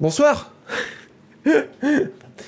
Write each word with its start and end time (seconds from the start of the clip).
Bonsoir 0.00 0.52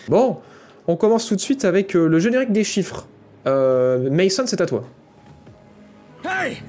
Bon, 0.09 0.41
on 0.87 0.97
commence 0.97 1.27
tout 1.27 1.35
de 1.35 1.41
suite 1.41 1.65
avec 1.65 1.97
euh, 1.97 2.07
le 2.07 2.19
générique 2.21 2.53
des 2.53 2.63
chiffres. 2.63 3.09
Euh, 3.47 4.09
Mason, 4.09 4.45
c'est 4.47 4.61
à 4.61 4.67
toi. 4.67 4.85
Hey! 6.25 6.63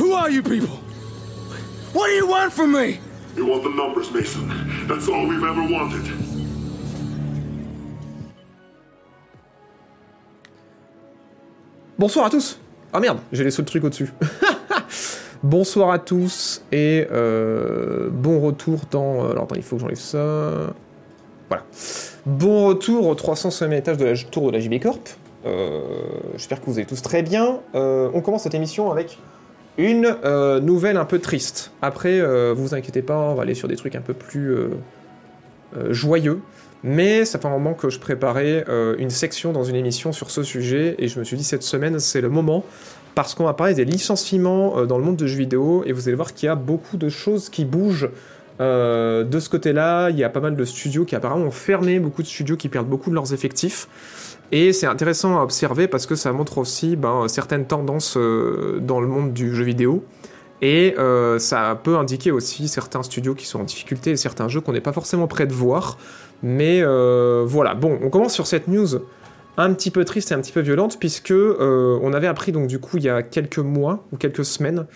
Who 0.00 0.12
are 0.14 0.28
you 0.28 0.42
people? 0.42 0.80
What 1.94 2.08
do 2.08 2.14
you 2.14 2.26
want 2.26 2.50
from 2.50 2.72
me? 2.72 2.98
You 3.36 3.46
want 3.46 3.62
the 3.62 3.70
numbers, 3.70 4.10
Mason. 4.12 4.48
That's 4.88 5.08
all 5.08 5.26
we've 5.28 5.44
ever 5.44 5.62
wanted. 5.62 6.02
Bonsoir 11.96 12.26
à 12.26 12.30
tous 12.30 12.58
Ah 12.92 12.98
merde, 12.98 13.18
j'ai 13.32 13.44
laissé 13.44 13.62
le 13.62 13.66
truc 13.66 13.84
au-dessus. 13.84 14.10
Bonsoir 15.44 15.90
à 15.90 15.98
tous 15.98 16.62
et 16.72 17.06
euh, 17.12 18.08
bon 18.10 18.40
retour 18.40 18.80
dans... 18.90 19.28
Alors 19.30 19.44
attends, 19.44 19.56
il 19.56 19.62
faut 19.62 19.76
que 19.76 19.82
j'enlève 19.82 19.98
ça... 19.98 20.72
Voilà. 21.50 21.64
Bon 22.24 22.68
retour 22.68 23.06
au 23.06 23.14
300e 23.14 23.70
étage 23.72 23.98
de 23.98 24.06
la 24.06 24.16
tour 24.16 24.50
de 24.50 24.56
la 24.56 24.60
JB 24.60 24.80
Corp. 24.80 25.06
Euh, 25.44 25.82
J'espère 26.32 26.62
que 26.62 26.64
vous 26.64 26.78
allez 26.78 26.86
tous 26.86 27.02
très 27.02 27.22
bien. 27.22 27.60
Euh, 27.74 28.08
on 28.14 28.22
commence 28.22 28.44
cette 28.44 28.54
émission 28.54 28.90
avec 28.90 29.18
une 29.76 30.16
euh, 30.24 30.60
nouvelle 30.60 30.96
un 30.96 31.04
peu 31.04 31.18
triste. 31.18 31.72
Après, 31.82 32.20
euh, 32.20 32.54
vous 32.56 32.74
inquiétez 32.74 33.02
pas, 33.02 33.18
on 33.18 33.34
va 33.34 33.42
aller 33.42 33.54
sur 33.54 33.68
des 33.68 33.76
trucs 33.76 33.96
un 33.96 34.00
peu 34.00 34.14
plus 34.14 34.48
euh, 34.48 34.70
euh, 35.76 35.92
joyeux. 35.92 36.40
Mais 36.84 37.26
ça 37.26 37.38
fait 37.38 37.48
un 37.48 37.50
moment 37.50 37.74
que 37.74 37.90
je 37.90 37.98
préparais 37.98 38.64
euh, 38.70 38.94
une 38.98 39.10
section 39.10 39.52
dans 39.52 39.64
une 39.64 39.76
émission 39.76 40.12
sur 40.12 40.30
ce 40.30 40.42
sujet 40.42 40.94
et 40.98 41.08
je 41.08 41.18
me 41.18 41.24
suis 41.24 41.36
dit 41.36 41.44
cette 41.44 41.62
semaine 41.62 41.98
c'est 41.98 42.20
le 42.22 42.28
moment 42.28 42.64
parce 43.14 43.34
qu'on 43.34 43.44
va 43.44 43.54
parler 43.54 43.74
des 43.74 43.84
licenciements 43.84 44.78
euh, 44.78 44.86
dans 44.86 44.98
le 44.98 45.04
monde 45.04 45.16
de 45.16 45.26
jeux 45.26 45.38
vidéo 45.38 45.82
et 45.86 45.92
vous 45.92 46.08
allez 46.08 46.16
voir 46.16 46.34
qu'il 46.34 46.46
y 46.46 46.50
a 46.50 46.54
beaucoup 46.54 46.96
de 46.96 47.08
choses 47.08 47.48
qui 47.48 47.64
bougent 47.64 48.10
euh, 48.60 49.24
de 49.24 49.40
ce 49.40 49.48
côté-là. 49.48 50.10
Il 50.10 50.18
y 50.18 50.24
a 50.24 50.28
pas 50.28 50.40
mal 50.40 50.56
de 50.56 50.64
studios 50.64 51.04
qui 51.04 51.14
apparemment 51.16 51.46
ont 51.46 51.50
fermé, 51.50 51.98
beaucoup 51.98 52.22
de 52.22 52.26
studios 52.26 52.56
qui 52.56 52.68
perdent 52.68 52.88
beaucoup 52.88 53.10
de 53.10 53.14
leurs 53.14 53.32
effectifs. 53.32 53.88
Et 54.52 54.72
c'est 54.72 54.86
intéressant 54.86 55.38
à 55.38 55.42
observer 55.42 55.88
parce 55.88 56.06
que 56.06 56.14
ça 56.14 56.32
montre 56.32 56.58
aussi 56.58 56.96
ben, 56.96 57.26
certaines 57.28 57.66
tendances 57.66 58.16
euh, 58.16 58.78
dans 58.80 59.00
le 59.00 59.06
monde 59.06 59.32
du 59.32 59.54
jeu 59.54 59.64
vidéo. 59.64 60.04
Et 60.62 60.94
ça 61.40 61.78
peut 61.82 61.98
indiquer 61.98 62.30
aussi 62.30 62.68
certains 62.68 63.02
studios 63.02 63.34
qui 63.34 63.44
sont 63.44 63.60
en 63.60 63.64
difficulté 63.64 64.12
et 64.12 64.16
certains 64.16 64.48
jeux 64.48 64.62
qu'on 64.62 64.72
n'est 64.72 64.80
pas 64.80 64.94
forcément 64.94 65.26
prêt 65.26 65.46
de 65.46 65.52
voir. 65.52 65.98
Mais 66.42 66.82
voilà, 67.44 67.74
bon, 67.74 67.98
on 68.02 68.08
commence 68.08 68.32
sur 68.32 68.46
cette 68.46 68.66
news 68.66 69.00
un 69.56 69.72
petit 69.72 69.90
peu 69.90 70.04
triste 70.04 70.32
et 70.32 70.34
un 70.34 70.40
petit 70.40 70.52
peu 70.52 70.60
violente 70.60 70.98
puisque 70.98 71.30
euh, 71.30 71.98
on 72.02 72.12
avait 72.12 72.26
appris 72.26 72.52
donc 72.52 72.66
du 72.66 72.78
coup 72.78 72.96
il 72.96 73.04
y 73.04 73.08
a 73.08 73.22
quelques 73.22 73.58
mois 73.58 74.06
ou 74.12 74.16
quelques 74.16 74.44
semaines 74.44 74.86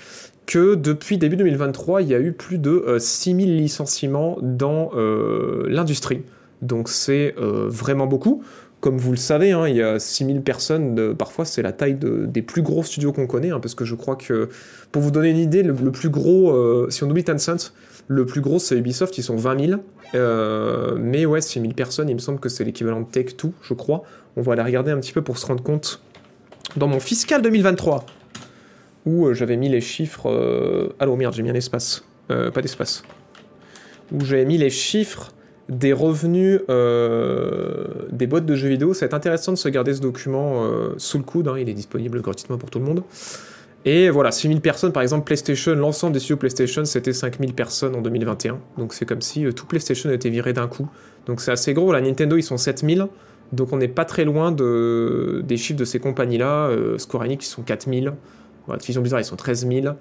que 0.47 0.75
depuis 0.75 1.19
début 1.19 1.37
2023 1.37 2.03
il 2.03 2.09
y 2.09 2.15
a 2.15 2.21
eu 2.21 2.33
plus 2.33 2.59
de 2.59 2.71
euh, 2.71 2.99
6000 2.99 3.57
licenciements 3.57 4.39
dans 4.43 4.91
euh, 4.95 5.65
l'industrie. 5.69 6.23
Donc 6.63 6.89
c'est 6.89 7.35
euh, 7.39 7.67
vraiment 7.69 8.07
beaucoup. 8.07 8.43
Comme 8.81 8.97
vous 8.97 9.11
le 9.11 9.17
savez, 9.17 9.51
hein, 9.53 9.67
il 9.69 9.77
y 9.77 9.83
a 9.83 9.99
6000 9.99 10.41
personnes, 10.43 11.15
parfois 11.17 11.45
c'est 11.45 11.63
la 11.63 11.73
taille 11.73 11.97
de- 11.97 12.27
des 12.27 12.43
plus 12.43 12.63
gros 12.63 12.85
studios 12.85 13.13
qu'on 13.13 13.27
connaît, 13.27 13.51
hein, 13.51 13.59
parce 13.59 13.75
que 13.75 13.85
je 13.85 13.97
crois 13.97 14.15
que, 14.15 14.49
pour 14.93 15.03
vous 15.03 15.11
donner 15.11 15.31
une 15.31 15.39
idée, 15.39 15.65
le, 15.65 15.75
plus 15.91 16.11
gros, 16.11 16.89
si 16.89 17.03
on 17.03 17.11
oublie 17.11 17.25
Tencent, 17.25 17.73
le 18.07 18.25
plus 18.25 18.41
gros 18.41 18.61
c'est 18.61 18.77
Ubisoft, 18.77 19.19
ils 19.19 19.23
sont 19.23 19.37
20 19.37 19.67
000. 19.67 19.81
Euh, 20.15 20.97
mais 20.99 21.27
ouais, 21.27 21.41
6000 21.41 21.75
personnes, 21.75 22.09
il 22.09 22.15
me 22.15 22.21
semble 22.21 22.41
que 22.41 22.49
c'est 22.49 22.65
l'équivalent 22.65 23.03
de 23.03 23.07
Take-Two, 23.07 23.53
je 23.63 23.75
crois. 23.75 24.03
On 24.37 24.43
va 24.43 24.53
aller 24.53 24.63
regarder 24.63 24.91
un 24.91 24.99
petit 25.01 25.13
peu 25.13 25.23
pour 25.23 25.39
se 25.39 25.47
rendre 25.47 25.63
compte. 25.63 26.01
Dans 26.77 26.87
mon 26.87 27.01
fiscal 27.01 27.43
2023, 27.43 28.05
où 29.07 29.27
euh, 29.27 29.35
j'avais 29.35 29.57
mis 29.57 29.69
les 29.69 29.81
chiffres... 29.81 30.29
euh, 30.31 30.89
Allô, 30.99 31.17
merde, 31.17 31.35
j'ai 31.35 31.43
mis 31.43 31.51
un 31.51 31.55
espace. 31.55 32.05
Euh, 32.31 32.51
pas 32.51 32.61
d'espace. 32.61 33.03
Où 34.13 34.25
j'avais 34.25 34.45
mis 34.45 34.59
les 34.59 34.71
chiffres 34.71 35.33
des 35.69 35.93
revenus 35.93 36.61
euh, 36.71 37.85
des 38.11 38.27
boîtes 38.27 38.47
de 38.47 38.55
jeux 38.55 38.69
vidéo. 38.69 38.95
C'est 38.95 39.15
intéressant 39.15 39.53
de 39.53 39.57
se 39.59 39.69
garder 39.69 39.95
ce 39.95 40.01
document 40.01 40.65
sous 40.97 41.19
le 41.19 41.25
coude. 41.25 41.49
hein, 41.49 41.57
il 41.59 41.69
est 41.69 41.75
disponible 41.75 42.21
gratuitement 42.21 42.59
pour 42.59 42.71
tout 42.71 42.79
le 42.79 42.85
monde. 42.85 43.03
Et 43.85 44.11
voilà, 44.11 44.33
6000 44.33 44.61
personnes, 44.61 44.93
par 44.93 45.03
exemple, 45.03 45.25
PlayStation, 45.25 45.75
l'ensemble 45.75 46.13
des 46.13 46.19
studios 46.19 46.37
PlayStation, 46.37 46.85
c'était 46.85 47.13
5000 47.13 47.55
personnes 47.55 47.95
en 47.95 48.01
2021. 48.03 48.59
Donc 48.77 48.93
c'est 48.93 49.07
comme 49.07 49.23
si 49.23 49.45
tout 49.55 49.67
PlayStation 49.67 50.11
était 50.11 50.31
viré 50.31 50.53
d'un 50.53 50.69
coup. 50.69 50.89
Donc 51.27 51.41
c'est 51.41 51.53
assez 51.53 51.75
gros. 51.75 51.93
La 51.93 52.01
Nintendo, 52.01 52.37
ils 52.37 52.43
sont 52.43 52.57
7000. 52.57 53.07
Donc 53.53 53.73
on 53.73 53.79
n'est 53.79 53.89
pas 53.89 54.05
très 54.05 54.25
loin 54.25 54.53
de, 54.53 55.43
des 55.47 55.57
chiffres 55.57 55.79
de 55.79 55.85
ces 55.85 56.01
compagnies-là. 56.01 56.69
Euh, 56.69 56.99
Square 56.99 57.25
Enix, 57.25 57.47
ils 57.47 57.51
sont 57.51 57.63
4000. 57.63 58.13
Voilà, 58.67 58.77
Activision 58.77 59.01
Blizzard, 59.01 59.21
ils 59.21 59.25
sont 59.25 59.37
13 59.37 59.67
000. 59.67 59.95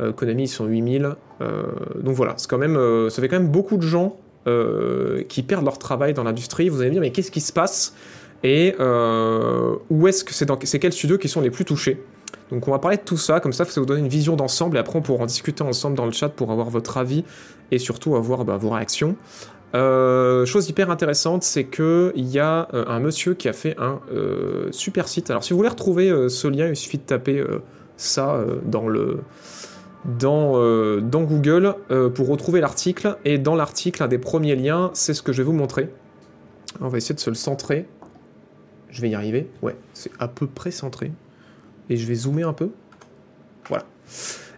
Euh, 0.00 0.12
Konami, 0.12 0.44
ils 0.44 0.48
sont 0.48 0.66
8000. 0.66 1.14
Euh, 1.40 1.62
donc 2.00 2.14
voilà, 2.14 2.36
quand 2.48 2.58
même, 2.58 2.76
euh, 2.76 3.10
ça 3.10 3.22
fait 3.22 3.28
quand 3.28 3.38
même 3.38 3.50
beaucoup 3.50 3.76
de 3.76 3.82
gens 3.82 4.16
qui 5.30 5.42
perdent 5.42 5.64
leur 5.64 5.78
travail 5.78 6.12
dans 6.12 6.22
l'industrie. 6.22 6.68
Vous 6.68 6.80
allez 6.80 6.90
me 6.90 6.92
dire, 6.92 7.00
mais 7.00 7.12
qu'est-ce 7.12 7.30
qui 7.30 7.40
se 7.40 7.50
passe? 7.50 7.94
Et 8.42 8.74
où 8.78 10.06
est-ce 10.06 10.22
que 10.22 10.34
c'est 10.34 10.44
dans 10.44 10.58
c'est 10.62 10.78
quels 10.78 10.92
studios 10.92 11.16
qui 11.16 11.30
sont 11.30 11.40
les 11.40 11.50
plus 11.50 11.64
touchés? 11.64 12.04
Donc 12.50 12.68
on 12.68 12.70
va 12.70 12.78
parler 12.78 12.98
de 12.98 13.02
tout 13.02 13.16
ça, 13.16 13.40
comme 13.40 13.54
ça 13.54 13.64
ça 13.64 13.80
vous 13.80 13.86
donner 13.86 14.00
une 14.00 14.08
vision 14.08 14.36
d'ensemble 14.36 14.76
et 14.76 14.80
après 14.80 14.98
on 14.98 15.00
pourra 15.00 15.22
en 15.22 15.26
discuter 15.26 15.62
ensemble 15.62 15.96
dans 15.96 16.04
le 16.04 16.12
chat 16.12 16.28
pour 16.28 16.50
avoir 16.52 16.68
votre 16.68 16.98
avis 16.98 17.24
et 17.70 17.78
surtout 17.78 18.16
avoir 18.16 18.44
bah, 18.44 18.58
vos 18.58 18.68
réactions. 18.68 19.16
Euh, 19.74 20.46
chose 20.46 20.68
hyper 20.68 20.90
intéressante, 20.90 21.42
c'est 21.42 21.64
que 21.64 22.12
il 22.14 22.28
y 22.28 22.38
a 22.38 22.68
euh, 22.74 22.84
un 22.86 23.00
monsieur 23.00 23.34
qui 23.34 23.48
a 23.48 23.52
fait 23.52 23.74
un 23.78 24.00
euh, 24.12 24.68
super 24.70 25.08
site. 25.08 25.30
Alors 25.30 25.42
si 25.42 25.52
vous 25.52 25.56
voulez 25.56 25.68
retrouver 25.68 26.28
ce 26.28 26.46
lien, 26.46 26.68
il 26.68 26.76
suffit 26.76 26.98
de 26.98 27.02
taper 27.02 27.44
ça 27.96 28.44
dans 28.64 28.88
le 28.88 29.20
dans, 30.04 30.60
dans 31.00 31.22
Google 31.22 31.74
pour 32.14 32.28
retrouver 32.28 32.60
l'article. 32.60 33.16
Et 33.24 33.38
dans 33.38 33.56
l'article, 33.56 34.02
un 34.02 34.08
des 34.08 34.18
premiers 34.18 34.54
liens, 34.54 34.90
c'est 34.92 35.14
ce 35.14 35.22
que 35.22 35.32
je 35.32 35.38
vais 35.38 35.44
vous 35.44 35.52
montrer. 35.52 35.88
On 36.80 36.88
va 36.88 36.98
essayer 36.98 37.14
de 37.14 37.20
se 37.20 37.30
le 37.30 37.36
centrer. 37.36 37.86
Je 38.90 39.00
vais 39.00 39.08
y 39.10 39.14
arriver. 39.14 39.48
Ouais, 39.62 39.76
c'est 39.92 40.10
à 40.18 40.28
peu 40.28 40.46
près 40.46 40.70
centré. 40.70 41.10
Et 41.88 41.96
je 41.96 42.06
vais 42.06 42.14
zoomer 42.14 42.44
un 42.44 42.52
peu. 42.52 42.70
Voilà. 43.68 43.84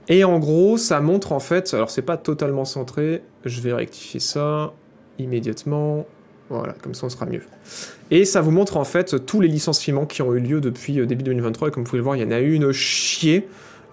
Et 0.09 0.25
en 0.25 0.39
gros, 0.39 0.77
ça 0.77 1.01
montre 1.01 1.33
en 1.33 1.41
fait. 1.41 1.73
Alors, 1.75 1.91
c'est 1.91 2.03
pas 2.03 2.17
totalement 2.17 2.65
centré. 2.65 3.23
Je 3.45 3.61
vais 3.61 3.73
rectifier 3.73 4.21
ça 4.21 4.73
immédiatement. 5.19 6.07
Voilà, 6.49 6.75
comme 6.81 6.95
ça 6.95 7.07
on 7.07 7.09
sera 7.09 7.27
mieux. 7.27 7.43
Et 8.11 8.25
ça 8.25 8.41
vous 8.41 8.53
montre 8.53 8.77
en 8.77 8.85
fait 8.85 9.27
tous 9.27 9.41
les 9.41 9.49
licenciements 9.49 10.07
qui 10.07 10.23
ont 10.23 10.33
eu 10.35 10.39
lieu 10.39 10.61
depuis 10.61 11.01
euh, 11.01 11.07
début 11.07 11.25
2023. 11.25 11.69
Et 11.69 11.71
comme 11.73 11.83
vous 11.83 11.91
pouvez 11.91 11.99
le 11.99 12.05
voir, 12.05 12.17
il 12.17 12.23
y 12.23 12.25
en 12.25 12.31
a 12.31 12.41
eu 12.41 12.55
une 12.55 12.71
chier. 12.73 13.49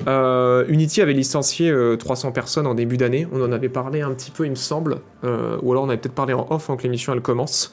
Euh, 0.07 0.65
Unity 0.67 1.01
avait 1.01 1.13
licencié 1.13 1.69
euh, 1.69 1.95
300 1.95 2.31
personnes 2.31 2.67
en 2.67 2.73
début 2.73 2.97
d'année. 2.97 3.27
On 3.31 3.41
en 3.41 3.51
avait 3.51 3.69
parlé 3.69 4.01
un 4.01 4.11
petit 4.11 4.31
peu, 4.31 4.45
il 4.45 4.51
me 4.51 4.55
semble. 4.55 4.97
Euh, 5.23 5.57
ou 5.61 5.71
alors 5.71 5.83
on 5.83 5.89
avait 5.89 5.97
peut-être 5.97 6.15
parlé 6.15 6.33
en 6.33 6.47
off 6.49 6.69
avant 6.69 6.77
que 6.77 6.83
l'émission 6.83 7.13
elle 7.13 7.21
commence. 7.21 7.71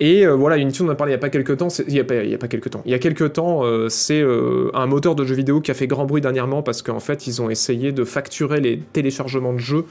Et 0.00 0.26
euh, 0.26 0.34
voilà, 0.34 0.58
Unity, 0.58 0.82
on 0.82 0.86
en 0.86 0.90
a 0.90 0.94
parlé 0.94 1.12
il 1.12 1.14
y 1.14 1.16
a 1.16 1.20
pas 1.20 1.30
quelques 1.30 1.56
temps. 1.56 1.68
Il 1.86 1.94
y 1.94 2.00
a 2.00 2.24
y 2.24 2.34
a 2.34 2.38
pas 2.38 2.48
quelques 2.48 2.70
temps. 2.70 2.82
Il 2.84 2.92
y 2.92 2.94
a 2.94 3.28
temps, 3.30 3.64
euh, 3.64 3.88
c'est 3.88 4.20
euh, 4.20 4.70
un 4.74 4.86
moteur 4.86 5.14
de 5.14 5.24
jeux 5.24 5.34
vidéo 5.34 5.60
qui 5.60 5.70
a 5.70 5.74
fait 5.74 5.86
grand 5.86 6.04
bruit 6.04 6.20
dernièrement 6.20 6.62
parce 6.62 6.82
qu'en 6.82 7.00
fait, 7.00 7.26
ils 7.26 7.40
ont 7.40 7.50
essayé 7.50 7.92
de 7.92 8.04
facturer 8.04 8.60
les 8.60 8.78
téléchargements 8.78 9.52
de 9.52 9.58
jeux 9.58 9.84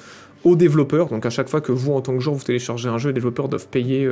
aux 0.44 0.56
développeurs. 0.56 1.10
Donc 1.10 1.26
à 1.26 1.30
chaque 1.30 1.50
fois 1.50 1.62
que 1.62 1.72
vous, 1.72 1.94
en 1.94 2.02
tant 2.02 2.14
que 2.14 2.20
joueur, 2.20 2.36
vous 2.36 2.44
téléchargez 2.44 2.88
un 2.88 2.98
jeu, 2.98 3.10
les 3.10 3.14
développeurs 3.14 3.50
doivent 3.50 3.68
payer 3.68 4.10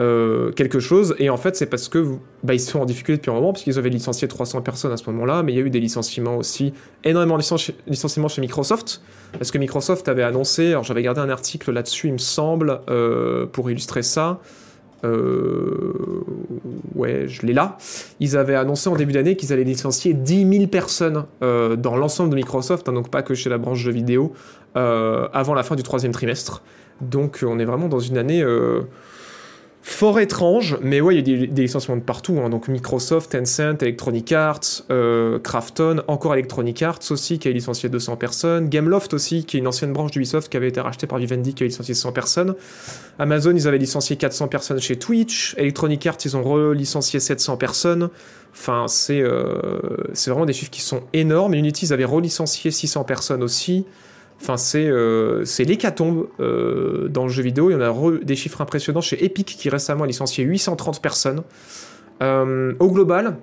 euh, 0.00 0.52
quelque 0.52 0.78
chose. 0.78 1.16
Et 1.18 1.28
en 1.28 1.36
fait, 1.36 1.56
c'est 1.56 1.66
parce 1.66 1.88
que 1.88 2.04
bah, 2.44 2.54
ils 2.54 2.60
sont 2.60 2.78
en 2.78 2.84
difficulté 2.84 3.18
depuis 3.18 3.30
un 3.30 3.34
moment, 3.34 3.52
puisqu'ils 3.52 3.78
avaient 3.78 3.90
licencié 3.90 4.28
300 4.28 4.62
personnes 4.62 4.92
à 4.92 4.96
ce 4.96 5.10
moment-là, 5.10 5.42
mais 5.42 5.52
il 5.52 5.56
y 5.56 5.60
a 5.60 5.64
eu 5.64 5.70
des 5.70 5.80
licenciements 5.80 6.36
aussi, 6.36 6.72
énormément 7.02 7.36
de 7.36 7.42
licenci- 7.42 7.74
licenciements 7.88 8.28
chez 8.28 8.40
Microsoft, 8.40 9.02
parce 9.32 9.50
que 9.50 9.58
Microsoft 9.58 10.08
avait 10.08 10.22
annoncé, 10.22 10.68
alors 10.68 10.84
j'avais 10.84 11.02
gardé 11.02 11.20
un 11.20 11.30
article 11.30 11.72
là-dessus, 11.72 12.06
il 12.06 12.12
me 12.12 12.18
semble, 12.18 12.80
pour 13.52 13.70
illustrer 13.72 14.04
ça. 14.04 14.40
Euh, 15.04 16.24
ouais, 16.94 17.28
je 17.28 17.46
l'ai 17.46 17.52
là. 17.52 17.76
Ils 18.20 18.36
avaient 18.36 18.54
annoncé 18.54 18.88
en 18.88 18.96
début 18.96 19.12
d'année 19.12 19.36
qu'ils 19.36 19.52
allaient 19.52 19.64
licencier 19.64 20.14
10 20.14 20.50
000 20.50 20.66
personnes 20.66 21.24
euh, 21.42 21.76
dans 21.76 21.96
l'ensemble 21.96 22.30
de 22.30 22.34
Microsoft, 22.34 22.88
hein, 22.88 22.92
donc 22.92 23.10
pas 23.10 23.22
que 23.22 23.34
chez 23.34 23.50
la 23.50 23.58
branche 23.58 23.78
jeux 23.78 23.92
vidéo, 23.92 24.32
euh, 24.76 25.28
avant 25.32 25.54
la 25.54 25.62
fin 25.62 25.76
du 25.76 25.82
troisième 25.82 26.12
trimestre. 26.12 26.62
Donc 27.00 27.44
on 27.46 27.58
est 27.58 27.64
vraiment 27.64 27.88
dans 27.88 28.00
une 28.00 28.18
année 28.18 28.42
euh, 28.42 28.82
fort 29.88 30.20
étrange, 30.20 30.76
mais 30.82 31.00
ouais, 31.00 31.16
il 31.16 31.28
y 31.28 31.42
a 31.42 31.46
des, 31.46 31.62
licenciements 31.62 31.96
de 31.96 32.02
partout. 32.02 32.38
hein. 32.44 32.50
donc 32.50 32.68
Microsoft, 32.68 33.32
Tencent, 33.32 33.82
Electronic 33.82 34.32
Arts, 34.32 34.60
euh, 34.90 35.38
Krafton, 35.38 36.02
encore 36.08 36.34
Electronic 36.34 36.82
Arts 36.82 37.00
aussi, 37.10 37.38
qui 37.38 37.48
a 37.48 37.50
licencié 37.52 37.88
200 37.88 38.16
personnes. 38.16 38.68
Gameloft 38.68 39.14
aussi, 39.14 39.44
qui 39.44 39.56
est 39.56 39.60
une 39.60 39.66
ancienne 39.66 39.92
branche 39.92 40.10
d'Ubisoft 40.10 40.50
qui 40.50 40.56
avait 40.56 40.68
été 40.68 40.80
rachetée 40.80 41.06
par 41.06 41.18
Vivendi, 41.18 41.54
qui 41.54 41.62
a 41.62 41.66
licencié 41.66 41.94
100 41.94 42.12
personnes. 42.12 42.54
Amazon, 43.18 43.52
ils 43.54 43.66
avaient 43.66 43.78
licencié 43.78 44.16
400 44.16 44.48
personnes 44.48 44.80
chez 44.80 44.96
Twitch. 44.96 45.54
Electronic 45.56 46.06
Arts, 46.06 46.18
ils 46.24 46.36
ont 46.36 46.42
relicencié 46.42 47.18
700 47.18 47.56
personnes. 47.56 48.10
Enfin, 48.52 48.86
c'est 48.88 49.20
euh, 49.20 49.80
vraiment 50.26 50.46
des 50.46 50.52
chiffres 50.52 50.70
qui 50.70 50.82
sont 50.82 51.02
énormes. 51.12 51.54
Unity, 51.54 51.86
ils 51.86 51.92
avaient 51.92 52.04
relicencié 52.04 52.70
600 52.70 53.04
personnes 53.04 53.42
aussi. 53.42 53.86
Enfin, 54.40 54.56
c'est 54.56 54.86
euh, 54.86 55.44
l'hécatombe 55.58 56.28
euh, 56.40 57.08
dans 57.08 57.24
le 57.24 57.28
jeu 57.28 57.42
vidéo. 57.42 57.70
Il 57.70 57.74
y 57.74 57.76
en 57.76 57.80
a 57.80 58.10
des 58.22 58.36
chiffres 58.36 58.60
impressionnants 58.60 59.00
chez 59.00 59.24
Epic 59.24 59.46
qui 59.46 59.68
récemment 59.68 60.04
a 60.04 60.06
licencié 60.06 60.44
830 60.44 61.02
personnes. 61.02 61.42
Euh, 62.22 62.72
au 62.78 62.90
global, 62.90 63.36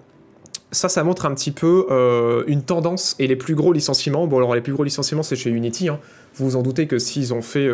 ça, 0.71 0.89
ça 0.89 1.03
montre 1.03 1.25
un 1.25 1.33
petit 1.33 1.51
peu 1.51 1.87
une 2.47 2.63
tendance 2.63 3.15
et 3.19 3.27
les 3.27 3.35
plus 3.35 3.55
gros 3.55 3.73
licenciements. 3.73 4.25
Bon, 4.27 4.37
alors 4.37 4.55
les 4.55 4.61
plus 4.61 4.73
gros 4.73 4.83
licenciements, 4.83 5.23
c'est 5.23 5.35
chez 5.35 5.49
Unity. 5.49 5.89
Hein. 5.89 5.99
Vous 6.35 6.45
vous 6.45 6.55
en 6.57 6.63
doutez 6.63 6.85
que 6.87 6.99
s'ils 6.99 7.33
ont 7.33 7.41
fait 7.41 7.69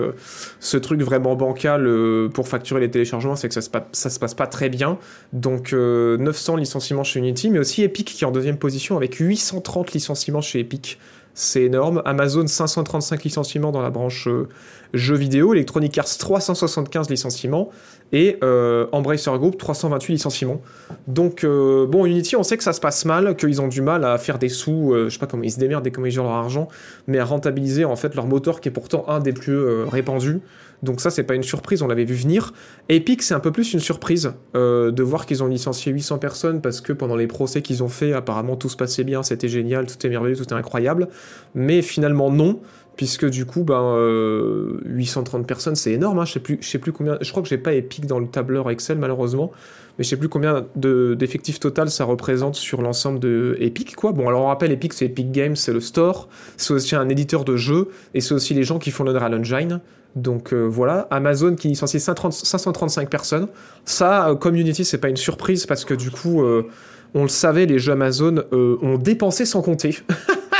ce 0.59 0.77
truc 0.77 1.01
vraiment 1.01 1.35
bancal 1.35 2.29
pour 2.33 2.47
facturer 2.47 2.79
les 2.79 2.91
téléchargements, 2.91 3.35
c'est 3.35 3.47
que 3.47 3.53
ça 3.55 3.61
se, 3.61 3.69
ça 3.91 4.09
se 4.09 4.19
passe 4.19 4.35
pas 4.35 4.45
très 4.45 4.69
bien. 4.69 4.99
Donc 5.33 5.73
euh, 5.73 6.17
900 6.17 6.57
licenciements 6.57 7.03
chez 7.03 7.19
Unity, 7.19 7.49
mais 7.49 7.59
aussi 7.59 7.81
Epic 7.81 8.07
qui 8.07 8.23
est 8.23 8.27
en 8.27 8.31
deuxième 8.31 8.57
position 8.57 8.97
avec 8.97 9.15
830 9.15 9.93
licenciements 9.93 10.41
chez 10.41 10.59
Epic. 10.59 10.99
C'est 11.33 11.63
énorme. 11.63 12.01
Amazon 12.05 12.45
535 12.45 13.23
licenciements 13.23 13.71
dans 13.71 13.81
la 13.81 13.89
branche 13.89 14.27
euh, 14.27 14.47
jeux 14.93 15.15
vidéo. 15.15 15.53
Electronic 15.53 15.97
Arts 15.97 16.17
375 16.17 17.09
licenciements. 17.09 17.69
Et 18.11 18.37
euh, 18.43 18.87
Embracer 18.91 19.31
Group 19.37 19.57
328 19.57 20.13
licenciements. 20.13 20.61
Donc, 21.07 21.45
euh, 21.45 21.87
bon, 21.87 22.05
Unity, 22.05 22.35
on 22.35 22.43
sait 22.43 22.57
que 22.57 22.63
ça 22.63 22.73
se 22.73 22.81
passe 22.81 23.05
mal, 23.05 23.37
qu'ils 23.37 23.61
ont 23.61 23.69
du 23.69 23.81
mal 23.81 24.03
à 24.03 24.17
faire 24.17 24.37
des 24.37 24.49
sous, 24.49 24.93
je 24.93 25.09
sais 25.09 25.19
pas 25.19 25.27
comment 25.27 25.43
ils 25.43 25.51
se 25.51 25.59
démerdent 25.59 25.87
et 25.87 25.91
comment 25.91 26.07
ils 26.07 26.15
leur 26.17 26.25
argent, 26.25 26.67
mais 27.07 27.19
à 27.19 27.25
rentabiliser 27.25 27.85
en 27.85 27.95
fait 27.95 28.13
leur 28.15 28.27
moteur 28.27 28.59
qui 28.59 28.67
est 28.67 28.71
pourtant 28.71 29.05
un 29.07 29.21
des 29.21 29.31
plus 29.31 29.57
répandus. 29.85 30.41
Donc 30.83 30.99
ça, 30.99 31.09
c'est 31.11 31.23
pas 31.23 31.35
une 31.35 31.43
surprise, 31.43 31.81
on 31.83 31.87
l'avait 31.87 32.05
vu 32.05 32.15
venir. 32.15 32.53
Epic, 32.89 33.21
c'est 33.21 33.33
un 33.35 33.39
peu 33.39 33.51
plus 33.51 33.73
une 33.73 33.79
surprise 33.79 34.33
euh, 34.55 34.91
de 34.91 35.03
voir 35.03 35.25
qu'ils 35.25 35.43
ont 35.43 35.47
licencié 35.47 35.91
800 35.91 36.17
personnes 36.17 36.61
parce 36.61 36.81
que 36.81 36.91
pendant 36.91 37.15
les 37.15 37.27
procès 37.27 37.61
qu'ils 37.61 37.83
ont 37.83 37.87
fait, 37.87 38.13
apparemment 38.13 38.55
tout 38.55 38.69
se 38.69 38.77
passait 38.77 39.03
bien, 39.03 39.21
c'était 39.21 39.47
génial, 39.47 39.85
tout 39.85 40.05
est 40.05 40.09
merveilleux, 40.09 40.35
tout 40.35 40.49
est 40.49 40.53
incroyable. 40.53 41.07
Mais 41.53 41.81
finalement 41.83 42.31
non, 42.31 42.59
puisque 42.95 43.29
du 43.29 43.45
coup, 43.45 43.63
ben, 43.63 43.79
euh, 43.95 44.79
830 44.85 45.45
personnes, 45.45 45.75
c'est 45.75 45.91
énorme. 45.91 46.19
Hein, 46.19 46.25
je 46.25 46.33
sais 46.33 46.39
plus, 46.39 46.57
je 46.61 46.67
sais 46.67 46.79
plus 46.79 46.91
combien. 46.91 47.17
Je 47.21 47.29
crois 47.31 47.43
que 47.43 47.49
j'ai 47.49 47.57
pas 47.59 47.73
Epic 47.73 48.05
dans 48.07 48.19
le 48.19 48.27
tableur 48.27 48.69
Excel 48.71 48.97
malheureusement, 48.97 49.51
mais 49.97 50.03
je 50.03 50.09
sais 50.09 50.17
plus 50.17 50.29
combien 50.29 50.65
de- 50.75 51.15
d'effectifs 51.17 51.59
total 51.59 51.91
ça 51.91 52.05
représente 52.05 52.55
sur 52.55 52.81
l'ensemble 52.81 53.19
de 53.19 53.55
Epic, 53.59 53.95
quoi. 53.95 54.13
Bon, 54.13 54.27
alors 54.27 54.41
on 54.43 54.47
rappelle, 54.47 54.71
Epic, 54.71 54.93
c'est 54.93 55.05
Epic 55.05 55.31
Games, 55.31 55.55
c'est 55.55 55.73
le 55.73 55.79
store, 55.79 56.27
c'est 56.57 56.73
aussi 56.73 56.95
un 56.95 57.07
éditeur 57.09 57.45
de 57.45 57.55
jeux, 57.55 57.89
et 58.15 58.21
c'est 58.21 58.33
aussi 58.33 58.53
les 58.55 58.63
gens 58.63 58.79
qui 58.79 58.89
font 58.89 59.03
l'Unreal 59.03 59.35
Engine. 59.35 59.79
Donc 60.15 60.53
euh, 60.53 60.65
voilà, 60.65 61.07
Amazon 61.09 61.55
qui 61.55 61.69
licencie 61.69 61.99
530 61.99 62.33
535 62.33 63.09
personnes. 63.09 63.47
Ça, 63.85 64.29
euh, 64.29 64.35
comme 64.35 64.55
Unity, 64.55 64.83
c'est 64.83 64.97
pas 64.97 65.09
une 65.09 65.17
surprise 65.17 65.65
parce 65.65 65.85
que 65.85 65.93
du 65.93 66.11
coup, 66.11 66.43
euh, 66.43 66.67
on 67.13 67.23
le 67.23 67.29
savait, 67.29 67.65
les 67.65 67.79
jeux 67.79 67.93
Amazon 67.93 68.43
euh, 68.51 68.77
ont 68.81 68.97
dépensé 68.97 69.45
sans 69.45 69.61
compter. 69.61 69.97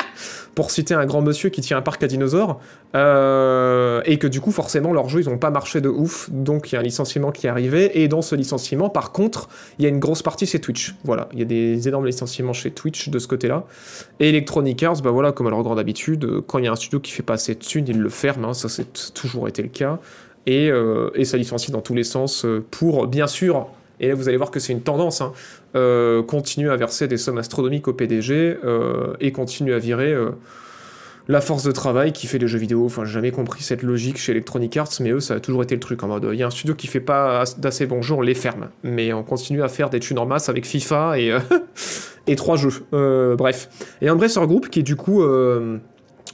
Pour 0.54 0.70
citer 0.70 0.94
un 0.94 1.06
grand 1.06 1.22
monsieur 1.22 1.50
qui 1.50 1.62
tient 1.62 1.78
un 1.78 1.82
parc 1.82 2.04
à 2.04 2.08
dinosaures, 2.08 2.60
euh, 2.94 4.02
et 4.06 4.18
que 4.18 4.28
du 4.28 4.42
coup, 4.42 4.52
forcément, 4.52 4.92
leurs 4.92 5.08
jeux, 5.08 5.22
ils 5.22 5.30
ont 5.30 5.38
pas 5.38 5.50
marché 5.50 5.80
de 5.80 5.88
ouf, 5.88 6.30
donc 6.30 6.72
il 6.72 6.76
y 6.76 6.78
a 6.78 6.82
un 6.82 6.84
licenciement 6.84 7.32
qui 7.32 7.48
est 7.48 7.50
arrivé, 7.50 8.02
et 8.02 8.10
dans 8.10 8.22
ce 8.22 8.36
licenciement, 8.36 8.90
par 8.90 9.14
contre, 9.14 9.48
il 9.80 9.84
y 9.84 9.86
a 9.86 9.90
une 9.90 10.00
grosse 10.00 10.22
partie 10.22 10.46
chez 10.46 10.60
Twitch. 10.60 10.96
Voilà, 11.06 11.30
il 11.32 11.40
y 11.40 11.42
a 11.42 11.46
des 11.46 11.88
énormes 11.88 12.06
licenciements 12.06 12.52
chez 12.52 12.72
Twitch 12.72 13.08
de 13.08 13.18
ce 13.18 13.28
côté-là. 13.28 13.64
Et 14.20 14.30
Electronic 14.30 14.84
Arts, 14.84 15.02
bah 15.02 15.12
voilà, 15.12 15.32
comme 15.32 15.48
à 15.48 15.52
leur 15.52 15.64
grande 15.64 15.80
habitude, 15.80 16.26
euh, 16.26 16.42
quand 16.46 16.60
il 16.60 16.66
y 16.66 16.68
a 16.68 16.72
un 16.72 16.76
studio 16.76 17.00
qui 17.00 17.12
fait 17.12 17.24
pas 17.24 17.36
assez 17.36 17.56
de 17.56 17.60
thunes, 17.60 17.86
ils 17.88 18.00
le 18.00 18.10
ferment, 18.10 18.50
hein, 18.50 18.54
ça 18.54 18.68
c'est 18.68 19.14
toujours 19.14 19.48
été 19.48 19.62
le 19.62 19.70
cas, 19.70 20.00
et, 20.48 20.70
euh, 20.70 21.12
et 21.16 21.24
ça 21.24 21.38
licencie 21.38 21.72
dans 21.72 21.82
tous 21.82 21.94
les 21.94 22.04
sens 22.04 22.46
pour, 22.72 23.08
bien 23.08 23.28
sûr, 23.28 23.68
et 24.02 24.08
là 24.08 24.16
vous 24.16 24.28
allez 24.28 24.38
voir 24.38 24.52
que 24.52 24.60
c'est 24.60 24.74
une 24.74 24.82
tendance, 24.82 25.22
hein, 25.22 25.32
euh, 25.76 26.22
continuer 26.24 26.70
à 26.70 26.76
verser 26.76 27.08
des 27.08 27.18
sommes 27.18 27.38
astronomiques 27.38 27.88
au 27.88 27.94
PDG 27.94 28.58
euh, 28.64 29.14
et 29.20 29.32
continuer 29.32 29.74
à 29.74 29.80
virer 29.80 30.12
euh, 30.12 30.32
la 31.28 31.42
force 31.42 31.64
de 31.64 31.72
travail 31.72 32.12
qui 32.12 32.28
fait 32.28 32.40
des 32.40 32.48
jeux 32.48 32.60
vidéo. 32.60 32.86
Enfin, 32.86 33.06
j'ai 33.06 33.14
jamais 33.14 33.32
compris 33.32 33.64
cette 33.64 33.84
logique 33.84 34.18
chez 34.18 34.32
Electronic 34.32 34.76
Arts, 34.78 34.90
mais 35.00 35.12
eux, 35.12 35.20
ça 35.20 35.36
a 35.36 35.40
toujours 35.40 35.64
été 35.64 35.76
le 35.76 35.80
truc 35.82 36.04
en 36.04 36.08
mode 36.08 36.28
il 36.32 36.40
y 36.40 36.44
a 36.44 36.48
un 36.48 36.52
studio 36.52 36.76
qui 36.76 36.88
fait 36.88 37.00
pas 37.00 37.42
as- 37.42 37.60
d'assez 37.60 37.86
bons 37.86 38.02
jeux, 38.02 38.16
on 38.16 38.22
les 38.22 38.34
ferme. 38.34 38.70
Mais 38.84 39.14
on 39.14 39.24
continue 39.24 39.64
à 39.64 39.70
faire 39.70 39.90
des 39.90 40.00
thunes 40.00 40.20
en 40.20 40.26
masse 40.26 40.50
avec 40.50 40.66
FIFA 40.66 41.20
et, 41.20 41.32
euh, 41.32 41.40
et 42.28 42.36
trois 42.36 42.58
jeux. 42.58 42.74
Bref. 43.36 43.70
Et 44.02 44.10
Embracer 44.10 44.46
Group, 44.46 44.70
qui 44.70 44.84
du 44.84 44.96
coup 44.96 45.24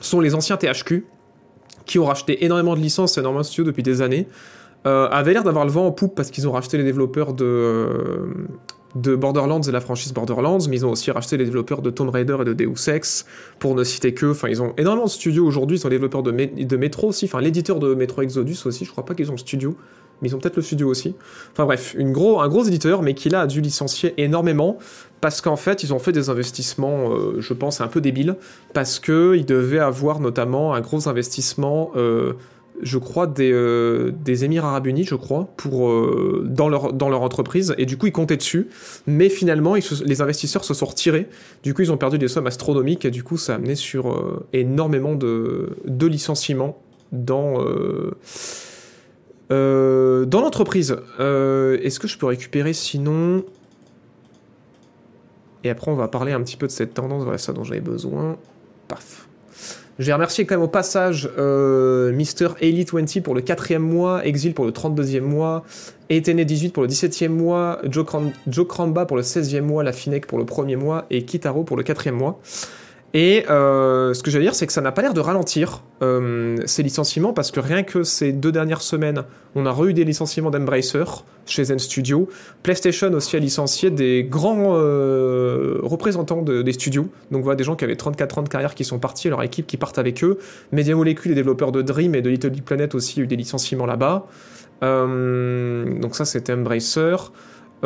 sont 0.01 0.19
les 0.19 0.35
anciens 0.35 0.57
THQ, 0.57 1.05
qui 1.85 1.97
ont 1.99 2.05
racheté 2.05 2.45
énormément 2.45 2.75
de 2.75 2.81
licences, 2.81 3.17
énormément 3.17 3.41
de 3.41 3.45
studios 3.45 3.63
depuis 3.63 3.83
des 3.83 4.01
années, 4.01 4.27
euh, 4.85 5.07
avaient 5.09 5.33
l'air 5.33 5.43
d'avoir 5.43 5.65
le 5.65 5.71
vent 5.71 5.87
en 5.87 5.91
poupe 5.91 6.15
parce 6.15 6.29
qu'ils 6.29 6.47
ont 6.47 6.51
racheté 6.51 6.77
les 6.77 6.83
développeurs 6.83 7.33
de, 7.33 8.29
de 9.01 9.15
Borderlands 9.15 9.61
et 9.61 9.71
la 9.71 9.81
franchise 9.81 10.13
Borderlands, 10.13 10.59
mais 10.69 10.77
ils 10.77 10.85
ont 10.85 10.91
aussi 10.91 11.11
racheté 11.11 11.37
les 11.37 11.45
développeurs 11.45 11.81
de 11.81 11.89
Tomb 11.89 12.09
Raider 12.09 12.37
et 12.41 12.45
de 12.45 12.53
Deus 12.53 12.89
Ex, 12.89 13.25
pour 13.59 13.75
ne 13.75 13.83
citer 13.83 14.13
que. 14.13 14.31
Enfin, 14.31 14.49
ils 14.49 14.61
ont 14.61 14.73
énormément 14.77 15.05
de 15.05 15.11
studios 15.11 15.45
aujourd'hui, 15.45 15.77
ils 15.77 15.79
sont 15.79 15.89
développeurs 15.89 16.23
de 16.23 16.31
Metro 16.77 17.07
aussi, 17.07 17.25
enfin 17.25 17.41
l'éditeur 17.41 17.79
de 17.79 17.93
Metro 17.93 18.21
Exodus 18.21 18.57
aussi, 18.65 18.85
je 18.85 18.91
crois 18.91 19.05
pas 19.05 19.13
qu'ils 19.13 19.29
ont 19.29 19.35
le 19.35 19.37
studio, 19.37 19.75
mais 20.21 20.29
ils 20.29 20.35
ont 20.35 20.39
peut-être 20.39 20.55
le 20.55 20.63
studio 20.63 20.87
aussi. 20.89 21.15
Enfin 21.51 21.65
bref, 21.65 21.95
une 21.97 22.11
gros, 22.11 22.41
un 22.41 22.47
gros 22.47 22.63
éditeur, 22.63 23.01
mais 23.01 23.13
qui 23.13 23.29
là 23.29 23.41
a 23.41 23.47
dû 23.47 23.61
licencier 23.61 24.13
énormément, 24.17 24.77
parce 25.21 25.41
qu'en 25.41 25.55
fait, 25.55 25.83
ils 25.83 25.93
ont 25.93 25.99
fait 25.99 26.11
des 26.11 26.29
investissements, 26.29 27.11
euh, 27.11 27.35
je 27.39 27.53
pense, 27.53 27.81
un 27.81 27.87
peu 27.87 28.01
débiles, 28.01 28.35
parce 28.73 28.99
qu'ils 28.99 29.45
devaient 29.45 29.79
avoir 29.79 30.19
notamment 30.19 30.73
un 30.73 30.81
gros 30.81 31.07
investissement. 31.07 31.91
euh, 31.95 32.33
je 32.81 32.97
crois, 32.97 33.27
des, 33.27 33.51
euh, 33.51 34.11
des 34.23 34.45
Émirats 34.45 34.69
Arabes 34.69 34.87
Unis, 34.87 35.03
je 35.03 35.15
crois, 35.15 35.47
euh, 35.65 36.43
dans, 36.45 36.69
leur, 36.69 36.93
dans 36.93 37.09
leur 37.09 37.21
entreprise, 37.21 37.75
et 37.77 37.85
du 37.85 37.97
coup, 37.97 38.07
ils 38.07 38.11
comptaient 38.11 38.37
dessus, 38.37 38.67
mais 39.07 39.29
finalement, 39.29 39.75
les 39.75 40.21
investisseurs 40.21 40.63
se 40.63 40.73
sont 40.73 40.85
retirés, 40.85 41.27
du 41.63 41.73
coup, 41.73 41.81
ils 41.81 41.91
ont 41.91 41.97
perdu 41.97 42.17
des 42.17 42.27
sommes 42.27 42.47
astronomiques, 42.47 43.05
et 43.05 43.11
du 43.11 43.23
coup, 43.23 43.37
ça 43.37 43.53
a 43.53 43.55
amené 43.55 43.75
sur 43.75 44.11
euh, 44.11 44.45
énormément 44.53 45.15
de, 45.15 45.75
licenciements 46.07 46.81
dans, 47.11 47.63
dans 49.49 50.41
l'entreprise. 50.41 50.97
Est-ce 51.19 51.99
que 51.99 52.07
je 52.07 52.17
peux 52.17 52.27
récupérer 52.27 52.73
sinon... 52.73 53.43
Et 55.63 55.69
après, 55.69 55.91
on 55.91 55.95
va 55.95 56.07
parler 56.07 56.31
un 56.31 56.41
petit 56.41 56.55
peu 56.55 56.67
de 56.67 56.71
cette 56.71 56.93
tendance, 56.93 57.23
voilà 57.23 57.37
ça 57.37 57.51
dont 57.51 57.63
j'avais 57.63 57.81
besoin. 57.81 58.37
Paf. 58.87 59.26
Je 59.99 60.05
vais 60.05 60.13
remercier 60.13 60.45
quand 60.45 60.55
même 60.55 60.63
au 60.63 60.67
passage 60.67 61.27
euh, 61.39 62.11
Mister 62.11 62.49
Elite 62.61 62.93
20 62.93 63.21
pour 63.23 63.33
le 63.33 63.41
quatrième 63.41 63.81
mois, 63.81 64.23
Exil 64.25 64.53
pour 64.53 64.65
le 64.65 64.71
32e 64.71 65.21
mois, 65.21 65.63
Etene 66.09 66.43
18 66.43 66.69
pour 66.71 66.83
le 66.83 66.89
17e 66.89 67.29
mois, 67.29 67.79
Joe, 67.89 68.05
Cramba 68.67 69.07
pour 69.07 69.17
le 69.17 69.23
16e 69.23 69.61
mois, 69.61 69.83
La 69.83 69.93
Finec 69.93 70.27
pour 70.27 70.37
le 70.37 70.45
premier 70.45 70.75
mois 70.75 71.05
et 71.09 71.25
Kitaro 71.25 71.63
pour 71.63 71.77
le 71.77 71.83
quatrième 71.83 72.15
mois. 72.15 72.39
Et 73.13 73.45
euh, 73.49 74.13
ce 74.13 74.21
que 74.21 74.29
veux 74.29 74.39
dire, 74.41 74.53
c'est 74.53 74.67
que 74.67 74.73
ça 74.73 74.81
n'a 74.81 74.91
pas 74.91 75.01
l'air 75.01 75.13
de 75.13 75.21
ralentir 75.21 75.81
euh, 76.03 76.57
ces 76.65 76.83
licenciements 76.83 77.31
parce 77.31 77.51
que 77.51 77.59
rien 77.61 77.83
que 77.83 78.03
ces 78.03 78.33
deux 78.33 78.51
dernières 78.51 78.81
semaines, 78.81 79.23
on 79.55 79.65
a 79.65 79.71
re 79.71 79.85
eu 79.87 79.93
des 79.93 80.03
licenciements 80.03 80.51
d'Embracer 80.51 81.05
chez 81.45 81.63
Zen 81.63 81.79
Studio. 81.79 82.27
PlayStation 82.63 83.11
aussi 83.13 83.37
a 83.37 83.39
licencié 83.39 83.89
des 83.91 84.25
grands 84.29 84.73
euh, 84.75 85.79
représentants 85.83 86.41
de- 86.41 86.61
des 86.61 86.73
studios. 86.73 87.07
Donc 87.31 87.43
voilà, 87.43 87.55
des 87.55 87.63
gens 87.63 87.77
qui 87.77 87.85
avaient 87.85 87.95
34 87.95 88.39
ans 88.39 88.43
de 88.43 88.49
carrière 88.49 88.75
qui 88.75 88.83
sont 88.83 88.99
partis, 88.99 89.29
leur 89.29 89.41
équipe 89.41 89.67
qui 89.67 89.77
partent 89.77 89.97
avec 89.99 90.21
eux. 90.23 90.37
Media 90.73 90.93
Molecule, 90.93 91.29
les 91.29 91.35
développeurs 91.35 91.71
de 91.71 91.81
Dream 91.81 92.13
et 92.13 92.21
de 92.21 92.29
Little 92.29 92.49
Big 92.49 92.63
Planet 92.63 92.93
aussi, 92.93 93.21
a 93.21 93.23
eu 93.23 93.27
des 93.27 93.37
licenciements 93.37 93.85
là-bas. 93.85 94.27
Euh, 94.83 95.99
donc 95.99 96.15
ça, 96.15 96.25
c'était 96.25 96.53
Embracer. 96.53 97.15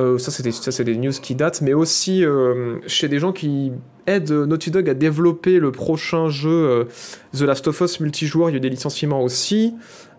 Euh, 0.01 0.17
ça, 0.17 0.31
c'est 0.31 0.84
des 0.84 0.98
news 0.98 1.12
qui 1.12 1.36
datent, 1.36 1.62
mais 1.62 1.74
aussi 1.74 2.25
euh, 2.25 2.79
chez 2.88 3.08
des 3.08 3.20
gens 3.20 3.31
qui 3.31 3.72
aident 4.08 4.31
Naughty 4.31 4.72
Dog 4.72 4.89
à 4.89 4.93
développer 4.93 5.60
le 5.60 5.72
prochain 5.72 6.29
jeu 6.29 6.50
euh, 6.50 6.84
The 7.38 7.41
Last 7.41 7.67
of 7.67 7.79
Us 7.81 8.00
multijoueur. 8.00 8.50
Il 8.50 8.53
y 8.53 8.55
a 8.55 8.58
eu 8.58 8.62
des 8.62 8.70
licenciements 8.70 9.22
aussi. 9.22 9.75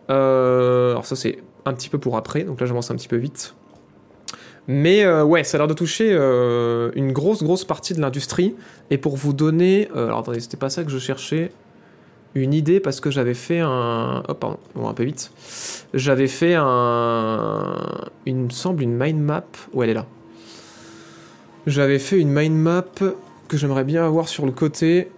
Alors 0.09 1.07
ça, 1.07 1.17
c'est 1.17 1.39
un 1.65 1.73
petit 1.73 1.89
peu 1.89 1.99
pour 1.99 2.17
après, 2.17 2.45
donc 2.45 2.61
là, 2.61 2.67
j'avance 2.67 2.91
un 2.91 2.97
petit 2.97 3.09
peu 3.09 3.17
vite. 3.17 3.55
Mais 4.69 5.11
ouais, 5.23 5.43
ça 5.43 5.57
a 5.57 5.59
l'air 5.59 5.69
de 5.69 5.75
toucher 5.75 6.13
une 6.13 7.13
grosse, 7.13 7.43
grosse 7.43 7.65
partie 7.65 7.95
de 7.95 8.01
l'industrie. 8.01 8.55
Et 8.91 8.99
pour 8.99 9.17
vous 9.17 9.33
donner... 9.33 9.89
alors 9.95 10.19
attendez, 10.19 10.41
c'était 10.41 10.59
pas 10.59 10.69
ça 10.69 10.85
que 10.85 10.91
je 10.91 10.99
cherchais. 10.99 11.51
Une 12.35 12.55
idée, 12.55 12.81
parce 12.81 13.01
que 13.01 13.11
j'avais 13.11 13.35
fait 13.35 13.61
un... 13.61 14.23
Oh, 14.29 14.35
pardon, 14.35 14.57
on 14.75 14.83
va 14.85 14.89
un 14.89 14.95
peu 14.95 15.05
vite. 15.05 15.31
J'avais 15.93 16.29
fait 16.29 16.55
un... 16.57 17.77
Il 18.25 18.37
me 18.37 18.51
semble 18.51 18.83
une 18.83 18.97
mind 18.97 19.21
map. 19.21 19.45
où 19.75 19.83
elle 19.83 19.91
est 19.91 19.95
là. 19.95 20.07
J'avais 21.67 21.99
fait 21.99 22.19
une 22.19 22.31
mind 22.31 22.57
map 22.57 22.87
que 23.49 23.57
j'aimerais 23.57 23.85
bien 23.85 24.05
avoir 24.05 24.29
sur 24.29 24.47
le 24.47 24.53
côté 24.53 25.11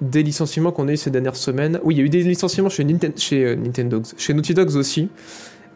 des 0.00 0.22
licenciements 0.22 0.72
qu'on 0.72 0.88
a 0.88 0.92
eu 0.92 0.96
ces 0.96 1.10
dernières 1.10 1.36
semaines. 1.36 1.80
Oui, 1.84 1.94
il 1.94 1.98
y 1.98 2.00
a 2.00 2.04
eu 2.04 2.08
des 2.08 2.22
licenciements 2.22 2.68
chez, 2.68 2.84
Ninten- 2.84 3.18
chez 3.18 3.44
euh, 3.44 3.54
Nintendo, 3.56 4.02
chez 4.16 4.34
Naughty 4.34 4.54
Dogs 4.54 4.76
aussi. 4.76 5.08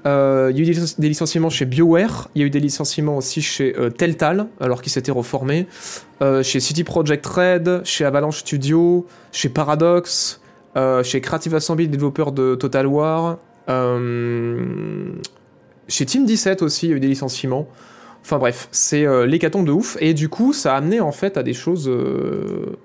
Euh, 0.05 0.49
il 0.51 0.57
y 0.57 0.61
a 0.61 0.63
eu 0.65 0.67
des, 0.75 0.81
lic- 0.81 1.01
des 1.01 1.09
licenciements 1.09 1.49
chez 1.49 1.65
BioWare, 1.65 2.29
il 2.35 2.41
y 2.41 2.45
a 2.45 2.47
eu 2.47 2.51
des 2.51 2.61
licenciements 2.61 3.17
aussi 3.17 3.41
chez 3.41 3.75
euh, 3.79 3.89
Telltale, 3.89 4.49
alors 4.61 4.83
qu'ils 4.83 4.91
s'étaient 4.91 5.13
reformés, 5.13 5.69
chez 6.43 6.61
City 6.61 6.85
Project 6.85 7.25
Red, 7.27 7.83
chez 7.85 8.05
Avalanche 8.05 8.39
Studio, 8.41 9.07
chez 9.33 9.49
Paradox, 9.49 10.41
chez 11.03 11.21
Creative 11.21 11.55
Assembly, 11.55 11.89
développeur 11.89 12.33
de 12.33 12.55
Total 12.55 12.87
War, 12.87 13.39
euh, 13.69 15.13
chez 15.89 16.07
Team 16.07 16.25
17 16.25 16.63
aussi, 16.63 16.87
il 16.87 16.91
y 16.91 16.93
a 16.93 16.97
eu 16.97 17.01
des 17.01 17.09
licenciements. 17.09 17.69
Enfin 18.23 18.39
bref, 18.39 18.69
c'est 18.71 19.05
euh, 19.05 19.27
l'hécatombe 19.27 19.67
de 19.67 19.73
ouf, 19.73 19.97
et 20.01 20.15
du 20.15 20.29
coup, 20.29 20.53
ça 20.53 20.75
a 20.75 20.77
amené 20.77 21.01
en 21.01 21.13
fait 21.13 21.37
à 21.37 21.43
des 21.43 21.55
choses. 21.55 21.89
euh, 21.89 22.77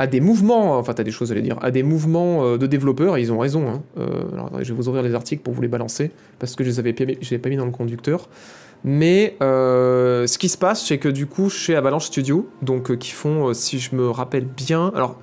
à 0.00 0.08
des 0.08 0.20
mouvements, 0.20 0.76
enfin 0.76 0.92
à 0.98 1.04
des 1.04 1.12
choses, 1.12 1.28
j'allais 1.28 1.40
dire, 1.40 1.56
à 1.62 1.70
des 1.70 1.84
mouvements 1.84 2.44
euh, 2.44 2.58
de 2.58 2.66
développeurs, 2.66 3.16
et 3.16 3.20
ils 3.20 3.32
ont 3.32 3.38
raison. 3.38 3.68
hein. 3.68 3.82
Euh, 3.96 4.08
alors 4.32 4.50
je 4.60 4.72
vais 4.72 4.74
vous 4.74 4.88
ouvrir 4.88 5.04
les 5.04 5.14
articles 5.14 5.40
pour 5.42 5.54
vous 5.54 5.62
les 5.62 5.68
balancer, 5.68 6.10
parce 6.40 6.56
que 6.56 6.64
je 6.64 6.70
les 6.70 6.78
avais 6.80 6.92
pas 6.92 7.48
mis, 7.48 7.56
dans 7.56 7.64
le 7.64 7.70
conducteur. 7.70 8.28
Mais 8.82 9.36
euh, 9.40 10.26
ce 10.26 10.36
qui 10.36 10.48
se 10.48 10.58
passe, 10.58 10.84
c'est 10.84 10.98
que 10.98 11.08
du 11.08 11.26
coup, 11.26 11.48
chez 11.48 11.76
Avalanche 11.76 12.06
Studio, 12.06 12.50
donc 12.60 12.90
euh, 12.90 12.96
qui 12.96 13.12
font, 13.12 13.50
euh, 13.50 13.54
si 13.54 13.78
je 13.78 13.94
me 13.94 14.10
rappelle 14.10 14.46
bien, 14.46 14.90
alors 14.96 15.16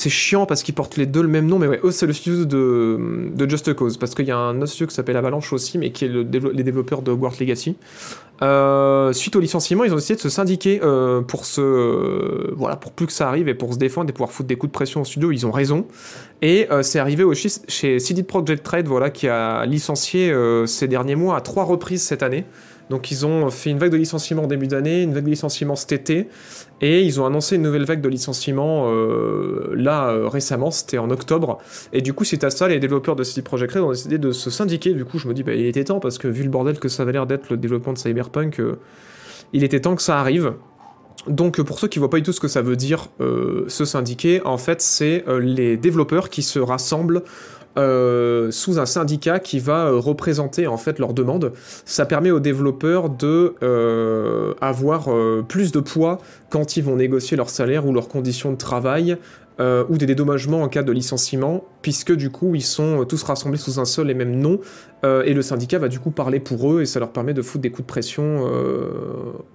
c'est 0.00 0.08
chiant 0.08 0.46
parce 0.46 0.62
qu'ils 0.62 0.74
portent 0.74 0.96
les 0.96 1.04
deux 1.04 1.20
le 1.20 1.28
même 1.28 1.46
nom, 1.46 1.58
mais 1.58 1.66
ouais, 1.66 1.80
eux 1.84 1.90
c'est 1.90 2.06
le 2.06 2.14
studio 2.14 2.46
de, 2.46 3.28
de 3.34 3.50
Just 3.50 3.74
Cause, 3.74 3.98
parce 3.98 4.14
qu'il 4.14 4.24
y 4.24 4.30
a 4.30 4.36
un 4.38 4.56
autre 4.56 4.70
studio 4.70 4.86
qui 4.86 4.94
s'appelle 4.94 5.16
Avalanche 5.16 5.52
aussi, 5.52 5.76
mais 5.76 5.90
qui 5.90 6.06
est 6.06 6.08
les 6.08 6.24
développeurs 6.64 7.02
de 7.02 7.10
Hogwarts 7.10 7.34
Legacy. 7.38 7.76
Euh, 8.42 9.12
suite 9.12 9.36
au 9.36 9.40
licenciement, 9.40 9.84
ils 9.84 9.92
ont 9.92 9.96
décidé 9.96 10.16
de 10.16 10.20
se 10.22 10.30
syndiquer 10.30 10.80
euh, 10.82 11.20
pour 11.20 11.44
se, 11.44 12.54
voilà, 12.54 12.76
pour 12.76 12.92
plus 12.92 13.06
que 13.06 13.12
ça 13.12 13.28
arrive 13.28 13.48
et 13.48 13.54
pour 13.54 13.74
se 13.74 13.78
défendre 13.78 14.08
et 14.08 14.12
pouvoir 14.14 14.32
foutre 14.32 14.48
des 14.48 14.56
coups 14.56 14.70
de 14.70 14.74
pression 14.74 15.02
au 15.02 15.04
studio. 15.04 15.32
Ils 15.32 15.46
ont 15.46 15.50
raison. 15.50 15.84
Et 16.40 16.66
euh, 16.70 16.82
c'est 16.82 16.98
arrivé 16.98 17.22
aussi 17.22 17.54
chez 17.68 17.98
CD 17.98 18.22
Projekt 18.22 18.62
Trade, 18.62 18.88
voilà, 18.88 19.10
qui 19.10 19.28
a 19.28 19.66
licencié 19.66 20.34
ces 20.64 20.88
derniers 20.88 21.16
mois 21.16 21.36
à 21.36 21.42
trois 21.42 21.64
reprises 21.64 22.02
cette 22.02 22.22
année. 22.22 22.46
Donc 22.90 23.12
ils 23.12 23.24
ont 23.24 23.48
fait 23.50 23.70
une 23.70 23.78
vague 23.78 23.92
de 23.92 23.96
licenciements 23.96 24.42
en 24.42 24.46
début 24.48 24.66
d'année, 24.66 25.04
une 25.04 25.14
vague 25.14 25.24
de 25.24 25.30
licenciements 25.30 25.76
cet 25.76 25.92
été, 25.92 26.28
et 26.80 27.02
ils 27.02 27.20
ont 27.20 27.24
annoncé 27.24 27.54
une 27.54 27.62
nouvelle 27.62 27.84
vague 27.84 28.00
de 28.00 28.08
licenciements 28.08 28.90
euh, 28.90 29.72
là 29.76 30.08
euh, 30.08 30.28
récemment, 30.28 30.72
c'était 30.72 30.98
en 30.98 31.08
octobre. 31.10 31.58
Et 31.92 32.02
du 32.02 32.12
coup, 32.12 32.24
suite 32.24 32.42
à 32.42 32.50
ça, 32.50 32.66
les 32.66 32.80
développeurs 32.80 33.14
de 33.14 33.22
CD 33.22 33.42
Projekt 33.42 33.74
Red 33.74 33.82
ont 33.82 33.90
décidé 33.90 34.18
de 34.18 34.32
se 34.32 34.50
syndiquer. 34.50 34.92
Du 34.92 35.04
coup, 35.04 35.20
je 35.20 35.28
me 35.28 35.34
dis, 35.34 35.44
bah, 35.44 35.54
il 35.54 35.66
était 35.66 35.84
temps 35.84 36.00
parce 36.00 36.18
que 36.18 36.26
vu 36.26 36.42
le 36.42 36.50
bordel 36.50 36.80
que 36.80 36.88
ça 36.88 37.04
avait 37.04 37.12
l'air 37.12 37.28
d'être 37.28 37.48
le 37.48 37.56
développement 37.56 37.92
de 37.92 37.98
Cyberpunk, 37.98 38.58
euh, 38.58 38.80
il 39.52 39.62
était 39.62 39.80
temps 39.80 39.94
que 39.94 40.02
ça 40.02 40.18
arrive. 40.18 40.54
Donc, 41.28 41.62
pour 41.62 41.78
ceux 41.78 41.86
qui 41.86 42.00
voient 42.00 42.10
pas 42.10 42.16
du 42.16 42.24
tout 42.24 42.32
ce 42.32 42.40
que 42.40 42.48
ça 42.48 42.62
veut 42.62 42.76
dire, 42.76 43.08
se 43.18 43.84
syndiquer, 43.84 44.40
en 44.46 44.56
fait, 44.56 44.80
c'est 44.80 45.22
les 45.38 45.76
développeurs 45.76 46.30
qui 46.30 46.40
se 46.40 46.58
rassemblent 46.58 47.24
euh, 47.78 48.50
sous 48.50 48.78
un 48.78 48.86
syndicat 48.86 49.38
qui 49.38 49.58
va 49.60 49.86
euh, 49.86 49.98
représenter 49.98 50.66
en 50.66 50.76
fait 50.76 50.98
leurs 50.98 51.14
demandes. 51.14 51.52
Ça 51.84 52.04
permet 52.04 52.30
aux 52.30 52.40
développeurs 52.40 53.10
de 53.10 53.54
euh, 53.62 54.54
avoir 54.60 55.12
euh, 55.12 55.44
plus 55.46 55.70
de 55.70 55.80
poids 55.80 56.18
quand 56.48 56.76
ils 56.76 56.82
vont 56.82 56.96
négocier 56.96 57.36
leur 57.36 57.50
salaire 57.50 57.86
ou 57.86 57.92
leurs 57.92 58.08
conditions 58.08 58.50
de 58.50 58.56
travail 58.56 59.16
euh, 59.60 59.84
ou 59.88 59.98
des 59.98 60.06
dédommagements 60.06 60.62
en 60.62 60.68
cas 60.68 60.82
de 60.82 60.92
licenciement, 60.92 61.64
puisque 61.82 62.12
du 62.12 62.30
coup 62.30 62.54
ils 62.54 62.62
sont 62.62 63.04
tous 63.04 63.22
rassemblés 63.22 63.58
sous 63.58 63.78
un 63.78 63.84
seul 63.84 64.10
et 64.10 64.14
même 64.14 64.36
nom, 64.36 64.60
euh, 65.04 65.22
et 65.24 65.32
le 65.32 65.42
syndicat 65.42 65.78
va 65.78 65.88
du 65.88 65.98
coup 65.98 66.10
parler 66.10 66.40
pour 66.40 66.72
eux 66.72 66.82
et 66.82 66.86
ça 66.86 67.00
leur 67.00 67.10
permet 67.10 67.32
de 67.32 67.42
foutre 67.42 67.62
des 67.62 67.70
coups 67.70 67.86
de 67.86 67.90
pression 67.90 68.46
euh, 68.46 68.88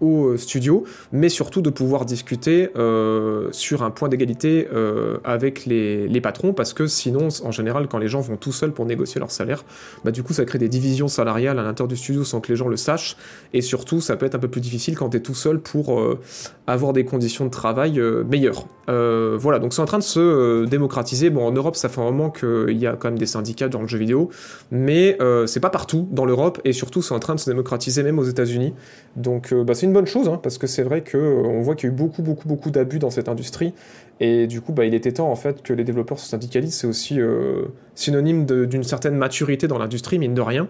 au 0.02 0.38
studio, 0.38 0.84
mais 1.12 1.30
surtout 1.30 1.62
de 1.62 1.70
pouvoir 1.70 2.06
discuter 2.06 2.70
euh, 2.76 3.50
sur 3.52 3.84
un 3.84 3.92
point 3.92 4.10
d'égalité 4.10 4.68
euh, 4.74 5.18
avec 5.24 5.66
les, 5.66 6.22
patrons, 6.22 6.54
parce 6.54 6.74
que 6.74 6.88
sinon, 6.88 7.28
en 7.44 7.52
général, 7.52 7.88
quand 7.88 8.00
les 8.00 8.08
gens 8.08 8.22
vont 8.22 8.38
tout 8.38 8.52
seuls 8.52 8.72
pour 8.72 8.86
négocier 8.86 9.20
leur 9.20 9.30
salaire, 9.30 9.64
bah 10.04 10.12
du 10.12 10.24
coup 10.24 10.34
ça 10.34 10.46
crée 10.46 10.58
des 10.58 10.70
divisions 10.70 11.08
salariales 11.08 11.60
à 11.60 11.64
l'intérieur 11.64 11.88
du 11.88 11.98
studio 11.98 12.24
sans 12.24 12.42
que 12.42 12.52
les 12.52 12.56
gens 12.56 12.68
le 12.68 12.78
sachent, 12.78 13.18
et 13.54 13.62
surtout 13.62 14.02
ça 14.02 14.16
peut 14.16 14.26
être 14.26 14.36
un 14.36 14.40
peu 14.40 14.48
plus 14.48 14.62
difficile 14.62 14.98
quand 14.98 15.10
tu 15.10 15.18
es 15.18 15.20
tout 15.20 15.36
seul 15.36 15.60
pour 15.60 16.00
euh, 16.00 16.20
avoir 16.68 16.94
des 16.94 17.06
conditions 17.06 17.46
de 17.46 17.52
travail 17.52 18.00
euh, 18.00 18.24
meilleures. 18.24 18.66
Euh, 18.90 19.38
voilà, 19.40 19.60
donc 19.60 19.74
c'est 19.74 19.82
en 19.82 19.86
de 19.98 20.04
se 20.04 20.20
euh, 20.20 20.66
démocratiser. 20.66 21.30
Bon, 21.30 21.46
en 21.46 21.52
Europe, 21.52 21.76
ça 21.76 21.90
fait 21.90 22.02
un 22.02 22.06
moment 22.06 22.30
qu'il 22.30 22.78
y 22.78 22.88
a 22.88 22.94
quand 22.94 23.10
même 23.10 23.18
des 23.18 23.26
syndicats 23.26 23.70
dans 23.70 23.82
le 23.82 23.88
jeu 23.88 23.98
vidéo, 23.98 24.30
mais 24.72 25.18
euh, 25.22 25.46
c'est 25.48 25.60
pas 25.60 25.70
partout 25.70 26.08
dans 26.12 26.26
l'Europe, 26.26 26.60
et 26.66 26.74
surtout 26.74 27.02
c'est 27.02 27.14
en 27.14 27.20
train 27.20 27.36
de 27.36 27.40
se 27.40 27.50
démocratiser 27.50 28.04
même 28.04 28.20
aux 28.20 28.24
États-Unis. 28.24 28.74
Donc 29.16 29.54
euh, 29.54 29.64
bah, 29.64 29.74
c'est 29.74 29.86
une 29.86 29.94
bonne 29.94 30.08
chose, 30.08 30.28
hein, 30.28 30.40
parce 30.42 30.58
que 30.58 30.68
c'est 30.68 30.84
vrai 30.84 31.04
qu'on 31.04 31.62
voit 31.62 31.76
qu'il 31.76 31.90
y 31.90 31.92
a 31.92 31.94
eu 31.94 31.98
beaucoup, 31.98 32.22
beaucoup, 32.22 32.48
beaucoup 32.48 32.72
d'abus 32.72 33.00
dans 33.00 33.10
cette 33.10 33.30
industrie, 33.30 33.74
et 34.20 34.48
du 34.48 34.62
coup, 34.62 34.72
bah, 34.72 34.86
il 34.86 34.94
était 34.94 35.12
temps 35.12 35.30
en 35.30 35.36
fait 35.36 35.62
que 35.62 35.74
les 35.74 35.84
développeurs 35.84 36.20
se 36.20 36.28
syndicalisent. 36.28 36.76
C'est 36.76 36.88
aussi 36.88 37.20
euh, 37.20 37.66
synonyme 37.96 38.46
d'une 38.46 38.84
certaine 38.84 39.16
maturité 39.16 39.68
dans 39.68 39.78
l'industrie, 39.78 40.20
mine 40.20 40.34
de 40.34 40.42
rien. 40.42 40.68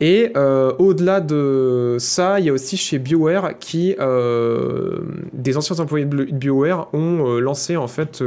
Et 0.00 0.30
euh, 0.36 0.72
au-delà 0.78 1.20
de 1.20 1.96
ça, 1.98 2.38
il 2.38 2.46
y 2.46 2.48
a 2.48 2.52
aussi 2.52 2.76
chez 2.76 2.98
BioWare 2.98 3.58
qui, 3.58 3.96
euh, 3.98 5.00
des 5.32 5.56
anciens 5.56 5.80
employés 5.80 6.04
de 6.04 6.24
BioWare 6.24 6.88
ont 6.92 7.26
euh, 7.26 7.40
lancé 7.40 7.76
en 7.76 7.88
fait 7.88 8.22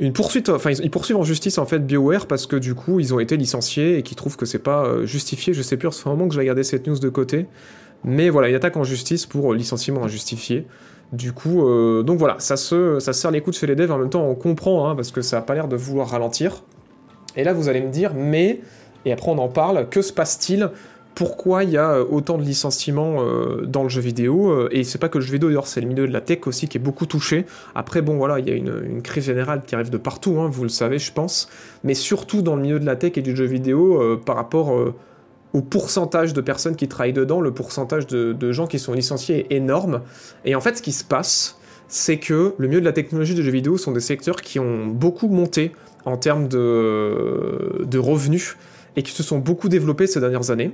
une 0.00 0.12
poursuite, 0.12 0.48
enfin 0.48 0.70
ils, 0.70 0.90
poursuivent 0.90 1.18
en 1.18 1.24
justice 1.24 1.58
en 1.58 1.66
fait 1.66 1.80
BioWare 1.80 2.26
parce 2.26 2.46
que 2.46 2.56
du 2.56 2.74
coup 2.74 3.00
ils 3.00 3.12
ont 3.12 3.20
été 3.20 3.36
licenciés 3.36 3.98
et 3.98 4.02
qu'ils 4.02 4.16
trouvent 4.16 4.36
que 4.36 4.46
c'est 4.46 4.58
pas 4.58 5.04
justifié. 5.04 5.52
Je 5.52 5.60
sais 5.60 5.76
plus, 5.76 5.90
fait 5.90 6.08
un 6.08 6.12
moment 6.12 6.28
que 6.28 6.34
je 6.34 6.40
vais 6.40 6.46
garder 6.46 6.64
cette 6.64 6.86
news 6.86 6.98
de 6.98 7.08
côté, 7.10 7.46
mais 8.04 8.30
voilà, 8.30 8.48
une 8.48 8.54
attaque 8.54 8.76
en 8.78 8.84
justice 8.84 9.26
pour 9.26 9.52
licenciement 9.52 10.04
injustifié. 10.04 10.66
Du 11.12 11.32
coup, 11.32 11.62
donc 12.02 12.18
voilà, 12.18 12.36
ça 12.38 12.56
se, 12.56 12.98
ça 12.98 13.12
se 13.12 13.20
serre 13.20 13.30
les 13.30 13.40
coudes 13.40 13.54
chez 13.54 13.66
les 13.66 13.76
devs. 13.76 13.92
En 13.92 13.98
même 13.98 14.10
temps, 14.10 14.26
on 14.26 14.34
comprend 14.34 14.88
hein, 14.88 14.96
parce 14.96 15.12
que 15.12 15.20
ça 15.20 15.38
a 15.38 15.42
pas 15.42 15.54
l'air 15.54 15.68
de 15.68 15.76
vouloir 15.76 16.08
ralentir. 16.08 16.64
Et 17.36 17.44
là, 17.44 17.52
vous 17.52 17.68
allez 17.68 17.80
me 17.80 17.90
dire, 17.90 18.12
mais 18.14 18.60
et 19.06 19.12
après 19.12 19.30
on 19.30 19.38
en 19.38 19.48
parle, 19.48 19.88
que 19.88 20.02
se 20.02 20.12
passe-t-il? 20.12 20.68
Pourquoi 21.14 21.64
il 21.64 21.70
y 21.70 21.78
a 21.78 21.92
euh, 21.92 22.04
autant 22.10 22.36
de 22.36 22.42
licenciements 22.42 23.22
euh, 23.22 23.64
dans 23.64 23.84
le 23.84 23.88
jeu 23.88 24.02
vidéo 24.02 24.50
euh, 24.50 24.68
Et 24.70 24.84
c'est 24.84 24.98
pas 24.98 25.08
que 25.08 25.16
le 25.16 25.24
jeu 25.24 25.32
vidéo 25.32 25.48
d'ailleurs, 25.48 25.66
c'est 25.66 25.80
le 25.80 25.86
milieu 25.86 26.06
de 26.06 26.12
la 26.12 26.20
tech 26.20 26.40
aussi 26.46 26.68
qui 26.68 26.76
est 26.76 26.80
beaucoup 26.80 27.06
touché. 27.06 27.46
Après 27.74 28.02
bon 28.02 28.18
voilà, 28.18 28.38
il 28.38 28.46
y 28.46 28.50
a 28.50 28.54
une, 28.54 29.00
crise 29.00 29.24
générale 29.24 29.62
qui 29.66 29.74
arrive 29.74 29.88
de 29.88 29.96
partout, 29.96 30.38
hein, 30.40 30.50
vous 30.52 30.64
le 30.64 30.68
savez 30.68 30.98
je 30.98 31.10
pense, 31.12 31.48
mais 31.84 31.94
surtout 31.94 32.42
dans 32.42 32.54
le 32.54 32.62
milieu 32.62 32.78
de 32.78 32.84
la 32.84 32.96
tech 32.96 33.12
et 33.16 33.22
du 33.22 33.34
jeu 33.34 33.46
vidéo 33.46 34.18
par 34.26 34.36
rapport 34.36 34.76
au 35.52 35.62
pourcentage 35.62 36.34
de 36.34 36.40
personnes 36.40 36.76
qui 36.76 36.88
travaillent 36.88 37.12
dedans, 37.12 37.40
le 37.40 37.52
pourcentage 37.52 38.06
de, 38.06 38.52
gens 38.52 38.66
qui 38.66 38.78
sont 38.78 38.92
licenciés 38.92 39.46
est 39.48 39.56
énorme. 39.56 40.02
Et 40.44 40.54
en 40.54 40.60
fait 40.60 40.76
ce 40.76 40.82
qui 40.82 40.92
se 40.92 41.04
passe, 41.04 41.58
c'est 41.88 42.18
que 42.18 42.52
le 42.58 42.68
milieu 42.68 42.80
de 42.80 42.84
la 42.84 42.92
technologie 42.92 43.34
du 43.34 43.42
jeu 43.42 43.52
vidéo 43.52 43.78
sont 43.78 43.92
des 43.92 44.00
secteurs 44.00 44.42
qui 44.42 44.58
ont 44.58 44.86
beaucoup 44.86 45.28
monté 45.28 45.72
en 46.04 46.18
termes 46.18 46.48
de 46.48 47.98
revenus 47.98 48.56
et 48.96 49.02
qui 49.02 49.12
se 49.12 49.22
sont 49.22 49.38
beaucoup 49.38 49.68
développés 49.68 50.06
ces 50.06 50.20
dernières 50.20 50.50
années. 50.50 50.72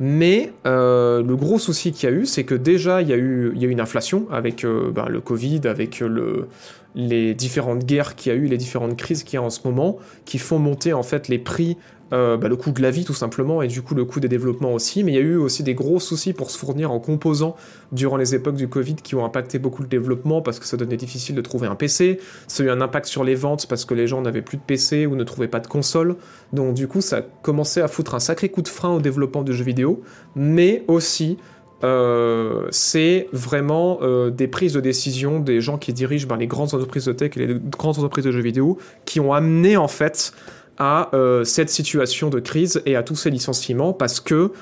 Mais 0.00 0.52
euh, 0.66 1.22
le 1.22 1.36
gros 1.36 1.58
souci 1.58 1.92
qu'il 1.92 2.08
y 2.08 2.12
a 2.12 2.14
eu, 2.14 2.26
c'est 2.26 2.44
que 2.44 2.54
déjà, 2.54 3.00
il 3.00 3.08
y 3.08 3.12
a 3.12 3.16
eu, 3.16 3.54
une 3.60 3.80
inflation 3.80 4.26
avec 4.30 4.64
euh, 4.64 4.90
ben, 4.90 5.06
le 5.08 5.20
Covid, 5.20 5.60
avec 5.64 6.02
euh, 6.02 6.08
le, 6.08 6.48
les 6.96 7.34
différentes 7.34 7.84
guerres 7.84 8.16
qu'il 8.16 8.32
y 8.32 8.34
a 8.34 8.38
eu, 8.38 8.46
les 8.46 8.56
différentes 8.56 8.96
crises 8.96 9.22
qu'il 9.22 9.34
y 9.34 9.36
a 9.36 9.42
en 9.42 9.50
ce 9.50 9.60
moment, 9.64 9.98
qui 10.24 10.38
font 10.38 10.58
monter 10.58 10.92
en 10.92 11.04
fait 11.04 11.28
les 11.28 11.38
prix, 11.38 11.76
euh, 12.14 12.36
ben, 12.36 12.48
le 12.48 12.56
coût 12.56 12.70
de 12.70 12.80
la 12.80 12.90
vie 12.90 13.04
tout 13.04 13.14
simplement, 13.14 13.60
et 13.60 13.66
du 13.66 13.82
coup 13.82 13.94
le 13.94 14.04
coût 14.04 14.20
des 14.20 14.28
développements 14.28 14.72
aussi. 14.72 15.02
Mais 15.02 15.12
il 15.12 15.14
y 15.16 15.18
a 15.18 15.22
eu 15.22 15.36
aussi 15.36 15.62
des 15.62 15.74
gros 15.74 15.98
soucis 15.98 16.32
pour 16.32 16.50
se 16.50 16.56
fournir 16.56 16.92
en 16.92 17.00
composants 17.00 17.56
durant 17.92 18.16
les 18.16 18.34
époques 18.34 18.56
du 18.56 18.68
Covid 18.68 18.94
qui 18.96 19.14
ont 19.14 19.24
impacté 19.24 19.58
beaucoup 19.58 19.82
le 19.82 19.88
développement 19.88 20.40
parce 20.40 20.60
que 20.60 20.66
ça 20.66 20.76
devenait 20.76 20.96
difficile 20.96 21.34
de 21.34 21.40
trouver 21.40 21.66
un 21.66 21.74
PC. 21.74 22.20
Ça 22.46 22.62
a 22.62 22.66
eu 22.66 22.70
un 22.70 22.80
impact 22.80 23.06
sur 23.06 23.24
les 23.24 23.34
ventes 23.34 23.66
parce 23.66 23.84
que 23.84 23.94
les 23.94 24.06
gens 24.06 24.22
n'avaient 24.22 24.42
plus 24.42 24.56
de 24.56 24.62
PC 24.62 25.06
ou 25.06 25.16
ne 25.16 25.24
trouvaient 25.24 25.48
pas 25.48 25.60
de 25.60 25.66
console. 25.66 26.16
Donc 26.52 26.74
du 26.74 26.86
coup, 26.86 27.00
ça 27.00 27.18
a 27.18 27.22
commencé 27.42 27.80
à 27.80 27.88
foutre 27.88 28.14
un 28.14 28.20
sacré 28.20 28.48
coup 28.48 28.62
de 28.62 28.68
frein 28.68 28.94
au 28.94 29.00
développement 29.00 29.42
de 29.42 29.52
jeux 29.52 29.64
vidéo, 29.64 30.02
mais 30.36 30.84
aussi 30.86 31.36
euh, 31.82 32.66
c'est 32.70 33.28
vraiment 33.32 33.98
euh, 34.00 34.30
des 34.30 34.48
prises 34.48 34.72
de 34.72 34.80
décision 34.80 35.40
des 35.40 35.60
gens 35.60 35.76
qui 35.76 35.92
dirigent 35.92 36.26
ben, 36.26 36.36
les 36.36 36.46
grandes 36.46 36.72
entreprises 36.72 37.04
de 37.04 37.12
tech 37.12 37.32
et 37.36 37.46
les 37.46 37.54
grandes 37.58 37.98
entreprises 37.98 38.24
de 38.24 38.30
jeux 38.30 38.40
vidéo 38.40 38.78
qui 39.04 39.20
ont 39.20 39.34
amené 39.34 39.76
en 39.76 39.88
fait 39.88 40.32
à 40.78 41.14
euh, 41.14 41.44
cette 41.44 41.70
situation 41.70 42.30
de 42.30 42.40
crise 42.40 42.82
et 42.86 42.96
à 42.96 43.02
tous 43.02 43.16
ces 43.16 43.30
licenciements 43.30 43.92
parce 43.92 44.20
que 44.20 44.52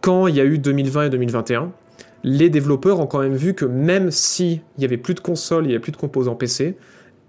quand 0.00 0.26
il 0.26 0.36
y 0.36 0.40
a 0.40 0.44
eu 0.44 0.58
2020 0.58 1.06
et 1.06 1.10
2021, 1.10 1.72
les 2.22 2.50
développeurs 2.50 3.00
ont 3.00 3.06
quand 3.06 3.20
même 3.20 3.34
vu 3.34 3.54
que 3.54 3.64
même 3.64 4.10
s'il 4.10 4.60
y 4.78 4.84
avait 4.84 4.96
plus 4.96 5.14
de 5.14 5.20
consoles, 5.20 5.66
il 5.66 5.70
y 5.70 5.72
avait 5.72 5.80
plus 5.80 5.92
de 5.92 5.96
composants 5.96 6.34
PC, 6.34 6.76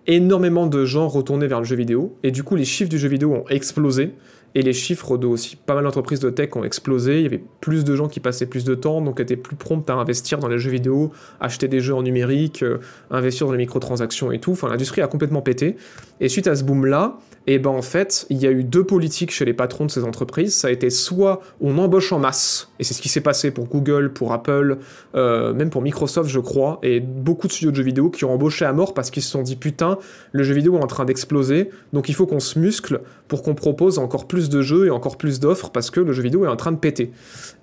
énormément 0.08 0.68
de 0.68 0.86
gens 0.86 1.08
retournaient 1.08 1.48
vers 1.48 1.60
le 1.60 1.66
jeu 1.66 1.76
vidéo, 1.76 2.18
et 2.24 2.32
du 2.32 2.44
coup 2.44 2.56
les 2.56 2.66
chiffres 2.66 2.90
du 2.90 2.98
jeu 2.98 3.08
vidéo 3.08 3.34
ont 3.34 3.46
explosé, 3.50 4.14
et 4.56 4.62
les 4.62 4.74
chiffres 4.74 5.18
de 5.18 5.28
aussi. 5.28 5.56
Pas 5.56 5.76
mal 5.76 5.84
d'entreprises 5.84 6.20
de 6.20 6.30
tech 6.30 6.56
ont 6.56 6.64
explosé, 6.64 7.18
il 7.18 7.24
y 7.24 7.26
avait 7.26 7.44
plus 7.62 7.84
de 7.84 7.96
gens 7.96 8.08
qui 8.08 8.20
passaient 8.20 8.46
plus 8.46 8.64
de 8.66 8.76
temps, 8.76 9.02
donc 9.02 9.20
étaient 9.20 9.36
plus 9.36 9.56
prompts 9.56 9.90
à 9.90 9.94
investir 9.94 10.40
dans 10.40 10.48
les 10.48 10.60
jeux 10.60 10.72
vidéo, 10.72 11.12
acheter 11.40 11.68
des 11.68 11.80
jeux 11.80 11.96
en 11.96 12.04
numérique, 12.04 12.64
euh, 12.64 12.80
investir 13.10 13.48
dans 13.48 13.54
les 13.54 13.60
microtransactions 13.60 14.32
et 14.32 14.40
tout, 14.40 14.52
enfin 14.52 14.70
l'industrie 14.70 15.02
a 15.02 15.08
complètement 15.08 15.42
pété, 15.42 15.76
et 16.20 16.30
suite 16.30 16.48
à 16.48 16.56
ce 16.56 16.64
boom-là, 16.64 17.18
et 17.48 17.58
ben 17.58 17.72
en 17.72 17.82
fait, 17.82 18.28
il 18.30 18.38
y 18.38 18.46
a 18.46 18.52
eu 18.52 18.64
deux 18.64 18.84
politiques 18.84 19.32
chez 19.32 19.46
les 19.46 19.54
patrons 19.54 19.86
de 19.86 19.92
ces 19.92 20.04
entreprises. 20.04 20.54
Ça 20.54 20.68
a 20.68 20.72
été 20.72 20.92
soit 20.92 21.42
on 21.60 21.78
embauche 21.80 22.12
en 22.12 22.20
masse, 22.20 22.70
et 22.80 22.84
c'est 22.84 22.94
ce 22.94 23.02
qui 23.02 23.10
s'est 23.10 23.22
passé 23.22 23.52
pour 23.52 23.66
Google, 23.68 24.14
pour 24.14 24.32
Apple, 24.32 24.78
euh, 25.16 25.54
même 25.54 25.70
pour 25.72 25.82
Microsoft, 25.82 26.30
je 26.30 26.40
crois, 26.40 26.80
et 26.84 27.00
beaucoup 27.00 27.48
de 27.48 27.52
studios 27.52 27.72
de 27.72 27.76
jeux 27.76 27.84
vidéo 27.84 28.10
qui 28.10 28.26
ont 28.26 28.34
embauché 28.34 28.66
à 28.66 28.74
mort 28.74 28.94
parce 28.94 29.10
qu'ils 29.10 29.24
se 29.24 29.32
sont 29.32 29.42
dit 29.42 29.56
putain, 29.56 29.98
le 30.32 30.44
jeu 30.44 30.54
vidéo 30.54 30.78
est 30.78 30.84
en 30.84 30.88
train 30.88 31.06
d'exploser, 31.06 31.70
donc 31.94 32.10
il 32.10 32.16
faut 32.16 32.28
qu'on 32.28 32.40
se 32.40 32.60
muscle 32.60 33.02
pour 33.28 33.42
qu'on 33.42 33.56
propose 33.56 33.98
encore 33.98 34.28
plus 34.28 34.41
de 34.50 34.62
jeux 34.62 34.88
et 34.88 34.90
encore 34.90 35.18
plus 35.18 35.40
d'offres 35.40 35.70
parce 35.70 35.90
que 35.90 36.00
le 36.00 36.14
jeu 36.14 36.24
vidéo 36.24 36.46
est 36.46 36.50
en 36.50 36.56
train 36.56 36.72
de 36.72 36.78
péter. 36.78 37.12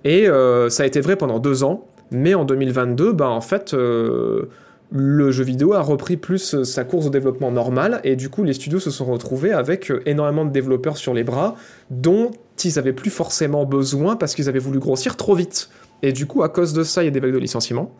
Et 0.04 0.28
euh, 0.28 0.68
ça 0.68 0.82
a 0.82 0.86
été 0.86 1.00
vrai 1.00 1.16
pendant 1.16 1.38
deux 1.38 1.64
ans, 1.64 1.86
mais 2.10 2.34
en 2.34 2.44
2022, 2.44 3.12
ben 3.12 3.26
en 3.26 3.40
fait. 3.40 3.74
euh, 3.74 4.48
le 4.90 5.30
jeu 5.30 5.44
vidéo 5.44 5.74
a 5.74 5.82
repris 5.82 6.16
plus 6.16 6.54
euh, 6.54 6.64
sa 6.64 6.82
course 6.82 7.06
au 7.06 7.10
développement 7.10 7.50
normal 7.50 8.00
et 8.04 8.16
du 8.16 8.30
coup 8.30 8.42
les 8.42 8.54
studios 8.54 8.80
se 8.80 8.90
sont 8.90 9.04
retrouvés 9.04 9.52
avec 9.52 9.92
énormément 10.06 10.46
de 10.46 10.50
développeurs 10.50 10.96
sur 10.96 11.12
les 11.12 11.24
bras 11.24 11.56
dont 11.90 12.30
ils 12.64 12.78
avaient 12.78 12.94
plus 12.94 13.10
forcément 13.10 13.66
besoin 13.66 14.16
parce 14.16 14.34
qu'ils 14.34 14.48
avaient 14.48 14.58
voulu 14.58 14.78
grossir 14.78 15.16
trop 15.16 15.34
vite. 15.34 15.68
Et 16.02 16.12
du 16.12 16.26
coup 16.26 16.42
à 16.42 16.48
cause 16.48 16.72
de 16.72 16.84
ça 16.84 17.02
il 17.02 17.06
y 17.06 17.08
a 17.08 17.10
des 17.10 17.20
vagues 17.20 17.34
de 17.34 17.38
licenciements. 17.38 17.92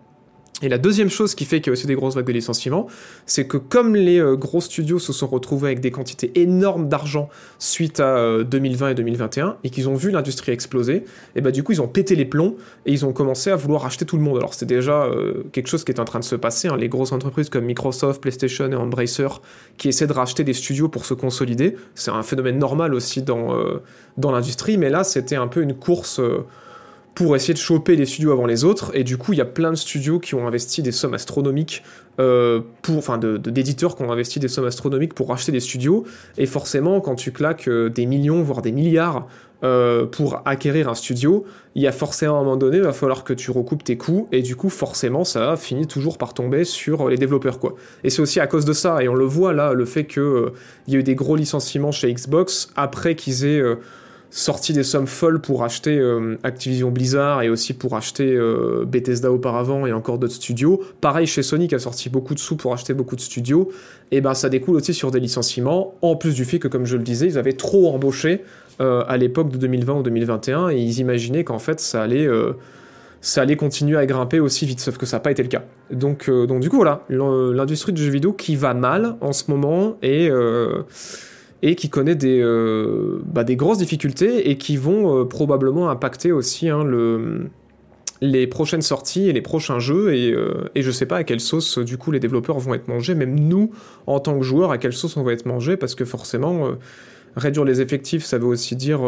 Et 0.61 0.69
la 0.69 0.79
deuxième 0.79 1.09
chose 1.09 1.37
qui 1.37 1.45
fait 1.45 1.61
qu'il 1.61 1.69
y 1.69 1.71
a 1.71 1.75
aussi 1.75 1.87
des 1.87 1.95
grosses 1.95 2.17
vagues 2.17 2.27
de 2.27 2.33
licenciements, 2.33 2.89
c'est 3.27 3.47
que 3.47 3.57
comme 3.57 3.95
les 3.95 4.19
euh, 4.19 4.35
gros 4.35 4.61
studios 4.61 4.99
se 4.99 5.13
sont 5.13 5.29
retrouvés 5.29 5.69
avec 5.69 5.81
des 5.81 5.93
quantités 5.93 6.33
énormes 6.35 6.89
d'argent 6.89 7.29
suite 7.61 8.01
à 8.01 8.43
2020 8.43 8.87
euh, 8.87 8.91
et 8.91 8.95
2021, 8.95 9.57
et 9.63 9.71
qu'ils 9.71 9.89
ont 9.89 9.95
vu 9.95 10.11
l'industrie 10.11 10.51
exploser, 10.51 11.05
et 11.37 11.41
bah 11.41 11.53
du 11.53 11.63
coup 11.63 11.71
ils 11.71 11.81
ont 11.81 11.87
pété 11.87 12.17
les 12.17 12.25
plombs 12.25 12.57
et 12.87 12.93
ils 12.93 13.07
ont 13.07 13.13
commencé 13.13 13.51
à 13.51 13.57
vouloir 13.57 13.87
acheter 13.87 14.05
tout 14.05 14.17
le 14.17 14.23
monde. 14.23 14.39
Alors 14.39 14.53
c'était 14.53 14.75
déjà 14.75 15.05
euh, 15.05 15.45
quelque 15.53 15.69
chose 15.69 15.85
qui 15.85 15.93
est 15.93 16.01
en 16.01 16.05
train 16.05 16.19
de 16.19 16.25
se 16.25 16.35
passer, 16.35 16.67
hein. 16.67 16.77
les 16.77 16.89
grosses 16.89 17.13
entreprises 17.13 17.51
comme 17.51 17.65
Microsoft, 17.65 18.21
PlayStation 18.21 18.71
et 18.73 18.75
Embracer 18.75 19.29
qui 19.77 19.89
essaient 19.89 20.09
de 20.09 20.13
racheter 20.13 20.43
des 20.43 20.55
studios 20.55 20.89
pour 20.89 21.05
se 21.05 21.15
consolider, 21.15 21.77
c'est 21.95 22.11
un 22.11 22.25
phénomène 22.25 22.59
normal 22.59 22.95
aussi 22.95 23.23
dans, 23.23 23.57
dans 24.17 24.33
l'industrie, 24.33 24.77
mais 24.77 24.91
là 24.91 25.05
c'était 25.05 25.37
un 25.37 25.47
peu 25.47 25.63
une 25.63 25.75
course 25.75 26.21
pour 27.19 27.35
essayer 27.35 27.53
de 27.53 27.59
choper 27.59 27.97
les 27.97 28.07
studios 28.07 28.31
avant 28.31 28.47
les 28.47 28.63
autres. 28.63 28.93
Et 28.95 29.03
du 29.03 29.17
coup, 29.17 29.33
il 29.33 29.39
y 29.39 29.43
a 29.43 29.45
plein 29.45 29.71
de 29.71 29.77
studios 29.77 30.21
qui 30.21 30.37
ont 30.37 30.47
investi 30.47 30.83
des 30.83 30.93
sommes 30.93 31.15
astronomiques 31.15 31.83
euh, 32.21 32.61
pour, 32.81 32.97
enfin, 32.97 33.19
d'éditeurs 33.19 33.97
qui 33.97 34.05
ont 34.05 34.13
investi 34.13 34.39
des 34.39 34.47
sommes 34.47 34.67
astronomiques 34.67 35.15
pour 35.15 35.33
acheter 35.33 35.51
des 35.51 35.59
studios. 35.59 36.05
Et 36.37 36.47
forcément, 36.47 37.01
quand 37.01 37.17
tu 37.17 37.33
claques 37.33 37.67
euh, 37.67 37.89
des 37.89 38.07
millions, 38.07 38.41
voire 38.45 38.63
des 38.63 38.71
milliards 38.71 39.27
euh, 39.65 40.07
pour 40.07 40.43
acquérir 40.45 40.89
un 40.89 40.95
studio, 40.95 41.45
il 41.75 41.83
y 41.83 41.89
a 41.89 41.93
forcément 41.93 42.37
à 42.37 42.41
un 42.41 42.45
moment 42.45 42.57
donné, 42.57 42.77
il 42.77 42.85
va 42.85 42.93
falloir 42.93 43.25
que 43.25 43.33
tu 43.33 43.51
recoupes 43.51 43.83
tes 43.83 43.97
coûts. 43.97 44.29
Et 44.31 44.41
du 44.41 44.55
coup, 44.55 44.71
forcément, 44.71 45.25
ça 45.25 45.57
finit 45.57 45.89
toujours 45.89 46.19
par 46.19 46.35
tomber 46.35 46.63
sur 46.63 47.09
les 47.09 47.17
développeurs, 47.17 47.59
quoi. 47.59 47.75
Et 48.05 48.11
c'est 48.11 48.23
aussi 48.23 48.39
à 48.39 48.47
cause 48.47 48.65
de 48.65 48.73
ça. 48.73 49.03
Et 49.03 49.09
on 49.09 49.17
le 49.17 49.25
voit 49.25 49.53
là, 49.53 49.73
le 49.73 49.87
fait 49.87 50.07
qu'il 50.07 50.23
il 50.87 50.95
y 50.95 50.97
a 50.97 51.01
eu 51.01 51.03
des 51.03 51.17
gros 51.17 51.35
licenciements 51.35 51.91
chez 51.91 52.15
Xbox 52.15 52.71
après 52.77 53.17
qu'ils 53.17 53.45
aient 53.45 53.63
sorti 54.31 54.73
des 54.73 54.83
sommes 54.83 55.07
folles 55.07 55.41
pour 55.41 55.65
acheter 55.65 55.99
euh, 55.99 56.37
Activision 56.43 56.91
Blizzard 56.91 57.43
et 57.43 57.49
aussi 57.49 57.73
pour 57.73 57.97
acheter 57.97 58.35
euh, 58.35 58.85
Bethesda 58.87 59.33
auparavant 59.33 59.87
et 59.87 59.93
encore 59.93 60.19
d'autres 60.19 60.35
studios. 60.35 60.83
Pareil 61.01 61.27
chez 61.27 61.43
Sony 61.43 61.69
qui 61.69 61.75
a 61.75 61.79
sorti 61.79 62.11
beaucoup 62.11 62.35
de 62.35 62.39
sous 62.39 62.57
pour 62.57 62.73
acheter 62.73 62.95
beaucoup 62.95 63.17
de 63.17 63.21
studios. 63.21 63.71
Et 64.11 64.21
ben 64.21 64.35
ça 64.35 64.49
découle 64.49 64.77
aussi 64.77 64.95
sur 64.95 65.11
des 65.11 65.21
licenciements, 65.21 65.95
en 66.03 66.17
plus 66.17 66.35
du 66.35 66.45
fait 66.45 66.59
que 66.59 66.69
comme 66.69 66.87
je 66.87 66.97
le 66.97 67.03
disais, 67.03 67.27
ils 67.27 67.39
avaient 67.39 67.55
trop 67.55 67.93
embauché 67.93 68.43
euh, 68.81 69.03
à 69.09 69.17
l'époque 69.17 69.51
de 69.51 69.57
2020 69.57 69.95
ou 69.95 70.03
2021 70.03 70.71
et 70.71 70.79
ils 70.79 70.99
imaginaient 70.99 71.45
qu'en 71.45 71.59
fait 71.59 71.81
ça 71.81 72.03
allait 72.03 72.29
ça 73.21 73.43
allait 73.43 73.57
continuer 73.57 73.99
à 73.99 74.07
grimper 74.07 74.39
aussi 74.39 74.65
vite, 74.65 74.79
sauf 74.79 74.97
que 74.97 75.05
ça 75.05 75.17
n'a 75.17 75.21
pas 75.21 75.33
été 75.33 75.43
le 75.43 75.49
cas. 75.49 75.65
Donc, 75.91 76.31
donc 76.31 76.61
du 76.61 76.71
coup 76.71 76.77
voilà, 76.77 77.05
l'industrie 77.09 77.93
du 77.93 78.03
jeu 78.03 78.13
vidéo 78.13 78.33
qui 78.33 78.55
va 78.55 78.75
mal 78.75 79.17
en 79.21 79.33
ce 79.33 79.51
moment 79.51 79.97
et 80.03 80.31
et 81.63 81.75
qui 81.75 81.89
connaît 81.91 82.15
des, 82.15 82.41
euh, 82.41 83.21
bah, 83.25 83.45
des 83.45 83.57
grosses 83.57 83.79
difficultés 83.79 84.51
et 84.51 84.59
qui 84.59 84.77
vont 84.77 85.21
euh, 85.21 85.25
probablement 85.25 85.91
impacter 85.91 86.31
aussi 86.31 86.69
hein, 86.69 86.85
le, 86.85 87.49
les 88.21 88.47
prochaines 88.47 88.83
sorties 88.83 89.29
et 89.29 89.33
les 89.33 89.43
prochains 89.43 89.81
jeux. 89.81 90.15
Et, 90.15 90.33
euh, 90.33 90.69
et 90.75 90.83
je 90.83 90.91
sais 90.91 91.07
pas 91.07 91.17
à 91.17 91.25
quelle 91.25 91.41
sauce 91.41 91.79
du 91.79 91.99
coup 91.99 92.13
les 92.13 92.21
développeurs 92.21 92.59
vont 92.59 92.75
être 92.75 92.89
mangés, 92.89 93.15
même 93.15 93.39
nous 93.39 93.73
en 94.07 94.21
tant 94.21 94.39
que 94.39 94.45
joueurs 94.45 94.71
à 94.71 94.79
quelle 94.79 94.93
sauce 94.93 95.17
on 95.17 95.25
va 95.25 95.33
être 95.33 95.47
mangés 95.47 95.77
parce 95.77 95.95
que 95.95 96.05
forcément 96.05 96.71
réduire 97.37 97.65
les 97.65 97.81
effectifs 97.81 98.25
ça 98.25 98.39
veut 98.39 98.47
aussi 98.47 98.77
dire 98.77 99.01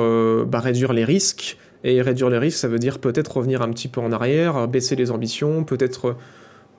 bah, 0.47 0.61
réduire 0.61 0.93
les 0.93 1.05
risques. 1.05 1.57
Et 1.83 2.03
réduire 2.03 2.29
les 2.29 2.37
risques 2.37 2.59
ça 2.59 2.69
veut 2.69 2.79
dire 2.79 2.99
peut-être 2.99 3.39
revenir 3.39 3.63
un 3.63 3.71
petit 3.71 3.89
peu 3.89 4.03
en 4.03 4.13
arrière, 4.13 4.69
baisser 4.69 4.97
les 4.97 5.11
ambitions, 5.11 5.65
peut-être 5.65 6.17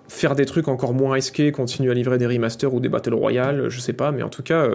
faire 0.07 0.35
des 0.35 0.45
trucs 0.45 0.67
encore 0.67 0.93
moins 0.93 1.13
risqués, 1.13 1.51
continuer 1.51 1.89
à 1.89 1.95
livrer 1.95 2.19
des 2.19 2.27
remasters 2.27 2.71
ou 2.71 2.79
des 2.79 2.89
battle 2.89 3.15
royale, 3.15 3.69
je 3.69 3.79
sais 3.79 3.93
pas, 3.93 4.11
mais 4.11 4.21
en 4.21 4.29
tout 4.29 4.43
cas 4.43 4.69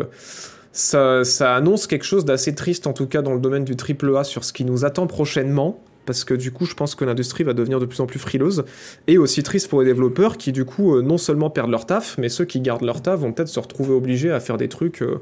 ça, 0.77 1.55
annonce 1.55 1.87
quelque 1.87 2.05
chose 2.05 2.25
d'assez 2.25 2.55
triste, 2.55 2.87
en 2.87 2.93
tout 2.93 3.07
cas 3.07 3.23
dans 3.23 3.35
le 3.35 3.41
domaine 3.41 3.65
du 3.65 3.77
triple 3.77 4.15
A, 4.17 4.25
sur 4.25 4.45
ce 4.45 4.53
qui 4.53 4.65
nous 4.65 4.85
attend 4.85 5.07
prochainement. 5.07 5.83
Parce 6.05 6.23
que 6.23 6.35
du 6.35 6.53
coup, 6.53 6.67
je 6.67 6.75
pense 6.75 6.95
que 6.95 7.05
l'industrie 7.05 7.43
va 7.43 7.53
devenir 7.53 7.81
de 7.81 7.87
plus 7.87 7.99
en 7.99 8.07
plus 8.07 8.21
frileuse. 8.21 8.65
Et 9.09 9.19
aussi 9.19 9.43
triste 9.43 9.69
pour 9.69 9.81
les 9.81 9.87
développeurs 9.87 10.37
qui, 10.37 10.53
du 10.53 10.65
coup, 10.65 10.95
euh, 10.95 11.03
non 11.03 11.19
seulement 11.19 11.51
perdent 11.51 11.71
leur 11.71 11.85
taf, 11.85 12.17
mais 12.19 12.29
ceux 12.29 12.45
qui 12.45 12.61
gardent 12.61 12.85
leur 12.85 13.03
taf 13.03 13.19
vont 13.19 13.33
peut-être 13.33 13.49
se 13.49 13.59
retrouver 13.59 13.93
obligés 13.93 14.31
à 14.31 14.39
faire 14.39 14.57
des 14.57 14.69
trucs 14.69 15.03
euh, 15.03 15.21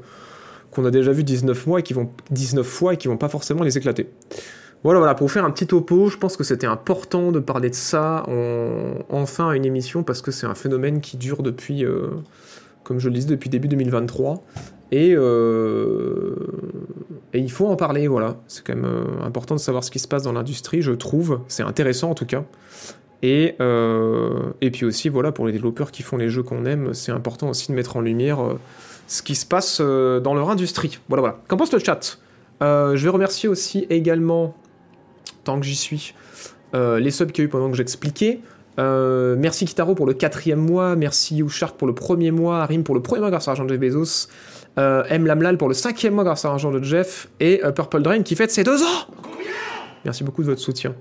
qu'on 0.69 0.85
a 0.85 0.91
déjà 0.91 1.11
vu 1.11 1.23
19 1.23 1.65
mois 1.65 1.79
et 1.79 1.83
qui 1.83 1.93
vont 1.93 2.11
19 2.29 2.67
fois 2.67 2.93
et 2.93 2.97
qui 2.97 3.07
vont 3.07 3.17
pas 3.17 3.29
forcément 3.29 3.63
les 3.63 3.79
éclater. 3.79 4.09
Voilà, 4.83 4.99
voilà, 4.99 5.15
pour 5.15 5.31
faire 5.31 5.43
un 5.43 5.49
petit 5.49 5.65
topo, 5.65 6.09
je 6.09 6.17
pense 6.17 6.37
que 6.37 6.43
c'était 6.43 6.67
important 6.67 7.31
de 7.31 7.39
parler 7.39 7.71
de 7.71 7.75
ça 7.75 8.23
en, 8.27 8.93
enfin 9.09 9.49
à 9.49 9.55
une 9.55 9.65
émission 9.65 10.03
parce 10.03 10.21
que 10.21 10.29
c'est 10.29 10.45
un 10.45 10.53
phénomène 10.53 11.01
qui 11.01 11.17
dure 11.17 11.41
depuis, 11.41 11.83
euh, 11.83 12.09
comme 12.83 12.99
je 12.99 13.07
le 13.07 13.15
disais, 13.15 13.29
depuis 13.29 13.49
début 13.49 13.67
2023 13.67 14.43
euh, 14.93 16.35
et, 17.33 17.39
il 17.39 17.51
faut 17.51 17.67
en 17.67 17.75
parler, 17.75 18.07
voilà. 18.07 18.37
C'est 18.47 18.65
quand 18.65 18.75
même 18.75 18.85
euh, 18.85 19.25
important 19.25 19.55
de 19.55 19.59
savoir 19.59 19.83
ce 19.83 19.91
qui 19.91 19.99
se 19.99 20.07
passe 20.07 20.23
dans 20.23 20.33
l'industrie, 20.33 20.81
je 20.81 20.91
trouve. 20.91 21.41
C'est 21.47 21.63
intéressant 21.63 22.11
en 22.11 22.15
tout 22.15 22.25
cas. 22.25 22.43
Et, 23.21 23.55
euh, 23.59 24.51
et 24.61 24.71
puis 24.71 24.85
aussi, 24.85 25.09
voilà, 25.09 25.31
pour 25.31 25.47
les 25.47 25.51
développeurs 25.51 25.91
qui 25.91 26.03
font 26.03 26.17
les 26.17 26.29
jeux 26.29 26.43
qu'on 26.43 26.65
aime, 26.65 26.93
c'est 26.93 27.11
important 27.11 27.49
aussi 27.49 27.69
de 27.71 27.75
mettre 27.75 27.97
en 27.97 28.01
lumière 28.01 28.39
ce 29.07 29.21
qui 29.21 29.35
se 29.35 29.45
passe 29.45 29.81
dans 29.81 30.33
leur 30.33 30.49
industrie. 30.49 30.99
Voilà, 31.09 31.21
voilà. 31.21 31.39
Qu'en 31.47 31.57
pense 31.57 31.71
le 31.73 31.79
chat? 31.79 32.19
Je 32.61 33.01
vais 33.01 33.09
remercier 33.09 33.49
aussi 33.49 33.87
également, 33.89 34.55
tant 35.43 35.59
que 35.59 35.65
j'y 35.65 35.75
suis, 35.75 36.13
les 36.73 37.09
subs 37.09 37.31
qu'il 37.31 37.43
y 37.43 37.45
a 37.45 37.47
eu 37.47 37.49
pendant 37.49 37.71
que 37.71 37.77
j'expliquais. 37.77 38.41
merci 38.77 39.65
Kitaro 39.65 39.95
pour 39.95 40.05
le 40.05 40.13
quatrième 40.13 40.59
mois, 40.59 40.95
merci 40.95 41.41
Ushark 41.41 41.77
pour 41.77 41.87
le 41.87 41.95
premier 41.95 42.29
mois, 42.29 42.61
Arim 42.61 42.83
pour 42.83 42.93
le 42.93 43.01
premier 43.01 43.21
mois 43.21 43.31
grâce 43.31 43.47
à 43.47 43.55
de 43.55 43.77
Bezos, 43.77 44.27
euh, 44.77 45.03
M. 45.09 45.25
Lamlal 45.25 45.57
pour 45.57 45.67
le 45.67 45.73
cinquième 45.73 46.15
mois 46.15 46.23
grâce 46.23 46.45
à 46.45 46.49
l'argent 46.49 46.71
de 46.71 46.83
Jeff, 46.83 47.27
et 47.39 47.63
euh, 47.63 47.71
Purple 47.71 48.01
Drain 48.01 48.23
qui 48.23 48.35
fête 48.35 48.51
ses 48.51 48.63
deux 48.63 48.81
ans 48.81 49.07
Merci 50.03 50.23
beaucoup 50.23 50.41
de 50.43 50.47
votre 50.47 50.61
soutien. 50.61 50.93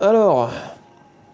Alors, 0.00 0.50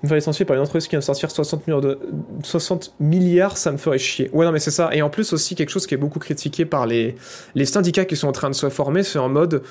me 0.03 0.09
faire 0.09 0.17
licencier 0.17 0.45
par 0.45 0.57
une 0.57 0.63
entreprise 0.63 0.85
qui 0.85 0.91
vient 0.91 0.99
de 0.99 1.05
sortir 1.05 1.31
60 1.31 1.67
milliards, 1.67 1.81
de... 1.81 1.99
60 2.43 2.95
milliards, 2.99 3.57
ça 3.57 3.71
me 3.71 3.77
ferait 3.77 3.99
chier. 3.99 4.31
Ouais, 4.33 4.45
non, 4.45 4.53
mais 4.53 4.59
c'est 4.59 4.73
ça. 4.73 4.91
Et 4.93 5.03
en 5.03 5.11
plus, 5.11 5.33
aussi, 5.33 5.55
quelque 5.55 5.71
chose 5.71 5.87
qui 5.87 5.95
est 5.95 5.99
beaucoup 5.99 6.19
critiqué 6.19 6.65
par 6.65 6.87
les, 6.87 7.15
les 7.55 7.65
syndicats 7.65 8.05
qui 8.05 8.17
sont 8.17 8.29
en 8.29 8.33
train 8.33 8.51
de 8.51 8.55
se 8.55 8.69
former, 8.69 9.05
c'est 9.05 9.19
en 9.19 9.29
mode. 9.29 9.63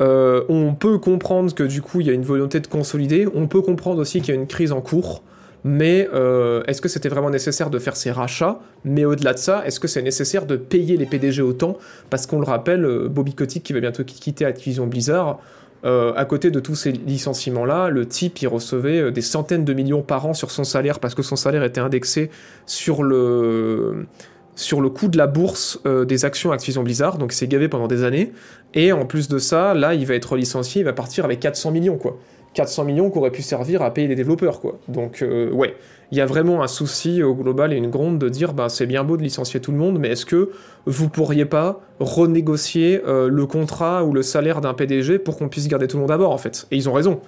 Euh, 0.00 0.44
on 0.48 0.74
peut 0.74 0.98
comprendre 0.98 1.54
que 1.54 1.62
du 1.62 1.82
coup 1.82 2.00
il 2.00 2.06
y 2.06 2.10
a 2.10 2.12
une 2.12 2.24
volonté 2.24 2.60
de 2.60 2.66
consolider, 2.66 3.28
on 3.34 3.46
peut 3.46 3.60
comprendre 3.60 4.00
aussi 4.00 4.20
qu'il 4.20 4.34
y 4.34 4.36
a 4.36 4.40
une 4.40 4.46
crise 4.46 4.72
en 4.72 4.80
cours, 4.80 5.22
mais 5.64 6.08
euh, 6.12 6.62
est-ce 6.66 6.80
que 6.80 6.88
c'était 6.88 7.08
vraiment 7.08 7.30
nécessaire 7.30 7.70
de 7.70 7.78
faire 7.78 7.96
ces 7.96 8.10
rachats? 8.10 8.58
Mais 8.84 9.04
au-delà 9.04 9.32
de 9.32 9.38
ça, 9.38 9.62
est-ce 9.64 9.78
que 9.78 9.88
c'est 9.88 10.02
nécessaire 10.02 10.46
de 10.46 10.56
payer 10.56 10.96
les 10.96 11.06
PDG 11.06 11.42
autant? 11.42 11.78
Parce 12.10 12.26
qu'on 12.26 12.40
le 12.40 12.46
rappelle, 12.46 12.84
euh, 12.84 13.08
Bobby 13.08 13.34
Kotick 13.34 13.62
qui 13.62 13.72
va 13.72 13.80
bientôt 13.80 14.02
quitter 14.04 14.44
Activision 14.44 14.86
Blizzard, 14.86 15.38
euh, 15.84 16.12
à 16.16 16.24
côté 16.24 16.50
de 16.50 16.60
tous 16.60 16.74
ces 16.74 16.92
licenciements-là, 16.92 17.90
le 17.90 18.06
type, 18.06 18.40
il 18.42 18.48
recevait 18.48 19.10
des 19.10 19.20
centaines 19.20 19.64
de 19.64 19.72
millions 19.72 20.02
par 20.02 20.26
an 20.26 20.34
sur 20.34 20.50
son 20.50 20.64
salaire 20.64 21.00
parce 21.00 21.14
que 21.14 21.22
son 21.22 21.36
salaire 21.36 21.64
était 21.64 21.80
indexé 21.80 22.30
sur 22.66 23.02
le, 23.02 24.06
sur 24.54 24.80
le 24.80 24.90
coût 24.90 25.08
de 25.08 25.18
la 25.18 25.26
bourse 25.26 25.80
des 25.84 26.24
actions 26.24 26.52
Activision 26.52 26.84
Blizzard, 26.84 27.18
donc 27.18 27.32
il 27.32 27.36
s'est 27.36 27.48
gavé 27.48 27.68
pendant 27.68 27.88
des 27.88 28.04
années. 28.04 28.32
Et 28.74 28.92
en 28.92 29.06
plus 29.06 29.26
de 29.26 29.38
ça, 29.38 29.74
là, 29.74 29.94
il 29.94 30.06
va 30.06 30.14
être 30.14 30.36
licencié, 30.36 30.82
il 30.82 30.84
va 30.84 30.92
partir 30.92 31.24
avec 31.24 31.40
400 31.40 31.72
millions, 31.72 31.98
quoi. 31.98 32.16
400 32.54 32.84
millions 32.84 33.10
qui 33.10 33.18
auraient 33.18 33.30
pu 33.30 33.42
servir 33.42 33.82
à 33.82 33.92
payer 33.92 34.08
les 34.08 34.14
développeurs, 34.14 34.60
quoi. 34.60 34.78
Donc, 34.88 35.22
euh, 35.22 35.50
ouais, 35.50 35.74
il 36.10 36.18
y 36.18 36.20
a 36.20 36.26
vraiment 36.26 36.62
un 36.62 36.68
souci 36.68 37.22
au 37.22 37.34
global 37.34 37.72
et 37.72 37.76
une 37.76 37.90
gronde 37.90 38.18
de 38.18 38.28
dire, 38.28 38.52
bah, 38.52 38.68
c'est 38.68 38.86
bien 38.86 39.04
beau 39.04 39.16
de 39.16 39.22
licencier 39.22 39.60
tout 39.60 39.72
le 39.72 39.78
monde, 39.78 39.98
mais 39.98 40.08
est-ce 40.08 40.26
que 40.26 40.50
vous 40.86 41.08
pourriez 41.08 41.46
pas 41.46 41.80
renégocier 42.00 43.00
euh, 43.06 43.28
le 43.28 43.46
contrat 43.46 44.04
ou 44.04 44.12
le 44.12 44.22
salaire 44.22 44.60
d'un 44.60 44.74
PDG 44.74 45.18
pour 45.18 45.38
qu'on 45.38 45.48
puisse 45.48 45.68
garder 45.68 45.86
tout 45.86 45.96
le 45.96 46.02
monde 46.02 46.10
à 46.10 46.18
bord, 46.18 46.32
en 46.32 46.38
fait? 46.38 46.66
Et 46.70 46.76
ils 46.76 46.88
ont 46.88 46.92
raison 46.92 47.20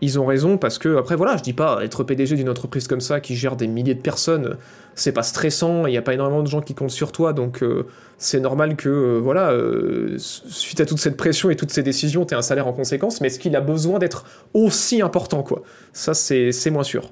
ils 0.00 0.18
ont 0.18 0.26
raison 0.26 0.56
parce 0.56 0.78
que, 0.78 0.96
après, 0.96 1.16
voilà, 1.16 1.36
je 1.36 1.42
dis 1.42 1.52
pas, 1.52 1.84
être 1.84 2.04
PDG 2.04 2.36
d'une 2.36 2.48
entreprise 2.48 2.88
comme 2.88 3.00
ça 3.00 3.20
qui 3.20 3.36
gère 3.36 3.56
des 3.56 3.66
milliers 3.66 3.94
de 3.94 4.00
personnes, 4.00 4.56
c'est 4.94 5.12
pas 5.12 5.22
stressant, 5.22 5.86
il 5.86 5.90
n'y 5.90 5.98
a 5.98 6.02
pas 6.02 6.14
énormément 6.14 6.42
de 6.42 6.48
gens 6.48 6.60
qui 6.60 6.74
comptent 6.74 6.90
sur 6.90 7.12
toi, 7.12 7.32
donc 7.32 7.62
euh, 7.62 7.86
c'est 8.18 8.40
normal 8.40 8.76
que, 8.76 8.88
euh, 8.88 9.20
voilà, 9.22 9.50
euh, 9.50 10.16
suite 10.18 10.80
à 10.80 10.86
toute 10.86 10.98
cette 10.98 11.16
pression 11.16 11.50
et 11.50 11.56
toutes 11.56 11.70
ces 11.70 11.82
décisions, 11.82 12.24
tu 12.24 12.34
un 12.34 12.42
salaire 12.42 12.66
en 12.66 12.72
conséquence, 12.72 13.20
mais 13.20 13.28
est-ce 13.28 13.38
qu'il 13.38 13.54
a 13.56 13.60
besoin 13.60 13.98
d'être 13.98 14.24
aussi 14.54 15.02
important, 15.02 15.42
quoi? 15.42 15.62
Ça, 15.92 16.14
c'est 16.14 16.70
moins 16.70 16.82
sûr. 16.82 17.10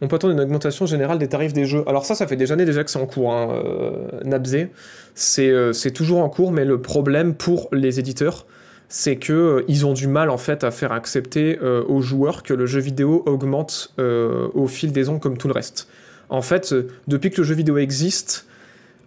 On 0.00 0.06
peut 0.06 0.16
attendre 0.16 0.32
une 0.32 0.40
augmentation 0.40 0.86
générale 0.86 1.18
des 1.18 1.28
tarifs 1.28 1.52
des 1.52 1.64
jeux. 1.64 1.82
Alors 1.86 2.06
ça, 2.06 2.14
ça 2.14 2.26
fait 2.26 2.36
des 2.36 2.52
années 2.52 2.64
déjà 2.64 2.84
que 2.84 2.90
c'est 2.90 3.00
en 3.00 3.06
cours, 3.06 3.32
hein, 3.32 3.48
euh, 3.64 4.68
C'est 5.14 5.90
toujours 5.90 6.20
en 6.20 6.28
cours, 6.28 6.52
mais 6.52 6.64
le 6.64 6.80
problème 6.80 7.34
pour 7.34 7.68
les 7.72 7.98
éditeurs, 7.98 8.46
c'est 8.88 9.16
que 9.16 9.64
euh, 9.68 9.84
ont 9.84 9.94
du 9.94 10.06
mal 10.06 10.30
en 10.30 10.38
fait 10.38 10.62
à 10.62 10.70
faire 10.70 10.92
accepter 10.92 11.58
euh, 11.62 11.82
aux 11.88 12.00
joueurs 12.00 12.44
que 12.44 12.54
le 12.54 12.66
jeu 12.66 12.80
vidéo 12.80 13.24
augmente 13.26 13.92
au 13.98 14.66
fil 14.68 14.92
des 14.92 15.08
ans 15.08 15.18
comme 15.18 15.36
tout 15.36 15.48
le 15.48 15.54
reste. 15.54 15.88
En 16.30 16.42
fait, 16.42 16.74
depuis 17.08 17.30
que 17.30 17.38
le 17.38 17.44
jeu 17.44 17.54
vidéo 17.54 17.78
existe, 17.78 18.46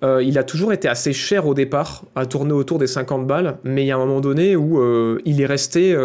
il 0.03 0.39
a 0.39 0.43
toujours 0.43 0.73
été 0.73 0.87
assez 0.87 1.13
cher 1.13 1.45
au 1.45 1.53
départ, 1.53 2.05
à 2.15 2.25
tourner 2.25 2.53
autour 2.53 2.79
des 2.79 2.87
50 2.87 3.27
balles, 3.27 3.59
mais 3.63 3.83
il 3.83 3.85
y 3.85 3.91
a 3.91 3.95
un 3.95 3.99
moment 3.99 4.19
donné 4.19 4.55
où 4.55 4.81
il 5.23 5.39
est 5.39 5.45
resté, 5.45 5.95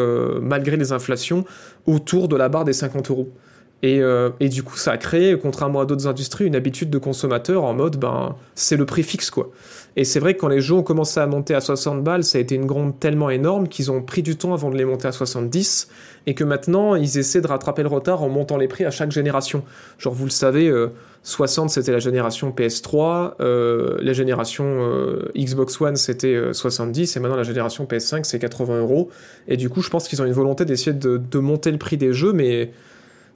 malgré 0.43 0.77
les 0.77 0.93
inflations, 0.93 1.47
autour 1.87 2.29
de 2.29 2.37
la 2.37 2.51
barre 2.51 2.67
des 2.67 2.75
50 2.75 3.11
euros. 3.11 3.33
Et, 3.83 4.01
euh, 4.01 4.31
et, 4.41 4.49
du 4.49 4.63
coup, 4.63 4.77
ça 4.77 4.93
a 4.93 4.97
créé, 4.97 5.39
contrairement 5.39 5.81
à 5.81 5.85
d'autres 5.85 6.07
industries, 6.07 6.47
une 6.47 6.57
habitude 6.57 6.89
de 6.91 6.99
consommateur 6.99 7.65
en 7.65 7.75
mode, 7.75 7.97
ben, 7.99 8.35
c'est 8.55 8.77
le 8.77 8.87
prix 8.87 9.03
fixe, 9.03 9.31
quoi. 9.31 9.51
Et 9.97 10.05
c'est 10.05 10.19
vrai 10.19 10.35
que 10.35 10.41
quand 10.41 10.49
les 10.49 10.61
jeux 10.61 10.75
ont 10.75 10.83
commencé 10.83 11.21
à 11.21 11.27
monter 11.27 11.55
à 11.55 11.61
60 11.61 12.03
balles, 12.03 12.25
ça 12.25 12.39
a 12.39 12.41
été 12.41 12.55
une 12.55 12.67
grande 12.67 12.99
tellement 12.99 13.31
énorme 13.31 13.69
qu'ils 13.69 13.91
ont 13.91 14.03
pris 14.03 14.23
du 14.23 14.37
temps 14.37 14.55
avant 14.55 14.71
de 14.71 14.77
les 14.77 14.85
monter 14.85 15.09
à 15.09 15.13
70, 15.13 15.89
et 16.27 16.35
que 16.35 16.43
maintenant, 16.43 16.95
ils 16.95 17.19
essaient 17.19 17.41
de 17.43 17.47
rattraper 17.47 17.83
le 17.83 17.89
retard 17.89 18.23
en 18.23 18.29
montant 18.29 18.57
les 18.57 18.69
prix 18.69 18.85
à 18.85 18.91
chaque 18.91 19.13
génération. 19.13 19.63
Genre, 19.99 20.15
vous 20.15 20.25
le 20.25 20.31
savez, 20.31 20.71
60 21.27 21.71
c'était 21.71 21.91
la 21.91 21.99
génération 21.99 22.55
PS3, 22.57 23.35
euh, 23.41 23.99
la 24.01 24.13
génération 24.13 24.65
euh, 24.65 25.33
Xbox 25.37 25.81
One 25.81 25.97
c'était 25.97 26.41
70 26.53 27.17
et 27.17 27.21
maintenant 27.21 27.37
la 27.37 27.43
génération 27.43 27.85
PS5 27.85 28.23
c'est 28.23 28.39
80 28.39 28.79
euros. 28.79 29.11
Et 29.49 29.57
du 29.57 29.69
coup, 29.69 29.83
je 29.83 29.91
pense 29.91 30.07
qu'ils 30.07 30.23
ont 30.23 30.25
une 30.25 30.33
volonté 30.33 30.65
d'essayer 30.65 30.93
de, 30.93 31.17
de, 31.17 31.39
monter 31.41 31.73
le 31.73 31.79
prix 31.79 31.97
des 31.97 32.13
jeux, 32.13 32.33
mais 32.33 32.71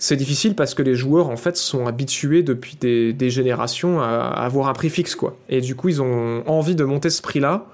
c'est 0.00 0.16
difficile 0.16 0.54
parce 0.54 0.74
que 0.74 0.82
les 0.82 0.94
joueurs 0.94 1.28
en 1.28 1.36
fait 1.36 1.58
sont 1.58 1.86
habitués 1.86 2.42
depuis 2.42 2.76
des, 2.80 3.30
générations 3.30 4.00
à, 4.00 4.06
avoir 4.06 4.68
un 4.68 4.72
prix 4.72 4.88
fixe 4.88 5.14
quoi. 5.14 5.36
Et 5.50 5.60
du 5.60 5.76
coup, 5.76 5.90
ils 5.90 6.00
ont 6.00 6.42
envie 6.48 6.74
de 6.74 6.84
monter 6.84 7.10
ce 7.10 7.20
prix-là 7.20 7.66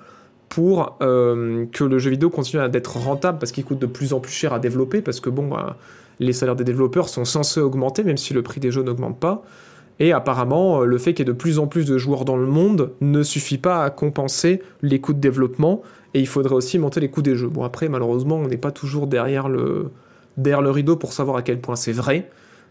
pour 0.49 0.97
euh, 1.03 1.67
que 1.71 1.85
le 1.85 1.99
jeu 2.01 2.11
vidéo 2.11 2.29
continue 2.29 2.61
à 2.61 2.69
être 2.73 2.97
rentable 2.97 3.39
parce 3.39 3.53
qu'il 3.53 3.65
coûte 3.65 3.79
de 3.79 3.87
plus 3.87 4.13
en 4.13 4.19
plus 4.19 4.33
cher 4.33 4.53
à 4.53 4.59
développer 4.59 5.03
parce 5.03 5.21
que 5.21 5.31
bon, 5.31 5.47
bah, 5.47 5.77
les 6.19 6.33
salaires 6.33 6.57
des 6.57 6.65
développeurs 6.65 7.09
sont 7.09 7.25
censés 7.25 7.61
augmenter 7.61 8.03
même 8.03 8.17
si 8.17 8.35
le 8.35 8.43
prix 8.43 8.59
des 8.59 8.73
jeux 8.73 8.83
n'augmente 8.83 9.21
pas. 9.21 9.45
Et 10.01 10.13
apparemment, 10.13 10.81
le 10.81 10.99
fait 10.99 11.15
qu'il 11.15 11.27
y 11.27 11.31
ait 11.31 11.33
de 11.33 11.39
plus 11.39 11.61
en 11.61 11.69
plus 11.69 11.87
de 11.87 11.97
joueurs 11.97 12.25
dans 12.25 12.37
le 12.37 12.47
monde 12.47 12.91
ne 13.01 13.23
suffit 13.23 13.57
pas 13.57 13.85
à 13.85 13.91
compenser 13.91 14.61
les 14.83 15.01
coûts 15.01 15.15
de 15.15 15.21
développement, 15.21 15.81
et 16.13 16.21
il 16.21 16.27
faudrait 16.27 16.55
aussi 16.55 16.79
monter 16.79 17.01
les 17.01 17.09
coûts 17.09 17.23
des 17.23 17.35
jeux. 17.35 17.49
Bon, 17.49 17.65
après, 17.65 17.89
malheureusement, 17.89 18.37
on 18.37 18.47
n'est 18.47 18.59
pas 18.59 18.73
toujours 18.73 19.07
derrière 19.07 19.49
le, 19.49 19.91
derrière 20.37 20.63
le 20.63 20.71
rideau 20.71 20.97
pour 20.97 21.13
savoir 21.13 21.37
à 21.37 21.43
quel 21.43 21.61
point 21.61 21.77
c'est 21.77 21.93
vrai, 21.93 22.31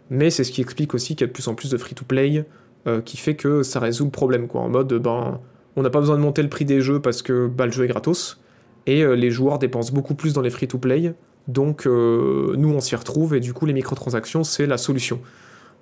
mais 0.10 0.30
c'est 0.30 0.44
ce 0.44 0.52
qui 0.52 0.62
explique 0.62 0.94
aussi 0.94 1.16
qu'il 1.16 1.22
y 1.22 1.24
a 1.26 1.28
de 1.28 1.34
plus 1.34 1.48
en 1.48 1.56
plus 1.56 1.70
de 1.70 1.78
free-to-play, 1.78 2.46
euh, 2.88 3.02
qui 3.02 3.18
fait 3.18 3.36
que 3.36 3.64
ça 3.64 3.80
résout 3.80 4.06
le 4.06 4.12
problème, 4.12 4.48
quoi. 4.48 4.62
En 4.62 4.70
mode, 4.70 4.94
ben, 4.94 5.40
on 5.76 5.82
n'a 5.82 5.90
pas 5.90 6.00
besoin 6.00 6.16
de 6.16 6.22
monter 6.22 6.44
le 6.44 6.50
prix 6.50 6.66
des 6.66 6.82
jeux 6.82 7.00
parce 7.00 7.22
que 7.22 7.48
bah, 7.48 7.66
le 7.66 7.72
jeu 7.72 7.86
est 7.86 7.88
gratos, 7.88 8.40
et 8.86 9.04
euh, 9.04 9.16
les 9.16 9.32
joueurs 9.32 9.60
dépensent 9.60 9.94
beaucoup 9.94 10.16
plus 10.16 10.34
dans 10.34 10.42
les 10.42 10.52
free-to-play, 10.52 11.14
donc 11.48 11.86
euh, 11.86 12.56
nous 12.58 12.70
on 12.70 12.80
s'y 12.80 12.96
retrouve, 12.96 13.36
et 13.36 13.40
du 13.40 13.54
coup 13.54 13.66
les 13.66 13.74
microtransactions 13.74 14.44
c'est 14.44 14.66
la 14.66 14.78
solution. 14.78 15.20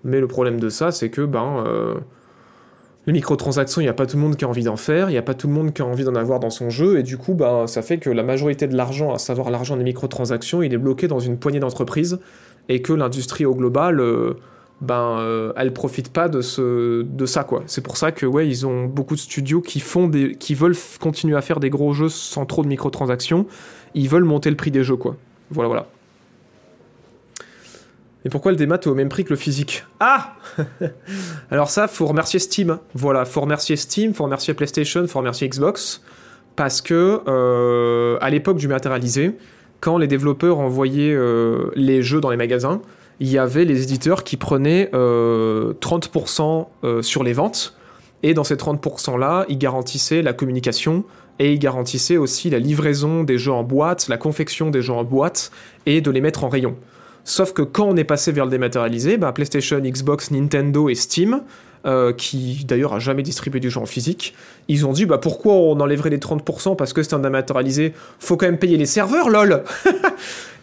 Mais 0.03 0.19
le 0.19 0.27
problème 0.27 0.59
de 0.59 0.69
ça, 0.69 0.91
c'est 0.91 1.09
que 1.09 1.21
ben, 1.21 1.63
les 3.05 3.13
microtransactions, 3.13 3.81
il 3.81 3.85
n'y 3.85 3.89
a 3.89 3.93
pas 3.93 4.05
tout 4.05 4.15
le 4.15 4.23
monde 4.23 4.35
qui 4.37 4.45
a 4.45 4.47
envie 4.47 4.63
d'en 4.63 4.77
faire, 4.77 5.09
il 5.09 5.13
n'y 5.13 5.17
a 5.17 5.23
pas 5.23 5.33
tout 5.33 5.47
le 5.47 5.53
monde 5.53 5.73
qui 5.73 5.81
a 5.81 5.85
envie 5.85 6.05
d'en 6.05 6.15
avoir 6.15 6.39
dans 6.39 6.49
son 6.49 6.69
jeu, 6.69 6.99
et 6.99 7.03
du 7.03 7.17
coup, 7.17 7.33
ben, 7.33 7.67
ça 7.67 7.81
fait 7.81 7.97
que 7.97 8.09
la 8.09 8.23
majorité 8.23 8.67
de 8.67 8.75
l'argent, 8.75 9.13
à 9.13 9.19
savoir 9.19 9.51
l'argent 9.51 9.75
des 9.75 9.83
microtransactions, 9.83 10.63
il 10.63 10.73
est 10.73 10.77
bloqué 10.77 11.07
dans 11.07 11.19
une 11.19 11.37
poignée 11.37 11.59
d'entreprises, 11.59 12.19
et 12.69 12.81
que 12.81 12.93
l'industrie 12.93 13.45
au 13.45 13.55
global, 13.55 13.99
euh, 13.99 14.35
ben, 14.79 15.17
euh, 15.19 15.51
elle 15.57 15.73
profite 15.73 16.13
pas 16.13 16.29
de, 16.29 16.39
ce, 16.39 17.01
de 17.01 17.25
ça, 17.25 17.43
quoi. 17.43 17.63
C'est 17.65 17.83
pour 17.83 17.97
ça 17.97 18.13
que, 18.13 18.25
ouais, 18.25 18.47
ils 18.47 18.65
ont 18.65 18.85
beaucoup 18.85 19.15
de 19.15 19.19
studios 19.19 19.59
qui, 19.59 19.81
font 19.81 20.07
des, 20.07 20.35
qui 20.35 20.55
veulent 20.55 20.77
continuer 21.01 21.35
à 21.35 21.41
faire 21.41 21.59
des 21.59 21.69
gros 21.69 21.93
jeux 21.93 22.09
sans 22.09 22.45
trop 22.45 22.63
de 22.63 22.69
microtransactions, 22.69 23.47
ils 23.95 24.07
veulent 24.07 24.23
monter 24.23 24.49
le 24.49 24.55
prix 24.55 24.71
des 24.71 24.83
jeux, 24.83 24.97
quoi. 24.97 25.17
Voilà, 25.51 25.67
voilà. 25.67 25.87
Et 28.25 28.29
pourquoi 28.29 28.51
le 28.51 28.57
démat 28.57 28.75
est 28.75 28.87
au 28.87 28.95
même 28.95 29.09
prix 29.09 29.25
que 29.25 29.31
le 29.31 29.35
physique 29.35 29.85
Ah 29.99 30.35
Alors 31.51 31.69
ça, 31.69 31.87
faut 31.87 32.05
remercier 32.05 32.39
Steam. 32.39 32.79
Voilà, 32.93 33.25
faut 33.25 33.41
remercier 33.41 33.75
Steam, 33.75 34.13
faut 34.13 34.23
remercier 34.23 34.53
PlayStation, 34.53 35.05
faut 35.07 35.19
remercier 35.19 35.47
Xbox, 35.49 36.01
parce 36.55 36.81
que 36.81 37.21
euh, 37.27 38.17
à 38.21 38.29
l'époque 38.29 38.57
du 38.57 38.67
matérialisé, 38.67 39.35
quand 39.81 39.97
les 39.97 40.07
développeurs 40.07 40.59
envoyaient 40.59 41.13
euh, 41.13 41.71
les 41.75 42.01
jeux 42.01 42.21
dans 42.21 42.29
les 42.29 42.37
magasins, 42.37 42.81
il 43.19 43.29
y 43.29 43.37
avait 43.37 43.65
les 43.65 43.83
éditeurs 43.83 44.23
qui 44.23 44.37
prenaient 44.37 44.89
euh, 44.93 45.73
30% 45.81 46.67
euh, 46.83 47.01
sur 47.01 47.23
les 47.23 47.33
ventes, 47.33 47.75
et 48.23 48.33
dans 48.33 48.45
ces 48.45 48.55
30% 48.55 49.19
là, 49.19 49.45
ils 49.49 49.57
garantissaient 49.57 50.21
la 50.21 50.31
communication, 50.31 51.03
et 51.39 51.51
ils 51.51 51.59
garantissaient 51.59 52.15
aussi 52.15 52.49
la 52.49 52.59
livraison 52.59 53.23
des 53.23 53.37
jeux 53.37 53.51
en 53.51 53.63
boîte, 53.63 54.07
la 54.07 54.17
confection 54.17 54.69
des 54.69 54.81
jeux 54.81 54.93
en 54.93 55.03
boîte, 55.03 55.51
et 55.85 55.99
de 55.99 56.11
les 56.11 56.21
mettre 56.21 56.45
en 56.45 56.49
rayon. 56.49 56.77
Sauf 57.23 57.53
que 57.53 57.61
quand 57.61 57.85
on 57.85 57.95
est 57.95 58.03
passé 58.03 58.31
vers 58.31 58.45
le 58.45 58.51
dématérialisé, 58.51 59.17
bah, 59.17 59.31
PlayStation, 59.31 59.79
Xbox, 59.79 60.31
Nintendo 60.31 60.89
et 60.89 60.95
Steam, 60.95 61.41
euh, 61.85 62.13
qui 62.13 62.65
d'ailleurs 62.65 62.93
a 62.93 62.99
jamais 62.99 63.23
distribué 63.23 63.59
du 63.59 63.69
jeu 63.69 63.79
en 63.79 63.85
physique, 63.85 64.33
ils 64.67 64.85
ont 64.85 64.93
dit 64.93 65.05
bah 65.05 65.17
pourquoi 65.17 65.53
on 65.53 65.79
enlèverait 65.79 66.09
les 66.09 66.17
30% 66.17 66.75
parce 66.75 66.93
que 66.93 67.03
c'est 67.03 67.13
un 67.13 67.19
dématérialisé, 67.19 67.93
faut 68.19 68.37
quand 68.37 68.45
même 68.45 68.57
payer 68.57 68.77
les 68.77 68.85
serveurs, 68.85 69.29
lol 69.29 69.63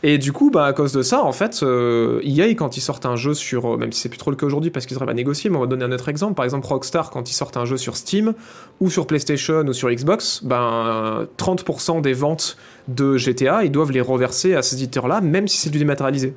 Et 0.02 0.16
du 0.16 0.32
coup, 0.32 0.50
bah, 0.50 0.64
à 0.64 0.72
cause 0.72 0.92
de 0.92 1.02
ça, 1.02 1.22
en 1.22 1.32
fait, 1.32 1.62
euh, 1.62 2.22
EA, 2.24 2.54
quand 2.54 2.78
ils 2.78 2.80
sortent 2.80 3.04
un 3.04 3.16
jeu 3.16 3.34
sur, 3.34 3.74
euh, 3.74 3.76
même 3.76 3.92
si 3.92 4.00
c'est 4.00 4.08
plus 4.08 4.18
trop 4.18 4.30
le 4.30 4.36
cas 4.36 4.46
aujourd'hui 4.46 4.70
parce 4.70 4.86
qu'ils 4.86 4.96
arrivent 4.96 5.10
à 5.10 5.14
négocier, 5.14 5.50
mais 5.50 5.58
on 5.58 5.60
va 5.60 5.66
donner 5.66 5.84
un 5.84 5.92
autre 5.92 6.08
exemple. 6.08 6.34
Par 6.34 6.46
exemple, 6.46 6.66
Rockstar, 6.66 7.10
quand 7.10 7.30
ils 7.30 7.34
sortent 7.34 7.58
un 7.58 7.66
jeu 7.66 7.76
sur 7.76 7.96
Steam, 7.96 8.32
ou 8.80 8.88
sur 8.88 9.06
PlayStation, 9.06 9.60
ou 9.66 9.72
sur 9.74 9.90
Xbox, 9.90 10.40
ben, 10.42 11.26
30% 11.36 12.00
des 12.00 12.14
ventes 12.14 12.56
de 12.88 13.18
GTA, 13.18 13.64
ils 13.64 13.70
doivent 13.70 13.92
les 13.92 14.00
reverser 14.00 14.54
à 14.54 14.62
ces 14.62 14.76
éditeurs-là, 14.76 15.20
même 15.20 15.48
si 15.48 15.58
c'est 15.58 15.70
du 15.70 15.78
dématérialisé. 15.78 16.34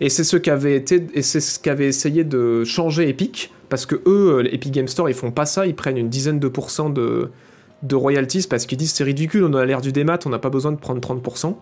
Et 0.00 0.08
c'est 0.08 0.24
ce 0.24 0.36
qu'avait 0.36 1.86
essayé 1.86 2.24
de 2.24 2.64
changer 2.64 3.08
Epic, 3.08 3.52
parce 3.68 3.86
que 3.86 3.96
eux, 4.06 4.38
euh, 4.38 4.54
Epic 4.54 4.72
Game 4.72 4.88
Store, 4.88 5.08
ils 5.08 5.14
font 5.14 5.30
pas 5.30 5.46
ça, 5.46 5.66
ils 5.66 5.74
prennent 5.74 5.96
une 5.96 6.08
dizaine 6.08 6.38
de 6.38 6.48
pourcents 6.48 6.90
de, 6.90 7.30
de 7.82 7.96
royalties 7.96 8.46
parce 8.48 8.66
qu'ils 8.66 8.78
disent 8.78 8.92
c'est 8.92 9.04
ridicule, 9.04 9.44
on 9.44 9.54
a 9.54 9.64
l'air 9.64 9.80
du 9.80 9.92
démat, 9.92 10.18
on 10.26 10.30
n'a 10.30 10.38
pas 10.38 10.50
besoin 10.50 10.72
de 10.72 10.78
prendre 10.78 11.00
30%. 11.00 11.56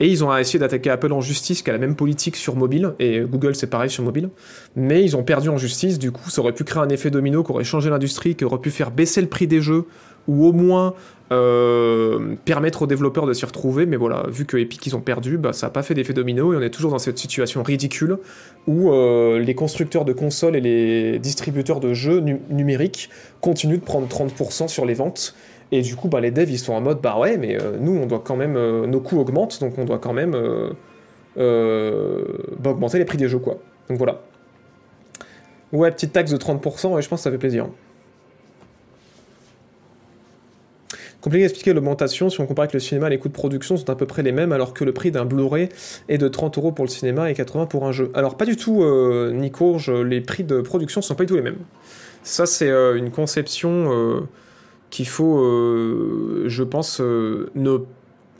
Et 0.00 0.08
ils 0.08 0.24
ont 0.24 0.36
essayé 0.36 0.58
d'attaquer 0.58 0.90
Apple 0.90 1.12
en 1.12 1.20
justice, 1.20 1.62
qui 1.62 1.70
a 1.70 1.72
la 1.72 1.78
même 1.78 1.94
politique 1.94 2.34
sur 2.34 2.56
mobile, 2.56 2.94
et 2.98 3.20
Google 3.20 3.54
c'est 3.54 3.68
pareil 3.68 3.90
sur 3.90 4.02
mobile. 4.02 4.28
Mais 4.74 5.04
ils 5.04 5.16
ont 5.16 5.22
perdu 5.22 5.48
en 5.48 5.56
justice, 5.56 6.00
du 6.00 6.10
coup 6.10 6.30
ça 6.30 6.40
aurait 6.40 6.52
pu 6.52 6.64
créer 6.64 6.82
un 6.82 6.88
effet 6.88 7.10
domino 7.10 7.44
qui 7.44 7.52
aurait 7.52 7.64
changé 7.64 7.90
l'industrie, 7.90 8.34
qui 8.34 8.44
aurait 8.44 8.58
pu 8.58 8.70
faire 8.70 8.90
baisser 8.90 9.20
le 9.20 9.28
prix 9.28 9.46
des 9.46 9.60
jeux, 9.60 9.84
ou 10.28 10.46
au 10.46 10.52
moins 10.52 10.94
euh, 11.32 12.36
permettre 12.44 12.82
aux 12.82 12.86
développeurs 12.86 13.26
de 13.26 13.32
s'y 13.32 13.44
retrouver. 13.44 13.86
Mais 13.86 13.96
voilà, 13.96 14.24
vu 14.28 14.44
que 14.44 14.56
Epic 14.56 14.86
ils 14.86 14.94
ont 14.94 15.00
perdu, 15.00 15.38
bah, 15.38 15.52
ça 15.52 15.66
n'a 15.66 15.70
pas 15.70 15.82
fait 15.82 15.94
d'effet 15.94 16.12
domino, 16.12 16.52
et 16.52 16.56
on 16.56 16.60
est 16.60 16.70
toujours 16.70 16.90
dans 16.90 16.98
cette 16.98 17.18
situation 17.18 17.62
ridicule 17.62 18.18
où 18.66 18.92
euh, 18.92 19.38
les 19.38 19.54
constructeurs 19.54 20.04
de 20.04 20.12
consoles 20.12 20.56
et 20.56 20.60
les 20.60 21.18
distributeurs 21.18 21.80
de 21.80 21.94
jeux 21.94 22.20
numériques 22.50 23.10
continuent 23.40 23.78
de 23.78 23.84
prendre 23.84 24.06
30% 24.06 24.68
sur 24.68 24.84
les 24.84 24.94
ventes. 24.94 25.34
Et 25.72 25.80
du 25.80 25.96
coup, 25.96 26.08
bah, 26.08 26.20
les 26.20 26.30
devs, 26.30 26.50
ils 26.50 26.58
sont 26.58 26.74
en 26.74 26.80
mode, 26.80 27.00
bah 27.00 27.18
ouais, 27.18 27.38
mais 27.38 27.60
euh, 27.60 27.78
nous, 27.80 27.96
on 27.96 28.06
doit 28.06 28.22
quand 28.24 28.36
même, 28.36 28.54
nos 28.86 29.00
coûts 29.00 29.18
augmentent, 29.18 29.60
donc 29.60 29.78
on 29.78 29.84
doit 29.84 29.98
quand 29.98 30.12
même 30.12 30.32
bah, 31.36 32.70
augmenter 32.70 32.98
les 32.98 33.04
prix 33.06 33.18
des 33.18 33.28
jeux, 33.28 33.38
quoi. 33.38 33.58
Donc 33.88 33.98
voilà. 33.98 34.20
Ouais, 35.72 35.90
petite 35.90 36.12
taxe 36.12 36.30
de 36.30 36.36
30%, 36.36 36.98
et 36.98 37.02
je 37.02 37.08
pense 37.08 37.20
que 37.20 37.24
ça 37.24 37.30
fait 37.30 37.38
plaisir. 37.38 37.66
Compliqué 41.24 41.44
d'expliquer 41.44 41.72
l'augmentation 41.72 42.28
si 42.28 42.38
on 42.42 42.46
compare 42.46 42.64
avec 42.64 42.74
le 42.74 42.80
cinéma, 42.80 43.08
les 43.08 43.18
coûts 43.18 43.28
de 43.28 43.32
production 43.32 43.78
sont 43.78 43.88
à 43.88 43.96
peu 43.96 44.04
près 44.04 44.22
les 44.22 44.32
mêmes, 44.32 44.52
alors 44.52 44.74
que 44.74 44.84
le 44.84 44.92
prix 44.92 45.10
d'un 45.10 45.24
Blu-ray 45.24 45.70
est 46.10 46.18
de 46.18 46.28
30 46.28 46.58
euros 46.58 46.70
pour 46.70 46.84
le 46.84 46.90
cinéma 46.90 47.30
et 47.30 47.34
80 47.34 47.64
pour 47.64 47.86
un 47.86 47.92
jeu. 47.92 48.10
Alors 48.12 48.36
pas 48.36 48.44
du 48.44 48.56
tout, 48.56 48.84
Nico, 49.32 49.78
je, 49.78 49.92
les 49.92 50.20
prix 50.20 50.44
de 50.44 50.60
production 50.60 51.00
sont 51.00 51.14
pas 51.14 51.24
du 51.24 51.28
tout 51.28 51.36
les 51.36 51.42
mêmes. 51.42 51.56
Ça, 52.22 52.44
c'est 52.44 52.68
une 52.68 53.10
conception 53.10 54.26
qu'il 54.94 55.08
faut, 55.08 55.40
euh, 55.40 56.44
je 56.46 56.62
pense, 56.62 57.00
euh, 57.00 57.50
ne... 57.56 57.78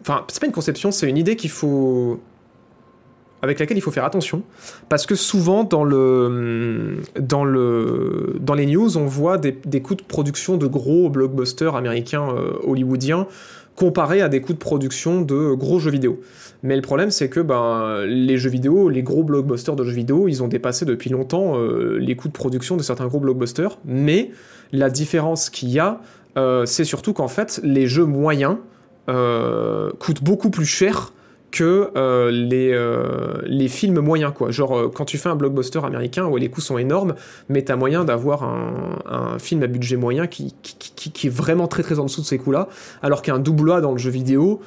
Enfin, 0.01 0.25
c'est 0.29 0.39
pas 0.39 0.47
une 0.47 0.53
conception, 0.53 0.93
c'est 0.93 1.09
une 1.09 1.19
idée 1.19 1.35
qu'il 1.35 1.51
faut... 1.51 2.21
avec 3.45 3.61
laquelle 3.61 3.77
il 3.77 3.83
faut 3.83 3.91
faire 3.91 4.05
attention, 4.05 4.43
parce 4.89 5.07
que 5.07 5.15
souvent 5.15 5.65
dans 5.65 5.85
le 5.85 6.97
dans 7.21 7.45
le 7.45 8.37
dans 8.41 8.55
les 8.55 8.67
news, 8.67 8.97
on 8.97 9.05
voit 9.05 9.39
des, 9.39 9.57
des 9.65 9.83
coûts 9.83 9.95
de 9.95 10.03
production 10.03 10.57
de 10.57 10.67
gros 10.67 11.11
blockbusters 11.11 11.77
américains 11.77 12.27
euh, 12.31 12.55
hollywoodiens 12.65 13.27
comparés 13.77 14.23
à 14.23 14.29
des 14.29 14.41
coûts 14.41 14.53
de 14.55 14.59
production 14.59 15.21
de 15.21 15.53
gros 15.53 15.79
jeux 15.79 15.91
vidéo. 15.91 16.21
Mais 16.63 16.77
le 16.77 16.83
problème, 16.83 17.11
c'est 17.11 17.29
que 17.29 17.41
ben, 17.41 18.05
les 18.07 18.39
jeux 18.39 18.49
vidéo, 18.49 18.89
les 18.89 19.03
gros 19.03 19.25
blockbusters 19.25 19.77
de 19.77 19.85
jeux 19.85 19.93
vidéo, 19.93 20.29
ils 20.29 20.43
ont 20.43 20.49
dépassé 20.49 20.85
depuis 20.85 21.11
longtemps 21.11 21.59
euh, 21.59 21.99
les 21.99 22.17
coûts 22.17 22.29
de 22.29 22.33
production 22.33 22.77
de 22.77 22.83
certains 22.83 23.09
gros 23.09 23.21
blockbusters. 23.21 23.79
Mais 23.85 24.31
la 24.73 24.91
différence 24.91 25.51
qu'il 25.51 25.71
y 25.71 25.81
a, 25.81 26.01
euh, 26.39 26.65
c'est 26.67 26.85
surtout 26.85 27.13
qu'en 27.13 27.29
fait, 27.29 27.61
les 27.63 27.87
jeux 27.87 28.07
moyens 28.07 28.57
coûtent 29.99 30.25
beaucoup 30.25 30.49
plus 30.49 30.65
cher 30.65 31.13
que 31.55 31.91
euh, 31.97 32.33
les, 32.33 32.77
les 33.47 33.69
films 33.69 34.01
moyens, 34.01 34.33
quoi. 34.35 34.51
Genre, 34.51 34.91
quand 34.93 35.05
tu 35.05 35.19
fais 35.19 35.29
un 35.29 35.37
blockbuster 35.37 35.81
américain 35.85 36.29
les 36.37 36.51
coûts 36.51 36.61
sont 36.61 36.79
énormes, 36.79 37.15
mais 37.49 37.63
t'as 37.63 37.77
moyen 37.77 38.05
d'avoir 38.05 38.43
un, 38.43 38.99
un, 39.07 39.39
film 39.39 39.63
à 39.63 39.69
budget 39.69 39.97
moyen 39.97 40.27
qui, 40.27 40.55
qui, 40.63 41.13
qui, 41.13 41.27
est 41.29 41.31
vraiment 41.31 41.69
très 41.69 41.83
très 41.83 42.01
en 42.01 42.05
dessous 42.05 42.23
de 42.23 42.27
ces 42.27 42.39
coûts-là, 42.39 42.69
alors 43.03 43.23
qu'un 43.23 43.39
double 43.39 43.71
A 43.71 43.81
dans 43.81 43.93
le 43.93 43.99
jeu 43.99 44.11
vidéo, 44.11 44.61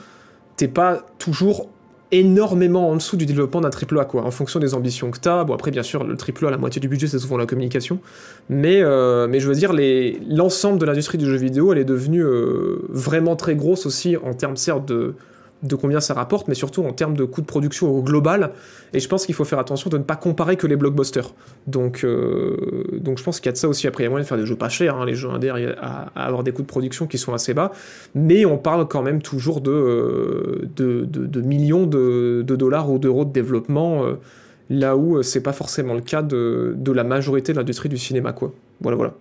t'es 0.56 0.69
pas 0.69 1.06
toujours 1.19 1.67
énormément 2.12 2.89
en 2.89 2.95
dessous 2.95 3.17
du 3.17 3.26
développement 3.26 3.62
d'un 3.62 3.69
triple 3.69 4.00
A 4.00 4.06
quoi, 4.06 4.23
en 4.23 4.32
fonction 4.32 4.60
des 4.60 4.73
ambitions 4.73 5.12
que 5.12 5.19
t'as. 5.19 5.43
Bon 5.43 5.54
après 5.54 5.71
bien 5.71 5.84
sûr 5.84 6.04
le 6.04 6.15
triple 6.15 6.47
A 6.47 6.52
la 6.52 6.58
moitié 6.58 6.80
du 6.80 6.88
budget 6.88 7.08
c'est 7.08 7.19
souvent 7.19 7.38
la 7.38 7.45
communication, 7.45 8.00
mais 8.50 8.82
euh, 8.82 9.28
mais 9.28 9.39
je 9.39 9.47
veux 9.47 9.56
dire 9.56 9.73
l'ensemble 10.30 10.80
de 10.80 10.86
l'industrie 10.86 11.17
du 11.17 11.26
jeu 11.26 11.36
vidéo 11.36 11.73
elle 11.73 11.80
est 11.80 11.86
devenue 11.86 12.23
euh, 12.23 12.80
vraiment 12.89 13.36
très 13.36 13.56
grosse 13.56 13.86
aussi 13.86 14.15
en 14.15 14.34
termes 14.34 14.56
certes 14.56 14.88
de 14.88 15.15
de 15.63 15.76
combien 15.76 16.00
ça 16.00 16.13
rapporte, 16.13 16.48
mais 16.48 16.54
surtout 16.54 16.84
en 16.84 16.93
termes 16.93 17.15
de 17.15 17.24
coût 17.24 17.41
de 17.41 17.46
production 17.46 17.89
au 17.89 18.02
global. 18.02 18.52
Et 18.93 19.00
je 19.00 19.08
pense 19.08 19.26
qu'il 19.26 19.36
faut 19.36 19.46
faire 19.46 19.60
attention 19.60 19.89
de 19.89 19.98
ne 19.98 20.04
pas 20.04 20.15
comparer 20.15 20.56
que 20.56 20.67
les 20.67 20.76
blockbusters. 20.76 21.34
Donc, 21.65 22.04
euh, 22.04 22.84
donc 22.93 23.17
je 23.17 23.24
pense 23.24 23.39
qu'il 23.39 23.48
y 23.48 23.50
a 23.50 23.54
de 23.54 23.58
ça 23.58 23.67
aussi. 23.67 23.88
Après, 23.88 24.04
il 24.04 24.06
y 24.06 24.08
a 24.08 24.10
moyen 24.10 24.24
de 24.24 24.28
faire 24.28 24.38
des 24.38 24.46
jeux 24.46 24.56
pas 24.56 24.70
chers, 24.70 24.96
hein, 24.96 25.06
les 25.06 25.15
jeux 25.15 25.30
indés, 25.30 25.50
à, 25.50 26.12
avoir 26.15 26.43
des 26.43 26.52
coûts 26.52 26.62
de 26.62 26.67
production 26.67 27.08
qui 27.08 27.17
sont 27.17 27.34
assez 27.34 27.54
bas. 27.54 27.72
Mais 28.13 28.46
on 28.46 28.58
parle 28.58 28.88
quand 28.88 29.02
même 29.02 29.22
toujours 29.22 29.62
de, 29.62 29.72
euh, 29.72 31.41
millions 31.43 31.88
de, 31.88 32.43
dollars 32.48 32.91
ou 32.91 33.00
d'euros 33.00 33.26
de 33.26 33.32
développement, 33.32 34.06
euh, 34.06 34.13
là 34.70 34.96
où 34.96 35.22
c'est 35.24 35.41
pas 35.41 35.54
forcément 35.54 35.93
le 35.93 36.02
cas 36.02 36.22
de, 36.22 36.76
de 36.78 36.91
la 36.91 37.04
majorité 37.04 37.52
de 37.54 37.58
l'industrie 37.58 37.89
du 37.89 37.98
cinéma, 37.98 38.34
quoi. 38.34 38.54
Voilà, 38.82 38.96
voilà. 38.96 39.13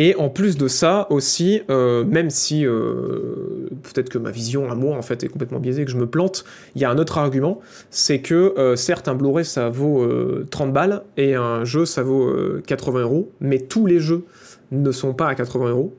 Et 0.00 0.14
en 0.14 0.28
plus 0.28 0.56
de 0.56 0.68
ça 0.68 1.08
aussi, 1.10 1.60
euh, 1.70 2.04
même 2.04 2.30
si 2.30 2.64
euh, 2.64 3.68
peut-être 3.82 4.08
que 4.08 4.18
ma 4.18 4.30
vision 4.30 4.70
à 4.70 4.76
moi 4.76 4.96
en 4.96 5.02
fait 5.02 5.24
est 5.24 5.28
complètement 5.28 5.58
biaisée, 5.58 5.84
que 5.84 5.90
je 5.90 5.96
me 5.96 6.06
plante, 6.06 6.44
il 6.76 6.80
y 6.80 6.84
a 6.84 6.90
un 6.90 6.98
autre 6.98 7.18
argument, 7.18 7.58
c'est 7.90 8.20
que 8.20 8.54
euh, 8.56 8.76
certes 8.76 9.08
un 9.08 9.16
Blu-ray 9.16 9.44
ça 9.44 9.68
vaut 9.68 10.08
30 10.52 10.72
balles 10.72 11.02
et 11.16 11.34
un 11.34 11.64
jeu 11.64 11.84
ça 11.84 12.04
vaut 12.04 12.32
80 12.64 13.00
euros, 13.00 13.32
mais 13.40 13.58
tous 13.58 13.86
les 13.86 13.98
jeux 13.98 14.22
ne 14.70 14.92
sont 14.92 15.14
pas 15.14 15.26
à 15.26 15.34
80 15.34 15.70
euros. 15.70 15.96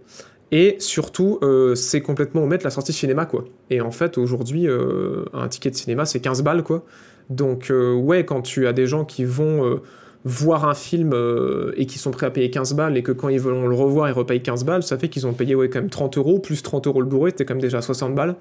Et 0.51 0.77
surtout, 0.79 1.39
c'est 1.75 2.01
complètement 2.01 2.43
omettre 2.43 2.63
la 2.63 2.71
sortie 2.71 2.91
cinéma, 2.91 3.27
quoi. 3.27 3.45
Et 3.69 3.81
en 3.81 3.91
fait, 3.91 4.17
aujourd'hui, 4.17 4.67
un 4.67 5.47
ticket 5.47 5.69
de 5.69 5.75
cinéma, 5.75 6.05
c'est 6.05 6.19
15 6.19 6.41
balles, 6.41 6.63
quoi. 6.63 6.85
Donc, 7.29 7.71
ouais, 7.71 8.25
quand 8.25 8.41
tu 8.41 8.65
as 8.65 8.73
des 8.73 8.87
gens 8.87 9.05
qui 9.05 9.25
vont 9.25 9.79
voir 10.25 10.67
un 10.67 10.73
film 10.73 11.13
euh, 11.13 11.71
et 11.77 11.85
qui 11.85 11.97
sont 11.97 12.11
prêts 12.11 12.25
à 12.25 12.29
payer 12.29 12.49
15 12.49 12.73
balles 12.73 12.97
et 12.97 13.03
que 13.03 13.11
quand 13.11 13.29
ils 13.29 13.39
veulent 13.39 13.67
le 13.67 13.75
revoir 13.75 14.09
ils 14.09 14.13
repayent 14.13 14.41
15 14.41 14.65
balles, 14.65 14.83
ça 14.83 14.97
fait 14.97 15.07
qu'ils 15.07 15.25
ont 15.27 15.33
payé 15.33 15.55
ouais, 15.55 15.69
quand 15.69 15.79
même 15.79 15.89
30 15.89 16.17
euros, 16.17 16.39
plus 16.39 16.61
30 16.61 16.87
euros 16.87 17.01
le 17.01 17.07
bourré, 17.07 17.31
c'était 17.31 17.45
quand 17.45 17.53
même 17.53 17.61
déjà 17.61 17.81
60 17.81 18.15
balles. 18.15 18.35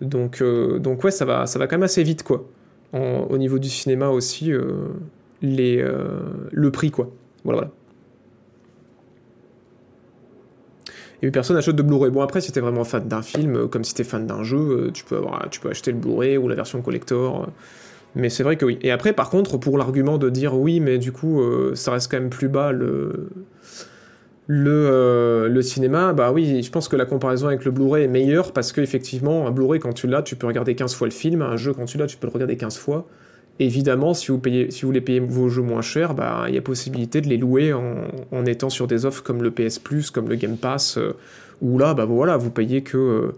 Donc, 0.00 0.40
euh, 0.40 0.78
donc 0.78 1.04
ouais, 1.04 1.10
ça 1.10 1.24
va, 1.24 1.46
ça 1.46 1.58
va 1.58 1.66
quand 1.66 1.76
même 1.76 1.84
assez 1.84 2.02
vite 2.02 2.22
quoi. 2.22 2.46
au 2.92 3.38
niveau 3.38 3.58
du 3.58 3.68
cinéma 3.68 4.08
aussi, 4.08 4.52
euh, 4.52 4.88
les, 5.42 5.84
le 6.50 6.70
prix 6.70 6.90
quoi. 6.90 7.10
Voilà, 7.44 7.60
voilà. 7.60 7.70
Et 11.22 11.30
personne 11.30 11.56
n'achète 11.56 11.76
de 11.76 11.82
Blu-ray. 11.82 12.10
Bon 12.10 12.22
après, 12.22 12.40
si 12.40 12.50
t'es 12.50 12.60
vraiment 12.60 12.82
fan 12.82 13.06
d'un 13.06 13.20
film, 13.20 13.68
comme 13.68 13.84
si 13.84 13.94
t'es 13.94 14.04
fan 14.04 14.26
d'un 14.26 14.42
jeu, 14.42 14.90
tu 14.94 15.04
peux, 15.04 15.18
avoir, 15.18 15.50
tu 15.50 15.60
peux 15.60 15.68
acheter 15.68 15.92
le 15.92 15.98
Blu-ray 15.98 16.38
ou 16.38 16.48
la 16.48 16.54
version 16.54 16.80
collector. 16.80 17.50
Mais 18.14 18.28
c'est 18.28 18.42
vrai 18.42 18.56
que 18.56 18.64
oui. 18.64 18.78
Et 18.82 18.90
après, 18.90 19.12
par 19.12 19.30
contre, 19.30 19.56
pour 19.56 19.78
l'argument 19.78 20.18
de 20.18 20.30
dire 20.30 20.58
oui, 20.58 20.80
mais 20.80 20.98
du 20.98 21.12
coup, 21.12 21.40
euh, 21.40 21.74
ça 21.74 21.92
reste 21.92 22.10
quand 22.10 22.18
même 22.18 22.30
plus 22.30 22.48
bas 22.48 22.72
euh, 22.72 23.28
le 25.48 25.62
cinéma, 25.62 26.12
bah 26.12 26.32
oui, 26.32 26.62
je 26.62 26.70
pense 26.70 26.88
que 26.88 26.96
la 26.96 27.04
comparaison 27.04 27.46
avec 27.46 27.64
le 27.64 27.70
Blu-ray 27.70 28.04
est 28.04 28.08
meilleure 28.08 28.52
parce 28.52 28.72
qu'effectivement, 28.72 29.46
un 29.46 29.52
Blu-ray, 29.52 29.78
quand 29.78 29.92
tu 29.92 30.08
l'as, 30.08 30.22
tu 30.22 30.34
peux 30.34 30.46
regarder 30.46 30.74
15 30.74 30.94
fois 30.94 31.06
le 31.06 31.12
film. 31.12 31.42
Un 31.42 31.56
jeu, 31.56 31.72
quand 31.72 31.84
tu 31.84 31.98
l'as, 31.98 32.06
tu 32.06 32.16
peux 32.16 32.26
le 32.26 32.32
regarder 32.32 32.56
15 32.56 32.76
fois. 32.76 33.06
Évidemment, 33.60 34.14
si 34.14 34.28
vous, 34.28 34.38
payez, 34.38 34.70
si 34.70 34.82
vous 34.82 34.88
voulez 34.88 35.02
payer 35.02 35.20
vos 35.20 35.48
jeux 35.48 35.62
moins 35.62 35.82
cher, 35.82 36.14
bah, 36.14 36.46
il 36.48 36.54
y 36.54 36.58
a 36.58 36.62
possibilité 36.62 37.20
de 37.20 37.28
les 37.28 37.36
louer 37.36 37.74
en, 37.74 38.46
étant 38.46 38.70
sur 38.70 38.86
des 38.86 39.04
offres 39.04 39.22
comme 39.22 39.42
le 39.42 39.50
PS 39.50 39.78
comme 40.12 40.28
le 40.28 40.36
Game 40.36 40.56
Pass, 40.56 40.96
euh, 40.96 41.12
où 41.60 41.78
là, 41.78 41.92
bah 41.92 42.06
voilà, 42.06 42.38
vous 42.38 42.50
payez 42.50 42.82
que 42.82 43.34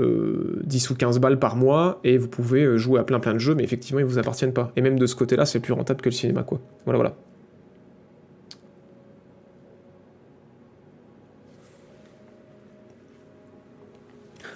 10 0.00 0.90
euh, 0.90 0.92
ou 0.92 0.96
15 0.96 1.18
balles 1.18 1.38
par 1.38 1.56
mois 1.56 2.00
et 2.04 2.18
vous 2.18 2.28
pouvez 2.28 2.64
euh, 2.64 2.76
jouer 2.76 3.00
à 3.00 3.04
plein 3.04 3.20
plein 3.20 3.34
de 3.34 3.38
jeux, 3.38 3.54
mais 3.54 3.64
effectivement, 3.64 4.00
ils 4.00 4.06
vous 4.06 4.18
appartiennent 4.18 4.52
pas. 4.52 4.72
Et 4.76 4.80
même 4.80 4.98
de 4.98 5.06
ce 5.06 5.14
côté-là, 5.14 5.46
c'est 5.46 5.60
plus 5.60 5.72
rentable 5.72 6.00
que 6.00 6.08
le 6.08 6.14
cinéma, 6.14 6.42
quoi. 6.42 6.60
Voilà, 6.84 6.98
voilà. 6.98 7.14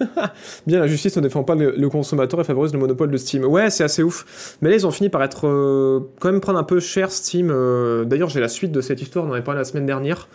Bien, 0.66 0.80
la 0.80 0.86
justice 0.86 1.16
ne 1.16 1.22
défend 1.22 1.44
pas 1.44 1.54
le, 1.54 1.88
consommateur 1.88 2.40
et 2.40 2.44
favorise 2.44 2.72
le 2.72 2.78
monopole 2.78 3.10
de 3.10 3.16
Steam. 3.16 3.44
Ouais, 3.44 3.70
c'est 3.70 3.84
assez 3.84 4.02
ouf. 4.02 4.56
Mais 4.60 4.76
là, 4.76 4.86
ont 4.86 4.90
fini 4.90 5.08
par 5.08 5.22
être 5.22 5.46
euh, 5.46 6.00
quand 6.20 6.32
même 6.32 6.40
prendre 6.40 6.58
un 6.58 6.64
peu 6.64 6.80
cher 6.80 7.12
Steam. 7.12 7.48
D'ailleurs, 8.06 8.28
j'ai 8.28 8.40
la 8.40 8.48
suite 8.48 8.72
de 8.72 8.80
cette 8.80 9.00
histoire, 9.00 9.24
on 9.24 9.28
en 9.28 9.32
avait 9.32 9.44
parlé 9.44 9.60
la 9.60 9.64
semaine 9.64 9.86
dernière 9.86 10.28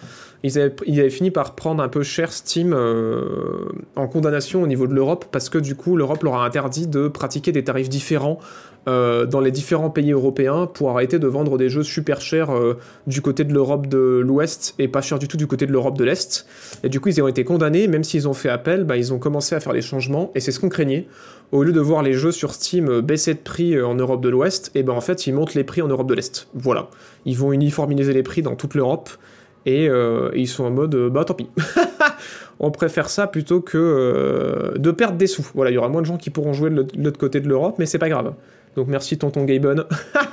ils 0.43 0.59
avaient, 0.59 1.09
fini 1.09 1.31
par 1.31 1.55
prendre 1.55 1.83
un 1.83 1.89
peu 1.89 2.03
cher 2.03 2.31
Steam 2.31 2.73
euh, 2.73 3.67
en 3.95 4.07
condamnation 4.07 4.63
au 4.63 4.67
niveau 4.67 4.87
de 4.87 4.93
l'Europe 4.93 5.25
parce 5.31 5.49
que 5.49 5.57
du 5.57 5.75
coup 5.75 5.97
l'Europe 5.97 6.23
leur 6.23 6.35
a 6.35 6.45
interdit 6.45 6.87
de 6.87 7.09
pratiquer 7.09 7.51
des 7.51 7.63
tarifs 7.63 7.89
différents 7.89 8.39
euh, 8.87 9.25
dans 9.25 9.41
les 9.41 9.51
différents 9.51 9.89
pays 9.89 10.13
européens 10.13 10.65
pour 10.65 10.91
arrêter 10.91 11.19
de 11.19 11.27
vendre 11.27 11.57
des 11.57 11.67
jeux 11.67 11.83
super 11.83 12.21
chers 12.21 12.51
euh, 12.51 12.77
du 13.05 13.21
côté 13.21 13.43
de 13.43 13.53
l'Europe 13.53 13.87
de 13.87 14.21
l'Ouest 14.25 14.75
et 14.79 14.87
pas 14.87 15.01
chers 15.01 15.19
du 15.19 15.27
tout 15.27 15.35
du 15.35 15.45
côté 15.45 15.65
de 15.65 15.73
l'Europe 15.73 15.97
de 15.97 16.05
l'Est. 16.05 16.47
Et 16.83 16.89
du 16.89 17.01
coup 17.01 17.09
ils 17.09 17.21
ont 17.21 17.27
été 17.27 17.43
condamnés, 17.43 17.89
même 17.89 18.05
s'ils 18.05 18.27
ont 18.29 18.33
fait 18.33 18.49
appel, 18.49 18.85
bah, 18.85 18.95
ils 18.95 19.13
ont 19.13 19.19
commencé 19.19 19.55
à 19.55 19.59
faire 19.59 19.73
des 19.73 19.81
changements 19.81 20.31
et 20.35 20.39
c'est 20.39 20.53
ce 20.53 20.61
qu'on 20.61 20.69
craignait. 20.69 21.07
Au 21.51 21.63
lieu 21.63 21.73
de 21.73 21.81
voir 21.81 22.01
les 22.01 22.13
jeux 22.13 22.31
sur 22.31 22.53
Steam 22.53 23.01
baisser 23.01 23.33
de 23.33 23.39
prix 23.39 23.81
en 23.81 23.95
Europe 23.95 24.21
de 24.21 24.29
l'Ouest, 24.29 24.69
et 24.75 24.83
ben 24.83 24.93
en 24.93 25.01
fait 25.01 25.25
ils 25.25 25.33
montent 25.33 25.55
les 25.55 25.63
prix 25.63 25.81
en 25.81 25.87
Europe 25.87 26.07
de 26.07 26.13
l'Est. 26.13 26.47
Voilà. 26.53 26.89
Ils 27.25 27.35
vont 27.35 27.51
uniformiser 27.51 28.13
les 28.13 28.21
prix 28.21 28.43
dans 28.43 28.55
toute 28.55 28.75
l'Europe 28.75 29.09
et, 29.65 29.89
euh, 29.89 30.31
ils 30.35 30.47
sont 30.47 30.63
en 30.63 30.71
mode 30.71 30.95
euh, 30.95 31.09
bah 31.09 31.25
tant 31.25 31.33
pis. 31.33 31.47
on 32.59 32.71
préfère 32.71 33.09
ça 33.09 33.27
plutôt 33.27 33.61
que 33.61 33.77
euh, 33.77 34.77
de 34.77 34.91
perdre 34.91 35.17
des 35.17 35.27
sous. 35.27 35.45
Voilà, 35.53 35.71
il 35.71 35.75
y 35.75 35.77
aura 35.77 35.89
moins 35.89 36.01
de 36.01 36.05
gens 36.07 36.17
qui 36.17 36.29
pourront 36.29 36.53
jouer 36.53 36.69
de 36.69 36.87
l'autre 36.97 37.19
côté 37.19 37.39
de 37.39 37.47
l'Europe, 37.47 37.75
mais 37.79 37.85
c'est 37.85 37.99
pas 37.99 38.09
grave. 38.09 38.33
Donc 38.75 38.87
merci 38.87 39.17
tonton 39.17 39.43
Gaben. 39.45 39.83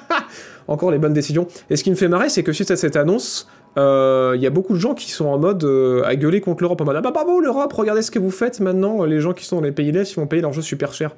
Encore 0.68 0.90
les 0.90 0.98
bonnes 0.98 1.12
décisions. 1.12 1.46
Et 1.70 1.76
ce 1.76 1.84
qui 1.84 1.90
me 1.90 1.96
fait 1.96 2.08
marrer, 2.08 2.28
c'est 2.28 2.42
que 2.42 2.52
suite 2.52 2.70
à 2.72 2.76
cette 2.76 2.96
annonce, 2.96 3.48
il 3.76 4.40
y 4.40 4.46
a 4.46 4.50
beaucoup 4.50 4.74
de 4.74 4.78
gens 4.80 4.94
qui 4.94 5.10
sont 5.12 5.26
en 5.26 5.38
mode 5.38 5.64
à 6.04 6.16
gueuler 6.16 6.40
contre 6.40 6.62
l'Europe, 6.62 6.80
en 6.80 6.84
mode 6.84 6.96
ah 6.96 7.00
bah 7.02 7.12
bravo 7.12 7.40
l'Europe, 7.40 7.72
regardez 7.72 8.02
ce 8.02 8.10
que 8.10 8.18
vous 8.18 8.32
faites 8.32 8.58
maintenant, 8.58 9.04
les 9.04 9.20
gens 9.20 9.32
qui 9.32 9.44
sont 9.44 9.56
dans 9.56 9.62
les 9.62 9.70
pays 9.70 9.92
l'Est, 9.92 10.10
ils 10.12 10.16
vont 10.16 10.26
payer 10.26 10.42
leurs 10.42 10.52
jeux 10.52 10.62
super 10.62 10.92
cher. 10.92 11.12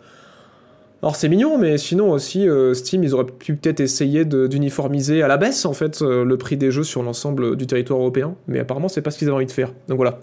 Alors 1.03 1.15
c'est 1.15 1.29
mignon, 1.29 1.59
mais 1.59 1.79
sinon 1.79 2.11
aussi, 2.11 2.49
euh, 2.49 2.75
Steam, 2.75 3.05
ils 3.05 3.15
auraient 3.15 3.27
pu 3.27 3.55
peut-être 3.55 3.79
essayer 3.79 4.25
d'uniformiser 4.25 5.23
à 5.23 5.29
la 5.29 5.37
baisse, 5.37 5.65
en 5.65 5.73
fait, 5.73 6.03
euh, 6.03 6.25
le 6.25 6.37
prix 6.37 6.57
des 6.57 6.73
jeux 6.73 6.83
sur 6.83 7.05
l'ensemble 7.05 7.57
du 7.57 7.69
territoire 7.69 8.01
européen. 8.01 8.35
Mais 8.49 8.59
apparemment, 8.59 8.89
c'est 8.89 9.03
pas 9.03 9.13
ce 9.13 9.19
qu'ils 9.19 9.29
avaient 9.29 9.37
envie 9.37 9.47
de 9.47 9.53
faire. 9.53 9.73
Donc 9.87 9.97
voilà. 9.99 10.19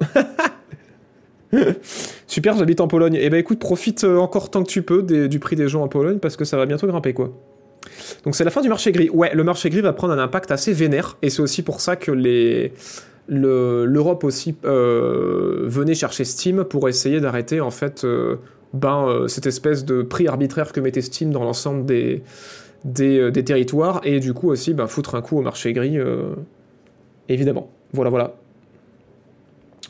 Super, 2.27 2.57
j'habite 2.57 2.81
en 2.81 2.89
Pologne. 2.89 3.17
Eh 3.19 3.29
ben 3.29 3.37
écoute, 3.37 3.59
profite 3.59 4.03
euh, 4.03 4.17
encore 4.17 4.51
tant 4.51 4.63
que 4.63 4.69
tu 4.69 4.81
peux 4.81 5.01
du 5.01 5.39
prix 5.39 5.55
des 5.55 5.69
jeux 5.69 5.79
en 5.79 5.87
Pologne, 5.87 6.19
parce 6.19 6.35
que 6.35 6.43
ça 6.43 6.57
va 6.57 6.65
bientôt 6.65 6.87
grimper, 6.87 7.13
quoi. 7.13 7.31
Donc 8.25 8.35
c'est 8.35 8.43
la 8.43 8.51
fin 8.51 8.61
du 8.61 8.67
marché 8.67 8.91
gris. 8.91 9.09
Ouais, 9.09 9.33
le 9.33 9.43
marché 9.45 9.69
gris 9.69 9.81
va 9.81 9.93
prendre 9.93 10.11
un 10.11 10.19
impact 10.19 10.51
assez 10.51 10.73
vénère, 10.73 11.17
et 11.21 11.29
c'est 11.29 11.41
aussi 11.41 11.61
pour 11.61 11.79
ça 11.79 11.95
que 11.95 12.11
les 12.11 12.73
l'Europe 13.27 14.23
aussi 14.23 14.55
venait 14.63 15.95
chercher 15.95 16.25
Steam 16.25 16.63
pour 16.63 16.87
essayer 16.89 17.19
d'arrêter 17.19 17.59
en 17.59 17.71
fait 17.71 18.05
ben, 18.75 19.07
euh, 19.07 19.27
cette 19.29 19.47
espèce 19.47 19.85
de 19.85 20.01
prix 20.01 20.27
arbitraire 20.27 20.71
que 20.73 20.81
mettait 20.81 21.01
Steam 21.01 21.31
dans 21.31 21.43
l'ensemble 21.43 21.85
des, 21.85 22.21
des, 22.83 23.19
euh, 23.19 23.31
territoires, 23.31 24.01
et 24.03 24.19
du 24.19 24.33
coup 24.33 24.49
aussi 24.49 24.73
ben, 24.73 24.85
foutre 24.87 25.15
un 25.15 25.21
coup 25.21 25.37
au 25.37 25.41
marché 25.41 25.71
gris, 25.71 25.97
euh, 25.97 26.35
évidemment. 27.29 27.71
Voilà, 27.93 28.09
voilà. 28.09 28.35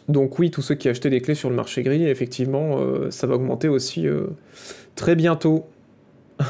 Donc 0.08 0.38
oui, 0.38 0.52
tous 0.52 0.62
ceux 0.62 0.76
qui 0.76 0.88
achetaient 0.88 1.10
des 1.10 1.20
clés 1.20 1.34
sur 1.34 1.50
le 1.50 1.56
marché 1.56 1.82
gris, 1.82 2.08
effectivement, 2.08 2.78
ça 3.10 3.26
va 3.26 3.34
augmenter 3.34 3.68
aussi 3.68 4.06
très 4.94 5.16
bientôt. 5.16 5.66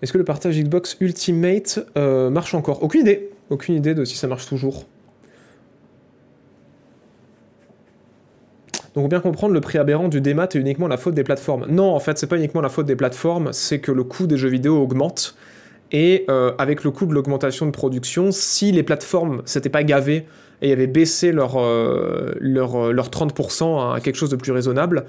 Est-ce 0.00 0.12
que 0.12 0.18
le 0.18 0.24
partage 0.24 0.56
Xbox 0.60 0.96
Ultimate 1.00 1.80
marche 1.96 2.54
encore? 2.54 2.84
Aucune 2.84 3.00
idée. 3.00 3.30
Aucune 3.50 3.74
idée 3.74 3.94
de 3.94 4.04
si 4.04 4.16
ça 4.16 4.28
marche 4.28 4.46
toujours. 4.46 4.86
Donc, 8.94 9.10
bien 9.10 9.20
comprendre, 9.20 9.54
le 9.54 9.60
prix 9.60 9.78
aberrant 9.78 10.08
du 10.08 10.20
démat 10.20 10.44
est 10.44 10.58
uniquement 10.58 10.86
la 10.86 10.96
faute 10.96 11.14
des 11.14 11.24
plateformes. 11.24 11.66
Non, 11.68 11.94
en 11.94 12.00
fait, 12.00 12.16
c'est 12.16 12.28
pas 12.28 12.36
uniquement 12.36 12.60
la 12.60 12.68
faute 12.68 12.86
des 12.86 12.96
plateformes, 12.96 13.52
c'est 13.52 13.80
que 13.80 13.90
le 13.90 14.04
coût 14.04 14.26
des 14.26 14.36
jeux 14.36 14.48
vidéo 14.48 14.80
augmente. 14.80 15.34
Et 15.90 16.24
euh, 16.30 16.52
avec 16.58 16.84
le 16.84 16.90
coût 16.90 17.06
de 17.06 17.12
l'augmentation 17.12 17.66
de 17.66 17.70
production, 17.72 18.30
si 18.30 18.72
les 18.72 18.82
plateformes 18.82 19.42
s'étaient 19.44 19.68
pas 19.68 19.82
gavées 19.82 20.26
et 20.62 20.72
avaient 20.72 20.86
baissé 20.86 21.32
leur, 21.32 21.56
euh, 21.56 22.32
leur, 22.40 22.92
leur 22.92 23.08
30% 23.10 23.94
à 23.94 24.00
quelque 24.00 24.16
chose 24.16 24.30
de 24.30 24.36
plus 24.36 24.52
raisonnable, 24.52 25.04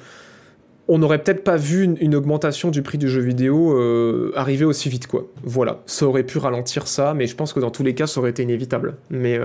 on 0.88 0.98
n'aurait 0.98 1.20
peut-être 1.20 1.44
pas 1.44 1.58
vu 1.58 1.84
une, 2.00 2.16
augmentation 2.16 2.70
du 2.70 2.84
prix 2.84 2.98
du 2.98 3.10
jeu 3.10 3.22
vidéo 3.22 3.74
euh, 3.74 4.32
arriver 4.36 4.66
aussi 4.66 4.90
vite, 4.90 5.08
quoi. 5.08 5.26
Voilà, 5.44 5.82
ça 5.88 6.06
aurait 6.06 6.24
pu 6.24 6.38
ralentir 6.38 6.88
ça, 6.88 7.14
mais 7.16 7.26
je 7.26 7.36
pense 7.36 7.54
que 7.54 7.60
dans 7.60 7.72
tous 7.72 7.84
les 7.84 7.96
cas, 7.96 8.06
ça 8.06 8.20
aurait 8.20 8.30
été 8.30 8.44
inévitable. 8.44 8.96
Mais 9.10 9.40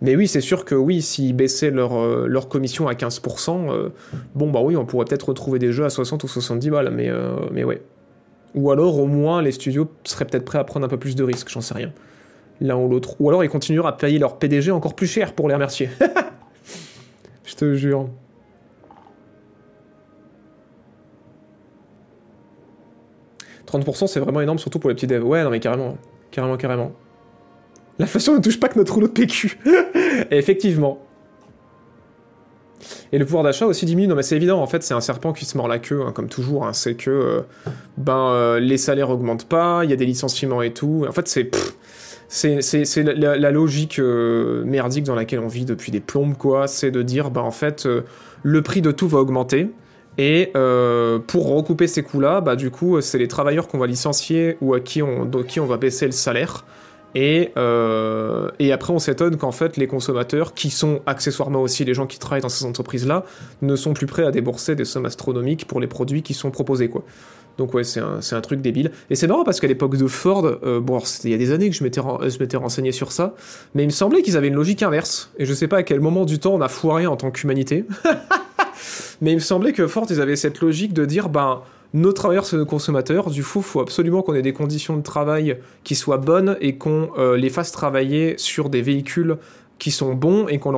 mais 0.00 0.16
oui, 0.16 0.26
c'est 0.26 0.40
sûr 0.40 0.64
que 0.64 0.74
oui, 0.74 1.02
s'ils 1.02 1.34
baissaient 1.34 1.70
leur, 1.70 1.94
euh, 1.94 2.26
leur 2.26 2.48
commission 2.48 2.88
à 2.88 2.94
15%, 2.94 3.70
euh, 3.70 3.90
bon 4.34 4.50
bah 4.50 4.60
oui, 4.62 4.76
on 4.76 4.84
pourrait 4.84 5.04
peut-être 5.04 5.28
retrouver 5.28 5.58
des 5.58 5.72
jeux 5.72 5.84
à 5.84 5.90
60 5.90 6.24
ou 6.24 6.28
70 6.28 6.70
balles, 6.70 6.90
mais, 6.90 7.08
euh, 7.08 7.36
mais 7.52 7.62
ouais. 7.62 7.82
Ou 8.54 8.70
alors 8.70 8.98
au 8.98 9.06
moins 9.06 9.42
les 9.42 9.52
studios 9.52 9.88
seraient 10.04 10.24
peut-être 10.24 10.44
prêts 10.44 10.58
à 10.58 10.64
prendre 10.64 10.84
un 10.84 10.88
peu 10.88 10.98
plus 10.98 11.14
de 11.14 11.22
risques, 11.22 11.48
j'en 11.48 11.60
sais 11.60 11.74
rien. 11.74 11.92
L'un 12.60 12.76
ou 12.76 12.88
l'autre. 12.88 13.14
Ou 13.20 13.28
alors 13.28 13.44
ils 13.44 13.48
continueront 13.48 13.86
à 13.88 13.92
payer 13.92 14.18
leur 14.18 14.38
PDG 14.38 14.70
encore 14.72 14.94
plus 14.94 15.06
cher 15.06 15.34
pour 15.34 15.48
les 15.48 15.54
remercier. 15.54 15.88
Je 17.44 17.54
te 17.54 17.74
jure. 17.74 18.08
«30% 23.72 24.06
c'est 24.06 24.20
vraiment 24.20 24.40
énorme, 24.40 24.58
surtout 24.58 24.78
pour 24.78 24.90
les 24.90 24.94
petits 24.94 25.06
devs. 25.06 25.24
Ouais, 25.24 25.42
non 25.44 25.50
mais 25.50 25.60
carrément. 25.60 25.96
Carrément, 26.30 26.56
carrément. 26.56 26.92
L'inflation 27.98 28.34
ne 28.34 28.40
touche 28.40 28.58
pas 28.58 28.68
que 28.68 28.78
notre 28.78 28.94
rouleau 28.94 29.08
de 29.08 29.12
PQ. 29.12 29.58
effectivement. 30.30 30.98
Et 33.12 33.18
le 33.18 33.24
pouvoir 33.24 33.44
d'achat 33.44 33.66
aussi 33.66 33.86
diminue. 33.86 34.08
Non, 34.08 34.14
mais 34.14 34.22
c'est 34.22 34.36
évident, 34.36 34.60
en 34.60 34.66
fait, 34.66 34.82
c'est 34.82 34.94
un 34.94 35.00
serpent 35.00 35.32
qui 35.32 35.44
se 35.44 35.56
mord 35.56 35.68
la 35.68 35.78
queue, 35.78 36.02
hein, 36.06 36.12
comme 36.12 36.28
toujours. 36.28 36.66
hein. 36.66 36.72
C'est 36.72 36.94
que 36.94 37.10
euh, 37.10 37.40
ben, 37.98 38.30
euh, 38.30 38.60
les 38.60 38.78
salaires 38.78 39.10
augmentent 39.10 39.48
pas, 39.48 39.82
il 39.84 39.90
y 39.90 39.92
a 39.92 39.96
des 39.96 40.06
licenciements 40.06 40.62
et 40.62 40.72
tout. 40.72 41.04
En 41.08 41.12
fait, 41.12 41.28
c'est. 41.28 41.50
C'est 42.34 43.02
la, 43.02 43.50
logique 43.50 43.98
euh, 43.98 44.64
merdique 44.64 45.04
dans 45.04 45.14
laquelle 45.14 45.40
on 45.40 45.48
vit 45.48 45.66
depuis 45.66 45.92
des 45.92 46.00
plombes, 46.00 46.34
quoi. 46.34 46.66
C'est 46.66 46.90
de 46.90 47.02
dire, 47.02 47.30
bah, 47.30 47.42
en 47.42 47.50
fait, 47.50 47.86
le 48.42 48.62
prix 48.62 48.80
de 48.80 48.90
tout 48.90 49.06
va 49.06 49.18
augmenter. 49.18 49.68
Et 50.16 50.50
pour 51.26 51.54
recouper 51.54 51.86
ces 51.86 52.02
coûts-là, 52.02 52.40
bah, 52.40 52.56
du 52.56 52.70
coup, 52.70 53.02
c'est 53.02 53.18
les 53.18 53.28
travailleurs 53.28 53.68
qu'on 53.68 53.76
va 53.76 53.86
licencier 53.86 54.56
ou 54.62 54.72
à 54.72 54.80
qui 54.80 55.02
on 55.02 55.66
va 55.66 55.76
baisser 55.76 56.06
le 56.06 56.12
salaire. 56.12 56.64
Et, 57.14 57.50
euh, 57.56 58.48
et 58.58 58.72
après, 58.72 58.92
on 58.92 58.98
s'étonne 58.98 59.36
qu'en 59.36 59.52
fait, 59.52 59.76
les 59.76 59.86
consommateurs, 59.86 60.54
qui 60.54 60.70
sont 60.70 61.00
accessoirement 61.06 61.60
aussi 61.60 61.84
les 61.84 61.94
gens 61.94 62.06
qui 62.06 62.18
travaillent 62.18 62.42
dans 62.42 62.48
ces 62.48 62.64
entreprises-là, 62.64 63.24
ne 63.60 63.76
sont 63.76 63.92
plus 63.92 64.06
prêts 64.06 64.24
à 64.24 64.30
débourser 64.30 64.74
des 64.74 64.84
sommes 64.84 65.06
astronomiques 65.06 65.66
pour 65.66 65.80
les 65.80 65.86
produits 65.86 66.22
qui 66.22 66.34
sont 66.34 66.50
proposés, 66.50 66.88
quoi. 66.88 67.04
Donc 67.58 67.74
ouais, 67.74 67.84
c'est 67.84 68.00
un, 68.00 68.40
truc 68.40 68.62
débile. 68.62 68.92
Et 69.10 69.14
c'est 69.14 69.26
marrant 69.26 69.44
parce 69.44 69.60
qu'à 69.60 69.66
l'époque 69.66 69.96
de 69.98 70.06
Ford, 70.06 70.46
euh, 70.46 70.80
bon, 70.80 71.00
c'était 71.00 71.28
il 71.28 71.32
y 71.32 71.34
a 71.34 71.38
des 71.38 71.52
années 71.52 71.68
que 71.68 71.76
je 71.76 71.84
m'étais, 71.84 72.00
ren- 72.00 72.18
je 72.22 72.56
renseigné 72.56 72.92
sur 72.92 73.12
ça, 73.12 73.34
mais 73.74 73.82
il 73.82 73.86
me 73.86 73.92
semblait 73.92 74.22
qu'ils 74.22 74.38
avaient 74.38 74.48
une 74.48 74.54
logique 74.54 74.82
inverse. 74.82 75.30
Et 75.36 75.44
je 75.44 75.52
sais 75.52 75.68
pas 75.68 75.78
à 75.78 75.82
quel 75.82 76.00
moment 76.00 76.24
du 76.24 76.38
temps 76.38 76.54
on 76.54 76.62
a 76.62 76.68
foiré 76.68 77.06
en 77.06 77.16
tant 77.16 77.30
qu'humanité. 77.30 77.84
mais 79.20 79.32
il 79.32 79.36
me 79.36 79.40
semblait 79.40 79.72
que 79.72 79.86
Ford, 79.86 80.06
ils 80.08 80.20
avaient 80.20 80.36
cette 80.36 80.60
logique 80.60 80.94
de 80.94 81.04
dire, 81.04 81.28
ben, 81.28 81.60
nos 81.94 82.12
travailleurs, 82.12 82.46
c'est 82.46 82.56
nos 82.56 82.66
consommateurs. 82.66 83.30
Du 83.30 83.42
coup, 83.42 83.58
il 83.58 83.64
faut 83.64 83.80
absolument 83.80 84.22
qu'on 84.22 84.34
ait 84.34 84.42
des 84.42 84.52
conditions 84.52 84.96
de 84.96 85.02
travail 85.02 85.58
qui 85.84 85.94
soient 85.94 86.16
bonnes 86.16 86.56
et 86.60 86.76
qu'on 86.76 87.10
euh, 87.18 87.36
les 87.36 87.50
fasse 87.50 87.72
travailler 87.72 88.34
sur 88.38 88.70
des 88.70 88.82
véhicules 88.82 89.36
qui 89.78 89.90
sont 89.90 90.14
bons 90.14 90.46
et 90.46 90.58
qu'on 90.58 90.70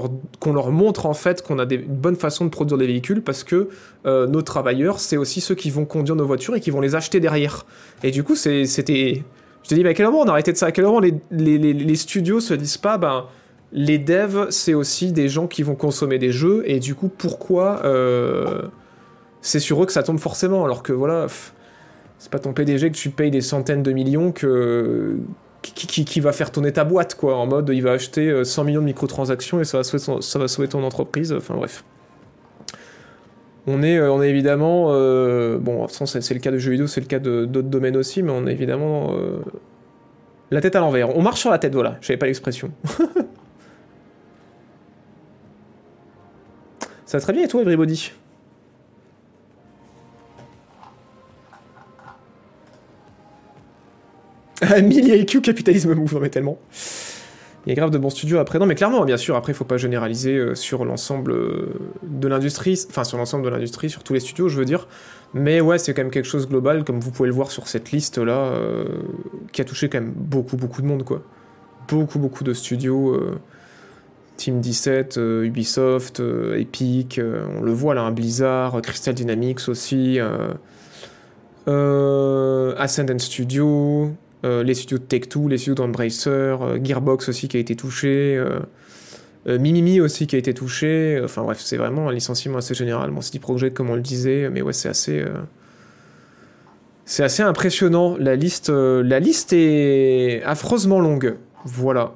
leur, 0.53 0.71
montre 0.71 1.07
en 1.07 1.15
fait 1.15 1.43
qu'on 1.43 1.59
a 1.59 1.67
des 1.67 1.77
une 1.77 1.83
bonne 1.83 2.17
façon 2.17 2.47
de 2.47 2.51
produire 2.51 2.79
des 2.79 2.87
véhicules 2.87 3.21
parce 3.21 3.45
que 3.45 3.69
euh, 4.07 4.27
nos 4.27 4.43
travailleurs, 4.43 4.99
c'est 4.99 5.19
aussi 5.19 5.41
ceux 5.41 5.55
qui 5.55 5.71
vont 5.71 5.85
conduire 5.85 6.17
nos 6.17 6.27
voitures 6.27 6.57
et 6.57 6.61
qui 6.61 6.71
vont 6.71 6.81
les 6.81 6.95
acheter 6.95 7.21
derrière. 7.21 7.67
Et 8.03 8.11
du 8.11 8.25
coup, 8.25 8.35
c'était. 8.35 9.23
Je 9.63 9.69
te 9.69 9.75
dis, 9.75 9.83
mais 9.83 9.91
à 9.91 9.95
quel 9.95 10.07
moment 10.07 10.21
on 10.21 10.27
a 10.27 10.31
arrêté 10.31 10.53
de 10.53 10.57
ça? 10.57 10.67
À 10.67 10.73
quel 10.73 10.85
moment 10.85 11.01
les 11.01 11.97
studios 11.97 12.41
se 12.41 12.55
disent 12.55 12.77
pas, 12.77 12.99
ben, 12.99 13.27
les 13.75 13.99
devs, 13.99 14.47
c'est 14.51 14.73
aussi 14.73 15.13
des 15.13 15.29
gens 15.29 15.49
qui 15.49 15.65
vont 15.65 15.75
consommer 15.75 16.19
des 16.19 16.31
jeux 16.31 16.63
et 16.65 16.79
du 16.79 16.95
coup, 16.95 17.09
pourquoi 17.09 17.83
euh, 17.85 18.63
c'est 19.45 19.61
sur 19.61 19.81
eux 19.83 19.87
que 19.87 19.93
ça 19.93 20.03
tombe 20.03 20.19
forcément 20.19 20.65
alors 20.65 20.83
que 20.83 20.93
voilà. 20.93 21.27
c'est 22.19 22.31
pas 22.31 22.39
ton 22.39 22.55
PDG 22.55 22.91
que 22.91 22.97
tu 22.97 23.11
payes 23.11 23.31
des 23.31 23.43
centaines 23.43 23.83
de 23.83 23.93
millions 23.93 24.33
que, 24.33 25.19
qui, 25.61 26.21
va 26.21 26.33
faire 26.33 26.51
tourner 26.51 26.73
ta 26.73 26.85
boîte, 26.85 27.15
quoi. 27.15 27.37
En 27.37 27.47
mode, 27.47 27.69
il 27.73 27.83
va 27.83 27.93
acheter 27.93 28.31
euh, 28.31 28.45
100 28.45 28.65
millions 28.65 28.81
de 28.81 28.87
microtransactions 28.87 29.61
et 29.61 29.65
ça 29.65 29.79
va 29.79 30.49
sauver, 30.49 30.69
ton 30.69 30.83
entreprise. 30.83 31.33
Enfin, 31.33 31.55
bref. 31.57 31.85
On 33.67 33.83
est, 33.83 33.99
euh, 33.99 34.11
on 34.11 34.23
est 34.23 34.31
évidemment. 34.31 34.87
euh, 34.93 35.59
bon, 35.59 35.87
c'est 35.89 36.31
le 36.33 36.41
cas 36.41 36.51
de 36.51 36.59
jeux 36.59 36.71
vidéo, 36.71 36.87
c'est 36.87 37.03
le 37.03 37.07
cas 37.07 37.19
d'autres 37.19 37.69
domaines 37.69 37.99
aussi, 37.99 38.23
mais 38.23 38.33
on 38.33 38.47
est 38.47 38.53
évidemment. 38.53 39.15
euh, 39.15 39.41
la 40.51 40.63
tête 40.63 40.75
à 40.75 40.81
l'envers. 40.81 41.15
On 41.17 41.23
marche 41.23 41.41
sur 41.41 41.51
la 41.51 41.59
tête, 41.59 41.75
voilà. 41.75 41.99
J'avais 42.01 42.17
pas 42.17 42.27
l'expression. 42.27 42.71
ça 47.05 47.19
va 47.19 47.21
très 47.21 47.35
bien 47.35 47.43
et 47.43 47.49
toi, 47.49 47.61
everybody? 47.61 48.13
Millier 54.83 55.19
IQ, 55.21 55.41
capitalisme 55.41 55.95
move, 55.95 56.19
mais 56.21 56.31
tellement. 56.31 56.59
Il 57.67 57.71
y 57.71 57.73
a 57.73 57.77
grave 57.77 57.91
de 57.91 57.99
bons 57.99 58.11
studios 58.11 58.39
après. 58.39 58.59
Non, 58.59 58.67
mais 58.67 58.75
clairement, 58.75 59.05
bien 59.05 59.17
sûr, 59.17 59.37
après, 59.37 59.53
il 59.53 59.55
faut 59.55 59.65
pas 59.65 59.79
généraliser 59.79 60.37
euh, 60.37 60.55
sur 60.55 60.85
l'ensemble 60.85 61.33
euh, 61.33 61.73
de 62.03 62.29
l'industrie, 62.29 62.79
enfin, 62.91 63.05
sur 63.05 63.17
l'ensemble 63.17 63.45
de 63.45 63.49
l'industrie, 63.49 63.89
sur 63.89 64.03
tous 64.03 64.13
les 64.13 64.21
studios, 64.21 64.49
je 64.49 64.59
veux 64.59 64.67
dire. 64.67 64.87
Mais 65.33 65.63
ouais, 65.63 65.79
c'est 65.79 65.95
quand 65.95 66.03
même 66.03 66.11
quelque 66.11 66.29
chose 66.29 66.47
global, 66.47 66.85
comme 66.85 67.01
vous 67.01 67.11
pouvez 67.11 67.29
le 67.29 67.35
voir 67.35 67.51
sur 67.51 67.67
cette 67.67 67.91
liste-là, 67.91 68.37
euh, 68.37 68.85
qui 69.53 69.63
a 69.63 69.65
touché 69.65 69.89
quand 69.89 70.01
même 70.01 70.13
beaucoup, 70.15 70.59
beaucoup 70.59 70.83
de 70.83 70.87
monde, 70.87 71.05
quoi. 71.05 71.23
Beaucoup, 71.89 72.19
beaucoup 72.19 72.45
de 72.45 72.53
studios. 72.53 73.19
Team 74.37 74.61
17, 74.61 75.17
euh, 75.17 75.45
Ubisoft, 75.45 76.21
Epic, 76.57 77.21
on 77.57 77.63
le 77.63 77.73
voit 77.73 77.95
là, 77.95 78.03
un 78.03 78.11
Blizzard, 78.11 78.83
Crystal 78.83 79.15
Dynamics 79.15 79.69
aussi, 79.69 80.19
Ascendant 81.67 83.19
Studio, 83.19 84.11
les 84.63 84.75
studios 84.75 84.99
de 84.99 85.05
Tech2, 85.05 85.49
les 85.49 85.59
studios 85.59 85.75
d'Embracer, 85.75 86.29
euh, 86.31 86.79
Gearbox 86.83 87.29
aussi 87.29 87.49
qui 87.49 87.57
a 87.57 87.61
été 87.61 87.77
touché, 87.77 88.37
euh, 88.37 88.61
euh, 89.47 89.59
Mimimi 89.59 90.01
aussi 90.01 90.27
qui 90.27 90.37
a 90.37 90.39
été 90.39 90.55
touché, 90.55 91.21
enfin 91.23 91.43
bref, 91.43 91.61
c'est 91.61 91.77
vraiment 91.77 92.09
un 92.09 92.13
licenciement 92.13 92.59
assez 92.59 92.75
général. 92.75 93.11
Bon, 93.11 93.21
CD 93.21 93.39
Projekt 93.39 93.77
comme 93.77 93.91
on 93.91 93.95
le 93.97 94.01
disait, 94.03 94.49
mais 94.51 94.63
ouais, 94.63 94.73
c'est 94.73 94.89
assez... 94.89 95.21
euh, 95.21 95.29
C'est 97.05 97.23
assez 97.25 97.43
impressionnant, 97.43 98.17
la 98.19 98.35
liste, 98.37 98.71
euh, 98.71 99.03
est 99.53 100.43
affreusement 100.45 101.01
longue, 101.01 101.37
voilà. 101.65 102.15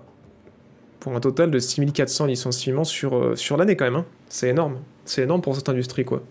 Pour 1.01 1.15
un 1.15 1.21
total 1.21 1.51
de 1.51 1.59
6400 1.59 2.27
licenciements 2.27 2.85
sur, 2.85 3.17
euh, 3.17 3.37
sur 3.37 3.57
l'année 3.57 3.77
quand 3.77 3.85
même, 3.85 3.97
hein. 3.97 4.07
c'est 4.29 4.49
énorme. 4.49 4.79
C'est 5.05 5.23
énorme 5.23 5.43
pour 5.43 5.55
cette 5.57 5.69
industrie 5.69 6.05
quoi. 6.05 6.23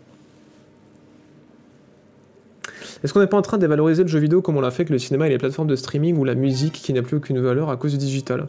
Est-ce 3.04 3.14
qu'on 3.14 3.20
n'est 3.20 3.28
pas 3.28 3.38
en 3.38 3.42
train 3.42 3.58
de 3.58 3.62
dévaloriser 3.62 4.04
le 4.04 4.10
jeu 4.10 4.20
vidéo 4.20 4.42
comme 4.42 4.58
on 4.58 4.62
l'a 4.62 4.72
fait 4.72 4.82
avec 4.82 4.90
le 4.90 5.00
cinéma 5.00 5.28
et 5.28 5.30
les 5.30 5.38
plateformes 5.38 5.68
de 5.68 5.76
streaming 5.76 6.18
ou 6.18 6.24
la 6.24 6.36
musique 6.36 6.74
qui 6.74 6.94
n'a 6.94 7.02
plus 7.02 7.18
aucune 7.18 7.40
valeur 7.40 7.70
à 7.70 7.78
cause 7.78 7.92
du 7.92 7.98
digital? 7.98 8.48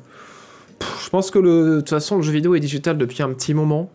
Je 1.02 1.11
pense 1.11 1.30
que 1.30 1.38
le, 1.38 1.76
de 1.76 1.76
toute 1.80 1.90
façon 1.90 2.16
le 2.16 2.22
jeu 2.22 2.32
vidéo 2.32 2.54
est 2.54 2.61
digital 2.61 2.96
depuis 2.96 3.22
un 3.22 3.30
petit 3.32 3.52
moment. 3.52 3.90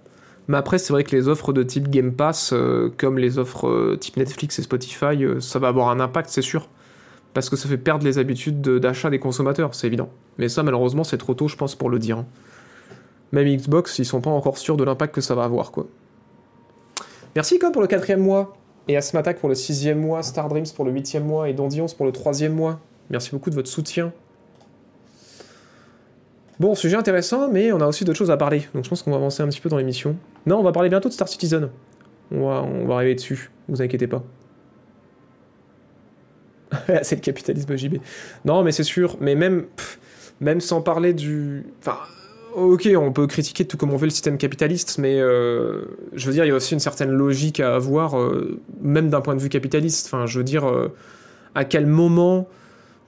Mais 0.48 0.58
après 0.58 0.78
c'est 0.78 0.92
vrai 0.94 1.04
que 1.04 1.16
les 1.16 1.28
offres 1.28 1.54
de 1.54 1.64
type 1.64 1.88
Game 1.90 2.12
Pass, 2.14 2.52
euh, 2.54 2.90
comme 2.98 3.18
les 3.18 3.40
offres 3.40 3.68
euh, 3.68 3.98
type 4.00 4.18
Netflix 4.18 4.60
et 4.60 4.62
Spotify, 4.62 5.24
euh, 5.24 5.40
ça 5.40 5.58
va 5.60 5.70
avoir 5.70 5.90
un 5.90 6.00
impact 6.00 6.30
c'est 6.30 6.42
sûr. 6.42 6.68
Parce 7.34 7.50
que 7.50 7.56
ça 7.56 7.68
fait 7.68 7.78
perdre 7.78 8.06
les 8.06 8.20
habitudes 8.20 8.62
de- 8.62 8.78
d'achat 8.78 9.10
des 9.10 9.20
consommateurs, 9.20 9.74
c'est 9.74 9.88
évident. 9.88 10.10
Mais 10.38 10.50
ça 10.50 10.62
malheureusement 10.62 11.04
c'est 11.04 11.18
trop 11.18 11.34
tôt 11.34 11.48
je 11.48 11.56
pense 11.56 11.76
pour 11.76 11.90
le 11.90 11.98
dire. 11.98 12.18
hein. 12.20 12.26
Même 13.32 13.48
Xbox, 13.48 13.98
ils 13.98 14.06
sont 14.06 14.22
pas 14.22 14.30
encore 14.30 14.58
sûrs 14.60 14.78
de 14.78 14.84
l'impact 14.84 15.16
que 15.16 15.22
ça 15.22 15.34
va 15.34 15.46
avoir 15.46 15.72
quoi. 15.72 15.88
Merci 17.36 17.58
comme 17.58 17.72
pour 17.72 17.82
le 17.82 17.88
quatrième 17.88 18.20
mois. 18.20 18.56
Et 18.88 18.98
Asmatak 18.98 19.40
pour 19.40 19.50
le 19.50 19.56
sixième 19.56 20.00
mois, 20.00 20.24
Star 20.24 20.50
Dreams 20.50 20.66
pour 20.76 20.86
le 20.86 20.92
huitième 20.92 21.26
mois 21.26 21.50
et 21.50 21.54
Dondions 21.54 21.86
pour 21.96 22.06
le 22.06 22.12
troisième 22.12 22.54
mois. 22.54 22.80
Merci 23.10 23.32
beaucoup 23.32 23.50
de 23.50 23.56
votre 23.56 23.70
soutien. 23.70 24.12
Bon, 26.60 26.76
sujet 26.76 26.96
intéressant, 26.96 27.50
mais 27.50 27.72
on 27.72 27.82
a 27.82 27.88
aussi 27.88 28.06
d'autres 28.06 28.18
choses 28.18 28.32
à 28.32 28.38
parler. 28.38 28.68
Donc 28.74 28.84
je 28.84 28.90
pense 28.90 29.02
qu'on 29.02 29.12
va 29.12 29.18
avancer 29.18 29.42
un 29.42 29.48
petit 29.48 29.62
peu 29.62 29.70
dans 29.70 29.78
l'émission. 29.78 30.16
Non, 30.46 30.60
on 30.60 30.64
va 30.64 30.72
parler 30.72 30.90
bientôt 30.90 31.10
de 31.10 31.14
Star 31.14 31.28
Citizen. 31.28 31.70
On 32.32 32.48
va, 32.48 32.62
on 32.64 32.86
va 32.86 32.96
arriver 32.96 33.16
dessus, 33.16 33.52
vous 33.68 33.82
inquiétez 33.82 34.08
pas. 34.08 34.24
c'est 37.04 37.16
le 37.16 37.22
capitalisme 37.22 37.76
JB. 37.76 37.96
Non, 38.46 38.64
mais 38.64 38.72
c'est 38.72 38.84
sûr, 38.84 39.18
mais 39.20 39.36
même, 39.36 39.66
même 40.42 40.62
sans 40.62 40.82
parler 40.82 41.14
du... 41.14 41.66
Enfin, 41.80 41.98
ok, 42.56 42.90
on 42.98 43.12
peut 43.12 43.28
critiquer 43.28 43.66
tout 43.66 43.78
comme 43.78 43.92
on 43.94 43.98
veut 43.98 44.06
le 44.06 44.12
système 44.12 44.38
capitaliste, 44.38 44.98
mais 44.98 45.20
euh, 45.20 45.84
je 46.14 46.26
veux 46.28 46.34
dire, 46.34 46.46
il 46.46 46.50
y 46.50 46.52
a 46.52 46.56
aussi 46.56 46.74
une 46.74 46.80
certaine 46.80 47.12
logique 47.12 47.60
à 47.60 47.76
avoir, 47.76 48.20
euh, 48.20 48.60
même 48.82 49.10
d'un 49.10 49.22
point 49.22 49.36
de 49.36 49.42
vue 49.42 49.50
capitaliste. 49.50 50.08
Enfin, 50.08 50.26
je 50.26 50.38
veux 50.38 50.44
dire, 50.44 50.68
euh, 50.68 50.94
à 51.56 51.66
quel 51.66 51.86
moment 51.86 52.48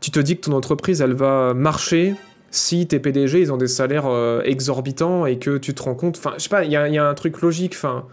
tu 0.02 0.12
te 0.12 0.20
dis 0.20 0.36
que 0.36 0.42
ton 0.42 0.54
entreprise, 0.54 1.02
elle 1.02 1.14
va 1.14 1.54
marcher 1.54 2.16
si 2.52 2.88
tes 2.88 3.00
PDG, 3.00 3.42
ils 3.42 3.52
ont 3.52 3.58
des 3.58 3.68
salaires 3.68 4.10
exorbitants 4.46 5.26
et 5.26 5.40
que 5.40 5.58
tu 5.58 5.74
te 5.74 5.84
rends 5.84 5.96
compte... 5.96 6.18
Enfin, 6.18 6.34
je 6.38 6.44
sais 6.44 6.50
pas, 6.50 6.64
il 6.64 6.72
y, 6.72 6.76
a- 6.78 7.08
un 7.08 7.14
truc 7.14 7.42
logique, 7.42 7.74
enfin... 7.76 8.06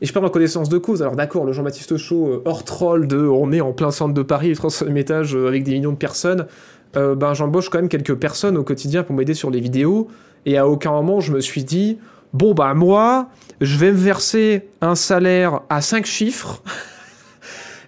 Et 0.00 0.06
je 0.06 0.12
parle 0.12 0.26
en 0.26 0.30
connaissance 0.30 0.68
de 0.68 0.78
cause. 0.78 1.02
Alors 1.02 1.14
d'accord, 1.14 1.44
le 1.44 1.52
Jean-Baptiste 1.52 1.96
Chaud, 1.96 2.42
hors 2.46 2.64
troll 2.64 3.06
de 3.06 3.18
on 3.18 3.52
est 3.52 3.60
en 3.60 3.72
plein 3.72 3.92
centre 3.92 4.12
de 4.12 4.22
Paris, 4.22 4.52
35 4.54 4.96
étages 4.96 5.36
euh, 5.36 5.46
avec 5.46 5.62
des 5.62 5.72
millions 5.72 5.92
de 5.92 5.96
personnes, 5.96 6.46
ben 6.94 7.34
j'embauche 7.34 7.70
quand 7.70 7.78
même 7.78 7.88
quelques 7.88 8.14
personnes 8.14 8.56
au 8.56 8.62
quotidien 8.62 9.02
pour 9.02 9.16
m'aider 9.16 9.34
sur 9.34 9.50
les 9.50 9.58
vidéos. 9.58 10.08
Et 10.46 10.58
à 10.58 10.68
aucun 10.68 10.92
moment 10.92 11.20
je 11.20 11.32
me 11.32 11.40
suis 11.40 11.64
dit, 11.64 11.98
bon 12.32 12.54
bah 12.54 12.74
moi, 12.74 13.28
je 13.60 13.78
vais 13.78 13.92
me 13.92 13.96
verser 13.96 14.68
un 14.80 14.94
salaire 14.94 15.60
à 15.68 15.80
5 15.80 16.04
chiffres. 16.06 16.62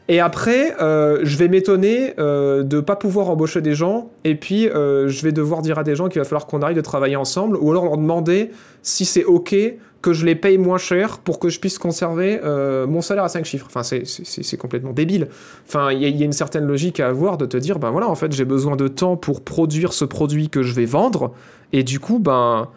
Et 0.08 0.20
après, 0.20 0.76
euh, 0.80 1.18
je 1.24 1.36
vais 1.36 1.48
m'étonner 1.48 2.14
euh, 2.20 2.62
de 2.62 2.78
pas 2.78 2.94
pouvoir 2.94 3.28
embaucher 3.28 3.60
des 3.60 3.74
gens, 3.74 4.10
et 4.22 4.36
puis 4.36 4.68
euh, 4.68 5.08
je 5.08 5.20
vais 5.22 5.32
devoir 5.32 5.62
dire 5.62 5.80
à 5.80 5.82
des 5.82 5.96
gens 5.96 6.06
qu'il 6.08 6.20
va 6.20 6.24
falloir 6.24 6.46
qu'on 6.46 6.62
arrête 6.62 6.76
de 6.76 6.80
travailler 6.80 7.16
ensemble, 7.16 7.56
ou 7.60 7.72
alors 7.72 7.86
leur 7.86 7.96
demander 7.96 8.52
si 8.82 9.04
c'est 9.04 9.24
ok 9.24 9.56
que 10.02 10.12
je 10.12 10.24
les 10.24 10.36
paye 10.36 10.58
moins 10.58 10.78
cher 10.78 11.18
pour 11.18 11.40
que 11.40 11.48
je 11.48 11.58
puisse 11.58 11.78
conserver 11.80 12.38
euh, 12.44 12.86
mon 12.86 13.00
salaire 13.00 13.24
à 13.24 13.28
5 13.28 13.44
chiffres. 13.44 13.66
Enfin, 13.68 13.82
c'est- 13.82 14.56
complètement 14.56 14.92
débile. 14.92 15.26
Enfin, 15.66 15.90
il 15.90 16.00
y 16.16 16.22
a 16.22 16.24
une 16.24 16.30
certaine 16.32 16.66
logique 16.66 17.00
à 17.00 17.08
avoir 17.08 17.36
de 17.36 17.44
te 17.46 17.56
dire, 17.56 17.80
ben 17.80 17.90
voilà, 17.90 18.08
en 18.08 18.14
fait, 18.14 18.30
j'ai 18.30 18.44
besoin 18.44 18.76
de 18.76 18.86
temps 18.86 19.16
pour 19.16 19.42
produire 19.42 19.92
ce 19.92 20.04
produit 20.04 20.48
que 20.50 20.62
je 20.62 20.72
vais 20.74 20.84
vendre, 20.84 21.32
et 21.72 21.82
du 21.82 22.00
coup, 22.00 22.18
ben 22.18 22.68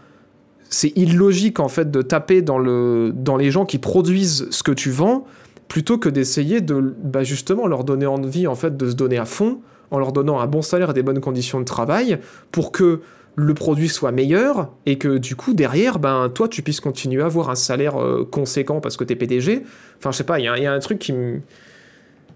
c'est 0.69 0.95
illogique 0.95 1.59
en 1.59 1.67
fait 1.67 1.89
de 1.89 2.01
taper 2.01 2.41
dans, 2.41 2.59
le, 2.59 3.11
dans 3.13 3.37
les 3.37 3.51
gens 3.51 3.65
qui 3.65 3.79
produisent 3.79 4.47
ce 4.51 4.63
que 4.63 4.71
tu 4.71 4.91
vends 4.91 5.25
plutôt 5.67 5.97
que 5.97 6.09
d'essayer 6.09 6.61
de 6.61 6.93
bah, 7.03 7.23
justement 7.23 7.67
leur 7.67 7.83
donner 7.83 8.05
envie 8.05 8.47
en 8.47 8.55
fait 8.55 8.77
de 8.77 8.89
se 8.89 8.95
donner 8.95 9.17
à 9.17 9.25
fond 9.25 9.59
en 9.91 9.97
leur 9.97 10.11
donnant 10.11 10.39
un 10.39 10.47
bon 10.47 10.61
salaire 10.61 10.91
et 10.91 10.93
des 10.93 11.03
bonnes 11.03 11.21
conditions 11.21 11.59
de 11.59 11.65
travail 11.65 12.19
pour 12.51 12.71
que 12.71 13.01
le 13.35 13.53
produit 13.53 13.89
soit 13.89 14.11
meilleur 14.11 14.69
et 14.85 14.97
que 14.97 15.17
du 15.17 15.35
coup 15.35 15.53
derrière 15.53 15.97
ben 15.97 16.29
toi 16.29 16.47
tu 16.47 16.61
puisses 16.61 16.81
continuer 16.81 17.21
à 17.21 17.25
avoir 17.25 17.49
un 17.49 17.55
salaire 17.55 17.99
euh, 17.99 18.27
conséquent 18.29 18.79
parce 18.79 18.97
que 18.97 19.03
t'es 19.03 19.15
PDG 19.15 19.63
enfin 19.97 20.11
je 20.11 20.17
sais 20.17 20.23
pas 20.23 20.39
il 20.39 20.43
y, 20.43 20.61
y 20.61 20.65
a 20.67 20.73
un 20.73 20.79
truc 20.79 20.99
qui 20.99 21.13
me 21.13 21.41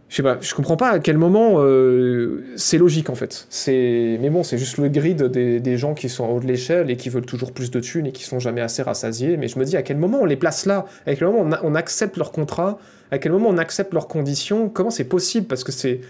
je 0.10 0.18
sais 0.18 0.24
pas 0.24 0.38
je 0.42 0.54
comprends 0.54 0.78
pas 0.78 0.90
à 0.90 1.00
quel 1.00 1.18
moment 1.18 1.56
euh, 1.58 2.44
c'est 2.56 2.78
logique 2.78 3.10
en 3.10 3.16
fait. 3.16 3.48
C'est 3.50 4.18
mais 4.22 4.30
bon 4.30 4.44
c'est 4.44 4.58
juste 4.58 4.78
le 4.78 4.90
grid 4.90 5.24
des, 5.24 5.78
gens 5.78 5.94
qui 5.94 6.10
sont 6.10 6.24
en 6.24 6.30
haut 6.30 6.40
de 6.40 6.48
l'échelle 6.48 6.92
et 6.92 6.98
qui 6.98 7.10
veulent 7.10 7.26
toujours 7.26 7.52
plus 7.52 7.72
de 7.72 7.80
thunes 7.80 8.06
et 8.06 8.12
qui 8.12 8.24
sont 8.24 8.40
jamais 8.40 8.62
assez 8.62 8.82
rassasiés. 8.82 9.38
Mais 9.38 9.48
je 9.48 9.58
me 9.58 9.66
dis 9.66 9.78
à 9.78 9.82
quel 9.82 9.98
moment 9.98 10.20
on 10.22 10.26
les 10.26 10.36
place 10.36 10.66
là? 10.66 10.86
À 11.06 11.16
quel 11.16 11.28
moment 11.28 11.58
on, 11.64 11.76
accepte 11.76 12.18
leur 12.18 12.32
contrat? 12.32 12.80
À 13.12 13.18
quel 13.18 13.32
moment 13.32 13.50
on 13.50 13.58
accepte 13.58 13.94
leurs 13.94 14.08
conditions? 14.08 14.70
Comment 14.70 14.92
c'est 14.92 15.04
possible? 15.04 15.48
Parce 15.48 15.64
que 15.64 15.72
c'est 15.72 16.02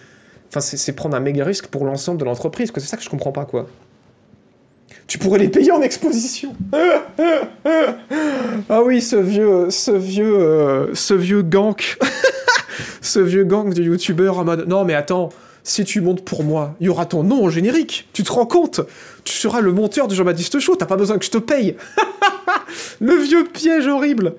Enfin, 0.56 0.62
c'est 0.62 0.94
prendre 0.94 1.18
un 1.18 1.20
méga 1.20 1.44
risque 1.44 1.66
pour 1.66 1.84
l'ensemble 1.84 2.20
de 2.20 2.26
l'entreprise, 2.26 2.72
c'est 2.76 2.82
ça 2.82 2.96
que 2.96 3.02
je 3.02 3.10
comprends 3.10 3.32
pas, 3.32 3.46
quoi. 3.46 3.66
Tu 5.08 5.18
pourrais 5.18 5.40
les 5.40 5.50
payer 5.50 5.72
en 5.72 5.82
exposition. 5.82 6.56
ah 8.70 8.84
oui, 8.84 9.02
ce 9.02 9.16
vieux, 9.16 9.72
ce 9.72 9.90
vieux, 9.90 10.38
euh, 10.38 10.94
ce 10.94 11.16
vieux 11.16 11.42
gank, 11.42 11.98
ce 13.02 13.20
vieux 13.20 13.44
gang 13.44 13.74
de 13.74 13.82
youtubeurs 13.84 14.40
en 14.40 14.46
mode 14.46 14.68
non 14.68 14.84
mais 14.86 14.94
attends, 14.94 15.30
si 15.64 15.86
tu 15.86 16.02
montes 16.02 16.26
pour 16.26 16.44
moi, 16.44 16.76
il 16.80 16.88
y 16.88 16.90
aura 16.90 17.06
ton 17.06 17.24
nom 17.24 17.42
au 17.44 17.50
générique. 17.50 18.08
Tu 18.14 18.24
te 18.24 18.32
rends 18.32 18.46
compte? 18.46 18.82
Tu 19.24 19.34
seras 19.34 19.62
le 19.62 19.72
monteur 19.72 20.10
du 20.10 20.16
Jean-Baptiste 20.16 20.60
Show. 20.60 20.76
T'as 20.76 20.86
pas 20.86 20.98
besoin 20.98 21.18
que 21.18 21.26
je 21.26 21.32
te 21.32 21.38
paye. 21.38 21.78
le 23.00 23.16
vieux 23.16 23.46
piège 23.46 23.88
horrible. 23.88 24.36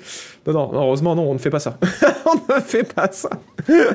Non 0.47 0.53
non, 0.53 0.71
heureusement 0.75 1.15
non, 1.15 1.31
on 1.31 1.35
ne 1.35 1.39
fait 1.39 1.51
pas 1.51 1.61
ça. 1.61 1.79
on 2.27 2.55
ne 2.55 2.61
fait 2.61 2.85
pas 2.85 3.11
ça. 3.11 3.31
je 3.67 3.95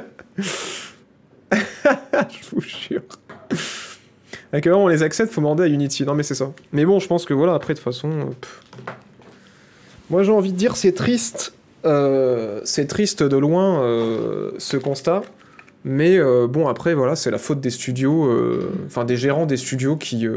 vous 2.52 2.62
jure. 2.62 3.04
À 4.52 4.58
on 4.76 4.88
les 4.88 5.04
accepte, 5.04 5.32
faut 5.32 5.42
demander 5.42 5.64
à 5.64 5.68
Unity. 5.68 6.04
Non 6.06 6.16
mais 6.16 6.24
c'est 6.24 6.36
ça. 6.36 6.52
Mais 6.74 6.86
bon, 6.86 7.00
je 7.00 7.08
pense 7.08 7.26
que 7.26 7.36
voilà, 7.36 7.54
après 7.54 7.74
de 7.76 7.80
toute 7.80 7.86
façon... 7.86 8.10
euh. 8.10 8.92
Moi 10.10 10.24
j'ai 10.24 10.32
envie 10.32 10.52
de 10.52 10.58
dire, 10.58 10.76
c'est 10.76 10.94
triste. 10.94 11.54
Euh, 11.86 12.62
c'est 12.64 12.88
triste 12.88 13.24
de 13.24 13.38
loin 13.38 13.84
euh, 13.84 14.52
ce 14.58 14.78
constat. 14.78 15.22
Mais 15.86 16.18
euh, 16.18 16.48
bon, 16.48 16.68
après, 16.68 16.94
voilà, 16.94 17.16
c'est 17.16 17.32
la 17.32 17.38
faute 17.38 17.62
des 17.62 17.70
studios, 17.70 18.30
enfin 18.86 19.06
des 19.06 19.16
gérants 19.16 19.46
des 19.46 19.58
studios 19.58 19.96
qui, 19.96 20.28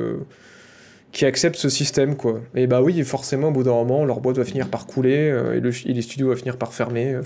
qui 1.11 1.25
acceptent 1.25 1.57
ce 1.57 1.69
système, 1.69 2.17
quoi. 2.17 2.41
Et 2.55 2.67
bah 2.67 2.81
oui, 2.81 3.03
forcément, 3.03 3.49
au 3.49 3.53
bout 3.53 3.65
d'un 3.65 3.73
moment, 3.73 4.05
leur 4.05 4.21
boîte 4.21 4.37
va 4.39 4.45
finir 4.45 4.69
par 4.69 4.87
couler 4.87 5.35
et, 5.55 5.61
le- 5.61 5.73
et 5.89 5.93
les 5.93 6.03
studios 6.03 6.29
vont 6.29 6.37
finir 6.37 6.57
par 6.57 6.73
fermer. 6.73 7.19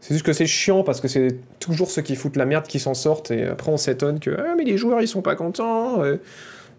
C'est 0.00 0.14
juste 0.14 0.24
que 0.24 0.32
c'est 0.32 0.46
chiant 0.46 0.82
parce 0.82 1.02
que 1.02 1.08
c'est 1.08 1.36
toujours 1.58 1.90
ceux 1.90 2.00
qui 2.00 2.16
foutent 2.16 2.36
la 2.36 2.46
merde 2.46 2.66
qui 2.66 2.80
s'en 2.80 2.94
sortent 2.94 3.30
et 3.30 3.44
après 3.44 3.70
on 3.70 3.76
s'étonne 3.76 4.18
que 4.18 4.30
ah 4.30 4.54
mais 4.56 4.64
les 4.64 4.78
joueurs 4.78 5.02
ils 5.02 5.06
sont 5.08 5.20
pas 5.20 5.34
contents, 5.36 6.02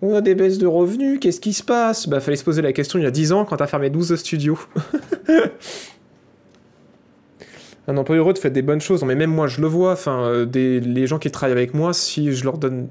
on 0.02 0.16
a 0.16 0.22
des 0.22 0.34
baisses 0.34 0.58
de 0.58 0.66
revenus, 0.66 1.20
qu'est-ce 1.22 1.40
qui 1.40 1.54
se 1.54 1.62
passe? 1.62 2.10
Bah 2.10 2.20
fallait 2.20 2.36
se 2.36 2.44
poser 2.44 2.64
la 2.64 2.74
question 2.74 2.98
il 2.98 3.04
y 3.04 3.06
a 3.06 3.12
10 3.12 3.32
ans 3.32 3.46
quand 3.46 3.58
t'as 3.58 3.68
fermé 3.68 3.92
12 3.92 4.16
studios. 4.16 4.58
Un 7.88 7.98
employé 7.98 8.20
heureux 8.20 8.34
fait 8.36 8.52
des 8.52 8.62
bonnes 8.62 8.82
choses, 8.82 9.04
mais 9.04 9.16
même 9.16 9.32
moi 9.32 9.48
je 9.48 9.60
le 9.60 9.68
vois, 9.68 9.94
enfin 9.94 10.24
euh, 10.24 10.46
des, 10.46 10.80
les 10.80 11.08
gens 11.08 11.18
qui 11.18 11.32
travaillent 11.32 11.58
avec 11.58 11.74
moi, 11.74 11.94
si 11.94 12.32
je 12.32 12.44
leur 12.44 12.58
donne 12.58 12.88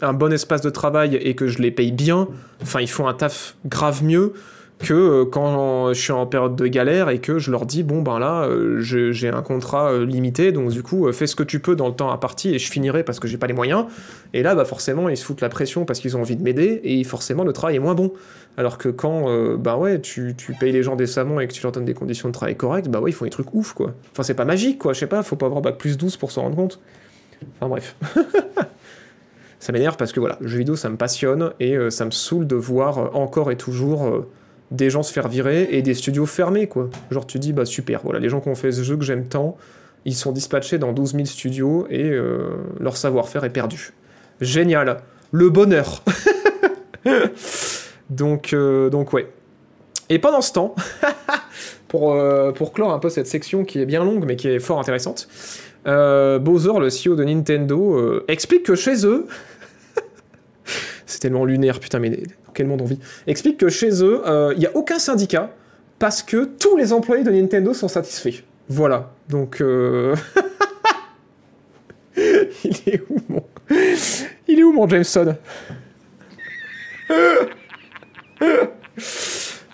un 0.00 0.12
bon 0.14 0.32
espace 0.32 0.62
de 0.62 0.70
travail 0.70 1.16
et 1.16 1.34
que 1.34 1.46
je 1.46 1.58
les 1.58 1.70
paye 1.70 1.92
bien, 1.92 2.26
enfin 2.62 2.80
ils 2.80 2.88
font 2.88 3.06
un 3.06 3.14
taf 3.14 3.56
grave 3.66 4.02
mieux 4.02 4.32
que 4.78 4.94
euh, 4.94 5.24
quand 5.26 5.92
je 5.92 6.00
suis 6.00 6.12
en 6.12 6.24
période 6.24 6.56
de 6.56 6.66
galère 6.66 7.10
et 7.10 7.18
que 7.18 7.38
je 7.38 7.50
leur 7.50 7.66
dis 7.66 7.82
bon 7.82 8.00
ben 8.00 8.18
là 8.18 8.44
euh, 8.44 8.80
j'ai 8.80 9.28
un 9.28 9.42
contrat 9.42 9.98
limité 9.98 10.52
donc 10.52 10.70
du 10.70 10.82
coup 10.82 11.12
fais 11.12 11.26
ce 11.26 11.36
que 11.36 11.42
tu 11.42 11.60
peux 11.60 11.76
dans 11.76 11.88
le 11.88 11.94
temps 11.94 12.10
imparti 12.10 12.54
et 12.54 12.58
je 12.58 12.70
finirai 12.70 13.04
parce 13.04 13.20
que 13.20 13.28
j'ai 13.28 13.36
pas 13.36 13.46
les 13.46 13.52
moyens. 13.52 13.84
Et 14.32 14.42
là 14.42 14.54
bah 14.54 14.64
forcément 14.64 15.10
ils 15.10 15.18
se 15.18 15.24
foutent 15.24 15.42
la 15.42 15.50
pression 15.50 15.84
parce 15.84 16.00
qu'ils 16.00 16.16
ont 16.16 16.20
envie 16.20 16.36
de 16.36 16.42
m'aider 16.42 16.80
et 16.82 17.04
forcément 17.04 17.44
le 17.44 17.52
travail 17.52 17.76
est 17.76 17.80
moins 17.80 17.94
bon 17.94 18.12
alors 18.56 18.78
que 18.78 18.88
quand 18.88 19.28
euh, 19.28 19.56
bah 19.56 19.76
ouais 19.76 20.00
tu, 20.00 20.34
tu 20.36 20.54
payes 20.54 20.72
les 20.72 20.82
gens 20.82 20.96
décemment 20.96 21.40
et 21.40 21.48
que 21.48 21.52
tu 21.52 21.62
leur 21.62 21.72
donnes 21.72 21.84
des 21.84 21.94
conditions 21.94 22.28
de 22.28 22.34
travail 22.34 22.56
correctes 22.56 22.88
bah 22.88 23.00
ouais 23.00 23.10
ils 23.10 23.14
font 23.14 23.24
des 23.24 23.30
trucs 23.30 23.54
ouf 23.54 23.72
quoi 23.72 23.94
enfin 24.12 24.22
c'est 24.22 24.34
pas 24.34 24.44
magique 24.44 24.78
quoi 24.78 24.92
je 24.92 25.00
sais 25.00 25.06
pas 25.06 25.22
faut 25.22 25.36
pas 25.36 25.46
avoir 25.46 25.62
bac 25.62 25.78
plus 25.78 25.96
12 25.96 26.16
pour 26.16 26.30
s'en 26.30 26.42
rendre 26.42 26.56
compte 26.56 26.80
enfin 27.56 27.68
bref 27.68 27.96
ça 29.60 29.72
m'énerve 29.72 29.96
parce 29.96 30.12
que 30.12 30.20
voilà, 30.20 30.38
le 30.40 30.48
jeu 30.48 30.58
vidéo 30.58 30.74
ça 30.74 30.88
me 30.88 30.96
passionne 30.96 31.52
et 31.60 31.76
euh, 31.76 31.90
ça 31.90 32.06
me 32.06 32.10
saoule 32.10 32.46
de 32.46 32.56
voir 32.56 32.98
euh, 32.98 33.08
encore 33.12 33.50
et 33.50 33.56
toujours 33.56 34.06
euh, 34.06 34.26
des 34.70 34.88
gens 34.88 35.02
se 35.02 35.12
faire 35.12 35.28
virer 35.28 35.68
et 35.70 35.82
des 35.82 35.94
studios 35.94 36.26
fermés 36.26 36.66
quoi. 36.66 36.88
Genre 37.10 37.26
tu 37.26 37.38
dis 37.38 37.52
bah 37.52 37.66
super, 37.66 38.00
voilà, 38.02 38.18
les 38.18 38.30
gens 38.30 38.40
qui 38.40 38.48
ont 38.48 38.54
fait 38.54 38.72
ce 38.72 38.82
jeu 38.82 38.96
que 38.96 39.04
j'aime 39.04 39.26
tant, 39.26 39.58
ils 40.06 40.14
sont 40.14 40.32
dispatchés 40.32 40.78
dans 40.78 40.92
12 40.92 41.12
000 41.12 41.24
studios 41.26 41.86
et 41.90 42.10
leur 42.78 42.96
savoir-faire 42.96 43.44
est 43.44 43.50
perdu. 43.50 43.92
Génial, 44.40 45.02
le 45.30 45.50
bonheur. 45.50 46.02
donc, 48.10 48.52
euh, 48.52 48.90
donc 48.90 49.12
ouais. 49.12 49.28
Et 50.08 50.18
pendant 50.18 50.40
ce 50.40 50.52
temps, 50.52 50.74
pour, 51.88 52.12
euh, 52.12 52.50
pour 52.52 52.72
clore 52.72 52.92
un 52.92 52.98
peu 52.98 53.08
cette 53.08 53.28
section 53.28 53.64
qui 53.64 53.80
est 53.80 53.86
bien 53.86 54.04
longue 54.04 54.24
mais 54.26 54.36
qui 54.36 54.48
est 54.48 54.58
fort 54.58 54.80
intéressante, 54.80 55.28
euh, 55.86 56.38
Bowser, 56.38 56.72
le 56.80 56.88
CEO 56.88 57.14
de 57.14 57.24
Nintendo, 57.24 58.22
explique 58.28 58.64
que 58.64 58.74
chez 58.74 59.06
eux, 59.06 59.26
c'est 61.06 61.20
tellement 61.20 61.44
lunaire, 61.44 61.78
putain, 61.78 62.00
mais 62.00 62.10
dans 62.10 62.52
quel 62.52 62.66
monde 62.66 62.82
on 62.82 62.86
vit, 62.86 62.98
explique 63.26 63.56
que 63.56 63.68
chez 63.68 64.02
eux, 64.02 64.22
il 64.52 64.58
n'y 64.58 64.66
a 64.66 64.76
aucun 64.76 64.98
syndicat 64.98 65.50
parce 65.98 66.22
que 66.22 66.44
tous 66.44 66.76
les 66.76 66.92
employés 66.92 67.22
de 67.22 67.30
Nintendo 67.30 67.72
sont 67.72 67.88
satisfaits. 67.88 68.42
Voilà, 68.68 69.12
donc... 69.28 69.62
Il 72.16 72.76
est 72.86 73.02
où 73.08 73.16
mon... 73.28 73.42
Il 74.48 74.58
est 74.58 74.62
où 74.62 74.72
mon 74.72 74.88
Jameson? 74.88 75.36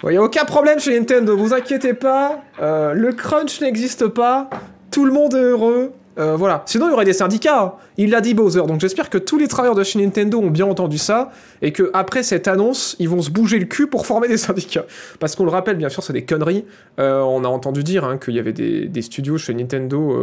Il 0.05 0.11
n'y 0.11 0.17
a 0.19 0.23
aucun 0.23 0.45
problème 0.45 0.79
chez 0.79 0.97
Nintendo, 0.99 1.37
vous 1.37 1.53
inquiétez 1.53 1.95
pas, 1.95 2.41
euh, 2.61 2.93
le 2.93 3.13
crunch 3.13 3.61
n'existe 3.61 4.07
pas, 4.07 4.49
tout 4.91 5.05
le 5.05 5.13
monde 5.13 5.35
est 5.35 5.43
heureux, 5.43 5.93
euh, 6.19 6.37
voilà. 6.37 6.63
Sinon, 6.67 6.87
il 6.87 6.91
y 6.91 6.93
aurait 6.93 7.05
des 7.05 7.13
syndicats, 7.13 7.61
hein. 7.63 7.73
il 7.97 8.11
l'a 8.11 8.21
dit 8.21 8.33
Bowser, 8.33 8.63
donc 8.69 8.81
j'espère 8.81 9.11
que 9.11 9.19
tous 9.19 9.37
les 9.37 9.49
travailleurs 9.49 9.75
de 9.75 9.83
chez 9.83 9.99
Nintendo 9.99 10.39
ont 10.39 10.51
bien 10.51 10.67
entendu 10.67 10.97
ça, 10.97 11.33
et 11.61 11.73
que 11.73 11.91
après 11.93 12.23
cette 12.23 12.47
annonce, 12.47 12.95
ils 12.99 13.09
vont 13.09 13.21
se 13.21 13.31
bouger 13.31 13.59
le 13.59 13.65
cul 13.65 13.89
pour 13.89 14.07
former 14.07 14.29
des 14.29 14.37
syndicats. 14.37 14.85
Parce 15.19 15.35
qu'on 15.35 15.45
le 15.45 15.51
rappelle, 15.51 15.77
bien 15.77 15.89
sûr, 15.89 16.03
c'est 16.03 16.13
des 16.13 16.25
conneries, 16.25 16.65
Euh, 17.01 17.21
on 17.21 17.43
a 17.45 17.49
entendu 17.49 17.83
dire 17.83 18.05
hein, 18.05 18.17
qu'il 18.17 18.35
y 18.35 18.39
avait 18.39 18.53
des, 18.53 19.03
studios 19.03 19.39
chez 19.39 19.55
Nintendo, 19.55 20.17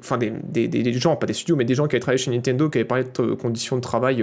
enfin 0.00 0.16
des, 0.16 0.30
des- 0.68 0.92
gens, 0.92 1.16
pas 1.16 1.26
des 1.26 1.34
studios, 1.34 1.56
mais 1.56 1.64
des 1.64 1.74
gens 1.74 1.86
qui 1.86 1.96
avaient 1.96 2.00
travaillé 2.00 2.22
chez 2.22 2.30
Nintendo, 2.30 2.68
qui 2.68 2.78
avaient 2.78 2.84
parlé 2.84 3.04
de 3.04 3.34
conditions 3.34 3.76
de 3.76 3.82
travail... 3.82 4.22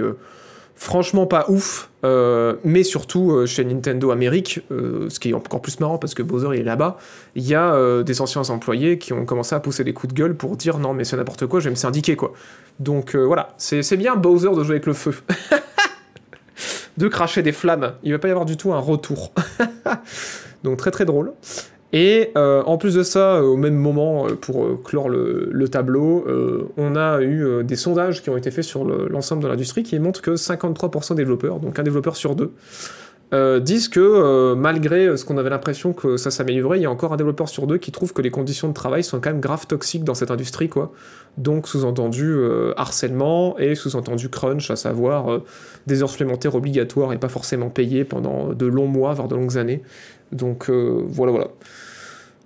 franchement 0.74 1.26
pas 1.26 1.46
ouf, 1.48 1.90
euh, 2.04 2.56
mais 2.64 2.82
surtout 2.82 3.32
euh, 3.32 3.46
chez 3.46 3.64
Nintendo 3.64 4.10
Amérique, 4.10 4.60
euh, 4.70 5.08
ce 5.08 5.20
qui 5.20 5.30
est 5.30 5.34
encore 5.34 5.62
plus 5.62 5.78
marrant 5.80 5.98
parce 5.98 6.14
que 6.14 6.22
Bowser 6.22 6.48
il 6.54 6.60
est 6.60 6.64
là-bas, 6.64 6.96
il 7.34 7.46
y 7.46 7.54
a 7.54 8.02
des 8.02 8.20
anciens 8.20 8.42
employés 8.50 8.98
qui 8.98 9.12
ont 9.12 9.24
commencé 9.24 9.54
à 9.54 9.60
pousser 9.60 9.84
des 9.84 9.92
coups 9.92 10.12
de 10.12 10.18
gueule 10.18 10.36
pour 10.36 10.56
dire 10.56 10.78
non 10.78 10.94
mais 10.94 11.04
c'est 11.04 11.16
n'importe 11.16 11.46
quoi, 11.46 11.60
je 11.60 11.64
vais 11.64 11.70
me 11.70 11.76
syndiquer 11.76 12.16
quoi. 12.16 12.32
Donc 12.80 13.14
voilà, 13.14 13.54
c'est 13.58 13.82
c'est 13.82 13.96
bien 13.96 14.16
Bowser 14.16 14.50
de 14.50 14.64
jouer 14.64 14.76
avec 14.76 14.86
le 14.86 14.92
feu. 14.92 15.14
de 16.96 17.08
cracher 17.08 17.42
des 17.42 17.52
flammes, 17.52 17.94
il 18.02 18.12
va 18.12 18.18
pas 18.18 18.28
y 18.28 18.30
avoir 18.30 18.46
du 18.46 18.56
tout 18.56 18.72
un 18.72 18.80
retour. 18.80 19.32
Donc 20.64 20.78
très 20.78 20.90
très 20.90 21.04
drôle. 21.04 21.32
Et 21.94 22.30
euh, 22.38 22.62
en 22.64 22.78
plus 22.78 22.94
de 22.94 23.02
ça, 23.02 23.34
euh, 23.36 23.42
au 23.42 23.56
même 23.56 23.74
moment, 23.74 24.26
euh, 24.26 24.34
pour 24.34 24.64
euh, 24.64 24.80
clore 24.82 25.10
le, 25.10 25.48
le 25.50 25.68
tableau, 25.68 26.24
on 26.76 26.96
a 26.96 27.20
eu 27.22 27.62
des 27.64 27.76
sondages 27.76 28.22
qui 28.22 28.30
ont 28.30 28.36
été 28.36 28.50
faits 28.50 28.64
sur 28.64 28.84
le- 28.84 29.08
l'ensemble 29.08 29.42
de 29.42 29.48
l'industrie 29.48 29.82
qui 29.82 29.98
montrent 29.98 30.22
que 30.22 30.36
53% 30.36 31.14
des 31.14 31.22
développeurs, 31.22 31.60
donc 31.60 31.78
un 31.78 31.82
développeur 31.82 32.16
sur 32.16 32.34
deux, 32.34 32.52
disent 33.60 33.88
que 33.88 34.52
malgré 34.54 35.16
ce 35.16 35.24
qu'on 35.24 35.38
avait 35.38 35.48
l'impression 35.50 35.92
que 35.94 36.16
ça 36.18 36.30
s'améliorait, 36.30 36.78
il 36.78 36.82
y 36.82 36.86
a 36.86 36.90
encore 36.90 37.12
un 37.14 37.16
développeur 37.16 37.48
sur 37.48 37.66
deux 37.66 37.78
qui 37.78 37.90
trouve 37.90 38.12
que 38.12 38.20
les 38.20 38.30
conditions 38.30 38.68
de 38.68 38.74
travail 38.74 39.02
sont 39.02 39.20
quand 39.20 39.30
même 39.30 39.40
grave 39.40 39.66
toxiques 39.66 40.04
dans 40.04 40.14
cette 40.14 40.30
industrie, 40.30 40.68
quoi. 40.68 40.92
Donc 41.38 41.66
sous-entendu 41.66 42.36
harcèlement 42.76 43.58
et 43.58 43.74
sous-entendu 43.74 44.28
crunch, 44.28 44.70
à 44.70 44.76
savoir 44.76 45.40
des 45.86 46.02
heures 46.02 46.10
supplémentaires 46.10 46.54
obligatoires 46.54 47.12
et 47.12 47.18
pas 47.18 47.30
forcément 47.30 47.70
payées 47.70 48.04
pendant 48.04 48.52
de 48.52 48.66
longs 48.66 48.86
mois, 48.88 49.14
voire 49.14 49.28
de 49.28 49.34
longues 49.34 49.56
années. 49.56 49.82
Donc 50.32 50.68
voilà, 50.70 51.32
voilà. 51.32 51.48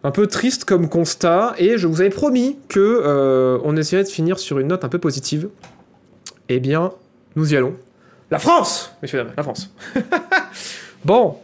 Un 0.07 0.12
peu 0.12 0.28
triste 0.28 0.64
comme 0.64 0.88
constat, 0.88 1.57
et 1.59 1.78
je 1.78 1.88
vous 1.88 2.00
avais 2.00 2.11
promis 2.11 2.57
que 2.68 2.78
euh, 2.78 3.59
on 3.64 3.76
essaierait 3.76 4.04
de 4.04 4.09
finir 4.09 4.38
sur 4.38 4.61
une 4.61 4.68
note 4.68 4.84
un 4.84 4.88
peu 4.88 5.00
positive. 5.00 5.48
Eh 6.48 6.61
bien, 6.61 6.92
nous 7.34 7.52
y 7.52 7.57
allons. 7.57 7.74
La 8.30 8.38
France, 8.38 8.92
messieurs 9.02 9.18
dames, 9.18 9.32
la 9.36 9.42
France. 9.42 9.68
bon, 11.04 11.34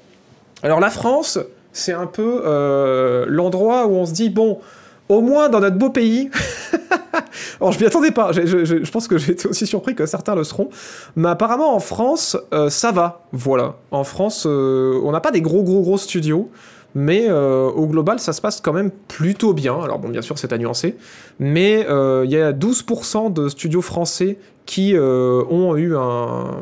alors 0.63 0.79
la 0.79 0.91
France, 0.91 1.41
c'est 1.73 1.93
un 1.93 2.07
peu 2.07 2.43
euh, 2.45 3.27
l'endroit 3.29 3.89
où 3.89 3.97
on 3.97 4.07
se 4.07 4.13
dit 4.13 4.31
bon, 4.31 4.61
au 5.09 5.23
moins 5.23 5.49
dans 5.49 5.59
notre 5.59 5.77
beau 5.77 5.91
pays. 5.91 6.31
Alors 7.61 7.73
je 7.73 7.81
m'y 7.81 7.87
attendais 7.87 8.13
pas. 8.13 8.31
Je, 8.31 8.91
pense 8.91 9.09
que 9.09 9.19
j'ai 9.19 9.33
été 9.33 9.49
aussi 9.49 9.67
surpris 9.67 9.97
que 9.97 10.07
certains 10.07 10.37
le 10.37 10.45
seront. 10.45 10.71
Mais 11.17 11.29
apparemment 11.29 11.75
en 11.75 11.81
France, 11.81 12.37
euh, 12.55 12.71
ça 12.71 12.93
va. 12.93 13.23
Voilà. 13.33 13.75
En 13.91 14.05
France, 14.05 14.47
on 14.47 15.11
n'a 15.11 15.21
pas 15.21 15.33
des 15.33 15.41
gros 15.41 15.65
gros 15.65 15.83
gros 15.83 15.99
studios. 15.99 16.49
Mais 16.95 17.27
euh, 17.29 17.71
au 17.71 17.87
global, 17.87 18.19
ça 18.19 18.33
se 18.33 18.41
passe 18.41 18.61
quand 18.61 18.73
même 18.73 18.91
plutôt 18.91 19.55
bien. 19.55 19.79
Alors 19.81 19.99
bon, 19.99 20.09
bien 20.09 20.23
sûr, 20.23 20.39
c'est 20.39 20.53
à 20.53 20.59
nuancer, 20.59 20.97
mais 21.39 21.87
euh, 21.89 22.23
il 22.25 22.31
y 22.31 22.37
a 22.37 22.53
12% 22.53 23.33
de 23.33 23.49
studios 23.49 23.83
français 23.83 24.39
qui 24.67 24.95
euh, 24.95 25.43
ont 25.51 25.77
eu 25.77 25.97
un, 25.97 26.61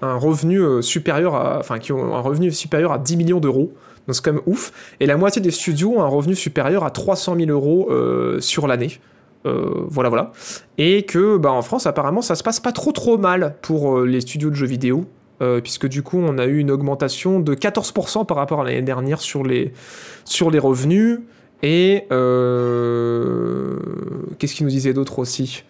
revenu 0.00 0.82
supérieur 0.82 1.34
à, 1.34 1.58
enfin, 1.58 1.78
qui 1.78 1.92
ont 1.92 2.14
un 2.14 2.20
revenu 2.20 2.50
supérieur 2.52 2.92
à 2.92 2.98
10 2.98 3.16
millions 3.16 3.40
d'euros. 3.40 3.72
Donc 4.06 4.14
c'est 4.14 4.24
quand 4.24 4.32
même 4.32 4.42
ouf. 4.46 4.72
Et 5.00 5.06
la 5.06 5.16
moitié 5.16 5.40
des 5.40 5.50
studios 5.50 5.94
ont 5.96 6.02
un 6.02 6.08
revenu 6.08 6.34
supérieur 6.34 6.84
à 6.84 6.90
300 6.90 7.36
000 7.36 7.50
euros 7.50 7.90
sur 8.40 8.66
l'année. 8.66 9.00
Voilà, 9.44 10.08
voilà. 10.10 10.32
Et 10.76 11.04
que, 11.04 11.36
bah, 11.38 11.52
en 11.52 11.62
France, 11.62 11.86
apparemment, 11.86 12.20
ça 12.20 12.34
se 12.34 12.42
passe 12.42 12.60
pas 12.60 12.72
trop 12.72 12.92
trop 12.92 13.16
mal 13.16 13.56
pour 13.62 14.00
les 14.00 14.20
studios 14.20 14.50
de 14.50 14.54
jeux 14.54 14.66
vidéo. 14.66 15.06
Euh, 15.40 15.60
puisque 15.60 15.86
du 15.86 16.02
coup, 16.02 16.18
on 16.18 16.38
a 16.38 16.46
eu 16.46 16.58
une 16.58 16.70
augmentation 16.70 17.40
de 17.40 17.54
14% 17.54 18.26
par 18.26 18.36
rapport 18.36 18.60
à 18.60 18.64
l'année 18.64 18.82
dernière 18.82 19.20
sur 19.20 19.44
les, 19.44 19.72
sur 20.24 20.50
les 20.50 20.58
revenus. 20.58 21.20
Et 21.62 22.04
euh, 22.12 23.76
qu'est-ce 24.38 24.54
qu'il 24.54 24.64
nous 24.66 24.70
disait 24.70 24.92
d'autre 24.92 25.18
aussi? 25.18 25.64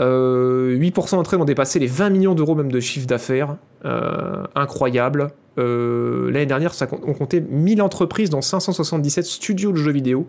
Euh, 0.00 0.78
8% 0.78 1.16
d'entre 1.16 1.34
elles 1.34 1.40
ont 1.40 1.44
dépassé 1.44 1.78
les 1.78 1.86
20 1.86 2.10
millions 2.10 2.34
d'euros 2.34 2.54
même 2.54 2.70
de 2.70 2.80
chiffre 2.80 3.06
d'affaires. 3.06 3.56
Euh, 3.84 4.44
incroyable. 4.54 5.28
Euh, 5.58 6.30
L'année 6.30 6.46
dernière, 6.46 6.72
on 7.04 7.14
comptait 7.14 7.40
1000 7.40 7.82
entreprises 7.82 8.30
dans 8.30 8.42
577 8.42 9.24
studios 9.24 9.72
de 9.72 9.76
jeux 9.76 9.92
vidéo. 9.92 10.28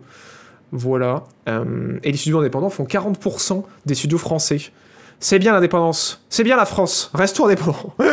Voilà. 0.72 1.24
Euh, 1.48 1.98
et 2.02 2.12
les 2.12 2.16
studios 2.16 2.38
indépendants 2.38 2.70
font 2.70 2.84
40% 2.84 3.64
des 3.86 3.94
studios 3.94 4.18
français. 4.18 4.58
C'est 5.20 5.38
bien 5.38 5.52
l'indépendance. 5.52 6.24
C'est 6.30 6.44
bien 6.44 6.56
la 6.56 6.64
France. 6.64 7.10
Restons 7.14 7.46
indépendants. 7.46 7.94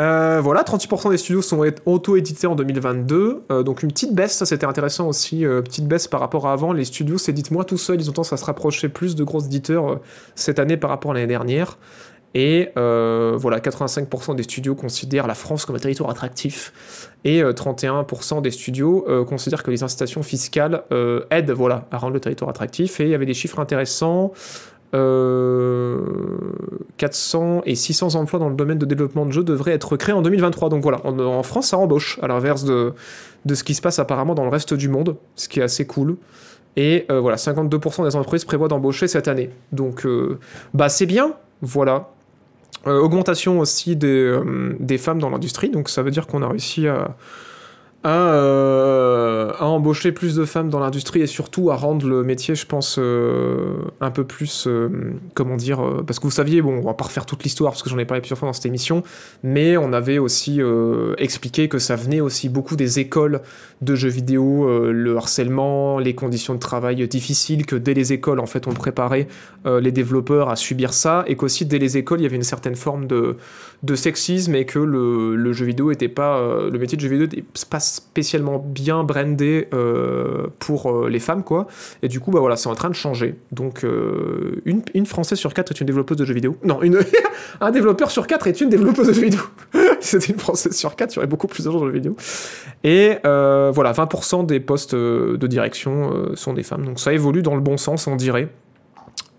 Euh, 0.00 0.40
voilà, 0.40 0.62
38% 0.62 1.10
des 1.10 1.16
studios 1.16 1.42
sont 1.42 1.60
auto-édités 1.84 2.46
en 2.46 2.54
2022. 2.54 3.42
Euh, 3.50 3.64
donc 3.64 3.82
une 3.82 3.88
petite 3.90 4.14
baisse, 4.14 4.32
ça 4.36 4.46
c'était 4.46 4.64
intéressant 4.64 5.08
aussi. 5.08 5.44
euh, 5.44 5.60
petite 5.60 5.88
baisse 5.88 6.06
par 6.06 6.20
rapport 6.20 6.46
à 6.46 6.52
avant. 6.52 6.72
Les 6.72 6.84
studios 6.84 7.18
s'éditent 7.18 7.50
moins 7.50 7.64
tout 7.64 7.78
seuls. 7.78 8.00
Ils 8.00 8.08
ont 8.08 8.12
tendance 8.12 8.32
à 8.32 8.36
se 8.36 8.44
rapprocher 8.44 8.88
plus 8.88 9.16
de 9.16 9.24
gros 9.24 9.40
éditeurs 9.40 9.90
euh, 9.90 9.96
cette 10.36 10.60
année 10.60 10.76
par 10.76 10.90
rapport 10.90 11.10
à 11.10 11.14
l'année 11.14 11.26
dernière. 11.26 11.78
Et 12.34 12.68
euh, 12.76 13.34
voilà, 13.36 13.58
85% 13.58 14.36
des 14.36 14.42
studios 14.42 14.74
considèrent 14.74 15.26
la 15.26 15.34
France 15.34 15.64
comme 15.64 15.76
un 15.76 15.80
territoire 15.80 16.10
attractif. 16.10 16.72
Et 17.24 17.42
euh, 17.42 17.52
31% 17.52 18.42
des 18.42 18.50
studios 18.50 19.04
euh, 19.08 19.24
considèrent 19.24 19.62
que 19.62 19.70
les 19.70 19.82
incitations 19.82 20.22
fiscales 20.22 20.84
euh, 20.92 21.24
aident 21.30 21.50
voilà, 21.52 21.86
à 21.90 21.98
rendre 21.98 22.12
le 22.14 22.20
territoire 22.20 22.50
attractif. 22.50 23.00
Et 23.00 23.04
il 23.04 23.08
y 23.08 23.14
avait 23.14 23.26
des 23.26 23.34
chiffres 23.34 23.58
intéressants. 23.58 24.32
Euh, 24.94 25.98
400 26.96 27.62
et 27.66 27.74
600 27.74 28.14
emplois 28.14 28.40
dans 28.40 28.48
le 28.48 28.54
domaine 28.54 28.78
de 28.78 28.86
développement 28.86 29.26
de 29.26 29.32
jeux 29.32 29.44
devraient 29.44 29.72
être 29.72 29.96
créés 29.96 30.14
en 30.14 30.22
2023. 30.22 30.68
Donc 30.68 30.82
voilà, 30.82 31.04
en, 31.04 31.42
France, 31.42 31.68
ça 31.68 31.78
embauche, 31.78 32.18
à 32.22 32.26
l'inverse 32.26 32.64
de, 32.64 32.94
de 33.44 33.54
ce 33.54 33.64
qui 33.64 33.74
se 33.74 33.82
passe 33.82 33.98
apparemment 33.98 34.34
dans 34.34 34.44
le 34.44 34.50
reste 34.50 34.74
du 34.74 34.88
monde, 34.88 35.16
ce 35.36 35.48
qui 35.48 35.60
est 35.60 35.62
assez 35.62 35.86
cool. 35.86 36.16
Et 36.76 37.06
euh, 37.10 37.20
voilà, 37.20 37.36
52% 37.36 38.04
des 38.04 38.16
entreprises 38.16 38.44
prévoient 38.44 38.68
d'embaucher 38.68 39.08
cette 39.08 39.28
année. 39.28 39.50
Donc, 39.72 40.06
euh, 40.06 40.38
bah 40.74 40.88
c'est 40.88 41.06
bien, 41.06 41.34
voilà. 41.60 42.10
Euh, 42.86 43.00
augmentation 43.00 43.58
aussi 43.58 43.96
des, 43.96 44.06
euh, 44.08 44.76
des 44.78 44.98
femmes 44.98 45.18
dans 45.18 45.30
l'industrie, 45.30 45.68
donc 45.68 45.88
ça 45.88 46.02
veut 46.02 46.12
dire 46.12 46.26
qu'on 46.26 46.42
a 46.42 46.48
réussi 46.48 46.86
à, 46.86 47.16
à, 48.04 48.32
euh, 48.32 49.52
à 49.58 49.66
embaucher 49.66 50.12
plus 50.12 50.36
de 50.36 50.44
femmes 50.44 50.70
dans 50.70 50.78
l'industrie 50.78 51.20
et 51.20 51.26
surtout 51.26 51.70
à 51.70 51.76
rendre 51.76 52.06
le 52.06 52.22
métier, 52.22 52.54
je 52.54 52.64
pense, 52.64 52.96
euh, 52.98 53.78
un 54.00 54.12
peu 54.12 54.24
plus, 54.24 54.66
euh, 54.68 54.88
comment 55.34 55.56
dire, 55.56 55.80
parce 56.06 56.20
que 56.20 56.24
vous 56.24 56.30
saviez, 56.30 56.62
bon, 56.62 56.78
on 56.78 56.86
va 56.86 56.94
pas 56.94 57.06
refaire 57.06 57.26
toute 57.26 57.42
l'histoire 57.42 57.72
parce 57.72 57.82
que 57.82 57.90
j'en 57.90 57.98
ai 57.98 58.04
parlé 58.04 58.20
plusieurs 58.20 58.38
fois 58.38 58.48
dans 58.48 58.52
cette 58.52 58.66
émission, 58.66 59.02
mais 59.42 59.76
on 59.76 59.92
avait 59.92 60.18
aussi 60.18 60.60
expliqué 61.18 61.68
que 61.68 61.78
ça 61.78 61.96
venait 61.96 62.20
aussi 62.20 62.48
beaucoup 62.48 62.76
des 62.76 63.00
écoles 63.00 63.40
de 63.82 63.94
jeux 63.94 64.08
vidéo, 64.08 64.66
le 64.90 65.16
harcèlement, 65.16 65.98
les 65.98 66.14
conditions 66.14 66.54
de 66.54 66.58
travail 66.58 67.06
difficiles, 67.08 67.66
que 67.66 67.76
dès 67.76 67.94
les 67.94 68.12
écoles, 68.12 68.40
en 68.40 68.46
fait, 68.46 68.66
on 68.66 68.72
préparait 68.72 69.28
les 69.64 69.92
développeurs 69.92 70.48
à 70.48 70.56
subir 70.56 70.92
ça, 70.92 71.24
et 71.26 71.36
qu'aussi 71.36 71.66
dès 71.66 71.78
les 71.78 71.96
écoles, 71.96 72.20
il 72.20 72.24
y 72.24 72.26
avait 72.26 72.36
une 72.36 72.42
certaine 72.42 72.76
forme 72.76 73.06
de, 73.06 73.36
de 73.82 73.94
sexisme 73.94 74.54
et 74.54 74.64
que 74.64 74.78
le, 74.78 75.36
le 75.36 75.52
jeu 75.52 75.66
vidéo 75.66 75.90
était 75.90 76.08
pas, 76.08 76.68
le 76.70 76.78
métier 76.78 76.96
de 76.96 77.02
jeu 77.02 77.08
vidéo 77.08 77.26
n'était 77.26 77.44
pas 77.70 77.80
spécialement 77.88 78.58
bien 78.58 79.04
brandé 79.04 79.68
euh, 79.72 80.46
pour 80.58 80.90
euh, 80.90 81.08
les 81.08 81.18
femmes, 81.18 81.42
quoi. 81.42 81.66
Et 82.02 82.08
du 82.08 82.20
coup, 82.20 82.30
bah 82.30 82.40
voilà, 82.40 82.56
c'est 82.56 82.68
en 82.68 82.74
train 82.74 82.88
de 82.88 82.94
changer. 82.94 83.36
Donc, 83.52 83.84
euh, 83.84 84.62
une, 84.64 85.06
Française 85.06 85.38
sur 85.38 85.54
quatre 85.54 85.72
est 85.72 85.80
une 85.80 85.86
développeuse 85.86 86.16
de 86.16 86.24
jeux 86.24 86.34
vidéo. 86.34 86.56
Non, 86.64 86.82
une, 86.82 86.98
un 87.60 87.70
développeur 87.70 88.10
sur 88.10 88.26
quatre 88.26 88.46
est 88.46 88.60
une 88.60 88.68
développeuse 88.68 89.08
de 89.08 89.12
jeux 89.12 89.22
vidéo. 89.22 89.40
c'était 90.00 90.32
une 90.32 90.38
Française 90.38 90.76
sur 90.76 90.96
quatre, 90.96 91.12
il 91.12 91.16
y 91.16 91.18
aurait 91.18 91.26
beaucoup 91.26 91.48
plus 91.48 91.64
de 91.64 91.70
gens 91.70 91.78
dans 91.78 91.86
le 91.86 91.92
jeu 91.92 91.98
vidéo. 91.98 92.16
Et 92.84 93.18
voilà, 93.22 93.92
20% 93.92 94.46
des 94.46 94.60
postes 94.60 94.94
de 94.94 95.46
direction 95.46 96.34
sont 96.34 96.52
des 96.52 96.62
femmes. 96.62 96.84
Donc 96.84 97.00
ça 97.00 97.12
évolue 97.12 97.42
dans 97.42 97.54
le 97.54 97.60
bon 97.60 97.76
sens, 97.76 98.06
on 98.06 98.16
dirait. 98.16 98.48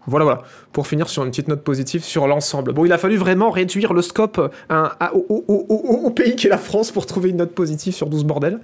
Voilà, 0.09 0.25
voilà. 0.25 0.41
Pour 0.73 0.87
finir 0.87 1.07
sur 1.09 1.23
une 1.23 1.29
petite 1.29 1.47
note 1.47 1.63
positive 1.63 2.03
sur 2.03 2.27
l'ensemble. 2.27 2.73
Bon, 2.73 2.83
il 2.85 2.91
a 2.91 2.97
fallu 2.97 3.15
vraiment 3.17 3.49
réduire 3.51 3.93
le 3.93 4.01
scope 4.01 4.51
à- 4.69 5.13
au, 5.15 5.25
au- 5.29 5.65
au- 5.69 6.05
au- 6.05 6.09
pays 6.11 6.35
qu'est 6.35 6.49
la 6.49 6.57
France 6.57 6.91
pour 6.91 7.05
trouver 7.05 7.29
une 7.29 7.37
note 7.37 7.53
positive 7.53 7.93
sur 7.93 8.09
12 8.09 8.23
bordel. 8.25 8.59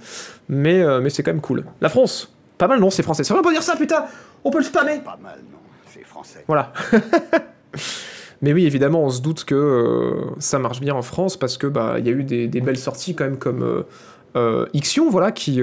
Mais, 0.48 0.82
euh, 0.82 1.00
mais 1.00 1.10
c'est 1.10 1.22
quand 1.22 1.32
même 1.32 1.40
cool. 1.40 1.64
La 1.80 1.88
France, 1.88 2.34
pas 2.58 2.68
mal 2.68 2.80
non, 2.80 2.90
c'est 2.90 3.02
français. 3.02 3.24
C'est 3.24 3.32
vrai, 3.32 3.40
on 3.40 3.46
peut 3.46 3.52
dire 3.52 3.62
ça, 3.62 3.76
putain 3.76 4.04
On 4.44 4.50
peut 4.50 4.58
le 4.58 4.64
spammer 4.64 4.98
Pas 5.04 5.18
mal, 5.22 5.38
non. 5.50 5.58
C'est 5.92 6.04
français. 6.04 6.44
voilà. 6.46 6.72
Mais 8.42 8.52
oui, 8.52 8.66
évidemment, 8.66 9.02
on 9.04 9.10
se 9.10 9.22
doute 9.22 9.44
que 9.44 9.54
euh, 9.54 10.30
ça 10.38 10.58
marche 10.58 10.80
bien 10.80 10.94
en 10.94 11.02
France 11.02 11.36
parce 11.38 11.56
que 11.56 11.66
bah 11.66 11.94
il 11.98 12.06
y 12.06 12.10
a 12.10 12.12
eu 12.12 12.22
des, 12.22 12.48
des 12.48 12.60
belles 12.60 12.76
sorties 12.78 13.14
quand 13.14 13.24
même 13.24 13.38
comme 13.38 13.62
euh, 13.62 13.82
euh, 14.36 14.66
Ixion, 14.74 15.08
voilà, 15.08 15.32
qui 15.32 15.60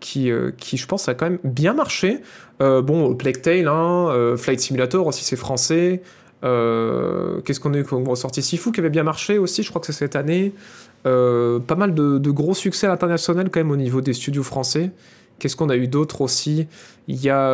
qui 0.00 0.30
qui 0.58 0.76
je 0.76 0.86
pense 0.86 1.08
a 1.08 1.14
quand 1.14 1.24
même 1.30 1.38
bien 1.42 1.72
marché. 1.72 2.20
Euh, 2.60 2.82
bon, 2.82 3.14
Plague 3.14 3.40
Tale, 3.40 3.68
hein, 3.68 4.08
euh, 4.10 4.36
Flight 4.36 4.60
Simulator 4.60 5.06
aussi, 5.06 5.24
c'est 5.24 5.36
français. 5.36 6.02
Euh, 6.44 7.40
Qu'est-ce 7.42 7.60
qu'on 7.60 7.74
a 7.74 7.78
eu 7.78 7.84
comme 7.84 8.06
ressorti? 8.06 8.42
Sifu 8.42 8.72
qui 8.72 8.80
avait 8.80 8.90
bien 8.90 9.02
marché 9.02 9.38
aussi, 9.38 9.62
je 9.62 9.70
crois 9.70 9.80
que 9.80 9.86
c'est 9.86 9.92
cette 9.92 10.16
année. 10.16 10.52
Pas 11.04 11.76
mal 11.76 11.94
de, 11.94 12.30
gros 12.30 12.54
succès 12.54 12.86
à 12.86 12.90
l'international 12.90 13.50
quand 13.50 13.60
même 13.60 13.70
au 13.70 13.76
niveau 13.76 14.00
des 14.00 14.12
studios 14.12 14.42
français. 14.42 14.90
Qu'est-ce 15.38 15.56
qu'on 15.56 15.70
a 15.70 15.76
eu 15.76 15.88
d'autre 15.88 16.20
aussi? 16.20 16.66
Il 17.08 17.16
y 17.22 17.30
a. 17.30 17.48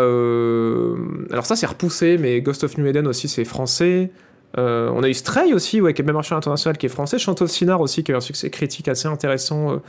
Alors, 1.31 1.47
ça, 1.47 1.55
c'est 1.55 1.67
repoussé, 1.67 2.19
mais 2.19 2.41
Ghost 2.41 2.65
of 2.65 2.77
New 2.79 2.87
Eden 2.87 3.07
aussi, 3.07 3.29
c'est 3.29 3.45
français. 3.45 4.11
On 4.57 5.03
a 5.05 5.09
eu 5.09 5.15
Stray 5.15 5.53
aussi, 5.55 5.81
ouais, 5.81 5.95
qui 5.95 6.03
a 6.03 6.05
bien 6.05 6.15
marché 6.15 6.33
à 6.33 6.37
l'international, 6.37 6.77
qui 6.79 6.87
est 6.87 6.89
français. 6.89 7.19
Chant 7.19 7.37
of 7.41 7.49
Sinar 7.49 7.81
aussi, 7.81 8.03
qui 8.03 8.11
a 8.11 8.15
eu 8.15 8.19
un 8.19 8.21
succès 8.21 8.51
critique 8.51 8.89
assez 8.89 9.07
intéressant, 9.07 9.81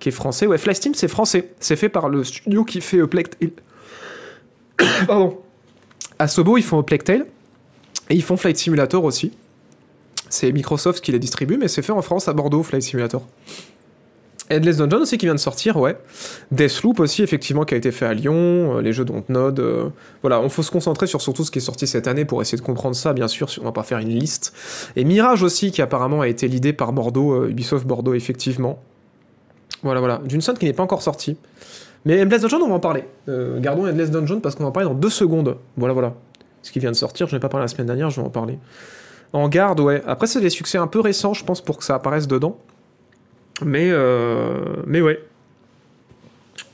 qui 0.00 0.08
est 0.08 0.12
français. 0.12 0.48
Ouais, 0.48 0.58
Flash 0.58 0.80
Team, 0.80 0.94
c'est 0.94 1.06
français. 1.06 1.50
C'est 1.60 1.76
fait 1.76 1.88
par 1.88 2.08
le 2.08 2.24
studio 2.24 2.64
qui 2.64 2.80
fait 2.80 3.06
Plague 3.06 3.28
Tale. 3.28 3.50
Pardon. 5.06 5.38
À 6.18 6.28
Sobo, 6.28 6.56
ils 6.56 6.62
font 6.62 6.82
Tale. 6.82 7.26
Et 8.08 8.14
ils 8.14 8.22
font 8.22 8.36
Flight 8.36 8.56
Simulator 8.56 9.04
aussi. 9.04 9.32
C'est 10.28 10.52
Microsoft 10.52 11.04
qui 11.04 11.12
les 11.12 11.18
distribue, 11.18 11.56
mais 11.56 11.68
c'est 11.68 11.82
fait 11.82 11.92
en 11.92 12.02
France, 12.02 12.28
à 12.28 12.32
Bordeaux, 12.32 12.62
Flight 12.62 12.82
Simulator. 12.82 13.26
Endless 14.50 14.76
Dungeon 14.76 15.00
aussi 15.00 15.18
qui 15.18 15.26
vient 15.26 15.34
de 15.34 15.40
sortir, 15.40 15.76
ouais. 15.76 15.96
Deathloop 16.52 17.00
aussi, 17.00 17.22
effectivement, 17.22 17.64
qui 17.64 17.74
a 17.74 17.76
été 17.76 17.90
fait 17.90 18.06
à 18.06 18.14
Lyon, 18.14 18.76
euh, 18.76 18.80
les 18.80 18.92
jeux 18.92 19.04
Dontnod. 19.04 19.58
euh, 19.58 19.88
voilà, 20.22 20.40
on 20.40 20.48
faut 20.48 20.62
se 20.62 20.70
concentrer 20.70 21.08
sur 21.08 21.20
surtout 21.20 21.44
ce 21.44 21.50
qui 21.50 21.58
est 21.58 21.62
sorti 21.62 21.86
cette 21.86 22.06
année 22.06 22.24
pour 22.24 22.40
essayer 22.42 22.58
de 22.58 22.62
comprendre 22.62 22.94
ça, 22.94 23.12
bien 23.12 23.26
sûr, 23.26 23.50
si 23.50 23.58
on 23.58 23.64
va 23.64 23.72
pas 23.72 23.82
faire 23.82 23.98
une 23.98 24.08
liste. 24.08 24.54
Et 24.94 25.04
Mirage 25.04 25.42
aussi, 25.42 25.72
qui 25.72 25.82
apparemment 25.82 26.20
a 26.20 26.28
été 26.28 26.46
l'idée 26.46 26.72
par 26.72 26.92
Bordeaux, 26.92 27.32
euh, 27.32 27.50
Ubisoft 27.50 27.86
Bordeaux, 27.86 28.14
effectivement. 28.14 28.80
Voilà, 29.82 30.00
voilà. 30.00 30.20
D'une 30.24 30.40
qui 30.40 30.64
n'est 30.64 30.72
pas 30.72 30.82
encore 30.82 31.02
sortie. 31.02 31.36
Mais 32.06 32.22
Endless 32.22 32.40
Dungeon, 32.40 32.62
on 32.62 32.68
va 32.68 32.74
en 32.74 32.80
parler. 32.80 33.04
Euh, 33.28 33.58
gardons 33.60 33.86
Endless 33.86 34.10
Dungeon 34.10 34.40
parce 34.40 34.54
qu'on 34.54 34.62
va 34.62 34.68
en 34.70 34.72
parler 34.72 34.88
dans 34.88 34.94
deux 34.94 35.10
secondes. 35.10 35.56
Voilà, 35.76 35.92
voilà. 35.92 36.14
Ce 36.62 36.72
qui 36.72 36.78
vient 36.78 36.90
de 36.92 36.96
sortir, 36.96 37.26
je 37.26 37.34
n'ai 37.34 37.40
pas 37.40 37.48
parlé 37.48 37.64
la 37.64 37.68
semaine 37.68 37.86
dernière, 37.88 38.08
je 38.10 38.20
vais 38.20 38.26
en 38.26 38.30
parler. 38.30 38.58
En 39.32 39.48
garde, 39.48 39.80
ouais. 39.80 40.02
Après, 40.06 40.26
c'est 40.26 40.40
des 40.40 40.48
succès 40.50 40.78
un 40.78 40.86
peu 40.86 41.00
récents, 41.00 41.34
je 41.34 41.44
pense, 41.44 41.60
pour 41.60 41.76
que 41.78 41.84
ça 41.84 41.96
apparaisse 41.96 42.26
dedans. 42.28 42.58
Mais, 43.64 43.88
euh, 43.90 44.58
mais 44.86 45.00
ouais. 45.02 45.20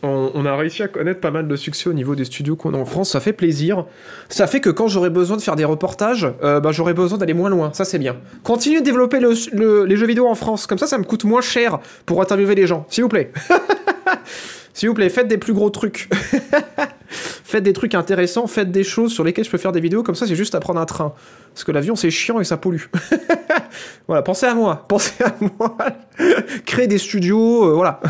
On, 0.04 0.44
a 0.46 0.56
réussi 0.56 0.82
à 0.82 0.88
connaître 0.88 1.20
pas 1.20 1.30
mal 1.30 1.46
de 1.46 1.54
succès 1.54 1.88
au 1.88 1.92
niveau 1.92 2.16
des 2.16 2.24
studios 2.24 2.56
qu'on 2.56 2.74
a 2.74 2.76
en 2.76 2.84
France, 2.84 3.10
ça 3.10 3.20
fait 3.20 3.32
plaisir. 3.32 3.84
Ça 4.28 4.48
fait 4.48 4.60
que 4.60 4.68
quand 4.68 4.88
j'aurai 4.88 5.10
besoin 5.10 5.36
de 5.36 5.42
faire 5.42 5.54
des 5.54 5.64
reportages, 5.64 6.26
euh, 6.42 6.58
bah, 6.58 6.72
j'aurai 6.72 6.92
besoin 6.92 7.18
d'aller 7.18 7.34
moins 7.34 7.48
loin, 7.50 7.72
ça 7.72 7.84
c'est 7.84 8.00
bien. 8.00 8.16
Continuez 8.42 8.80
de 8.80 8.84
développer 8.84 9.20
le- 9.20 9.34
le- 9.52 9.84
les 9.84 9.96
jeux 9.96 10.08
vidéo 10.08 10.26
en 10.26 10.34
France, 10.34 10.66
comme 10.66 10.78
ça 10.78 10.88
ça 10.88 10.98
me 10.98 11.04
coûte 11.04 11.22
moins 11.22 11.40
cher 11.40 11.78
pour 12.04 12.20
interviewer 12.20 12.56
les 12.56 12.66
gens, 12.66 12.84
s'il 12.88 13.04
vous 13.04 13.08
plaît. 13.08 13.30
s'il 14.74 14.88
vous 14.88 14.94
plaît, 14.94 15.08
faites 15.08 15.28
des 15.28 15.38
plus 15.38 15.52
gros 15.52 15.70
trucs. 15.70 16.08
faites 17.08 17.62
des 17.62 17.72
trucs 17.72 17.94
intéressants, 17.94 18.46
faites 18.46 18.70
des 18.70 18.84
choses 18.84 19.12
sur 19.12 19.24
lesquelles 19.24 19.44
je 19.44 19.50
peux 19.50 19.58
faire 19.58 19.72
des 19.72 19.80
vidéos, 19.80 20.02
comme 20.02 20.14
ça 20.14 20.26
c'est 20.26 20.36
juste 20.36 20.54
à 20.54 20.60
prendre 20.60 20.80
un 20.80 20.86
train. 20.86 21.12
Parce 21.52 21.64
que 21.64 21.72
l'avion 21.72 21.96
c'est 21.96 22.10
chiant 22.10 22.40
et 22.40 22.44
ça 22.44 22.56
pollue. 22.56 22.84
voilà, 24.06 24.22
pensez 24.22 24.46
à 24.46 24.54
moi, 24.54 24.86
pensez 24.88 25.22
à 25.22 25.34
moi. 25.40 25.76
Créez 26.64 26.86
des 26.86 26.98
studios, 26.98 27.68
euh, 27.68 27.74
voilà. 27.74 28.00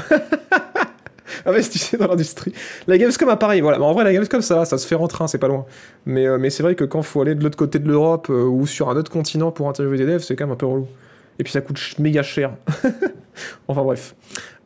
Investissez 1.46 1.96
dans 1.96 2.08
l'industrie. 2.08 2.52
La 2.86 2.98
Gamescom 2.98 3.28
a 3.28 3.36
pareil, 3.36 3.60
voilà. 3.60 3.78
Mais 3.78 3.84
en 3.84 3.92
vrai, 3.92 4.04
la 4.04 4.12
Gamescom, 4.12 4.42
ça 4.42 4.64
ça 4.64 4.78
se 4.78 4.86
fait 4.86 4.94
en 4.94 5.08
train, 5.08 5.26
c'est 5.26 5.38
pas 5.38 5.48
loin. 5.48 5.64
Mais, 6.06 6.26
euh, 6.26 6.38
mais 6.38 6.50
c'est 6.50 6.62
vrai 6.62 6.74
que 6.74 6.84
quand 6.84 7.02
faut 7.02 7.20
aller 7.20 7.34
de 7.34 7.42
l'autre 7.42 7.56
côté 7.56 7.78
de 7.78 7.88
l'Europe 7.88 8.28
euh, 8.30 8.44
ou 8.44 8.66
sur 8.66 8.90
un 8.90 8.96
autre 8.96 9.10
continent 9.10 9.50
pour 9.50 9.68
interviewer 9.68 9.98
des 9.98 10.06
devs, 10.06 10.22
c'est 10.22 10.36
quand 10.36 10.44
même 10.44 10.52
un 10.52 10.56
peu 10.56 10.66
relou. 10.66 10.86
Et 11.38 11.44
puis 11.44 11.52
ça 11.52 11.60
coûte 11.60 11.78
méga 11.98 12.22
cher. 12.22 12.52
enfin 13.68 13.82
bref. 13.82 14.14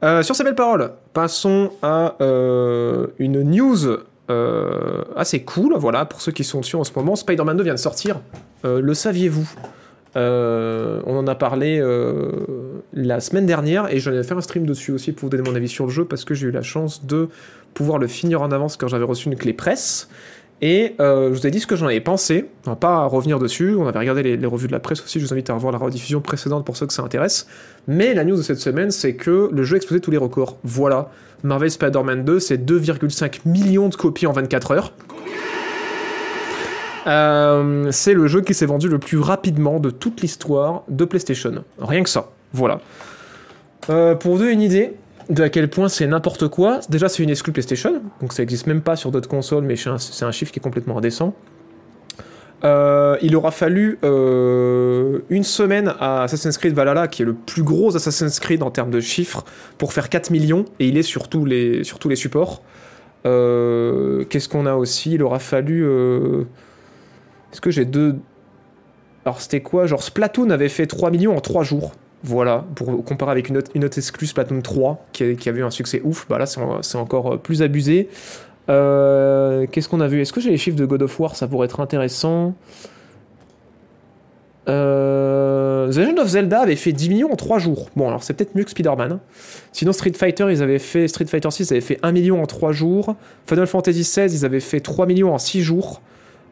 Euh, 0.03 0.23
sur 0.23 0.37
ces 0.37 0.45
belles 0.45 0.55
paroles, 0.55 0.93
passons 1.13 1.71
à 1.83 2.17
euh, 2.21 3.07
une 3.19 3.43
news 3.43 3.87
euh, 4.31 5.03
assez 5.17 5.43
cool. 5.43 5.75
Voilà, 5.77 6.05
pour 6.05 6.21
ceux 6.21 6.33
qui 6.33 6.45
sont 6.45 6.61
dessus 6.61 6.77
en 6.77 6.85
ce 6.85 6.93
moment, 6.95 7.17
Spider-Man 7.17 7.57
2 7.57 7.63
vient 7.65 7.75
de 7.75 7.79
sortir. 7.79 8.21
Le 8.65 8.95
saviez-vous? 8.95 9.49
On 10.17 11.17
en 11.17 11.27
a 11.27 11.35
parlé 11.35 11.81
la 12.93 13.21
semaine 13.21 13.47
dernière 13.47 13.93
et 13.93 14.01
j'en 14.01 14.13
ai 14.13 14.23
fait 14.25 14.35
un 14.35 14.41
stream 14.41 14.67
dessus 14.67 14.91
aussi 14.91 15.13
pour 15.13 15.27
vous 15.27 15.31
donner 15.37 15.49
mon 15.49 15.55
avis 15.55 15.69
sur 15.69 15.85
le 15.85 15.93
jeu 15.93 16.05
parce 16.05 16.25
que 16.25 16.35
j'ai 16.35 16.49
eu 16.49 16.51
la 16.51 16.63
chance 16.63 17.05
de 17.07 17.29
pouvoir 17.75 17.99
le 17.99 18.07
finir 18.09 18.43
en 18.43 18.51
avance 18.51 18.77
quand 18.77 18.89
j'avais 18.89 19.05
reçu 19.05 19.29
une 19.29 19.37
clé 19.37 19.53
presse. 19.53 20.09
Et 20.63 20.95
euh, 21.01 21.29
je 21.35 21.39
vous 21.39 21.47
ai 21.47 21.51
dit 21.51 21.61
ce 21.61 21.67
que 21.67 21.77
j'en 21.77 21.87
avais 21.87 22.01
pensé. 22.01 22.47
On 22.67 22.71
va 22.71 22.77
pas 22.77 23.05
revenir 23.05 23.39
dessus. 23.39 23.75
On 23.79 23.87
avait 23.87 23.99
regardé 23.99 24.37
les, 24.37 24.47
revues 24.47 24.69
de 24.69 24.73
la 24.73 24.81
presse 24.81 25.03
aussi. 25.03 25.21
Je 25.21 25.27
vous 25.27 25.33
invite 25.33 25.51
à 25.51 25.55
revoir 25.55 25.73
la 25.73 25.79
rediffusion 25.79 26.21
précédente 26.21 26.65
pour 26.65 26.77
ceux 26.77 26.87
que 26.87 26.95
ça 26.95 27.03
intéresse. 27.03 27.47
Mais 27.87 28.15
la 28.15 28.25
news 28.25 28.37
de 28.37 28.43
cette 28.43 28.61
semaine, 28.61 28.91
c'est 28.91 29.15
que 29.15 29.51
le 29.53 29.63
jeu 29.65 29.75
a 29.75 29.77
explosé 29.77 30.01
tous 30.01 30.11
les 30.11 30.17
records. 30.17 30.59
Voilà. 30.65 31.11
Marvel 31.43 31.71
Spider-Man 31.71 32.25
2, 32.25 32.41
c'est 32.41 32.57
2,5 32.57 33.41
millions 33.45 33.89
de 33.89 33.97
copies 33.97 34.27
en 34.27 34.33
24 34.33 34.71
heures. 34.73 34.93
Euh, 37.07 37.89
c'est 37.93 38.15
le 38.15 38.27
jeu 38.27 38.41
qui 38.41 38.55
s'est 38.55 38.67
vendu 38.67 38.89
le 38.89 38.99
plus 38.99 39.19
rapidement 39.19 39.79
de 39.79 39.91
toute 39.91 40.23
l'histoire 40.23 40.83
de 40.89 41.05
PlayStation. 41.05 41.65
Rien 41.79 42.03
que 42.03 42.09
ça. 42.09 42.31
Voilà. 42.53 42.81
Euh, 43.91 44.15
pour 44.15 44.33
vous 44.33 44.39
donner 44.39 44.53
une 44.53 44.63
idée 44.63 44.95
de 45.29 45.43
à 45.43 45.49
quel 45.49 45.69
point 45.69 45.89
c'est 45.89 46.07
n'importe 46.07 46.49
quoi, 46.49 46.81
déjà 46.89 47.09
c'est 47.09 47.23
une 47.23 47.31
exclue 47.31 47.53
PlayStation, 47.53 48.03
donc 48.21 48.33
ça 48.33 48.43
existe 48.43 48.67
même 48.67 48.81
pas 48.81 48.97
sur 48.97 49.11
d'autres 49.11 49.29
consoles, 49.29 49.65
mais 49.65 49.77
c'est 49.77 50.25
un, 50.25 50.31
chiffre 50.33 50.53
qui 50.53 50.59
est 50.59 50.63
complètement 50.63 50.99
indécent. 50.99 51.35
Euh, 52.65 53.17
il 53.23 53.37
aura 53.37 53.51
fallu 53.51 53.99
euh, 54.03 55.21
une 55.29 55.43
semaine 55.43 55.93
à 56.01 56.23
Assassin's 56.23 56.57
Creed 56.57 56.75
Valhalla, 56.75 57.07
qui 57.07 57.23
est 57.23 57.25
le 57.25 57.35
plus 57.35 57.63
gros 57.63 57.95
Assassin's 57.97 58.41
Creed 58.41 58.63
en 58.63 58.71
termes 58.71 58.91
de 58.91 59.01
chiffres, 59.01 59.45
pour 59.79 59.93
faire 59.93 60.09
4 60.09 60.31
millions, 60.31 60.65
et 60.81 60.89
il 60.89 60.97
est 60.97 61.03
sur 61.03 61.29
tous 61.29 61.45
les, 61.45 61.85
sur 61.85 61.99
tous 61.99 62.09
les 62.09 62.17
supports. 62.17 62.63
Euh, 63.27 64.25
Qu'est-ce 64.25 64.49
qu'on 64.49 64.67
a 64.67 64.75
aussi? 64.75 65.15
Il 65.15 65.23
aura 65.23 65.39
fallu... 65.39 65.85
Est-ce 67.53 67.61
que 67.61 67.71
j'ai 67.71 67.85
deux... 67.85 68.17
Alors 69.25 69.41
c'était 69.41 69.61
quoi? 69.61 69.87
Genre 69.87 70.03
Splatoon 70.03 70.51
avait 70.51 70.69
fait 70.69 70.87
3 70.87 71.11
millions 71.11 71.37
en 71.37 71.41
3 71.41 71.65
jours. 71.65 71.93
Voilà, 72.25 72.65
pour 72.75 73.05
comparer 73.05 73.31
avec 73.33 73.49
une 73.49 73.59
autre, 73.59 73.71
une 73.75 73.85
autre 73.85 73.99
exclue 73.99 74.27
Splatoon 74.27 74.61
3 74.63 75.07
qui, 75.13 75.23
a- 75.23 75.51
avait 75.51 75.61
eu 75.61 75.65
un 75.65 75.71
succès 75.71 76.01
ouf, 76.03 76.27
bah 76.29 76.39
là 76.39 76.47
c'est 76.47 76.61
en- 76.61 76.83
c'est 76.83 76.99
encore 76.99 77.35
euh, 77.35 77.37
plus 77.37 77.63
abusé. 77.63 78.09
Euh, 78.69 79.67
Qu'est-ce 79.71 79.89
qu'on 79.89 80.01
a 80.01 80.09
vu? 80.09 80.21
Est-ce 80.21 80.33
que 80.33 80.41
j'ai 80.41 80.51
les 80.51 80.57
chiffres 80.57 80.77
de 80.77 80.87
God 80.87 81.03
of 81.03 81.21
War? 81.21 81.37
Ça 81.37 81.47
pourrait 81.47 81.67
être 81.67 81.79
intéressant. 81.79 82.55
Euh, 84.69 85.93
The 85.93 85.97
Legend 85.99 86.19
of 86.19 86.29
Zelda 86.29 86.61
avait 86.61 86.75
fait 86.77 86.93
10 86.93 87.09
millions 87.11 87.31
en 87.33 87.37
3 87.37 87.59
jours. 87.59 87.89
Bon, 87.95 88.09
alors 88.09 88.25
c'est 88.25 88.35
peut-être 88.35 88.57
mieux 88.57 88.65
que 88.65 88.71
Spider-Man. 88.71 89.13
hein. 89.13 89.21
Sinon, 89.73 89.93
Street 89.93 90.13
Fighter, 90.15 90.47
ils 90.51 90.63
avaient 90.63 90.81
fait 90.81 91.07
Street 91.07 91.27
Fighter 91.27 91.51
6, 91.51 91.71
ils 91.71 91.73
avaient 91.75 91.81
fait 91.81 91.99
1 92.03 92.11
million 92.13 92.43
en 92.43 92.47
3 92.47 92.73
jours. 92.73 93.15
Final 93.47 93.67
Fantasy 93.69 94.03
16, 94.03 94.35
ils 94.41 94.45
avaient 94.45 94.59
fait 94.61 94.81
3 94.81 95.07
millions 95.07 95.33
en 95.33 95.39
6 95.39 95.63
jours. 95.63 96.01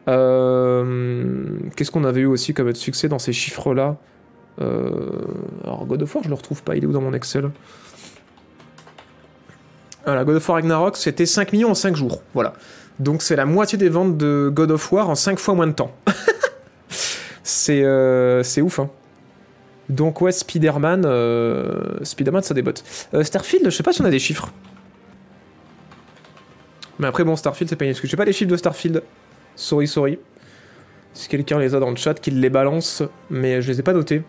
Qu'est-ce 0.07 1.91
qu'on 1.91 2.05
avait 2.05 2.21
eu 2.21 2.25
aussi 2.27 2.53
comme 2.53 2.73
succès 2.75 3.09
dans 3.09 3.19
ces 3.19 3.33
chiffres-là? 3.33 3.97
Alors, 4.59 5.85
God 5.85 6.01
of 6.03 6.15
War, 6.15 6.23
je 6.23 6.29
le 6.29 6.35
retrouve 6.35 6.63
pas, 6.63 6.75
il 6.75 6.83
est 6.83 6.87
où 6.87 6.93
dans 6.93 7.01
mon 7.01 7.13
Excel? 7.13 7.49
Voilà, 10.05 10.23
God 10.23 10.35
of 10.35 10.47
War 10.47 10.55
Ragnarok, 10.57 10.97
c'était 10.97 11.25
5 11.25 11.51
millions 11.51 11.71
en 11.71 11.75
5 11.75 11.95
jours. 11.95 12.21
Voilà. 12.33 12.53
Donc, 12.99 13.21
c'est 13.21 13.35
la 13.35 13.45
moitié 13.45 13.77
des 13.77 13.89
ventes 13.89 14.17
de 14.17 14.51
God 14.53 14.71
of 14.71 14.91
War 14.91 15.09
en 15.09 15.15
5 15.15 15.39
fois 15.39 15.55
moins 15.55 15.67
de 15.67 15.73
temps. 15.73 15.91
c'est 17.43 17.83
euh, 17.83 18.43
c'est 18.43 18.61
ouf, 18.61 18.79
hein. 18.79 18.89
Donc, 19.89 20.21
ouais, 20.21 20.31
Spider-Man, 20.31 21.03
euh, 21.05 22.03
Spider-Man, 22.03 22.43
ça 22.43 22.53
débote. 22.53 22.83
Euh, 23.13 23.23
Starfield, 23.23 23.65
je 23.65 23.69
sais 23.69 23.83
pas 23.83 23.93
si 23.93 24.01
on 24.01 24.05
a 24.05 24.09
des 24.09 24.19
chiffres. 24.19 24.51
Mais 26.97 27.07
après, 27.07 27.23
bon, 27.23 27.35
Starfield, 27.35 27.69
c'est 27.69 27.75
pas 27.75 27.85
une 27.85 27.91
excuse. 27.91 28.09
J'ai 28.09 28.17
pas 28.17 28.25
les 28.25 28.33
chiffres 28.33 28.49
de 28.49 28.57
Starfield. 28.57 29.03
Sorry, 29.55 29.87
sorry. 29.87 30.19
Si 31.13 31.27
quelqu'un 31.27 31.59
les 31.59 31.75
a 31.75 31.79
dans 31.79 31.89
le 31.89 31.95
chat, 31.95 32.15
qu'il 32.15 32.39
les 32.41 32.49
balance, 32.49 33.03
mais 33.29 33.61
je 33.61 33.71
les 33.71 33.79
ai 33.79 33.83
pas 33.83 33.93
notés. 33.93 34.23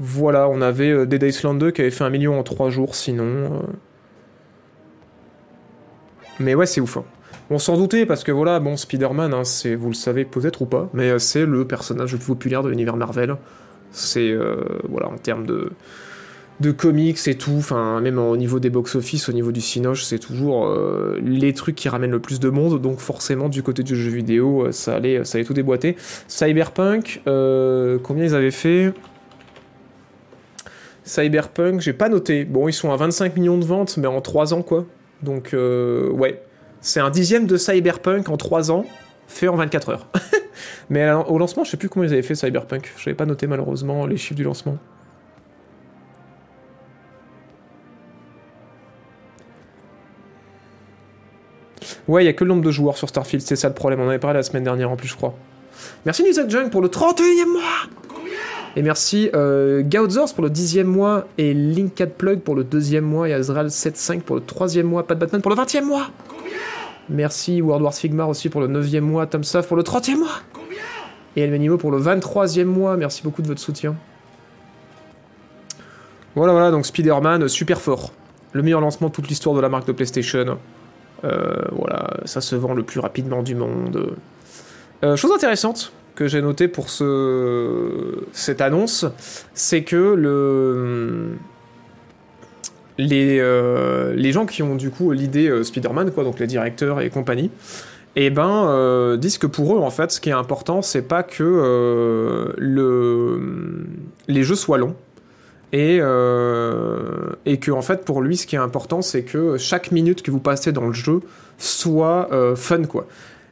Voilà, 0.00 0.48
on 0.48 0.60
avait 0.60 0.90
euh, 0.90 1.06
Dead 1.06 1.22
Island 1.22 1.58
2 1.58 1.70
qui 1.72 1.80
avait 1.80 1.90
fait 1.90 2.04
un 2.04 2.10
million 2.10 2.38
en 2.38 2.42
3 2.42 2.70
jours, 2.70 2.94
sinon. 2.94 3.24
euh. 3.24 3.60
Mais 6.38 6.54
ouais, 6.54 6.66
c'est 6.66 6.80
ouf. 6.80 6.96
hein. 6.98 7.04
On 7.50 7.58
s'en 7.58 7.76
doutait 7.76 8.06
parce 8.06 8.22
que 8.24 8.30
voilà, 8.30 8.60
bon, 8.60 8.76
Spider-Man, 8.76 9.34
hein, 9.34 9.42
vous 9.76 9.88
le 9.88 9.94
savez 9.94 10.24
peut-être 10.24 10.62
ou 10.62 10.66
pas, 10.66 10.88
mais 10.92 11.10
euh, 11.10 11.18
c'est 11.18 11.46
le 11.46 11.66
personnage 11.66 12.12
le 12.12 12.18
plus 12.18 12.28
populaire 12.28 12.62
de 12.62 12.68
l'univers 12.68 12.96
Marvel. 12.96 13.36
C'est, 13.90 14.36
voilà, 14.86 15.08
en 15.08 15.16
termes 15.16 15.46
de, 15.46 15.72
de 16.60 16.72
comics 16.72 17.18
et 17.26 17.36
tout, 17.38 17.54
enfin, 17.56 18.02
même 18.02 18.18
au 18.18 18.36
niveau 18.36 18.60
des 18.60 18.68
box-office, 18.68 19.30
au 19.30 19.32
niveau 19.32 19.50
du 19.50 19.62
Cinoche, 19.62 20.04
c'est 20.04 20.18
toujours 20.18 20.70
les 21.22 21.54
trucs 21.54 21.74
qui 21.74 21.88
ramènent 21.88 22.10
le 22.10 22.20
plus 22.20 22.38
de 22.38 22.50
monde, 22.50 22.82
donc 22.82 22.98
forcément, 22.98 23.48
du 23.48 23.62
côté 23.62 23.82
du 23.82 23.96
jeu 23.96 24.10
vidéo, 24.10 24.70
ça 24.72 24.96
allait, 24.96 25.24
ça 25.24 25.38
allait 25.38 25.46
tout 25.46 25.54
déboîter. 25.54 25.96
Cyberpunk, 26.28 27.22
combien 27.24 28.24
ils 28.24 28.34
avaient 28.34 28.50
fait? 28.50 28.92
Cyberpunk, 31.08 31.80
j'ai 31.80 31.94
pas 31.94 32.10
noté. 32.10 32.44
Bon, 32.44 32.68
ils 32.68 32.72
sont 32.74 32.92
à 32.92 32.96
25 32.96 33.34
millions 33.36 33.56
de 33.56 33.64
ventes, 33.64 33.96
mais 33.96 34.06
en 34.06 34.20
3 34.20 34.52
ans, 34.52 34.62
quoi. 34.62 34.84
Donc, 35.22 35.54
euh, 35.54 36.10
ouais. 36.10 36.42
C'est 36.82 37.00
un 37.00 37.08
dixième 37.08 37.46
de 37.46 37.56
Cyberpunk 37.56 38.28
en 38.28 38.36
3 38.36 38.70
ans, 38.70 38.84
fait 39.26 39.48
en 39.48 39.56
24 39.56 39.88
heures. 39.88 40.06
mais 40.90 41.10
au 41.10 41.38
lancement, 41.38 41.64
je 41.64 41.70
sais 41.70 41.76
plus 41.78 41.88
comment 41.88 42.04
ils 42.04 42.12
avaient 42.12 42.22
fait 42.22 42.34
Cyberpunk. 42.34 42.92
Je 42.98 43.08
n'avais 43.08 43.16
pas 43.16 43.24
noté, 43.24 43.46
malheureusement, 43.46 44.06
les 44.06 44.18
chiffres 44.18 44.36
du 44.36 44.44
lancement. 44.44 44.76
Ouais, 52.06 52.22
il 52.22 52.26
y 52.26 52.30
a 52.30 52.34
que 52.34 52.44
le 52.44 52.48
nombre 52.48 52.62
de 52.62 52.70
joueurs 52.70 52.98
sur 52.98 53.08
Starfield, 53.08 53.42
c'est 53.42 53.56
ça 53.56 53.68
le 53.68 53.74
problème. 53.74 54.00
On 54.00 54.04
en 54.04 54.08
avait 54.08 54.18
parlé 54.18 54.36
la 54.36 54.42
semaine 54.42 54.64
dernière 54.64 54.90
en 54.90 54.96
plus, 54.96 55.08
je 55.08 55.16
crois. 55.16 55.34
Merci 56.04 56.22
Nizak 56.22 56.50
Jung 56.50 56.70
pour 56.70 56.82
le 56.82 56.88
31e 56.88 57.52
mois 57.52 57.98
Et 58.78 58.82
merci 58.82 59.28
euh, 59.34 59.82
pour 59.82 60.44
le 60.44 60.50
10e 60.50 60.84
mois 60.84 61.26
et 61.36 61.52
Linkad 61.52 62.12
Plug 62.12 62.38
pour 62.38 62.54
le 62.54 62.62
2e 62.62 63.00
mois 63.00 63.28
et 63.28 63.32
Azrael75 63.32 64.20
pour 64.20 64.36
le 64.36 64.42
3e 64.42 64.84
mois, 64.84 65.04
Pat 65.04 65.18
Batman 65.18 65.42
pour 65.42 65.50
le 65.50 65.56
20e 65.56 65.82
mois 65.82 66.06
Merci 67.08 67.60
World 67.60 67.82
War 67.82 67.92
Sigmar 67.92 68.28
aussi 68.28 68.48
pour 68.48 68.60
le 68.60 68.68
9e 68.68 69.00
mois, 69.00 69.26
Tom 69.26 69.42
Saf 69.42 69.66
pour 69.66 69.76
le 69.76 69.82
30e 69.82 70.18
mois 70.18 70.28
et 71.34 71.40
Elmenimo 71.40 71.76
pour 71.76 71.90
le 71.90 72.00
23e 72.00 72.66
mois. 72.66 72.96
Merci 72.96 73.24
beaucoup 73.24 73.42
de 73.42 73.48
votre 73.48 73.60
soutien. 73.60 73.96
Voilà, 76.36 76.52
voilà, 76.52 76.70
donc 76.70 76.86
Spider-Man, 76.86 77.48
super 77.48 77.80
fort. 77.80 78.12
Le 78.52 78.62
meilleur 78.62 78.80
lancement 78.80 79.08
de 79.08 79.12
toute 79.12 79.26
l'histoire 79.26 79.56
de 79.56 79.60
la 79.60 79.68
marque 79.68 79.88
de 79.88 79.92
PlayStation. 79.92 80.56
Euh, 81.24 81.56
voilà, 81.72 82.10
ça 82.26 82.40
se 82.40 82.54
vend 82.54 82.74
le 82.74 82.84
plus 82.84 83.00
rapidement 83.00 83.42
du 83.42 83.56
monde. 83.56 84.14
Euh, 85.02 85.16
chose 85.16 85.32
intéressante 85.32 85.92
que 86.18 86.26
j'ai 86.26 86.42
noté 86.42 86.66
pour 86.66 86.90
ce, 86.90 88.24
cette 88.32 88.60
annonce, 88.60 89.06
c'est 89.54 89.84
que 89.84 90.14
le, 90.14 91.36
les, 92.98 93.38
euh, 93.38 94.14
les 94.16 94.32
gens 94.32 94.44
qui 94.44 94.64
ont 94.64 94.74
du 94.74 94.90
coup 94.90 95.12
l'idée 95.12 95.48
euh, 95.48 95.62
Spider-Man, 95.62 96.10
quoi, 96.10 96.24
donc 96.24 96.40
les 96.40 96.48
directeurs 96.48 97.00
et 97.00 97.08
compagnie, 97.08 97.52
et 98.16 98.30
ben 98.30 98.66
euh, 98.66 99.16
disent 99.16 99.38
que 99.38 99.46
pour 99.46 99.76
eux 99.76 99.78
en 99.78 99.90
fait, 99.90 100.10
ce 100.10 100.20
qui 100.20 100.30
est 100.30 100.32
important, 100.32 100.82
c'est 100.82 101.02
pas 101.02 101.22
que 101.22 101.44
euh, 101.44 102.52
le, 102.56 103.86
les 104.26 104.42
jeux 104.42 104.56
soient 104.56 104.78
longs. 104.78 104.96
Et, 105.70 105.96
et 105.98 107.58
que 107.58 107.70
en 107.70 107.82
fait 107.82 108.06
pour 108.06 108.22
lui 108.22 108.38
ce 108.38 108.46
qui 108.46 108.56
est 108.56 108.58
important 108.58 109.02
c'est 109.02 109.22
que 109.22 109.58
chaque 109.58 109.92
minute 109.92 110.22
que 110.22 110.30
vous 110.30 110.40
passez 110.40 110.72
dans 110.72 110.86
le 110.86 110.94
jeu 110.94 111.20
soit 111.58 112.30
fun 112.56 112.84
quoi. 112.84 113.06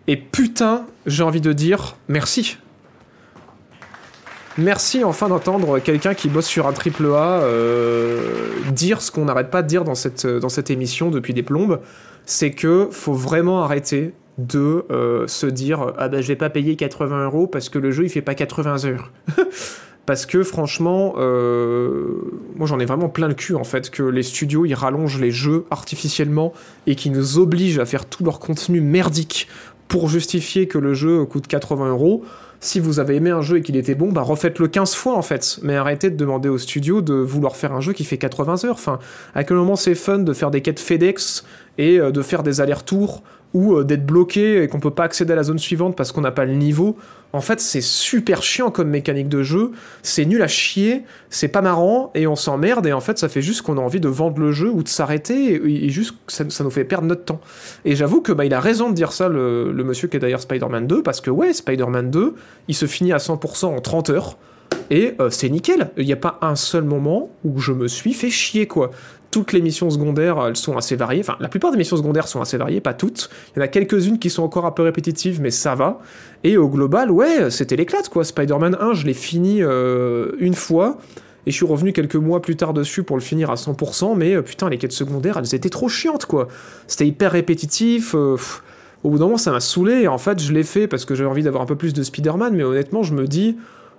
Et 0.09 0.17
putain, 0.17 0.87
j'ai 1.07 1.23
envie 1.23 1.41
de 1.41 1.53
dire 1.53 1.97
merci. 2.09 2.59
Merci 4.59 5.05
enfin 5.05 5.29
d'entendre 5.29 5.81
quelqu'un 5.81 6.15
qui 6.15 6.29
bosse 6.29 6.47
sur 6.47 6.67
un 6.67 6.73
triple 6.73 7.07
A 7.15 7.43
euh, 7.43 8.21
dire 8.73 9.03
ce 9.03 9.11
qu'on 9.11 9.27
n'arrête 9.27 9.51
pas 9.51 9.63
de 9.63 9.69
dire 9.69 9.85
dans 9.85 9.95
cette, 9.95 10.27
dans 10.27 10.49
cette 10.49 10.71
émission 10.71 11.11
depuis 11.11 11.35
des 11.35 11.43
plombes, 11.43 11.81
c'est 12.25 12.53
que 12.53 12.89
faut 12.91 13.13
vraiment 13.13 13.63
arrêter 13.63 14.15
de 14.39 14.85
euh, 14.91 15.27
se 15.27 15.47
dire 15.47 15.93
ah 15.99 16.09
ben 16.09 16.23
je 16.23 16.29
vais 16.29 16.37
pas 16.37 16.51
payer 16.51 16.77
80 16.77 17.25
euros 17.25 17.47
parce 17.47 17.69
que 17.69 17.79
le 17.79 17.91
jeu 17.91 18.05
il 18.05 18.09
fait 18.09 18.23
pas 18.23 18.35
80 18.35 18.87
heures. 18.87 19.13
parce 20.07 20.25
que 20.25 20.43
franchement, 20.43 21.15
euh, 21.19 22.15
moi 22.55 22.67
j'en 22.67 22.79
ai 22.79 22.85
vraiment 22.85 23.09
plein 23.09 23.29
le 23.29 23.35
cul 23.35 23.57
en 23.57 23.65
fait 23.65 23.91
que 23.91 24.05
les 24.05 24.23
studios 24.23 24.65
ils 24.65 24.75
rallongent 24.75 25.21
les 25.21 25.33
jeux 25.33 25.67
artificiellement 25.71 26.53
et 26.87 26.95
qui 26.95 27.11
nous 27.11 27.39
obligent 27.39 27.81
à 27.81 27.85
faire 27.85 28.07
tout 28.07 28.25
leur 28.25 28.39
contenu 28.39 28.81
merdique 28.81 29.49
pour 29.89 30.09
justifier 30.09 30.67
que 30.67 30.79
le 30.79 30.95
jeu 30.95 31.25
coûte 31.25 31.47
80 31.47 31.91
euros. 31.91 32.25
Si 32.61 32.81
vous 32.81 33.01
avez 33.01 33.17
aimé 33.17 33.31
un 33.31 33.43
jeu 33.43 33.59
et 33.59 33.63
qu'il 33.63 33.77
était 33.77 33.95
bon, 33.95 34.11
bah 34.11 34.23
refaites-le 34.23 34.67
15 34.67 34.95
fois 34.95 35.15
en 35.15 35.23
fait. 35.23 35.59
Mais 35.63 35.77
arrêtez 35.77 36.11
de 36.11 36.17
demander 36.17 36.49
aux 36.49 36.59
studios 36.59 37.03
de 37.03 37.15
vouloir 37.15 37.55
faire 37.57 37.73
un 37.73 37.81
jeu 37.81 37.93
qui 37.93 38.05
fait 38.05 38.17
80 38.17 38.65
heures. 38.65 38.75
Enfin, 38.75 38.99
à 39.35 39.45
quel 39.45 39.57
moment 39.57 39.77
c'est 39.77 39.95
fun 39.95 40.19
de 40.19 40.33
faire 40.33 40.51
des 40.51 40.63
quêtes 40.63 40.81
FedEx 40.81 41.45
et 41.79 41.99
euh, 41.99 42.11
de 42.11 42.23
faire 42.23 42.43
des 42.43 42.61
allers-retours 42.61 43.23
ou 43.55 43.77
euh, 43.77 43.85
d'être 43.85 44.05
bloqué 44.05 44.63
et 44.63 44.69
qu'on 44.69 44.81
peut 44.81 44.91
pas 44.91 45.05
accéder 45.05 45.33
à 45.33 45.37
la 45.37 45.43
zone 45.43 45.59
suivante 45.59 45.97
parce 45.97 46.13
qu'on 46.13 46.21
n'a 46.21 46.31
pas 46.31 46.45
le 46.45 46.55
niveau. 46.55 46.97
En 47.33 47.41
fait, 47.41 47.61
c'est 47.61 47.81
super 47.81 48.43
chiant 48.43 48.71
comme 48.71 48.89
mécanique 48.89 49.29
de 49.29 49.43
jeu, 49.43 49.73
c'est 50.03 50.25
nul 50.25 50.43
à 50.43 50.49
chier, 50.49 51.05
c'est 51.31 51.49
pas 51.49 51.63
marrant 51.63 52.11
et 52.15 52.27
on 52.27 52.37
s'emmerde 52.37 52.87
et 52.87 52.93
en 52.93 53.01
fait, 53.01 53.19
ça 53.19 53.29
fait 53.29 53.43
juste 53.43 53.63
qu'on 53.63 53.79
a 53.79 53.81
envie 53.81 54.01
de 54.01 54.09
vendre 54.09 54.41
le 54.41 54.53
jeu 54.53 54.71
ou 54.71 54.83
de 54.83 54.89
s'arrêter 54.89 55.55
et, 55.55 55.89
juste 55.89 56.15
ça, 56.29 56.45
ça, 56.49 56.65
nous 56.65 56.71
fait 56.71 56.85
perdre 56.85 57.07
notre 57.07 57.25
temps. 57.25 57.41
Et 57.85 57.97
j'avoue 57.97 58.21
que 58.21 58.33
bah, 58.33 58.45
il 58.45 58.55
a 58.55 58.61
raison 58.61 58.91
de 58.91 58.95
dire 58.95 59.13
ça, 59.13 59.29
le, 59.29 59.73
monsieur 59.85 60.09
qui 60.09 60.17
est 60.17 60.21
d'ailleurs 60.21 60.41
Spider-Man 60.41 60.87
2, 60.87 61.03
parce 61.03 61.21
que 61.21 61.31
ouais, 61.31 61.53
Spider-Man 61.53 62.11
2, 62.11 62.35
il 62.69 62.75
se 62.75 62.87
finit 62.87 63.13
à 63.13 63.19
100% 63.19 63.67
en 63.67 63.81
30 63.81 64.11
heures. 64.11 64.37
Et 64.91 65.15
euh, 65.21 65.31
c'est 65.31 65.49
nickel. 65.49 65.91
Il 65.97 66.07
n'y 66.07 66.13
a 66.13 66.17
pas 66.17 66.39
un 66.43 66.57
seul 66.57 66.85
moment 66.85 67.31
où 67.45 67.59
je 67.61 67.73
me 67.73 67.89
suis 67.89 68.13
fait 68.13 68.31
chier, 68.31 68.67
quoi 68.67 68.91
toutes 69.31 69.53
les 69.53 69.61
missions 69.61 69.91
secondaires, 69.91 70.45
elles 70.47 70.57
sont 70.57 70.77
assez 70.77 70.97
variées. 70.97 71.21
Enfin, 71.21 71.37
la 71.41 71.49
plupart 71.49 71.71
des 71.71 71.77
missions 71.77 71.97
secondaires 71.97 72.29
sont 72.29 72.41
assez 72.41 72.57
variées, 72.57 72.81
pas 72.81 72.95
toutes. 72.95 73.29
Il 73.55 73.59
y 73.59 73.63
en 73.63 73.65
a 73.65 73.69
quelques-unes 73.69 74.19
qui 74.19 74.31
sont 74.31 74.43
encore 74.43 74.67
un 74.67 74.71
peu 74.71 74.83
répétitives, 74.83 75.41
mais 75.41 75.51
ça 75.51 75.75
va. 75.75 76.01
Et 76.45 76.57
au 76.57 76.69
global, 76.69 77.11
ouais, 77.11 77.51
c'était 77.51 77.77
l'éclate, 77.77 78.09
quoi. 78.09 78.25
Spider-Man 78.25 78.77
1, 78.81 78.95
je 78.95 79.07
l'ai 79.07 79.15
fini 79.15 79.63
euh, 79.63 80.33
une 80.39 80.55
fois. 80.55 80.99
Et 81.47 81.53
je 81.53 81.57
suis 81.57 81.67
revenu 81.67 81.93
quelques 81.93 82.17
mois 82.17 82.43
plus 82.43 82.57
tard 82.57 82.73
dessus 82.73 83.05
pour 83.05 83.17
le 83.17 83.23
finir 83.23 83.51
à 83.51 83.55
100%, 83.55 84.17
mais 84.17 84.35
euh, 84.35 84.43
putain, 84.43 84.69
les 84.69 84.79
quêtes 84.79 84.93
secondaires, 84.93 85.39
elles 85.39 85.55
étaient 85.55 85.71
trop 85.71 85.89
chiantes, 85.89 86.27
quoi. 86.27 86.49
C'était 86.89 87.07
hyper 87.07 87.33
répétitif. 87.33 88.15
Euh, 88.15 88.37
au 89.05 89.11
bout 89.11 89.19
d'un 89.19 89.27
moment, 89.27 89.39
ça 89.39 89.53
m'a 89.53 89.61
saoulé. 89.61 90.03
Et 90.03 90.09
en 90.09 90.19
fait, 90.19 90.43
je 90.43 90.53
l'ai 90.53 90.65
fait 90.65 90.89
parce 90.89 91.05
que 91.05 91.15
j'avais 91.15 91.31
envie 91.31 91.45
d'avoir 91.45 91.63
un 91.63 91.67
peu 91.67 91.77
plus 91.77 91.93
de 91.93 92.03
Spider-Man, 92.03 92.55
mais 92.55 92.65
honnêtement, 92.65 93.05
je 93.05 93.15
me 93.15 93.27
dis, 93.27 93.57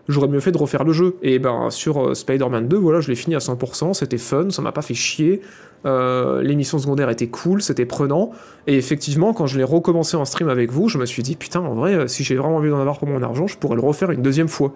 j'aurais 0.08 0.28
mieux 0.28 0.39
fait 0.39 0.51
de 0.51 0.58
refaire 0.58 0.84
le 0.84 0.93
jeu. 0.93 1.18
Et 1.22 1.39
ben 1.39 1.70
sur 1.70 2.10
euh, 2.10 2.14
Spider-Man 2.14 2.68
2, 2.68 2.78
voilà, 2.78 3.01
je 3.01 3.10
l'ai 3.10 3.16
fini 3.16 3.36
à 3.36 3.39
100%, 3.39 3.93
c'était 3.93 4.18
fun, 4.18 4.49
ça 4.49 4.62
m'a 4.62 4.72
pas 4.72 4.82
fait 4.82 4.93
chier. 4.93 5.41
Euh, 5.86 6.41
L'émission 6.41 6.80
secondaire 6.80 7.10
était 7.10 7.28
cool, 7.28 7.62
c'était 7.62 7.86
prenant. 7.86 8.32
Et 8.66 8.78
effectivement, 8.78 9.34
quand 9.34 9.47
je 9.47 9.58
l'ai 9.58 9.64
recommencé 9.64 10.18
en 10.18 10.26
stream 10.26 10.49
avec 10.49 10.72
vous, 10.72 10.89
je 10.89 10.97
me 10.97 11.05
suis 11.05 11.24
dit, 11.24 11.36
putain, 11.36 11.62
en 11.62 11.76
vrai, 11.76 11.93
euh, 11.93 12.08
si 12.08 12.24
j'ai 12.24 12.36
vraiment 12.36 12.58
envie 12.58 12.70
d'en 12.70 12.80
avoir 12.80 12.99
pour 12.99 13.08
mon 13.08 13.22
argent, 13.22 13.47
je 13.47 13.58
pourrais 13.58 13.76
le 13.76 13.82
refaire 13.82 14.12
une 14.12 14.22
deuxième 14.22 14.47
fois. 14.47 14.74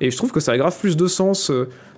Et 0.00 0.10
je 0.10 0.16
trouve 0.16 0.32
que 0.32 0.40
ça 0.40 0.52
a 0.52 0.56
grave 0.56 0.78
plus 0.78 0.96
de 0.96 1.06
sens 1.06 1.50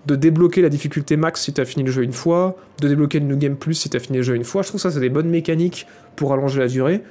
de 0.07 0.16
débloquer 0.16 0.61
la 0.61 0.68
difficulté 0.68 1.16
max 1.16 1.43
si 1.43 1.53
t'as 1.53 1.64
fini 1.64 1.85
le 1.85 1.93
jeu 1.93 2.03
une 2.03 2.12
fois, 2.12 2.57
de 2.80 2.89
débloquer 2.89 3.20
le 3.20 3.26
New 3.26 3.37
Game 3.37 3.55
Plus 3.55 3.74
si 3.74 3.91
t'as 3.91 4.01
fini 4.01 4.18
le 4.18 4.24
jeu 4.24 4.35
une 4.35 4.43
fois. 4.43 4.62
Je 4.62 4.68
trouve 4.68 4.80
ça, 4.80 4.91
c'est 4.91 4.99
des 4.99 5.09
bonnes 5.09 5.28
mécaniques 5.28 5.87
pour 6.16 6.33
allonger 6.33 6.59
la 6.59 6.66
durée. 6.66 7.05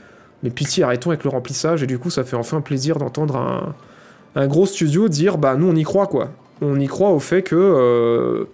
Mais 0.43 0.49
pitié, 0.49 0.83
arrêtons 0.83 1.11
avec 1.11 1.23
le 1.23 1.29
remplissage, 1.29 1.81
et 1.81 1.87
du 1.87 1.97
coup, 1.97 2.09
ça 2.09 2.25
fait 2.25 2.35
enfin 2.35 2.59
plaisir 2.59 2.97
d'entendre 2.97 3.37
un, 3.37 3.75
un 4.35 4.47
gros 4.47 4.65
studio 4.65 5.09
dire 5.09 5.37
bah 5.37 5.55
nous 5.55 5.67
on 5.67 5.75
y 5.75 5.83
croit 5.83 6.07
quoi. 6.07 6.29
On 6.61 6.79
y 6.79 6.87
croit 6.87 7.09
au 7.09 7.19
fait 7.19 7.41
que 7.41 7.55
euh, 7.55 8.45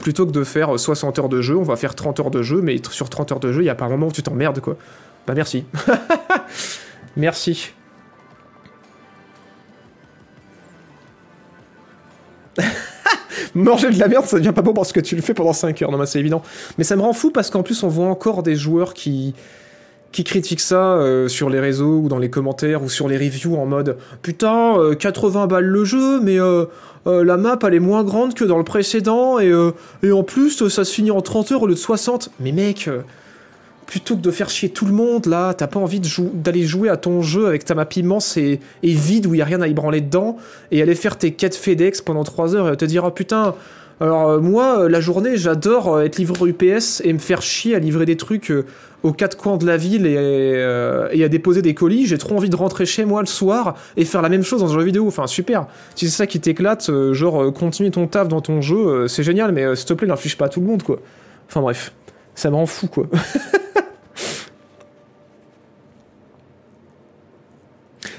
plutôt 0.00 0.26
que 0.26 0.32
de 0.32 0.44
faire 0.44 0.78
60 0.78 1.18
heures 1.18 1.28
de 1.28 1.40
jeu, 1.40 1.56
on 1.56 1.62
va 1.62 1.76
faire 1.76 1.94
30 1.94 2.20
heures 2.20 2.30
de 2.30 2.42
jeu, 2.42 2.60
mais 2.60 2.76
sur 2.90 3.08
30 3.08 3.32
heures 3.32 3.40
de 3.40 3.52
jeu, 3.52 3.62
il 3.62 3.66
y 3.66 3.70
a 3.70 3.74
pas 3.74 3.84
un 3.84 3.90
moment 3.90 4.08
où 4.08 4.12
tu 4.12 4.22
t'emmerdes 4.22 4.60
quoi. 4.60 4.76
Bah 5.26 5.34
merci. 5.34 5.64
merci. 7.16 7.72
Manger 13.54 13.90
de 13.90 13.98
la 13.98 14.08
merde, 14.08 14.26
ça 14.26 14.38
devient 14.38 14.52
pas 14.52 14.62
bon 14.62 14.72
parce 14.72 14.92
que 14.92 15.00
tu 15.00 15.16
le 15.16 15.22
fais 15.22 15.34
pendant 15.34 15.52
5 15.52 15.82
heures. 15.82 15.92
Non, 15.92 15.98
mais 15.98 16.06
c'est 16.06 16.18
évident. 16.18 16.42
Mais 16.76 16.84
ça 16.84 16.96
me 16.96 17.02
rend 17.02 17.12
fou 17.12 17.30
parce 17.30 17.50
qu'en 17.50 17.62
plus, 17.62 17.82
on 17.82 17.88
voit 17.88 18.06
encore 18.06 18.42
des 18.42 18.56
joueurs 18.56 18.94
qui, 18.94 19.34
qui 20.12 20.24
critiquent 20.24 20.60
ça 20.60 20.94
euh, 20.94 21.28
sur 21.28 21.50
les 21.50 21.60
réseaux 21.60 22.00
ou 22.00 22.08
dans 22.08 22.18
les 22.18 22.30
commentaires 22.30 22.82
ou 22.82 22.88
sur 22.88 23.08
les 23.08 23.16
reviews 23.16 23.56
en 23.56 23.66
mode 23.66 23.96
putain 24.22 24.76
80 24.98 25.42
euh, 25.42 25.46
balles 25.46 25.64
le 25.64 25.84
jeu 25.84 26.20
mais 26.20 26.40
euh, 26.40 26.64
la 27.06 27.36
map 27.36 27.58
elle 27.62 27.74
est 27.74 27.80
moins 27.80 28.04
grande 28.04 28.34
que 28.34 28.44
dans 28.44 28.58
le 28.58 28.64
précédent 28.64 29.38
et, 29.38 29.52
et 30.02 30.12
en 30.12 30.22
plus 30.22 30.68
ça 30.68 30.84
se 30.84 30.92
finit 30.92 31.10
en 31.10 31.20
30 31.20 31.52
heures 31.52 31.62
au 31.62 31.66
lieu 31.66 31.74
de 31.74 31.78
60 31.78 32.30
mais 32.40 32.52
mec 32.52 32.88
plutôt 33.86 34.16
que 34.16 34.20
de 34.20 34.30
faire 34.30 34.50
chier 34.50 34.68
tout 34.68 34.84
le 34.84 34.92
monde 34.92 35.26
là 35.26 35.54
t'as 35.54 35.66
pas 35.66 35.80
envie 35.80 36.00
d'aller 36.34 36.64
jouer 36.64 36.88
à 36.88 36.96
ton 36.96 37.22
jeu 37.22 37.46
avec 37.46 37.64
ta 37.64 37.74
map 37.74 37.88
immense 37.96 38.36
et, 38.36 38.60
vide 38.82 39.26
où 39.26 39.34
y 39.34 39.42
a 39.42 39.44
rien 39.44 39.60
à 39.62 39.68
y 39.68 39.74
branler 39.74 40.00
dedans 40.00 40.36
et 40.70 40.82
aller 40.82 40.94
faire 40.94 41.16
tes 41.16 41.32
quêtes 41.32 41.54
FedEx 41.54 42.02
pendant 42.02 42.24
3 42.24 42.54
heures 42.54 42.72
et 42.72 42.76
te 42.76 42.84
dire 42.84 43.04
oh 43.04 43.10
putain 43.10 43.54
alors 44.00 44.40
moi 44.40 44.88
la 44.88 45.00
journée 45.00 45.36
j'adore 45.36 46.00
être 46.00 46.18
livreur 46.18 46.46
UPS 46.46 47.02
et 47.04 47.12
me 47.12 47.18
faire 47.18 47.42
chier 47.42 47.74
à 47.74 47.78
livrer 47.78 48.06
des 48.06 48.16
trucs 48.16 48.52
aux 49.02 49.12
quatre 49.12 49.36
coins 49.36 49.56
de 49.56 49.66
la 49.66 49.76
ville 49.76 50.04
euh, 50.06 51.08
et, 51.12 51.24
à 51.24 51.28
déposer 51.28 51.62
des 51.62 51.74
colis, 51.74 52.06
j'ai 52.06 52.18
trop 52.18 52.36
envie 52.36 52.50
de 52.50 52.56
rentrer 52.56 52.86
chez 52.86 53.04
moi 53.04 53.20
le 53.20 53.26
soir 53.26 53.74
et 53.96 54.04
faire 54.04 54.22
la 54.22 54.28
même 54.28 54.42
chose 54.42 54.60
dans 54.60 54.72
un 54.72 54.78
jeu 54.78 54.84
vidéo. 54.84 55.06
Enfin, 55.06 55.26
super. 55.26 55.66
Si 55.94 56.08
c'est 56.08 56.16
ça 56.16 56.26
qui 56.26 56.40
t'éclate, 56.40 56.90
euh, 56.90 57.14
genre, 57.14 57.42
euh, 57.42 57.50
continue 57.50 57.90
ton 57.90 58.06
taf 58.06 58.28
dans 58.28 58.40
ton 58.40 58.60
jeu, 58.60 59.06
c'est 59.08 59.22
génial, 59.22 59.52
mais 59.52 59.76
s'il 59.76 59.86
te 59.86 59.94
plaît, 59.94 60.08
n'inflige 60.08 60.36
pas 60.36 60.48
tout 60.48 60.60
le 60.60 60.66
monde, 60.66 60.82
quoi. 60.82 61.00
Enfin, 61.48 61.60
bref. 61.60 61.92
Ça 62.34 62.50
m'en 62.50 62.66
fout, 62.66 62.90
quoi. 62.90 63.06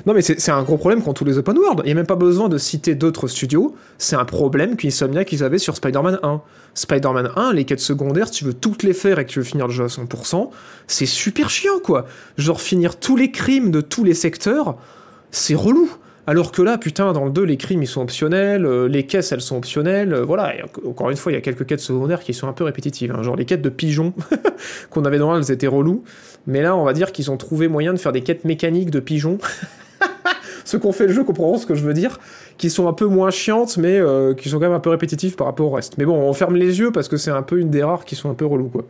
Non, 0.10 0.16
mais 0.16 0.24
c'est 0.24 0.50
un 0.50 0.64
gros 0.64 0.78
problème 0.78 1.04
quand 1.04 1.14
tous 1.14 1.24
les 1.24 1.38
open 1.38 1.56
world. 1.56 1.82
Il 1.84 1.86
n'y 1.86 1.92
a 1.92 1.94
même 1.94 2.08
pas 2.08 2.16
besoin 2.16 2.50
de 2.50 2.58
citer 2.58 2.96
d'autres 2.96 3.28
studios. 3.28 3.76
C'est 4.00 4.16
un 4.16 4.26
problème 4.26 4.76
qu'Insomniac 4.76 5.32
ils 5.32 5.44
avaient 5.44 5.60
sur 5.60 5.76
Spider-Man 5.76 6.18
1. 6.24 6.42
Spider-Man 6.74 7.30
1, 7.36 7.54
les 7.54 7.64
quêtes 7.64 7.80
secondaires, 7.80 8.32
tu 8.32 8.44
veux 8.44 8.56
toutes 8.56 8.82
les 8.82 8.94
faire 8.94 9.20
et 9.20 9.26
que 9.28 9.30
tu 9.30 9.38
veux 9.38 9.46
finir 9.46 9.68
le 9.68 9.72
jeu 9.72 9.84
à 9.84 9.88
100%, 9.88 10.50
c'est 10.88 11.06
super 11.06 11.52
chiant, 11.52 11.78
quoi. 11.84 12.08
Genre, 12.40 12.60
finir 12.60 12.96
tous 12.96 13.18
les 13.18 13.30
crimes 13.30 13.70
de 13.70 13.82
tous 13.82 14.04
les 14.04 14.16
secteurs, 14.16 14.78
c'est 15.30 15.54
relou. 15.54 15.92
Alors 16.26 16.52
que 16.52 16.64
là, 16.64 16.80
putain, 16.80 17.14
dans 17.14 17.26
le 17.26 17.32
2, 17.32 17.44
les 17.44 17.58
crimes, 17.58 17.84
ils 17.84 17.88
sont 17.88 18.02
optionnels, 18.02 18.66
euh, 18.66 18.88
les 18.88 19.06
caisses, 19.06 19.32
elles 19.32 19.42
sont 19.42 19.58
optionnelles, 19.58 20.12
euh, 20.12 20.26
voilà. 20.26 20.56
Encore 20.88 21.12
une 21.12 21.18
fois, 21.18 21.32
il 21.32 21.36
y 21.36 21.38
a 21.38 21.42
quelques 21.42 21.68
quêtes 21.68 21.82
secondaires 21.82 22.22
qui 22.22 22.34
sont 22.34 22.48
un 22.48 22.54
peu 22.54 22.64
répétitives. 22.64 23.14
Hein. 23.16 23.22
genre, 23.22 23.36
les 23.36 23.46
quêtes 23.46 23.62
de 23.62 23.70
pigeons 23.70 24.16
qu'on 24.90 25.06
avait 25.06 25.20
dans 25.20 25.38
elles 25.38 25.52
étaient 25.52 25.68
relous. 25.68 26.04
Mais 26.48 26.64
là, 26.64 26.76
on 26.76 26.84
va 26.84 26.94
dire 26.94 27.12
qu'ils 27.12 27.30
ont 27.30 27.38
trouvé 27.38 27.68
moyen 27.68 27.94
de 27.94 28.00
faire 28.00 28.12
des 28.12 28.22
quêtes 28.22 28.44
mécaniques 28.44 28.90
de 28.90 29.00
pigeons. 29.00 29.38
Ceux 30.66 30.80
qui 30.80 30.86
ont 30.86 30.92
fait 30.92 31.08
le 31.08 31.14
jeu 31.14 31.24
comprendront 31.24 31.58
ce 31.58 31.66
que 31.66 31.76
je 31.76 31.84
veux 31.84 31.94
dire, 31.94 32.20
qui 32.58 32.70
sont 32.70 32.88
un 32.88 32.94
peu 32.94 33.06
moins 33.06 33.32
chiantes, 33.32 33.78
mais 33.78 33.98
euh, 34.00 34.34
qui 34.34 34.50
sont 34.50 34.58
quand 34.58 34.66
même 34.66 34.74
un 34.74 34.80
peu 34.80 34.90
répétitives 34.90 35.36
par 35.36 35.48
rapport 35.48 35.68
au 35.68 35.72
reste. 35.72 35.98
Mais 35.98 36.06
bon, 36.06 36.16
on 36.16 36.34
ferme 36.34 36.56
les 36.56 36.80
yeux 36.80 36.92
parce 36.92 37.08
que 37.08 37.18
c'est 37.18 37.32
un 37.32 37.44
peu 37.44 37.60
une 37.60 37.70
des 37.70 37.84
rares 37.84 38.06
qui 38.06 38.16
sont 38.16 38.30
un 38.30 38.36
peu 38.36 38.46
relous, 38.46 38.70
quoi. 38.70 38.86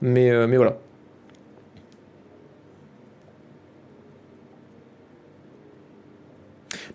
Mais, 0.00 0.46
mais 0.48 0.56
voilà. 0.56 0.78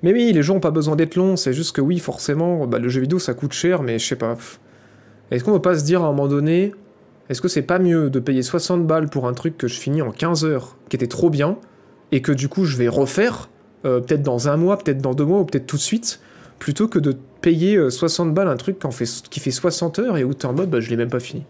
Mais 0.03 0.13
oui, 0.13 0.31
les 0.31 0.43
jeux 0.43 0.53
ont 0.53 0.59
pas 0.59 0.71
besoin 0.71 0.95
d'être 0.95 1.15
longs, 1.15 1.35
c'est 1.35 1.53
juste 1.53 1.75
que 1.75 1.81
oui, 1.81 1.99
forcément, 1.99 2.67
bah, 2.67 2.79
le 2.79 2.89
jeu 2.89 3.01
vidéo 3.01 3.19
ça 3.19 3.33
coûte 3.33 3.53
cher, 3.53 3.81
mais 3.81 3.97
je 3.97 4.05
sais 4.05 4.15
pas. 4.15 4.37
Est-ce 5.31 5.43
qu'on 5.43 5.51
va 5.51 5.59
pas 5.59 5.77
se 5.77 5.83
dire 5.83 6.03
à 6.03 6.05
un 6.05 6.11
moment 6.11 6.27
donné, 6.27 6.73
est-ce 7.29 7.41
que 7.41 7.47
c'est 7.47 7.63
pas 7.63 7.79
mieux 7.79 8.09
de 8.09 8.19
payer 8.19 8.43
60 8.43 8.85
balles 8.85 9.09
pour 9.09 9.27
un 9.27 9.33
truc 9.33 9.57
que 9.57 9.67
je 9.67 9.79
finis 9.79 10.01
en 10.01 10.11
15 10.11 10.45
heures, 10.45 10.77
qui 10.89 10.95
était 10.95 11.07
trop 11.07 11.29
bien, 11.29 11.57
et 12.11 12.21
que 12.21 12.31
du 12.31 12.49
coup 12.49 12.65
je 12.65 12.77
vais 12.77 12.87
refaire, 12.87 13.49
euh, 13.85 13.99
peut-être 13.99 14.23
dans 14.23 14.49
un 14.49 14.57
mois, 14.57 14.77
peut-être 14.77 15.01
dans 15.01 15.13
deux 15.13 15.25
mois, 15.25 15.39
ou 15.39 15.45
peut-être 15.45 15.67
tout 15.67 15.77
de 15.77 15.81
suite, 15.81 16.19
plutôt 16.59 16.87
que 16.87 16.99
de 16.99 17.15
payer 17.41 17.89
60 17.89 18.27
euh, 18.27 18.31
balles 18.31 18.47
un 18.47 18.57
truc 18.57 18.79
qui, 18.79 18.91
fait, 18.91 19.29
qui 19.29 19.39
fait 19.39 19.51
60 19.51 19.99
heures 19.99 20.17
et 20.17 20.23
où 20.23 20.33
t'es 20.33 20.45
en 20.45 20.53
mode 20.53 20.69
bah 20.69 20.79
je 20.79 20.89
l'ai 20.89 20.97
même 20.97 21.09
pas 21.09 21.19
fini. 21.19 21.45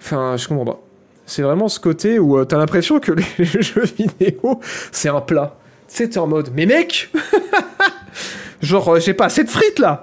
Enfin, 0.00 0.36
je 0.36 0.48
comprends 0.48 0.64
pas. 0.64 0.80
C'est 1.26 1.42
vraiment 1.42 1.68
ce 1.68 1.78
côté 1.78 2.18
où 2.18 2.38
euh, 2.38 2.44
t'as 2.44 2.56
l'impression 2.56 3.00
que 3.00 3.12
les 3.38 3.44
jeux 3.44 3.84
vidéo, 3.84 4.60
c'est 4.92 5.08
un 5.08 5.20
plat. 5.20 5.56
C'était 5.86 6.18
en 6.18 6.26
mode, 6.26 6.50
mais 6.54 6.66
mec 6.66 7.12
Genre, 8.62 8.88
euh, 8.88 9.00
j'ai 9.00 9.14
pas 9.14 9.26
assez 9.26 9.44
de 9.44 9.50
frites 9.50 9.78
là 9.78 10.02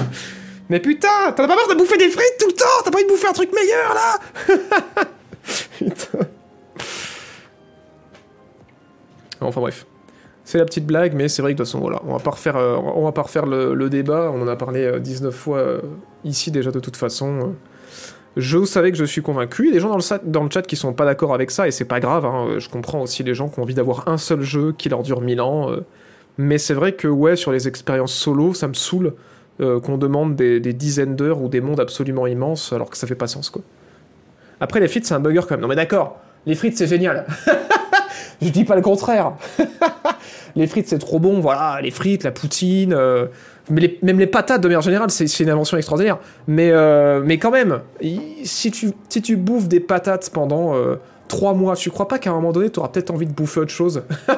Mais 0.68 0.78
putain, 0.78 1.32
t'en 1.34 1.44
as 1.44 1.48
pas 1.48 1.56
marre 1.56 1.68
de 1.68 1.74
bouffer 1.74 1.96
des 1.96 2.10
frites 2.10 2.36
tout 2.38 2.46
le 2.46 2.52
temps? 2.52 2.64
T'as 2.84 2.90
pas 2.90 2.98
envie 2.98 3.04
de 3.04 3.10
bouffer 3.10 3.26
un 3.26 3.32
truc 3.32 3.50
meilleur 3.52 3.94
là 3.94 5.04
Putain. 5.78 6.26
Enfin 9.40 9.60
bref. 9.60 9.86
C'est 10.44 10.58
la 10.58 10.64
petite 10.64 10.86
blague, 10.86 11.14
mais 11.14 11.28
c'est 11.28 11.42
vrai 11.42 11.52
que 11.52 11.58
de 11.58 11.62
toute 11.62 11.68
façon, 11.68 11.80
voilà, 11.80 12.00
on 12.06 12.12
va 12.12 12.18
pas 12.18 12.30
refaire, 12.30 12.56
euh, 12.56 12.78
va 13.02 13.12
pas 13.12 13.22
refaire 13.22 13.46
le, 13.46 13.88
débat, 13.88 14.32
on 14.34 14.40
en 14.42 14.48
a 14.48 14.56
parlé 14.56 14.98
19 14.98 15.28
euh, 15.28 15.36
fois 15.36 15.80
ici 16.24 16.50
déjà 16.50 16.70
de 16.70 16.80
toute 16.80 16.96
façon. 16.96 17.54
Je 18.36 18.64
savais 18.64 18.92
que 18.92 18.96
je 18.96 19.04
suis 19.04 19.22
convaincu. 19.22 19.64
Il 19.64 19.66
y 19.66 19.70
a 19.70 19.74
des 19.74 19.80
gens 19.80 19.90
dans 19.90 19.96
le, 19.96 20.30
dans 20.30 20.44
le 20.44 20.50
chat 20.50 20.62
qui 20.62 20.76
sont 20.76 20.92
pas 20.92 21.04
d'accord 21.04 21.34
avec 21.34 21.50
ça, 21.50 21.66
et 21.66 21.70
c'est 21.70 21.84
pas 21.84 22.00
grave. 22.00 22.24
Hein. 22.24 22.58
Je 22.58 22.68
comprends 22.68 23.02
aussi 23.02 23.24
les 23.24 23.34
gens 23.34 23.48
qui 23.48 23.58
ont 23.58 23.64
envie 23.64 23.74
d'avoir 23.74 24.08
un 24.08 24.18
seul 24.18 24.42
jeu 24.42 24.72
qui 24.76 24.88
leur 24.88 25.02
dure 25.02 25.20
1000 25.20 25.40
ans. 25.40 25.70
Euh. 25.70 25.80
Mais 26.38 26.58
c'est 26.58 26.74
vrai 26.74 26.92
que, 26.92 27.08
ouais, 27.08 27.36
sur 27.36 27.52
les 27.52 27.66
expériences 27.66 28.14
solo, 28.14 28.54
ça 28.54 28.68
me 28.68 28.74
saoule 28.74 29.14
euh, 29.60 29.80
qu'on 29.80 29.98
demande 29.98 30.36
des, 30.36 30.60
dizaines 30.72 31.16
d'heures 31.16 31.42
ou 31.42 31.48
des 31.48 31.60
mondes 31.60 31.80
absolument 31.80 32.26
immenses 32.26 32.72
alors 32.72 32.88
que 32.88 32.96
ça 32.96 33.06
fait 33.06 33.16
pas 33.16 33.26
sens, 33.26 33.50
quoi. 33.50 33.62
Après, 34.60 34.78
les 34.78 34.88
frites, 34.88 35.06
c'est 35.06 35.14
un 35.14 35.20
bugger 35.20 35.40
quand 35.40 35.52
même. 35.52 35.60
Non, 35.60 35.68
mais 35.68 35.76
d'accord, 35.76 36.18
les 36.46 36.54
frites, 36.54 36.78
c'est 36.78 36.86
génial. 36.86 37.26
Je 38.42 38.48
dis 38.48 38.64
pas 38.64 38.76
le 38.76 38.82
contraire. 38.82 39.32
les 40.56 40.66
frites, 40.66 40.88
c'est 40.88 40.98
trop 40.98 41.18
bon, 41.18 41.40
voilà, 41.40 41.80
les 41.82 41.90
frites, 41.90 42.24
la 42.24 42.30
poutine. 42.30 42.92
Euh, 42.92 43.26
mais 43.70 43.98
même 44.02 44.18
les 44.18 44.26
patates 44.26 44.60
de 44.60 44.68
manière 44.68 44.80
générale, 44.80 45.10
c'est 45.10 45.40
une 45.40 45.50
invention 45.50 45.76
extraordinaire. 45.76 46.18
Mais, 46.48 46.70
euh, 46.70 47.22
mais 47.24 47.38
quand 47.38 47.50
même, 47.50 47.80
si 48.44 48.70
tu, 48.70 48.92
si 49.08 49.22
tu 49.22 49.36
bouffes 49.36 49.68
des 49.68 49.80
patates 49.80 50.30
pendant 50.30 50.74
euh, 50.74 50.96
trois 51.28 51.54
mois, 51.54 51.76
tu 51.76 51.90
crois 51.90 52.08
pas 52.08 52.18
qu'à 52.18 52.30
un 52.30 52.34
moment 52.34 52.52
donné, 52.52 52.70
tu 52.70 52.80
auras 52.80 52.88
peut-être 52.88 53.10
envie 53.10 53.26
de 53.26 53.32
bouffer 53.32 53.60
autre 53.60 53.72
chose? 53.72 54.02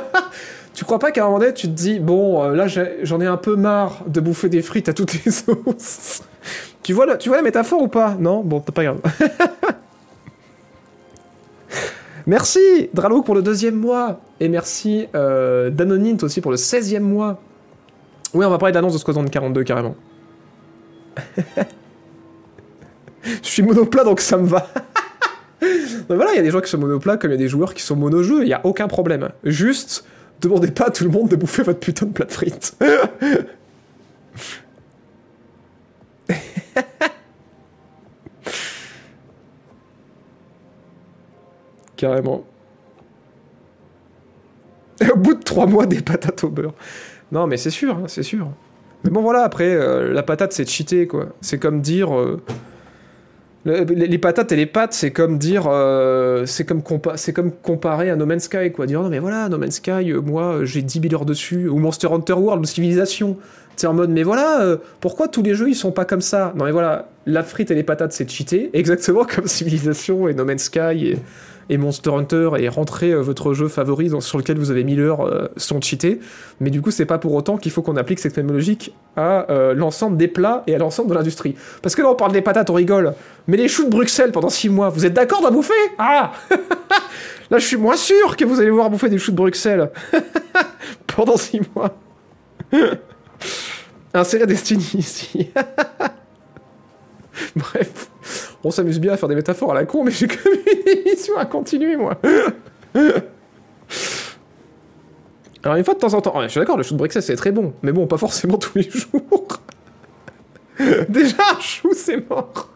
Tu 0.75 0.87
crois 0.87 0.99
pas 0.99 1.11
qu'à 1.11 1.23
un 1.23 1.27
moment 1.27 1.39
donné, 1.39 1.53
tu 1.53 1.67
te 1.67 1.73
dis, 1.73 2.01
bon, 2.01 2.43
euh, 2.43 2.55
là, 2.55 2.67
j'en 3.03 3.21
ai 3.21 3.27
un 3.27 3.37
peu 3.37 3.57
marre 3.57 4.05
de 4.07 4.21
bouffer 4.21 4.49
des 4.49 4.63
frites 4.63 4.89
à 4.89 4.95
toutes 4.95 5.23
les 5.23 5.31
sauces 5.31 6.23
tu, 6.83 6.95
vois 6.95 7.17
tu 7.19 7.29
vois 7.29 7.37
la 7.37 7.43
métaphore 7.43 7.83
ou 7.83 7.89
pas? 7.89 8.17
Non? 8.19 8.43
Bon, 8.43 8.61
t'as 8.61 8.73
pas 8.73 8.85
grave. 8.85 9.01
Merci 12.27 12.91
Dralouk 12.95 13.25
pour 13.25 13.35
le 13.35 13.43
deuxième 13.43 13.77
mois. 13.77 14.21
Et 14.41 14.49
merci 14.49 15.07
euh, 15.15 15.71
Danonint 15.71 16.17
aussi 16.23 16.41
pour 16.41 16.51
le 16.51 16.57
16e 16.57 17.01
mois. 17.01 17.41
Oui, 18.35 18.47
on 18.47 18.51
va 18.51 18.59
parler 18.59 18.73
d'annonce 18.73 18.95
de 18.95 18.99
Squadron 18.99 19.25
42 19.25 19.65
carrément. 19.65 19.97
Je 23.25 23.49
suis 23.49 23.63
monoplat 23.63 24.05
donc 24.05 24.21
ça 24.21 24.37
me 24.37 24.47
va. 24.47 24.61
donc 25.61 26.17
voilà, 26.17 26.33
il 26.33 26.37
y 26.37 26.41
a 26.41 26.43
des 26.43 26.51
gens 26.51 26.61
qui 26.61 26.71
sont 26.71 26.79
monoplat 26.79 27.17
comme 27.17 27.31
il 27.31 27.35
y 27.35 27.37
a 27.37 27.39
des 27.39 27.49
joueurs 27.49 27.75
qui 27.75 27.83
sont 27.83 27.97
mono-jeux, 27.97 28.43
il 28.43 28.47
n'y 28.47 28.55
a 28.55 28.61
aucun 28.65 28.89
problème. 28.89 29.29
Juste, 29.45 30.05
demandez 30.41 30.71
pas 30.71 30.87
à 30.87 30.91
tout 30.91 31.05
le 31.05 31.11
monde 31.11 31.29
de 31.29 31.37
bouffer 31.37 31.63
votre 31.63 31.79
putain 31.79 32.07
de 32.07 32.13
plat 32.13 32.27
de 32.27 32.33
frites. 32.33 32.77
Carrément. 42.03 42.43
Et 45.01 45.09
au 45.09 45.17
bout 45.17 45.35
de 45.35 45.43
trois 45.45 45.67
mois, 45.67 45.87
des 45.87 46.01
patates 46.01 46.43
au 46.43 46.49
beurre. 46.49 46.75
Non, 47.31 47.47
mais 47.47 47.57
c'est 47.57 47.71
sûr, 47.71 47.95
hein, 47.95 48.05
c'est 48.09 48.25
sûr. 48.25 48.49
Mais 49.05 49.11
bon, 49.11 49.23
voilà, 49.23 49.45
après, 49.45 49.73
euh, 49.73 50.13
la 50.13 50.25
patate, 50.25 50.53
c'est 50.53 50.69
cheater, 50.69 51.07
quoi. 51.07 51.29
C'est 51.43 51.59
comme 51.61 51.81
dire. 51.81 52.13
euh, 52.19 52.43
le- 53.65 53.85
les, 53.85 54.19
patates 54.19 54.51
et 54.51 54.57
les 54.57 54.67
pâtes, 54.67 54.95
c'est 54.95 55.13
comme 55.13 55.39
dire. 55.39 55.67
euh, 55.69 56.45
c'est 56.45 56.65
comme, 56.65 56.83
comme 56.83 57.53
comparer 57.63 58.11
à 58.11 58.17
No 58.17 58.27
Man's 58.27 58.43
Sky, 58.47 58.73
quoi. 58.73 58.87
Dire, 58.87 59.01
non, 59.01 59.09
mais 59.09 59.21
voilà, 59.21 59.49
No 59.49 59.57
Man's 59.57 59.77
Sky, 59.77 60.13
moi, 60.25 60.65
j'ai 60.65 60.83
10 60.83 61.03
000 61.09 61.15
heures 61.15 61.25
dessus. 61.25 61.69
Ou 61.69 61.79
Monster 61.79 62.09
Hunter 62.13 62.33
World, 62.33 62.63
ou 62.65 62.67
Civilization. 62.67 63.37
C'est 63.77 63.87
en 63.87 63.95
mode, 63.95 64.11
mais 64.11 64.25
voilà, 64.25 64.77
pourquoi 65.01 65.29
tous 65.29 65.43
les 65.45 65.55
jeux, 65.55 65.69
ils 65.69 65.77
sont 65.77 65.93
pas 65.93 66.05
comme 66.05 66.21
ça? 66.21 66.53
Non, 66.57 66.65
mais 66.65 66.73
voilà, 66.73 67.09
la 67.27 67.45
frite 67.45 67.71
et 67.71 67.77
les 67.77 67.85
patates, 67.85 68.13
c'est 68.13 68.29
cheater. 68.29 68.71
Exactement 68.77 69.25
comme 69.25 69.47
Civilization 69.47 70.27
et 70.27 70.35
No 70.35 70.45
Man's 70.45 70.65
Sky 70.65 71.07
et, 71.13 71.19
et 71.69 71.79
Monster 71.79 72.11
Hunter 72.11 72.51
et 72.59 72.69
rentrer 72.69 73.13
euh, 73.13 73.21
votre 73.21 73.55
jeu 73.55 73.69
favori 73.69 74.11
sur 74.21 74.39
lequel 74.39 74.59
vous 74.59 74.71
avez 74.71 74.85
1000 74.85 75.01
heures 75.01 75.27
euh, 75.27 75.49
sont 75.57 75.81
cheatés. 75.81 76.21
Mais 76.61 76.71
du 76.71 76.83
coup, 76.83 76.91
c'est 76.91 77.07
pas 77.07 77.19
pour 77.19 77.35
autant 77.35 77.57
qu'il 77.57 77.73
faut 77.73 77.83
qu'on 77.83 77.97
applique 77.97 78.19
cette 78.19 78.37
même 78.37 78.53
logique 78.53 78.95
à 79.17 79.51
euh, 79.51 79.75
l'ensemble 79.75 80.17
des 80.17 80.29
plats 80.29 80.63
et 80.67 80.75
à 80.75 80.79
l'ensemble 80.79 81.11
de 81.11 81.15
l'industrie. 81.15 81.55
Parce 81.83 81.95
que 81.95 82.03
là, 82.03 82.11
on 82.11 82.15
parle 82.15 82.33
des 82.33 82.43
patates, 82.43 82.71
on 82.71 82.75
rigole. 82.75 83.15
Mais 83.47 83.57
les 83.57 83.69
choux 83.69 83.85
de 83.85 83.91
Bruxelles 83.91 84.33
pendant 84.33 84.51
6 84.51 84.69
mois, 84.69 84.89
vous 84.89 85.07
êtes 85.07 85.15
d'accord 85.15 85.43
d'en 85.43 85.51
bouffer? 85.51 85.73
Ah 85.99 86.33
Là, 87.51 87.59
je 87.59 87.67
suis 87.67 87.77
moins 87.77 87.97
sûr 87.97 88.37
que 88.37 88.45
vous 88.45 88.61
allez 88.61 88.71
voir 88.71 88.89
bouffer 88.89 89.09
des 89.09 89.19
choux 89.19 89.33
de 89.33 89.37
Bruxelles 89.37 89.91
pendant 91.07 91.37
6 91.37 91.61
mois. 91.75 91.95
Insérer 94.15 94.47
Destiny 94.47 94.91
ici. 94.95 95.51
Bref, 97.57 98.11
on 98.65 98.71
s'amuse 98.71 99.01
bien 99.01 99.13
à 99.13 99.17
faire 99.17 99.29
des 99.29 99.35
métaphores 99.35 99.73
à 99.73 99.75
la 99.75 99.85
con, 99.85 100.05
mais 100.05 100.11
j'ai 100.11 100.29
quand 100.29 100.51
même 100.51 100.61
une 100.67 100.99
émission 100.99 101.37
à 101.37 101.45
continuer, 101.47 101.97
moi. 101.97 102.19
Alors, 105.65 105.77
une 105.77 105.85
fois 105.85 105.95
de 105.95 106.01
temps 106.01 106.15
en 106.15 106.21
temps, 106.21 106.37
ouais, 106.37 106.45
je 106.45 106.49
suis 106.49 106.61
d'accord, 106.61 106.77
le 106.77 106.85
de 106.85 106.95
Bruxelles 106.95 107.23
c'est 107.23 107.37
très 107.37 107.53
bon, 107.53 107.73
mais 107.83 107.93
bon, 107.93 108.07
pas 108.07 108.19
forcément 108.19 108.59
tous 108.59 108.79
les 108.79 108.91
jours. 108.91 109.61
Déjà, 111.09 111.37
un 111.57 111.61
chou, 111.61 111.91
c'est 111.95 112.29
mort. 112.29 112.71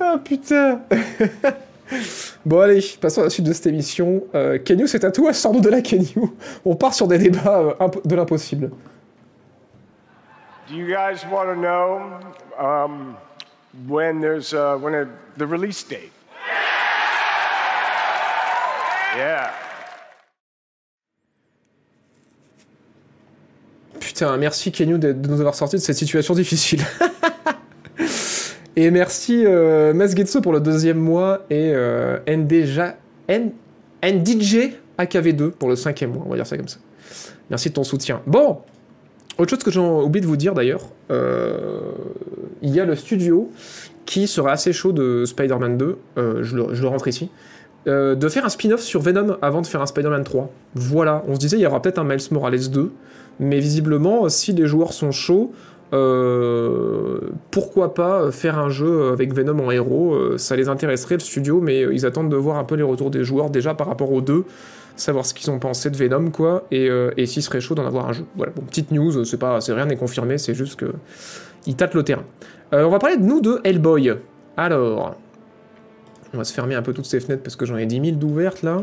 ah 0.00 0.18
putain. 0.24 0.80
Bon 2.44 2.60
allez, 2.60 2.80
passons 3.00 3.20
à 3.20 3.24
la 3.24 3.30
suite 3.30 3.46
de 3.46 3.52
cette 3.52 3.66
émission. 3.66 4.24
Euh, 4.34 4.58
Kenyu, 4.58 4.88
c'est 4.88 5.04
à 5.04 5.10
toi, 5.10 5.32
sors-nous 5.32 5.60
de 5.60 5.68
la 5.68 5.80
Kenyu. 5.80 6.14
On 6.64 6.74
part 6.74 6.94
sur 6.94 7.06
des 7.06 7.18
débats 7.18 7.76
euh, 7.80 7.88
de 8.04 8.14
l'impossible. 8.14 8.70
Do 10.66 10.74
you 10.76 10.86
guys 10.86 11.26
want 11.26 11.50
to 11.50 11.56
know 11.56 12.18
um, 12.58 13.18
when 13.86 14.20
there's 14.20 14.54
uh, 14.54 14.78
when 14.78 15.10
the 15.36 15.46
release 15.46 15.82
date? 15.82 16.10
Yeah. 19.14 19.50
Putain, 24.00 24.38
merci 24.38 24.72
Kenyu 24.72 24.96
de, 24.98 25.12
nous 25.12 25.40
avoir 25.40 25.54
sorti 25.54 25.76
de 25.76 25.82
cette 25.82 25.96
situation 25.96 26.34
difficile. 26.34 26.80
et 28.76 28.90
merci 28.90 29.44
euh, 29.44 29.92
Masgetsu 29.92 30.40
pour 30.40 30.52
le 30.54 30.60
deuxième 30.60 30.98
mois 30.98 31.44
et 31.50 31.72
euh, 31.74 32.20
N, 32.26 32.48
NDJ 34.02 34.72
AKV2 34.98 35.50
pour 35.50 35.68
le 35.68 35.76
cinquième 35.76 36.12
mois, 36.12 36.22
on 36.26 36.30
va 36.30 36.36
dire 36.36 36.46
ça 36.46 36.56
comme 36.56 36.68
ça. 36.68 36.78
Merci 37.50 37.68
de 37.68 37.74
ton 37.74 37.84
soutien. 37.84 38.22
Bon, 38.26 38.62
autre 39.38 39.50
chose 39.50 39.62
que 39.64 39.70
j'ai 39.70 39.80
oublié 39.80 40.20
de 40.20 40.26
vous 40.26 40.36
dire 40.36 40.54
d'ailleurs, 40.54 40.82
euh, 41.10 41.80
il 42.62 42.70
y 42.70 42.80
a 42.80 42.84
le 42.84 42.94
studio 42.94 43.50
qui 44.06 44.26
serait 44.26 44.52
assez 44.52 44.72
chaud 44.72 44.92
de 44.92 45.24
Spider-Man 45.24 45.76
2, 45.76 45.98
euh, 46.18 46.42
je, 46.42 46.56
le, 46.56 46.86
rentre 46.86 47.08
ici, 47.08 47.30
euh, 47.88 48.14
de 48.14 48.28
faire 48.28 48.44
un 48.44 48.48
spin-off 48.48 48.80
sur 48.80 49.00
Venom 49.00 49.36
avant 49.42 49.60
de 49.60 49.66
faire 49.66 49.82
un 49.82 49.86
Spider-Man 49.86 50.24
3. 50.24 50.50
Voilà, 50.74 51.24
on 51.26 51.34
se 51.34 51.40
disait 51.40 51.56
il 51.56 51.62
y 51.62 51.66
aura 51.66 51.82
peut-être 51.82 51.98
un 51.98 52.04
Miles 52.04 52.20
Morales 52.30 52.70
2, 52.70 52.92
mais 53.40 53.58
visiblement, 53.58 54.28
si 54.28 54.52
les 54.52 54.66
joueurs 54.66 54.92
sont 54.92 55.10
chauds, 55.10 55.52
pourquoi 57.50 57.94
pas 57.94 58.32
faire 58.32 58.58
un 58.58 58.68
jeu 58.68 59.10
avec 59.12 59.32
Venom 59.32 59.64
en 59.64 59.70
héros 59.70 60.36
Ça 60.38 60.56
les 60.56 60.68
intéresserait 60.68 61.14
le 61.14 61.20
studio, 61.20 61.60
mais 61.60 61.82
ils 61.82 62.04
attendent 62.04 62.30
de 62.30 62.36
voir 62.36 62.58
un 62.58 62.64
peu 62.64 62.74
les 62.74 62.82
retours 62.82 63.10
des 63.10 63.22
joueurs 63.22 63.48
déjà 63.48 63.74
par 63.74 63.86
rapport 63.86 64.10
aux 64.12 64.20
deux, 64.20 64.44
savoir 64.96 65.26
ce 65.26 65.34
qu'ils 65.34 65.50
ont 65.50 65.58
pensé 65.58 65.90
de 65.90 65.96
Venom, 65.96 66.30
quoi, 66.30 66.66
et, 66.70 66.88
euh, 66.88 67.10
s'il 67.26 67.42
serait 67.42 67.60
chaud 67.60 67.74
d'en 67.74 67.86
avoir 67.86 68.08
un 68.08 68.12
jeu. 68.12 68.24
Voilà, 68.36 68.52
bon, 68.54 68.62
petite 68.62 68.90
news, 68.90 69.24
c'est 69.24 69.38
pas, 69.38 69.60
c'est 69.60 69.72
rien 69.72 69.86
n'est 69.86 69.96
confirmé, 69.96 70.38
c'est 70.38 70.54
juste 70.54 70.76
que 70.76 70.92
ils 71.66 71.76
tâtent 71.76 71.94
le 71.94 72.02
terrain. 72.02 72.24
Euh, 72.72 72.84
on 72.84 72.90
va 72.90 72.98
parler 72.98 73.16
de 73.16 73.22
nous 73.22 73.40
de 73.40 73.60
Hellboy. 73.64 74.12
Alors, 74.56 75.16
on 76.32 76.38
va 76.38 76.44
se 76.44 76.52
fermer 76.52 76.74
un 76.74 76.82
peu 76.82 76.92
toutes 76.92 77.06
ces 77.06 77.20
fenêtres 77.20 77.42
parce 77.42 77.56
que 77.56 77.66
j'en 77.66 77.76
ai 77.76 77.86
10 77.86 78.00
000 78.04 78.16
d'ouvertes 78.16 78.62
là. 78.62 78.82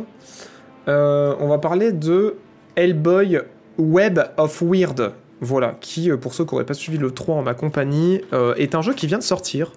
Euh, 0.88 1.36
on 1.40 1.48
va 1.48 1.58
parler 1.58 1.92
de 1.92 2.36
Hellboy 2.76 3.40
Web 3.78 4.20
of 4.38 4.62
Weird. 4.62 5.14
Voilà, 5.42 5.76
qui, 5.82 6.12
euh, 6.12 6.18
pour 6.18 6.34
ceux 6.34 6.46
qui 6.46 6.54
n'auraient 6.54 6.66
pas 6.66 6.74
suivi 6.74 6.98
le 6.98 7.12
3 7.12 7.36
en 7.36 7.42
ma 7.42 7.54
compagnie, 7.54 8.22
est 8.58 8.76
un 8.76 8.82
jeu 8.82 8.94
qui 8.94 9.08
vient 9.08 9.18
de 9.18 9.24
sortir. 9.24 9.74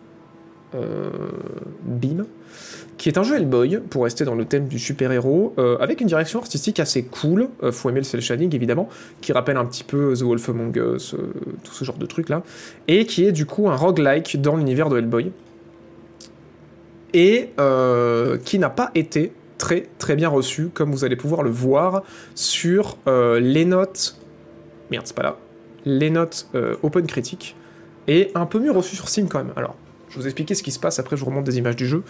Bim. 1.84 2.24
Qui 2.96 3.08
est 3.08 3.18
un 3.18 3.22
jeu 3.24 3.36
Hellboy, 3.36 3.80
pour 3.90 4.04
rester 4.04 4.24
dans 4.24 4.34
le 4.34 4.44
thème 4.44 4.68
du 4.68 4.78
super-héros, 4.78 5.54
euh, 5.58 5.76
avec 5.78 6.00
une 6.00 6.06
direction 6.06 6.38
artistique 6.38 6.78
assez 6.78 7.02
cool. 7.02 7.48
Euh, 7.62 7.72
faut 7.72 7.88
aimer 7.90 8.00
le 8.00 8.04
cel 8.04 8.20
shading 8.20 8.54
évidemment, 8.54 8.88
qui 9.20 9.32
rappelle 9.32 9.56
un 9.56 9.64
petit 9.64 9.82
peu 9.82 10.14
The 10.14 10.22
Wolf 10.22 10.48
Among 10.48 10.76
Us, 10.76 11.14
euh, 11.14 11.32
tout 11.64 11.74
ce 11.74 11.84
genre 11.84 11.96
de 11.96 12.06
trucs 12.06 12.28
là. 12.28 12.42
Et 12.86 13.04
qui 13.06 13.24
est 13.24 13.32
du 13.32 13.46
coup 13.46 13.68
un 13.68 13.76
roguelike 13.76 14.40
dans 14.40 14.56
l'univers 14.56 14.88
de 14.90 14.98
Hellboy. 14.98 15.32
Et 17.14 17.50
euh, 17.58 18.38
qui 18.38 18.58
n'a 18.58 18.70
pas 18.70 18.90
été 18.94 19.32
très 19.58 19.88
très 19.98 20.14
bien 20.14 20.28
reçu, 20.28 20.68
comme 20.68 20.92
vous 20.92 21.04
allez 21.04 21.16
pouvoir 21.16 21.42
le 21.42 21.50
voir 21.50 22.02
sur 22.34 22.96
les 23.06 23.64
notes. 23.64 24.18
Merde, 24.90 25.06
c'est 25.06 25.16
pas 25.16 25.22
là. 25.22 25.36
Les 25.84 26.10
notes 26.10 26.48
Open 26.82 27.06
Critic. 27.06 27.56
Et 28.08 28.30
un 28.34 28.46
peu 28.46 28.58
mieux 28.58 28.72
reçu 28.72 28.96
sur 28.96 29.08
Steam 29.08 29.28
quand 29.28 29.38
même. 29.38 29.52
Alors, 29.56 29.76
je 30.14 30.20
vous 30.20 30.26
expliquer 30.26 30.54
ce 30.54 30.62
qui 30.62 30.70
se 30.70 30.78
passe, 30.78 30.98
après 30.98 31.16
je 31.16 31.20
vous 31.20 31.30
remonte 31.30 31.44
des 31.44 31.58
images 31.58 31.76
du 31.76 31.86
jeu. 31.86 32.02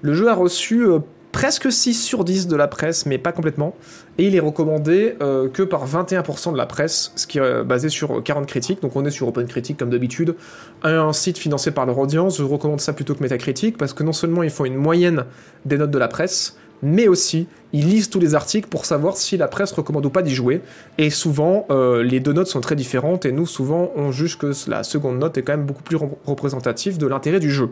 Le 0.00 0.14
jeu 0.14 0.28
a 0.28 0.34
reçu 0.34 0.82
euh, 0.82 1.00
presque 1.30 1.70
6 1.70 1.94
sur 1.94 2.24
10 2.24 2.46
de 2.46 2.56
la 2.56 2.68
presse, 2.68 3.04
mais 3.04 3.18
pas 3.18 3.32
complètement. 3.32 3.74
Et 4.16 4.26
il 4.26 4.34
est 4.34 4.40
recommandé 4.40 5.16
euh, 5.20 5.48
que 5.48 5.62
par 5.62 5.86
21% 5.86 6.52
de 6.52 6.56
la 6.56 6.66
presse, 6.66 7.12
ce 7.16 7.26
qui 7.26 7.38
est 7.38 7.42
euh, 7.42 7.62
basé 7.62 7.90
sur 7.90 8.22
40 8.22 8.46
critiques. 8.46 8.80
Donc 8.80 8.96
on 8.96 9.04
est 9.04 9.10
sur 9.10 9.28
Open 9.28 9.46
Critic 9.46 9.76
comme 9.76 9.90
d'habitude, 9.90 10.36
un 10.82 11.12
site 11.12 11.36
financé 11.36 11.70
par 11.70 11.84
leur 11.84 11.98
audience. 11.98 12.38
Je 12.38 12.44
recommande 12.44 12.80
ça 12.80 12.94
plutôt 12.94 13.14
que 13.14 13.22
Metacritic, 13.22 13.76
parce 13.76 13.92
que 13.92 14.02
non 14.02 14.12
seulement 14.12 14.42
ils 14.42 14.50
font 14.50 14.64
une 14.64 14.76
moyenne 14.76 15.24
des 15.66 15.76
notes 15.76 15.90
de 15.90 15.98
la 15.98 16.08
presse, 16.08 16.56
mais 16.82 17.08
aussi 17.08 17.46
ils 17.72 17.88
lisent 17.88 18.10
tous 18.10 18.18
les 18.18 18.34
articles 18.34 18.68
pour 18.68 18.84
savoir 18.84 19.16
si 19.16 19.36
la 19.36 19.46
presse 19.46 19.70
recommande 19.70 20.04
ou 20.04 20.10
pas 20.10 20.22
d'y 20.22 20.34
jouer. 20.34 20.60
Et 20.98 21.08
souvent, 21.08 21.66
euh, 21.70 22.02
les 22.02 22.18
deux 22.18 22.32
notes 22.32 22.48
sont 22.48 22.60
très 22.60 22.74
différentes, 22.74 23.26
et 23.26 23.30
nous, 23.32 23.46
souvent, 23.46 23.92
on 23.94 24.10
juge 24.10 24.38
que 24.38 24.50
la 24.68 24.82
seconde 24.82 25.20
note 25.20 25.38
est 25.38 25.42
quand 25.42 25.52
même 25.52 25.66
beaucoup 25.66 25.84
plus 25.84 25.94
rep- 25.96 26.18
représentative 26.26 26.98
de 26.98 27.06
l'intérêt 27.06 27.38
du 27.38 27.48
jeu. 27.50 27.68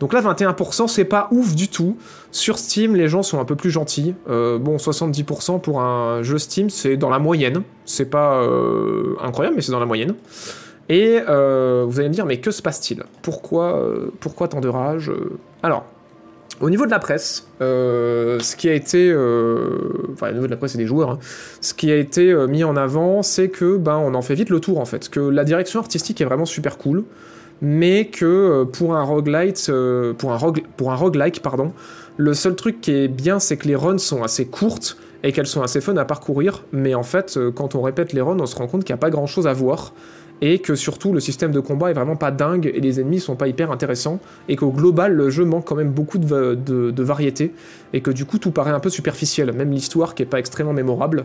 Donc 0.00 0.12
là, 0.12 0.20
21%, 0.22 0.88
c'est 0.88 1.04
pas 1.04 1.28
ouf 1.30 1.54
du 1.54 1.68
tout. 1.68 1.96
Sur 2.32 2.58
Steam, 2.58 2.96
les 2.96 3.06
gens 3.06 3.22
sont 3.22 3.38
un 3.38 3.44
peu 3.44 3.54
plus 3.54 3.70
gentils. 3.70 4.16
Euh, 4.28 4.58
bon, 4.58 4.76
70% 4.76 5.60
pour 5.60 5.80
un 5.82 6.24
jeu 6.24 6.38
Steam, 6.38 6.68
c'est 6.68 6.96
dans 6.96 7.10
la 7.10 7.20
moyenne. 7.20 7.62
C'est 7.84 8.10
pas 8.10 8.42
euh, 8.42 9.14
incroyable, 9.22 9.54
mais 9.54 9.62
c'est 9.62 9.72
dans 9.72 9.78
la 9.80 9.86
moyenne. 9.86 10.14
Et 10.88 11.20
vous 11.20 12.00
allez 12.00 12.08
me 12.08 12.14
dire, 12.14 12.26
mais 12.26 12.38
que 12.40 12.50
se 12.50 12.62
passe-t-il? 12.62 13.04
Pourquoi, 13.22 13.84
pourquoi 14.20 14.48
tant 14.48 14.60
de 14.60 14.68
rage? 14.68 15.12
Alors, 15.62 15.84
au 16.60 16.70
niveau 16.70 16.86
de 16.86 16.90
la 16.90 16.98
presse, 16.98 17.46
euh, 17.60 18.38
ce 18.40 18.56
qui 18.56 18.68
a 18.68 18.74
été, 18.74 19.10
ce 19.10 21.74
qui 21.74 21.90
a 21.90 21.96
été 21.96 22.32
euh, 22.32 22.46
mis 22.46 22.64
en 22.64 22.76
avant, 22.76 23.22
c'est 23.22 23.48
que 23.48 23.76
ben 23.76 23.96
on 23.96 24.14
en 24.14 24.22
fait 24.22 24.34
vite 24.34 24.50
le 24.50 24.60
tour 24.60 24.80
en 24.80 24.84
fait, 24.84 25.08
que 25.08 25.20
la 25.20 25.44
direction 25.44 25.80
artistique 25.80 26.20
est 26.20 26.24
vraiment 26.24 26.46
super 26.46 26.78
cool, 26.78 27.04
mais 27.62 28.06
que 28.06 28.24
euh, 28.24 28.64
pour 28.64 28.94
un 28.94 29.02
roguelite, 29.02 29.70
pour 30.18 30.32
un 30.32 30.36
rogue, 30.36 30.62
pour 30.76 30.90
un 30.90 30.96
roguelike 30.96 31.42
pardon, 31.42 31.72
le 32.16 32.34
seul 32.34 32.56
truc 32.56 32.80
qui 32.80 32.92
est 32.92 33.08
bien, 33.08 33.38
c'est 33.38 33.56
que 33.56 33.68
les 33.68 33.76
runs 33.76 33.98
sont 33.98 34.22
assez 34.22 34.46
courtes 34.46 34.96
et 35.22 35.32
qu'elles 35.32 35.46
sont 35.46 35.62
assez 35.62 35.80
fun 35.80 35.96
à 35.96 36.04
parcourir, 36.04 36.64
mais 36.72 36.94
en 36.94 37.02
fait, 37.02 37.38
quand 37.54 37.74
on 37.74 37.82
répète 37.82 38.12
les 38.12 38.20
runs, 38.20 38.38
on 38.40 38.46
se 38.46 38.56
rend 38.56 38.68
compte 38.68 38.84
qu'il 38.84 38.94
n'y 38.94 38.98
a 38.98 39.00
pas 39.00 39.10
grand 39.10 39.26
chose 39.26 39.46
à 39.46 39.52
voir 39.52 39.92
et 40.40 40.60
que 40.60 40.74
surtout 40.74 41.12
le 41.12 41.20
système 41.20 41.52
de 41.52 41.60
combat 41.60 41.90
est 41.90 41.94
vraiment 41.94 42.16
pas 42.16 42.30
dingue 42.30 42.70
et 42.72 42.80
les 42.80 43.00
ennemis 43.00 43.20
sont 43.20 43.36
pas 43.36 43.48
hyper 43.48 43.70
intéressants 43.70 44.20
et 44.48 44.56
qu'au 44.56 44.70
global 44.70 45.12
le 45.12 45.30
jeu 45.30 45.44
manque 45.44 45.64
quand 45.64 45.74
même 45.74 45.90
beaucoup 45.90 46.18
de, 46.18 46.54
de, 46.54 47.02
variété 47.02 47.52
et 47.92 48.00
que 48.00 48.10
du 48.10 48.24
coup 48.24 48.38
tout 48.38 48.50
paraît 48.50 48.70
un 48.70 48.80
peu 48.80 48.90
superficiel, 48.90 49.52
même 49.52 49.70
l'histoire 49.70 50.14
qui 50.14 50.22
est 50.22 50.26
pas 50.26 50.38
extrêmement 50.38 50.72
mémorable 50.72 51.24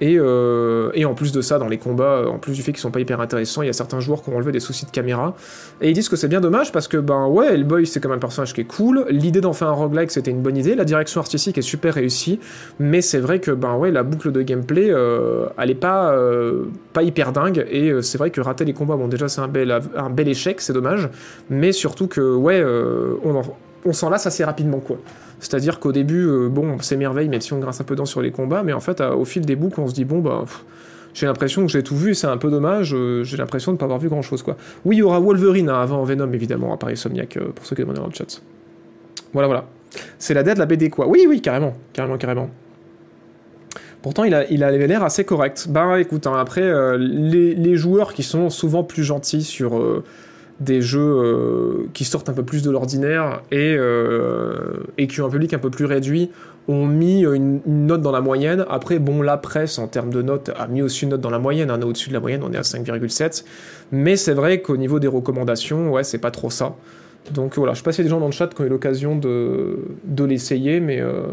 et, 0.00 0.16
euh, 0.18 0.90
et, 0.94 1.04
en 1.04 1.14
plus 1.14 1.30
de 1.30 1.40
ça, 1.40 1.58
dans 1.58 1.68
les 1.68 1.78
combats, 1.78 2.24
en 2.28 2.38
plus 2.38 2.52
du 2.52 2.62
fait 2.62 2.72
qu'ils 2.72 2.80
sont 2.80 2.90
pas 2.90 2.98
hyper 2.98 3.20
intéressants, 3.20 3.62
il 3.62 3.66
y 3.66 3.70
a 3.70 3.72
certains 3.72 4.00
joueurs 4.00 4.22
qui 4.22 4.30
ont 4.30 4.36
enlevé 4.36 4.50
des 4.50 4.60
soucis 4.60 4.86
de 4.86 4.90
caméra. 4.90 5.36
Et 5.80 5.88
ils 5.88 5.94
disent 5.94 6.08
que 6.08 6.16
c'est 6.16 6.28
bien 6.28 6.40
dommage 6.40 6.72
parce 6.72 6.88
que, 6.88 6.96
ben 6.96 7.26
ouais, 7.28 7.54
Hellboy 7.54 7.86
c'est 7.86 8.00
comme 8.00 8.12
un 8.12 8.18
personnage 8.18 8.54
qui 8.54 8.62
est 8.62 8.66
cool. 8.66 9.06
L'idée 9.08 9.40
d'en 9.40 9.52
faire 9.52 9.68
un 9.68 9.72
roguelike 9.72 10.10
c'était 10.10 10.32
une 10.32 10.42
bonne 10.42 10.56
idée. 10.56 10.74
La 10.74 10.84
direction 10.84 11.20
artistique 11.20 11.58
est 11.58 11.62
super 11.62 11.94
réussie. 11.94 12.40
Mais 12.80 13.02
c'est 13.02 13.20
vrai 13.20 13.38
que, 13.38 13.52
ben 13.52 13.76
ouais, 13.76 13.92
la 13.92 14.02
boucle 14.02 14.32
de 14.32 14.42
gameplay, 14.42 14.90
euh, 14.90 15.46
elle 15.58 15.70
est 15.70 15.76
pas, 15.76 16.12
euh, 16.12 16.64
pas 16.92 17.04
hyper 17.04 17.32
dingue. 17.32 17.64
Et 17.70 17.92
c'est 18.02 18.18
vrai 18.18 18.30
que 18.30 18.40
les 18.62 18.72
combats, 18.72 18.96
bon, 18.96 19.08
déjà 19.08 19.28
c'est 19.28 19.40
un 19.40 19.48
bel, 19.48 20.28
échec, 20.28 20.60
c'est 20.60 20.72
dommage. 20.72 21.08
Mais 21.50 21.72
surtout 21.72 22.06
que, 22.06 22.34
ouais, 22.34 22.60
euh, 22.60 23.14
on, 23.24 23.34
en, 23.36 23.42
on 23.84 23.92
s'en 23.92 24.10
lasse 24.10 24.26
assez 24.26 24.44
rapidement, 24.44 24.78
quoi. 24.78 24.98
C'est-à-dire 25.40 25.80
qu'au 25.80 25.92
début, 25.92 26.26
euh, 26.26 26.48
bon, 26.48 26.78
c'est 26.80 26.96
merveille, 26.96 27.28
même 27.28 27.40
si 27.40 27.52
on 27.52 27.58
grince 27.58 27.80
un 27.80 27.84
peu 27.84 27.96
dans 27.96 28.06
sur 28.06 28.22
les 28.22 28.30
combats, 28.30 28.62
mais 28.62 28.72
en 28.72 28.80
fait, 28.80 29.00
au 29.00 29.24
fil 29.24 29.44
des 29.44 29.56
boucles, 29.56 29.80
on 29.80 29.88
se 29.88 29.94
dit, 29.94 30.04
bon, 30.04 30.20
bah, 30.20 30.44
j'ai 31.12 31.26
l'impression 31.26 31.66
que 31.66 31.72
j'ai 31.72 31.82
tout 31.82 31.96
vu, 31.96 32.14
c'est 32.14 32.26
un 32.26 32.36
peu 32.36 32.50
dommage, 32.50 32.94
euh, 32.94 33.24
j'ai 33.24 33.36
l'impression 33.36 33.72
de 33.72 33.78
pas 33.78 33.84
avoir 33.84 33.98
vu 33.98 34.08
grand-chose, 34.08 34.42
quoi. 34.42 34.56
Oui, 34.84 34.96
il 34.96 34.98
y 35.00 35.02
aura 35.02 35.18
Wolverine 35.20 35.68
hein, 35.68 35.80
avant 35.80 36.02
Venom, 36.04 36.32
évidemment, 36.32 36.72
à 36.72 36.76
Paris 36.76 36.96
Somniac, 36.96 37.38
pour 37.54 37.66
ceux 37.66 37.74
qui 37.74 37.82
demandent 37.82 37.96
dans 37.96 38.06
le 38.06 38.14
chat. 38.14 38.40
Voilà, 39.32 39.48
voilà. 39.48 39.64
C'est 40.18 40.34
la 40.34 40.42
date 40.42 40.54
de 40.54 40.60
la 40.60 40.66
BD, 40.66 40.90
quoi. 40.90 41.06
Oui, 41.06 41.26
oui, 41.28 41.40
carrément, 41.40 41.74
carrément, 41.92 42.18
carrément. 42.18 42.50
Pourtant, 44.04 44.24
il, 44.24 44.34
a, 44.34 44.66
avait 44.66 44.86
l'air 44.86 45.02
assez 45.02 45.24
correct. 45.24 45.66
Bah, 45.70 45.98
écoute, 45.98 46.26
hein, 46.26 46.34
après, 46.36 46.60
euh, 46.60 46.98
les, 46.98 47.76
joueurs 47.76 48.12
qui 48.12 48.22
sont 48.22 48.50
souvent 48.50 48.84
plus 48.84 49.02
gentils 49.02 49.42
sur 49.42 49.80
des 50.60 50.82
jeux 50.82 51.00
euh, 51.00 51.88
qui 51.94 52.04
sortent 52.04 52.28
un 52.28 52.34
peu 52.34 52.44
plus 52.44 52.62
de 52.62 52.70
l'ordinaire 52.70 53.40
et, 53.50 53.74
euh, 53.76 54.84
qui 55.08 55.20
ont 55.20 55.26
un 55.26 55.30
public 55.30 55.54
un 55.54 55.58
peu 55.58 55.70
plus 55.70 55.84
réduit 55.84 56.30
ont 56.68 56.86
mis 56.86 57.24
une, 57.24 57.60
note 57.66 58.02
dans 58.02 58.12
la 58.12 58.20
moyenne. 58.20 58.64
Après, 58.68 58.98
bon, 58.98 59.22
la 59.22 59.36
presse, 59.36 59.78
en 59.78 59.86
termes 59.86 60.10
de 60.10 60.22
notes, 60.22 60.50
a 60.56 60.66
mis 60.66 60.82
aussi 60.82 61.04
une 61.04 61.10
note 61.10 61.22
dans 61.22 61.30
la 61.30 61.38
moyenne. 61.38 61.70
Est 61.70 61.84
au-dessus 61.84 62.10
de 62.10 62.14
la 62.14 62.20
moyenne, 62.20 62.42
on 62.44 62.52
est 62.52 62.58
à 62.58 62.62
5,7. 62.62 63.44
Mais 63.90 64.16
c'est 64.16 64.32
vrai 64.34 64.60
qu'au 64.60 64.76
niveau 64.76 65.00
des 65.00 65.08
recommandations, 65.08 65.90
ouais, 65.90 66.04
c'est 66.04 66.18
pas 66.18 66.30
trop 66.30 66.50
ça. 66.50 66.74
Donc 67.32 67.56
voilà, 67.56 67.72
je 67.72 67.78
sais 67.78 67.84
pas 67.84 67.92
s'il 67.92 68.04
y 68.04 68.06
a 68.06 68.08
des 68.08 68.10
gens 68.10 68.20
dans 68.20 68.26
le 68.26 68.32
chat 68.32 68.48
qui 68.48 68.60
ont 68.60 68.64
eu 68.64 68.68
l'occasion 68.68 69.16
de, 69.16 69.78
l'essayer, 70.24 70.80
mais, 70.80 71.00
euh, 71.00 71.26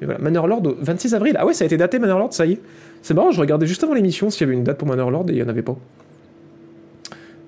mais 0.00 0.06
voilà. 0.06 0.20
Manor 0.20 0.74
26 0.80 1.14
avril. 1.14 1.36
Ah 1.38 1.46
ouais, 1.46 1.54
ça 1.54 1.64
a 1.64 1.66
été 1.66 1.76
daté 1.76 1.98
Manor 1.98 2.32
ça 2.32 2.46
y 2.46 2.52
est. 2.52 2.60
C'est 3.02 3.14
marrant, 3.14 3.30
je 3.30 3.40
regardais 3.40 3.66
juste 3.66 3.82
avant 3.84 3.94
l'émission 3.94 4.30
s'il 4.30 4.42
y 4.42 4.44
avait 4.44 4.54
une 4.54 4.64
date 4.64 4.78
pour 4.78 4.88
Manor 4.88 5.10
et 5.28 5.32
il 5.32 5.38
y 5.38 5.42
en 5.42 5.48
avait 5.48 5.62
pas. 5.62 5.76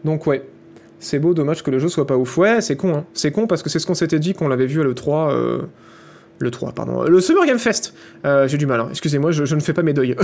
Donc 0.05 0.27
ouais, 0.27 0.43
c'est 0.99 1.19
beau, 1.19 1.35
dommage 1.35 1.63
que 1.63 1.71
le 1.71 1.79
jeu 1.79 1.89
soit 1.89 2.07
pas 2.07 2.17
ouf. 2.17 2.37
Ouais, 2.39 2.61
c'est 2.61 2.77
con, 2.77 2.95
hein. 2.95 3.05
C'est 3.15 3.33
con 3.33 3.47
parce 3.47 3.63
que 3.63 3.69
c'est 3.69 3.79
ce 3.79 3.87
qu'on 3.87 3.95
s'était 3.95 4.19
dit 4.19 4.35
qu'on 4.35 4.49
l'avait 4.49 4.67
vu 4.67 4.81
à 4.81 4.85
l'E3. 4.85 5.33
Euh... 5.33 5.63
Le 6.39 6.51
3, 6.51 6.73
pardon. 6.73 7.05
Le 7.05 7.21
Summer 7.21 7.47
Game 7.47 7.59
Fest. 7.59 7.95
Euh, 8.25 8.49
J'ai 8.49 8.59
du 8.59 8.67
mal, 8.67 8.81
hein. 8.81 8.89
excusez-moi, 8.91 9.31
je, 9.31 9.55
ne 9.55 9.61
fais 9.61 9.73
pas 9.73 9.83
mes 9.83 9.93
deuils. 9.93 10.17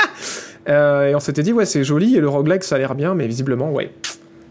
euh, 0.68 1.10
et 1.10 1.14
on 1.14 1.20
s'était 1.20 1.44
dit, 1.44 1.52
ouais, 1.52 1.66
c'est 1.66 1.84
joli 1.84 2.16
et 2.16 2.20
le 2.20 2.28
roguelike 2.28 2.64
ça 2.64 2.74
a 2.74 2.78
l'air 2.78 2.96
bien, 2.96 3.14
mais 3.14 3.28
visiblement, 3.28 3.70
ouais. 3.72 3.92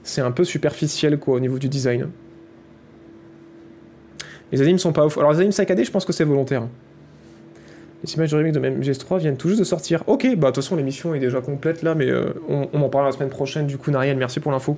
C'est 0.03 0.21
un 0.21 0.31
peu 0.31 0.45
superficiel, 0.45 1.19
quoi, 1.19 1.35
au 1.35 1.39
niveau 1.41 1.59
du 1.59 1.67
design. 1.67 2.07
Les 4.53 4.61
animes 4.61 4.79
sont 4.79 4.93
pas 4.93 5.05
ouf. 5.05 5.17
Alors, 5.17 5.33
les 5.33 5.39
animes 5.39 5.51
saccadés, 5.51 5.83
je 5.83 5.91
pense 5.91 6.05
que 6.05 6.13
c'est 6.13 6.23
volontaire. 6.23 6.63
Les 8.03 8.13
images 8.15 8.31
de 8.31 8.37
remake 8.37 8.53
de 8.53 8.59
MGS3 8.59 9.19
viennent 9.19 9.37
tout 9.37 9.47
juste 9.47 9.59
de 9.59 9.65
sortir. 9.65 10.03
Ok, 10.07 10.23
bah, 10.35 10.47
de 10.49 10.55
toute 10.55 10.55
façon, 10.55 10.75
l'émission 10.75 11.13
est 11.13 11.19
déjà 11.19 11.39
complète 11.39 11.83
là, 11.83 11.93
mais 11.93 12.09
euh, 12.09 12.33
on, 12.49 12.63
en 12.81 12.89
parlera 12.89 13.11
la 13.11 13.11
semaine 13.11 13.29
prochaine. 13.29 13.67
Du 13.67 13.77
coup, 13.77 13.91
Nariel, 13.91 14.17
merci 14.17 14.39
pour 14.39 14.51
l'info. 14.51 14.77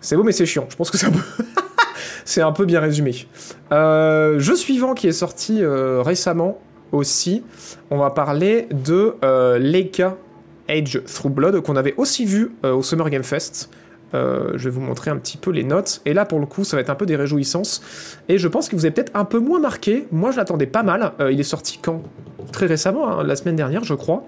C'est 0.00 0.16
beau, 0.16 0.22
mais 0.22 0.32
c'est 0.32 0.46
chiant. 0.46 0.66
Je 0.70 0.76
pense 0.76 0.90
que 0.90 0.96
c'est 0.96 1.06
un 1.06 2.52
peu. 2.52 2.64
bien 2.66 2.80
résumé. 2.80 3.26
Euh, 3.72 4.38
jeu 4.38 4.56
suivant 4.56 4.94
qui 4.94 5.06
est 5.06 5.12
sorti 5.12 5.62
euh, 5.62 6.00
récemment 6.02 6.58
aussi. 6.92 7.42
On 7.90 7.98
va 7.98 8.10
parler 8.10 8.66
de 8.70 9.16
Leica 9.58 10.16
Age 10.68 11.02
Through 11.04 11.32
Blood 11.32 11.60
qu'on 11.60 11.76
avait 11.76 11.94
aussi 11.98 12.24
vu 12.24 12.52
au 12.62 12.82
Summer 12.82 13.10
Game 13.10 13.24
Fest. 13.24 13.68
Euh, 14.14 14.52
je 14.54 14.64
vais 14.64 14.70
vous 14.70 14.80
montrer 14.80 15.10
un 15.10 15.16
petit 15.16 15.36
peu 15.36 15.50
les 15.50 15.64
notes. 15.64 16.00
Et 16.06 16.14
là, 16.14 16.24
pour 16.24 16.38
le 16.38 16.46
coup, 16.46 16.64
ça 16.64 16.76
va 16.76 16.80
être 16.80 16.90
un 16.90 16.94
peu 16.94 17.06
des 17.06 17.16
réjouissances. 17.16 17.82
Et 18.28 18.38
je 18.38 18.48
pense 18.48 18.68
qu'il 18.68 18.78
vous 18.78 18.86
est 18.86 18.90
peut-être 18.90 19.12
un 19.14 19.24
peu 19.24 19.38
moins 19.38 19.60
marqué. 19.60 20.06
Moi, 20.12 20.30
je 20.30 20.36
l'attendais 20.36 20.66
pas 20.66 20.82
mal. 20.82 21.12
Euh, 21.20 21.32
il 21.32 21.40
est 21.40 21.44
sorti 21.44 21.78
quand? 21.82 22.02
Très 22.52 22.66
récemment, 22.66 23.08
hein, 23.08 23.24
la 23.24 23.36
semaine 23.36 23.56
dernière, 23.56 23.84
je 23.84 23.94
crois. 23.94 24.24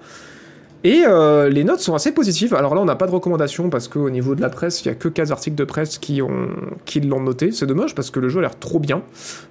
Et 0.83 1.03
euh, 1.05 1.49
les 1.49 1.63
notes 1.63 1.79
sont 1.79 1.95
assez 1.95 2.11
positives. 2.11 2.53
Alors 2.53 2.75
là, 2.75 2.81
on 2.81 2.85
n'a 2.85 2.95
pas 2.95 3.07
de 3.07 3.11
recommandations 3.11 3.69
parce 3.69 3.87
qu'au 3.87 4.09
niveau 4.09 4.35
de 4.35 4.41
la 4.41 4.49
presse, 4.49 4.83
il 4.83 4.89
n'y 4.89 4.91
a 4.91 4.95
que 4.95 5.07
15 5.07 5.31
articles 5.31 5.55
de 5.55 5.63
presse 5.63 5.97
qui 5.97 6.21
l'ont 6.21 7.21
noté. 7.21 7.51
C'est 7.51 7.65
dommage 7.65 7.95
parce 7.95 8.11
que 8.11 8.19
le 8.19 8.29
jeu 8.29 8.39
a 8.39 8.41
l'air 8.41 8.59
trop 8.59 8.79
bien. 8.79 9.01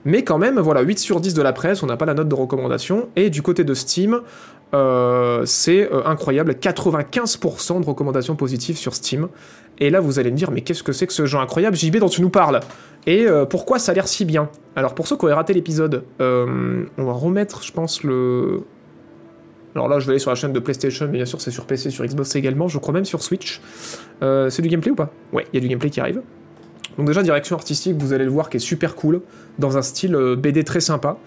Mais 0.05 0.23
quand 0.23 0.39
même, 0.39 0.61
voilà, 0.61 0.83
8 0.83 0.99
sur 0.99 1.21
10 1.21 1.35
de 1.35 1.43
la 1.43 1.53
presse, 1.53 1.83
on 1.83 1.87
n'a 1.87 1.97
pas 1.97 2.07
la 2.07 2.15
note 2.15 2.29
de 2.29 2.35
recommandation. 2.35 3.09
Et 3.17 3.31
du 3.31 3.43
côté 3.43 3.65
de 3.65 3.75
Steam, 3.75 4.21
c'est 5.45 5.91
incroyable, 6.05 6.53
95% 6.53 7.81
de 7.81 7.87
recommandations 7.87 8.37
positives 8.37 8.77
sur 8.77 8.95
Steam. 8.95 9.29
Et 9.79 9.91
là, 9.91 10.01
vous 10.01 10.19
allez 10.19 10.31
me 10.31 10.37
dire, 10.37 10.51
mais 10.51 10.63
qu'est-ce 10.63 10.83
que 10.83 10.93
c'est 10.93 11.07
que 11.07 11.13
ce 11.13 11.27
jeu 11.27 11.39
incroyable, 11.39 11.77
JB, 11.77 11.97
dont 11.99 12.09
tu 12.09 12.23
nous 12.23 12.31
parles? 12.31 12.61
Et 13.07 13.27
euh, 13.27 13.45
pourquoi 13.45 13.79
ça 13.79 13.93
a 13.93 13.95
l'air 13.95 14.09
si 14.09 14.25
bien? 14.25 14.49
Alors, 14.75 14.95
pour 14.95 15.07
ceux 15.07 15.17
qui 15.17 15.25
auraient 15.25 15.35
raté 15.35 15.53
l'épisode, 15.53 16.05
euh, 16.21 16.85
on 16.99 17.05
va 17.05 17.13
remettre, 17.13 17.63
je 17.63 17.73
pense, 17.73 18.03
le... 18.03 18.63
Alors 19.75 19.89
là, 19.89 19.99
je 19.99 20.07
vais 20.07 20.13
aller 20.13 20.19
sur 20.19 20.31
la 20.31 20.35
chaîne 20.35 20.55
de 20.55 20.59
PlayStation, 20.59 21.07
mais 21.07 21.19
bien 21.19 21.27
sûr, 21.27 21.41
c'est 21.41 21.51
sur 21.51 21.67
PC, 21.67 21.91
sur 21.91 22.05
Xbox 22.05 22.35
également, 22.35 22.67
je 22.67 22.79
crois 22.79 22.95
même 22.95 23.05
sur 23.05 23.23
Switch. 23.23 23.61
Euh, 24.23 24.49
c'est 24.49 24.63
du 24.63 24.69
gameplay 24.69 24.91
ou 24.91 24.95
pas? 24.95 25.11
Ouais, 25.33 25.47
il 25.53 25.57
y 25.57 25.59
a 25.59 25.61
du 25.61 25.69
gameplay 25.69 25.91
qui 25.91 26.01
arrive. 26.01 26.23
Donc 26.99 27.07
déjà, 27.07 27.23
direction 27.23 27.57
artistique, 27.57 27.97
vous 27.99 28.13
allez 28.13 28.25
le 28.25 28.31
voir, 28.31 28.49
qui 28.49 28.57
est 28.57 28.61
super 28.61 28.95
cool, 28.95 29.21
dans 29.59 29.77
un 29.77 29.83
style 29.83 30.15
euh, 30.15 30.37
BD 30.37 30.65
très 30.65 30.81
sympa. 30.81 31.19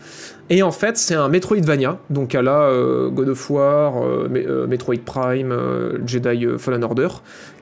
Et 0.49 0.63
en 0.63 0.71
fait, 0.71 0.97
c'est 0.97 1.15
un 1.15 1.29
Metroidvania, 1.29 1.99
donc 2.09 2.33
à 2.35 2.41
la 2.41 2.63
euh, 2.63 3.09
God 3.09 3.29
of 3.29 3.49
War, 3.49 4.03
euh, 4.03 4.67
Metroid 4.67 5.01
Prime, 5.05 5.55
Jedi 6.05 6.47
Fallen 6.57 6.83
Order, 6.83 7.09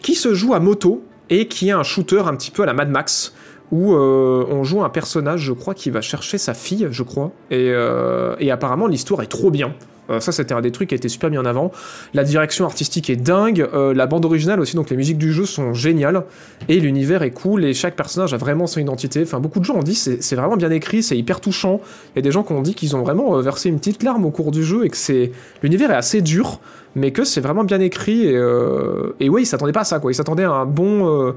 qui 0.01 0.15
se 0.15 0.33
joue 0.33 0.53
à 0.53 0.59
moto, 0.59 1.03
et 1.29 1.47
qui 1.47 1.69
est 1.69 1.73
un 1.73 1.83
shooter 1.83 2.21
un 2.25 2.35
petit 2.35 2.51
peu 2.51 2.63
à 2.63 2.65
la 2.65 2.73
Mad 2.73 2.89
Max, 2.89 3.33
où 3.71 3.93
euh, 3.93 4.45
on 4.49 4.63
joue 4.63 4.83
un 4.83 4.89
personnage, 4.89 5.41
je 5.41 5.53
crois, 5.53 5.73
qui 5.73 5.89
va 5.89 6.01
chercher 6.01 6.37
sa 6.37 6.53
fille, 6.53 6.87
je 6.89 7.03
crois. 7.03 7.31
Et, 7.51 7.71
euh, 7.71 8.35
et 8.39 8.51
apparemment, 8.51 8.87
l'histoire 8.87 9.21
est 9.21 9.27
trop 9.27 9.51
bien. 9.51 9.73
Euh, 10.09 10.19
ça, 10.19 10.31
c'était 10.31 10.53
un 10.53 10.61
des 10.61 10.71
trucs 10.71 10.89
qui 10.89 10.95
a 10.95 10.97
été 10.97 11.09
super 11.09 11.29
mis 11.29 11.37
en 11.37 11.45
avant. 11.45 11.71
La 12.13 12.23
direction 12.23 12.65
artistique 12.65 13.09
est 13.09 13.15
dingue. 13.15 13.67
Euh, 13.73 13.93
la 13.93 14.07
bande 14.07 14.25
originale 14.25 14.59
aussi, 14.59 14.75
donc 14.75 14.89
les 14.89 14.97
musiques 14.97 15.17
du 15.17 15.31
jeu 15.31 15.45
sont 15.45 15.73
géniales. 15.73 16.23
Et 16.69 16.79
l'univers 16.79 17.23
est 17.23 17.31
cool. 17.31 17.65
Et 17.65 17.73
chaque 17.73 17.95
personnage 17.95 18.33
a 18.33 18.37
vraiment 18.37 18.67
son 18.67 18.79
identité. 18.79 19.21
Enfin, 19.23 19.39
beaucoup 19.39 19.59
de 19.59 19.65
gens 19.65 19.75
ont 19.75 19.83
dit 19.83 19.95
c'est, 19.95 20.35
vraiment 20.35 20.57
bien 20.57 20.71
écrit, 20.71 21.03
c'est 21.03 21.17
hyper 21.17 21.41
touchant. 21.41 21.81
Il 22.15 22.17
y 22.17 22.19
a 22.19 22.21
des 22.21 22.31
gens 22.31 22.43
qui 22.43 22.53
ont 22.53 22.61
dit 22.61 22.75
qu'ils 22.75 22.95
ont 22.95 23.03
vraiment 23.03 23.37
euh, 23.37 23.41
versé 23.41 23.69
une 23.69 23.77
petite 23.77 24.03
larme 24.03 24.25
au 24.25 24.31
cours 24.31 24.51
du 24.51 24.63
jeu 24.63 24.85
et 24.85 24.89
que 24.89 24.97
c'est 24.97 25.31
l'univers 25.61 25.91
est 25.91 25.95
assez 25.95 26.21
dur, 26.21 26.59
mais 26.95 27.11
que 27.11 27.23
c'est 27.23 27.41
vraiment 27.41 27.63
bien 27.63 27.79
écrit. 27.79 28.27
Et, 28.27 28.37
euh... 28.37 29.15
et 29.19 29.29
ouais, 29.29 29.43
ils 29.43 29.45
s'attendaient 29.45 29.71
pas 29.71 29.81
à 29.81 29.85
ça, 29.85 29.99
quoi. 29.99 30.11
Ils 30.11 30.15
s'attendaient 30.15 30.43
à 30.43 30.51
un 30.51 30.65
bon. 30.65 31.33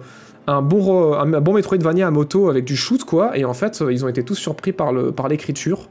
Euh, 0.48 0.52
un 0.52 0.62
bon, 0.62 1.14
un 1.14 1.40
bon 1.40 1.54
Metroidvania 1.54 2.06
à 2.06 2.10
moto 2.10 2.48
avec 2.48 2.64
du 2.64 2.76
shoot, 2.76 3.04
quoi. 3.04 3.36
Et 3.36 3.44
en 3.44 3.54
fait, 3.54 3.82
ils 3.90 4.04
ont 4.04 4.08
été 4.08 4.22
tous 4.22 4.34
surpris 4.34 4.72
par, 4.72 4.92
le, 4.92 5.12
par 5.12 5.28
l'écriture 5.28 5.88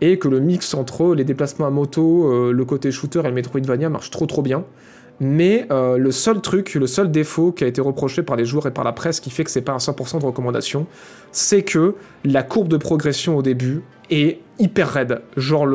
et 0.00 0.18
que 0.18 0.28
le 0.28 0.40
mix 0.40 0.74
entre 0.74 1.14
les 1.14 1.24
déplacements 1.24 1.66
à 1.66 1.70
moto, 1.70 2.30
euh, 2.30 2.52
le 2.52 2.64
côté 2.64 2.90
shooter 2.90 3.20
et 3.20 3.28
le 3.28 3.32
Metroidvania 3.32 3.88
marche 3.88 4.10
trop 4.10 4.26
trop 4.26 4.42
bien. 4.42 4.64
Mais 5.20 5.66
euh, 5.70 5.98
le 5.98 6.10
seul 6.10 6.40
truc, 6.40 6.74
le 6.74 6.88
seul 6.88 7.10
défaut 7.10 7.52
qui 7.52 7.62
a 7.62 7.66
été 7.68 7.80
reproché 7.80 8.22
par 8.22 8.34
les 8.34 8.44
joueurs 8.44 8.66
et 8.66 8.72
par 8.72 8.82
la 8.82 8.92
presse 8.92 9.20
qui 9.20 9.30
fait 9.30 9.44
que 9.44 9.50
c'est 9.50 9.62
pas 9.62 9.72
un 9.72 9.76
100% 9.76 10.20
de 10.20 10.26
recommandation, 10.26 10.86
c'est 11.30 11.62
que 11.62 11.94
la 12.24 12.42
courbe 12.42 12.66
de 12.66 12.76
progression 12.76 13.36
au 13.36 13.42
début 13.42 13.82
est 14.10 14.40
hyper 14.58 14.88
raide. 14.88 15.20
Genre 15.36 15.66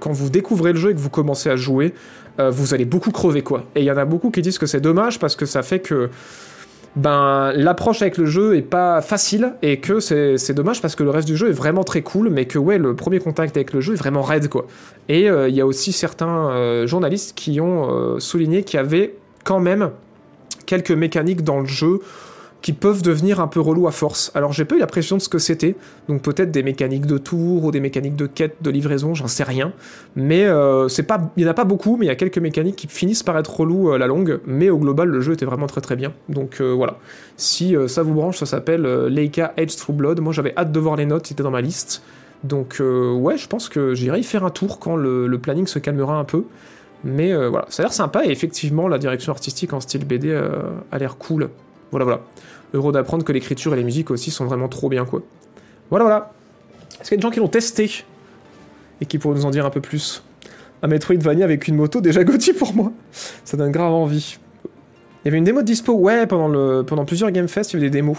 quand 0.00 0.12
vous 0.12 0.30
découvrez 0.30 0.72
le 0.72 0.78
jeu 0.78 0.90
et 0.90 0.94
que 0.94 1.00
vous 1.00 1.10
commencez 1.10 1.50
à 1.50 1.56
jouer, 1.56 1.92
euh, 2.40 2.50
vous 2.50 2.74
allez 2.74 2.84
beaucoup 2.84 3.10
crever 3.10 3.42
quoi. 3.42 3.64
Et 3.74 3.80
il 3.80 3.84
y 3.84 3.90
en 3.90 3.96
a 3.96 4.04
beaucoup 4.04 4.30
qui 4.30 4.42
disent 4.42 4.58
que 4.58 4.66
c'est 4.66 4.80
dommage 4.80 5.18
parce 5.18 5.36
que 5.36 5.46
ça 5.46 5.62
fait 5.62 5.80
que 5.80 6.10
ben 6.96 7.52
l'approche 7.54 8.02
avec 8.02 8.18
le 8.18 8.26
jeu 8.26 8.56
est 8.56 8.62
pas 8.62 9.00
facile 9.02 9.54
et 9.62 9.80
que 9.80 9.98
c'est 9.98 10.54
dommage 10.54 10.80
parce 10.80 10.94
que 10.94 11.02
le 11.02 11.10
reste 11.10 11.26
du 11.26 11.36
jeu 11.36 11.48
est 11.48 11.54
vraiment 11.54 11.82
très 11.82 12.02
cool 12.02 12.30
mais 12.30 12.44
que 12.44 12.58
ouais 12.58 12.78
le 12.78 12.94
premier 12.94 13.18
contact 13.18 13.56
avec 13.56 13.72
le 13.72 13.80
jeu 13.80 13.94
est 13.94 13.96
vraiment 13.96 14.22
raide 14.22 14.48
quoi. 14.48 14.66
Et 15.08 15.22
il 15.22 15.28
euh, 15.28 15.48
y 15.48 15.60
a 15.60 15.66
aussi 15.66 15.92
certains 15.92 16.50
euh, 16.50 16.86
journalistes 16.86 17.36
qui 17.36 17.60
ont 17.60 17.90
euh, 17.90 18.20
souligné 18.20 18.62
qu'il 18.62 18.76
y 18.76 18.80
avait 18.80 19.16
quand 19.42 19.60
même 19.60 19.90
quelques 20.66 20.92
mécaniques 20.92 21.42
dans 21.42 21.60
le 21.60 21.66
jeu 21.66 22.00
qui 22.64 22.72
peuvent 22.72 23.02
devenir 23.02 23.40
un 23.40 23.46
peu 23.46 23.60
relou 23.60 23.86
à 23.86 23.90
force. 23.90 24.32
Alors 24.34 24.54
j'ai 24.54 24.64
pas 24.64 24.74
eu 24.74 24.78
la 24.78 24.86
pression 24.86 25.18
de 25.18 25.20
ce 25.20 25.28
que 25.28 25.38
c'était, 25.38 25.76
donc 26.08 26.22
peut-être 26.22 26.50
des 26.50 26.62
mécaniques 26.62 27.04
de 27.04 27.18
tour 27.18 27.62
ou 27.62 27.70
des 27.70 27.78
mécaniques 27.78 28.16
de 28.16 28.24
quête, 28.24 28.56
de 28.62 28.70
livraison, 28.70 29.14
j'en 29.14 29.26
sais 29.26 29.44
rien. 29.44 29.74
Mais 30.16 30.46
euh, 30.46 30.88
c'est 30.88 31.02
pas, 31.02 31.30
il 31.36 31.44
y 31.44 31.46
en 31.46 31.50
a 31.50 31.54
pas 31.54 31.64
beaucoup, 31.64 31.98
mais 31.98 32.06
il 32.06 32.08
y 32.08 32.12
a 32.12 32.14
quelques 32.14 32.38
mécaniques 32.38 32.76
qui 32.76 32.86
finissent 32.86 33.22
par 33.22 33.36
être 33.36 33.54
relou 33.54 33.90
à 33.90 33.98
la 33.98 34.06
longue. 34.06 34.40
Mais 34.46 34.70
au 34.70 34.78
global, 34.78 35.10
le 35.10 35.20
jeu 35.20 35.34
était 35.34 35.44
vraiment 35.44 35.66
très 35.66 35.82
très 35.82 35.94
bien. 35.94 36.14
Donc 36.30 36.62
euh, 36.62 36.72
voilà. 36.72 36.96
Si 37.36 37.76
euh, 37.76 37.86
ça 37.86 38.02
vous 38.02 38.14
branche, 38.14 38.38
ça 38.38 38.46
s'appelle 38.46 38.86
euh, 38.86 39.10
Leica 39.10 39.52
Edge 39.58 39.76
Through 39.76 39.96
Blood. 39.96 40.20
Moi 40.20 40.32
j'avais 40.32 40.54
hâte 40.56 40.72
de 40.72 40.80
voir 40.80 40.96
les 40.96 41.04
notes, 41.04 41.26
c'était 41.26 41.42
dans 41.42 41.50
ma 41.50 41.60
liste. 41.60 42.02
Donc 42.44 42.76
ouais, 42.80 43.38
je 43.38 43.46
pense 43.48 43.70
que 43.70 43.94
j'irai 43.94 44.20
y 44.20 44.22
faire 44.22 44.44
un 44.44 44.50
tour 44.50 44.78
quand 44.78 44.96
le, 44.96 45.38
planning 45.38 45.66
se 45.66 45.78
calmera 45.78 46.18
un 46.18 46.24
peu. 46.24 46.44
Mais 47.04 47.32
euh, 47.32 47.50
voilà, 47.50 47.66
ça 47.68 47.82
a 47.82 47.84
l'air 47.84 47.92
sympa 47.92 48.24
et 48.24 48.30
effectivement 48.30 48.88
la 48.88 48.98
direction 48.98 49.30
artistique 49.30 49.74
en 49.74 49.80
style 49.80 50.06
BD 50.06 50.30
euh, 50.30 50.70
a 50.90 50.98
l'air 50.98 51.16
cool. 51.18 51.50
Voilà, 51.90 52.04
voilà. 52.04 52.20
Heureux 52.72 52.92
d'apprendre 52.92 53.24
que 53.24 53.32
l'écriture 53.32 53.72
et 53.74 53.76
les 53.76 53.84
musiques 53.84 54.10
aussi 54.10 54.30
sont 54.30 54.46
vraiment 54.46 54.68
trop 54.68 54.88
bien, 54.88 55.04
quoi. 55.04 55.22
Voilà, 55.90 56.04
voilà. 56.04 56.32
Est-ce 57.00 57.08
qu'il 57.08 57.12
y 57.12 57.14
a 57.14 57.16
des 57.18 57.22
gens 57.22 57.30
qui 57.30 57.40
l'ont 57.40 57.48
testé 57.48 58.04
et 59.00 59.06
qui 59.06 59.18
pourraient 59.18 59.36
nous 59.36 59.46
en 59.46 59.50
dire 59.50 59.66
un 59.66 59.70
peu 59.70 59.80
plus? 59.80 60.22
Un 60.82 60.88
Metroidvania 60.88 61.44
avec 61.44 61.68
une 61.68 61.76
moto, 61.76 62.00
déjà 62.00 62.24
Gauthier 62.24 62.52
pour 62.52 62.74
moi. 62.74 62.92
Ça 63.12 63.56
donne 63.56 63.72
grave 63.72 63.92
envie. 63.92 64.38
Il 65.24 65.28
y 65.28 65.28
avait 65.28 65.38
une 65.38 65.44
démo 65.44 65.62
de 65.62 65.66
dispo, 65.66 65.94
ouais, 65.94 66.26
pendant, 66.26 67.04
plusieurs 67.06 67.30
Game 67.30 67.48
Fest, 67.48 67.72
il 67.72 67.76
y 67.76 67.78
avait 67.78 67.86
des 67.86 67.98
démos. 67.98 68.18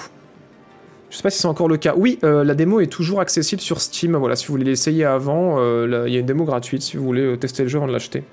Je 1.11 1.17
sais 1.17 1.23
pas 1.23 1.29
si 1.29 1.39
c'est 1.39 1.47
encore 1.47 1.67
le 1.67 1.77
cas. 1.77 1.93
Oui, 1.95 2.17
euh, 2.23 2.43
la 2.43 2.55
démo 2.55 2.79
est 2.79 2.87
toujours 2.87 3.21
accessible 3.21 3.61
sur 3.61 3.79
Steam. 3.79 4.15
Voilà, 4.15 4.35
si 4.35 4.47
vous 4.47 4.53
voulez 4.53 4.65
l'essayer 4.65 5.05
avant, 5.05 5.57
euh, 5.59 6.05
il 6.07 6.13
y 6.13 6.17
a 6.17 6.19
une 6.19 6.25
démo 6.25 6.45
gratuite 6.45 6.81
si 6.81 6.97
vous 6.97 7.05
voulez 7.05 7.21
euh, 7.21 7.37
tester 7.37 7.61
le 7.63 7.69
jeu 7.69 7.77
avant 7.77 7.87
de 7.87 7.93
l'acheter. 7.93 8.23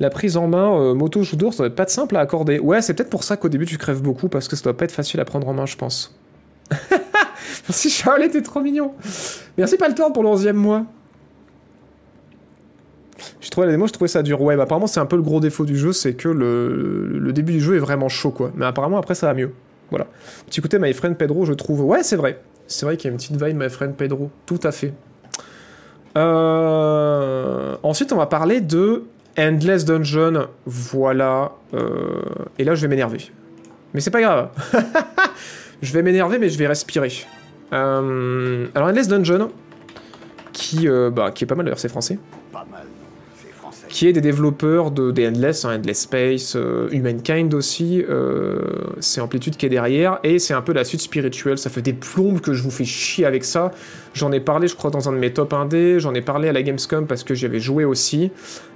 La 0.00 0.10
prise 0.10 0.36
en 0.36 0.48
main 0.48 0.76
euh, 0.76 0.94
moto 0.94 1.22
Judo, 1.22 1.52
ça 1.52 1.68
doit 1.68 1.74
pas 1.74 1.84
de 1.84 1.90
simple 1.90 2.16
à 2.16 2.20
accorder. 2.20 2.58
Ouais, 2.58 2.82
c'est 2.82 2.94
peut-être 2.94 3.10
pour 3.10 3.24
ça 3.24 3.36
qu'au 3.36 3.48
début 3.48 3.66
tu 3.66 3.78
crèves 3.78 4.02
beaucoup 4.02 4.28
parce 4.28 4.48
que 4.48 4.56
ça 4.56 4.64
doit 4.64 4.76
pas 4.76 4.84
être 4.84 4.92
facile 4.92 5.20
à 5.20 5.24
prendre 5.24 5.46
en 5.48 5.54
main, 5.54 5.66
je 5.66 5.76
pense. 5.76 6.18
Merci 7.68 7.90
Charles, 7.90 8.28
t'es 8.30 8.42
trop 8.42 8.60
mignon. 8.60 8.92
Merci 9.56 9.76
temps 9.94 10.10
pour 10.10 10.22
le 10.22 10.28
11 10.30 10.48
mois. 10.52 10.84
J'ai 13.40 13.50
trouvé 13.50 13.66
la 13.66 13.72
démo, 13.72 13.86
j'ai 13.86 13.92
trouvé 13.92 14.08
ça 14.08 14.22
dur. 14.22 14.40
Ouais, 14.42 14.56
bah, 14.56 14.64
apparemment 14.64 14.86
c'est 14.86 15.00
un 15.00 15.06
peu 15.06 15.16
le 15.16 15.22
gros 15.22 15.40
défaut 15.40 15.64
du 15.64 15.76
jeu, 15.76 15.92
c'est 15.92 16.14
que 16.14 16.28
le, 16.28 17.18
le 17.18 17.32
début 17.32 17.52
du 17.52 17.60
jeu 17.60 17.76
est 17.76 17.80
vraiment 17.80 18.08
chaud 18.08 18.30
quoi. 18.30 18.50
Mais 18.56 18.66
apparemment 18.66 18.98
après 18.98 19.14
ça 19.14 19.28
va 19.28 19.34
mieux. 19.34 19.52
Voilà. 19.90 20.06
Petit 20.46 20.60
côté 20.60 20.78
My 20.78 20.92
Friend 20.92 21.16
Pedro, 21.16 21.44
je 21.44 21.52
trouve. 21.52 21.82
Ouais, 21.82 22.02
c'est 22.02 22.16
vrai. 22.16 22.40
C'est 22.66 22.86
vrai 22.86 22.96
qu'il 22.96 23.08
y 23.08 23.10
a 23.10 23.12
une 23.12 23.18
petite 23.18 23.40
vibe 23.40 23.56
My 23.56 23.68
Friend 23.68 23.94
Pedro. 23.94 24.30
Tout 24.46 24.60
à 24.64 24.72
fait. 24.72 24.92
Euh, 26.16 27.76
Ensuite, 27.82 28.12
on 28.12 28.16
va 28.16 28.26
parler 28.26 28.60
de 28.60 29.04
Endless 29.38 29.84
Dungeon. 29.84 30.48
Voilà. 30.66 31.52
Euh, 31.74 32.22
Et 32.58 32.64
là, 32.64 32.74
je 32.74 32.82
vais 32.82 32.88
m'énerver. 32.88 33.30
Mais 33.92 34.00
c'est 34.00 34.10
pas 34.10 34.20
grave. 34.20 34.50
je 35.82 35.92
vais 35.92 36.02
m'énerver, 36.02 36.38
mais 36.38 36.48
je 36.48 36.58
vais 36.58 36.66
respirer. 36.66 37.12
Euh, 37.72 38.66
Alors, 38.74 38.88
Endless 38.88 39.08
Dungeon, 39.08 39.50
qui, 40.52 40.88
euh, 40.88 41.10
bah, 41.10 41.30
qui 41.32 41.44
est 41.44 41.46
pas 41.46 41.54
mal 41.54 41.64
d'ailleurs, 41.66 41.78
c'est 41.78 41.88
français. 41.88 42.18
Qui 43.94 44.08
est 44.08 44.12
des 44.12 44.20
développeurs 44.20 44.90
de, 44.90 45.12
Endless, 45.24 45.64
hein, 45.64 45.76
Endless 45.76 46.00
Space, 46.00 46.56
euh, 46.56 46.88
Humankind 46.90 47.54
aussi. 47.54 48.04
euh, 48.10 48.58
c'est 48.98 49.20
Amplitude 49.20 49.56
qui 49.56 49.66
est 49.66 49.68
derrière. 49.68 50.18
Et 50.24 50.40
c'est 50.40 50.52
un 50.52 50.62
peu 50.62 50.72
la 50.72 50.82
suite 50.82 51.00
spirituelle. 51.00 51.58
Ça 51.58 51.70
fait 51.70 51.80
des 51.80 51.92
plombes 51.92 52.40
que 52.40 52.54
je 52.54 52.62
vous 52.64 52.72
fais 52.72 52.84
chier 52.84 53.24
avec 53.24 53.44
ça. 53.44 53.70
J'en 54.12 54.32
ai 54.32 54.40
parlé, 54.40 54.66
je 54.66 54.74
crois, 54.74 54.90
dans 54.90 55.08
un 55.08 55.12
de 55.12 55.18
mes 55.18 55.32
top 55.32 55.52
1D. 55.52 56.00
J'en 56.00 56.12
ai 56.12 56.22
parlé 56.22 56.48
à 56.48 56.52
la 56.52 56.64
Gamescom 56.64 57.06
parce 57.06 57.22
que 57.22 57.34
j'y 57.36 57.46
avais 57.46 57.60
joué 57.60 57.84
aussi. 57.84 58.32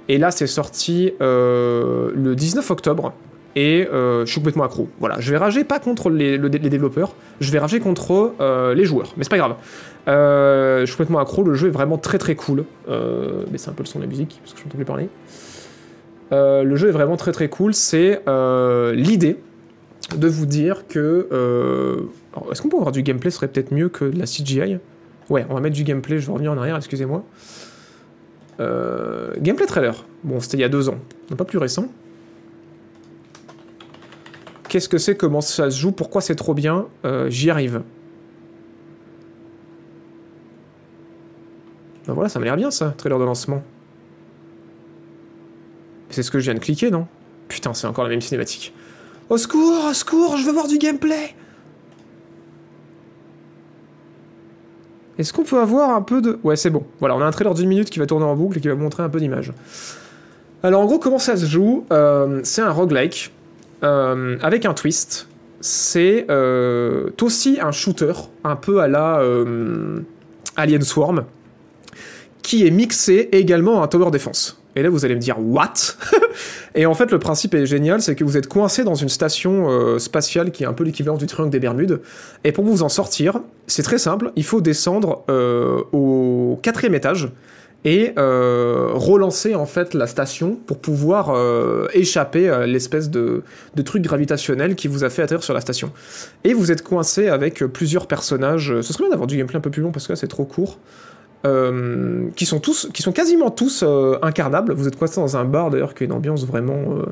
Et 0.07 0.17
là, 0.19 0.31
c'est 0.31 0.47
sorti 0.47 1.11
euh, 1.19 2.11
le 2.15 2.33
19 2.33 2.71
octobre. 2.71 3.11
Et 3.57 3.89
je 3.91 4.23
suis 4.25 4.39
complètement 4.39 4.63
accro. 4.63 4.87
Voilà, 5.01 5.19
je 5.19 5.31
vais 5.31 5.37
rager 5.37 5.65
pas 5.65 5.79
contre 5.79 6.09
les, 6.09 6.37
le- 6.37 6.47
les 6.47 6.69
développeurs, 6.69 7.13
je 7.41 7.51
vais 7.51 7.59
rager 7.59 7.81
contre 7.81 8.33
les 8.73 8.85
joueurs. 8.85 9.11
Mais 9.17 9.23
c'est 9.25 9.29
pas 9.31 9.37
grave. 9.39 9.55
Euh, 10.07 10.81
je 10.81 10.85
suis 10.85 10.95
complètement 10.95 11.19
accro, 11.19 11.43
le 11.43 11.53
jeu 11.53 11.67
est 11.67 11.71
vraiment 11.71 11.97
très 11.97 12.17
très 12.17 12.35
cool. 12.35 12.65
Euh, 12.87 13.43
mais 13.51 13.57
c'est 13.57 13.69
un 13.69 13.73
peu 13.73 13.83
le 13.83 13.87
son 13.87 13.99
de 13.99 14.03
la 14.03 14.09
musique, 14.09 14.39
parce 14.41 14.53
que 14.53 14.59
je 14.59 14.65
n'entends 14.65 14.77
plus 14.77 14.85
parler. 14.85 15.09
Euh, 16.31 16.63
le 16.63 16.75
jeu 16.75 16.89
est 16.89 16.93
vraiment 16.93 17.17
très 17.17 17.31
très 17.31 17.49
cool. 17.49 17.73
C'est 17.73 18.21
l'idée 18.93 19.37
de 20.15 20.27
vous 20.27 20.45
dire 20.45 20.87
que... 20.87 21.27
Est-ce 22.51 22.61
qu'on 22.61 22.69
peut 22.69 22.77
avoir 22.77 22.91
du 22.91 23.03
gameplay? 23.03 23.29
Ce 23.29 23.37
serait 23.37 23.47
peut-être 23.47 23.71
mieux 23.71 23.89
que 23.89 24.05
de 24.05 24.17
la 24.17 24.25
CGI 24.25 24.77
Ouais, 25.29 25.45
on 25.49 25.53
va 25.53 25.59
mettre 25.59 25.75
du 25.75 25.83
gameplay, 25.83 26.17
je 26.17 26.25
vais 26.25 26.33
revenir 26.33 26.51
en 26.51 26.57
arrière, 26.57 26.77
excusez-moi. 26.77 27.23
Gameplay 28.59 29.65
trailer. 29.65 30.05
Bon, 30.23 30.39
c'était 30.39 30.57
il 30.57 30.61
y 30.61 30.65
a 30.65 30.69
deux 30.69 30.89
ans, 30.89 30.97
non 31.29 31.37
pas 31.37 31.45
plus 31.45 31.59
récent. 31.59 31.87
Qu'est-ce 34.67 34.89
que 34.89 34.97
c'est? 34.97 35.15
Comment 35.15 35.41
ça 35.41 35.71
se 35.71 35.79
joue? 35.79 35.91
Pourquoi 35.91 36.21
c'est 36.21 36.35
trop 36.35 36.53
bien? 36.53 36.87
J'y 37.27 37.49
arrive. 37.49 37.81
Ben 42.09 42.15
voilà, 42.15 42.27
ça 42.27 42.39
m'a 42.39 42.45
l'air 42.45 42.57
bien 42.57 42.71
ça, 42.71 42.95
trailer 42.97 43.19
de 43.19 43.23
lancement. 43.23 43.61
C'est 46.09 46.23
ce 46.23 46.31
que 46.31 46.39
je 46.39 46.45
viens 46.45 46.55
de 46.55 46.59
cliquer, 46.59 46.89
non? 46.89 47.05
Putain, 47.49 47.75
c'est 47.75 47.85
encore 47.85 48.03
la 48.03 48.09
même 48.09 48.19
cinématique. 48.19 48.73
Au 49.29 49.37
secours, 49.37 49.85
au 49.87 49.93
secours, 49.93 50.35
je 50.37 50.43
veux 50.43 50.51
voir 50.51 50.67
du 50.67 50.79
gameplay 50.79 51.35
Est-ce 55.19 55.31
qu'on 55.31 55.43
peut 55.43 55.59
avoir 55.59 55.91
un 55.91 56.01
peu 56.01 56.19
de... 56.19 56.39
Ouais, 56.43 56.55
c'est 56.55 56.71
bon. 56.71 56.83
Voilà, 56.99 57.15
on 57.15 57.21
a 57.21 57.25
un 57.25 57.31
trailer 57.31 57.53
d'une 57.53 57.69
minute 57.69 57.91
qui 57.91 57.99
va 57.99 58.07
tourner 58.07 58.25
en 58.25 58.35
boucle 58.35 58.57
et 58.57 58.61
qui 58.61 58.69
va 58.69 58.73
montrer 58.73 59.03
un 59.03 59.09
peu 59.09 59.19
d'images. 59.19 59.53
Alors 60.63 60.81
en 60.81 60.87
gros, 60.87 60.97
comment 60.97 61.19
ça 61.19 61.37
se 61.37 61.45
joue? 61.45 61.85
Euh, 61.91 62.39
C'est 62.43 62.63
un 62.63 62.71
roguelike 62.71 63.31
euh, 63.83 64.39
avec 64.41 64.65
un 64.65 64.73
twist. 64.73 65.27
C'est 65.61 66.25
euh, 66.31 67.11
aussi 67.21 67.59
un 67.61 67.71
shooter, 67.71 68.13
un 68.43 68.55
peu 68.55 68.79
à 68.79 68.87
la 68.87 69.21
Alien 70.55 70.81
Swarm, 70.81 71.25
qui 72.41 72.65
est 72.65 72.71
mixé 72.71 73.29
également 73.31 73.81
à 73.81 73.85
un 73.85 73.87
tower 73.87 74.11
defense. 74.11 74.59
Et 74.75 74.83
là, 74.83 74.89
vous 74.89 75.03
allez 75.03 75.15
me 75.15 75.19
dire, 75.19 75.37
what? 75.39 75.73
Et 76.75 76.85
en 76.85 76.93
fait, 76.93 77.11
le 77.11 77.19
principe 77.19 77.55
est 77.55 77.65
génial, 77.65 78.01
c'est 78.01 78.15
que 78.15 78.23
vous 78.23 78.37
êtes 78.37 78.47
coincé 78.47 78.83
dans 78.83 78.95
une 78.95 79.09
station 79.09 79.69
euh, 79.69 79.99
spatiale 79.99 80.51
qui 80.51 80.63
est 80.63 80.67
un 80.67 80.73
peu 80.73 80.83
l'équivalent 80.83 81.17
du 81.17 81.25
triangle 81.25 81.51
des 81.51 81.59
Bermudes. 81.59 82.01
Et 82.43 82.51
pour 82.51 82.63
vous 82.63 82.83
en 82.83 82.89
sortir, 82.89 83.41
c'est 83.67 83.83
très 83.83 83.97
simple, 83.97 84.31
il 84.35 84.43
faut 84.43 84.61
descendre 84.61 85.23
euh, 85.29 85.81
au 85.91 86.59
quatrième 86.61 86.95
étage 86.95 87.29
et 87.85 88.11
euh, 88.17 88.89
relancer 88.93 89.55
en 89.55 89.65
fait 89.65 89.93
la 89.93 90.05
station 90.05 90.57
pour 90.67 90.79
pouvoir 90.79 91.33
échapper 91.93 92.49
à 92.49 92.67
l'espèce 92.67 93.09
de, 93.09 93.43
de 93.75 93.81
truc 93.81 94.03
gravitationnel 94.03 94.75
qui 94.75 94.87
vous 94.87 95.03
a 95.03 95.09
fait 95.09 95.21
atterrir 95.21 95.43
sur 95.43 95.53
la 95.53 95.61
station. 95.61 95.91
Et 96.43 96.53
vous 96.53 96.71
êtes 96.71 96.83
coincé 96.83 97.29
avec 97.29 97.63
plusieurs 97.65 98.05
personnages. 98.05 98.81
Ce 98.81 98.93
serait 98.93 99.03
bien 99.05 99.11
d'avoir 99.11 99.27
du 99.27 99.37
gameplay 99.37 99.57
un 99.57 99.61
peu 99.61 99.71
plus 99.71 99.81
long 99.81 99.91
parce 99.91 100.07
que 100.07 100.11
là 100.11 100.17
c'est 100.17 100.27
trop 100.27 100.45
court. 100.45 100.77
Euh, 101.45 102.27
qui 102.35 102.45
sont 102.45 102.59
tous, 102.59 102.89
qui 102.93 103.01
sont 103.01 103.13
quasiment 103.13 103.49
tous 103.49 103.81
euh, 103.87 104.17
incarnables. 104.21 104.73
Vous 104.73 104.89
êtes 104.89 104.97
coincé 104.97 105.21
dans 105.21 105.37
un 105.37 105.45
bar 105.45 105.69
d'ailleurs 105.69 105.93
qui 105.93 106.03
a 106.03 106.05
une 106.05 106.11
ambiance 106.11 106.45
vraiment, 106.45 106.97
euh, 106.97 107.05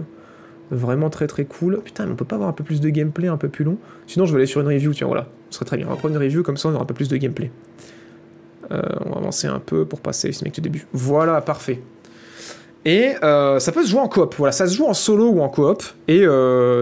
vraiment 0.69 1.09
très 1.09 1.27
très 1.27 1.45
cool. 1.45 1.79
Putain, 1.81 2.05
mais 2.05 2.11
on 2.11 2.15
peut 2.15 2.25
pas 2.25 2.35
avoir 2.35 2.49
un 2.49 2.53
peu 2.53 2.65
plus 2.65 2.81
de 2.81 2.89
gameplay, 2.89 3.29
un 3.29 3.37
peu 3.37 3.47
plus 3.47 3.63
long. 3.63 3.77
Sinon, 4.05 4.25
je 4.25 4.33
vais 4.33 4.39
aller 4.39 4.45
sur 4.45 4.59
une 4.59 4.67
review. 4.67 4.93
Tiens, 4.93 5.07
voilà, 5.07 5.27
ce 5.49 5.55
serait 5.55 5.65
très 5.65 5.77
bien. 5.77 5.87
On 5.87 5.91
va 5.91 5.95
prendre 5.95 6.13
une 6.13 6.21
review 6.21 6.43
comme 6.43 6.57
ça, 6.57 6.67
on 6.67 6.73
aura 6.73 6.83
un 6.83 6.85
peu 6.85 6.93
plus 6.93 7.07
de 7.07 7.15
gameplay. 7.15 7.51
Euh, 8.69 8.81
on 9.05 9.11
va 9.11 9.17
avancer 9.17 9.47
un 9.47 9.59
peu 9.59 9.85
pour 9.85 10.01
passer 10.01 10.33
ce 10.33 10.43
mec 10.43 10.53
du 10.53 10.59
début. 10.59 10.87
Voilà, 10.91 11.39
parfait. 11.39 11.81
Et 12.83 13.13
euh, 13.23 13.59
ça 13.59 13.71
peut 13.71 13.83
se 13.83 13.89
jouer 13.89 14.01
en 14.01 14.09
coop. 14.09 14.35
Voilà, 14.37 14.51
ça 14.51 14.67
se 14.67 14.75
joue 14.75 14.87
en 14.87 14.93
solo 14.93 15.29
ou 15.29 15.39
en 15.39 15.47
coop. 15.47 15.83
Et 16.09 16.25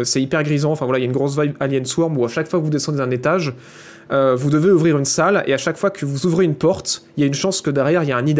c'est 0.04 0.20
hyper 0.20 0.42
grisant. 0.42 0.72
Enfin 0.72 0.86
voilà, 0.86 0.98
il 0.98 1.04
y 1.04 1.06
a 1.06 1.08
une 1.08 1.16
grosse 1.16 1.40
vibe 1.40 1.56
Alien 1.60 1.86
Swarm 1.86 2.18
où 2.18 2.26
à 2.26 2.28
chaque 2.28 2.48
fois 2.48 2.58
que 2.58 2.64
vous 2.64 2.72
descendez 2.72 2.98
d'un 2.98 3.12
étage, 3.12 3.54
vous 4.10 4.50
devez 4.50 4.72
ouvrir 4.72 4.98
une 4.98 5.06
salle. 5.06 5.44
Et 5.48 5.54
à 5.54 5.58
chaque 5.58 5.78
fois 5.78 5.90
que 5.90 6.06
vous 6.06 6.26
ouvrez 6.26 6.46
une 6.46 6.56
porte, 6.56 7.04
il 7.18 7.22
y 7.22 7.24
a 7.24 7.28
une 7.28 7.34
chance 7.34 7.62
que 7.62 7.70
derrière 7.70 8.04
il 8.04 8.10
y 8.10 8.12
a 8.12 8.18
un 8.18 8.22
nid. 8.22 8.36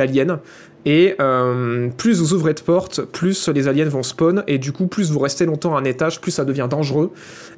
Et 0.86 1.16
euh, 1.20 1.90
plus 1.98 2.20
vous 2.20 2.34
ouvrez 2.34 2.54
de 2.54 2.60
portes, 2.60 3.02
plus 3.02 3.50
les 3.50 3.68
aliens 3.68 3.86
vont 3.86 4.04
spawn. 4.04 4.44
Et 4.48 4.60
du 4.60 4.72
coup, 4.72 4.86
plus 4.86 5.12
vous 5.12 5.20
restez 5.20 5.46
longtemps 5.46 5.76
à 5.76 5.80
un 5.80 5.84
étage, 5.84 6.22
plus 6.22 6.32
ça 6.32 6.46
devient 6.46 6.68
dangereux. 6.70 7.12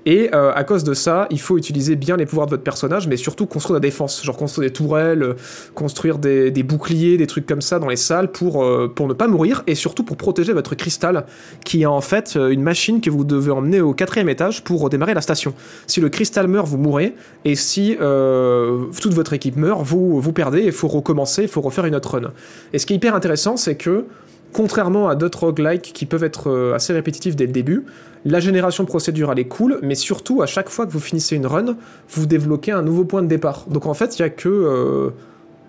Et 0.05 0.29
euh, 0.33 0.53
à 0.55 0.63
cause 0.63 0.85
de 0.85 0.93
ça, 0.93 1.27
il 1.29 1.39
faut 1.39 1.57
utiliser 1.57 1.97
bien 1.97 2.15
les 2.15 2.25
pouvoirs 2.25 2.47
de 2.47 2.51
votre 2.51 2.63
personnage, 2.63 3.07
mais 3.07 3.17
surtout 3.17 3.45
construire 3.45 3.73
la 3.73 3.79
défense. 3.81 4.23
Genre 4.23 4.37
construire 4.37 4.69
des 4.69 4.73
tourelles, 4.73 5.35
construire 5.75 6.19
des, 6.19 6.51
boucliers, 6.63 7.17
des 7.17 7.27
trucs 7.27 7.45
comme 7.45 7.61
ça 7.61 7.79
dans 7.79 7.89
les 7.89 7.97
salles 7.97 8.31
pour, 8.31 8.63
euh, 8.63 8.87
pour 8.93 9.07
ne 9.07 9.13
pas 9.13 9.27
mourir. 9.27 9.63
Et 9.67 9.75
surtout 9.75 10.03
pour 10.03 10.15
protéger 10.15 10.53
votre 10.53 10.75
cristal, 10.75 11.25
qui 11.65 11.81
est 11.81 11.85
en 11.85 12.01
fait 12.01 12.37
une 12.37 12.61
machine 12.61 13.01
que 13.01 13.09
vous 13.09 13.25
devez 13.25 13.51
emmener 13.51 13.81
au 13.81 13.93
quatrième 13.93 14.29
étage 14.29 14.63
pour 14.63 14.79
redémarrer 14.79 15.13
la 15.13 15.21
station. 15.21 15.53
Si 15.85 15.99
le 15.99 16.07
cristal 16.07 16.47
meurt, 16.47 16.67
vous 16.67 16.77
mourrez. 16.77 17.13
Et 17.43 17.55
si 17.55 17.97
toute 17.97 19.13
votre 19.13 19.33
équipe 19.33 19.57
meurt, 19.57 19.81
vous, 19.83 20.21
vous 20.21 20.31
perdez. 20.31 20.61
Il 20.61 20.71
faut 20.71 20.87
recommencer, 20.87 21.41
il 21.41 21.49
faut 21.49 21.61
refaire 21.61 21.85
une 21.85 21.95
autre 21.95 22.17
run. 22.17 22.31
Et 22.71 22.79
ce 22.79 22.85
qui 22.85 22.93
est 22.93 22.95
hyper 22.95 23.16
intéressant, 23.17 23.57
c'est 23.57 23.75
que 23.75 24.05
contrairement 24.53 25.09
à 25.09 25.15
d'autres 25.15 25.43
roguelikes 25.43 25.91
qui 25.93 26.05
peuvent 26.05 26.23
être 26.23 26.49
euh, 26.49 26.73
assez 26.73 26.93
répétitifs 26.93 27.35
dès 27.35 27.45
le 27.45 27.51
début, 27.51 27.85
la 28.25 28.39
génération 28.39 28.85
procédurale 28.85 29.39
est 29.39 29.47
cool, 29.47 29.79
mais 29.83 29.95
surtout, 29.95 30.41
à 30.41 30.45
chaque 30.45 30.69
fois 30.69 30.85
que 30.85 30.91
vous 30.91 30.99
finissez 30.99 31.35
une 31.35 31.45
run, 31.45 31.75
vous 32.09 32.25
débloquez 32.25 32.71
un 32.71 32.81
nouveau 32.81 33.05
point 33.05 33.21
de 33.21 33.27
départ. 33.27 33.65
Donc 33.69 33.85
en 33.85 33.93
fait, 33.93 34.17
il 34.17 34.21
n'y 34.21 34.25
a 34.25 34.29
que 34.29 34.49
euh, 34.49 35.09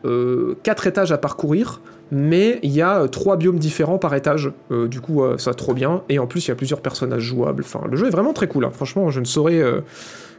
euh, 0.05 0.55
4 0.63 0.87
étages 0.87 1.13
à 1.13 1.19
parcourir, 1.19 1.81
mais 2.11 2.59
il 2.63 2.71
y 2.71 2.81
a 2.81 3.03
euh, 3.03 3.09
trois 3.09 3.37
biomes 3.37 3.59
différents 3.59 3.99
par 3.99 4.15
étage. 4.15 4.51
Euh, 4.71 4.89
du 4.89 5.01
coup, 5.01 5.23
euh, 5.23 5.37
ça 5.39 5.53
trop 5.55 5.75
bien. 5.75 6.03
Et 6.09 6.19
en 6.19 6.27
plus, 6.27 6.47
il 6.47 6.49
y 6.49 6.53
a 6.53 6.55
plusieurs 6.55 6.81
personnages 6.81 7.23
jouables. 7.23 7.63
Enfin, 7.65 7.81
le 7.89 7.97
jeu 7.97 8.07
est 8.07 8.11
vraiment 8.11 8.33
très 8.33 8.49
cool. 8.49 8.65
hein. 8.65 8.71
Franchement, 8.73 9.11
je 9.11 9.21
ne 9.21 9.27
saurais 9.27 9.61
euh, 9.61 9.81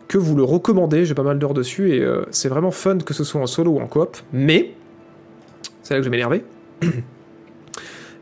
que 0.07 0.17
vous 0.17 0.35
le 0.35 0.43
recommander. 0.43 1.05
J'ai 1.05 1.13
pas 1.13 1.23
mal 1.23 1.38
d'heures 1.38 1.53
dessus 1.53 1.93
et 1.93 2.01
euh, 2.01 2.23
c'est 2.31 2.49
vraiment 2.49 2.71
fun 2.71 2.97
que 2.97 3.13
ce 3.13 3.23
soit 3.23 3.39
en 3.39 3.47
solo 3.47 3.73
ou 3.73 3.79
en 3.79 3.88
coop. 3.88 4.17
Mais, 4.34 4.73
c'est 5.84 5.93
là 5.93 5.99
que 5.99 6.03
je 6.05 6.09
vais 6.09 6.15
m'énerver. 6.17 6.43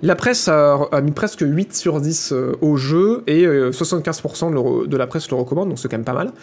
La 0.04 0.16
presse 0.16 0.48
a, 0.48 0.90
mis 1.02 1.12
presque 1.12 1.42
8 1.42 1.76
sur 1.76 2.00
10 2.00 2.32
euh, 2.32 2.52
au 2.62 2.78
jeu 2.78 3.24
et 3.26 3.46
euh, 3.48 3.72
75% 3.72 4.50
de, 4.50 4.54
le 4.54 4.60
re- 4.60 4.88
de 4.88 4.96
la 4.96 5.08
presse 5.08 5.30
le 5.32 5.38
recommande, 5.38 5.70
donc 5.70 5.80
c'est 5.80 5.88
quand 5.90 5.98
même 5.98 6.06
pas 6.06 6.14
mal. 6.14 6.34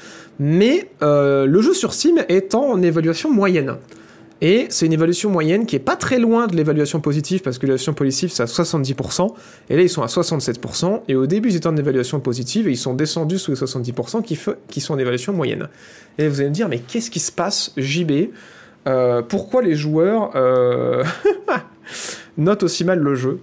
Mais 0.40 0.90
euh, 1.02 1.46
le 1.46 1.62
jeu 1.62 1.72
sur 1.72 1.94
Steam 1.94 2.24
est 2.28 2.56
en 2.56 2.82
évaluation 2.82 3.30
moyenne. 3.32 3.76
Et 4.40 4.66
c'est 4.70 4.86
une 4.86 4.92
évaluation 4.92 5.30
moyenne 5.30 5.66
qui 5.66 5.76
est 5.76 5.80
pas 5.80 5.94
très 5.94 6.18
loin 6.18 6.48
de 6.48 6.56
l'évaluation 6.56 7.00
positive, 7.00 7.42
parce 7.42 7.58
que 7.58 7.66
l'évaluation 7.66 7.94
positive 7.94 8.30
c'est 8.32 8.42
à 8.42 8.46
70%, 8.46 9.32
et 9.70 9.76
là 9.76 9.82
ils 9.82 9.88
sont 9.88 10.02
à 10.02 10.06
67%, 10.06 11.02
et 11.06 11.14
au 11.14 11.26
début 11.26 11.50
ils 11.50 11.56
étaient 11.56 11.68
en 11.68 11.76
évaluation 11.76 12.18
positive, 12.18 12.66
et 12.66 12.72
ils 12.72 12.76
sont 12.76 12.94
descendus 12.94 13.38
sous 13.38 13.52
les 13.52 13.56
70% 13.56 14.22
qui, 14.22 14.36
qui 14.68 14.80
sont 14.80 14.94
en 14.94 14.98
évaluation 14.98 15.32
moyenne. 15.32 15.68
Et 16.18 16.26
vous 16.26 16.40
allez 16.40 16.48
me 16.48 16.54
dire, 16.54 16.68
mais 16.68 16.80
qu'est-ce 16.80 17.10
qui 17.10 17.20
se 17.20 17.30
passe, 17.30 17.72
JB 17.76 18.32
euh, 18.86 19.22
Pourquoi 19.22 19.62
les 19.62 19.74
joueurs 19.74 20.30
euh, 20.34 21.04
notent 22.38 22.62
aussi 22.62 22.84
mal 22.84 22.98
le 22.98 23.14
jeu 23.14 23.40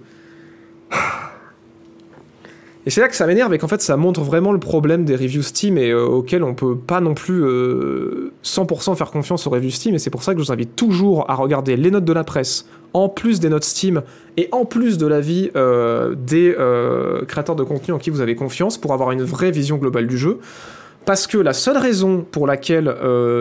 et 2.84 2.90
c'est 2.90 3.00
là 3.00 3.06
que 3.06 3.14
ça 3.14 3.28
m'énerve 3.28 3.54
et 3.54 3.58
qu'en 3.58 3.68
fait 3.68 3.80
ça 3.80 3.96
montre 3.96 4.22
vraiment 4.22 4.50
le 4.50 4.58
problème 4.58 5.04
des 5.04 5.14
reviews 5.14 5.42
Steam 5.42 5.78
et 5.78 5.90
euh, 5.90 6.04
auquel 6.04 6.42
on 6.42 6.54
peut 6.54 6.76
pas 6.76 7.00
non 7.00 7.14
plus 7.14 7.40
100% 7.40 7.44
euh, 7.44 8.94
faire 8.96 9.10
confiance 9.12 9.46
aux 9.46 9.50
reviews 9.50 9.70
Steam 9.70 9.94
et 9.94 9.98
c'est 10.00 10.10
pour 10.10 10.24
ça 10.24 10.34
que 10.34 10.40
je 10.40 10.46
vous 10.46 10.52
invite 10.52 10.74
toujours 10.74 11.30
à 11.30 11.36
regarder 11.36 11.76
les 11.76 11.92
notes 11.92 12.04
de 12.04 12.12
la 12.12 12.24
presse 12.24 12.66
en 12.92 13.08
plus 13.08 13.38
des 13.38 13.48
notes 13.48 13.64
Steam 13.64 14.02
et 14.36 14.48
en 14.50 14.64
plus 14.64 14.98
de 14.98 15.06
l'avis 15.06 15.50
des 16.16 16.54
créateurs 17.28 17.56
de 17.56 17.62
contenu 17.62 17.94
en 17.94 17.98
qui 17.98 18.10
vous 18.10 18.20
avez 18.20 18.34
confiance 18.34 18.78
pour 18.78 18.92
avoir 18.92 19.12
une 19.12 19.22
vraie 19.22 19.50
vision 19.50 19.76
globale 19.76 20.06
du 20.06 20.18
jeu. 20.18 20.40
Parce 21.06 21.26
que 21.26 21.38
la 21.38 21.52
seule 21.52 21.78
raison 21.78 22.24
pour 22.30 22.46
laquelle 22.46 22.94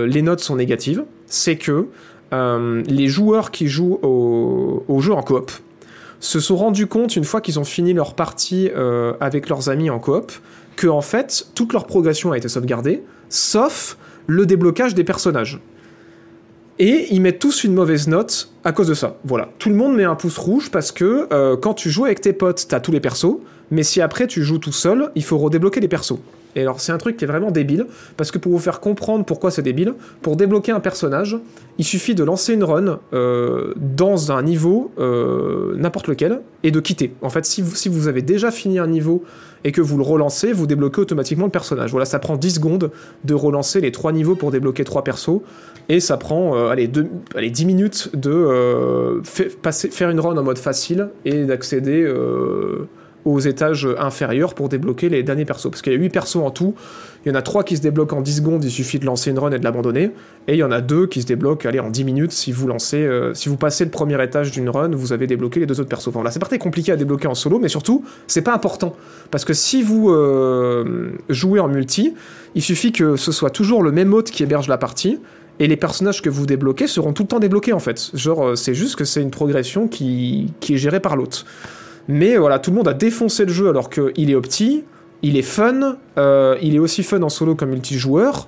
les 0.08 0.22
notes 0.22 0.40
sont 0.40 0.56
négatives, 0.56 1.04
c'est 1.32 1.56
que 1.56 1.88
les 2.32 3.08
joueurs 3.08 3.52
qui 3.52 3.68
jouent 3.68 4.00
au, 4.04 4.86
au 4.88 5.02
jeu 5.02 5.14
en 5.14 5.22
coop, 5.22 5.52
se 6.22 6.40
sont 6.40 6.56
rendus 6.56 6.88
compte, 6.88 7.16
une 7.16 7.26
fois 7.26 7.42
qu'ils 7.42 7.60
ont 7.60 7.66
fini 7.66 7.94
leur 7.94 8.14
partie 8.14 8.70
euh, 8.76 9.14
avec 9.20 9.50
leurs 9.50 9.70
amis 9.70 9.90
en 9.90 10.00
coop, 10.00 10.32
que 10.76 10.88
en 10.88 11.02
fait, 11.02 11.48
toute 11.56 11.74
leur 11.74 11.88
progression 11.88 12.32
a 12.32 12.38
été 12.38 12.48
sauvegardée, 12.48 13.04
sauf 13.28 13.98
le 14.28 14.46
déblocage 14.46 14.96
des 14.96 15.04
personnages. 15.04 15.60
Et 16.80 17.08
ils 17.12 17.22
mettent 17.22 17.40
tous 17.40 17.64
une 17.64 17.74
mauvaise 17.74 18.08
note 18.08 18.52
à 18.64 18.72
cause 18.72 18.88
de 18.88 18.94
ça. 18.94 19.18
Voilà. 19.26 19.50
Tout 19.60 19.70
le 19.70 19.76
monde 19.76 19.96
met 19.96 20.04
un 20.04 20.16
pouce 20.16 20.38
rouge 20.38 20.70
parce 20.72 20.92
que 20.92 21.28
euh, 21.34 21.58
quand 21.58 21.74
tu 21.74 21.90
joues 21.90 22.06
avec 22.06 22.22
tes 22.22 22.34
potes, 22.34 22.66
t'as 22.70 22.80
tous 22.80 22.92
les 22.92 23.00
persos, 23.00 23.40
mais 23.72 23.84
si 23.84 24.00
après 24.00 24.28
tu 24.28 24.44
joues 24.44 24.60
tout 24.60 24.72
seul, 24.72 25.12
il 25.16 25.24
faut 25.24 25.38
redébloquer 25.38 25.80
les 25.80 25.88
persos. 25.88 26.20
Et 26.56 26.62
alors 26.62 26.80
c'est 26.80 26.92
un 26.92 26.98
truc 26.98 27.18
qui 27.18 27.24
est 27.24 27.28
vraiment 27.28 27.52
débile, 27.52 27.86
parce 28.18 28.32
que 28.32 28.38
pour 28.38 28.52
vous 28.52 28.60
faire 28.60 28.80
comprendre 28.80 29.26
pourquoi 29.26 29.52
c'est 29.52 29.62
débile, 29.62 29.94
pour 30.22 30.36
débloquer 30.36 30.72
un 30.72 30.80
personnage, 30.80 31.38
il 31.78 31.86
suffit 31.86 32.16
de 32.16 32.24
lancer 32.24 32.54
une 32.54 32.64
run 32.64 33.00
euh, 33.14 33.74
dans 33.78 34.32
un 34.32 34.44
niveau, 34.44 34.92
euh, 35.00 35.76
n'importe 35.78 36.08
lequel, 36.08 36.42
et 36.64 36.72
de 36.72 36.80
quitter. 36.80 37.14
En 37.22 37.30
fait, 37.30 37.46
si 37.46 37.62
vous, 37.62 37.76
si 37.76 37.90
vous 37.90 38.08
avez 38.08 38.22
déjà 38.22 38.52
fini 38.52 38.80
un 38.80 38.88
niveau 38.88 39.24
et 39.64 39.72
que 39.72 39.82
vous 39.82 39.98
le 39.98 40.04
relancez, 40.04 40.54
vous 40.54 40.68
débloquez 40.68 41.02
automatiquement 41.02 41.46
le 41.46 41.52
personnage. 41.52 41.92
Voilà, 41.92 42.06
ça 42.06 42.20
prend 42.20 42.36
10 42.36 42.56
secondes 42.56 42.92
de 43.24 43.34
relancer 43.34 43.80
les 43.80 43.92
3 43.92 44.12
niveaux 44.12 44.36
pour 44.36 44.52
débloquer 44.52 44.84
3 44.84 45.04
persos, 45.04 45.42
et 45.90 46.00
ça 46.00 46.18
prend 46.18 46.56
euh, 46.56 46.70
allez, 46.70 46.90
allez, 47.36 47.50
10 47.50 47.66
minutes 47.66 48.10
de 48.16 49.22
passer, 49.62 49.90
faire 49.90 50.10
une 50.10 50.20
run 50.20 50.38
en 50.38 50.44
mode 50.44 50.58
facile 50.58 51.10
et 51.26 51.46
d'accéder 51.46 52.06
aux 53.26 53.40
étages 53.40 53.88
inférieurs 54.00 54.54
pour 54.56 54.70
débloquer 54.70 55.10
les 55.10 55.24
derniers 55.24 55.46
persos. 55.46 55.70
Parce 55.70 55.82
qu'il 55.82 55.94
y 55.94 55.96
a 55.96 56.00
8 56.00 56.10
persos 56.10 56.38
en 56.38 56.52
tout, 56.52 56.76
il 57.26 57.30
y 57.30 57.32
en 57.32 57.36
a 57.36 57.42
3 57.42 57.64
qui 57.64 57.78
se 57.78 57.82
débloquent 57.82 58.18
en 58.18 58.22
10 58.22 58.38
secondes, 58.38 58.64
il 58.64 58.72
suffit 58.72 58.98
de 58.98 59.06
lancer 59.06 59.30
une 59.30 59.38
run 59.38 59.52
et 59.52 59.60
de 59.60 59.64
l'abandonner, 59.64 60.12
et 60.48 60.54
il 60.54 60.58
y 60.58 60.64
en 60.64 60.72
a 60.72 60.82
2 60.82 61.08
qui 61.08 61.22
se 61.22 61.28
débloquent 61.28 61.68
allez, 61.68 61.80
en 61.80 61.90
10 61.90 62.04
minutes 62.04 62.32
si 62.32 62.52
vous 62.52 62.68
lancez, 62.68 62.98
euh, 62.98 63.34
si 63.34 63.48
vous 63.50 63.58
passez 63.58 63.86
le 63.86 63.92
premier 63.92 64.22
étage 64.24 64.52
d'une 64.52 64.70
run, 64.70 64.90
vous 64.90 65.14
avez 65.14 65.28
débloqué 65.28 65.60
les 65.60 65.66
deux 65.66 65.80
autres 65.80 65.90
persos. 65.90 66.08
Enfin 66.08 66.24
là 66.24 66.32
c'est 66.32 66.40
parti 66.40 66.58
compliqué 66.58 66.92
à 66.92 66.96
débloquer 66.96 67.28
en 67.28 67.36
solo, 67.36 67.60
mais 67.60 67.70
surtout 67.70 68.04
c'est 68.28 68.42
pas 68.42 68.54
important. 68.54 68.96
Parce 69.30 69.46
que 69.46 69.54
si 69.54 69.84
vous 69.84 70.10
euh, 70.10 71.12
jouez 71.30 71.60
en 71.60 71.68
multi, 71.68 72.16
il 72.56 72.62
suffit 72.62 72.92
que 72.92 73.16
ce 73.16 73.32
soit 73.32 73.52
toujours 73.52 73.84
le 73.84 73.92
même 73.92 74.14
hôte 74.14 74.32
qui 74.32 74.44
héberge 74.44 74.68
la 74.68 74.78
partie, 74.78 75.20
et 75.60 75.68
les 75.68 75.78
personnages 75.78 76.24
que 76.24 76.30
vous 76.30 76.48
débloquez 76.48 76.88
seront 76.88 77.14
tout 77.14 77.24
le 77.24 77.28
temps 77.28 77.40
débloqués 77.40 77.74
en 77.74 77.80
fait. 77.80 78.10
Genre 78.16 78.48
euh, 78.48 78.56
c'est 78.56 78.74
juste 78.74 78.96
que 78.96 79.06
c'est 79.06 79.22
une 79.22 79.30
progression 79.30 79.88
qui, 79.88 80.52
qui 80.60 80.74
est 80.74 80.78
gérée 80.78 81.00
par 81.00 81.16
l'hôte. 81.16 81.46
Mais 82.08 82.38
voilà, 82.38 82.60
tout 82.60 82.72
le 82.72 82.78
monde 82.78 82.88
a 82.88 82.94
défoncé 82.94 83.46
le 83.46 83.54
jeu 83.54 83.70
alors 83.70 83.90
qu'il 83.90 84.30
est 84.30 84.36
opti, 84.36 84.84
il 85.22 85.38
est 85.38 85.44
fun, 85.44 85.98
euh, 86.18 86.58
il 86.62 86.76
est 86.76 86.80
aussi 86.80 87.04
fun 87.04 87.22
en 87.22 87.30
solo 87.30 87.56
comme 87.56 87.70
multijoueur, 87.70 88.48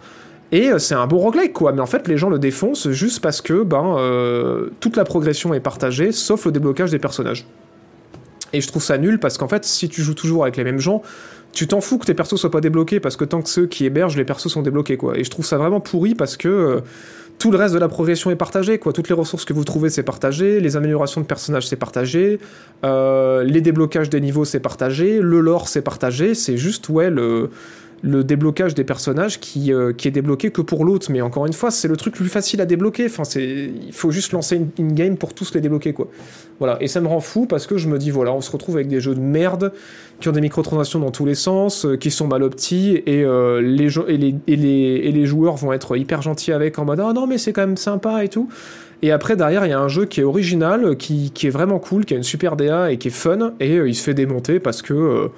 et 0.52 0.70
euh, 0.70 0.80
c'est 0.80 0.96
un 0.96 1.08
bon 1.08 1.18
roguelike 1.18 1.54
quoi. 1.54 1.72
Mais 1.72 1.82
en 1.82 1.86
fait, 1.86 2.08
les 2.08 2.18
gens 2.18 2.30
le 2.30 2.40
défoncent 2.40 2.90
juste 2.90 3.22
parce 3.22 3.42
que 3.42 3.64
ben, 3.64 3.96
euh, 3.98 4.70
toute 4.80 4.98
la 4.98 5.04
progression 5.04 5.54
est 5.54 5.60
partagée, 5.60 6.12
sauf 6.12 6.46
le 6.46 6.52
déblocage 6.52 6.92
des 6.92 7.00
personnages. 7.00 7.46
Et 8.54 8.62
je 8.62 8.68
trouve 8.68 8.84
ça 8.84 8.98
nul 8.98 9.20
parce 9.20 9.38
qu'en 9.38 9.48
fait, 9.48 9.66
si 9.66 9.90
tu 9.90 10.04
joues 10.04 10.14
toujours 10.14 10.44
avec 10.44 10.58
les 10.58 10.64
mêmes 10.64 10.80
gens, 10.80 11.02
tu 11.54 11.68
t'en 11.68 11.82
fous 11.82 11.98
que 11.98 12.06
tes 12.06 12.14
persos 12.14 12.36
soient 12.40 12.52
pas 12.52 12.62
débloqués 12.62 13.00
parce 13.00 13.16
que 13.16 13.26
tant 13.26 13.42
que 13.42 13.50
ceux 13.50 13.66
qui 13.66 13.86
hébergent 13.86 14.18
les 14.18 14.26
persos 14.26 14.48
sont 14.48 14.62
débloqués 14.62 14.98
quoi. 14.98 15.18
Et 15.18 15.24
je 15.24 15.30
trouve 15.30 15.46
ça 15.46 15.58
vraiment 15.58 15.80
pourri 15.80 16.14
parce 16.16 16.38
que 16.38 16.82
tout 17.40 17.52
le 17.52 17.58
reste 17.58 17.74
de 17.74 17.80
la 17.80 17.90
progression 17.90 18.32
est 18.32 18.36
partagé, 18.36 18.80
quoi. 18.80 18.94
Toutes 18.94 19.10
les 19.10 19.16
ressources 19.16 19.46
que 19.46 19.54
vous 19.54 19.64
trouvez, 19.64 19.90
c'est 19.90 20.04
partagé. 20.04 20.60
Les 20.60 20.78
améliorations 20.78 21.22
de 21.22 21.26
personnages, 21.26 21.68
c'est 21.68 21.76
partagé. 21.76 22.40
Euh, 22.86 23.44
les 23.44 23.62
déblocages 23.62 24.10
des 24.10 24.22
niveaux, 24.22 24.46
c'est 24.46 24.60
partagé. 24.60 25.20
Le 25.20 25.40
lore, 25.42 25.68
c'est 25.68 25.82
partagé. 25.82 26.36
C'est 26.36 26.58
juste, 26.58 26.90
ouais, 26.90 27.10
le, 27.10 27.50
le 28.04 28.26
déblocage 28.26 28.76
des 28.76 28.84
personnages 28.84 29.40
qui, 29.40 29.72
euh, 29.72 29.94
qui 29.94 30.10
est 30.10 30.12
débloqué 30.12 30.52
que 30.52 30.62
pour 30.62 30.84
l'autre. 30.84 31.10
Mais 31.10 31.22
encore 31.22 31.46
une 31.46 31.54
fois, 31.54 31.72
c'est 31.72 31.88
le 31.88 31.96
truc 31.96 32.16
le 32.16 32.26
plus 32.26 32.30
facile 32.30 32.60
à 32.60 32.66
débloquer. 32.66 33.06
Enfin, 33.06 33.24
il 33.40 33.94
faut 33.94 34.12
juste 34.12 34.34
lancer 34.34 34.62
une, 34.78 34.94
game 34.94 35.16
pour 35.16 35.34
tous 35.34 35.54
les 35.56 35.62
débloquer, 35.62 35.94
quoi. 35.94 36.10
Voilà. 36.60 36.78
Et 36.82 36.88
ça 36.88 37.00
me 37.00 37.08
rend 37.08 37.22
fou 37.22 37.46
parce 37.46 37.66
que 37.66 37.78
je 37.78 37.88
me 37.88 37.98
dis, 37.98 38.12
voilà, 38.12 38.34
on 38.34 38.42
se 38.42 38.52
retrouve 38.52 38.76
avec 38.76 38.90
des 38.90 39.00
jeux 39.00 39.16
de 39.16 39.22
merde 39.22 39.72
qui 40.20 40.28
ont 40.28 40.34
des 40.34 40.42
microtransactions 40.42 41.00
dans 41.00 41.12
tous 41.12 41.26
les 41.26 41.34
sens, 41.34 41.86
euh, 41.86 41.96
qui 41.96 42.12
sont 42.12 42.28
mal 42.28 42.44
optis, 42.44 43.02
et, 43.06 43.24
euh, 43.24 43.62
les, 43.62 43.98
et, 44.10 44.18
les, 44.18 44.36
et, 44.48 45.12
les, 45.12 45.26
joueurs 45.26 45.56
vont 45.56 45.72
être 45.72 45.96
hyper 45.96 46.22
gentils 46.22 46.52
avec 46.52 46.78
en 46.80 46.86
mode, 46.86 47.00
ah 47.00 47.14
non, 47.14 47.26
mais 47.26 47.38
c'est 47.38 47.54
quand 47.54 47.66
même 47.66 47.78
sympa 47.78 48.24
et 48.26 48.30
tout. 48.30 48.50
Et 49.02 49.12
après, 49.12 49.38
derrière, 49.38 49.66
il 49.66 49.70
y 49.70 49.74
a 49.74 49.80
un 49.80 49.88
jeu 49.88 50.06
qui 50.06 50.20
est 50.20 50.24
original, 50.24 50.98
qui, 50.98 51.32
qui, 51.32 51.48
est 51.48 51.50
vraiment 51.50 51.80
cool, 51.80 52.04
qui 52.04 52.14
a 52.14 52.18
une 52.18 52.24
super 52.24 52.58
DA 52.58 52.92
et 52.92 52.98
qui 52.98 53.08
est 53.08 53.12
fun, 53.12 53.54
et 53.60 53.76
il 53.76 53.96
se 53.96 54.04
fait 54.04 54.14
démonter 54.14 54.60
parce 54.60 54.82
que 54.82 55.30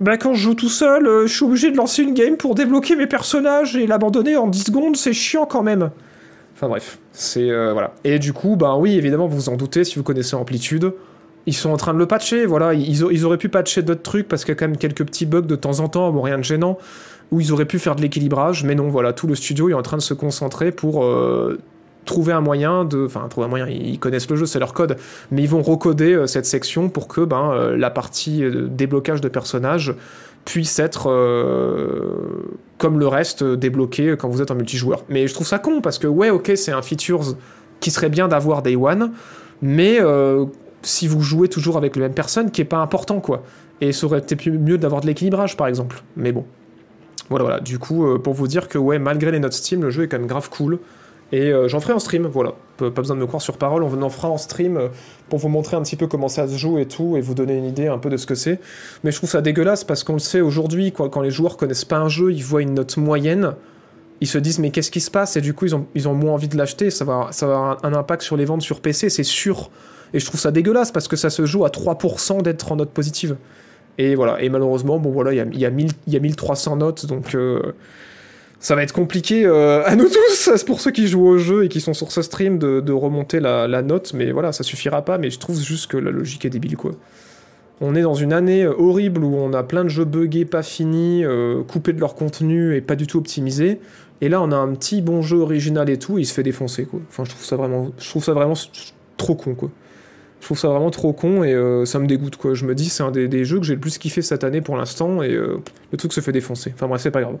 bah 0.00 0.16
quand 0.16 0.34
je 0.34 0.42
joue 0.42 0.54
tout 0.54 0.68
seul, 0.68 1.06
euh, 1.06 1.26
je 1.26 1.34
suis 1.34 1.44
obligé 1.44 1.70
de 1.70 1.76
lancer 1.76 2.02
une 2.02 2.14
game 2.14 2.36
pour 2.36 2.54
débloquer 2.54 2.96
mes 2.96 3.06
personnages 3.06 3.76
et 3.76 3.86
l'abandonner 3.86 4.36
en 4.36 4.48
10 4.48 4.64
secondes, 4.64 4.96
c'est 4.96 5.12
chiant 5.12 5.46
quand 5.46 5.62
même. 5.62 5.90
Enfin 6.54 6.68
bref, 6.68 6.98
c'est 7.12 7.50
euh, 7.50 7.72
voilà. 7.72 7.92
Et 8.04 8.18
du 8.18 8.32
coup, 8.32 8.56
ben 8.56 8.76
oui, 8.76 8.96
évidemment, 8.96 9.26
vous 9.26 9.36
vous 9.36 9.48
en 9.48 9.56
doutez 9.56 9.84
si 9.84 9.96
vous 9.96 10.02
connaissez 10.02 10.36
Amplitude, 10.36 10.92
ils 11.46 11.54
sont 11.54 11.70
en 11.70 11.76
train 11.76 11.94
de 11.94 11.98
le 11.98 12.06
patcher, 12.06 12.46
voilà, 12.46 12.74
ils, 12.74 13.02
ils 13.10 13.24
auraient 13.24 13.38
pu 13.38 13.48
patcher 13.48 13.82
d'autres 13.82 14.02
trucs 14.02 14.28
parce 14.28 14.44
qu'il 14.44 14.52
y 14.52 14.56
a 14.56 14.58
quand 14.58 14.68
même 14.68 14.76
quelques 14.76 15.04
petits 15.04 15.26
bugs 15.26 15.40
de 15.42 15.56
temps 15.56 15.80
en 15.80 15.88
temps, 15.88 16.10
bon 16.10 16.20
rien 16.22 16.38
de 16.38 16.44
gênant, 16.44 16.78
où 17.30 17.40
ils 17.40 17.52
auraient 17.52 17.64
pu 17.64 17.78
faire 17.78 17.96
de 17.96 18.02
l'équilibrage, 18.02 18.64
mais 18.64 18.74
non, 18.74 18.88
voilà, 18.88 19.12
tout 19.12 19.26
le 19.26 19.34
studio 19.34 19.68
est 19.68 19.74
en 19.74 19.82
train 19.82 19.96
de 19.96 20.02
se 20.02 20.14
concentrer 20.14 20.72
pour 20.72 21.04
euh, 21.04 21.58
trouver 22.04 22.32
un 22.32 22.40
moyen 22.40 22.84
de. 22.84 23.04
Enfin, 23.06 23.26
trouver 23.28 23.46
un 23.46 23.50
moyen, 23.50 23.68
ils 23.68 23.98
connaissent 23.98 24.28
le 24.28 24.36
jeu, 24.36 24.46
c'est 24.46 24.58
leur 24.58 24.72
code, 24.72 24.96
mais 25.30 25.42
ils 25.42 25.48
vont 25.48 25.62
recoder 25.62 26.14
euh, 26.14 26.26
cette 26.26 26.46
section 26.46 26.88
pour 26.88 27.08
que 27.08 27.22
ben, 27.22 27.52
euh, 27.52 27.76
la 27.76 27.90
partie 27.90 28.44
euh, 28.44 28.68
déblocage 28.68 29.20
de 29.20 29.28
personnages 29.28 29.94
puisse 30.46 30.78
être 30.78 31.04
comme 32.78 32.98
le 32.98 33.06
reste 33.06 33.44
débloqué 33.44 34.16
quand 34.18 34.30
vous 34.30 34.40
êtes 34.40 34.50
en 34.50 34.54
multijoueur. 34.54 35.04
Mais 35.10 35.28
je 35.28 35.34
trouve 35.34 35.46
ça 35.46 35.58
con 35.58 35.82
parce 35.82 35.98
que, 35.98 36.06
ouais, 36.06 36.30
ok, 36.30 36.52
c'est 36.56 36.72
un 36.72 36.80
feature 36.80 37.20
qui 37.78 37.90
serait 37.90 38.08
bien 38.08 38.26
d'avoir 38.26 38.62
Day 38.62 38.74
One, 38.74 39.12
mais 39.60 39.98
si 40.80 41.06
vous 41.06 41.20
jouez 41.20 41.48
toujours 41.48 41.76
avec 41.76 41.94
les 41.94 42.00
mêmes 42.00 42.14
personnes, 42.14 42.50
qui 42.50 42.62
est 42.62 42.64
pas 42.64 42.78
important, 42.78 43.20
quoi. 43.20 43.42
Et 43.82 43.92
ça 43.92 44.06
aurait 44.06 44.20
été 44.20 44.50
mieux 44.50 44.78
d'avoir 44.78 45.02
de 45.02 45.06
l'équilibrage, 45.06 45.58
par 45.58 45.66
exemple. 45.66 46.02
Mais 46.16 46.32
bon. 46.32 46.46
Voilà, 47.28 47.44
voilà. 47.44 47.60
Du 47.60 47.78
coup, 47.78 48.18
pour 48.18 48.32
vous 48.32 48.48
dire 48.48 48.66
que, 48.66 48.78
ouais, 48.78 48.98
malgré 48.98 49.30
les 49.30 49.40
notes 49.40 49.52
Steam, 49.52 49.82
le 49.82 49.90
jeu 49.90 50.04
est 50.04 50.08
quand 50.08 50.18
même 50.18 50.26
grave 50.26 50.48
cool. 50.48 50.78
Et 51.32 51.52
euh, 51.52 51.68
j'en 51.68 51.80
ferai 51.80 51.92
en 51.92 51.98
stream, 51.98 52.26
voilà. 52.26 52.54
Pas 52.78 52.90
besoin 52.90 53.14
de 53.14 53.20
me 53.20 53.26
croire 53.26 53.42
sur 53.42 53.56
parole, 53.56 53.82
on 53.82 54.02
en 54.02 54.08
fera 54.08 54.28
en 54.28 54.38
stream 54.38 54.76
euh, 54.76 54.88
pour 55.28 55.38
vous 55.38 55.48
montrer 55.48 55.76
un 55.76 55.82
petit 55.82 55.96
peu 55.96 56.06
comment 56.06 56.28
ça 56.28 56.48
se 56.48 56.56
joue 56.56 56.78
et 56.78 56.86
tout, 56.86 57.16
et 57.16 57.20
vous 57.20 57.34
donner 57.34 57.56
une 57.56 57.66
idée 57.66 57.88
un 57.88 57.98
peu 57.98 58.08
de 58.08 58.16
ce 58.16 58.26
que 58.26 58.34
c'est. 58.34 58.58
Mais 59.04 59.12
je 59.12 59.16
trouve 59.16 59.30
ça 59.30 59.40
dégueulasse 59.40 59.84
parce 59.84 60.02
qu'on 60.02 60.14
le 60.14 60.18
sait 60.18 60.40
aujourd'hui, 60.40 60.92
quand 60.92 61.20
les 61.20 61.30
joueurs 61.30 61.56
connaissent 61.56 61.84
pas 61.84 61.98
un 61.98 62.08
jeu, 62.08 62.32
ils 62.32 62.42
voient 62.42 62.62
une 62.62 62.74
note 62.74 62.96
moyenne, 62.96 63.54
ils 64.20 64.26
se 64.26 64.38
disent 64.38 64.58
mais 64.58 64.70
qu'est-ce 64.70 64.90
qui 64.90 65.00
se 65.00 65.10
passe? 65.10 65.36
Et 65.36 65.40
du 65.40 65.54
coup, 65.54 65.66
ils 65.66 65.74
ont, 65.74 65.86
ils 65.94 66.08
ont 66.08 66.14
moins 66.14 66.32
envie 66.32 66.48
de 66.48 66.56
l'acheter, 66.56 66.90
ça 66.90 67.04
va, 67.04 67.28
ça 67.30 67.46
va 67.46 67.52
avoir 67.52 67.84
un, 67.84 67.94
impact 67.94 68.22
sur 68.22 68.36
les 68.36 68.44
ventes 68.44 68.62
sur 68.62 68.80
PC, 68.80 69.08
c'est 69.08 69.22
sûr. 69.22 69.70
Et 70.12 70.18
je 70.18 70.26
trouve 70.26 70.40
ça 70.40 70.50
dégueulasse 70.50 70.90
parce 70.90 71.06
que 71.06 71.16
ça 71.16 71.30
se 71.30 71.46
joue 71.46 71.64
à 71.64 71.68
3% 71.68 72.42
d'être 72.42 72.72
en 72.72 72.76
note 72.76 72.90
positive. 72.90 73.36
Et 73.98 74.14
voilà, 74.14 74.42
et 74.42 74.48
malheureusement, 74.48 74.98
bon 74.98 75.10
voilà, 75.10 75.32
il 75.32 75.36
y 75.36 75.40
a, 75.40 75.44
y, 75.44 75.64
a 75.64 75.86
y 76.08 76.16
a 76.16 76.20
1300 76.20 76.76
notes, 76.76 77.06
donc... 77.06 77.34
Euh, 77.34 77.74
ça 78.60 78.74
va 78.74 78.82
être 78.82 78.92
compliqué 78.92 79.46
euh, 79.46 79.82
à 79.86 79.96
nous 79.96 80.08
tous, 80.08 80.64
pour 80.66 80.80
ceux 80.80 80.90
qui 80.90 81.08
jouent 81.08 81.26
au 81.26 81.38
jeu 81.38 81.64
et 81.64 81.68
qui 81.68 81.80
sont 81.80 81.94
sur 81.94 82.12
ce 82.12 82.20
stream, 82.20 82.58
de, 82.58 82.92
remonter 82.92 83.40
la, 83.40 83.82
note, 83.82 84.12
mais 84.14 84.30
voilà, 84.32 84.52
ça 84.52 84.62
suffira 84.62 85.02
pas, 85.02 85.16
mais 85.16 85.30
je 85.30 85.38
trouve 85.38 85.58
juste 85.58 85.90
que 85.90 85.96
la 85.96 86.10
logique 86.10 86.44
est 86.44 86.50
débile, 86.50 86.76
quoi. 86.76 86.92
On 87.80 87.94
est 87.94 88.02
dans 88.02 88.14
une 88.14 88.34
année 88.34 88.64
euh, 88.64 88.74
horrible 88.76 89.24
où 89.24 89.34
on 89.34 89.54
a 89.54 89.62
plein 89.62 89.84
de 89.84 89.88
jeux 89.88 90.04
buggés, 90.04 90.44
pas 90.44 90.62
finis, 90.62 91.24
euh, 91.24 91.62
coupés 91.62 91.94
de 91.94 92.00
leur 92.00 92.14
contenu 92.14 92.76
et 92.76 92.82
pas 92.82 92.94
du 92.94 93.06
tout 93.06 93.16
optimisés, 93.16 93.80
et 94.20 94.28
là 94.28 94.42
on 94.42 94.52
a 94.52 94.56
un 94.56 94.74
petit 94.74 95.00
bon 95.00 95.22
jeu 95.22 95.38
original 95.38 95.88
et 95.88 95.98
tout, 95.98 96.18
et 96.18 96.20
il 96.20 96.26
se 96.26 96.34
fait 96.34 96.42
défoncer, 96.42 96.84
quoi. 96.84 97.00
Enfin, 97.08 97.24
je 97.24 97.30
trouve 97.30 97.44
ça 97.44 97.56
vraiment, 97.56 97.90
je 97.98 98.10
trouve 98.10 98.22
ça 98.22 98.34
vraiment 98.34 98.54
trop 99.16 99.34
con, 99.34 99.54
quoi. 99.54 99.70
Je 100.40 100.44
trouve 100.46 100.58
ça 100.58 100.68
vraiment 100.68 100.90
trop 100.90 101.12
con 101.12 101.44
et 101.44 101.54
ça 101.84 101.98
me 101.98 102.06
dégoûte, 102.06 102.36
quoi. 102.36 102.54
Je 102.54 102.64
me 102.64 102.74
dis, 102.74 102.88
c'est 102.88 103.02
un 103.02 103.10
des, 103.10 103.44
jeux 103.44 103.60
que 103.60 103.66
j'ai 103.66 103.74
le 103.74 103.80
plus 103.80 103.98
kiffé 103.98 104.22
cette 104.22 104.42
année 104.42 104.62
pour 104.62 104.74
l'instant, 104.76 105.22
et 105.22 105.32
le 105.32 105.96
truc 105.98 106.14
se 106.14 106.22
fait 106.22 106.32
défoncer. 106.32 106.72
Enfin 106.74 106.88
bref, 106.88 107.02
c'est 107.02 107.10
pas 107.10 107.20
grave. 107.20 107.36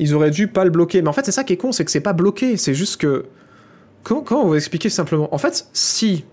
Ils 0.00 0.14
auraient 0.14 0.30
dû 0.30 0.48
pas 0.48 0.64
le 0.64 0.70
bloquer. 0.70 1.02
Mais 1.02 1.08
en 1.08 1.12
fait, 1.12 1.24
c'est 1.24 1.32
ça 1.32 1.44
qui 1.44 1.52
est 1.52 1.56
con, 1.56 1.72
c'est 1.72 1.84
que 1.84 1.90
c'est 1.90 2.00
pas 2.00 2.14
bloqué. 2.14 2.56
C'est 2.56 2.74
juste 2.74 3.00
que. 3.00 3.26
Comment, 4.02 4.48
va 4.48 4.56
expliquer 4.56 4.88
simplement? 4.88 5.32
En 5.34 5.38
fait, 5.38 5.68
si 5.74 6.24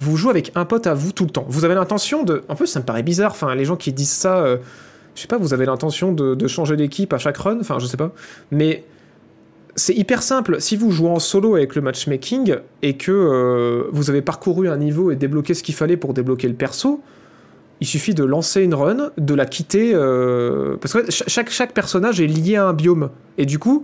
vous 0.00 0.16
jouez 0.16 0.30
avec 0.30 0.50
un 0.56 0.64
pote 0.64 0.88
à 0.88 0.94
vous 0.94 1.12
tout 1.12 1.22
le 1.24 1.30
temps, 1.30 1.46
vous 1.48 1.64
avez 1.64 1.74
l'intention 1.74 2.24
de. 2.24 2.42
En 2.48 2.56
plus, 2.56 2.66
ça 2.66 2.80
me 2.80 2.84
paraît 2.84 3.04
bizarre. 3.04 3.30
Enfin, 3.30 3.54
les 3.54 3.64
gens 3.64 3.76
qui 3.76 3.92
disent 3.92 4.10
ça, 4.10 4.38
euh, 4.38 4.56
je 5.14 5.20
sais 5.20 5.28
pas, 5.28 5.38
vous 5.38 5.54
avez 5.54 5.64
l'intention 5.64 6.12
de, 6.12 6.34
de 6.34 6.48
changer 6.48 6.76
d'équipe 6.76 7.12
à 7.12 7.18
chaque 7.18 7.36
run. 7.36 7.60
Enfin, 7.60 7.78
je 7.78 7.86
sais 7.86 7.96
pas. 7.96 8.12
Mais 8.50 8.84
c'est 9.76 9.94
hyper 9.94 10.22
simple. 10.22 10.60
Si 10.60 10.76
vous 10.76 10.90
jouez 10.90 11.08
en 11.08 11.20
solo 11.20 11.54
avec 11.54 11.76
le 11.76 11.82
matchmaking 11.82 12.56
et 12.82 12.96
que 12.96 13.12
euh, 13.12 13.88
vous 13.92 14.10
avez 14.10 14.20
parcouru 14.20 14.68
un 14.68 14.76
niveau 14.76 15.10
et 15.12 15.16
débloqué 15.16 15.54
ce 15.54 15.62
qu'il 15.62 15.74
fallait 15.74 15.96
pour 15.96 16.12
débloquer 16.12 16.48
le 16.48 16.54
perso, 16.54 17.00
il 17.82 17.86
suffit 17.86 18.14
de 18.14 18.22
lancer 18.24 18.62
une 18.62 18.74
run, 18.74 19.10
de 19.18 19.34
la 19.34 19.44
quitter. 19.44 19.90
euh, 19.94 20.76
parce 20.80 20.92
que 20.94 21.00
ch- 21.10 21.24
chaque, 21.26 21.50
chaque 21.50 21.72
personnage 21.74 22.20
est 22.20 22.26
lié 22.28 22.54
à 22.56 22.66
un 22.68 22.72
biome. 22.72 23.10
Et 23.38 23.44
du 23.46 23.58
coup, 23.58 23.82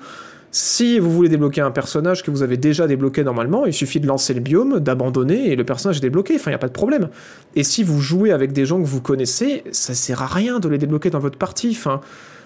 si 0.52 0.98
vous 1.00 1.10
voulez 1.10 1.28
débloquer 1.28 1.60
un 1.62 1.72
personnage 1.72 2.22
que 2.22 2.30
vous 2.30 2.42
avez 2.44 2.56
déjà 2.56 2.86
débloqué 2.86 3.24
normalement, 3.24 3.66
il 3.66 3.72
suffit 3.72 3.98
de 4.00 4.06
lancer 4.06 4.34
le 4.34 4.40
biome, 4.40 4.78
d'abandonner 4.78 5.50
et 5.50 5.56
le 5.56 5.64
personnage 5.64 5.98
est 5.98 6.06
débloqué. 6.10 6.36
Enfin, 6.36 6.50
il 6.50 6.52
n'y 6.52 6.62
a 6.62 6.64
pas 6.66 6.68
de 6.68 6.72
problème. 6.72 7.08
Et 7.56 7.64
si 7.64 7.82
vous 7.82 8.00
jouez 8.00 8.30
avec 8.30 8.52
des 8.52 8.64
gens 8.66 8.80
que 8.80 8.86
vous 8.86 9.00
connaissez, 9.02 9.64
ça 9.72 9.94
sert 9.94 10.22
à 10.22 10.26
rien 10.26 10.60
de 10.60 10.68
les 10.68 10.78
débloquer 10.78 11.10
dans 11.10 11.18
votre 11.18 11.36
partie. 11.38 11.70
Enfin, 11.72 12.00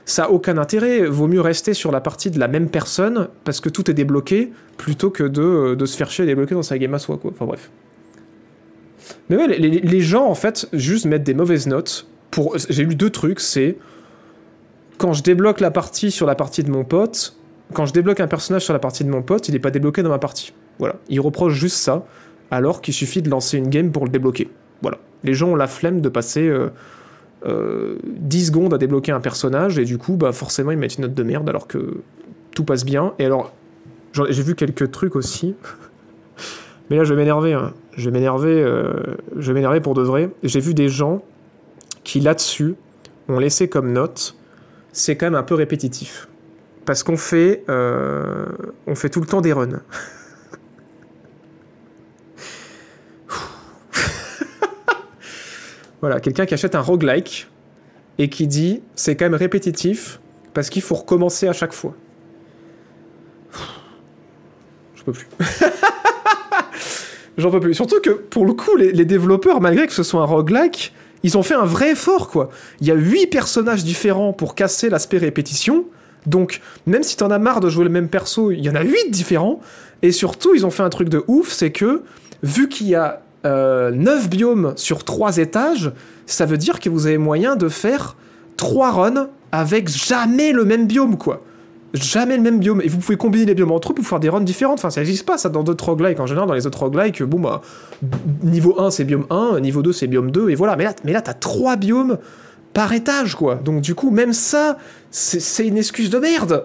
ça 0.07 0.25
a 0.25 0.29
aucun 0.31 0.57
intérêt. 0.59 1.05
Vaut 1.05 1.29
mieux 1.29 1.43
rester 1.43 1.75
sur 1.75 1.93
la 1.93 2.01
partie 2.01 2.31
de 2.31 2.41
la 2.41 2.49
même 2.49 2.69
personne 2.71 3.29
parce 3.45 3.61
que 3.61 3.69
tout 3.69 3.91
est 3.91 3.95
débloqué 3.95 4.53
plutôt 4.79 5.11
que 5.11 5.25
de, 5.25 5.75
de 5.75 5.87
se 5.87 5.97
faire 5.99 6.11
chier 6.11 6.25
à 6.25 6.27
débloquer 6.27 6.55
dans 6.55 6.63
sa 6.63 6.79
game 6.79 6.95
à 6.95 6.99
soi. 6.99 7.19
Quoi. 7.19 7.31
Enfin 7.35 7.45
bref. 7.45 7.71
Mais 9.29 9.37
ouais, 9.37 9.47
les, 9.47 10.01
gens 10.01 10.27
en 10.27 10.35
fait 10.35 10.69
juste 10.73 11.07
mettent 11.07 11.25
des 11.25 11.35
mauvaises 11.35 11.67
notes. 11.67 12.07
Pour, 12.31 12.57
j'ai 12.57 12.85
lu 12.85 12.95
deux 12.95 13.11
trucs. 13.11 13.41
C'est 13.41 13.77
quand 14.99 15.13
je 15.13 15.23
débloque 15.23 15.61
la 15.61 15.71
partie 15.71 16.11
sur 16.11 16.27
la 16.27 16.35
partie 16.35 16.63
de 16.63 16.71
mon 16.71 16.85
pote, 16.85 17.37
quand 17.73 17.87
je 17.87 17.93
débloque 17.93 18.21
un 18.21 18.27
personnage 18.27 18.63
sur 18.63 18.73
la 18.73 18.79
partie 18.79 19.05
de 19.05 19.11
mon 19.11 19.23
pote, 19.23 19.49
il 19.49 19.53
n'est 19.53 19.59
pas 19.59 19.71
débloqué 19.71 20.03
dans 20.03 20.11
ma 20.11 20.19
partie. 20.19 20.53
Voilà. 20.79 20.97
Ils 21.09 21.21
reprochent 21.21 21.55
juste 21.55 21.77
ça, 21.77 22.05
alors 22.51 22.83
qu'il 22.83 22.95
suffit 22.95 23.23
de 23.23 23.31
lancer 23.31 23.59
une 23.59 23.69
game 23.69 23.91
pour 23.91 24.05
le 24.05 24.11
débloquer. 24.11 24.49
Voilà. 24.83 24.99
Les 25.25 25.35
gens 25.35 25.49
ont 25.49 25.57
la 25.57 25.67
flemme 25.67 26.01
de 26.01 26.09
passer 26.09 26.47
euh, 26.47 26.69
euh, 27.47 27.97
10 28.05 28.47
secondes 28.47 28.75
à 28.75 28.79
débloquer 28.79 29.13
un 29.13 29.21
personnage, 29.21 29.79
et 29.79 29.85
du 29.85 29.99
coup, 29.99 30.17
bah, 30.17 30.33
forcément, 30.33 30.71
ils 30.71 30.79
mettent 30.79 30.97
une 30.97 31.03
note 31.03 31.15
de 31.15 31.23
merde, 31.23 31.49
alors 31.49 31.67
que 31.67 32.03
tout 32.55 32.65
passe 32.65 32.85
bien. 32.85 33.15
Et 33.19 33.25
alors, 33.25 33.53
j'ai 34.13 34.43
vu 34.43 34.55
quelques 34.55 34.91
trucs 34.91 35.17
aussi. 35.17 35.55
Mais 36.93 36.99
là, 36.99 37.05
je 37.05 37.15
vais 37.15 37.21
m'énerver. 37.21 37.55
hein. 37.55 37.73
Je 37.97 38.05
vais 38.05 38.11
m'énerver. 38.11 38.63
euh, 38.63 38.93
je 39.39 39.47
vais 39.47 39.55
m'énerver 39.55 39.81
pour 39.81 39.95
de 39.95 40.03
vrai. 40.03 40.29
J'ai 40.43 40.61
vu 40.61 40.75
des 40.75 40.91
gens 40.91 41.23
qui, 42.05 42.21
là-dessus, 42.21 42.75
ont 43.31 43.39
laissé 43.39 43.67
comme 43.67 43.95
note. 43.95 44.37
C'est 44.93 45.17
quand 45.17 45.25
même 45.25 45.35
un 45.35 45.43
peu 45.43 45.55
répétitif. 45.55 46.29
Parce 46.85 47.03
qu'on 47.03 47.17
fait, 47.17 47.65
euh, 47.71 48.45
on 48.87 48.95
fait 48.95 49.09
tout 49.09 49.23
le 49.23 49.27
temps 49.27 49.41
des 49.41 49.55
runs. 49.55 49.81
voilà, 56.03 56.21
quelqu'un 56.21 56.45
qui 56.45 56.53
achète 56.53 56.75
un 56.75 56.83
roguelike 56.83 57.49
et 58.19 58.29
qui 58.29 58.47
dit 58.47 58.83
c'est 58.97 59.17
quand 59.17 59.25
même 59.25 59.35
répétitif 59.35 60.21
parce 60.53 60.69
qu'il 60.69 60.83
faut 60.83 60.97
recommencer 60.97 61.49
à 61.49 61.55
chaque 61.55 61.73
fois. 61.73 61.95
Je 64.95 65.03
peux 65.05 65.13
plus. 65.13 65.27
J'en 67.39 67.51
peux 67.51 67.61
plus. 67.61 67.75
Surtout 67.75 68.01
que 68.01 68.11
pour 68.11 68.45
le 68.47 68.53
coup, 68.53 68.77
les, 68.77 69.05
développeurs, 69.05 69.61
malgré 69.61 69.87
que 69.87 69.93
ce 69.93 70.03
soit 70.03 70.21
un 70.21 70.27
roguelike, 70.27 70.93
ils 71.23 71.39
ont 71.39 71.43
fait 71.43 71.55
un 71.55 71.65
vrai 71.65 71.93
effort 71.93 72.29
quoi. 72.29 72.51
Il 72.81 72.87
y 72.87 72.91
a 72.91 72.95
huit 72.95 73.27
personnages 73.27 73.85
différents 73.85 74.33
pour 74.33 74.55
casser 74.55 74.91
l'aspect 74.91 75.19
répétition. 75.19 75.87
Donc, 76.27 76.61
même 76.87 77.03
si 77.03 77.17
t'en 77.17 77.31
as 77.31 77.39
marre 77.39 77.61
de 77.61 77.69
jouer 77.69 77.85
le 77.85 77.91
même 77.91 78.09
perso, 78.09 78.53
il 78.53 78.61
y 78.61 78.71
en 78.71 78.75
a 78.75 78.83
8 78.83 79.11
différents. 79.11 79.61
Et 80.03 80.13
surtout, 80.13 80.55
ils 80.55 80.65
ont 80.65 80.71
fait 80.71 80.83
un 80.83 80.89
truc 80.89 81.09
de 81.09 81.25
ouf, 81.27 81.51
c'est 81.51 81.73
que, 81.73 82.03
vu 82.43 82.69
qu'il 82.69 82.89
y 82.89 82.95
a 82.95 83.23
euh, 83.45 83.91
9 83.91 84.29
biomes 84.31 84.73
sur 84.77 85.05
3 85.05 85.39
étages, 85.39 85.93
ça 86.27 86.47
veut 86.47 86.59
dire 86.59 86.79
que 86.79 86.89
vous 86.89 87.07
avez 87.07 87.19
moyen 87.19 87.57
de 87.57 87.69
faire 87.69 88.17
3 88.57 88.93
runs 88.93 89.29
avec 89.51 89.89
jamais 89.89 90.53
le 90.53 90.65
même 90.65 90.87
biome, 90.87 91.19
quoi. 91.19 91.43
Jamais 91.95 92.37
le 92.37 92.43
même 92.43 92.59
biome. 92.59 92.81
Et 92.83 92.89
vous 92.89 92.99
pouvez 92.99 93.17
combiner 93.17 93.45
les 93.45 93.55
biomes 93.55 93.73
entre 93.73 93.93
eux 93.93 93.95
pour 93.95 94.07
faire 94.07 94.21
des 94.21 94.29
runs 94.29 94.41
différentes. 94.41 94.79
Enfin, 94.79 94.91
ça 94.91 95.01
n'existe 95.01 95.27
pas, 95.27 95.37
ça, 95.37 95.49
dans 95.49 95.63
d'autres 95.63 95.85
roguelikes. 95.85 96.21
En 96.21 96.27
général, 96.27 96.49
dans 96.49 96.55
les 96.55 96.67
autres 96.67 96.81
roguelikes, 96.81 97.23
bon, 97.23 97.41
bah, 97.41 97.61
niveau 98.43 98.81
1, 98.81 98.91
c'est 98.91 99.05
biome 99.05 99.27
1, 99.31 99.61
niveau 99.61 99.83
2, 99.83 99.93
c'est 99.93 100.07
biome 100.07 100.31
2, 100.31 100.51
et 100.51 100.55
voilà. 100.55 100.77
Mais 100.77 100.85
là, 100.85 100.95
mais 101.05 101.13
là 101.13 101.21
t'as 101.21 101.35
3 101.35 101.77
biomes 101.77 102.19
par 102.73 102.93
étage, 102.93 103.35
quoi. 103.35 103.57
Donc, 103.57 103.83
du 103.83 103.95
coup, 103.95 104.11
même 104.11 104.33
ça, 104.33 104.79
c'est 105.11 105.67
une 105.67 105.77
excuse 105.77 106.09
de 106.09 106.19
merde 106.19 106.63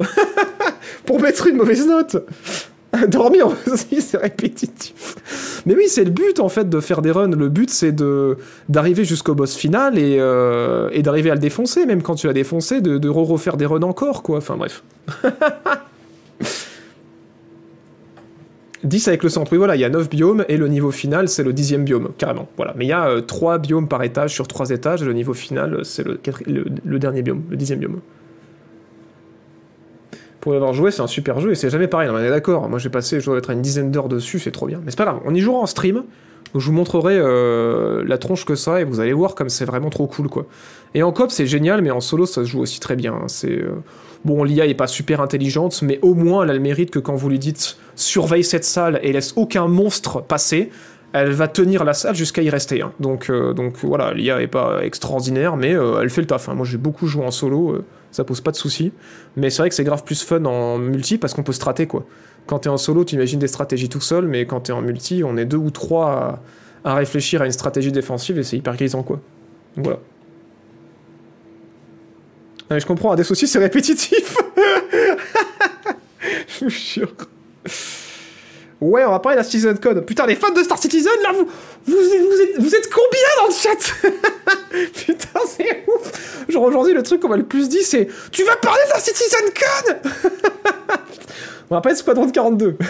pour 1.05 1.19
mettre 1.19 1.47
une 1.47 1.57
mauvaise 1.57 1.85
note. 1.85 2.17
Dormir 3.07 3.47
aussi, 3.71 4.01
c'est 4.01 4.17
répétitif. 4.17 5.15
Mais 5.65 5.75
oui, 5.75 5.83
c'est 5.87 6.03
le 6.03 6.11
but 6.11 6.39
en 6.39 6.49
fait 6.49 6.69
de 6.69 6.79
faire 6.79 7.01
des 7.01 7.11
runs. 7.11 7.35
Le 7.35 7.49
but 7.49 7.69
c'est 7.69 7.91
de 7.91 8.37
d'arriver 8.69 9.03
jusqu'au 9.03 9.35
boss 9.35 9.55
final 9.55 9.97
et, 9.97 10.17
euh, 10.19 10.89
et 10.93 11.01
d'arriver 11.03 11.29
à 11.31 11.35
le 11.35 11.39
défoncer, 11.39 11.85
même 11.85 12.01
quand 12.01 12.15
tu 12.15 12.27
l'as 12.27 12.33
défoncé, 12.33 12.81
de, 12.81 12.97
de 12.97 13.09
re-refaire 13.09 13.57
des 13.57 13.65
runs 13.65 13.83
encore, 13.83 14.23
quoi. 14.23 14.37
Enfin 14.37 14.55
bref. 14.57 14.83
10 18.83 19.07
avec 19.07 19.23
le 19.23 19.29
centre, 19.29 19.51
oui 19.51 19.57
voilà, 19.57 19.75
il 19.75 19.81
y 19.81 19.85
a 19.85 19.89
9 19.89 20.07
biomes 20.09 20.45
et 20.47 20.55
le 20.55 20.67
niveau 20.67 20.91
final 20.91 21.27
c'est 21.27 21.43
le 21.43 21.51
dixième 21.51 21.83
biome, 21.83 22.09
carrément. 22.17 22.47
Voilà. 22.55 22.73
Mais 22.77 22.85
il 22.85 22.89
y 22.89 22.93
a 22.93 23.21
3 23.21 23.57
biomes 23.57 23.87
par 23.87 24.03
étage 24.03 24.33
sur 24.33 24.47
3 24.47 24.69
étages 24.69 25.01
et 25.01 25.05
le 25.05 25.13
niveau 25.13 25.33
final 25.33 25.79
c'est 25.83 26.05
le, 26.05 26.19
le 26.85 26.99
dernier 26.99 27.21
biome, 27.21 27.43
le 27.49 27.57
dixième 27.57 27.79
biome. 27.79 27.99
Pour 30.47 30.53
y 30.53 30.55
avoir 30.55 30.71
joué, 30.71 30.91
c'est 30.91 31.01
un 31.01 31.07
super 31.07 31.41
jeu 31.41 31.51
et 31.51 31.55
c'est 31.55 31.69
jamais 31.69 31.89
pareil, 31.89 32.07
on 32.09 32.17
est 32.17 32.29
d'accord. 32.29 32.69
Moi 32.69 32.79
j'ai 32.79 32.87
passé, 32.87 33.19
je 33.19 33.25
dois 33.25 33.37
être 33.37 33.49
à 33.49 33.53
une 33.53 33.61
dizaine 33.61 33.91
d'heures 33.91 34.07
dessus, 34.07 34.39
c'est 34.39 34.51
trop 34.51 34.65
bien. 34.65 34.79
Mais 34.85 34.91
c'est 34.91 34.97
pas 34.97 35.03
grave, 35.03 35.19
on 35.25 35.33
y 35.35 35.41
jouera 35.41 35.59
en 35.59 35.65
stream. 35.65 36.03
où 36.53 36.59
je 36.61 36.67
vous 36.67 36.71
montrerai 36.71 37.17
euh, 37.17 38.01
la 38.07 38.17
tronche 38.17 38.45
que 38.45 38.55
ça 38.55 38.79
et 38.79 38.85
vous 38.85 39.01
allez 39.01 39.11
voir 39.11 39.35
comme 39.35 39.49
c'est 39.49 39.65
vraiment 39.65 39.89
trop 39.89 40.07
cool 40.07 40.29
quoi. 40.29 40.45
Et 40.95 41.03
en 41.03 41.11
coop 41.11 41.31
c'est 41.31 41.47
génial, 41.47 41.81
mais 41.81 41.91
en 41.91 41.99
solo 41.99 42.25
ça 42.25 42.45
se 42.45 42.49
joue 42.49 42.61
aussi 42.61 42.79
très 42.79 42.95
bien. 42.95 43.13
hein. 43.13 43.27
C'est 43.27 43.51
euh, 43.61 43.71
bon, 44.23 44.45
l'IA 44.45 44.67
est 44.67 44.73
pas 44.73 44.87
super 44.87 45.19
intelligente, 45.19 45.81
mais 45.81 45.99
au 46.01 46.13
moins 46.13 46.43
elle 46.45 46.51
a 46.51 46.53
le 46.53 46.61
mérite 46.61 46.91
que 46.91 46.99
quand 46.99 47.15
vous 47.15 47.27
lui 47.27 47.39
dites 47.39 47.77
surveille 47.97 48.45
cette 48.45 48.63
salle 48.63 49.01
et 49.03 49.11
laisse 49.11 49.33
aucun 49.35 49.67
monstre 49.67 50.21
passer, 50.21 50.69
elle 51.11 51.31
va 51.31 51.49
tenir 51.49 51.83
la 51.83 51.93
salle 51.93 52.15
jusqu'à 52.15 52.41
y 52.41 52.49
rester. 52.49 52.81
hein. 52.83 52.93
Donc, 53.01 53.29
euh, 53.29 53.51
donc 53.53 53.73
voilà, 53.83 54.13
l'IA 54.13 54.41
est 54.41 54.47
pas 54.47 54.79
extraordinaire, 54.81 55.57
mais 55.57 55.71
elle 55.71 56.09
fait 56.09 56.21
le 56.21 56.27
taf. 56.27 56.47
hein. 56.47 56.53
Moi 56.55 56.65
j'ai 56.65 56.77
beaucoup 56.77 57.05
joué 57.07 57.25
en 57.25 57.31
solo, 57.31 57.83
ça 58.17 58.23
pose 58.23 58.41
pas 58.41 58.49
de 58.49 58.55
soucis. 58.55 58.91
Mais 59.35 59.51
c'est 59.51 59.61
vrai 59.61 59.69
que 59.69 59.75
c'est 59.75 59.83
grave 59.83 60.03
plus 60.03 60.23
fun 60.23 60.43
en 60.45 60.79
multi 60.79 61.19
parce 61.19 61.35
qu'on 61.35 61.43
peut 61.43 61.53
strater 61.53 61.85
quoi. 61.85 62.03
Quand 62.47 62.57
t'es 62.57 62.69
en 62.69 62.77
solo, 62.77 63.05
tu 63.05 63.13
imagines 63.13 63.37
des 63.37 63.47
stratégies 63.47 63.89
tout 63.89 64.01
seul, 64.01 64.27
mais 64.27 64.47
quand 64.47 64.61
t'es 64.61 64.71
en 64.73 64.81
multi, 64.81 65.21
on 65.23 65.37
est 65.37 65.45
deux 65.45 65.57
ou 65.57 65.69
trois 65.69 66.41
à, 66.83 66.93
à 66.93 66.95
réfléchir 66.95 67.43
à 67.43 67.45
une 67.45 67.51
stratégie 67.51 67.91
défensive 67.91 68.39
et 68.39 68.43
c'est 68.43 68.57
hyper 68.57 68.75
grisant 68.75 69.03
quoi. 69.03 69.21
Voilà. 69.75 69.99
Je 72.71 72.85
comprends, 72.87 73.13
des 73.13 73.23
soucis 73.23 73.45
c'est 73.45 73.59
répétitif. 73.59 74.35
je 76.47 76.65
vous 76.65 76.71
jure. 76.71 77.13
Ouais, 78.79 79.03
on 79.05 79.11
va 79.11 79.19
parler 79.19 79.37
de 79.37 79.41
la 79.41 79.47
Season 79.47 79.73
Code. 79.81 80.05
Putain, 80.05 80.27
les 80.27 80.35
fans 80.35 80.51
de 80.51 80.61
Star 80.61 80.77
Citizen, 80.77 81.11
là, 81.23 81.31
vous, 81.33 81.49
vous, 81.85 81.95
êtes, 81.95 82.59
vous, 82.59 82.69
combien 82.93 83.27
dans 83.39 83.47
le 83.47 83.53
chat 83.53 83.93
Putain, 84.93 85.39
c'est 85.47 85.83
ouf 85.87 86.45
Genre 86.47 86.63
aujourd'hui, 86.63 86.93
le 86.93 87.01
truc 87.01 87.21
qu'on 87.21 87.29
m'a 87.29 87.37
le 87.37 87.45
plus 87.45 87.69
dit, 87.69 87.83
c'est 87.83 88.07
«Tu 88.31 88.43
vas 88.43 88.55
parler 88.57 88.81
de 88.87 88.93
la 88.93 88.99
Citizen 88.99 89.39
Code!» 89.55 90.11
On 91.69 91.81
être 91.81 91.97
Squadron 91.97 92.29
42. 92.29 92.77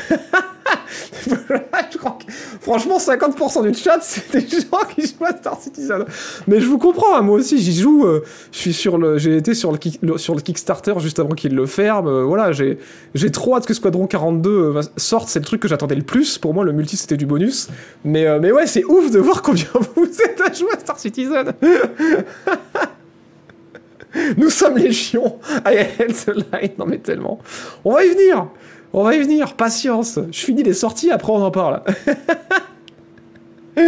je 1.91 1.97
crois 1.97 2.17
que, 2.19 2.31
franchement, 2.61 2.97
50% 2.97 3.69
du 3.69 3.73
chat, 3.77 3.99
c'est 4.01 4.31
des 4.31 4.47
gens 4.47 4.79
qui 4.95 5.01
jouent 5.01 5.25
à 5.25 5.35
Star 5.35 5.59
Citizen. 5.59 6.05
Mais 6.47 6.59
je 6.59 6.67
vous 6.67 6.77
comprends, 6.77 7.15
hein, 7.15 7.21
moi 7.21 7.37
aussi, 7.37 7.57
j'y 7.59 7.73
joue. 7.73 8.05
euh, 8.05 8.23
je 8.51 8.57
suis 8.57 8.73
sur 8.73 8.97
le, 8.97 9.17
j'ai 9.17 9.37
été 9.37 9.53
sur 9.53 9.71
le, 9.71 10.17
sur 10.17 10.35
le 10.35 10.41
Kickstarter 10.41 10.93
juste 10.99 11.19
avant 11.19 11.31
qu'il 11.31 11.55
le 11.55 11.65
ferme. 11.65 12.07
euh, 12.07 12.23
voilà, 12.23 12.51
j'ai, 12.51 12.77
j'ai 13.15 13.31
trop 13.31 13.55
hâte 13.55 13.65
que 13.65 13.73
Squadron 13.73 14.07
42 14.07 14.49
euh, 14.49 14.81
sorte. 14.97 15.29
C'est 15.29 15.39
le 15.39 15.45
truc 15.45 15.61
que 15.61 15.67
j'attendais 15.67 15.95
le 15.95 16.03
plus. 16.03 16.37
Pour 16.37 16.53
moi, 16.53 16.63
le 16.63 16.71
multi, 16.71 16.97
c'était 16.97 17.17
du 17.17 17.25
bonus. 17.25 17.69
Mais, 18.05 18.27
euh, 18.27 18.39
mais 18.41 18.51
ouais, 18.51 18.67
c'est 18.67 18.83
ouf 18.85 19.11
de 19.11 19.19
voir 19.19 19.41
combien 19.41 19.65
vous 19.95 20.21
êtes 20.23 20.41
à 20.41 20.53
jouer 20.53 20.73
à 20.75 20.79
Star 20.79 20.99
Citizen. 20.99 21.53
Nous 24.35 24.49
sommes 24.49 24.77
hate 25.77 26.25
the 26.25 26.33
light. 26.51 26.77
Non, 26.77 26.85
mais 26.85 26.97
tellement. 26.97 27.39
On 27.85 27.93
va 27.93 28.03
y 28.03 28.09
venir. 28.09 28.47
On 28.93 29.03
va 29.03 29.15
y 29.15 29.19
venir. 29.19 29.53
Patience. 29.53 30.19
Je 30.31 30.39
finis 30.39 30.63
les 30.63 30.73
sorties, 30.73 31.11
après 31.11 31.31
on 31.31 31.43
en 31.43 31.51
parle. 31.51 31.81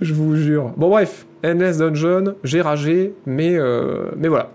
Je 0.00 0.14
vous 0.14 0.36
jure. 0.36 0.72
Bon, 0.76 0.88
bref. 0.88 1.26
Endless 1.44 1.78
Dungeon, 1.78 2.34
j'ai 2.42 2.60
ragé, 2.60 3.14
mais, 3.24 3.56
euh, 3.56 4.10
mais 4.16 4.28
voilà. 4.28 4.50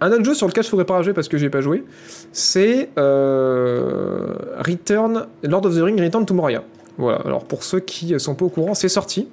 Un 0.00 0.12
autre 0.12 0.24
jeu 0.24 0.34
sur 0.34 0.46
lequel 0.46 0.62
je 0.62 0.68
ne 0.68 0.70
pourrais 0.70 0.84
pas 0.84 0.94
rager 0.94 1.12
parce 1.12 1.28
que 1.28 1.38
j'ai 1.38 1.50
pas 1.50 1.60
joué, 1.60 1.84
c'est 2.32 2.90
euh, 2.98 4.34
Return, 4.58 5.26
Lord 5.42 5.66
of 5.66 5.76
the 5.76 5.80
Ring, 5.80 6.00
Return 6.00 6.26
to 6.26 6.34
Moria. 6.34 6.62
Voilà, 6.98 7.18
alors 7.24 7.44
pour 7.44 7.64
ceux 7.64 7.80
qui 7.80 8.18
sont 8.20 8.34
pas 8.34 8.44
au 8.44 8.48
courant, 8.48 8.74
c'est 8.74 8.88
sorti. 8.88 9.28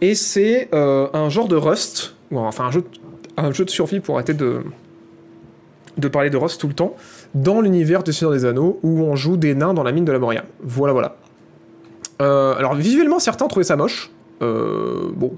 Et 0.00 0.14
c'est 0.14 0.68
euh, 0.74 1.06
un 1.14 1.28
genre 1.28 1.48
de 1.48 1.56
Rust, 1.56 2.13
enfin 2.36 2.66
un 2.66 2.70
jeu, 2.70 2.82
de, 2.82 3.64
de 3.64 3.70
survie 3.70 4.00
pour 4.00 4.16
arrêter 4.16 4.34
de, 4.34 4.62
de 5.98 6.08
parler 6.08 6.30
de 6.30 6.36
Rust 6.36 6.60
tout 6.60 6.68
le 6.68 6.74
temps, 6.74 6.96
dans 7.34 7.60
l'univers 7.60 8.02
du 8.02 8.12
Seigneur 8.12 8.32
des 8.32 8.44
Anneaux, 8.44 8.78
où 8.82 9.02
on 9.02 9.16
joue 9.16 9.36
des 9.36 9.54
nains 9.54 9.74
dans 9.74 9.82
la 9.82 9.92
mine 9.92 10.04
de 10.04 10.12
la 10.12 10.18
Moria. 10.18 10.44
Voilà, 10.62 10.92
voilà. 10.92 11.16
Euh, 12.22 12.54
alors 12.56 12.74
visuellement, 12.74 13.18
certains 13.18 13.46
trouvaient 13.48 13.64
ça 13.64 13.76
moche. 13.76 14.10
Euh, 14.42 15.10
bon, 15.14 15.32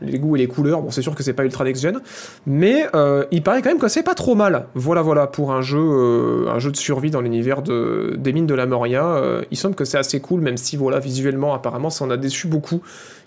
les 0.00 0.18
goûts 0.18 0.36
et 0.36 0.38
les 0.38 0.46
couleurs, 0.46 0.80
bon 0.80 0.90
c'est 0.90 1.02
sûr 1.02 1.14
que 1.14 1.22
c'est 1.22 1.32
pas 1.32 1.44
ultra 1.44 1.64
next 1.64 1.82
gen, 1.82 2.00
mais 2.46 2.86
euh, 2.94 3.24
il 3.30 3.42
paraît 3.42 3.62
quand 3.62 3.70
même 3.70 3.78
que 3.78 3.88
c'est 3.88 4.02
pas 4.02 4.14
trop 4.14 4.34
mal. 4.34 4.66
Voilà 4.74 5.02
voilà 5.02 5.26
pour 5.26 5.52
un 5.52 5.62
jeu, 5.62 6.46
un 6.48 6.58
jeu 6.58 6.70
de 6.70 6.76
survie 6.76 7.10
dans 7.10 7.20
l'univers 7.20 7.62
de, 7.62 8.14
des 8.16 8.32
mines 8.32 8.46
de 8.46 8.54
la 8.54 8.66
Moria. 8.66 9.20
il 9.50 9.56
semble 9.56 9.74
que 9.74 9.84
c'est 9.84 9.98
assez 9.98 10.20
cool, 10.20 10.40
même 10.40 10.56
si 10.56 10.76
voilà 10.76 11.00
visuellement 11.00 11.54
apparemment 11.54 11.90
ça 11.90 12.04
en 12.04 12.10
a 12.10 12.16
déçu 12.16 12.46
beaucoup 12.46 12.80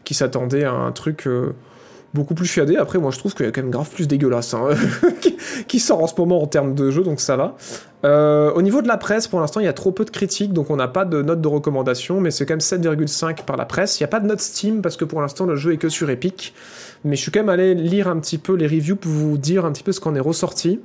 qui 0.06 0.14
s'attendaient 0.14 0.64
à 0.64 0.74
un 0.74 0.92
truc 0.92 1.28
beaucoup 2.14 2.34
plus 2.34 2.46
chiadé. 2.46 2.78
Après 2.78 3.00
moi 3.00 3.12
je 3.12 3.20
trouve 3.20 3.34
qu'il 3.34 3.46
y 3.46 3.50
a 3.50 3.52
quand 3.52 3.62
même 3.62 3.72
grave 3.72 3.90
plus 3.90 4.08
dégueulasse 4.08 4.54
hein, 4.54 4.70
qui, 5.68 5.80
sort 5.80 6.04
en 6.04 6.08
ce 6.08 6.14
moment 6.18 6.42
en 6.42 6.48
termes 6.48 6.74
de 6.74 6.92
jeu, 6.92 7.04
donc 7.04 7.20
ça 7.20 7.36
va. 7.36 7.56
Euh, 8.06 8.52
au 8.54 8.62
niveau 8.62 8.82
de 8.82 8.88
la 8.88 8.98
presse, 8.98 9.28
pour 9.28 9.40
l'instant, 9.40 9.60
il 9.60 9.66
y 9.66 9.70
a 9.70 9.74
trop 9.74 9.92
peu 9.92 10.06
de 10.06 10.10
critiques, 10.10 10.54
donc 10.54 10.70
on 10.70 10.78
n'a 10.78 10.88
pas 10.88 11.04
de 11.06 11.22
note 11.22 11.42
de 11.42 11.48
recommandation, 11.48 12.22
mais 12.22 12.32
c'est 12.32 12.46
quand 12.46 12.54
même 12.54 12.60
7,5 12.60 13.44
par 13.44 13.58
la 13.58 13.66
presse. 13.66 14.00
Il 14.00 14.04
n'y 14.04 14.06
a 14.06 14.10
pas 14.10 14.20
de 14.20 14.28
note 14.28 14.40
Steam 14.40 14.82
parce 14.82 14.96
que 14.96 15.06
pour 15.06 15.22
l'instant 15.22 15.46
le 15.46 15.56
jeu 15.56 15.74
est 15.74 15.78
que 15.78 15.90
sur 15.90 16.10
Epic, 16.10 16.54
mais 17.04 17.16
je 17.16 17.22
suis 17.22 17.32
quand 17.32 17.42
même 17.42 17.50
allé 17.50 17.76
lire 17.76 18.08
un 18.08 18.20
petit 18.20 18.38
peu 18.38 18.54
les 18.54 18.68
reviews 18.68 18.96
pour 18.96 19.12
vous 19.12 19.38
dire 19.38 19.66
un 19.66 19.72
petit 19.72 19.84
peu 19.84 19.92
ce 19.92 20.00
qu'en 20.00 20.16
est 20.16 20.20
ressorti. 20.20 20.80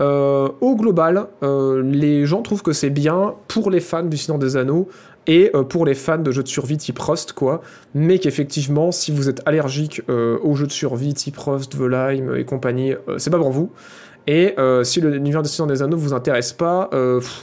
Euh, 0.00 0.48
au 0.60 0.76
global, 0.76 1.26
euh, 1.42 1.82
les 1.82 2.24
gens 2.24 2.42
trouvent 2.42 2.62
que 2.62 2.72
c'est 2.72 2.90
bien 2.90 3.34
pour 3.48 3.70
les 3.70 3.80
fans 3.80 4.04
du 4.04 4.16
Seigneur 4.16 4.38
des 4.38 4.56
Anneaux 4.56 4.88
et 5.28 5.50
euh, 5.54 5.62
pour 5.62 5.84
les 5.84 5.94
fans 5.94 6.18
de 6.18 6.32
jeux 6.32 6.42
de 6.42 6.48
survie 6.48 6.78
type 6.78 6.98
Rust, 6.98 7.34
quoi. 7.34 7.60
Mais 7.94 8.18
qu'effectivement, 8.18 8.90
si 8.90 9.12
vous 9.12 9.28
êtes 9.28 9.42
allergique 9.46 10.02
euh, 10.08 10.38
aux 10.42 10.56
jeux 10.56 10.66
de 10.66 10.72
survie 10.72 11.14
type 11.14 11.36
Rust, 11.36 11.76
Valheim 11.76 12.34
et 12.34 12.44
compagnie, 12.44 12.94
euh, 12.94 13.18
c'est 13.18 13.30
pas 13.30 13.38
pour 13.38 13.52
vous. 13.52 13.70
Et 14.26 14.56
si 14.82 15.00
l'univers 15.00 15.42
du 15.42 15.48
Seigneur 15.48 15.68
des 15.68 15.82
Anneaux 15.82 15.96
vous 15.96 16.12
intéresse 16.12 16.52
pas, 16.52 16.90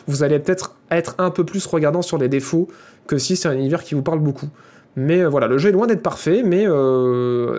vous 0.06 0.22
allez 0.22 0.38
peut-être 0.38 0.76
être 0.92 1.16
un 1.18 1.32
peu 1.32 1.44
plus 1.44 1.66
regardant 1.66 2.04
sur 2.04 2.20
les 2.20 2.30
défauts 2.30 2.68
que 3.08 3.18
si 3.18 3.36
c'est 3.36 3.48
un 3.48 3.54
univers 3.54 3.84
qui 3.84 3.96
vous 3.96 4.04
parle 4.04 4.20
beaucoup. 4.20 4.50
Mais 4.96 5.26
voilà, 5.26 5.48
le 5.48 5.58
jeu 5.58 5.70
est 5.70 5.72
loin 5.72 5.88
d'être 5.88 6.04
parfait, 6.04 6.44
mais 6.46 6.68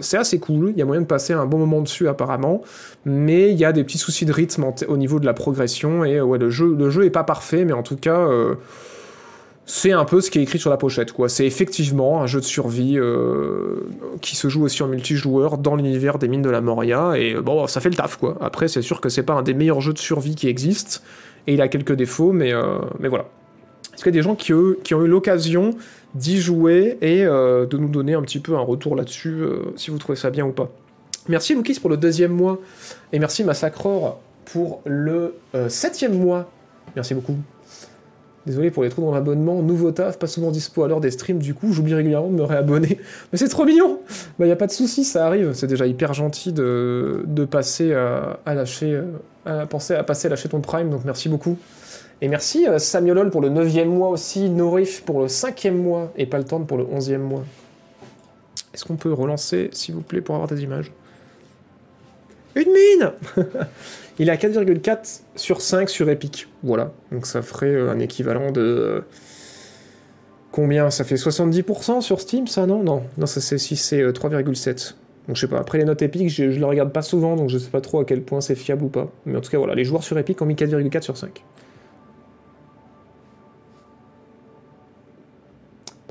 c'est 0.00 0.16
assez 0.16 0.38
cool. 0.38 0.70
Il 0.70 0.78
y 0.78 0.82
a 0.82 0.84
moyen 0.84 1.02
de 1.02 1.08
passer 1.08 1.32
un 1.32 1.44
bon 1.44 1.58
moment 1.58 1.80
dessus 1.80 2.06
apparemment, 2.06 2.62
mais 3.04 3.50
il 3.50 3.58
y 3.58 3.64
a 3.64 3.72
des 3.72 3.82
petits 3.82 3.98
soucis 3.98 4.26
de 4.26 4.32
rythme 4.32 4.64
au 4.86 4.96
niveau 4.96 5.18
de 5.18 5.26
la 5.26 5.34
progression 5.34 6.04
et 6.04 6.20
ouais, 6.20 6.38
le 6.38 6.48
jeu, 6.48 6.72
le 6.78 6.88
jeu 6.88 7.04
est 7.04 7.10
pas 7.10 7.24
parfait, 7.24 7.64
mais 7.64 7.72
en 7.72 7.82
tout 7.82 7.96
cas. 7.96 8.28
C'est 9.68 9.90
un 9.90 10.04
peu 10.04 10.20
ce 10.20 10.30
qui 10.30 10.38
est 10.38 10.42
écrit 10.42 10.60
sur 10.60 10.70
la 10.70 10.76
pochette, 10.76 11.10
quoi. 11.10 11.28
C'est 11.28 11.44
effectivement 11.44 12.22
un 12.22 12.28
jeu 12.28 12.38
de 12.38 12.44
survie 12.44 12.96
euh, 12.96 13.80
qui 14.20 14.36
se 14.36 14.48
joue 14.48 14.62
aussi 14.62 14.84
en 14.84 14.86
multijoueur 14.86 15.58
dans 15.58 15.74
l'univers 15.74 16.18
des 16.18 16.28
mines 16.28 16.42
de 16.42 16.50
la 16.50 16.60
Moria, 16.60 17.18
et 17.18 17.34
euh, 17.34 17.42
bon, 17.42 17.66
ça 17.66 17.80
fait 17.80 17.88
le 17.88 17.96
taf, 17.96 18.16
quoi. 18.16 18.38
Après, 18.40 18.68
c'est 18.68 18.80
sûr 18.80 19.00
que 19.00 19.08
c'est 19.08 19.24
pas 19.24 19.34
un 19.34 19.42
des 19.42 19.54
meilleurs 19.54 19.80
jeux 19.80 19.92
de 19.92 19.98
survie 19.98 20.36
qui 20.36 20.46
existent, 20.46 21.00
et 21.48 21.54
il 21.54 21.60
a 21.60 21.66
quelques 21.66 21.94
défauts, 21.94 22.30
mais, 22.30 22.52
euh, 22.52 22.78
mais 23.00 23.08
voilà. 23.08 23.26
Est-ce 23.92 24.04
qu'il 24.04 24.14
y 24.14 24.16
a 24.16 24.20
des 24.20 24.22
gens 24.22 24.36
qui, 24.36 24.54
ont 24.54 25.02
eu 25.04 25.08
l'occasion 25.08 25.74
d'y 26.14 26.40
jouer 26.40 26.98
et 27.00 27.24
de 27.24 27.76
nous 27.78 27.88
donner 27.88 28.12
un 28.12 28.20
petit 28.20 28.40
peu 28.40 28.54
un 28.54 28.60
retour 28.60 28.94
là-dessus, 28.94 29.42
si 29.76 29.90
vous 29.90 29.96
trouvez 29.96 30.16
ça 30.16 30.28
bien 30.28 30.44
ou 30.44 30.52
pas? 30.52 30.70
Merci 31.28 31.54
Loukis 31.54 31.80
pour 31.80 31.88
le 31.88 31.96
deuxième 31.96 32.32
mois, 32.32 32.58
et 33.14 33.18
merci 33.18 33.42
Massacreur 33.42 34.18
pour 34.44 34.82
le 34.84 35.34
septième 35.68 36.18
mois. 36.18 36.50
Merci 36.94 37.14
beaucoup. 37.14 37.36
Désolé 38.46 38.70
pour 38.70 38.84
les 38.84 38.90
trous 38.90 39.02
dans 39.02 39.12
l'abonnement, 39.12 39.60
nouveau 39.60 39.90
taf, 39.90 40.18
pas 40.18 40.28
souvent 40.28 40.52
dispo 40.52 40.84
à 40.84 40.88
l'heure 40.88 41.00
des 41.00 41.10
streams, 41.10 41.38
du 41.38 41.52
coup 41.52 41.72
j'oublie 41.72 41.94
régulièrement 41.94 42.28
de 42.28 42.34
me 42.34 42.44
réabonner. 42.44 43.00
Mais 43.32 43.38
c'est 43.38 43.48
trop 43.48 43.64
mignon 43.64 43.98
Bah 44.38 44.46
y 44.46 44.52
a 44.52 44.56
pas 44.56 44.68
de 44.68 44.72
souci, 44.72 45.02
ça 45.02 45.26
arrive, 45.26 45.52
c'est 45.52 45.66
déjà 45.66 45.86
hyper 45.86 46.14
gentil 46.14 46.52
de, 46.52 47.24
passer 47.50 47.92
à, 47.92 48.38
à 48.46 48.54
lâcher, 48.54 48.92
euh, 48.92 49.62
à 49.62 49.66
penser 49.66 49.94
à 49.94 50.04
passer 50.04 50.28
à 50.28 50.30
lâcher 50.30 50.48
ton 50.48 50.60
prime, 50.60 50.90
donc 50.90 51.04
merci 51.04 51.28
beaucoup. 51.28 51.58
Et 52.22 52.28
merci 52.28 52.66
euh, 52.66 52.78
Samuelol 52.78 53.30
pour 53.30 53.42
le 53.42 53.50
9 53.50 53.86
mois 53.86 54.08
aussi, 54.08 54.48
Norif 54.48 55.02
pour 55.02 55.20
le 55.20 55.28
5 55.28 55.66
mois, 55.66 56.12
et 56.16 56.26
Paltorn 56.26 56.66
pour 56.66 56.78
le 56.78 56.86
11 56.90 57.10
mois. 57.14 57.44
Est-ce 58.72 58.84
qu'on 58.84 58.96
peut 58.96 59.12
relancer, 59.12 59.70
s'il 59.72 59.94
vous 59.94 60.02
plaît, 60.02 60.20
pour 60.20 60.34
avoir 60.34 60.48
des 60.48 60.62
images? 60.62 60.92
Une 62.56 62.72
mine 62.72 63.12
Il 64.18 64.28
est 64.28 64.32
à 64.32 64.36
4,4 64.36 65.20
sur 65.36 65.60
5 65.60 65.88
sur 65.90 66.08
Epic. 66.08 66.48
Voilà. 66.62 66.90
Donc 67.12 67.26
ça 67.26 67.42
ferait 67.42 67.66
euh, 67.74 67.90
un 67.90 67.98
équivalent 68.00 68.50
de. 68.50 68.60
euh, 68.60 69.00
Combien? 70.52 70.90
Ça 70.90 71.04
fait 71.04 71.16
70% 71.16 72.00
sur 72.00 72.20
Steam, 72.20 72.46
ça 72.46 72.66
Non, 72.66 72.82
non. 72.82 73.02
Non, 73.18 73.26
ça 73.26 73.40
c'est 73.42 73.58
si 73.58 73.76
c'est 73.76 74.00
euh, 74.00 74.12
3,7. 74.12 74.94
Donc 75.28 75.36
je 75.36 75.40
sais 75.42 75.48
pas. 75.48 75.58
Après 75.58 75.76
les 75.78 75.84
notes 75.84 76.00
Epic, 76.00 76.30
je, 76.30 76.50
je 76.50 76.58
les 76.58 76.64
regarde 76.64 76.92
pas 76.92 77.02
souvent, 77.02 77.36
donc 77.36 77.50
je 77.50 77.58
sais 77.58 77.68
pas 77.68 77.80
trop 77.82 78.00
à 78.00 78.04
quel 78.06 78.22
point 78.22 78.40
c'est 78.40 78.54
fiable 78.54 78.84
ou 78.84 78.88
pas. 78.88 79.10
Mais 79.26 79.36
en 79.36 79.40
tout 79.42 79.50
cas, 79.50 79.58
voilà. 79.58 79.74
Les 79.74 79.84
joueurs 79.84 80.02
sur 80.02 80.16
Epic 80.18 80.40
ont 80.40 80.46
mis 80.46 80.54
4,4 80.54 81.02
sur 81.02 81.16
5. 81.18 81.44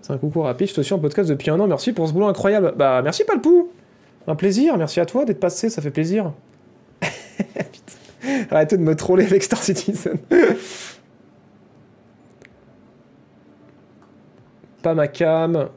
C'est 0.01 0.13
un 0.13 0.17
coucou 0.19 0.41
rapide, 0.41 0.67
je 0.67 0.75
te 0.75 0.81
suis 0.81 0.93
en 0.93 0.99
podcast 0.99 1.27
depuis 1.27 1.49
un 1.49 1.59
an, 1.59 1.65
merci 1.65 1.91
pour 1.91 2.07
ce 2.07 2.13
boulot 2.13 2.27
incroyable. 2.27 2.75
Bah 2.77 3.01
merci 3.03 3.23
Palpou 3.23 3.71
Un 4.27 4.35
plaisir, 4.35 4.77
merci 4.77 4.99
à 4.99 5.05
toi 5.05 5.25
d'être 5.25 5.39
passé, 5.39 5.69
ça 5.69 5.81
fait 5.81 5.91
plaisir. 5.91 6.33
Arrêtez 8.49 8.77
de 8.77 8.81
me 8.81 8.95
troller 8.95 9.25
avec 9.25 9.43
Star 9.43 9.61
Citizen. 9.61 10.17
pas 14.85 14.93
ma 14.93 15.07
cam. 15.07 15.69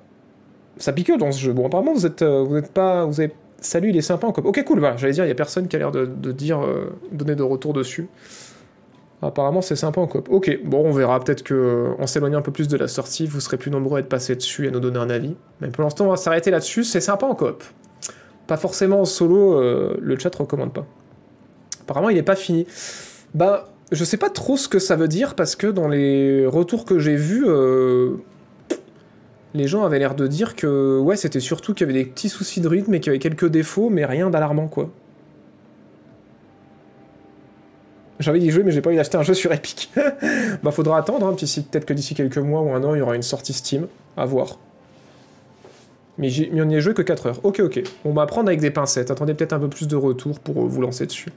Ça 0.76 0.92
pique 0.92 1.10
dans 1.18 1.32
ce 1.32 1.40
jeu. 1.40 1.52
Bon, 1.52 1.66
apparemment, 1.66 1.94
vous 1.94 2.06
êtes, 2.06 2.22
euh, 2.22 2.44
vous 2.44 2.56
êtes 2.56 2.72
pas. 2.72 3.04
Vous 3.06 3.20
avez. 3.20 3.32
Salut, 3.60 3.88
il 3.90 3.96
est 3.96 4.02
sympa 4.02 4.26
en 4.26 4.32
cop. 4.32 4.44
Ok, 4.44 4.62
cool, 4.64 4.78
voilà. 4.78 4.96
J'allais 4.96 5.14
dire, 5.14 5.24
il 5.24 5.28
y 5.28 5.32
a 5.32 5.34
personne 5.34 5.66
qui 5.66 5.74
a 5.74 5.78
l'air 5.80 5.90
de, 5.90 6.06
de 6.06 6.30
dire. 6.30 6.60
euh, 6.60 6.92
donner 7.10 7.34
de 7.34 7.42
retour 7.42 7.72
dessus. 7.72 8.08
Apparemment, 9.20 9.62
c'est 9.62 9.74
sympa 9.74 10.00
en 10.00 10.06
coop. 10.06 10.28
Ok, 10.30 10.60
bon, 10.64 10.84
on 10.86 10.92
verra. 10.92 11.18
Peut-être 11.18 11.42
que 11.42 11.54
euh, 11.54 12.06
s'éloignant 12.06 12.38
un 12.38 12.42
peu 12.42 12.52
plus 12.52 12.68
de 12.68 12.76
la 12.76 12.86
sortie, 12.86 13.26
vous 13.26 13.40
serez 13.40 13.56
plus 13.56 13.70
nombreux 13.70 13.96
à 13.96 14.00
être 14.00 14.08
passés 14.08 14.36
dessus 14.36 14.66
et 14.66 14.68
à 14.68 14.70
nous 14.70 14.78
donner 14.78 14.98
un 14.98 15.10
avis. 15.10 15.34
Mais 15.60 15.68
pour 15.68 15.82
l'instant, 15.82 16.06
on 16.06 16.10
va 16.10 16.16
s'arrêter 16.16 16.50
là-dessus. 16.52 16.84
C'est 16.84 17.00
sympa 17.00 17.26
en 17.26 17.34
coop. 17.34 17.64
Pas 18.48 18.56
forcément 18.56 19.02
en 19.02 19.04
solo, 19.04 19.60
euh, 19.60 19.94
le 20.00 20.18
chat 20.18 20.34
recommande 20.34 20.72
pas. 20.72 20.86
Apparemment, 21.82 22.08
il 22.08 22.16
est 22.16 22.22
pas 22.22 22.34
fini. 22.34 22.66
Bah, 23.34 23.68
je 23.92 24.02
sais 24.04 24.16
pas 24.16 24.30
trop 24.30 24.56
ce 24.56 24.68
que 24.68 24.78
ça 24.78 24.96
veut 24.96 25.06
dire 25.06 25.34
parce 25.34 25.54
que 25.54 25.66
dans 25.66 25.86
les 25.86 26.46
retours 26.46 26.86
que 26.86 26.98
j'ai 26.98 27.14
vus, 27.14 27.44
euh, 27.46 28.16
les 29.52 29.68
gens 29.68 29.84
avaient 29.84 29.98
l'air 29.98 30.14
de 30.14 30.26
dire 30.26 30.56
que 30.56 30.98
ouais, 30.98 31.16
c'était 31.16 31.40
surtout 31.40 31.74
qu'il 31.74 31.86
y 31.86 31.90
avait 31.90 32.02
des 32.02 32.08
petits 32.08 32.30
soucis 32.30 32.62
de 32.62 32.68
rythme 32.68 32.94
et 32.94 33.00
qu'il 33.00 33.08
y 33.08 33.10
avait 33.10 33.18
quelques 33.18 33.48
défauts, 33.48 33.90
mais 33.90 34.06
rien 34.06 34.30
d'alarmant 34.30 34.66
quoi. 34.66 34.90
J'ai 38.18 38.30
envie 38.30 38.40
d'y 38.40 38.50
jouer, 38.50 38.64
mais 38.64 38.72
j'ai 38.72 38.80
pas 38.80 38.88
envie 38.88 38.96
d'acheter 38.96 39.18
un 39.18 39.22
jeu 39.22 39.34
sur 39.34 39.52
Epic. 39.52 39.92
bah, 40.62 40.70
faudra 40.70 40.98
attendre, 40.98 41.26
hein, 41.26 41.36
peut-être 41.38 41.84
que 41.84 41.92
d'ici 41.92 42.14
quelques 42.14 42.38
mois 42.38 42.62
ou 42.62 42.72
un 42.72 42.82
an, 42.82 42.94
il 42.94 42.98
y 42.98 43.02
aura 43.02 43.14
une 43.14 43.22
sortie 43.22 43.52
Steam. 43.52 43.86
À 44.16 44.24
voir. 44.24 44.58
Mais, 46.18 46.30
mais 46.52 46.60
on 46.60 46.64
n'y 46.64 46.76
a 46.76 46.80
joué 46.80 46.94
que 46.94 47.02
4 47.02 47.26
heures. 47.26 47.40
Ok, 47.44 47.60
ok. 47.60 47.82
On 48.04 48.12
va 48.12 48.26
prendre 48.26 48.48
avec 48.48 48.60
des 48.60 48.70
pincettes. 48.70 49.10
Attendez 49.10 49.34
peut-être 49.34 49.52
un 49.52 49.60
peu 49.60 49.68
plus 49.68 49.86
de 49.86 49.96
retour 49.96 50.40
pour 50.40 50.64
euh, 50.64 50.66
vous 50.66 50.82
lancer 50.82 51.06
dessus. 51.06 51.30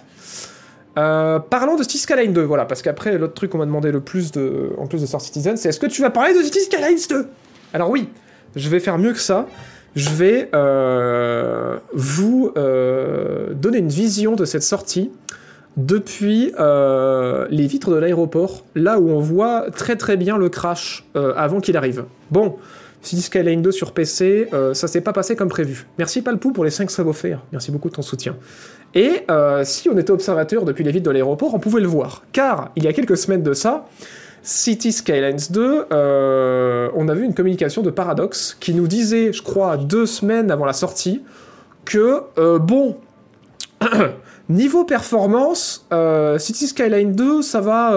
Euh, 0.98 1.40
parlons 1.40 1.78
de 1.78 1.84
City 1.84 1.99
Skylines 1.99 2.34
2, 2.34 2.41
voilà, 2.41 2.66
parce 2.66 2.82
qu'après, 2.82 3.18
l'autre 3.18 3.34
truc 3.34 3.52
qu'on 3.52 3.60
m'a 3.60 3.66
demandé 3.66 3.91
le 3.91 4.02
plus 4.02 4.32
en 4.78 4.88
plus 4.88 4.99
de 4.99 5.06
Star 5.06 5.22
Citizen, 5.22 5.56
c'est 5.56 5.70
est-ce 5.70 5.80
que 5.80 5.86
tu 5.86 6.02
vas 6.02 6.10
parler 6.10 6.34
de 6.34 6.44
City 6.44 6.60
Skylines 6.60 6.99
2 7.10 7.28
Alors 7.74 7.90
oui, 7.90 8.10
je 8.58 8.68
vais 8.70 8.82
faire 8.82 8.98
mieux 8.98 9.14
que 9.14 9.20
ça. 9.20 9.48
Je 9.95 10.10
vais 10.10 10.49
euh, 10.53 11.78
vous 11.94 12.52
donner 12.56 13.78
une 13.78 13.90
vision 13.90 14.36
de 14.36 14.44
cette 14.44 14.64
sortie 14.64 15.12
depuis 15.78 16.52
les 16.58 17.68
vitres 17.68 17.91
de 17.91 17.95
l'aéroport, 17.95 18.66
là 18.76 18.99
où 18.99 19.10
on 19.10 19.20
voit 19.20 19.72
très 19.72 19.95
très 19.95 20.18
bien 20.18 20.38
le 20.38 20.49
crash 20.49 21.06
avant 21.16 21.62
qu'il 21.62 21.78
arrive. 21.78 22.03
Bon, 22.32 22.58
City 23.02 23.22
Skyline 23.22 23.61
2 23.61 23.72
sur 23.72 23.94
PC, 23.94 24.48
euh, 24.53 24.73
ça 24.73 24.88
s'est 24.88 25.02
pas 25.02 25.14
passé 25.14 25.36
comme 25.36 25.49
prévu. 25.49 25.88
Merci 25.98 26.22
Palpou 26.22 26.52
pour 26.52 26.64
les 26.64 26.72
5 26.72 26.91
subs 26.91 27.07
offerts. 27.07 27.41
Merci 27.52 27.72
beaucoup 27.72 27.90
de 27.90 27.95
ton 27.95 28.02
soutien. 28.02 28.36
Et 28.94 29.23
euh, 29.30 29.64
si 29.64 29.90
on 29.90 29.98
était 29.98 30.11
observateur 30.11 30.65
depuis 30.65 30.84
les 30.84 30.91
vitres 30.91 31.06
de 31.06 31.11
l'aéroport, 31.11 31.53
on 31.53 31.60
pouvait 31.60 31.82
le 31.82 31.88
voir. 31.88 32.23
Car 32.32 32.72
il 32.76 32.84
y 32.84 32.88
a 32.88 32.94
quelques 32.94 33.18
semaines 33.18 33.44
de 33.44 33.53
ça, 33.53 33.88
City 34.44 34.91
Skylines 34.91 35.38
2, 35.49 35.86
euh, 35.91 36.90
on 36.95 37.07
a 37.07 37.14
vu 37.14 37.23
une 37.23 37.34
communication 37.34 37.82
de 37.82 37.90
Paradox 37.90 38.57
qui 38.60 38.73
nous 38.73 38.88
disait, 38.88 39.32
je 39.34 39.41
crois, 39.41 39.78
deux 39.78 40.06
semaines 40.06 40.52
avant 40.52 40.65
la 40.65 40.73
sortie, 40.73 41.22
que, 41.86 42.22
euh, 42.38 42.60
bon, 42.60 42.98
niveau 44.49 44.84
performance, 44.84 45.88
City 46.38 46.68
Skyline 46.68 47.14
2, 47.14 47.41
ça 47.41 47.61
va 47.61 47.95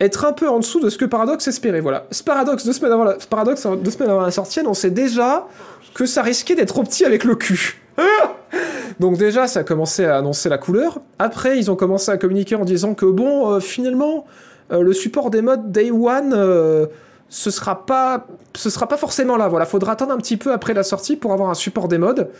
être 0.00 0.24
un 0.24 0.32
peu 0.32 0.48
en 0.48 0.58
dessous 0.58 0.80
de 0.80 0.88
ce 0.88 0.98
que 0.98 1.04
Paradox 1.04 1.46
espérait. 1.46 1.80
Voilà. 1.80 2.06
Ce 2.10 2.22
Paradox, 2.22 2.64
deux 2.64 2.72
semaines 2.72 2.92
avant 2.92 3.04
la, 3.04 4.24
la 4.24 4.30
sortie, 4.30 4.60
on 4.66 4.74
sait 4.74 4.90
déjà 4.90 5.46
que 5.94 6.06
ça 6.06 6.22
risquait 6.22 6.54
d'être 6.54 6.68
trop 6.68 6.82
petit 6.82 7.04
avec 7.04 7.24
le 7.24 7.34
cul. 7.34 7.80
Donc 9.00 9.16
déjà, 9.18 9.46
ça 9.46 9.60
a 9.60 9.64
commencé 9.64 10.04
à 10.04 10.16
annoncer 10.16 10.48
la 10.48 10.58
couleur. 10.58 11.00
Après, 11.18 11.58
ils 11.58 11.70
ont 11.70 11.76
commencé 11.76 12.10
à 12.10 12.16
communiquer 12.16 12.54
en 12.54 12.64
disant 12.64 12.94
que 12.94 13.06
bon, 13.06 13.50
euh, 13.52 13.60
finalement, 13.60 14.26
euh, 14.72 14.82
le 14.82 14.92
support 14.92 15.30
des 15.30 15.42
modes 15.42 15.70
Day 15.70 15.90
One, 15.90 16.32
euh, 16.34 16.86
ce 17.28 17.50
sera 17.50 17.86
pas, 17.86 18.26
ce 18.54 18.70
sera 18.70 18.88
pas 18.88 18.96
forcément 18.96 19.36
là. 19.36 19.48
Voilà, 19.48 19.66
faudra 19.66 19.92
attendre 19.92 20.12
un 20.12 20.18
petit 20.18 20.36
peu 20.36 20.52
après 20.52 20.74
la 20.74 20.82
sortie 20.82 21.16
pour 21.16 21.32
avoir 21.32 21.50
un 21.50 21.54
support 21.54 21.88
des 21.88 21.98
modes. 21.98 22.30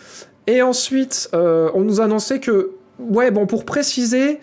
Et 0.46 0.62
ensuite, 0.62 1.28
on 1.32 1.80
nous 1.82 2.00
a 2.00 2.04
annoncé 2.04 2.40
que, 2.40 2.72
ouais, 2.98 3.30
bon, 3.30 3.46
pour 3.46 3.64
préciser, 3.64 4.40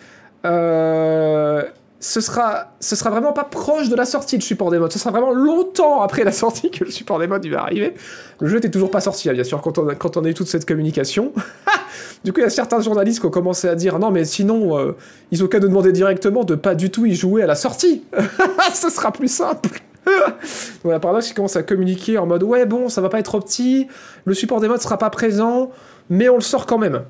ce 2.00 2.22
sera, 2.22 2.74
ce 2.80 2.96
sera 2.96 3.10
vraiment 3.10 3.34
pas 3.34 3.44
proche 3.44 3.90
de 3.90 3.96
la 3.96 4.06
sortie 4.06 4.38
de 4.38 4.44
support 4.44 4.70
des 4.70 4.78
modes. 4.78 4.92
Ce 4.92 5.00
sera 5.00 5.12
vraiment 5.12 5.32
longtemps 5.32 6.02
après 6.02 6.24
la 6.24 6.32
sortie 6.32 6.70
que 6.70 6.84
le 6.84 6.92
support 6.92 7.20
des 7.20 7.28
modes 7.28 7.46
va 7.48 7.62
arriver. 7.62 7.96
Le 8.40 8.48
jeu 8.48 8.56
n'était 8.56 8.70
toujours 8.70 8.92
pas 8.92 9.02
sorti, 9.02 9.30
hein, 9.30 9.34
bien 9.34 9.44
sûr, 9.44 9.62
quand 9.62 9.78
on, 9.80 9.88
a, 9.88 9.96
quand 9.96 10.16
on 10.16 10.24
a 10.24 10.30
eu 10.30 10.34
toute 10.34 10.48
cette 10.48 10.66
communication. 10.66 11.34
du 12.24 12.34
coup, 12.34 12.40
il 12.40 12.44
y 12.44 12.46
a 12.46 12.52
certains 12.52 12.82
journalistes 12.82 13.20
qui 13.20 13.26
ont 13.26 13.32
commencé 13.32 13.68
à 13.68 13.76
dire 13.76 13.98
non, 13.98 14.12
mais 14.12 14.26
sinon, 14.26 14.78
euh, 14.78 14.96
ils 15.32 15.44
ont 15.44 15.48
qu'à 15.48 15.60
nous 15.60 15.70
demander 15.70 15.92
directement 15.92 16.44
de 16.44 16.54
pas 16.54 16.76
du 16.76 16.92
tout 16.92 17.06
y 17.08 17.16
jouer 17.16 17.42
à 17.42 17.48
la 17.48 17.56
sortie. 17.56 18.04
ce 18.74 18.90
sera 18.90 19.12
plus 19.12 19.32
simple. 19.32 19.82
Donc 20.84 20.92
la 20.92 21.00
paradoxe, 21.00 21.32
ils 21.32 21.34
commencent 21.34 21.56
à 21.56 21.64
communiquer 21.64 22.20
en 22.20 22.28
mode 22.28 22.44
ouais, 22.44 22.66
bon, 22.66 22.90
ça 22.90 23.02
va 23.02 23.10
pas 23.10 23.20
être 23.20 23.36
opti, 23.36 23.88
le 24.26 24.34
support 24.36 24.62
des 24.62 24.68
modes 24.68 24.82
sera 24.82 24.98
pas 24.98 25.10
présent, 25.10 25.72
mais 26.10 26.30
on 26.30 26.36
le 26.36 26.42
sort 26.42 26.66
quand 26.68 26.78
même. 26.78 27.02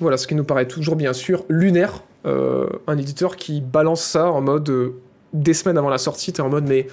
Voilà, 0.00 0.16
ce 0.16 0.26
qui 0.26 0.34
nous 0.34 0.44
paraît 0.44 0.66
toujours 0.66 0.96
bien 0.96 1.12
sûr 1.12 1.44
lunaire. 1.48 2.02
Euh, 2.26 2.66
un 2.86 2.98
éditeur 2.98 3.36
qui 3.36 3.60
balance 3.60 4.02
ça 4.02 4.30
en 4.30 4.42
mode 4.42 4.68
euh, 4.68 4.94
des 5.32 5.54
semaines 5.54 5.78
avant 5.78 5.88
la 5.88 5.98
sortie, 5.98 6.32
t'es 6.32 6.42
en 6.42 6.50
mode 6.50 6.68
mais 6.68 6.86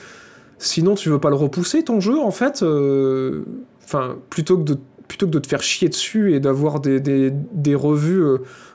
sinon 0.57 0.95
tu 0.95 1.09
veux 1.09 1.19
pas 1.19 1.29
le 1.29 1.35
repousser 1.35 1.83
ton 1.83 1.99
jeu 1.99 2.17
en 2.17 2.31
fait 2.31 2.63
euh, 2.63 3.43
Enfin, 3.83 4.17
plutôt 4.29 4.57
que 4.57 5.25
de 5.25 5.39
te 5.39 5.47
faire 5.47 5.63
chier 5.63 5.87
dessus 5.87 6.33
et 6.33 6.41
d'avoir 6.41 6.81
des, 6.81 7.31
revues 7.73 8.21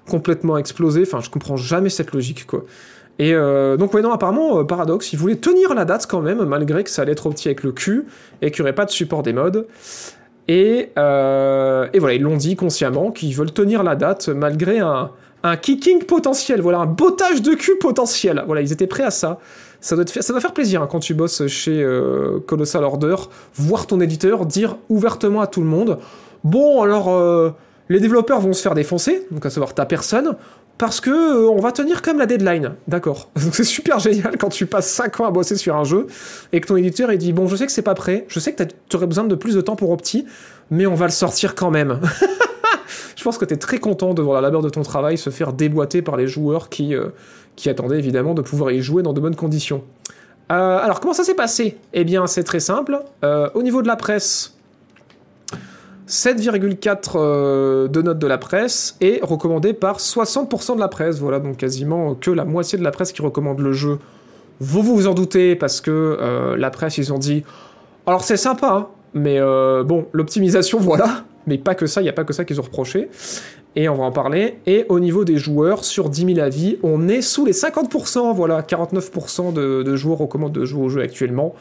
complètement 0.08 0.56
explosées, 0.56 1.02
enfin 1.02 1.20
je 1.20 1.28
comprends 1.28 1.58
jamais 1.58 1.90
cette 1.90 2.12
logique 2.12 2.46
quoi. 2.46 2.64
Et 3.18 3.34
donc 3.34 3.92
ouais 3.92 4.00
non 4.00 4.10
apparemment 4.10 4.64
paradoxe, 4.64 5.12
ils 5.12 5.18
voulaient 5.18 5.36
tenir 5.36 5.74
la 5.74 5.84
date 5.84 6.06
quand 6.06 6.22
même 6.22 6.42
malgré 6.46 6.82
que 6.82 6.88
ça 6.88 7.02
allait 7.02 7.12
être 7.12 7.28
petit 7.28 7.48
avec 7.48 7.62
le 7.62 7.72
cul 7.72 8.06
et 8.40 8.50
qu'il 8.50 8.62
n'y 8.62 8.68
aurait 8.68 8.74
pas 8.74 8.86
de 8.86 8.90
support 8.90 9.22
des 9.22 9.34
modes. 9.34 9.66
Et, 10.48 10.90
euh, 10.98 11.88
et 11.92 11.98
voilà, 11.98 12.14
ils 12.14 12.22
l'ont 12.22 12.36
dit 12.36 12.56
consciemment 12.56 13.10
qu'ils 13.10 13.34
veulent 13.34 13.52
tenir 13.52 13.82
la 13.82 13.94
date 13.94 14.28
malgré 14.28 14.80
un, 14.80 15.10
kicking 15.60 16.04
potentiel, 16.04 16.60
voilà, 16.60 16.78
un 16.78 16.86
bottage 16.86 17.42
de 17.42 17.54
cul 17.54 17.76
potentiel. 17.80 18.42
Voilà, 18.46 18.60
ils 18.60 18.72
étaient 18.72 18.86
prêts 18.86 19.04
à 19.04 19.10
ça. 19.10 19.38
Ça 19.80 19.96
doit, 19.96 20.06
faire, 20.06 20.22
ça 20.22 20.32
doit 20.32 20.40
faire 20.40 20.54
plaisir 20.54 20.82
hein, 20.82 20.88
quand 20.88 21.00
tu 21.00 21.14
bosses 21.14 21.46
chez 21.48 21.82
euh, 21.82 22.38
Colossal 22.46 22.84
Order, 22.84 23.16
voir 23.56 23.86
ton 23.86 24.00
éditeur 24.00 24.46
dire 24.46 24.76
ouvertement 24.88 25.40
à 25.40 25.48
tout 25.48 25.60
le 25.60 25.66
monde 25.66 25.98
Bon, 26.44 26.82
alors, 26.82 27.08
euh, 27.08 27.50
les 27.88 28.00
développeurs 28.00 28.40
vont 28.40 28.52
se 28.52 28.62
faire 28.62 28.74
défoncer, 28.74 29.26
donc 29.30 29.44
à 29.44 29.50
savoir 29.50 29.74
ta 29.74 29.84
personne, 29.86 30.36
parce 30.82 31.00
que 31.00 31.10
euh, 31.10 31.48
on 31.48 31.60
va 31.60 31.70
tenir 31.70 32.02
même 32.08 32.18
la 32.18 32.26
deadline. 32.26 32.72
D'accord. 32.88 33.30
Donc 33.36 33.54
c'est 33.54 33.62
super 33.62 34.00
génial 34.00 34.36
quand 34.36 34.48
tu 34.48 34.66
passes 34.66 34.90
5 34.90 35.20
ans 35.20 35.26
à 35.26 35.30
bosser 35.30 35.54
sur 35.54 35.76
un 35.76 35.84
jeu 35.84 36.08
et 36.52 36.60
que 36.60 36.66
ton 36.66 36.74
éditeur 36.74 37.12
il 37.12 37.18
dit 37.18 37.32
Bon, 37.32 37.46
je 37.46 37.54
sais 37.54 37.66
que 37.66 37.70
c'est 37.70 37.82
pas 37.82 37.94
prêt, 37.94 38.24
je 38.26 38.40
sais 38.40 38.52
que 38.52 38.64
tu 38.64 38.96
aurais 38.96 39.06
besoin 39.06 39.22
de 39.22 39.36
plus 39.36 39.54
de 39.54 39.60
temps 39.60 39.76
pour 39.76 39.92
Opti, 39.92 40.26
mais 40.72 40.86
on 40.86 40.96
va 40.96 41.06
le 41.06 41.12
sortir 41.12 41.54
quand 41.54 41.70
même. 41.70 42.00
je 43.16 43.22
pense 43.22 43.38
que 43.38 43.44
tu 43.44 43.54
es 43.54 43.58
très 43.58 43.78
content 43.78 44.12
de 44.12 44.22
voir 44.22 44.34
la 44.34 44.40
labeur 44.40 44.60
de 44.60 44.70
ton 44.70 44.82
travail 44.82 45.16
se 45.18 45.30
faire 45.30 45.52
déboîter 45.52 46.02
par 46.02 46.16
les 46.16 46.26
joueurs 46.26 46.68
qui, 46.68 46.96
euh, 46.96 47.10
qui 47.54 47.70
attendaient 47.70 48.00
évidemment 48.00 48.34
de 48.34 48.42
pouvoir 48.42 48.72
y 48.72 48.82
jouer 48.82 49.04
dans 49.04 49.12
de 49.12 49.20
bonnes 49.20 49.36
conditions. 49.36 49.84
Euh, 50.50 50.78
alors 50.82 50.98
comment 50.98 51.14
ça 51.14 51.22
s'est 51.22 51.36
passé? 51.36 51.76
Eh 51.92 52.02
bien 52.02 52.26
c'est 52.26 52.42
très 52.42 52.58
simple. 52.58 52.98
Au 53.22 53.62
niveau 53.62 53.82
de 53.82 53.86
la 53.86 53.94
presse, 53.94 54.56
7,4 56.08 57.88
de 57.88 58.02
notes 58.02 58.18
de 58.18 58.26
la 58.26 58.38
presse 58.38 58.96
est 59.00 59.22
recommandé 59.22 59.72
par 59.72 59.98
60% 59.98 60.74
de 60.74 60.80
la 60.80 60.88
presse. 60.88 61.18
Voilà, 61.18 61.38
donc 61.38 61.56
quasiment 61.56 62.14
que 62.14 62.30
la 62.30 62.44
moitié 62.44 62.78
de 62.78 62.84
la 62.84 62.90
presse 62.90 63.12
qui 63.12 63.22
recommande 63.22 63.60
le 63.60 63.72
jeu. 63.72 63.98
Vous 64.60 64.82
vous 64.82 65.06
en 65.06 65.14
doutez 65.14 65.56
parce 65.56 65.80
que 65.80 66.54
la 66.56 66.70
presse 66.70 66.98
ils 66.98 67.12
ont 67.12 67.18
dit 67.18 67.44
alors 68.06 68.24
c'est 68.24 68.36
sympa, 68.36 68.72
hein, 68.72 68.88
mais 69.14 69.40
bon 69.40 70.06
l'optimisation 70.12 70.78
voilà 70.80 71.24
mais 71.46 71.58
pas 71.58 71.74
que 71.74 71.86
ça, 71.86 72.00
il 72.00 72.04
n'y 72.04 72.10
a 72.10 72.12
pas 72.12 72.24
que 72.24 72.32
ça 72.32 72.44
qu'ils 72.44 72.60
ont 72.60 72.64
reproché. 72.64 73.08
Et 73.74 73.88
on 73.88 73.94
va 73.94 74.04
en 74.04 74.12
parler. 74.12 74.58
Et 74.66 74.84
au 74.88 75.00
niveau 75.00 75.24
des 75.24 75.38
joueurs, 75.38 75.84
sur 75.84 76.10
10 76.10 76.34
000 76.34 76.38
avis, 76.40 76.78
on 76.82 77.08
est 77.08 77.22
sous 77.22 77.44
les 77.44 77.52
50%. 77.52 78.34
Voilà, 78.34 78.60
49% 78.62 79.52
de, 79.52 79.96
joueurs 79.96 80.18
recommandent 80.18 80.52
de 80.52 80.64
jouer 80.64 80.84
au 80.84 80.88
jeu 80.88 81.00
actuellement. 81.00 81.54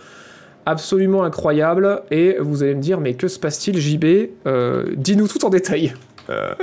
Absolument 0.65 1.23
incroyable. 1.23 2.03
Et 2.11 2.37
vous 2.39 2.63
allez 2.63 2.75
me 2.75 2.81
dire, 2.81 2.99
mais 2.99 3.13
que 3.15 3.27
se 3.27 3.39
passe-t-il, 3.39 3.79
JB 3.79 4.29
euh, 4.45 4.93
Dis-nous 4.95 5.27
tout 5.27 5.43
en 5.45 5.49
détail. 5.49 5.93
Euh, 6.29 6.53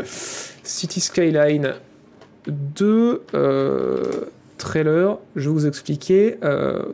City 0.62 1.00
Skyline 1.00 1.74
2, 2.46 3.22
euh, 3.34 4.02
trailer. 4.56 5.18
Je 5.36 5.48
vais 5.48 5.54
vous 5.54 5.66
expliquer 5.66 6.36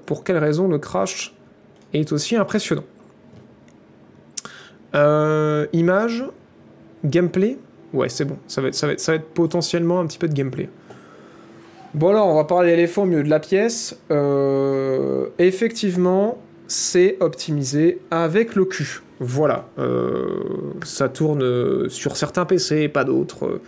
pour 0.07 0.25
quelle 0.25 0.39
raison 0.39 0.69
le 0.69 0.79
crash 0.79 1.35
est 1.93 2.13
aussi 2.13 2.37
impressionnant. 2.37 2.85
Euh, 4.95 5.67
image, 5.73 6.25
gameplay. 7.05 7.59
Ouais, 7.93 8.09
c'est 8.09 8.25
bon. 8.25 8.37
Ça 8.47 8.61
va, 8.61 8.69
être, 8.69 8.75
ça, 8.75 8.87
va 8.87 8.93
être, 8.93 9.01
ça 9.01 9.13
va 9.13 9.17
être 9.17 9.29
potentiellement 9.29 10.01
un 10.01 10.07
petit 10.07 10.19
peu 10.19 10.29
de 10.29 10.35
gameplay. 10.35 10.69
Bon 11.95 12.09
alors, 12.09 12.27
on 12.27 12.35
va 12.35 12.45
parler 12.45 12.71
d'éléphant 12.71 13.03
au 13.03 13.07
milieu 13.07 13.23
de 13.23 13.31
la 13.31 13.41
pièce. 13.41 13.99
Euh, 14.11 15.27
effectivement, 15.39 16.39
c'est 16.67 17.17
optimisé 17.21 18.01
avec 18.11 18.55
le 18.55 18.65
cul. 18.65 19.03
Voilà. 19.21 19.69
Euh, 19.79 20.27
ça 20.85 21.09
tourne 21.09 21.89
sur 21.89 22.17
certains 22.17 22.45
PC, 22.45 22.89
pas 22.89 23.05
d'autres. 23.05 23.61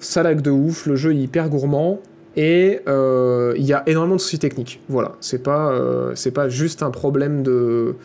Ça 0.00 0.22
lag 0.22 0.40
de 0.40 0.50
ouf, 0.50 0.86
le 0.86 0.96
jeu 0.96 1.12
est 1.12 1.18
hyper 1.18 1.48
gourmand. 1.48 2.00
Et 2.36 2.80
il 2.86 3.64
y 3.64 3.72
a 3.72 3.82
énormément 3.86 4.16
de 4.16 4.20
soucis 4.20 4.38
techniques. 4.38 4.80
Voilà. 4.88 5.12
C'est 5.20 5.42
pas, 5.42 5.74
c'est 6.14 6.30
pas 6.30 6.48
juste 6.48 6.82
un 6.82 6.90
problème 6.90 7.42
de 7.42 7.96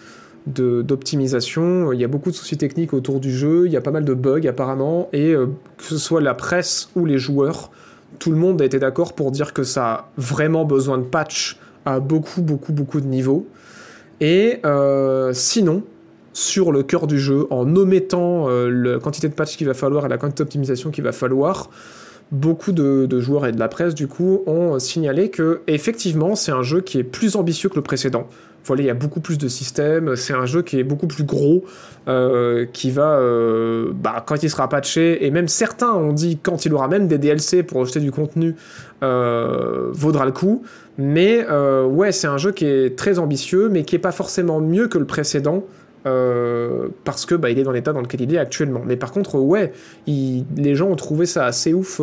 d'optimisation. 0.48 1.92
Il 1.92 2.00
y 2.00 2.04
a 2.04 2.08
beaucoup 2.08 2.30
de 2.30 2.36
soucis 2.36 2.58
techniques 2.58 2.94
autour 2.94 3.20
du 3.20 3.32
jeu, 3.36 3.66
il 3.66 3.72
y 3.72 3.78
a 3.78 3.82
pas 3.82 3.92
mal 3.92 4.06
de 4.06 4.14
bugs 4.14 4.48
apparemment, 4.48 5.10
et 5.12 5.34
euh, 5.34 5.48
que 5.78 5.84
ce 5.84 5.98
soit 5.98 6.22
la 6.22 6.34
presse 6.34 6.90
ou 6.96 7.06
les 7.06 7.18
joueurs, 7.18 7.72
tout 8.20 8.32
le 8.32 8.38
monde 8.38 8.62
a 8.62 8.66
été 8.66 8.80
d'accord 8.80 9.14
pour 9.14 9.32
dire 9.32 9.54
que 9.54 9.64
ça 9.64 9.92
a 9.92 10.10
vraiment 10.18 10.66
besoin 10.66 10.98
de 10.98 11.04
patch 11.04 11.60
à 11.86 12.00
beaucoup, 12.00 12.42
beaucoup, 12.42 12.74
beaucoup 12.74 13.02
de 13.02 13.08
niveaux. 13.08 13.48
Et 14.22 14.60
euh, 14.66 15.32
sinon, 15.34 15.84
sur 16.34 16.72
le 16.72 16.84
cœur 16.84 17.08
du 17.08 17.20
jeu, 17.20 17.48
en 17.50 17.76
omettant 17.76 18.50
euh, 18.50 18.70
la 18.70 19.00
quantité 19.00 19.30
de 19.30 19.34
patch 19.34 19.58
qu'il 19.58 19.68
va 19.68 19.74
falloir 19.74 20.06
et 20.06 20.10
la 20.10 20.18
quantité 20.18 20.44
d'optimisation 20.44 20.92
qu'il 20.92 21.04
va 21.04 21.12
falloir, 21.12 21.70
beaucoup 22.32 22.72
de, 22.72 23.06
de, 23.06 23.20
joueurs 23.20 23.46
et 23.46 23.52
de 23.52 23.60
la 23.60 23.68
presse 23.68 23.94
du 23.94 24.08
coup 24.08 24.42
ont 24.48 24.80
signalé 24.80 25.30
que 25.30 25.62
effectivement 25.68 26.36
c'est 26.36 26.52
un 26.52 26.64
jeu 26.64 26.82
qui 26.82 26.98
est 26.98 27.04
plus 27.04 27.36
ambitieux 27.36 27.70
que 27.70 27.76
le 27.76 27.84
précédent. 27.84 28.28
Il 28.74 28.86
y 28.86 28.90
a 28.90 28.96
beaucoup 28.96 29.20
plus 29.20 29.38
de 29.38 29.48
systèmes, 29.48 30.16
c'est 30.16 30.34
un 30.34 30.46
jeu 30.46 30.62
qui 30.64 30.80
est 30.80 30.84
beaucoup 30.84 31.08
plus 31.08 31.24
gros, 31.24 31.64
euh, 32.08 32.66
qui 32.72 32.92
va, 32.92 33.18
euh, 33.20 33.92
bah, 33.94 34.24
quand 34.26 34.42
il 34.42 34.50
sera 34.50 34.68
patché, 34.68 35.26
et 35.26 35.32
même 35.32 35.48
certains 35.48 35.94
ont 35.94 36.14
dit 36.14 36.40
quand 36.42 36.66
il 36.66 36.74
aura 36.74 36.88
même 36.88 37.08
des 37.08 37.18
DLC 37.18 37.64
pour 37.64 37.82
acheter 37.82 38.00
du 38.00 38.12
contenu, 38.12 38.56
euh, 39.04 39.90
vaudra 39.92 40.26
le 40.26 40.32
coup. 40.32 40.64
Mais 40.98 41.46
ouais, 41.50 42.12
c'est 42.12 42.28
un 42.28 42.38
jeu 42.38 42.52
qui 42.52 42.66
est 42.66 42.98
très 42.98 43.20
ambitieux, 43.20 43.70
mais 43.70 43.84
qui 43.84 43.96
est 43.96 44.00
pas 44.00 44.14
forcément 44.14 44.62
mieux 44.62 44.88
que 44.88 44.98
le 44.98 45.06
précédent. 45.06 45.64
parce 47.04 47.26
que 47.26 47.36
bah, 47.36 47.50
il 47.50 47.60
est 47.60 47.64
dans 47.64 47.72
l'état 47.72 47.94
dans 47.94 48.02
lequel 48.02 48.22
il 48.22 48.34
est 48.34 48.38
actuellement. 48.38 48.82
Mais 48.86 48.96
par 48.96 49.12
contre, 49.12 49.40
ouais, 49.40 49.74
les 50.08 50.76
gens 50.76 50.88
ont 50.88 50.96
trouvé 50.96 51.26
ça 51.26 51.46
assez 51.46 51.74
ouf 51.74 52.00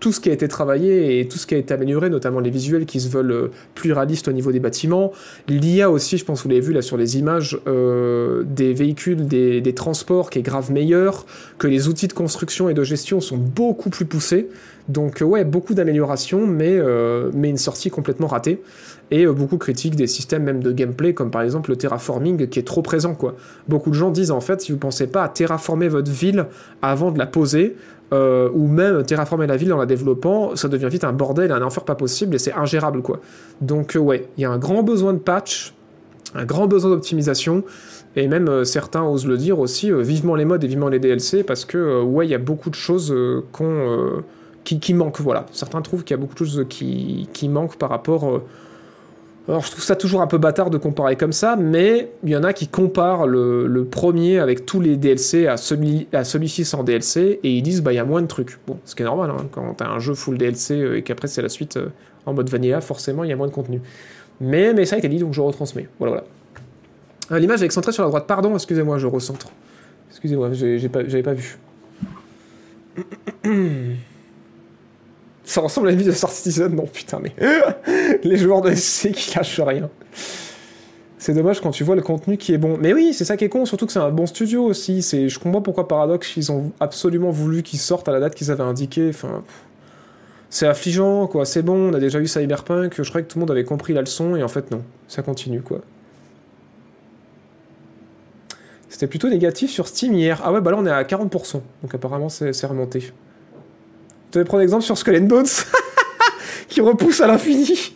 tout 0.00 0.12
ce 0.12 0.20
qui 0.20 0.28
a 0.28 0.32
été 0.32 0.48
travaillé 0.48 1.20
et 1.20 1.28
tout 1.28 1.38
ce 1.38 1.46
qui 1.46 1.54
a 1.54 1.58
été 1.58 1.72
amélioré, 1.72 2.10
notamment 2.10 2.40
les 2.40 2.50
visuels 2.50 2.86
qui 2.86 3.00
se 3.00 3.08
veulent 3.08 3.32
euh, 3.32 3.50
plus 3.74 3.92
réalistes 3.92 4.28
au 4.28 4.32
niveau 4.32 4.52
des 4.52 4.60
bâtiments. 4.60 5.12
L'IA 5.48 5.90
aussi, 5.90 6.18
je 6.18 6.24
pense 6.24 6.40
que 6.40 6.42
vous 6.44 6.50
l'avez 6.50 6.60
vu 6.60 6.72
là 6.72 6.82
sur 6.82 6.96
les 6.96 7.18
images, 7.18 7.58
euh, 7.66 8.42
des 8.44 8.74
véhicules, 8.74 9.26
des, 9.26 9.74
transports 9.74 10.30
qui 10.30 10.38
est 10.38 10.42
grave 10.42 10.70
meilleur, 10.72 11.26
que 11.58 11.66
les 11.66 11.88
outils 11.88 12.08
de 12.08 12.12
construction 12.12 12.68
et 12.68 12.74
de 12.74 12.82
gestion 12.82 13.20
sont 13.20 13.36
beaucoup 13.36 13.90
plus 13.90 14.06
poussés. 14.06 14.48
Donc 14.88 15.20
euh, 15.20 15.24
ouais, 15.24 15.44
beaucoup 15.44 15.74
d'améliorations, 15.74 16.46
mais, 16.46 16.76
une 16.76 17.56
sortie 17.56 17.90
complètement 17.90 18.26
ratée. 18.26 18.62
Et 19.12 19.24
beaucoup 19.26 19.56
critiquent 19.56 19.94
des 19.94 20.08
systèmes 20.08 20.42
même 20.42 20.62
de 20.62 20.72
gameplay, 20.72 21.14
comme 21.14 21.30
par 21.30 21.42
exemple 21.42 21.70
le 21.70 21.76
terraforming 21.76 22.48
qui 22.48 22.58
est 22.58 22.66
trop 22.66 22.82
présent. 22.82 23.14
quoi. 23.14 23.36
Beaucoup 23.68 23.90
de 23.90 23.94
gens 23.94 24.10
disent 24.10 24.32
en 24.32 24.40
fait, 24.40 24.60
si 24.60 24.72
vous 24.72 24.78
pensez 24.78 25.06
pas 25.06 25.22
à 25.22 25.28
terraformer 25.28 25.86
votre 25.86 26.10
ville 26.10 26.46
avant 26.82 27.12
de 27.12 27.18
la 27.18 27.26
poser, 27.26 27.76
euh, 28.12 28.48
ou 28.54 28.68
même 28.68 29.02
terraformer 29.04 29.48
la 29.48 29.56
ville 29.56 29.72
en 29.72 29.78
la 29.78 29.86
développant, 29.86 30.54
ça 30.54 30.68
devient 30.68 30.88
vite 30.88 31.02
un 31.02 31.12
bordel, 31.12 31.50
un 31.50 31.62
enfer 31.62 31.84
pas 31.84 31.96
possible 31.96 32.36
et 32.36 32.38
c'est 32.38 32.52
ingérable 32.52 33.02
quoi. 33.02 33.20
Donc 33.60 33.96
euh, 33.96 33.98
ouais, 33.98 34.28
il 34.36 34.42
y 34.42 34.44
a 34.44 34.50
un 34.50 34.58
grand 34.58 34.84
besoin 34.84 35.12
de 35.12 35.18
patch, 35.18 35.74
un 36.34 36.44
grand 36.44 36.68
besoin 36.68 36.90
d'optimisation 36.90 37.64
et 38.14 38.28
même 38.28 38.48
euh, 38.48 38.64
certains 38.64 39.02
osent 39.02 39.26
le 39.26 39.36
dire 39.36 39.58
aussi, 39.58 39.90
vivement 39.90 40.36
les 40.36 40.44
modes 40.44 40.62
et 40.62 40.68
vivement 40.68 40.88
les 40.88 41.00
DLC 41.00 41.42
parce 41.42 41.64
que 41.64 42.00
ouais, 42.00 42.26
il 42.26 42.30
y 42.30 42.34
a 42.34 42.38
beaucoup 42.38 42.70
de 42.70 42.76
choses 42.76 43.14
qu'on 43.50 44.22
qui, 44.62 44.78
qui, 44.78 44.94
manquent 44.94 45.20
voilà. 45.20 45.46
Certains 45.50 45.82
trouvent 45.82 46.04
qu'il 46.04 46.16
y 46.16 46.18
a 46.18 46.20
beaucoup 46.20 46.34
de 46.34 46.38
choses 46.38 46.64
qui, 46.68 47.28
qui 47.32 47.48
manquent 47.48 47.76
par 47.76 47.90
rapport 47.90 48.40
alors 49.48 49.62
je 49.62 49.70
trouve 49.70 49.84
ça 49.84 49.94
toujours 49.94 50.22
un 50.22 50.26
peu 50.26 50.38
bâtard 50.38 50.70
de 50.70 50.78
comparer 50.78 51.14
comme 51.14 51.32
ça, 51.32 51.54
mais 51.54 52.10
il 52.24 52.30
y 52.30 52.36
en 52.36 52.42
a 52.42 52.52
qui 52.52 52.66
comparent 52.66 53.28
le, 53.28 53.86
premier 53.88 54.40
avec 54.40 54.66
tous 54.66 54.80
les 54.80 54.96
DLC 54.96 55.46
à, 55.46 55.56
celui, 55.56 56.08
à 56.12 56.24
celui-ci 56.24 56.64
sans 56.64 56.82
DLC, 56.82 57.38
et 57.42 57.50
ils 57.52 57.62
disent 57.62 57.82
bah 57.82 57.92
il 57.92 57.96
y 57.96 58.00
a 58.00 58.04
moins 58.04 58.22
de 58.22 58.26
trucs. 58.26 58.58
Bon, 58.66 58.78
ce 58.84 58.96
qui 58.96 59.02
est 59.02 59.04
normal, 59.04 59.30
hein, 59.30 59.46
quand 59.52 59.74
t'as 59.76 59.88
un 59.88 60.00
jeu 60.00 60.14
full 60.14 60.36
DLC 60.36 60.74
euh, 60.74 60.98
et 60.98 61.02
qu'après 61.02 61.28
c'est 61.28 61.42
la 61.42 61.48
suite 61.48 61.76
euh, 61.76 61.90
en 62.26 62.34
mode 62.34 62.48
vanilla, 62.48 62.80
forcément 62.80 63.22
il 63.22 63.30
y 63.30 63.32
a 63.32 63.36
moins 63.36 63.46
de 63.46 63.52
contenu. 63.52 63.80
Mais, 64.40 64.74
mais 64.74 64.84
ça 64.84 64.96
a 64.96 64.98
été 64.98 65.08
dit, 65.08 65.18
donc 65.18 65.32
je 65.32 65.40
retransmets. 65.40 65.88
Voilà, 66.00 66.16
voilà. 66.16 66.26
Euh, 67.32 67.38
l'image 67.38 67.62
est 67.62 67.66
excentrée 67.66 67.92
sur 67.92 68.02
la 68.02 68.08
droite. 68.08 68.26
Pardon, 68.26 68.52
excusez-moi, 68.54 68.98
je 68.98 69.06
recentre. 69.06 69.48
Excusez-moi, 70.10 70.52
j'ai, 70.52 70.88
pas, 70.88 71.06
j'avais 71.06 71.22
pas 71.22 71.34
vu. 71.34 71.58
Ça 75.46 75.60
ressemble 75.60 75.88
à 75.88 75.92
une 75.92 75.98
vie 75.98 76.04
de 76.04 76.10
Star 76.10 76.30
Citizen, 76.30 76.74
non 76.74 76.86
putain, 76.86 77.20
mais 77.22 77.32
les 78.24 78.36
joueurs 78.36 78.62
de 78.62 78.74
SC 78.74 79.12
qui 79.12 79.34
lâchent 79.36 79.60
rien. 79.60 79.88
C'est 81.18 81.34
dommage 81.34 81.60
quand 81.60 81.70
tu 81.70 81.84
vois 81.84 81.94
le 81.94 82.02
contenu 82.02 82.36
qui 82.36 82.52
est 82.52 82.58
bon. 82.58 82.76
Mais 82.80 82.92
oui, 82.92 83.14
c'est 83.14 83.24
ça 83.24 83.36
qui 83.36 83.44
est 83.44 83.48
con, 83.48 83.64
surtout 83.64 83.86
que 83.86 83.92
c'est 83.92 84.00
un 84.00 84.10
bon 84.10 84.26
studio 84.26 84.64
aussi. 84.64 85.02
Je 85.02 85.38
comprends 85.38 85.62
pourquoi 85.62 85.86
Paradox, 85.86 86.36
ils 86.36 86.50
ont 86.50 86.72
absolument 86.80 87.30
voulu 87.30 87.62
qu'ils 87.62 87.78
sortent 87.78 88.08
à 88.08 88.12
la 88.12 88.18
date 88.18 88.34
qu'ils 88.34 88.50
avaient 88.50 88.64
indiquée. 88.64 89.08
Enfin, 89.08 89.44
c'est 90.50 90.66
affligeant, 90.66 91.28
quoi. 91.28 91.44
C'est 91.44 91.62
bon, 91.62 91.90
on 91.90 91.94
a 91.94 92.00
déjà 92.00 92.18
eu 92.18 92.26
Cyberpunk. 92.26 93.00
Je 93.00 93.08
croyais 93.08 93.24
que 93.24 93.32
tout 93.32 93.38
le 93.38 93.40
monde 93.40 93.50
avait 93.52 93.64
compris 93.64 93.92
la 93.92 94.00
leçon, 94.00 94.34
et 94.34 94.42
en 94.42 94.48
fait, 94.48 94.72
non. 94.72 94.82
Ça 95.06 95.22
continue, 95.22 95.62
quoi. 95.62 95.80
C'était 98.88 99.06
plutôt 99.06 99.28
négatif 99.28 99.70
sur 99.70 99.86
Steam 99.86 100.12
hier. 100.14 100.40
Ah 100.44 100.52
ouais, 100.52 100.60
bah 100.60 100.72
là, 100.72 100.76
on 100.78 100.86
est 100.86 100.90
à 100.90 101.02
40%. 101.04 101.60
Donc 101.82 101.94
apparemment, 101.94 102.28
c'est 102.28 102.66
remonté. 102.66 103.12
Veux 104.36 104.44
prendre 104.44 104.62
exemple 104.62 104.84
sur 104.84 104.98
Skull 104.98 105.16
and 105.16 105.26
Bones 105.28 105.46
qui 106.68 106.82
repousse 106.82 107.22
à 107.22 107.26
l'infini. 107.26 107.94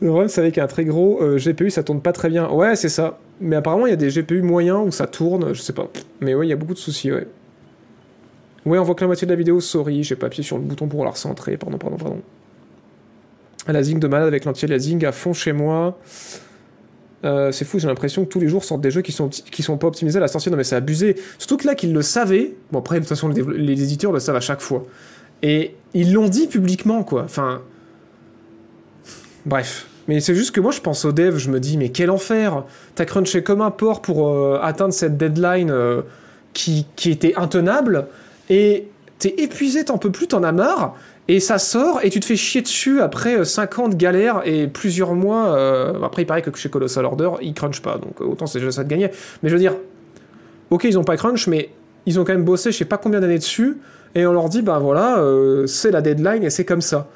Le 0.00 0.08
problème, 0.08 0.28
c'est 0.28 0.40
avec 0.40 0.58
un 0.58 0.66
très 0.66 0.84
gros 0.84 1.22
euh, 1.22 1.38
GPU, 1.38 1.70
ça 1.70 1.84
tourne 1.84 2.00
pas 2.00 2.10
très 2.10 2.28
bien. 2.28 2.50
Ouais, 2.50 2.74
c'est 2.74 2.88
ça. 2.88 3.20
Mais 3.40 3.54
apparemment, 3.54 3.86
il 3.86 3.90
y 3.90 3.92
a 3.92 3.96
des 3.96 4.08
GPU 4.08 4.42
moyens 4.42 4.80
où 4.84 4.90
ça 4.90 5.06
tourne, 5.06 5.54
je 5.54 5.62
sais 5.62 5.72
pas. 5.72 5.88
Mais 6.20 6.34
ouais, 6.34 6.46
il 6.46 6.50
y 6.50 6.52
a 6.52 6.56
beaucoup 6.56 6.74
de 6.74 6.78
soucis, 6.78 7.12
ouais. 7.12 7.28
Ouais, 8.66 8.78
on 8.78 8.82
voit 8.82 8.96
que 8.96 9.02
la 9.02 9.06
moitié 9.06 9.26
de 9.26 9.32
la 9.32 9.36
vidéo, 9.36 9.60
sorry, 9.60 10.02
j'ai 10.02 10.16
pas 10.16 10.26
appuyé 10.26 10.42
sur 10.42 10.58
le 10.58 10.64
bouton 10.64 10.88
pour 10.88 11.04
la 11.04 11.10
recentrer, 11.10 11.56
pardon, 11.56 11.78
pardon, 11.78 11.96
pardon. 11.96 12.20
La 13.68 13.80
zing 13.80 14.00
de 14.00 14.08
malade 14.08 14.26
avec 14.26 14.44
l'anti-aliasing 14.44 15.04
à 15.04 15.12
fond 15.12 15.32
chez 15.32 15.52
moi. 15.52 15.96
Euh, 17.24 17.52
c'est 17.52 17.64
fou, 17.64 17.78
j'ai 17.78 17.86
l'impression 17.86 18.24
que 18.24 18.28
tous 18.28 18.40
les 18.40 18.48
jours 18.48 18.64
sortent 18.64 18.80
des 18.80 18.90
jeux 18.90 19.02
qui 19.02 19.12
sont, 19.12 19.28
qui 19.28 19.62
sont 19.62 19.78
pas 19.78 19.86
optimisés 19.86 20.16
à 20.16 20.20
la 20.20 20.26
sortie. 20.26 20.50
Non, 20.50 20.56
mais 20.56 20.64
c'est 20.64 20.74
abusé. 20.74 21.14
Surtout 21.38 21.58
que 21.58 21.66
là, 21.68 21.76
qu'ils 21.76 21.92
le 21.92 22.02
savaient. 22.02 22.54
Bon, 22.72 22.80
après, 22.80 22.96
de 22.96 23.00
toute 23.00 23.08
façon, 23.08 23.28
les 23.28 23.82
éditeurs 23.84 24.10
le 24.10 24.18
savent 24.18 24.34
à 24.34 24.40
chaque 24.40 24.60
fois. 24.60 24.84
Et 25.42 25.74
ils 25.94 26.12
l'ont 26.12 26.28
dit 26.28 26.46
publiquement, 26.46 27.02
quoi. 27.04 27.22
Enfin. 27.24 27.62
Bref. 29.46 29.86
Mais 30.08 30.20
c'est 30.20 30.34
juste 30.34 30.52
que 30.52 30.60
moi, 30.60 30.72
je 30.72 30.80
pense 30.80 31.04
aux 31.04 31.12
devs, 31.12 31.38
je 31.38 31.50
me 31.50 31.60
dis, 31.60 31.76
mais 31.76 31.90
quel 31.90 32.10
enfer 32.10 32.64
T'as 32.94 33.04
crunché 33.04 33.42
comme 33.42 33.60
un 33.60 33.70
porc 33.70 34.02
pour 34.02 34.28
euh, 34.28 34.58
atteindre 34.60 34.92
cette 34.92 35.16
deadline 35.16 35.70
euh, 35.70 36.02
qui, 36.54 36.86
était 37.06 37.34
intenable, 37.36 38.06
et 38.50 38.88
t'es 39.18 39.34
épuisé, 39.38 39.84
t'en 39.84 39.98
peux 39.98 40.10
plus, 40.10 40.26
t'en 40.26 40.42
as 40.42 40.52
marre, 40.52 40.96
et 41.28 41.38
ça 41.40 41.58
sort, 41.58 42.00
et 42.02 42.10
tu 42.10 42.20
te 42.20 42.24
fais 42.24 42.36
chier 42.36 42.62
dessus 42.62 43.00
après 43.00 43.44
5 43.44 43.78
ans 43.78 43.88
de 43.88 43.94
galère 43.94 44.42
et 44.44 44.66
plusieurs 44.66 45.14
mois. 45.14 45.54
euh, 45.56 46.02
Après, 46.02 46.22
il 46.22 46.26
paraît 46.26 46.42
que 46.42 46.54
chez 46.56 46.68
Colossal 46.68 47.04
Order, 47.04 47.30
ils 47.40 47.54
crunchent 47.54 47.82
pas, 47.82 47.96
donc 47.98 48.20
euh, 48.20 48.24
autant 48.24 48.46
c'est 48.46 48.58
déjà 48.58 48.72
ça 48.72 48.84
de 48.84 48.88
gagner. 48.88 49.08
Mais 49.42 49.48
je 49.48 49.54
veux 49.54 49.60
dire, 49.60 49.76
ok, 50.70 50.84
ils 50.84 50.98
ont 50.98 51.04
pas 51.04 51.16
crunch, 51.16 51.46
mais 51.46 51.70
ils 52.06 52.18
ont 52.18 52.24
quand 52.24 52.32
même 52.32 52.44
bossé 52.44 52.72
je 52.72 52.78
sais 52.78 52.84
pas 52.84 52.98
combien 52.98 53.20
d'années 53.20 53.38
dessus, 53.38 53.78
et 54.14 54.26
on 54.26 54.32
leur 54.32 54.48
dit, 54.48 54.62
bah 54.62 54.78
voilà, 54.78 55.18
euh, 55.18 55.66
c'est 55.66 55.90
la 55.90 56.02
deadline 56.02 56.44
et 56.44 56.50
c'est 56.50 56.64
comme 56.64 56.82
ça. 56.82 57.08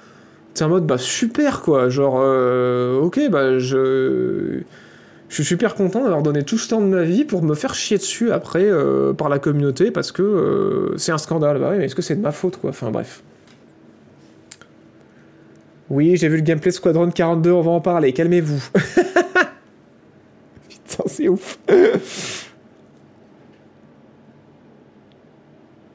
C'est 0.54 0.64
en 0.64 0.68
mode, 0.70 0.86
bah 0.86 0.98
super 0.98 1.60
quoi, 1.60 1.88
genre, 1.88 2.18
euh, 2.22 3.00
ok, 3.00 3.20
bah 3.30 3.58
je. 3.58 4.60
Je 5.28 5.34
suis 5.34 5.44
super 5.44 5.74
content 5.74 6.04
d'avoir 6.04 6.22
donné 6.22 6.44
tout 6.44 6.56
ce 6.56 6.68
temps 6.68 6.80
de 6.80 6.86
ma 6.86 7.02
vie 7.02 7.24
pour 7.24 7.42
me 7.42 7.56
faire 7.56 7.74
chier 7.74 7.98
dessus 7.98 8.30
après 8.30 8.62
euh, 8.62 9.12
par 9.12 9.28
la 9.28 9.40
communauté 9.40 9.90
parce 9.90 10.12
que 10.12 10.94
c'est 10.98 11.10
un 11.10 11.18
scandale. 11.18 11.58
Bah 11.58 11.70
oui, 11.72 11.78
mais 11.78 11.86
est-ce 11.86 11.96
que 11.96 12.02
c'est 12.02 12.14
de 12.14 12.20
ma 12.20 12.30
faute 12.30 12.58
quoi? 12.58 12.70
Enfin 12.70 12.92
bref. 12.92 13.24
Oui, 15.90 16.16
j'ai 16.16 16.28
vu 16.28 16.36
le 16.36 16.42
gameplay 16.42 16.70
Squadron 16.70 17.10
42, 17.10 17.50
on 17.50 17.60
va 17.60 17.72
en 17.72 17.80
parler, 17.80 18.12
calmez-vous. 18.12 18.68
Putain, 20.68 21.04
c'est 21.06 21.28
ouf. 21.28 21.58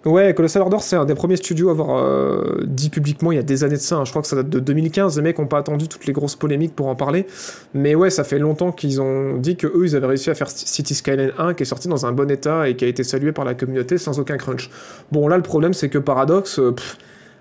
Ouais, 0.04 0.34
Colossal 0.34 0.64
Order, 0.64 0.78
c'est 0.80 0.96
un 0.96 1.06
des 1.06 1.14
premiers 1.14 1.36
studios 1.36 1.70
à 1.70 1.74
avoir 1.74 2.04
euh, 2.04 2.64
dit 2.66 2.90
publiquement 2.90 3.32
il 3.32 3.36
y 3.36 3.40
a 3.40 3.44
des 3.44 3.64
années 3.64 3.76
de 3.76 3.82
ça. 3.82 3.98
hein. 3.98 4.06
Je 4.06 4.10
crois 4.10 4.24
que 4.24 4.28
ça 4.28 4.36
date 4.36 4.50
de 4.50 4.60
2015. 4.60 5.16
Les 5.18 5.22
mecs 5.22 5.38
n'ont 5.38 5.46
pas 5.46 5.60
attendu 5.60 5.88
toutes 5.88 6.08
les 6.08 6.14
grosses 6.14 6.36
polémiques 6.36 6.76
pour 6.76 6.88
en 6.88 6.96
parler. 6.96 7.28
Mais 7.76 7.94
ouais, 7.94 8.10
ça 8.10 8.24
fait 8.24 8.40
longtemps 8.40 8.72
qu'ils 8.72 9.00
ont 9.00 9.38
dit 9.38 9.58
que 9.58 9.68
eux, 9.68 9.86
ils 9.86 9.96
avaient 9.96 10.08
réussi 10.08 10.32
à 10.32 10.34
faire 10.34 10.50
City 10.50 10.96
Skyline 10.96 11.34
1 11.38 11.54
qui 11.54 11.62
est 11.64 11.66
sorti 11.68 11.88
dans 11.88 12.08
un 12.08 12.14
bon 12.14 12.32
état 12.32 12.68
et 12.68 12.76
qui 12.76 12.84
a 12.84 12.88
été 12.88 13.04
salué 13.04 13.32
par 13.32 13.46
la 13.46 13.54
communauté 13.54 14.00
sans 14.00 14.20
aucun 14.20 14.38
crunch. 14.38 14.72
Bon, 15.12 15.28
là, 15.28 15.38
le 15.38 15.44
problème, 15.44 15.74
c'est 15.74 15.90
que 15.90 16.00
Paradox, 16.00 16.58
euh, 16.58 16.74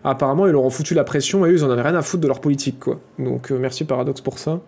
apparemment, 0.04 0.46
ils 0.46 0.52
leur 0.52 0.62
ont 0.62 0.70
foutu 0.70 0.92
la 0.92 1.04
pression 1.04 1.46
et 1.46 1.50
eux, 1.50 1.54
ils 1.54 1.64
en 1.64 1.70
avaient 1.70 1.80
rien 1.80 1.94
à 1.94 2.02
foutre 2.02 2.22
de 2.22 2.28
leur 2.28 2.42
politique, 2.42 2.78
quoi. 2.78 3.00
Donc, 3.18 3.50
euh, 3.52 3.58
merci 3.58 3.84
Paradox 3.86 4.20
pour 4.20 4.38
ça. 4.38 4.60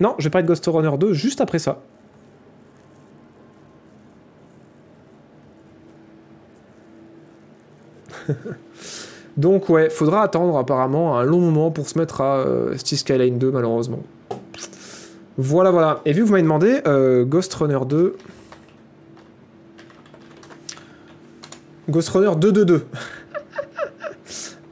Non, 0.00 0.14
je 0.18 0.24
vais 0.24 0.30
parler 0.30 0.44
de 0.44 0.48
Ghost 0.48 0.64
Runner 0.66 0.90
2 0.98 1.12
juste 1.14 1.40
après 1.40 1.58
ça. 1.58 1.80
Donc 9.36 9.68
ouais, 9.68 9.88
faudra 9.88 10.22
attendre 10.22 10.56
apparemment 10.58 11.16
un 11.16 11.22
long 11.22 11.38
moment 11.38 11.70
pour 11.70 11.88
se 11.88 11.96
mettre 11.98 12.20
à 12.20 12.38
euh, 12.38 12.76
City 12.76 12.96
Skyline 12.96 13.38
2 13.38 13.50
malheureusement. 13.52 14.02
Voilà 15.36 15.70
voilà. 15.70 16.00
Et 16.04 16.12
vu 16.12 16.22
que 16.22 16.26
vous 16.26 16.32
m'avez 16.32 16.42
demandé, 16.42 16.80
euh, 16.86 17.24
Ghost 17.24 17.54
Runner 17.54 17.78
2... 17.86 18.16
Ghost 21.88 22.08
Runner 22.10 22.34
222. 22.36 22.84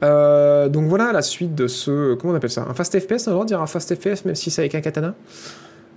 Euh, 0.03 0.69
donc 0.69 0.85
voilà 0.87 1.11
la 1.11 1.23
suite 1.23 1.55
de 1.55 1.65
ce... 1.65 2.13
Comment 2.13 2.33
on 2.33 2.35
appelle 2.35 2.51
ça? 2.51 2.67
Un 2.69 2.75
fast 2.75 2.99
FPS, 2.99 3.27
on 3.27 3.39
va 3.39 3.45
dire 3.45 3.59
un 3.59 3.65
fast 3.65 3.95
FPS 3.95 4.25
même 4.25 4.35
si 4.35 4.51
c'est 4.51 4.61
avec 4.61 4.75
un 4.75 4.81
katana? 4.81 5.15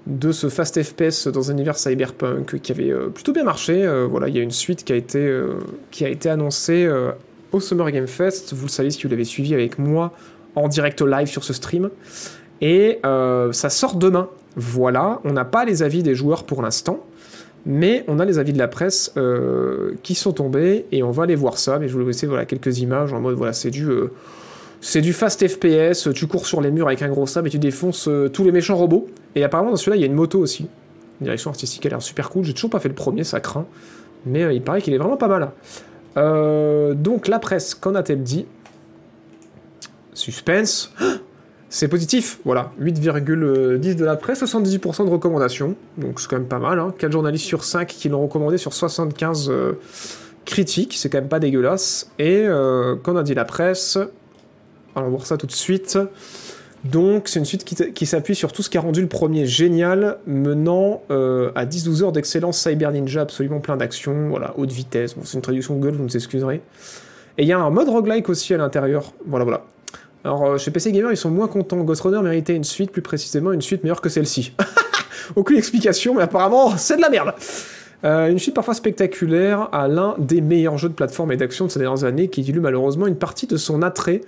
De 0.06 0.32
ce 0.32 0.48
fast 0.48 0.82
FPS 0.82 1.28
dans 1.28 1.50
un 1.50 1.52
univers 1.52 1.76
cyberpunk 1.76 2.60
qui 2.60 2.72
avait 2.72 2.90
euh, 2.90 3.08
plutôt 3.08 3.32
bien 3.32 3.44
marché. 3.44 3.84
Euh, 3.84 4.06
voilà, 4.10 4.28
il 4.28 4.34
y 4.34 4.38
a 4.38 4.42
une 4.42 4.50
suite 4.50 4.84
qui 4.84 4.94
a 4.94 4.96
été, 4.96 6.30
annoncée 6.30 6.88
au 7.52 7.60
Summer 7.60 7.90
Game 7.90 8.06
Fest. 8.06 8.54
Vous 8.54 8.66
le 8.66 8.70
savez 8.70 8.90
si 8.90 9.02
vous 9.02 9.08
l'avez 9.08 9.24
suivi 9.24 9.54
avec 9.54 9.78
moi 9.78 10.12
en 10.54 10.68
direct 10.68 11.00
live 11.02 11.28
sur 11.28 11.44
ce 11.44 11.52
stream. 11.52 11.90
Et 12.60 12.98
euh, 13.04 13.52
ça 13.52 13.70
sort 13.70 13.94
demain. 13.96 14.28
Voilà, 14.56 15.20
on 15.24 15.32
n'a 15.32 15.44
pas 15.44 15.64
les 15.64 15.82
avis 15.82 16.02
des 16.02 16.14
joueurs 16.14 16.44
pour 16.44 16.60
l'instant, 16.60 17.06
mais 17.64 18.04
on 18.08 18.18
a 18.18 18.24
les 18.24 18.38
avis 18.38 18.52
de 18.52 18.58
la 18.58 18.68
presse 18.68 19.12
euh, 19.16 19.94
qui 20.02 20.14
sont 20.14 20.32
tombés 20.32 20.86
et 20.92 21.02
on 21.02 21.10
va 21.10 21.22
aller 21.22 21.36
voir 21.36 21.56
ça. 21.56 21.78
Mais 21.78 21.88
je 21.88 21.96
vous 21.96 22.06
laisser 22.06 22.26
voilà 22.26 22.44
quelques 22.44 22.80
images 22.80 23.12
en 23.12 23.20
mode 23.20 23.36
voilà 23.36 23.52
c'est 23.52 23.70
du 23.70 23.88
euh, 23.88 24.10
c'est 24.80 25.00
du 25.00 25.12
fast 25.12 25.46
FPS. 25.46 26.08
Tu 26.14 26.26
cours 26.26 26.46
sur 26.46 26.60
les 26.60 26.70
murs 26.70 26.88
avec 26.88 27.02
un 27.02 27.08
gros 27.08 27.26
sabre 27.26 27.46
et 27.46 27.50
tu 27.50 27.58
défonces 27.58 28.08
tous 28.32 28.44
les 28.44 28.52
méchants 28.52 28.76
robots. 28.76 29.06
Et 29.34 29.44
apparemment 29.44 29.70
dans 29.70 29.76
celui-là 29.76 29.96
il 29.96 30.00
y 30.00 30.04
a 30.04 30.06
une 30.06 30.14
moto 30.14 30.40
aussi. 30.40 30.68
Direction 31.20 31.50
artistique 31.50 31.84
a 31.86 31.90
l'air 31.90 32.02
super 32.02 32.30
cool. 32.30 32.44
J'ai 32.44 32.54
toujours 32.54 32.70
pas 32.70 32.80
fait 32.80 32.88
le 32.88 32.94
premier, 32.94 33.24
ça 33.24 33.40
craint, 33.40 33.66
mais 34.24 34.56
il 34.56 34.62
paraît 34.62 34.80
qu'il 34.80 34.94
est 34.94 34.98
vraiment 34.98 35.18
pas 35.18 35.28
mal. 35.28 35.50
Euh, 36.16 36.94
donc 36.94 37.28
la 37.28 37.38
presse, 37.38 37.74
qu'en 37.74 37.94
a-t-elle 37.94 38.22
dit? 38.22 38.46
Suspense. 40.14 40.92
C'est 41.72 41.86
positif, 41.86 42.40
voilà. 42.44 42.72
8,10 42.80 43.94
de 43.94 44.04
la 44.04 44.16
presse, 44.16 44.42
78% 44.42 45.04
de 45.04 45.10
recommandations. 45.10 45.76
Donc 45.98 46.20
c'est 46.20 46.28
quand 46.28 46.36
même 46.36 46.48
pas 46.48 46.58
mal. 46.58 46.80
Hein. 46.80 46.92
4 46.98 47.12
journalistes 47.12 47.44
sur 47.44 47.62
5 47.62 47.86
qui 47.86 48.08
l'ont 48.08 48.22
recommandé 48.22 48.58
sur 48.58 48.72
75 48.72 49.48
euh, 49.48 49.74
critiques. 50.44 50.96
C'est 50.98 51.08
quand 51.08 51.18
même 51.18 51.28
pas 51.28 51.38
dégueulasse. 51.38 52.10
Et 52.18 52.42
euh, 52.44 52.96
qu'en 52.96 53.14
a 53.14 53.22
dit 53.22 53.34
la 53.34 53.44
presse? 53.44 53.98
Allons 54.96 55.10
voir 55.10 55.26
ça 55.26 55.36
tout 55.36 55.46
de 55.46 55.52
suite. 55.52 55.96
Donc 56.84 57.28
c'est 57.28 57.38
une 57.38 57.44
suite 57.44 57.64
qui, 57.64 58.06
s'appuie 58.06 58.34
sur 58.34 58.52
tout 58.52 58.62
ce 58.62 58.70
qui 58.70 58.78
a 58.78 58.80
rendu 58.80 59.02
le 59.02 59.06
premier 59.06 59.44
génial, 59.44 60.18
menant 60.26 61.02
euh, 61.10 61.52
à 61.54 61.66
10-12 61.66 62.04
heures 62.04 62.12
d'excellence 62.12 62.58
Cyber 62.58 62.90
Ninja, 62.90 63.20
absolument 63.20 63.60
plein 63.60 63.76
d'actions, 63.76 64.30
voilà, 64.30 64.54
haute 64.56 64.72
vitesse. 64.72 65.14
Bon, 65.14 65.22
c'est 65.24 65.34
une 65.34 65.42
traduction 65.42 65.74
Google, 65.74 65.96
vous 65.96 66.04
nous 66.04 66.16
excuserez. 66.16 66.62
Et 67.36 67.42
il 67.42 67.46
y 67.46 67.52
a 67.52 67.58
un 67.58 67.70
mode 67.70 67.88
roguelike 67.88 68.28
aussi 68.30 68.54
à 68.54 68.56
l'intérieur. 68.56 69.12
Voilà, 69.26 69.44
voilà. 69.44 69.64
Alors, 70.24 70.44
euh, 70.44 70.58
chez 70.58 70.70
PC 70.70 70.92
Gamer, 70.92 71.10
ils 71.12 71.16
sont 71.16 71.30
moins 71.30 71.48
contents. 71.48 71.78
Ghost 71.78 72.02
Runner 72.02 72.20
méritait 72.22 72.56
une 72.56 72.64
suite, 72.64 72.92
plus 72.92 73.02
précisément 73.02 73.52
une 73.52 73.62
suite 73.62 73.82
meilleure 73.82 74.00
que 74.00 74.08
celle-ci. 74.08 74.54
Aucune 75.36 75.58
explication, 75.58 76.14
mais 76.14 76.22
apparemment, 76.22 76.76
c'est 76.76 76.96
de 76.96 77.02
la 77.02 77.10
merde. 77.10 77.34
Euh, 78.04 78.30
une 78.30 78.38
suite 78.38 78.54
parfois 78.54 78.74
spectaculaire 78.74 79.68
à 79.72 79.86
l'un 79.86 80.14
des 80.18 80.40
meilleurs 80.40 80.78
jeux 80.78 80.88
de 80.88 80.94
plateforme 80.94 81.32
et 81.32 81.36
d'action 81.36 81.66
de 81.66 81.70
ces 81.70 81.78
dernières 81.78 82.04
années, 82.04 82.28
qui 82.28 82.40
dilue 82.40 82.60
malheureusement 82.60 83.06
une 83.06 83.16
partie 83.16 83.46
de 83.46 83.58
son 83.58 83.82
attrait 83.82 84.22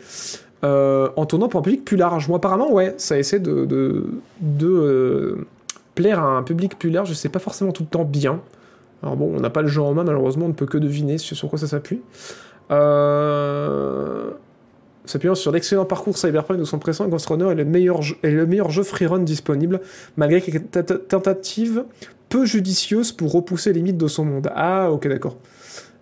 euh, 0.64 1.08
en 1.16 1.26
tournant 1.26 1.48
pour 1.48 1.60
un 1.60 1.62
public 1.62 1.84
plus 1.84 1.96
large. 1.96 2.28
Moi, 2.28 2.36
apparemment, 2.36 2.72
ouais, 2.72 2.94
ça 2.96 3.18
essaie 3.18 3.40
de, 3.40 4.06
euh, 4.62 5.46
plaire 5.94 6.20
à 6.20 6.36
un 6.36 6.42
public 6.42 6.78
plus 6.78 6.90
large. 6.90 7.12
C'est 7.14 7.28
pas 7.28 7.38
forcément 7.38 7.72
tout 7.72 7.82
le 7.82 7.88
temps 7.88 8.04
bien. 8.04 8.40
Alors 9.02 9.16
bon, 9.16 9.32
on 9.34 9.40
n'a 9.40 9.50
pas 9.50 9.62
le 9.62 9.68
jeu 9.68 9.82
en 9.82 9.92
main, 9.94 10.04
malheureusement, 10.04 10.46
on 10.46 10.50
ne 10.50 10.54
peut 10.54 10.66
que 10.66 10.78
deviner 10.78 11.18
sur, 11.18 11.48
quoi 11.48 11.58
ça 11.58 11.66
s'appuie. 11.66 12.00
Euh 12.70 14.30
s'appuyant 15.04 15.34
sur 15.34 15.52
l'excellent 15.52 15.84
parcours 15.84 16.16
cyberpunk 16.16 16.58
de 16.58 16.64
son 16.64 16.78
précédent, 16.78 17.08
Ghost 17.08 17.26
Runner 17.26 17.50
est 17.50 17.54
le 17.54 17.64
meilleur 17.64 18.02
jeu, 18.02 18.14
le 18.22 18.46
meilleur 18.46 18.70
jeu 18.70 18.82
freerun 18.82 19.18
disponible, 19.18 19.80
malgré 20.16 20.40
quelques 20.40 21.08
tentatives 21.08 21.84
peu 22.28 22.46
judicieuses 22.46 23.12
pour 23.12 23.32
repousser 23.32 23.72
les 23.72 23.80
limites 23.80 23.98
de 23.98 24.06
son 24.06 24.24
monde. 24.24 24.50
Ah, 24.54 24.90
ok, 24.90 25.08
d'accord. 25.08 25.36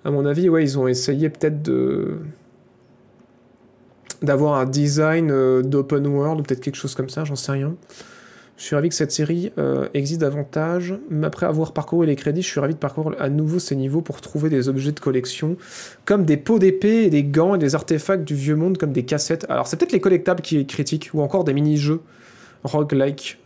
À 0.04 0.10
mon 0.10 0.24
avis, 0.26 0.48
ouais, 0.48 0.62
ils 0.62 0.78
ont 0.78 0.86
essayé 0.86 1.28
peut-être 1.28 1.62
de 1.62 2.18
d'avoir 4.22 4.54
un 4.54 4.66
design 4.66 5.30
euh, 5.30 5.62
d'open 5.62 6.06
world 6.06 6.40
ou 6.40 6.42
peut-être 6.42 6.60
quelque 6.60 6.76
chose 6.76 6.94
comme 6.94 7.08
ça, 7.08 7.24
j'en 7.24 7.36
sais 7.36 7.52
rien. 7.52 7.74
Je 8.60 8.66
suis 8.66 8.76
ravi 8.76 8.90
que 8.90 8.94
cette 8.94 9.10
série 9.10 9.52
euh, 9.56 9.88
existe 9.94 10.20
davantage. 10.20 10.94
Après 11.22 11.46
avoir 11.46 11.72
parcouru 11.72 12.04
les 12.04 12.14
crédits, 12.14 12.42
je 12.42 12.48
suis 12.48 12.60
ravi 12.60 12.74
de 12.74 12.78
parcourir 12.78 13.16
à 13.18 13.30
nouveau 13.30 13.58
ces 13.58 13.74
niveaux 13.74 14.02
pour 14.02 14.20
trouver 14.20 14.50
des 14.50 14.68
objets 14.68 14.92
de 14.92 15.00
collection, 15.00 15.56
comme 16.04 16.26
des 16.26 16.36
pots 16.36 16.58
d'épée, 16.58 17.08
des 17.08 17.24
gants 17.24 17.54
et 17.54 17.58
des 17.58 17.74
artefacts 17.74 18.22
du 18.22 18.34
vieux 18.34 18.56
monde, 18.56 18.76
comme 18.76 18.92
des 18.92 19.04
cassettes. 19.04 19.46
Alors 19.48 19.66
c'est 19.66 19.78
peut-être 19.78 19.92
les 19.92 20.00
collectables 20.00 20.42
qui 20.42 20.66
critiquent, 20.66 21.08
ou 21.14 21.22
encore 21.22 21.44
des 21.44 21.54
mini-jeux 21.54 22.02
roguelike, 22.62 23.38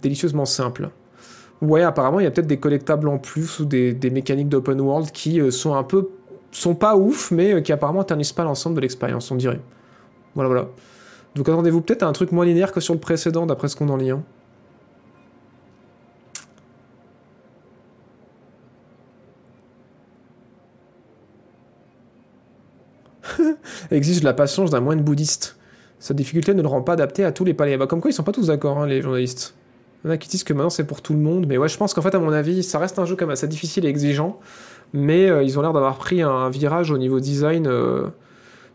délicieusement 0.00 0.46
simples. 0.46 0.88
Ouais, 1.60 1.82
apparemment, 1.82 2.20
il 2.20 2.24
y 2.24 2.26
a 2.26 2.30
peut-être 2.30 2.46
des 2.46 2.58
collectables 2.58 3.08
en 3.08 3.18
plus 3.18 3.60
ou 3.60 3.66
des, 3.66 3.94
mécaniques 4.10 4.48
d'open 4.48 4.80
world 4.80 5.10
qui 5.10 5.38
euh, 5.38 5.50
sont 5.50 5.74
un 5.74 5.84
peu. 5.84 6.08
sont 6.50 6.74
pas 6.74 6.96
ouf, 6.96 7.30
mais 7.30 7.62
qui 7.62 7.74
apparemment 7.74 8.04
ternissent 8.04 8.32
pas 8.32 8.44
l'ensemble 8.44 8.76
de 8.76 8.80
l'expérience, 8.80 9.30
on 9.30 9.36
dirait. 9.36 9.60
Voilà, 10.34 10.48
voilà. 10.48 10.68
Donc 11.34 11.48
attendez-vous 11.48 11.80
peut-être 11.80 12.02
à 12.02 12.06
un 12.06 12.12
truc 12.12 12.32
moins 12.32 12.44
linéaire 12.44 12.72
que 12.72 12.80
sur 12.80 12.94
le 12.94 13.00
précédent, 13.00 13.46
d'après 13.46 13.68
ce 13.68 13.76
qu'on 13.76 13.88
en 13.88 13.96
lit. 13.96 14.10
hein. 14.10 14.22
Exige 23.90 24.22
la 24.22 24.34
patience 24.34 24.70
d'un 24.70 24.80
moine 24.80 25.00
bouddhiste. 25.00 25.56
Sa 25.98 26.14
difficulté 26.14 26.54
ne 26.54 26.62
le 26.62 26.68
rend 26.68 26.82
pas 26.82 26.94
adapté 26.94 27.24
à 27.24 27.32
tous 27.32 27.44
les 27.44 27.54
palais. 27.54 27.76
Bah, 27.76 27.86
comme 27.86 28.00
quoi, 28.00 28.10
ils 28.10 28.14
sont 28.14 28.24
pas 28.24 28.32
tous 28.32 28.48
d'accord, 28.48 28.78
hein, 28.78 28.86
les 28.86 29.02
journalistes. 29.02 29.54
Il 30.04 30.08
y 30.08 30.10
en 30.10 30.14
a 30.14 30.16
qui 30.16 30.28
disent 30.28 30.42
que 30.42 30.52
maintenant 30.52 30.70
c'est 30.70 30.86
pour 30.86 31.00
tout 31.00 31.12
le 31.12 31.20
monde, 31.20 31.46
mais 31.46 31.56
ouais, 31.56 31.68
je 31.68 31.76
pense 31.76 31.94
qu'en 31.94 32.02
fait, 32.02 32.14
à 32.14 32.18
mon 32.18 32.32
avis, 32.32 32.64
ça 32.64 32.80
reste 32.80 32.98
un 32.98 33.04
jeu 33.04 33.14
quand 33.14 33.26
même 33.26 33.32
assez 33.32 33.46
difficile 33.46 33.84
et 33.84 33.88
exigeant, 33.88 34.40
mais 34.92 35.30
euh, 35.30 35.44
ils 35.44 35.60
ont 35.60 35.62
l'air 35.62 35.72
d'avoir 35.72 35.96
pris 35.96 36.22
un 36.22 36.50
virage 36.50 36.90
au 36.90 36.98
niveau 36.98 37.20
design 37.20 37.68
euh, 37.68 38.08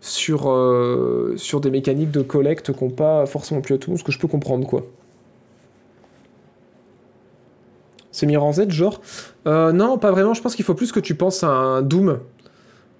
sur, 0.02 0.50
euh, 0.52 1.34
sur 1.38 1.62
des 1.62 1.72
mécaniques 1.72 2.12
de 2.12 2.22
collecte 2.22 2.74
qui 2.74 2.84
n'ont 2.84 2.90
pas 2.92 3.26
forcément 3.26 3.62
plu 3.62 3.76
à 3.76 3.78
tout 3.78 3.90
le 3.90 3.94
monde, 3.94 4.00
ce 4.00 4.04
que 4.04 4.12
je 4.12 4.20
peux 4.20 4.28
comprendre, 4.28 4.68
quoi. 4.68 4.84
C'est 8.12 8.26
Mirror 8.26 8.54
Z, 8.54 8.70
genre? 8.72 9.02
Euh, 9.48 9.72
Non, 9.72 9.98
pas 9.98 10.12
vraiment, 10.12 10.34
je 10.34 10.42
pense 10.42 10.56
qu'il 10.56 10.66
faut 10.66 10.74
plus 10.74 10.92
que 10.92 11.00
tu 11.00 11.16
penses 11.16 11.44
à 11.44 11.50
un 11.50 11.82
Doom, 11.82 12.20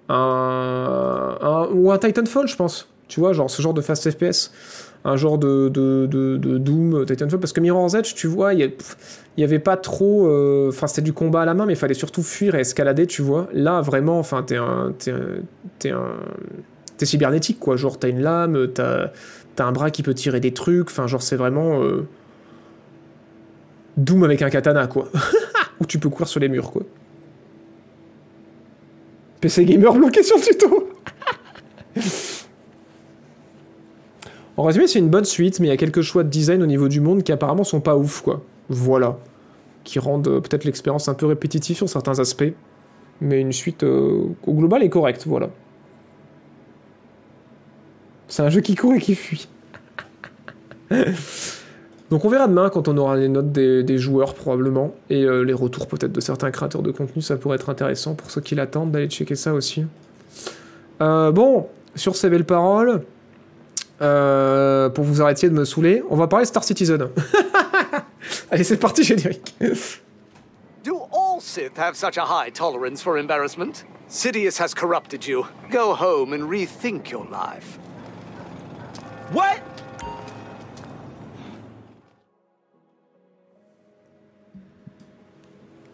un, 0.08 1.38
un- 1.40 1.68
ou 1.72 1.90
un 1.92 1.98
Titanfall, 1.98 2.48
je 2.48 2.56
pense. 2.56 2.88
Tu 3.08 3.20
vois, 3.20 3.32
genre 3.32 3.50
ce 3.50 3.62
genre 3.62 3.74
de 3.74 3.80
fast 3.82 4.10
FPS 4.10 4.52
un 5.04 5.16
genre 5.16 5.38
de, 5.38 5.68
de, 5.70 6.06
de, 6.10 6.58
Doom, 6.58 7.06
Titanfall, 7.06 7.40
parce 7.40 7.52
que 7.54 7.60
Mirror's 7.60 7.94
Edge, 7.94 8.14
tu 8.14 8.26
vois, 8.26 8.54
il 8.54 8.60
y, 8.60 8.64
a- 8.64 8.68
il 9.36 9.40
y 9.40 9.44
avait 9.44 9.60
pas 9.60 9.76
trop... 9.76 10.26
euh, 10.28 10.68
Enfin, 10.70 10.86
c'était 10.88 11.02
du 11.02 11.12
combat 11.12 11.42
à 11.42 11.44
la 11.46 11.54
main, 11.54 11.66
mais 11.66 11.74
il 11.74 11.76
fallait 11.76 11.94
surtout 11.94 12.22
fuir 12.22 12.54
et 12.56 12.60
escalader, 12.60 13.06
tu 13.06 13.22
vois. 13.22 13.48
Là, 13.52 13.80
vraiment, 13.80 14.18
enfin, 14.18 14.42
t'es 14.42 14.56
un... 14.56 14.92
T'es 14.98 15.12
un... 15.12 15.18
T'es 15.78 15.90
un... 15.92 16.04
T'es 16.98 17.06
cybernétique, 17.06 17.58
quoi. 17.58 17.76
Genre, 17.76 17.98
t'as 17.98 18.08
une 18.08 18.20
lame, 18.20 18.68
t'as 18.74 19.10
un 19.58 19.72
bras 19.72 19.90
qui 19.90 20.02
peut 20.02 20.14
tirer 20.14 20.40
des 20.40 20.52
trucs, 20.52 20.88
enfin, 20.90 21.06
genre, 21.06 21.22
c'est 21.22 21.36
vraiment... 21.36 21.82
euh, 21.82 22.06
Doom 23.96 24.24
avec 24.24 24.42
un 24.42 24.50
katana, 24.50 24.86
quoi. 24.86 25.08
Où 25.80 25.86
tu 25.86 25.98
peux 25.98 26.08
courir 26.08 26.28
sur 26.28 26.40
les 26.40 26.48
murs, 26.48 26.70
quoi. 26.70 26.82
PC 29.40 29.64
Gamer 29.64 29.92
bloqué 29.94 30.22
sur 30.22 30.36
le 30.36 30.42
tuto 30.42 30.90
En 34.56 34.64
résumé, 34.64 34.88
c'est 34.88 34.98
une 34.98 35.08
bonne 35.08 35.24
suite, 35.24 35.60
mais 35.60 35.68
il 35.68 35.70
y 35.70 35.72
a 35.72 35.76
quelques 35.76 36.02
choix 36.02 36.24
de 36.24 36.28
design 36.28 36.60
au 36.62 36.66
niveau 36.66 36.88
du 36.88 37.00
monde 37.00 37.22
qui 37.22 37.30
apparemment 37.30 37.62
sont 37.62 37.80
pas 37.80 37.96
ouf, 37.96 38.22
quoi. 38.22 38.42
Voilà. 38.68 39.16
Qui 39.84 40.00
rendent 40.00 40.26
euh, 40.26 40.40
peut-être 40.40 40.64
l'expérience 40.64 41.08
un 41.08 41.14
peu 41.14 41.26
répétitive 41.26 41.76
sur 41.76 41.88
certains 41.88 42.18
aspects. 42.18 42.52
Mais 43.20 43.40
une 43.40 43.52
suite, 43.52 43.84
euh, 43.84 44.24
au 44.46 44.54
global, 44.54 44.82
est 44.82 44.88
correcte, 44.88 45.24
voilà. 45.26 45.50
C'est 48.28 48.42
un 48.42 48.50
jeu 48.50 48.60
qui 48.60 48.74
court 48.74 48.94
et 48.94 49.00
qui 49.00 49.14
fuit. 49.14 49.48
Donc 52.10 52.24
on 52.24 52.28
verra 52.28 52.46
demain 52.46 52.70
quand 52.70 52.88
on 52.88 52.96
aura 52.96 53.16
les 53.16 53.28
notes 53.28 53.52
des, 53.52 53.98
joueurs 53.98 54.34
probablement 54.34 54.94
et 55.10 55.24
euh, 55.24 55.42
les 55.42 55.52
retours 55.52 55.86
peut-être 55.86 56.12
de 56.12 56.20
certains 56.20 56.50
créateurs 56.50 56.82
de 56.82 56.90
contenu, 56.90 57.20
ça 57.20 57.36
pourrait 57.36 57.56
être 57.56 57.68
intéressant 57.68 58.14
pour 58.14 58.30
ceux 58.30 58.40
qui 58.40 58.54
l'attendent 58.54 58.90
d'aller 58.90 59.08
checker 59.08 59.36
ça 59.36 59.52
aussi. 59.52 59.84
Euh, 61.02 61.30
bon, 61.32 61.66
sur 61.94 62.16
ces 62.16 62.30
belles 62.30 62.46
paroles, 62.46 63.02
euh, 64.00 64.88
pour 64.88 65.04
vous 65.04 65.20
arrêter 65.20 65.50
de 65.50 65.54
me 65.54 65.64
saouler, 65.64 66.02
on 66.08 66.16
va 66.16 66.28
parler 66.28 66.46
Star 66.46 66.64
Citizen. 66.64 67.08
Allez, 68.50 68.64
c'est 68.64 68.78
parti, 68.78 69.04
générique. 69.04 69.54
Do 70.84 70.96
all 71.12 71.40
Sith 71.40 71.76
have 71.76 71.94
such 71.94 72.16
a 72.16 72.24
high 72.24 72.50
tolerance 72.50 73.02
for 73.02 73.18
embarrassment? 73.18 73.84
Sidious 74.08 74.58
has 74.58 74.72
corrupted 74.74 75.26
you. 75.26 75.44
Go 75.70 75.94
home 75.94 76.32
and 76.32 76.48
rethink 76.48 77.10
your 77.10 77.26
life. 77.30 77.78
What? 79.34 79.58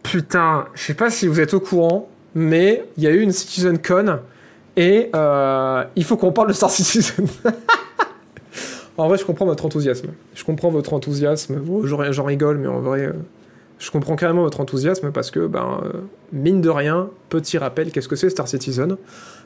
Putain, 0.04 0.66
je 0.74 0.82
sais 0.82 0.94
pas 0.94 1.10
si 1.10 1.26
vous 1.26 1.40
êtes 1.40 1.54
au 1.54 1.60
courant, 1.60 2.08
mais 2.36 2.84
il 2.96 3.02
y 3.02 3.06
a 3.08 3.10
eu 3.10 3.20
une 3.20 3.32
Citizen 3.32 3.78
Con 3.78 4.20
et 4.76 5.10
euh, 5.14 5.84
il 5.96 6.04
faut 6.04 6.16
qu'on 6.16 6.30
parle 6.30 6.48
de 6.48 6.52
Star 6.52 6.70
Citizen. 6.70 7.26
en 8.96 9.08
vrai, 9.08 9.18
je 9.18 9.24
comprends 9.24 9.46
votre 9.46 9.64
enthousiasme. 9.64 10.10
Je 10.34 10.44
comprends 10.44 10.70
votre 10.70 10.92
enthousiasme. 10.92 11.60
J'en 11.84 12.24
rigole, 12.24 12.58
mais 12.58 12.68
en 12.68 12.78
vrai, 12.78 13.06
euh, 13.06 13.12
je 13.80 13.90
comprends 13.90 14.14
carrément 14.14 14.42
votre 14.42 14.60
enthousiasme 14.60 15.10
parce 15.10 15.32
que, 15.32 15.48
ben, 15.48 15.80
euh, 15.84 15.92
mine 16.32 16.60
de 16.60 16.70
rien, 16.70 17.10
petit 17.28 17.58
rappel, 17.58 17.90
qu'est-ce 17.90 18.08
que 18.08 18.16
c'est 18.16 18.30
Star 18.30 18.46
Citizen? 18.46 18.96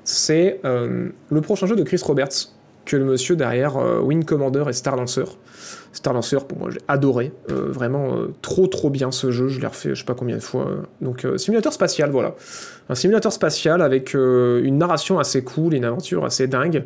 C'est 0.05 0.60
le 0.65 1.40
prochain 1.40 1.66
jeu 1.66 1.77
de 1.77 1.82
Chris 1.82 2.01
Roberts, 2.05 2.51
que 2.89 2.97
le 2.97 3.05
monsieur 3.05 3.36
derrière 3.36 3.77
euh, 3.77 4.20
Commander 4.27 4.65
et 4.69 4.73
Star 4.73 4.97
Lancer. 4.97 5.24
Star 5.93 6.15
Lancer, 6.15 6.39
pour 6.47 6.59
moi, 6.59 6.70
j'ai 6.70 6.81
adoré. 6.89 7.32
Euh, 7.51 7.66
vraiment 7.70 8.15
euh, 8.15 8.32
trop, 8.43 8.66
trop 8.66 8.90
bien 8.90 9.10
ce 9.12 9.31
jeu. 9.31 9.48
Je 9.48 9.60
l'ai 9.60 9.66
refait 9.66 9.90
je 9.90 10.01
sais 10.01 10.05
pas 10.05 10.15
combien 10.15 10.36
de 10.36 10.43
fois. 10.43 10.66
Donc, 11.01 11.24
euh, 11.24 11.36
simulateur 11.36 11.73
spatial, 11.73 12.10
voilà. 12.10 12.35
Un 12.89 12.94
simulateur 12.94 13.32
spatial 13.32 13.82
avec 13.82 14.15
une 14.15 14.78
narration 14.78 15.19
assez 15.19 15.44
cool, 15.44 15.74
une 15.74 15.85
aventure 15.85 16.24
assez 16.24 16.47
dingue. 16.47 16.85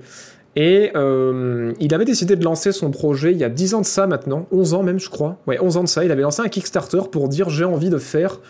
Et 0.56 0.90
il 0.94 1.94
avait 1.94 2.04
décidé 2.04 2.36
de 2.36 2.44
lancer 2.44 2.72
son 2.72 2.90
projet 2.90 3.32
il 3.32 3.38
y 3.38 3.44
a 3.44 3.48
10 3.48 3.74
ans 3.74 3.80
de 3.80 3.86
ça 3.86 4.06
maintenant, 4.06 4.46
11 4.50 4.74
ans 4.74 4.82
même, 4.82 4.98
je 4.98 5.08
crois. 5.08 5.38
Ouais, 5.46 5.58
11 5.60 5.76
ans 5.76 5.84
de 5.84 5.88
ça. 5.88 6.04
Il 6.04 6.10
avait 6.10 6.22
lancé 6.22 6.42
un 6.42 6.48
Kickstarter 6.48 7.02
pour 7.10 7.28
dire 7.28 7.48
j'ai 7.48 7.64
envie 7.64 7.88
de 7.88 7.98
faire 7.98 8.40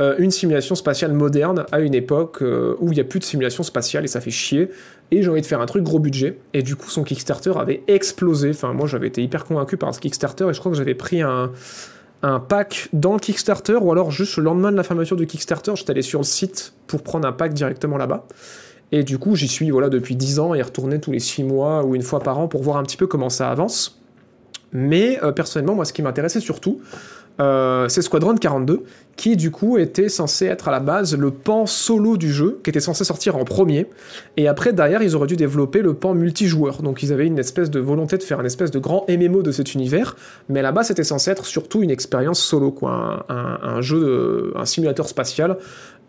euh, 0.00 0.14
une 0.18 0.30
simulation 0.30 0.74
spatiale 0.74 1.12
moderne 1.12 1.66
à 1.72 1.80
une 1.80 1.94
époque 1.94 2.42
euh, 2.42 2.76
où 2.78 2.92
il 2.92 2.94
n'y 2.94 3.00
a 3.00 3.04
plus 3.04 3.18
de 3.18 3.24
simulation 3.24 3.62
spatiale 3.62 4.04
et 4.04 4.08
ça 4.08 4.20
fait 4.20 4.30
chier. 4.30 4.70
Et 5.10 5.22
j'ai 5.22 5.28
envie 5.28 5.40
de 5.40 5.46
faire 5.46 5.60
un 5.60 5.66
truc 5.66 5.82
gros 5.82 5.98
budget. 5.98 6.38
Et 6.54 6.62
du 6.62 6.76
coup, 6.76 6.88
son 6.90 7.02
Kickstarter 7.02 7.52
avait 7.58 7.82
explosé. 7.88 8.50
Enfin, 8.50 8.72
moi, 8.72 8.86
j'avais 8.86 9.08
été 9.08 9.22
hyper 9.22 9.44
convaincu 9.44 9.76
par 9.76 9.94
ce 9.94 10.00
Kickstarter 10.00 10.48
et 10.50 10.52
je 10.52 10.60
crois 10.60 10.70
que 10.70 10.78
j'avais 10.78 10.94
pris 10.94 11.22
un, 11.22 11.50
un 12.22 12.40
pack 12.40 12.88
dans 12.92 13.12
le 13.12 13.18
Kickstarter 13.18 13.76
ou 13.80 13.92
alors 13.92 14.10
juste 14.10 14.36
le 14.36 14.44
lendemain 14.44 14.72
de 14.72 14.76
la 14.76 14.82
fermeture 14.82 15.16
du 15.16 15.26
Kickstarter, 15.26 15.72
j'étais 15.76 15.92
allé 15.92 16.02
sur 16.02 16.20
le 16.20 16.24
site 16.24 16.74
pour 16.86 17.02
prendre 17.02 17.26
un 17.26 17.32
pack 17.32 17.54
directement 17.54 17.96
là-bas. 17.96 18.26
Et 18.90 19.02
du 19.04 19.18
coup, 19.18 19.36
j'y 19.36 19.48
suis 19.48 19.70
voilà 19.70 19.88
depuis 19.88 20.16
10 20.16 20.38
ans 20.38 20.54
et 20.54 20.62
retourné 20.62 21.00
tous 21.00 21.12
les 21.12 21.20
6 21.20 21.44
mois 21.44 21.84
ou 21.84 21.94
une 21.94 22.02
fois 22.02 22.20
par 22.20 22.38
an 22.38 22.48
pour 22.48 22.62
voir 22.62 22.78
un 22.78 22.82
petit 22.82 22.96
peu 22.96 23.06
comment 23.06 23.28
ça 23.28 23.50
avance. 23.50 24.00
Mais 24.72 25.22
euh, 25.22 25.32
personnellement, 25.32 25.74
moi, 25.74 25.84
ce 25.84 25.92
qui 25.92 26.02
m'intéressait 26.02 26.40
surtout, 26.40 26.80
euh, 27.40 27.88
c'est 27.88 28.02
Squadron 28.02 28.34
42, 28.34 28.82
qui 29.16 29.36
du 29.36 29.50
coup 29.50 29.78
était 29.78 30.08
censé 30.08 30.46
être 30.46 30.68
à 30.68 30.70
la 30.72 30.80
base 30.80 31.16
le 31.16 31.30
pan 31.30 31.66
solo 31.66 32.16
du 32.16 32.32
jeu, 32.32 32.58
qui 32.64 32.70
était 32.70 32.80
censé 32.80 33.04
sortir 33.04 33.36
en 33.36 33.44
premier. 33.44 33.86
Et 34.36 34.48
après, 34.48 34.72
derrière, 34.72 35.02
ils 35.02 35.14
auraient 35.14 35.26
dû 35.28 35.36
développer 35.36 35.80
le 35.82 35.94
pan 35.94 36.14
multijoueur. 36.14 36.82
Donc 36.82 37.02
ils 37.02 37.12
avaient 37.12 37.26
une 37.26 37.38
espèce 37.38 37.70
de 37.70 37.78
volonté 37.80 38.16
de 38.18 38.22
faire 38.22 38.40
une 38.40 38.46
espèce 38.46 38.70
de 38.70 38.78
grand 38.78 39.06
MMO 39.08 39.42
de 39.42 39.52
cet 39.52 39.74
univers. 39.74 40.16
Mais 40.48 40.62
là-bas, 40.62 40.82
c'était 40.82 41.04
censé 41.04 41.30
être 41.30 41.46
surtout 41.46 41.82
une 41.82 41.90
expérience 41.90 42.40
solo, 42.40 42.70
quoi. 42.72 43.26
Un, 43.28 43.80
jeu, 43.82 44.52
un 44.56 44.64
simulateur 44.64 45.08
spatial 45.08 45.58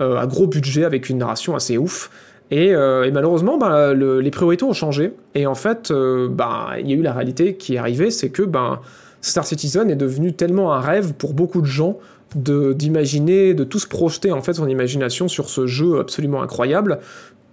euh, 0.01 0.18
à 0.18 0.26
gros 0.26 0.47
budget 0.47 0.84
avec 0.84 1.10
une 1.10 1.18
narration 1.19 1.56
assez 1.56 1.77
ouf. 1.77 2.10
Et, 2.51 2.73
euh, 2.73 3.03
et 3.03 3.11
malheureusement, 3.11 3.60
le- 3.93 4.22
les 4.22 4.31
priorités 4.31 4.64
ont 4.65 4.73
changé. 4.73 5.14
Et 5.35 5.45
en 5.45 5.53
fait, 5.56 5.91
euh, 5.91 6.27
ben, 6.27 6.69
il 6.80 6.89
y 6.89 6.93
a 6.93 6.95
eu 6.95 7.01
la 7.03 7.14
réalité 7.14 7.56
qui 7.56 7.76
est 7.76 7.77
arrivée, 7.77 8.10
c'est 8.10 8.30
que 8.30 8.41
ben, 8.41 8.80
Star 9.22 9.46
Citizen 9.46 9.90
est 9.90 9.96
devenu 9.96 10.34
tellement 10.34 10.74
un 10.74 10.80
rêve 10.80 11.14
pour 11.14 11.34
beaucoup 11.34 11.62
de 11.62 11.68
gens 11.68 11.98
de 12.36 12.74
d'imaginer, 12.74 13.54
de 13.54 13.64
tous 13.64 13.86
projeter 13.86 14.32
en 14.32 14.41
fait 14.41 14.54
son 14.54 14.68
imagination 14.68 15.28
sur 15.28 15.50
ce 15.50 15.68
jeu 15.68 16.00
absolument 16.00 16.41
incroyable. 16.41 17.00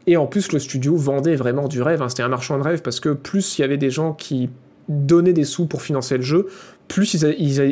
Et 0.07 0.17
en 0.17 0.27
plus, 0.27 0.53
le 0.53 0.59
studio 0.59 0.97
vendait 0.97 1.35
vraiment 1.35 1.67
du 1.67 1.83
rêve. 1.83 2.03
hein. 2.03 2.09
C'était 2.09 2.23
un 2.23 2.29
marchand 2.29 2.59
de 2.59 2.63
rêve 2.63 2.83
parce 2.83 3.01
que 3.01 3.09
plus 3.09 3.59
il 3.59 3.63
y 3.63 3.65
avait 3.65 3.79
des 3.79 3.91
gens 3.91 4.13
qui 4.13 4.51
donnaient 4.89 5.33
des 5.33 5.45
sous 5.45 5.67
pour 5.67 5.83
financer 5.83 6.17
le 6.17 6.23
jeu, 6.23 6.47
plus 6.87 7.15
ils, 7.15 7.25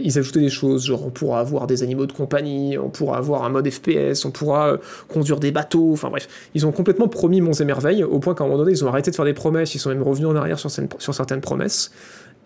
ils 0.05 0.19
ajoutaient 0.19 0.41
des 0.41 0.51
choses. 0.51 0.87
Genre, 0.87 1.07
on 1.07 1.11
pourra 1.11 1.39
avoir 1.39 1.69
des 1.69 1.85
animaux 1.85 2.07
de 2.07 2.13
compagnie, 2.13 2.77
on 2.77 2.89
pourra 2.89 3.19
avoir 3.19 3.45
un 3.45 3.51
mode 3.51 3.71
FPS, 3.71 4.25
on 4.25 4.33
pourra 4.33 4.73
euh, 4.73 4.77
conduire 5.07 5.39
des 5.39 5.53
bateaux. 5.53 5.93
Enfin 5.93 6.09
bref, 6.11 6.27
ils 6.55 6.67
ont 6.67 6.73
complètement 6.73 7.07
promis 7.07 7.41
monts 7.41 7.53
et 7.53 7.65
merveilles 7.65 8.03
au 8.03 8.19
point 8.19 8.35
qu'à 8.35 8.43
un 8.43 8.49
moment 8.49 8.59
donné, 8.59 8.73
ils 8.73 8.85
ont 8.85 8.89
arrêté 8.89 9.13
de 9.13 9.17
faire 9.17 9.25
des 9.25 9.35
promesses. 9.35 9.77
Ils 9.77 9.79
sont 9.79 9.91
même 9.91 10.03
revenus 10.03 10.29
en 10.29 10.35
arrière 10.35 10.59
sur, 10.59 10.71
sur 10.71 11.15
certaines 11.15 11.41
promesses. 11.41 11.93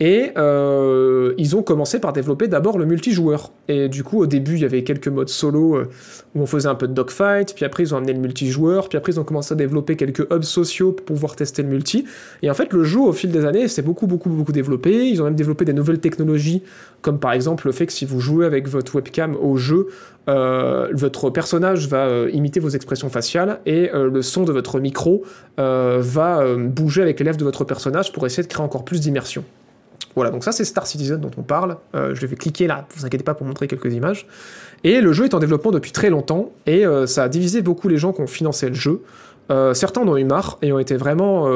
Et 0.00 0.30
euh, 0.36 1.34
ils 1.38 1.56
ont 1.56 1.62
commencé 1.62 1.98
par 1.98 2.12
développer 2.12 2.46
d'abord 2.48 2.78
le 2.78 2.86
multijoueur. 2.86 3.50
Et 3.68 3.88
du 3.88 4.04
coup, 4.04 4.20
au 4.20 4.26
début, 4.26 4.54
il 4.54 4.60
y 4.60 4.64
avait 4.64 4.84
quelques 4.84 5.08
modes 5.08 5.28
solo 5.28 5.76
euh, 5.76 5.90
où 6.34 6.42
on 6.42 6.46
faisait 6.46 6.68
un 6.68 6.74
peu 6.74 6.86
de 6.86 6.92
dogfight, 6.92 7.54
puis 7.54 7.64
après, 7.64 7.82
ils 7.82 7.94
ont 7.94 7.98
amené 7.98 8.12
le 8.12 8.20
multijoueur, 8.20 8.88
puis 8.88 8.96
après, 8.96 9.12
ils 9.12 9.20
ont 9.20 9.24
commencé 9.24 9.52
à 9.52 9.56
développer 9.56 9.96
quelques 9.96 10.26
hubs 10.32 10.44
sociaux 10.44 10.92
pour 10.92 11.04
pouvoir 11.04 11.36
tester 11.36 11.62
le 11.62 11.68
multi. 11.68 12.04
Et 12.42 12.50
en 12.50 12.54
fait, 12.54 12.72
le 12.72 12.84
jeu, 12.84 13.00
au 13.00 13.12
fil 13.12 13.32
des 13.32 13.44
années, 13.44 13.66
s'est 13.66 13.82
beaucoup, 13.82 14.06
beaucoup, 14.06 14.28
beaucoup 14.28 14.52
développé. 14.52 15.08
Ils 15.08 15.20
ont 15.20 15.24
même 15.24 15.34
développé 15.34 15.64
des 15.64 15.72
nouvelles 15.72 16.00
technologies, 16.00 16.62
comme 17.02 17.18
par 17.18 17.32
exemple 17.32 17.66
le 17.66 17.72
fait 17.72 17.86
que 17.86 17.92
si 17.92 18.04
vous 18.04 18.20
jouez 18.20 18.46
avec 18.46 18.68
votre 18.68 18.94
webcam 18.94 19.36
au 19.36 19.56
jeu, 19.56 19.88
euh, 20.28 20.88
votre 20.92 21.30
personnage 21.30 21.88
va 21.88 22.06
euh, 22.06 22.30
imiter 22.32 22.60
vos 22.60 22.68
expressions 22.68 23.08
faciales 23.08 23.60
et 23.64 23.90
euh, 23.94 24.10
le 24.10 24.20
son 24.20 24.44
de 24.44 24.52
votre 24.52 24.78
micro 24.78 25.24
va 25.56 26.44
bouger 26.56 27.02
avec 27.02 27.18
les 27.18 27.24
lèvres 27.24 27.36
de 27.36 27.44
votre 27.44 27.64
personnage 27.64 28.12
pour 28.12 28.24
essayer 28.26 28.44
de 28.44 28.48
créer 28.48 28.62
encore 28.62 28.84
plus 28.84 29.00
d'immersion. 29.00 29.44
Voilà, 30.18 30.32
donc 30.32 30.42
ça 30.42 30.50
c'est 30.50 30.64
Star 30.64 30.84
Citizen 30.84 31.20
dont 31.20 31.30
on 31.36 31.42
parle. 31.42 31.76
Euh, 31.94 32.12
je 32.12 32.26
vais 32.26 32.34
cliquer 32.34 32.66
là, 32.66 32.88
vous 32.96 33.06
inquiétez 33.06 33.22
pas 33.22 33.34
pour 33.34 33.46
montrer 33.46 33.68
quelques 33.68 33.94
images. 33.94 34.26
Et 34.82 35.00
le 35.00 35.12
jeu 35.12 35.26
est 35.26 35.34
en 35.34 35.38
développement 35.38 35.70
depuis 35.70 35.92
très 35.92 36.10
longtemps 36.10 36.50
et 36.66 36.84
euh, 36.84 37.06
ça 37.06 37.22
a 37.22 37.28
divisé 37.28 37.62
beaucoup 37.62 37.86
les 37.86 37.98
gens 37.98 38.12
qui 38.12 38.20
ont 38.20 38.26
financé 38.26 38.68
le 38.68 38.74
jeu. 38.74 39.02
Euh, 39.52 39.74
certains 39.74 40.00
en 40.00 40.08
ont 40.08 40.16
eu 40.16 40.24
marre 40.24 40.58
et 40.60 40.72
ont 40.72 40.80
été 40.80 40.96
vraiment 40.96 41.48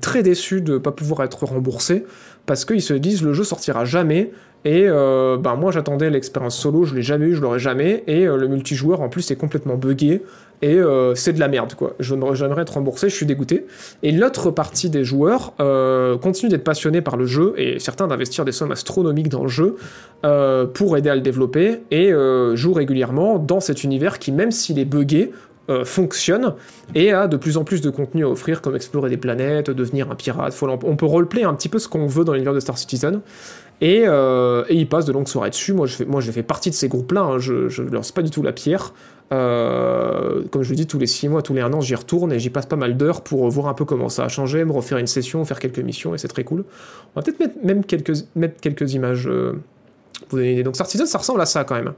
très 0.00 0.22
déçus 0.22 0.60
de 0.60 0.74
ne 0.74 0.78
pas 0.78 0.92
pouvoir 0.92 1.24
être 1.24 1.42
remboursés 1.42 2.04
parce 2.46 2.64
qu'ils 2.64 2.82
se 2.82 2.94
disent 2.94 3.24
le 3.24 3.32
jeu 3.32 3.42
sortira 3.42 3.84
jamais 3.84 4.30
et 4.64 4.86
ben 4.86 5.56
moi 5.56 5.72
j'attendais 5.72 6.08
l'expérience 6.08 6.56
solo, 6.56 6.84
je 6.84 6.94
l'ai 6.94 7.02
jamais 7.02 7.26
eu, 7.26 7.34
je 7.34 7.40
l'aurai 7.40 7.58
jamais 7.58 8.04
et 8.06 8.26
le 8.26 8.46
multijoueur 8.46 9.00
en 9.00 9.08
plus 9.08 9.28
est 9.32 9.36
complètement 9.36 9.74
buggé 9.74 10.22
et 10.64 10.78
euh, 10.78 11.14
c'est 11.14 11.34
de 11.34 11.40
la 11.40 11.48
merde 11.48 11.74
quoi. 11.74 11.94
Jamais 12.00 12.62
être 12.62 12.72
remboursé, 12.72 13.10
je 13.10 13.14
suis 13.14 13.26
dégoûté. 13.26 13.66
Et 14.02 14.12
l'autre 14.12 14.50
partie 14.50 14.88
des 14.88 15.04
joueurs 15.04 15.52
euh, 15.60 16.16
continue 16.16 16.50
d'être 16.50 16.64
passionnés 16.64 17.02
par 17.02 17.18
le 17.18 17.26
jeu 17.26 17.52
et 17.58 17.78
certains 17.78 18.06
d'investir 18.06 18.46
des 18.46 18.52
sommes 18.52 18.72
astronomiques 18.72 19.28
dans 19.28 19.42
le 19.42 19.48
jeu 19.50 19.76
euh, 20.24 20.64
pour 20.64 20.96
aider 20.96 21.10
à 21.10 21.16
le 21.16 21.20
développer 21.20 21.82
et 21.90 22.12
jouent 22.54 22.72
régulièrement 22.72 23.38
dans 23.38 23.60
cet 23.60 23.84
univers 23.84 24.18
qui 24.18 24.32
même 24.32 24.50
s'il 24.50 24.78
est 24.78 24.86
buggé 24.86 25.32
fonctionne 25.84 26.54
et 26.94 27.12
a 27.12 27.26
de 27.26 27.36
plus 27.38 27.56
en 27.56 27.64
plus 27.64 27.80
de 27.80 27.90
contenu 27.90 28.24
à 28.24 28.28
offrir 28.28 28.60
comme 28.60 28.76
explorer 28.76 29.08
des 29.10 29.16
planètes, 29.16 29.70
devenir 29.70 30.10
un 30.10 30.14
pirate. 30.14 30.58
On 30.62 30.96
peut 30.96 31.06
roleplay 31.06 31.44
un 31.44 31.54
petit 31.54 31.68
peu 31.68 31.78
ce 31.78 31.88
qu'on 31.88 32.06
veut 32.06 32.24
dans 32.24 32.32
l'univers 32.32 32.54
de 32.54 32.60
Star 32.60 32.78
Citizen. 32.78 33.20
Et, 33.80 34.04
ils 34.70 34.88
passent 34.88 35.06
de 35.06 35.12
longues 35.12 35.28
soirées 35.28 35.50
dessus. 35.50 35.72
Moi, 35.72 35.86
je 35.86 35.96
fais, 35.96 36.04
moi, 36.04 36.22
partie 36.46 36.70
de 36.70 36.74
ces 36.74 36.88
groupes-là. 36.88 37.22
hein. 37.22 37.38
Je, 37.38 37.68
je 37.68 37.82
lance 37.82 38.12
pas 38.12 38.22
du 38.22 38.30
tout 38.30 38.42
la 38.42 38.52
pierre. 38.52 38.92
Euh, 39.32 40.42
comme 40.50 40.62
je 40.62 40.70
le 40.70 40.76
dis, 40.76 40.86
tous 40.86 40.98
les 40.98 41.06
6 41.06 41.28
mois, 41.28 41.42
tous 41.42 41.54
les 41.54 41.60
1 41.60 41.72
an, 41.72 41.80
j'y 41.80 41.94
retourne 41.94 42.32
et 42.32 42.38
j'y 42.38 42.50
passe 42.50 42.66
pas 42.66 42.76
mal 42.76 42.96
d'heures 42.96 43.22
pour 43.22 43.48
voir 43.48 43.68
un 43.68 43.74
peu 43.74 43.84
comment 43.84 44.08
ça 44.08 44.24
a 44.24 44.28
changé, 44.28 44.64
me 44.64 44.72
refaire 44.72 44.98
une 44.98 45.06
session, 45.06 45.44
faire 45.44 45.58
quelques 45.58 45.78
missions 45.78 46.14
et 46.14 46.18
c'est 46.18 46.28
très 46.28 46.44
cool. 46.44 46.64
On 47.14 47.20
va 47.20 47.24
peut-être 47.24 47.40
mettre 47.40 47.56
même 47.62 47.84
quelques, 47.84 48.12
mettre 48.36 48.60
quelques 48.60 48.92
images. 48.92 49.26
euh, 49.26 49.54
vous 50.28 50.36
donner 50.36 50.48
une 50.48 50.54
idée. 50.54 50.62
Donc 50.62 50.74
Star 50.74 50.86
Citizen, 50.86 51.06
ça 51.06 51.18
ressemble 51.18 51.40
à 51.40 51.46
ça 51.46 51.64
quand 51.64 51.74
même. 51.74 51.92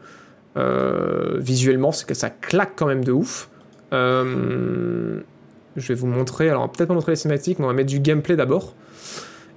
Euh, 0.56 1.36
visuellement, 1.38 1.92
c'est 1.92 2.06
que 2.06 2.14
ça 2.14 2.30
claque 2.30 2.72
quand 2.76 2.86
même 2.86 3.04
de 3.04 3.12
ouf. 3.12 3.48
Euh, 3.92 5.20
je 5.76 5.88
vais 5.88 5.94
vous 5.94 6.06
montrer, 6.06 6.48
alors 6.48 6.70
peut-être 6.70 6.88
pas 6.88 6.94
montrer 6.94 7.12
les 7.12 7.16
cinématiques, 7.16 7.58
mais 7.58 7.66
on 7.66 7.68
va 7.68 7.74
mettre 7.74 7.90
du 7.90 8.00
gameplay 8.00 8.36
d'abord. 8.36 8.74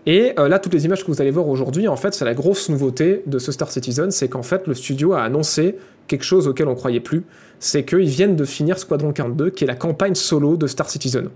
Et 0.05 0.33
euh, 0.39 0.47
là, 0.47 0.59
toutes 0.59 0.73
les 0.73 0.85
images 0.85 1.03
que 1.03 1.11
vous 1.11 1.21
allez 1.21 1.31
voir 1.31 1.47
aujourd'hui, 1.47 1.87
en 1.87 1.95
fait, 1.95 2.13
c'est 2.13 2.25
la 2.25 2.33
grosse 2.33 2.69
nouveauté 2.69 3.23
de 3.25 3.39
ce 3.39 3.51
Star 3.51 3.71
Citizen, 3.71 4.11
c'est 4.11 4.27
qu'en 4.27 4.43
fait, 4.43 4.67
le 4.67 4.73
studio 4.73 5.13
a 5.13 5.21
annoncé 5.21 5.77
quelque 6.09 6.25
chose 6.25 6.47
auquel 6.47 6.67
on 6.67 6.75
croyait 6.75 6.99
plus, 6.99 7.23
c'est 7.59 7.85
qu'ils 7.85 8.09
viennent 8.09 8.35
de 8.35 8.45
finir 8.45 8.79
Squadron 8.79 9.11
42, 9.13 9.51
qui 9.51 9.63
est 9.63 9.67
la 9.67 9.75
campagne 9.75 10.15
solo 10.15 10.57
de 10.57 10.67
Star 10.67 10.89
Citizen. 10.89 11.29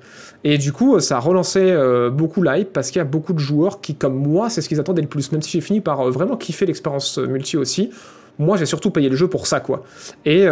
Et 0.43 0.57
du 0.57 0.71
coup, 0.71 0.99
ça 0.99 1.17
a 1.17 1.19
relancé 1.19 1.59
euh, 1.61 2.09
beaucoup 2.09 2.41
l'hype, 2.41 2.73
parce 2.73 2.89
qu'il 2.89 2.99
y 2.99 3.01
a 3.01 3.05
beaucoup 3.05 3.33
de 3.33 3.39
joueurs 3.39 3.81
qui, 3.81 3.95
comme 3.95 4.15
moi, 4.15 4.49
c'est 4.49 4.61
ce 4.61 4.69
qu'ils 4.69 4.79
attendaient 4.79 5.01
le 5.01 5.07
plus, 5.07 5.31
même 5.31 5.41
si 5.41 5.51
j'ai 5.51 5.61
fini 5.61 5.81
par 5.81 6.01
euh, 6.01 6.11
vraiment 6.11 6.37
kiffer 6.37 6.65
l'expérience 6.65 7.17
euh, 7.17 7.27
multi 7.27 7.57
aussi. 7.57 7.91
Moi, 8.39 8.57
j'ai 8.57 8.65
surtout 8.65 8.89
payé 8.89 9.09
le 9.09 9.15
jeu 9.15 9.27
pour 9.27 9.45
ça, 9.45 9.59
quoi. 9.59 9.83
Et, 10.25 10.47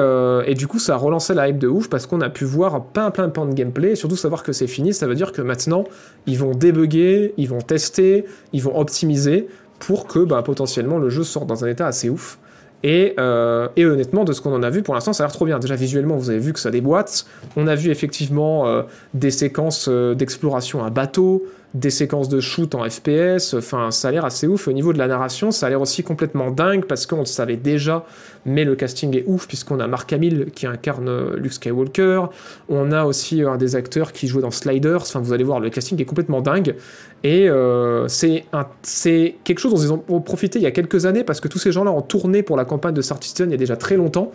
du 0.53 0.67
coup, 0.67 0.77
ça 0.77 0.93
a 0.93 0.97
relancé 0.97 1.33
la 1.33 1.49
hype 1.49 1.57
de 1.57 1.67
ouf 1.67 1.89
parce 1.89 2.05
qu'on 2.05 2.21
a 2.21 2.29
pu 2.29 2.45
voir 2.45 2.85
plein, 2.85 3.09
plein, 3.09 3.27
plein 3.27 3.47
de 3.47 3.55
gameplay 3.55 3.93
et 3.93 3.95
surtout 3.95 4.15
savoir 4.15 4.43
que 4.43 4.51
c'est 4.51 4.67
fini. 4.67 4.93
Ça 4.93 5.07
veut 5.07 5.15
dire 5.15 5.31
que 5.31 5.41
maintenant, 5.41 5.85
ils 6.27 6.37
vont 6.37 6.51
débugger, 6.51 7.33
ils 7.37 7.49
vont 7.49 7.61
tester, 7.61 8.25
ils 8.53 8.61
vont 8.61 8.77
optimiser 8.77 9.47
pour 9.79 10.05
que 10.05 10.19
bah, 10.19 10.43
potentiellement 10.43 10.99
le 10.99 11.09
jeu 11.09 11.23
sorte 11.23 11.47
dans 11.47 11.65
un 11.65 11.67
état 11.67 11.87
assez 11.87 12.07
ouf. 12.07 12.37
Et, 12.83 13.13
euh, 13.19 13.67
et 13.75 13.85
honnêtement, 13.85 14.23
de 14.23 14.33
ce 14.33 14.41
qu'on 14.41 14.53
en 14.53 14.63
a 14.63 14.69
vu, 14.69 14.81
pour 14.81 14.93
l'instant, 14.93 15.13
ça 15.13 15.23
a 15.23 15.27
l'air 15.27 15.33
trop 15.33 15.45
bien. 15.45 15.59
Déjà, 15.59 15.75
visuellement, 15.75 16.17
vous 16.17 16.29
avez 16.29 16.39
vu 16.39 16.53
que 16.53 16.59
ça 16.59 16.71
déboîte. 16.71 17.25
On 17.55 17.67
a 17.67 17.75
vu 17.75 17.91
effectivement 17.91 18.67
euh, 18.67 18.83
des 19.13 19.31
séquences 19.31 19.87
euh, 19.87 20.15
d'exploration 20.15 20.83
à 20.83 20.89
bateau, 20.89 21.43
des 21.73 21.89
séquences 21.89 22.27
de 22.27 22.39
shoot 22.39 22.75
en 22.75 22.87
FPS. 22.89 23.53
Enfin, 23.53 23.91
ça 23.91 24.09
a 24.09 24.11
l'air 24.11 24.25
assez 24.25 24.45
ouf. 24.47 24.67
Au 24.67 24.73
niveau 24.73 24.91
de 24.91 24.97
la 24.97 25.07
narration, 25.07 25.51
ça 25.51 25.67
a 25.67 25.69
l'air 25.69 25.81
aussi 25.81 26.03
complètement 26.03 26.51
dingue 26.51 26.85
parce 26.85 27.05
qu'on 27.05 27.19
le 27.19 27.25
savait 27.25 27.55
déjà, 27.55 28.05
mais 28.45 28.65
le 28.65 28.75
casting 28.75 29.15
est 29.15 29.23
ouf 29.25 29.47
puisqu'on 29.47 29.79
a 29.79 29.87
Mark 29.87 30.11
Hamill 30.11 30.47
qui 30.53 30.67
incarne 30.67 31.07
euh, 31.07 31.37
Luke 31.37 31.53
Skywalker. 31.53 32.23
On 32.67 32.91
a 32.91 33.05
aussi 33.05 33.41
un 33.41 33.57
des 33.57 33.75
acteurs 33.75 34.11
qui 34.11 34.27
jouait 34.27 34.41
dans 34.41 34.51
Sliders. 34.51 35.01
Enfin, 35.01 35.21
vous 35.21 35.31
allez 35.31 35.45
voir, 35.45 35.59
le 35.59 35.69
casting 35.69 35.99
est 36.01 36.05
complètement 36.05 36.41
dingue. 36.41 36.75
Et 37.23 37.49
euh, 37.49 38.07
c'est 38.07 39.35
quelque 39.43 39.59
chose 39.59 39.71
dont 39.87 40.03
ils 40.07 40.13
ont, 40.13 40.21
profité 40.21 40.59
il 40.59 40.63
y 40.63 40.67
a 40.67 40.71
quelques 40.71 41.05
années 41.05 41.23
parce 41.23 41.39
que 41.39 41.47
tous 41.47 41.59
ces 41.59 41.71
gens-là 41.71 41.91
ont 41.91 42.01
tourné 42.01 42.43
pour 42.43 42.57
la 42.57 42.65
campagne 42.65 42.93
de 42.93 43.01
Star 43.01 43.21
Citizen 43.21 43.49
il 43.49 43.51
y 43.51 43.55
a 43.55 43.57
déjà 43.57 43.77
très 43.77 43.95
longtemps. 43.95 44.31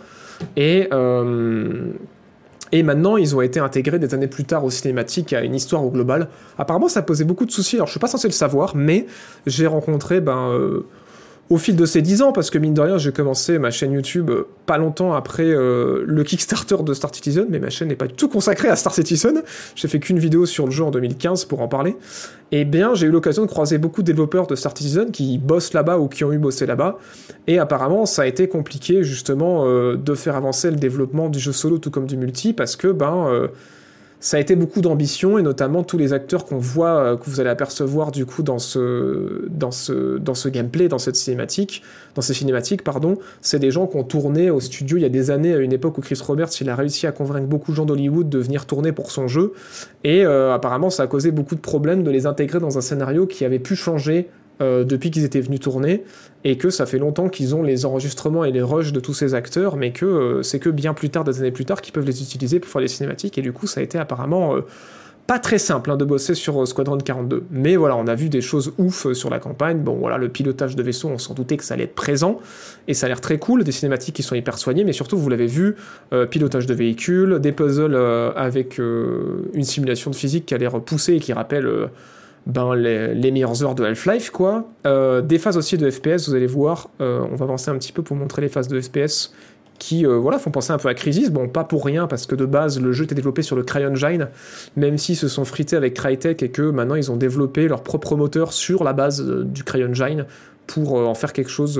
Et, 0.55 0.87
euh, 0.91 1.91
et 2.71 2.83
maintenant, 2.83 3.17
ils 3.17 3.35
ont 3.35 3.41
été 3.41 3.59
intégrés 3.59 3.99
des 3.99 4.13
années 4.13 4.27
plus 4.27 4.45
tard 4.45 4.65
aux 4.65 4.69
cinématiques 4.69 5.33
à 5.33 5.41
une 5.41 5.55
histoire 5.55 5.83
au 5.83 5.89
global. 5.89 6.27
Apparemment, 6.57 6.87
ça 6.87 7.01
posait 7.01 7.23
beaucoup 7.23 7.45
de 7.45 7.51
soucis. 7.51 7.77
Alors, 7.77 7.87
je 7.87 7.91
suis 7.91 7.99
pas 7.99 8.07
censé 8.07 8.27
le 8.27 8.33
savoir, 8.33 8.75
mais 8.75 9.05
j'ai 9.45 9.67
rencontré 9.67 10.21
ben, 10.21 10.51
euh, 10.51 10.85
au 11.49 11.57
fil 11.57 11.75
de 11.75 11.85
ces 11.85 12.01
10 12.01 12.21
ans, 12.23 12.31
parce 12.33 12.49
que 12.49 12.57
mine 12.57 12.73
de 12.73 12.81
rien, 12.81 12.97
j'ai 12.97 13.11
commencé 13.11 13.57
ma 13.57 13.71
chaîne 13.71 13.93
YouTube 13.93 14.29
euh, 14.29 14.47
pas 14.65 14.77
longtemps 14.77 15.13
après 15.13 15.45
euh, 15.45 16.03
le 16.05 16.23
Kickstarter 16.23 16.77
de 16.83 16.93
Star 16.93 17.13
Citizen, 17.13 17.47
mais 17.49 17.59
ma 17.59 17.69
chaîne 17.69 17.87
n'est 17.87 17.95
pas 17.95 18.07
du 18.07 18.15
tout 18.15 18.27
consacrée 18.27 18.67
à 18.67 18.75
Star 18.75 18.93
Citizen. 18.93 19.41
J'ai 19.75 19.87
fait 19.87 19.99
qu'une 19.99 20.19
vidéo 20.19 20.45
sur 20.45 20.65
le 20.65 20.71
jeu 20.71 20.83
en 20.83 20.91
2015 20.91 21.45
pour 21.45 21.61
en 21.61 21.69
parler. 21.69 21.95
Et 22.51 22.65
bien, 22.65 22.95
j'ai 22.95 23.07
eu 23.07 23.11
l'occasion 23.11 23.43
de 23.43 23.47
croiser 23.47 23.77
beaucoup 23.77 24.01
de 24.01 24.07
développeurs 24.07 24.47
de 24.47 24.55
Star 24.55 24.77
Citizen 24.77 25.11
qui 25.11 25.37
bossent 25.37 25.73
là-bas 25.73 25.97
ou 25.99 26.09
qui 26.09 26.25
ont 26.25 26.33
eu 26.33 26.37
bossé 26.37 26.65
là-bas. 26.65 26.97
Et 27.47 27.59
apparemment, 27.59 28.05
ça 28.05 28.23
a 28.23 28.25
été 28.25 28.49
compliqué 28.49 29.03
justement 29.03 29.65
euh, 29.65 29.95
de 29.95 30.15
faire 30.15 30.35
avancer 30.35 30.69
le 30.69 30.77
développement 30.77 31.29
du 31.29 31.39
jeu 31.39 31.53
solo 31.53 31.77
tout 31.77 31.91
comme 31.91 32.07
du 32.07 32.17
multi, 32.17 32.51
parce 32.51 32.75
que 32.75 32.89
ben 32.89 33.49
ça 34.19 34.37
a 34.37 34.39
été 34.39 34.55
beaucoup 34.55 34.81
d'ambition 34.81 35.37
et 35.37 35.41
notamment 35.41 35.83
tous 35.83 35.97
les 35.97 36.13
acteurs 36.13 36.45
qu'on 36.45 36.57
voit, 36.57 36.97
euh, 36.97 37.17
que 37.17 37.29
vous 37.29 37.39
allez 37.39 37.49
apercevoir 37.49 38.11
du 38.11 38.25
coup 38.25 38.41
dans 38.41 38.59
ce, 38.59 39.47
dans 39.49 39.71
ce, 39.71 40.17
dans 40.17 40.33
ce 40.33 40.49
gameplay, 40.49 40.87
dans 40.87 40.97
cette 40.97 41.15
cinématique, 41.15 41.83
dans 42.15 42.21
ces 42.21 42.33
cinématiques, 42.33 42.83
pardon, 42.83 43.19
c'est 43.41 43.59
des 43.59 43.69
gens 43.69 43.85
qui 43.85 43.97
ont 43.97 44.03
tourné 44.03 44.49
au 44.49 44.59
studio 44.59 44.97
il 44.97 45.01
y 45.01 45.05
a 45.05 45.09
des 45.09 45.29
années, 45.29 45.53
à 45.53 45.57
une 45.57 45.73
époque 45.73 45.97
où 45.97 46.01
Chris 46.01 46.19
Roberts 46.25 46.49
il 46.61 46.69
a 46.69 46.75
réussi 46.75 47.05
à 47.05 47.11
convaincre 47.11 47.47
beaucoup 47.47 47.71
de 47.71 47.77
gens 47.77 47.85
d'Hollywood 47.85 48.27
de 48.29 48.39
venir 48.39 48.65
tourner 48.65 48.91
pour 48.91 49.11
son 49.11 49.27
jeu. 49.27 49.53
Et 50.03 50.25
euh, 50.25 50.53
apparemment 50.53 50.89
ça 50.89 51.03
a 51.03 51.07
causé 51.07 51.31
beaucoup 51.31 51.55
de 51.55 51.61
problèmes 51.61 52.03
de 52.03 52.11
les 52.11 52.25
intégrer 52.25 52.59
dans 52.59 52.77
un 52.77 52.81
scénario 52.81 53.27
qui 53.27 53.45
avait 53.45 53.59
pu 53.59 53.75
changer 53.75 54.29
euh, 54.61 54.83
depuis 54.83 55.11
qu'ils 55.11 55.23
étaient 55.23 55.41
venus 55.41 55.59
tourner 55.59 56.03
et 56.43 56.57
que 56.57 56.69
ça 56.69 56.85
fait 56.85 56.97
longtemps 56.97 57.27
qu'ils 57.27 57.55
ont 57.55 57.61
les 57.61 57.85
enregistrements 57.85 58.45
et 58.45 58.51
les 58.51 58.61
rushs 58.61 58.93
de 58.93 59.01
tous 59.01 59.13
ces 59.13 59.33
acteurs, 59.33 59.75
mais 59.75 59.91
que 59.91 60.05
euh, 60.05 60.43
c'est 60.43 60.59
que 60.59 60.69
bien 60.69 60.93
plus 60.93 61.09
tard, 61.09 61.25
des 61.25 61.39
années 61.39 61.51
plus 61.51 61.65
tard, 61.65 61.81
qu'ils 61.81 61.93
peuvent 61.93 62.05
les 62.05 62.21
utiliser 62.21 62.61
pour 62.61 62.71
faire 62.71 62.81
les 62.81 62.87
cinématiques, 62.87 63.37
et 63.37 63.41
du 63.41 63.51
coup 63.51 63.67
ça 63.67 63.81
a 63.81 63.83
été 63.83 63.97
apparemment 63.97 64.55
euh, 64.55 64.61
pas 65.25 65.39
très 65.39 65.57
simple 65.57 65.91
hein, 65.91 65.97
de 65.97 66.05
bosser 66.05 66.35
sur 66.35 66.61
euh, 66.61 66.65
Squadron 66.65 66.99
42. 66.99 67.43
Mais 67.51 67.75
voilà, 67.75 67.97
on 67.97 68.07
a 68.07 68.15
vu 68.15 68.29
des 68.29 68.39
choses 68.39 68.71
ouf 68.77 69.11
sur 69.11 69.29
la 69.29 69.39
campagne, 69.39 69.79
bon 69.79 69.95
voilà, 69.95 70.17
le 70.17 70.29
pilotage 70.29 70.77
de 70.77 70.83
vaisseau, 70.83 71.09
on 71.09 71.17
s'en 71.17 71.33
doutait 71.33 71.57
que 71.57 71.65
ça 71.65 71.73
allait 71.73 71.83
être 71.83 71.95
présent, 71.95 72.39
et 72.87 72.93
ça 72.93 73.07
a 73.07 73.09
l'air 73.09 73.19
très 73.19 73.39
cool, 73.39 73.65
des 73.65 73.73
cinématiques 73.73 74.15
qui 74.15 74.23
sont 74.23 74.35
hyper 74.35 74.57
soignées, 74.57 74.85
mais 74.85 74.93
surtout, 74.93 75.17
vous 75.17 75.29
l'avez 75.29 75.47
vu, 75.47 75.75
pilotage 76.29 76.65
de 76.65 76.73
véhicules, 76.73 77.39
des 77.39 77.51
puzzles 77.51 77.95
avec 78.37 78.77
une 78.77 79.63
simulation 79.63 80.11
de 80.11 80.15
physique 80.15 80.45
qui 80.45 80.53
a 80.53 80.57
l'air 80.57 80.79
poussée 80.79 81.15
et 81.15 81.19
qui 81.19 81.33
rappelle... 81.33 81.89
ben, 82.47 82.75
les, 82.75 83.13
les 83.13 83.31
meilleures 83.31 83.61
heures 83.61 83.75
de 83.75 83.83
Half-Life, 83.83 84.29
quoi. 84.29 84.69
Euh, 84.85 85.21
des 85.21 85.37
phases 85.37 85.57
aussi 85.57 85.77
de 85.77 85.89
FPS, 85.89 86.29
vous 86.29 86.33
allez 86.33 86.47
voir, 86.47 86.89
euh, 87.01 87.19
on 87.29 87.35
va 87.35 87.43
avancer 87.43 87.69
un 87.69 87.77
petit 87.77 87.91
peu 87.91 88.03
pour 88.03 88.15
montrer 88.15 88.41
les 88.41 88.47
phases 88.47 88.69
de 88.69 88.79
FPS 88.79 89.33
qui 89.79 90.07
euh, 90.07 90.17
voilà, 90.17 90.39
font 90.39 90.49
penser 90.49 90.71
un 90.71 90.77
peu 90.77 90.87
à 90.87 90.93
Crisis. 90.93 91.29
Bon, 91.29 91.49
pas 91.49 91.65
pour 91.65 91.83
rien, 91.83 92.07
parce 92.07 92.25
que 92.25 92.35
de 92.35 92.45
base, 92.45 92.79
le 92.79 92.93
jeu 92.93 93.03
était 93.03 93.15
développé 93.15 93.41
sur 93.41 93.57
le 93.57 93.63
CryEngine, 93.63 94.29
même 94.77 94.97
s'ils 94.97 95.17
se 95.17 95.27
sont 95.27 95.43
frités 95.43 95.75
avec 95.75 95.93
Crytek 95.93 96.41
et 96.41 96.49
que 96.49 96.61
maintenant 96.61 96.95
ils 96.95 97.11
ont 97.11 97.17
développé 97.17 97.67
leur 97.67 97.83
propre 97.83 98.15
moteur 98.15 98.53
sur 98.53 98.85
la 98.85 98.93
base 98.93 99.21
du 99.21 99.63
CryEngine 99.63 100.25
pour 100.67 100.93
en 100.93 101.13
faire 101.13 101.33
quelque 101.33 101.51
chose. 101.51 101.79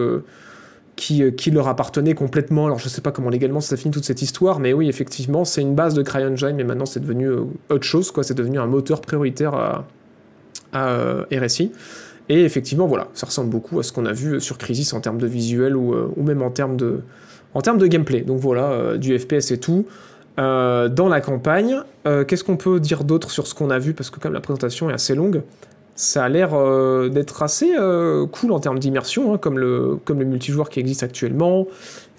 qui, 0.95 1.31
qui 1.35 1.51
leur 1.51 1.67
appartenait 1.67 2.13
complètement. 2.13 2.65
Alors 2.65 2.79
je 2.79 2.89
sais 2.89 3.01
pas 3.01 3.11
comment 3.11 3.29
légalement 3.29 3.61
ça 3.61 3.77
finit 3.77 3.93
toute 3.93 4.05
cette 4.05 4.21
histoire, 4.21 4.59
mais 4.59 4.73
oui, 4.73 4.89
effectivement, 4.89 5.45
c'est 5.45 5.61
une 5.61 5.75
base 5.75 5.93
de 5.93 6.01
CryEngine, 6.03 6.55
mais 6.55 6.63
maintenant 6.63 6.85
c'est 6.85 6.99
devenu 6.99 7.29
autre 7.69 7.83
chose, 7.83 8.11
quoi. 8.11 8.23
C'est 8.23 8.35
devenu 8.35 8.59
un 8.59 8.67
moteur 8.67 9.01
prioritaire 9.01 9.53
à, 9.53 9.85
à 10.77 10.89
euh, 10.89 11.23
RSI. 11.31 11.71
Et 12.29 12.43
effectivement, 12.43 12.87
voilà, 12.87 13.07
ça 13.13 13.25
ressemble 13.25 13.49
beaucoup 13.49 13.79
à 13.79 13.83
ce 13.83 13.91
qu'on 13.91 14.05
a 14.05 14.11
vu 14.11 14.41
sur 14.41 14.57
Crisis 14.57 14.93
en 14.93 14.99
termes 14.99 15.17
de 15.17 15.27
visuel 15.27 15.77
ou, 15.77 15.93
euh, 15.93 16.09
même 16.17 16.41
en 16.41 16.51
termes 16.51 16.75
de, 16.75 17.01
en 17.53 17.61
termes 17.61 17.77
de 17.77 17.87
gameplay. 17.87 18.21
Donc 18.21 18.39
voilà, 18.39 18.71
euh, 18.71 18.97
du 18.97 19.17
FPS 19.17 19.51
et 19.51 19.59
tout. 19.59 19.85
Dans 20.37 21.09
la 21.09 21.19
campagne, 21.19 21.77
qu'est-ce 22.27 22.43
qu'on 22.43 22.57
peut 22.57 22.79
dire 22.79 23.03
d'autre 23.03 23.31
sur 23.31 23.47
ce 23.47 23.55
qu'on 23.55 23.71
a 23.71 23.79
vu? 23.79 23.95
Parce 23.95 24.11
que 24.11 24.19
comme 24.19 24.33
la 24.33 24.39
présentation 24.39 24.87
est 24.91 24.93
assez 24.93 25.15
longue, 25.15 25.41
ça 25.95 26.25
a 26.25 26.29
l'air 26.29 26.51
d'être 27.09 27.41
assez 27.41 27.71
cool 28.31 28.51
en 28.51 28.59
termes 28.59 28.77
d'immersion, 28.77 29.33
hein, 29.33 29.39
comme, 29.39 29.57
le, 29.57 29.97
comme 30.05 30.19
le 30.19 30.25
multijoueur 30.25 30.69
qui 30.69 30.79
existe 30.79 31.01
actuellement. 31.01 31.65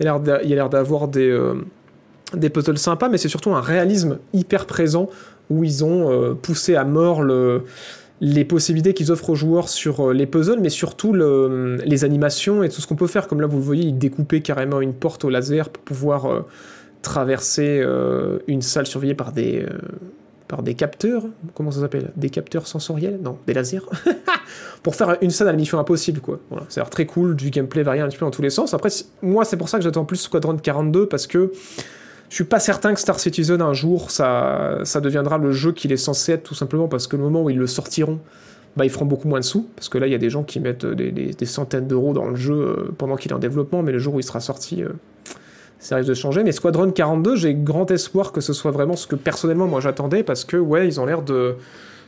Il 0.01 0.09
a 0.09 0.19
l'air 0.43 0.69
d'avoir 0.69 1.07
des, 1.07 1.33
des 2.35 2.51
puzzles 2.51 2.77
sympas, 2.77 3.09
mais 3.09 3.19
c'est 3.19 3.29
surtout 3.29 3.53
un 3.53 3.61
réalisme 3.61 4.19
hyper 4.33 4.67
présent 4.67 5.09
où 5.49 5.63
ils 5.63 5.85
ont 5.85 6.35
poussé 6.43 6.75
à 6.75 6.83
mort 6.83 7.23
le, 7.23 7.63
les 8.21 8.45
possibilités 8.45 8.95
qu'ils 8.95 9.13
offrent 9.13 9.31
aux 9.31 9.35
joueurs 9.35 9.69
sur 9.69 10.13
les 10.13 10.27
puzzles, 10.27 10.61
mais 10.61 10.71
surtout 10.71 11.13
le, 11.13 11.77
les 11.85 12.05
animations 12.05 12.63
et 12.63 12.69
tout 12.69 12.81
ce 12.81 12.87
qu'on 12.87 12.97
peut 12.97 13.07
faire. 13.07 13.29
Comme 13.29 13.41
là, 13.41 13.47
vous 13.47 13.59
le 13.59 13.63
voyez, 13.63 13.85
il 13.85 13.99
découpait 13.99 14.41
carrément 14.41 14.81
une 14.81 14.95
porte 14.95 15.25
au 15.25 15.31
laser 15.31 15.69
pour 15.69 15.83
pouvoir 15.83 16.45
traverser 17.03 17.85
une 18.49 18.63
salle 18.63 18.87
surveillée 18.87 19.15
par 19.15 19.33
des 19.33 19.65
par 20.49 20.63
des 20.63 20.75
capteurs, 20.75 21.25
comment 21.55 21.71
ça 21.71 21.81
s'appelle? 21.81 22.11
Des 22.17 22.31
capteurs 22.31 22.67
sensoriels? 22.67 23.21
Non, 23.23 23.39
des 23.47 23.53
lasers. 23.53 23.85
pour 24.83 24.97
faire 24.97 25.19
une 25.21 25.31
scène 25.31 25.47
à 25.47 25.53
la 25.53 25.57
mission 25.57 25.79
impossible, 25.79 26.21
quoi. 26.21 26.41
Voilà, 26.51 26.65
ça 26.71 26.83
a 26.83 26.85
très 26.87 27.07
cool, 27.07 27.37
du 27.37 27.51
gameplay 27.51 27.83
varie 27.83 28.01
un 28.01 28.09
petit 28.09 28.17
peu 28.17 28.25
dans 28.25 28.31
tous 28.31 28.43
les 28.43 28.51
sens. 28.51 28.75
Après, 28.75 28.89
moi, 29.23 29.45
c'est 29.45 29.59
pour 29.59 29.69
ça 29.69 29.79
que 29.79 29.85
j'attends 29.85 30.07
plus 30.07 30.17
Squadron 30.17 30.57
42, 30.57 31.07
parce 31.07 31.27
que 31.27 31.53
je 32.29 32.35
suis 32.35 32.45
pas 32.45 32.61
certain 32.61 32.95
que 32.95 33.01
Star 33.01 33.19
Citizen, 33.19 33.63
un 33.63 33.73
jour, 33.73 34.11
ça, 34.11 34.79
ça 34.85 35.01
deviendra 35.01 35.39
le 35.39 35.53
jeu 35.53 35.73
qu'il 35.73 35.93
est 35.93 35.97
censé 35.97 36.33
être, 36.33 36.43
tout 36.43 36.55
simplement 36.55 36.89
parce 36.89 37.07
que 37.07 37.17
le 37.17 37.23
moment 37.23 37.43
où 37.43 37.51
ils 37.51 37.59
le 37.59 37.67
sortiront, 37.67 38.19
bah, 38.77 38.85
ils 38.85 38.91
feront 38.91 39.07
beaucoup 39.07 39.29
moins 39.29 39.41
de 39.41 39.45
sous, 39.45 39.67
parce 39.75 39.89
que 39.89 39.99
là, 39.99 40.07
il 40.07 40.13
y 40.13 40.15
a 40.15 40.19
des 40.19 40.31
gens 40.31 40.45
qui 40.45 40.61
mettent 40.61 40.87
des, 40.87 41.47
centaines 41.47 41.87
d'euros 41.87 42.13
dans 42.13 42.29
le 42.29 42.37
jeu 42.37 42.55
euh, 42.55 42.95
pendant 42.97 43.17
qu'il 43.17 43.33
est 43.33 43.35
en 43.35 43.39
développement, 43.39 43.83
mais 43.83 43.93
le 43.93 43.99
jour 43.99 44.15
où 44.15 44.21
il 44.21 44.25
sera 44.25 44.41
sorti... 44.41 44.83
Euh, 44.83 44.91
ça 45.79 45.97
risque 45.97 46.09
de 46.09 46.15
changer. 46.15 46.43
Mais 46.43 46.53
Squadron 46.53 46.91
42, 46.91 47.37
j'ai 47.37 47.55
grand 47.55 47.91
espoir 47.91 48.33
que 48.33 48.41
ce 48.41 48.53
soit 48.53 48.71
vraiment 48.71 48.97
ce 48.97 49.07
que 49.07 49.17
personnellement 49.17 49.67
moi 49.67 49.81
j'attendais 49.81 50.23
parce 50.23 50.45
que 50.45 50.57
ouais, 50.57 50.87
ils 50.87 51.01
ont 51.01 51.07
l'air 51.07 51.23
de 51.23 51.55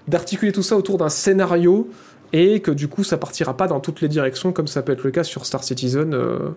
d'articuler 0.08 0.50
tout 0.52 0.62
ça 0.62 0.76
autour 0.76 0.98
d'un 0.98 1.08
scénario 1.08 1.88
et 2.32 2.60
que 2.60 2.70
du 2.70 2.88
coup 2.88 3.04
ça 3.04 3.16
partira 3.16 3.56
pas 3.56 3.68
dans 3.68 3.80
toutes 3.80 4.00
les 4.00 4.08
directions 4.08 4.52
comme 4.52 4.66
ça 4.66 4.82
peut 4.82 4.92
être 4.92 5.04
le 5.04 5.10
cas 5.10 5.24
sur 5.24 5.46
Star 5.46 5.62
Citizen. 5.62 6.14
Euh, 6.14 6.50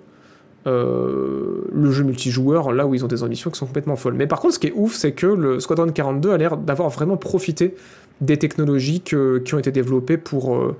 euh, 0.65 1.67
le 1.73 1.91
jeu 1.91 2.03
multijoueur, 2.03 2.71
là 2.71 2.87
où 2.87 2.95
ils 2.95 3.03
ont 3.03 3.07
des 3.09 3.23
ambitions 3.23 3.49
qui 3.49 3.59
sont 3.59 3.65
complètement 3.65 3.97
folles. 3.97 4.13
Mais 4.13 4.27
par 4.27 4.39
contre, 4.39 4.53
ce 4.53 4.59
qui 4.59 4.67
est 4.67 4.73
ouf, 4.73 4.93
c'est 4.95 5.11
que 5.11 5.27
le 5.27 5.59
Squadron 5.59 5.89
42 5.91 6.31
a 6.31 6.37
l'air 6.37 6.55
d'avoir 6.55 6.89
vraiment 6.89 7.17
profité 7.17 7.75
des 8.21 8.37
technologies 8.37 9.01
qui 9.01 9.15
ont 9.15 9.59
été 9.59 9.71
développées 9.71 10.17
pour, 10.17 10.55
euh, 10.55 10.75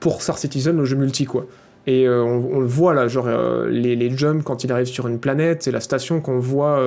pour 0.00 0.22
Star 0.22 0.38
Citizen, 0.38 0.78
le 0.78 0.84
jeu 0.86 0.96
multi. 0.96 1.28
Et 1.86 2.06
euh, 2.06 2.22
on, 2.22 2.60
le 2.60 2.66
voit 2.66 2.94
là, 2.94 3.08
genre 3.08 3.28
les, 3.68 4.16
jumps 4.16 4.42
quand 4.42 4.64
il 4.64 4.72
arrive 4.72 4.86
sur 4.86 5.08
une 5.08 5.18
planète, 5.18 5.62
c'est 5.62 5.72
la 5.72 5.80
station 5.80 6.20
qu'on 6.20 6.38
voit 6.38 6.82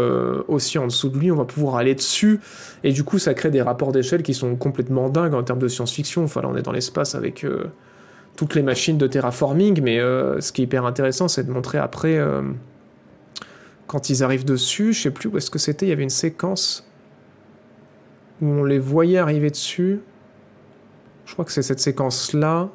aussi 0.47 0.80
en 0.80 0.88
dessous 0.88 1.09
de 1.09 1.18
lui, 1.19 1.31
on 1.31 1.35
va 1.35 1.45
pouvoir 1.45 1.76
aller 1.76 1.93
dessus. 1.93 2.39
Et 2.84 2.91
du 2.91 3.03
coup, 3.03 3.19
ça 3.19 3.35
crée 3.35 3.51
des 3.51 3.61
rapports 3.61 3.91
d'échelle 3.91 4.23
qui 4.23 4.34
sont 4.34 4.55
complètement 4.55 5.09
dingues 5.09 5.35
en 5.35 5.43
termes 5.43 5.59
de 5.59 5.68
science-fiction. 5.68 6.23
Enfin, 6.23 6.41
là, 6.41 6.49
on 6.51 6.55
est 6.55 6.63
dans 6.63 6.72
l'espace 6.72 7.13
avec 7.13 7.45
toutes 8.36 8.56
les 8.56 8.64
machines 8.64 8.98
de 8.98 9.08
terraforming, 9.08 9.82
mais 9.82 9.99
ce 9.99 10.52
qui 10.52 10.62
est 10.62 10.66
hyper 10.66 10.86
intéressant, 10.86 11.28
c'est 11.28 11.44
de 11.44 11.52
montrer 11.52 11.78
après, 11.78 12.20
quand 13.88 14.10
ils 14.10 14.24
arrivent 14.24 14.45
dessus, 14.45 14.94
je 14.94 15.02
sais 15.02 15.12
plus 15.12 15.30
où 15.30 15.38
est-ce 15.38 15.52
que 15.52 15.60
c'était, 15.60 15.86
il 15.86 15.90
y 15.90 15.91
avait 15.91 16.03
une 16.03 16.10
séquence 16.10 16.90
où 18.41 18.45
on 18.45 18.64
les 18.64 18.80
voyait 18.80 19.18
arriver 19.18 19.49
dessus. 19.49 19.99
Je 21.26 21.34
crois 21.34 21.45
que 21.45 21.52
c'est 21.52 21.62
cette 21.62 21.80
séquence-là 21.80 22.70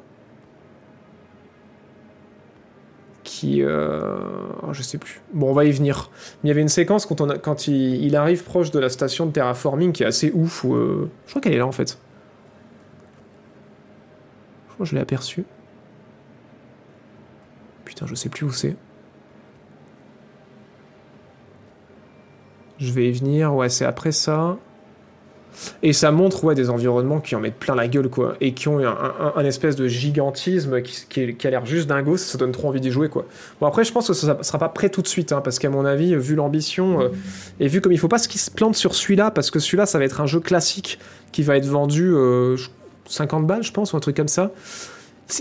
qui. 3.23 3.61
Euh... 3.61 4.15
Oh, 4.63 4.73
je 4.73 4.81
sais 4.81 4.97
plus. 4.97 5.21
Bon, 5.33 5.49
on 5.49 5.53
va 5.53 5.65
y 5.65 5.71
venir. 5.71 6.09
Mais 6.43 6.47
il 6.47 6.47
y 6.49 6.51
avait 6.51 6.61
une 6.61 6.69
séquence 6.69 7.05
quand, 7.05 7.67
il, 7.67 8.15
arrive 8.15 8.43
proche 8.43 8.71
de 8.71 8.79
la 8.79 8.89
station 8.89 9.25
de 9.25 9.31
terraforming 9.31 9.91
qui 9.91 10.03
est 10.03 10.07
assez 10.07 10.31
ouf. 10.33 10.65
Euh, 10.65 11.09
Je 11.25 11.31
crois 11.31 11.41
qu'elle 11.41 11.53
est 11.53 11.59
là 11.59 11.67
en 11.67 11.71
fait. 11.71 11.97
Je 14.81 14.95
l'ai 14.95 15.01
aperçue. 15.01 15.45
Putain, 17.85 18.05
je 18.05 18.15
sais 18.15 18.29
plus 18.29 18.45
où 18.45 18.51
c'est. 18.51 18.75
Je 22.79 22.91
vais 22.91 23.09
y 23.09 23.11
venir. 23.11 23.55
Ouais, 23.55 23.69
c'est 23.69 23.85
après 23.85 24.11
ça. 24.11 24.57
Et 25.81 25.93
ça 25.93 26.11
montre 26.11 26.43
ouais, 26.43 26.55
des 26.55 26.69
environnements 26.69 27.19
qui 27.19 27.35
en 27.35 27.39
mettent 27.39 27.57
plein 27.57 27.75
la 27.75 27.87
gueule, 27.87 28.09
quoi. 28.09 28.35
Et 28.41 28.53
qui 28.53 28.67
ont 28.67 28.79
un, 28.79 29.45
espèce 29.45 29.75
de 29.75 29.87
gigantisme 29.87 30.81
qui, 30.81 31.37
a 31.43 31.49
l'air 31.49 31.65
juste 31.65 31.87
dingo, 31.87 32.17
ça 32.17 32.37
donne 32.37 32.51
trop 32.51 32.67
envie 32.67 32.81
d'y 32.81 32.91
jouer, 32.91 33.09
quoi. 33.09 33.25
Bon, 33.59 33.67
après, 33.67 33.83
je 33.83 33.91
pense 33.91 34.07
que 34.07 34.13
ça, 34.13 34.37
sera 34.43 34.59
pas 34.59 34.69
prêt 34.69 34.89
tout 34.89 35.01
de 35.01 35.07
suite, 35.07 35.31
hein, 35.31 35.41
parce 35.41 35.57
qu'à 35.59 35.69
mon 35.69 35.85
avis, 35.85 36.15
vu 36.15 36.35
l'ambition, 36.35 37.01
euh, 37.01 37.09
et 37.59 37.67
vu 37.67 37.81
comme 37.81 37.91
il 37.91 37.99
faut 37.99 38.07
pas 38.07 38.19
ce 38.19 38.27
qui 38.27 38.37
se 38.37 38.51
plante 38.51 38.75
sur 38.75 38.93
celui-là, 38.93 39.31
parce 39.31 39.49
que 39.49 39.59
celui-là, 39.59 39.85
ça 39.85 39.97
va 39.97 40.05
être 40.05 40.21
un 40.21 40.27
jeu 40.27 40.39
classique 40.39 40.99
qui 41.31 41.41
va 41.41 41.57
être 41.57 41.65
vendu 41.65 42.13
50 43.07 43.43
euh, 43.43 43.45
balles, 43.45 43.63
je 43.63 43.71
pense, 43.71 43.93
ou 43.93 43.97
un 43.97 43.99
truc 43.99 44.15
comme 44.15 44.27
ça 44.27 44.51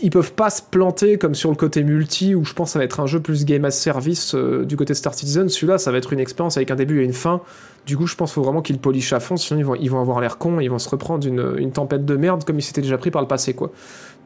ils 0.02 0.10
peuvent 0.10 0.32
pas 0.32 0.50
se 0.50 0.62
planter 0.62 1.16
comme 1.16 1.34
sur 1.34 1.50
le 1.50 1.56
côté 1.56 1.84
multi 1.84 2.34
où 2.34 2.44
je 2.44 2.52
pense 2.54 2.68
que 2.68 2.72
ça 2.72 2.78
va 2.78 2.84
être 2.84 3.00
un 3.00 3.06
jeu 3.06 3.20
plus 3.20 3.44
game 3.44 3.64
as 3.64 3.70
service 3.70 4.34
euh, 4.34 4.64
du 4.64 4.76
côté 4.76 4.94
Star 4.94 5.14
Citizen. 5.14 5.48
Celui-là, 5.48 5.78
ça 5.78 5.92
va 5.92 5.98
être 5.98 6.12
une 6.12 6.18
expérience 6.18 6.56
avec 6.56 6.70
un 6.70 6.74
début 6.74 7.02
et 7.02 7.04
une 7.04 7.12
fin. 7.12 7.40
Du 7.86 7.96
coup, 7.96 8.06
je 8.06 8.16
pense 8.16 8.30
qu'il 8.30 8.34
faut 8.34 8.42
vraiment 8.42 8.62
qu'ils 8.62 8.80
polichent 8.80 9.12
à 9.12 9.20
fond, 9.20 9.36
sinon 9.36 9.76
ils 9.80 9.90
vont, 9.90 10.00
avoir 10.00 10.20
l'air 10.20 10.38
cons, 10.38 10.58
ils 10.58 10.70
vont 10.70 10.80
se 10.80 10.88
reprendre 10.88 11.26
une, 11.26 11.54
une, 11.58 11.70
tempête 11.70 12.04
de 12.04 12.16
merde 12.16 12.42
comme 12.44 12.58
ils 12.58 12.62
s'étaient 12.62 12.80
déjà 12.80 12.98
pris 12.98 13.12
par 13.12 13.22
le 13.22 13.28
passé, 13.28 13.54
quoi. 13.54 13.70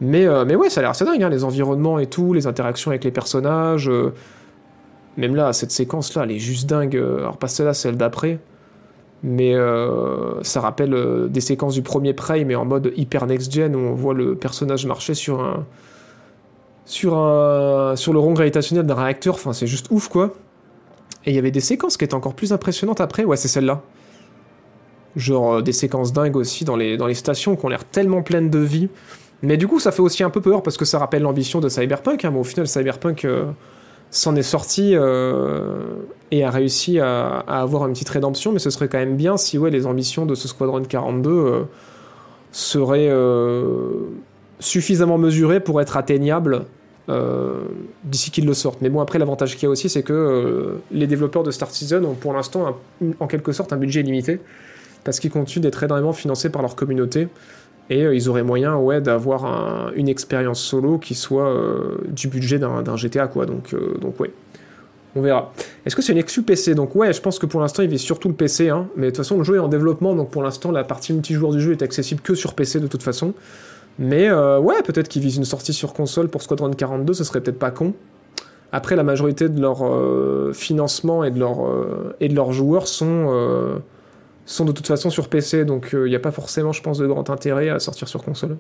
Mais, 0.01 0.27
euh, 0.27 0.47
mais 0.47 0.57
ouais, 0.57 0.71
ça 0.71 0.81
a 0.81 0.83
l'air 0.83 0.91
assez 0.91 1.05
dingue, 1.05 1.23
hein, 1.23 1.29
les 1.29 1.45
environnements 1.45 1.99
et 1.99 2.07
tout, 2.07 2.33
les 2.33 2.47
interactions 2.47 2.91
avec 2.91 3.05
les 3.05 3.11
personnages. 3.11 3.91
Euh, 3.91 4.15
même 5.19 5.37
là, 5.37 5.53
cette 5.53 5.73
séquence-là, 5.73 6.23
elle 6.25 6.33
est 6.33 6.39
juste 6.39 6.71
dingue. 6.71 6.97
Alors, 6.97 7.37
pas 7.37 7.49
celle-là, 7.49 7.75
celle 7.75 7.99
d'après 7.99 8.39
mais 9.23 9.55
euh, 9.55 10.43
ça 10.43 10.61
rappelle 10.61 10.95
euh, 10.95 11.29
des 11.29 11.41
séquences 11.41 11.75
du 11.75 11.83
premier 11.83 12.15
Prey, 12.15 12.45
mais 12.45 12.55
en 12.55 12.65
mode 12.65 12.93
hyper 12.97 13.27
next-gen, 13.27 13.77
où 13.77 13.79
on 13.79 13.95
voit 13.95 14.15
le 14.15 14.35
personnage 14.35 14.87
marcher 14.87 15.15
sur 15.15 15.41
un. 15.41 15.67
sur 16.87 17.13
le 17.15 18.19
rond 18.19 18.33
gravitationnel 18.33 18.87
d'un 18.87 18.95
réacteur, 18.95 19.35
enfin 19.35 19.53
c'est 19.53 19.67
juste 19.67 19.89
ouf 19.91 20.09
quoi. 20.09 20.33
Et 21.27 21.31
il 21.33 21.35
y 21.35 21.39
avait 21.39 21.51
des 21.51 21.61
séquences 21.61 21.99
qui 21.99 22.05
étaient 22.05 22.15
encore 22.15 22.35
plus 22.35 22.53
impressionnantes 22.53 23.01
après, 23.03 23.25
ouais, 23.25 23.37
c'est 23.37 23.49
celle-là. 23.49 23.83
Genre 25.17 25.55
euh, 25.55 25.63
des 25.63 25.73
séquences 25.73 26.15
dingues 26.15 26.37
aussi 26.37 26.65
dans 26.65 26.77
les, 26.77 26.97
dans 26.97 27.07
les 27.07 27.15
stations 27.15 27.57
qui 27.57 27.67
ont 27.67 27.69
l'air 27.69 27.85
tellement 27.85 28.23
pleines 28.23 28.49
de 28.49 28.59
vie. 28.59 28.89
Mais 29.43 29.59
du 29.59 29.67
coup, 29.69 29.81
ça 29.81 29.93
fait 29.93 30.03
aussi 30.03 30.23
un 30.23 30.31
peu 30.31 30.41
peur 30.41 30.63
parce 30.63 30.79
que 30.79 30.87
ça 30.87 30.99
rappelle 30.99 31.23
l'ambition 31.23 31.61
de 31.61 31.69
Cyberpunk. 31.69 32.25
Hein, 32.25 32.31
mais 32.31 32.39
au 32.39 32.45
final, 32.45 32.67
Cyberpunk 32.67 33.27
s'en 34.11 34.35
est 34.35 34.43
sorti 34.43 34.93
euh, 34.95 35.95
et 36.31 36.45
a 36.45 36.51
réussi 36.51 36.99
à, 36.99 37.39
avoir 37.47 37.87
une 37.87 37.93
petite 37.93 38.09
rédemption, 38.09 38.53
mais 38.53 38.59
ce 38.59 38.71
serait 38.71 38.89
quand 38.89 38.99
même 38.99 39.17
bien 39.17 39.37
si 39.37 39.59
ouais, 39.59 39.71
les 39.71 39.87
ambitions 39.87 40.27
de 40.27 40.35
ce 40.35 40.49
Squadron 40.49 40.83
42 40.83 41.31
euh, 41.31 41.63
seraient 42.53 43.09
euh, 43.09 43.91
suffisamment 44.59 45.19
mesurées 45.19 45.61
pour 45.61 45.81
être 45.81 45.97
atteignables 45.97 46.65
d'ici 48.05 48.31
qu'ils 48.31 48.47
le 48.47 48.55
sortent. 48.55 48.83
Mais 48.83 48.89
bon, 48.89 49.01
après, 49.01 49.19
l'avantage 49.19 49.57
qu'il 49.57 49.65
y 49.65 49.67
a 49.67 49.69
aussi, 49.71 49.89
c'est 49.89 50.05
que 50.05 50.77
les 50.93 51.09
développeurs 51.09 51.43
de 51.43 51.51
Star 51.51 51.69
Citizen 51.69 52.05
ont 52.05 52.15
pour 52.15 52.33
l'instant, 52.33 52.79
en 53.19 53.27
quelque 53.27 53.51
sorte, 53.51 53.73
un 53.73 53.79
budget 53.79 54.03
limité, 54.03 54.39
parce 55.03 55.19
qu'ils 55.19 55.33
continuent 55.33 55.65
d'être 55.65 55.83
énormément 55.83 56.13
financés 56.13 56.51
par 56.51 56.63
leur 56.63 56.77
communauté 56.77 57.27
et 57.91 58.05
euh, 58.05 58.15
ils 58.15 58.29
auraient 58.29 58.45
moyen 58.45 58.77
ouais, 58.77 59.01
d'avoir 59.01 59.93
une 59.95 60.09
expérience 60.09 60.61
solo 60.61 60.99
qui 60.99 61.15
soit 61.15 61.49
euh, 61.49 61.99
du 62.09 62.29
budget 62.29 62.59
d'un 62.59 62.97
GTA 62.97 63.27
quoi 63.27 63.45
donc 63.45 63.75
euh, 63.75 63.99
donc 64.01 64.19
ouais 64.21 64.33
on 65.17 65.23
verra. 65.23 65.53
Est-ce 65.85 65.97
que 65.97 66.03
c'est 66.03 66.13
une 66.13 66.19
exclu 66.19 66.45
PC 66.45 66.77
Donc 66.77 66.95
ouais, 66.95 67.13
je 67.13 67.21
pense 67.21 67.41
que 67.41 67.47
pour 67.47 67.61
l'instant 67.61 67.83
il 67.83 67.89
vise 67.89 68.01
surtout 68.01 68.29
le 68.29 68.35
PC, 68.35 68.69
hein. 68.69 68.87
mais 68.95 69.07
de 69.07 69.11
toute 69.11 69.17
façon 69.17 69.39
le 69.39 69.43
jeu 69.43 69.57
est 69.57 69.59
en 69.59 69.67
développement, 69.67 70.15
donc 70.15 70.31
pour 70.31 70.41
l'instant 70.41 70.71
la 70.71 70.85
partie 70.85 71.13
multijoueur 71.13 71.51
du 71.51 71.61
jeu 71.61 71.73
est 71.73 71.83
accessible 71.83 72.21
que 72.21 72.37
sur 72.37 72.55
PC 72.55 72.79
de 72.79 72.87
toute 72.87 73.03
façon. 73.03 73.35
Mais 73.99 74.31
ouais, 74.31 74.81
peut-être 74.85 75.09
qu'ils 75.09 75.21
visent 75.21 75.37
une 75.37 75.45
sortie 75.45 75.73
sur 75.73 75.95
console 75.95 76.29
pour 76.29 76.43
Squadron 76.43 76.71
42, 76.71 77.13
ce 77.13 77.25
serait 77.25 77.41
peut-être 77.41 77.59
pas 77.59 77.73
con. 77.73 77.93
Après, 78.71 78.95
la 78.95 79.03
majorité 79.03 79.49
de 79.49 79.61
leur 79.61 79.85
financement 80.55 81.25
et 81.25 81.33
de, 81.33 81.45
et 82.21 82.29
de 82.29 82.35
leurs 82.37 82.53
joueurs 82.53 82.87
sont 82.87 83.83
sont 84.51 84.65
de 84.65 84.73
toute 84.73 84.87
façon 84.87 85.11
sur 85.11 85.29
PC, 85.29 85.65
donc 85.65 85.91
il 85.93 85.99
euh, 85.99 86.09
n'y 86.09 86.17
a 86.17 86.21
pas 86.21 86.33
forcément, 86.33 86.73
je 86.73 86.83
pense, 86.83 86.99
de 86.99 87.07
grand 87.07 87.31
intérêt 87.31 87.69
à 87.69 87.79
sortir 87.79 88.09
sur 88.09 88.23
console. 88.23 88.57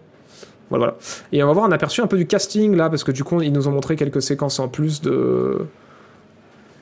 Voilà. 0.70 0.96
Et 1.32 1.42
on 1.42 1.48
va 1.48 1.52
voir 1.52 1.64
un 1.64 1.72
aperçu 1.72 2.00
un 2.00 2.06
peu 2.06 2.16
du 2.16 2.26
casting 2.26 2.76
là, 2.76 2.88
parce 2.88 3.02
que 3.02 3.10
du 3.10 3.24
coup, 3.24 3.40
ils 3.42 3.52
nous 3.52 3.66
ont 3.66 3.72
montré 3.72 3.96
quelques 3.96 4.22
séquences 4.22 4.60
en 4.60 4.68
plus 4.68 5.00
de 5.00 5.66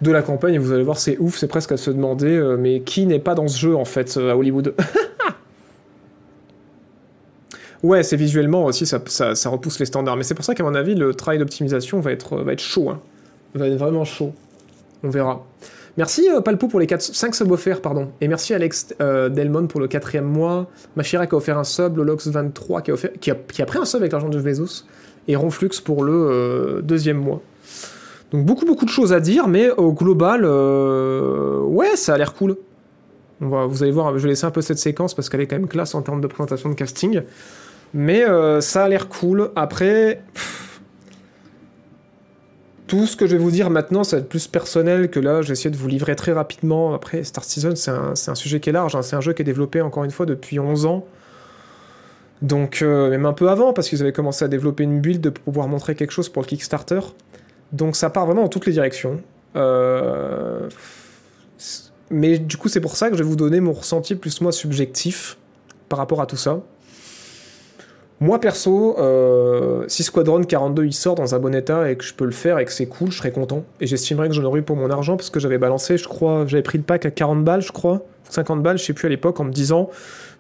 de 0.00 0.12
la 0.12 0.22
campagne, 0.22 0.54
et 0.54 0.58
vous 0.58 0.70
allez 0.72 0.84
voir, 0.84 0.96
c'est 0.96 1.18
ouf, 1.18 1.36
c'est 1.36 1.48
presque 1.48 1.72
à 1.72 1.76
se 1.76 1.90
demander, 1.90 2.28
euh, 2.28 2.56
mais 2.56 2.82
qui 2.82 3.04
n'est 3.04 3.18
pas 3.18 3.34
dans 3.34 3.48
ce 3.48 3.58
jeu 3.58 3.74
en 3.74 3.84
fait 3.84 4.16
euh, 4.16 4.30
à 4.30 4.36
Hollywood? 4.36 4.74
Ouais, 7.84 8.02
c'est 8.02 8.16
visuellement 8.16 8.64
aussi, 8.64 8.86
ça, 8.86 9.00
ça, 9.06 9.50
repousse 9.50 9.78
les 9.78 9.86
standards, 9.86 10.16
mais 10.16 10.24
c'est 10.24 10.34
pour 10.34 10.44
ça 10.44 10.56
qu'à 10.56 10.64
mon 10.64 10.74
avis, 10.74 10.96
le 10.96 11.14
travail 11.14 11.38
d'optimisation 11.38 12.00
va 12.00 12.10
être, 12.10 12.38
va 12.38 12.52
être 12.52 12.60
chaud, 12.60 12.90
hein. 12.90 12.98
va 13.54 13.68
être 13.68 13.78
vraiment 13.78 14.04
chaud. 14.04 14.32
On 15.04 15.10
verra. 15.10 15.46
Merci 15.98 16.30
euh, 16.30 16.40
Palpo 16.40 16.68
pour 16.68 16.78
les 16.78 16.86
4, 16.86 17.02
5 17.02 17.34
subs 17.34 17.50
offerts, 17.50 17.82
pardon. 17.82 18.12
Et 18.20 18.28
merci 18.28 18.54
Alex 18.54 18.94
euh, 19.00 19.28
Delmon 19.28 19.66
pour 19.66 19.80
le 19.80 19.88
quatrième 19.88 20.26
mois. 20.26 20.70
Machira 20.94 21.26
qui 21.26 21.34
a 21.34 21.38
offert 21.38 21.58
un 21.58 21.64
sub, 21.64 21.98
Lolox23 21.98 23.18
qui 23.18 23.30
a, 23.32 23.34
pris 23.34 23.78
un 23.78 23.84
sub 23.84 24.00
avec 24.00 24.12
l'argent 24.12 24.28
de 24.28 24.38
Vezos. 24.38 24.84
Et 25.26 25.34
Ronflux 25.34 25.80
pour 25.84 26.04
le 26.04 26.12
euh, 26.12 26.80
deuxième 26.82 27.18
mois. 27.18 27.42
Donc 28.30 28.46
beaucoup 28.46 28.64
beaucoup 28.64 28.84
de 28.84 28.90
choses 28.90 29.12
à 29.12 29.18
dire, 29.18 29.48
mais 29.48 29.70
au 29.70 29.92
global, 29.92 30.44
ouais, 30.44 31.96
ça 31.96 32.14
a 32.14 32.18
l'air 32.18 32.32
cool. 32.34 32.56
Vous 33.40 33.82
allez 33.82 33.92
voir, 33.92 34.16
je 34.16 34.22
vais 34.22 34.28
laisser 34.28 34.46
un 34.46 34.50
peu 34.50 34.60
cette 34.60 34.78
séquence 34.78 35.14
parce 35.14 35.28
qu'elle 35.28 35.40
est 35.40 35.46
quand 35.46 35.56
même 35.56 35.68
classe 35.68 35.94
en 35.94 36.02
termes 36.02 36.20
de 36.20 36.26
présentation 36.28 36.68
de 36.68 36.74
casting. 36.74 37.22
Mais 37.94 38.24
euh, 38.24 38.60
ça 38.60 38.84
a 38.84 38.88
l'air 38.88 39.08
cool. 39.08 39.50
Après, 39.56 40.22
tout 42.88 43.06
ce 43.06 43.16
que 43.16 43.26
je 43.26 43.32
vais 43.36 43.42
vous 43.42 43.50
dire 43.52 43.70
maintenant, 43.70 44.02
ça 44.02 44.16
va 44.16 44.22
être 44.22 44.28
plus 44.28 44.48
personnel 44.48 45.10
que 45.10 45.20
là. 45.20 45.42
J'ai 45.42 45.52
essayé 45.52 45.70
de 45.70 45.76
vous 45.76 45.86
livrer 45.88 46.16
très 46.16 46.32
rapidement. 46.32 46.94
Après, 46.94 47.22
Star 47.22 47.44
Citizen, 47.44 47.76
c'est 47.76 47.90
un, 47.92 48.14
c'est 48.16 48.30
un 48.30 48.34
sujet 48.34 48.58
qui 48.60 48.70
est 48.70 48.72
large. 48.72 48.96
hein. 48.96 49.02
C'est 49.02 49.14
un 49.16 49.20
jeu 49.20 49.32
qui 49.34 49.42
est 49.42 49.44
développé, 49.44 49.80
encore 49.80 50.04
une 50.04 50.10
fois, 50.10 50.26
depuis 50.26 50.58
11 50.58 50.86
ans. 50.86 51.04
Donc, 52.42 52.82
euh, 52.82 53.10
même 53.10 53.26
un 53.26 53.32
peu 53.32 53.48
avant, 53.50 53.72
parce 53.72 53.88
qu'ils 53.88 54.00
avaient 54.02 54.12
commencé 54.12 54.44
à 54.44 54.48
développer 54.48 54.84
une 54.84 55.00
build 55.00 55.30
pour 55.30 55.44
pouvoir 55.44 55.68
montrer 55.68 55.94
quelque 55.94 56.12
chose 56.12 56.28
pour 56.28 56.42
le 56.42 56.46
Kickstarter. 56.48 57.00
Donc, 57.72 57.96
ça 57.96 58.10
part 58.10 58.26
vraiment 58.26 58.42
dans 58.42 58.48
toutes 58.48 58.66
les 58.66 58.72
directions. 58.72 59.20
Euh, 59.56 60.68
Mais 62.10 62.38
du 62.38 62.56
coup, 62.56 62.68
c'est 62.68 62.80
pour 62.80 62.96
ça 62.96 63.10
que 63.10 63.16
je 63.16 63.22
vais 63.22 63.28
vous 63.28 63.36
donner 63.36 63.60
mon 63.60 63.72
ressenti 63.72 64.14
plus 64.14 64.40
moi 64.40 64.52
subjectif 64.52 65.36
par 65.88 65.98
rapport 65.98 66.20
à 66.22 66.26
tout 66.26 66.36
ça. 66.36 66.60
Moi 68.20 68.40
perso, 68.40 68.96
euh, 68.98 69.84
si 69.86 70.02
Squadron 70.02 70.42
42 70.42 70.86
il 70.86 70.92
sort 70.92 71.14
dans 71.14 71.36
un 71.36 71.38
bon 71.38 71.54
état 71.54 71.88
et 71.88 71.96
que 71.96 72.02
je 72.04 72.12
peux 72.14 72.24
le 72.24 72.32
faire 72.32 72.58
et 72.58 72.64
que 72.64 72.72
c'est 72.72 72.86
cool, 72.86 73.12
je 73.12 73.18
serais 73.18 73.30
content. 73.30 73.64
Et 73.80 73.86
j'estimerais 73.86 74.28
que 74.28 74.34
j'en 74.34 74.42
aurais 74.42 74.58
eu 74.58 74.62
pour 74.62 74.74
mon 74.74 74.90
argent 74.90 75.16
parce 75.16 75.30
que 75.30 75.38
j'avais 75.38 75.58
balancé, 75.58 75.96
je 75.96 76.08
crois, 76.08 76.44
j'avais 76.46 76.64
pris 76.64 76.78
le 76.78 76.84
pack 76.84 77.06
à 77.06 77.12
40 77.12 77.44
balles, 77.44 77.62
je 77.62 77.70
crois, 77.70 78.02
50 78.28 78.60
balles, 78.60 78.76
je 78.76 78.84
sais 78.84 78.92
plus 78.92 79.06
à 79.06 79.08
l'époque, 79.08 79.38
en 79.38 79.44
me 79.44 79.52
disant 79.52 79.88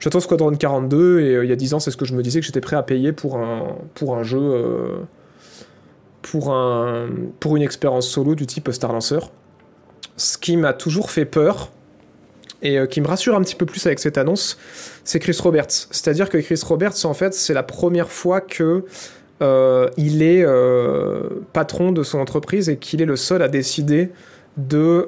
j'attends 0.00 0.18
Squadron 0.18 0.56
42 0.56 1.20
et 1.20 1.36
euh, 1.36 1.44
il 1.44 1.50
y 1.50 1.52
a 1.52 1.56
10 1.56 1.74
ans, 1.74 1.80
c'est 1.80 1.92
ce 1.92 1.96
que 1.96 2.04
je 2.04 2.14
me 2.14 2.22
disais 2.22 2.40
que 2.40 2.46
j'étais 2.46 2.60
prêt 2.60 2.74
à 2.74 2.82
payer 2.82 3.12
pour 3.12 3.36
un, 3.36 3.76
pour 3.94 4.16
un 4.16 4.24
jeu, 4.24 4.40
euh, 4.40 4.96
pour, 6.22 6.52
un, 6.52 7.06
pour 7.38 7.56
une 7.56 7.62
expérience 7.62 8.08
solo 8.08 8.34
du 8.34 8.46
type 8.46 8.68
Star 8.72 8.92
Lancer. 8.92 9.20
Ce 10.16 10.36
qui 10.36 10.56
m'a 10.56 10.72
toujours 10.72 11.12
fait 11.12 11.26
peur, 11.26 11.70
et 12.62 12.78
euh, 12.78 12.86
qui 12.86 13.00
me 13.00 13.06
rassure 13.06 13.36
un 13.36 13.42
petit 13.42 13.54
peu 13.54 13.66
plus 13.66 13.86
avec 13.86 13.98
cette 13.98 14.18
annonce, 14.18 14.58
c'est 15.04 15.18
Chris 15.18 15.36
Roberts. 15.40 15.70
C'est-à-dire 15.90 16.28
que 16.28 16.38
Chris 16.38 16.60
Roberts, 16.64 17.04
en 17.04 17.14
fait, 17.14 17.34
c'est 17.34 17.54
la 17.54 17.62
première 17.62 18.10
fois 18.10 18.40
que 18.40 18.84
euh, 19.40 19.88
il 19.96 20.22
est 20.22 20.42
euh, 20.44 21.22
patron 21.52 21.92
de 21.92 22.02
son 22.02 22.18
entreprise 22.18 22.68
et 22.68 22.76
qu'il 22.76 23.00
est 23.00 23.06
le 23.06 23.16
seul 23.16 23.42
à 23.42 23.48
décider 23.48 24.10
de 24.56 25.06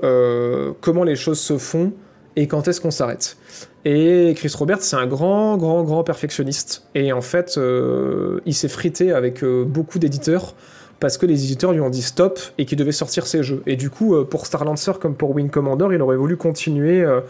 comment 0.81 1.03
les 1.03 1.17
choses 1.17 1.41
se 1.41 1.59
font 1.59 1.93
et 2.37 2.47
quand 2.47 2.69
est-ce 2.69 2.81
qu'on 2.81 2.93
s'arrête. 2.93 3.37
Et 3.85 4.33
Chris 4.37 4.53
Roberts, 4.57 4.83
c'est 4.83 4.95
un 4.95 5.09
grand, 5.09 5.57
grand, 5.57 5.83
grand 5.83 6.05
perfectionniste. 6.05 6.85
Et 6.95 7.13
en 7.13 7.21
fait, 7.21 7.59
il 8.47 8.55
s'est 8.55 8.69
frité 8.69 9.11
avec 9.11 9.45
beaucoup 9.45 9.99
d'éditeurs 9.99 10.55
parce 11.01 11.17
que 11.17 11.27
les 11.27 11.45
éditeurs 11.45 11.73
lui 11.73 11.81
ont 11.81 11.91
dit 11.91 12.03
stop 12.03 12.39
et 12.59 12.67
qu'il 12.67 12.79
devait 12.79 12.93
sortir 12.93 13.27
ses 13.27 13.43
jeux. 13.43 13.63
Et 13.67 13.77
du 13.77 13.91
coup, 13.91 14.15
euh, 14.15 14.25
pour 14.25 14.47
Star 14.47 14.65
Lancer 14.65 14.93
comme 15.01 15.15
pour 15.15 15.35
Wing 15.35 15.51
Commander, 15.51 15.89
il 15.93 16.03
aurait 16.03 16.17
voulu 16.17 16.37
continuer 16.37 17.01
euh, 17.01 17.21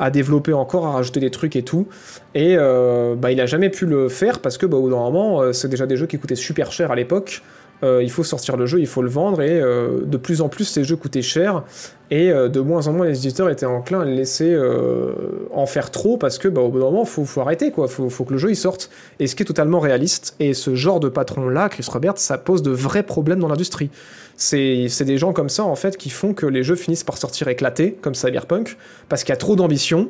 à 0.00 0.10
développer 0.10 0.54
encore, 0.54 0.86
à 0.86 0.92
rajouter 0.92 1.20
des 1.20 1.30
trucs 1.30 1.54
et 1.54 1.62
tout. 1.62 1.86
Et 2.34 2.56
euh, 2.56 3.14
bah, 3.14 3.30
il 3.30 3.40
a 3.40 3.46
jamais 3.46 3.68
pu 3.68 3.84
le 3.86 4.08
faire 4.08 4.40
parce 4.40 4.56
que, 4.56 4.64
bah, 4.66 4.78
au 4.78 4.82
bout 4.82 4.90
d'un 4.90 4.96
moment, 4.96 5.52
c'est 5.52 5.68
déjà 5.68 5.86
des 5.86 5.96
jeux 5.96 6.06
qui 6.06 6.18
coûtaient 6.18 6.34
super 6.34 6.72
cher 6.72 6.90
à 6.90 6.96
l'époque. 6.96 7.42
Euh, 7.84 8.02
il 8.02 8.10
faut 8.10 8.24
sortir 8.24 8.56
le 8.56 8.66
jeu, 8.66 8.80
il 8.80 8.86
faut 8.86 9.02
le 9.02 9.08
vendre, 9.08 9.40
et 9.40 9.60
euh, 9.60 10.00
de 10.04 10.16
plus 10.16 10.40
en 10.40 10.48
plus 10.48 10.64
ces 10.64 10.84
jeux 10.84 10.96
coûtaient 10.96 11.22
cher, 11.22 11.62
et 12.10 12.32
euh, 12.32 12.48
de 12.48 12.60
moins 12.60 12.86
en 12.86 12.92
moins 12.92 13.06
les 13.06 13.18
éditeurs 13.18 13.50
étaient 13.50 13.66
enclins 13.66 14.00
à 14.00 14.04
le 14.04 14.12
laisser 14.12 14.50
euh, 14.50 15.12
en 15.52 15.66
faire 15.66 15.90
trop 15.90 16.16
parce 16.16 16.38
que 16.38 16.48
bah, 16.48 16.62
au 16.62 16.70
bout 16.70 16.78
d'un 16.78 16.86
moment 16.86 17.04
faut, 17.04 17.24
faut 17.24 17.40
arrêter 17.40 17.70
quoi, 17.70 17.86
faut, 17.86 18.08
faut 18.08 18.24
que 18.24 18.32
le 18.32 18.38
jeu 18.38 18.50
il 18.50 18.56
sorte. 18.56 18.90
Et 19.20 19.26
ce 19.26 19.36
qui 19.36 19.42
est 19.42 19.46
totalement 19.46 19.78
réaliste, 19.78 20.34
et 20.40 20.54
ce 20.54 20.74
genre 20.74 21.00
de 21.00 21.08
patron 21.08 21.48
là, 21.48 21.68
Chris 21.68 21.86
Roberts, 21.88 22.18
ça 22.18 22.38
pose 22.38 22.62
de 22.62 22.70
vrais 22.70 23.02
problèmes 23.02 23.40
dans 23.40 23.48
l'industrie. 23.48 23.90
C'est 24.36 25.04
des 25.04 25.18
gens 25.18 25.32
comme 25.32 25.48
ça 25.48 25.64
en 25.64 25.74
fait 25.74 25.96
qui 25.96 26.10
font 26.10 26.32
que 26.32 26.46
les 26.46 26.62
jeux 26.62 26.76
finissent 26.76 27.04
par 27.04 27.18
sortir 27.18 27.48
éclatés, 27.48 27.98
comme 28.00 28.14
Cyberpunk, 28.14 28.76
parce 29.08 29.24
qu'il 29.24 29.30
y 29.30 29.34
a 29.34 29.36
trop 29.36 29.56
d'ambition. 29.56 30.08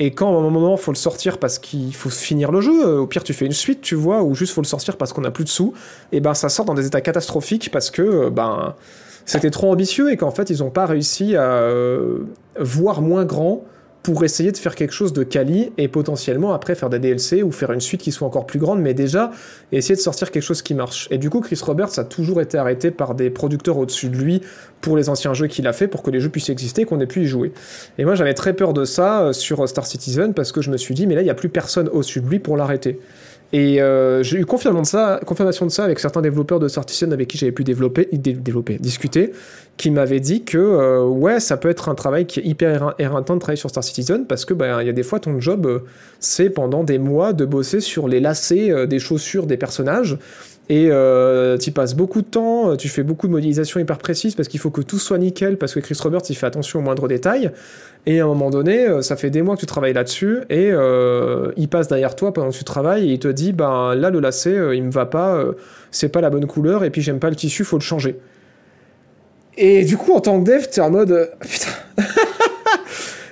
Et 0.00 0.10
quand 0.10 0.34
à 0.34 0.38
un 0.38 0.50
moment 0.50 0.76
faut 0.76 0.90
le 0.90 0.96
sortir 0.96 1.38
parce 1.38 1.58
qu'il 1.58 1.94
faut 1.94 2.10
finir 2.10 2.50
le 2.50 2.60
jeu, 2.60 2.86
euh, 2.86 2.98
au 3.00 3.06
pire 3.06 3.22
tu 3.22 3.32
fais 3.32 3.46
une 3.46 3.52
suite, 3.52 3.80
tu 3.80 3.94
vois, 3.94 4.22
ou 4.22 4.34
juste 4.34 4.52
faut 4.52 4.60
le 4.60 4.66
sortir 4.66 4.96
parce 4.96 5.12
qu'on 5.12 5.24
a 5.24 5.30
plus 5.30 5.44
de 5.44 5.48
sous, 5.48 5.72
et 6.10 6.20
ben 6.20 6.34
ça 6.34 6.48
sort 6.48 6.64
dans 6.64 6.74
des 6.74 6.86
états 6.86 7.00
catastrophiques 7.00 7.70
parce 7.70 7.90
que 7.90 8.02
euh, 8.02 8.30
ben 8.30 8.74
c'était 9.24 9.50
trop 9.50 9.70
ambitieux 9.70 10.10
et 10.10 10.16
qu'en 10.16 10.32
fait 10.32 10.50
ils 10.50 10.62
ont 10.62 10.70
pas 10.70 10.86
réussi 10.86 11.36
à 11.36 11.44
euh, 11.44 12.18
voir 12.58 13.02
moins 13.02 13.24
grand 13.24 13.64
pour 14.04 14.22
essayer 14.22 14.52
de 14.52 14.58
faire 14.58 14.74
quelque 14.74 14.92
chose 14.92 15.14
de 15.14 15.22
quali 15.24 15.72
et 15.78 15.88
potentiellement 15.88 16.52
après 16.52 16.74
faire 16.74 16.90
des 16.90 16.98
DLC 16.98 17.42
ou 17.42 17.50
faire 17.50 17.72
une 17.72 17.80
suite 17.80 18.02
qui 18.02 18.12
soit 18.12 18.28
encore 18.28 18.44
plus 18.44 18.58
grande, 18.58 18.80
mais 18.80 18.92
déjà 18.92 19.30
essayer 19.72 19.96
de 19.96 20.00
sortir 20.00 20.30
quelque 20.30 20.42
chose 20.42 20.60
qui 20.60 20.74
marche. 20.74 21.08
Et 21.10 21.16
du 21.16 21.30
coup, 21.30 21.40
Chris 21.40 21.58
Roberts 21.62 21.98
a 21.98 22.04
toujours 22.04 22.42
été 22.42 22.58
arrêté 22.58 22.90
par 22.90 23.14
des 23.14 23.30
producteurs 23.30 23.78
au-dessus 23.78 24.10
de 24.10 24.16
lui 24.16 24.42
pour 24.82 24.98
les 24.98 25.08
anciens 25.08 25.32
jeux 25.32 25.46
qu'il 25.46 25.66
a 25.66 25.72
fait, 25.72 25.88
pour 25.88 26.02
que 26.02 26.10
les 26.10 26.20
jeux 26.20 26.28
puissent 26.28 26.50
exister, 26.50 26.84
qu'on 26.84 27.00
ait 27.00 27.06
pu 27.06 27.22
y 27.22 27.26
jouer. 27.26 27.54
Et 27.96 28.04
moi, 28.04 28.14
j'avais 28.14 28.34
très 28.34 28.52
peur 28.52 28.74
de 28.74 28.84
ça 28.84 29.22
euh, 29.22 29.32
sur 29.32 29.66
Star 29.66 29.86
Citizen 29.86 30.34
parce 30.34 30.52
que 30.52 30.60
je 30.60 30.70
me 30.70 30.76
suis 30.76 30.94
dit, 30.94 31.06
mais 31.06 31.14
là, 31.14 31.22
il 31.22 31.24
n'y 31.24 31.30
a 31.30 31.34
plus 31.34 31.48
personne 31.48 31.88
au-dessus 31.88 32.20
de 32.20 32.28
lui 32.28 32.40
pour 32.40 32.58
l'arrêter. 32.58 33.00
Et 33.52 33.80
euh, 33.80 34.24
j'ai 34.24 34.38
eu 34.38 34.46
confirmation 34.46 34.82
de, 34.82 34.86
ça, 34.86 35.20
confirmation 35.24 35.64
de 35.66 35.70
ça 35.70 35.84
avec 35.84 36.00
certains 36.00 36.22
développeurs 36.22 36.58
de 36.58 36.66
Star 36.66 36.82
Citizen 36.88 37.12
avec 37.12 37.28
qui 37.28 37.38
j'avais 37.38 37.52
pu 37.52 37.62
développer, 37.62 38.08
dé- 38.12 38.32
développer, 38.32 38.78
discuter, 38.78 39.32
qui 39.76 39.92
m'avaient 39.92 40.18
dit 40.18 40.42
que 40.44 40.58
euh, 40.58 41.04
ouais, 41.04 41.38
ça 41.38 41.56
peut 41.56 41.68
être 41.68 41.88
un 41.88 41.94
travail 41.94 42.26
qui 42.26 42.40
est 42.40 42.44
hyper 42.44 42.94
éreintant 42.98 43.34
de 43.34 43.40
travailler 43.40 43.58
sur 43.60 43.70
Star 43.70 43.84
Citizen 43.84 44.26
parce 44.26 44.44
que 44.44 44.54
bah, 44.54 44.82
il 44.82 44.86
y 44.86 44.90
a 44.90 44.92
des 44.92 45.04
fois 45.04 45.20
ton 45.20 45.38
job 45.40 45.66
euh, 45.66 45.80
c'est 46.18 46.50
pendant 46.50 46.82
des 46.82 46.98
mois 46.98 47.32
de 47.32 47.44
bosser 47.44 47.80
sur 47.80 48.08
les 48.08 48.18
lacets 48.18 48.70
euh, 48.72 48.86
des 48.86 48.98
chaussures 48.98 49.46
des 49.46 49.56
personnages 49.56 50.18
et 50.70 50.88
euh, 50.90 51.58
tu 51.58 51.72
passes 51.72 51.94
beaucoup 51.94 52.22
de 52.22 52.26
temps, 52.26 52.70
euh, 52.70 52.76
tu 52.76 52.88
fais 52.88 53.02
beaucoup 53.02 53.26
de 53.26 53.32
modélisation 53.32 53.80
hyper 53.80 53.98
précise 53.98 54.34
parce 54.34 54.48
qu'il 54.48 54.60
faut 54.60 54.70
que 54.70 54.80
tout 54.80 54.98
soit 54.98 55.18
nickel, 55.18 55.58
parce 55.58 55.74
que 55.74 55.80
Chris 55.80 55.98
Roberts 56.02 56.22
il 56.30 56.36
fait 56.36 56.46
attention 56.46 56.78
aux 56.78 56.82
moindres 56.82 57.06
détails. 57.06 57.50
Et 58.06 58.20
à 58.20 58.24
un 58.24 58.26
moment 58.28 58.50
donné, 58.50 58.86
euh, 58.86 59.02
ça 59.02 59.16
fait 59.16 59.30
des 59.30 59.42
mois 59.42 59.56
que 59.56 59.60
tu 59.60 59.66
travailles 59.66 59.92
là-dessus 59.92 60.40
et 60.48 60.70
euh, 60.72 61.52
il 61.56 61.68
passe 61.68 61.88
derrière 61.88 62.16
toi 62.16 62.32
pendant 62.32 62.50
que 62.50 62.56
tu 62.56 62.64
travailles 62.64 63.10
et 63.10 63.12
il 63.14 63.18
te 63.18 63.28
dit 63.28 63.52
ben 63.52 63.94
là 63.94 64.10
le 64.10 64.20
lacet 64.20 64.56
euh, 64.56 64.74
il 64.74 64.84
me 64.84 64.90
va 64.90 65.06
pas, 65.06 65.42
c'est 65.90 66.08
pas 66.08 66.22
la 66.22 66.30
bonne 66.30 66.46
couleur 66.46 66.84
et 66.84 66.90
puis 66.90 67.02
j'aime 67.02 67.18
pas 67.18 67.30
le 67.30 67.36
tissu, 67.36 67.64
faut 67.64 67.78
le 67.78 67.82
changer. 67.82 68.18
Et 69.56 69.84
du 69.84 69.98
coup 69.98 70.12
en 70.12 70.20
tant 70.20 70.42
que 70.42 70.50
dev 70.50 70.66
t'es 70.70 70.80
en 70.80 70.90
mode 70.90 71.30
putain. 71.40 71.70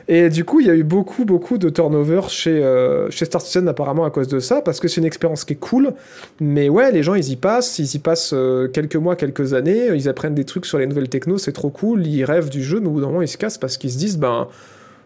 Et 0.08 0.28
du 0.28 0.44
coup, 0.44 0.60
il 0.60 0.66
y 0.66 0.70
a 0.70 0.74
eu 0.74 0.82
beaucoup, 0.82 1.24
beaucoup 1.24 1.58
de 1.58 1.68
turnover 1.68 2.22
chez, 2.28 2.62
euh, 2.62 3.10
chez 3.10 3.24
Star 3.24 3.40
Citizen 3.40 3.68
apparemment 3.68 4.04
à 4.04 4.10
cause 4.10 4.28
de 4.28 4.40
ça, 4.40 4.60
parce 4.60 4.80
que 4.80 4.88
c'est 4.88 5.00
une 5.00 5.06
expérience 5.06 5.44
qui 5.44 5.54
est 5.54 5.56
cool. 5.56 5.92
Mais 6.40 6.68
ouais, 6.68 6.90
les 6.92 7.02
gens, 7.02 7.14
ils 7.14 7.30
y 7.30 7.36
passent, 7.36 7.78
ils 7.78 7.94
y 7.94 7.98
passent 7.98 8.32
euh, 8.34 8.68
quelques 8.68 8.96
mois, 8.96 9.16
quelques 9.16 9.54
années, 9.54 9.88
ils 9.94 10.08
apprennent 10.08 10.34
des 10.34 10.44
trucs 10.44 10.66
sur 10.66 10.78
les 10.78 10.86
nouvelles 10.86 11.08
techno, 11.08 11.38
c'est 11.38 11.52
trop 11.52 11.70
cool, 11.70 12.06
ils 12.06 12.24
rêvent 12.24 12.50
du 12.50 12.62
jeu, 12.62 12.80
mais 12.80 12.88
au 12.88 12.92
bout 12.92 13.00
d'un 13.00 13.08
moment, 13.08 13.22
ils 13.22 13.28
se 13.28 13.38
cassent 13.38 13.58
parce 13.58 13.76
qu'ils 13.76 13.92
se 13.92 13.98
disent, 13.98 14.18
ben, 14.18 14.48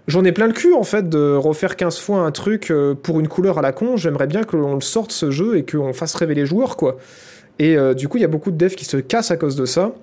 j'en 0.08 0.24
ai 0.24 0.32
plein 0.32 0.46
le 0.46 0.52
cul 0.52 0.72
en 0.72 0.84
fait 0.84 1.08
de 1.08 1.34
refaire 1.34 1.76
15 1.76 1.98
fois 1.98 2.20
un 2.20 2.30
truc 2.30 2.70
euh, 2.70 2.94
pour 2.94 3.20
une 3.20 3.28
couleur 3.28 3.58
à 3.58 3.62
la 3.62 3.72
con, 3.72 3.96
j'aimerais 3.96 4.26
bien 4.26 4.44
que 4.44 4.56
l'on 4.56 4.74
le 4.74 4.80
sorte 4.80 5.12
ce 5.12 5.30
jeu 5.30 5.56
et 5.58 5.64
qu'on 5.64 5.92
fasse 5.92 6.14
rêver 6.14 6.34
les 6.34 6.46
joueurs, 6.46 6.76
quoi. 6.76 6.96
Et 7.58 7.74
du 7.94 8.06
coup, 8.06 8.18
il 8.18 8.20
y 8.20 8.24
a 8.24 8.28
beaucoup 8.28 8.50
de 8.50 8.58
devs 8.58 8.74
qui 8.74 8.84
se 8.84 8.98
cassent 8.98 9.30
à 9.30 9.38
cause 9.38 9.56
de 9.56 9.64
ça. 9.64 9.94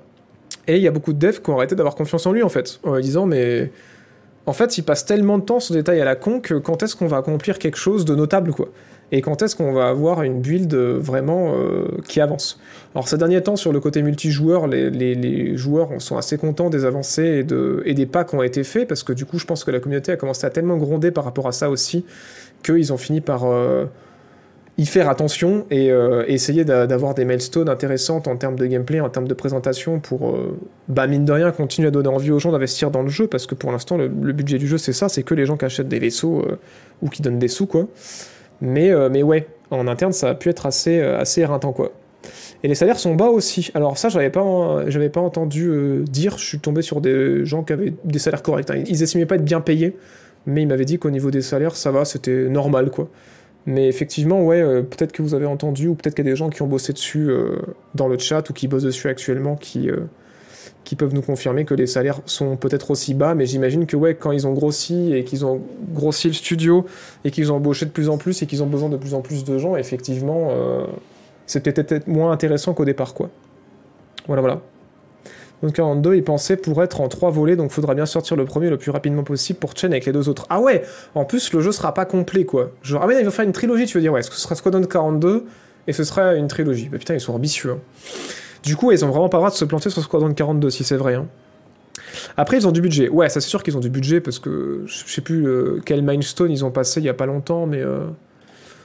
Et 0.67 0.77
il 0.77 0.81
y 0.81 0.87
a 0.87 0.91
beaucoup 0.91 1.13
de 1.13 1.19
devs 1.19 1.39
qui 1.39 1.51
ont 1.51 1.57
arrêté 1.57 1.75
d'avoir 1.75 1.93
confiance 1.93 2.25
en 2.25 2.31
lui, 2.31 2.41
en 2.41 2.49
fait, 2.49 2.79
en 2.83 2.99
disant, 2.99 3.27
mais 3.27 3.69
en 4.45 4.53
fait, 4.53 4.77
il 4.77 4.83
passe 4.83 5.05
tellement 5.05 5.37
de 5.37 5.43
temps 5.43 5.59
sur 5.59 5.73
des 5.73 5.79
détails 5.79 6.01
à 6.01 6.05
la 6.05 6.15
con 6.15 6.39
que 6.39 6.55
quand 6.55 6.83
est-ce 6.83 6.95
qu'on 6.95 7.07
va 7.07 7.17
accomplir 7.17 7.59
quelque 7.59 7.77
chose 7.77 8.05
de 8.05 8.15
notable, 8.15 8.51
quoi. 8.51 8.69
Et 9.11 9.21
quand 9.21 9.43
est-ce 9.43 9.55
qu'on 9.55 9.73
va 9.73 9.89
avoir 9.89 10.23
une 10.23 10.41
build 10.41 10.73
euh, 10.73 10.97
vraiment 10.99 11.53
euh, 11.53 11.85
qui 12.07 12.19
avance. 12.19 12.59
Alors, 12.95 13.07
ces 13.07 13.17
derniers 13.17 13.43
temps, 13.43 13.55
sur 13.55 13.71
le 13.71 13.79
côté 13.79 14.01
multijoueur, 14.01 14.65
les, 14.65 15.55
joueurs 15.55 15.89
sont 15.99 16.17
assez 16.17 16.37
contents 16.37 16.71
des 16.71 16.83
avancées 16.83 17.45
et 17.85 17.93
des 17.93 18.05
pas 18.07 18.23
qui 18.23 18.35
ont 18.35 18.41
été 18.41 18.63
faits, 18.63 18.87
parce 18.87 19.03
que 19.03 19.13
du 19.13 19.25
coup, 19.25 19.37
je 19.37 19.45
pense 19.45 19.63
que 19.63 19.69
la 19.69 19.79
communauté 19.79 20.11
a 20.11 20.17
commencé 20.17 20.47
à 20.47 20.49
tellement 20.49 20.77
gronder 20.77 21.11
par 21.11 21.25
rapport 21.25 21.47
à 21.47 21.51
ça 21.51 21.69
aussi, 21.69 22.05
qu'ils 22.63 22.91
ont 22.91 22.97
fini 22.97 23.21
par 23.21 23.45
euh, 23.45 23.85
y 24.77 24.85
faire 24.87 25.07
attention 25.07 25.65
et 25.69 25.91
euh, 25.91 26.23
essayer 26.27 26.65
d'a- 26.65 26.87
d'avoir 26.87 27.13
des 27.13 27.25
milestones 27.25 27.69
intéressantes 27.69 28.27
en 28.27 28.35
termes 28.37 28.55
de 28.55 28.65
gameplay, 28.65 28.99
en 28.99 29.09
termes 29.09 29.27
de 29.27 29.33
présentation 29.35 29.99
pour, 29.99 30.29
euh, 30.31 30.57
bah 30.87 31.05
mine 31.05 31.25
de 31.25 31.31
rien, 31.31 31.51
continuer 31.51 31.89
à 31.89 31.91
donner 31.91 32.09
envie 32.09 32.31
aux 32.31 32.39
gens 32.39 32.51
d'investir 32.51 32.89
dans 32.89 33.03
le 33.03 33.09
jeu 33.09 33.27
parce 33.27 33.45
que 33.45 33.53
pour 33.53 33.71
l'instant, 33.71 33.97
le, 33.97 34.07
budget 34.07 34.57
du 34.57 34.67
jeu, 34.67 34.79
c'est 34.79 34.93
ça, 34.93 35.09
c'est 35.09 35.21
que 35.23 35.35
les 35.35 35.45
gens 35.45 35.57
qui 35.57 35.65
achètent 35.65 35.89
des 35.89 35.99
vaisseaux 35.99 36.39
euh, 36.41 36.57
ou 37.03 37.09
qui 37.09 37.21
donnent 37.21 37.37
des 37.39 37.47
sous, 37.49 37.67
quoi. 37.67 37.87
Mais, 38.61 38.93
mais 39.09 39.23
ouais, 39.23 39.47
en 39.71 39.87
interne, 39.87 40.13
ça 40.13 40.29
a 40.29 40.35
pu 40.35 40.47
être 40.47 40.65
assez, 40.65 41.01
assez 41.01 41.41
éreintant, 41.41 41.73
quoi. 41.73 41.91
Et 42.63 42.69
les 42.69 42.75
salaires 42.75 42.97
sont 42.99 43.13
bas 43.15 43.27
aussi. 43.27 43.71
Alors 43.73 43.97
ça, 43.97 44.07
j'avais 44.07 44.29
pas, 44.29 44.85
j'avais 44.87 45.09
pas 45.09 45.19
entendu 45.19 45.69
dire. 46.07 46.37
Je 46.37 46.45
suis 46.45 46.59
tombé 46.59 46.81
sur 46.81 47.01
des 47.01 47.43
gens 47.45 47.63
qui 47.63 47.73
avaient 47.73 47.93
des 48.05 48.19
salaires 48.19 48.41
corrects. 48.41 48.69
hein. 48.69 48.83
Ils 48.87 49.03
estimaient 49.03 49.25
pas 49.25 49.35
être 49.35 49.43
bien 49.43 49.59
payés, 49.59 49.97
mais 50.45 50.61
ils 50.61 50.67
m'avaient 50.67 50.85
dit 50.85 50.97
qu'au 50.97 51.09
niveau 51.09 51.29
des 51.29 51.41
salaires, 51.41 51.75
ça 51.75 51.91
va, 51.91 52.05
c'était 52.05 52.47
normal, 52.47 52.89
quoi. 52.89 53.09
Mais 53.65 53.87
effectivement, 53.87 54.43
ouais, 54.43 54.61
euh, 54.61 54.81
peut-être 54.81 55.13
que 55.13 55.21
vous 55.21 55.33
avez 55.33 55.45
entendu, 55.45 55.87
ou 55.87 55.95
peut-être 55.95 56.15
qu'il 56.15 56.25
y 56.25 56.27
a 56.27 56.31
des 56.31 56.35
gens 56.35 56.49
qui 56.49 56.61
ont 56.61 56.67
bossé 56.67 56.91
dessus 56.91 57.29
euh, 57.29 57.59
dans 57.95 58.07
le 58.07 58.17
chat 58.17 58.49
ou 58.49 58.53
qui 58.53 58.67
bossent 58.67 58.83
dessus 58.83 59.07
actuellement, 59.07 59.55
qui, 59.55 59.89
euh, 59.89 60.01
qui 60.83 60.97
peuvent 60.97 61.13
nous 61.13 61.21
confirmer 61.21 61.63
que 61.63 61.73
les 61.73 61.87
salaires 61.87 62.19
sont 62.25 62.57
peut-être 62.57 62.91
aussi 62.91 63.13
bas. 63.13 63.35
Mais 63.35 63.45
j'imagine 63.45 63.85
que 63.85 63.95
ouais, 63.95 64.15
quand 64.15 64.31
ils 64.33 64.47
ont 64.47 64.53
grossi 64.53 65.13
et 65.13 65.23
qu'ils 65.23 65.45
ont 65.45 65.61
grossi 65.93 66.27
le 66.27 66.33
studio 66.33 66.85
et 67.23 67.31
qu'ils 67.31 67.53
ont 67.53 67.55
embauché 67.55 67.85
de 67.85 67.91
plus 67.91 68.09
en 68.09 68.17
plus 68.17 68.41
et 68.41 68.47
qu'ils 68.47 68.63
ont 68.63 68.67
besoin 68.67 68.89
de 68.89 68.97
plus 68.97 69.13
en 69.13 69.21
plus 69.21 69.45
de 69.45 69.57
gens, 69.57 69.77
effectivement, 69.77 70.49
c'est 71.45 71.61
peut-être 71.61 72.07
moins 72.07 72.31
intéressant 72.31 72.73
qu'au 72.73 72.85
départ, 72.85 73.13
quoi. 73.13 73.29
Voilà, 74.27 74.41
voilà. 74.41 74.61
Donc 75.63 75.73
42, 75.73 76.15
il 76.15 76.23
pensait 76.25 76.57
pour 76.57 76.83
être 76.83 76.99
en 76.99 77.07
trois 77.07 77.31
volets, 77.31 77.55
donc 77.55 77.71
faudra 77.71 77.95
bien 77.95 78.05
sortir 78.05 78.35
le 78.35 78.43
premier 78.43 78.69
le 78.69 78.77
plus 78.77 78.91
rapidement 78.91 79.23
possible 79.23 79.57
pour 79.59 79.71
chain 79.77 79.87
avec 79.91 80.05
les 80.05 80.11
deux 80.11 80.27
autres. 80.27 80.45
Ah 80.49 80.59
ouais 80.59 80.83
En 81.15 81.23
plus, 81.23 81.53
le 81.53 81.61
jeu 81.61 81.71
sera 81.71 81.93
pas 81.93 82.03
complet, 82.03 82.43
quoi. 82.43 82.71
Genre, 82.81 83.01
ah 83.01 83.07
ouais, 83.07 83.17
il 83.17 83.23
va 83.23 83.31
faire 83.31 83.45
une 83.45 83.53
trilogie, 83.53 83.85
tu 83.85 83.97
veux 83.97 84.01
dire, 84.01 84.11
ouais, 84.11 84.21
ce 84.21 84.31
sera 84.33 84.55
Squadron 84.55 84.83
42, 84.83 85.45
et 85.87 85.93
ce 85.93 86.03
sera 86.03 86.35
une 86.35 86.49
trilogie. 86.49 86.89
Bah 86.89 86.97
putain, 86.97 87.13
ils 87.13 87.21
sont 87.21 87.33
ambitieux. 87.33 87.71
hein. 87.71 87.77
Du 88.61 88.75
coup, 88.75 88.91
ils 88.91 89.03
ont 89.05 89.09
vraiment 89.09 89.29
pas 89.29 89.37
le 89.37 89.41
droit 89.41 89.51
de 89.51 89.55
se 89.55 89.63
planter 89.65 89.89
sur 89.89 90.01
Squadron 90.03 90.33
42, 90.33 90.69
si 90.69 90.83
c'est 90.83 90.97
vrai. 90.97 91.15
hein. 91.15 91.27
Après, 92.35 92.57
ils 92.57 92.67
ont 92.67 92.71
du 92.73 92.81
budget. 92.81 93.07
Ouais, 93.07 93.29
ça 93.29 93.39
c'est 93.39 93.47
sûr 93.47 93.63
qu'ils 93.63 93.77
ont 93.77 93.81
du 93.81 93.89
budget, 93.89 94.19
parce 94.19 94.39
que 94.39 94.83
je 94.85 95.05
sais 95.13 95.21
plus 95.21 95.47
euh, 95.47 95.79
quel 95.85 96.01
milestone 96.01 96.51
ils 96.51 96.65
ont 96.65 96.71
passé 96.71 96.99
il 96.99 97.05
y 97.05 97.09
a 97.09 97.13
pas 97.13 97.25
longtemps, 97.25 97.65
mais... 97.67 97.81
euh, 97.81 98.07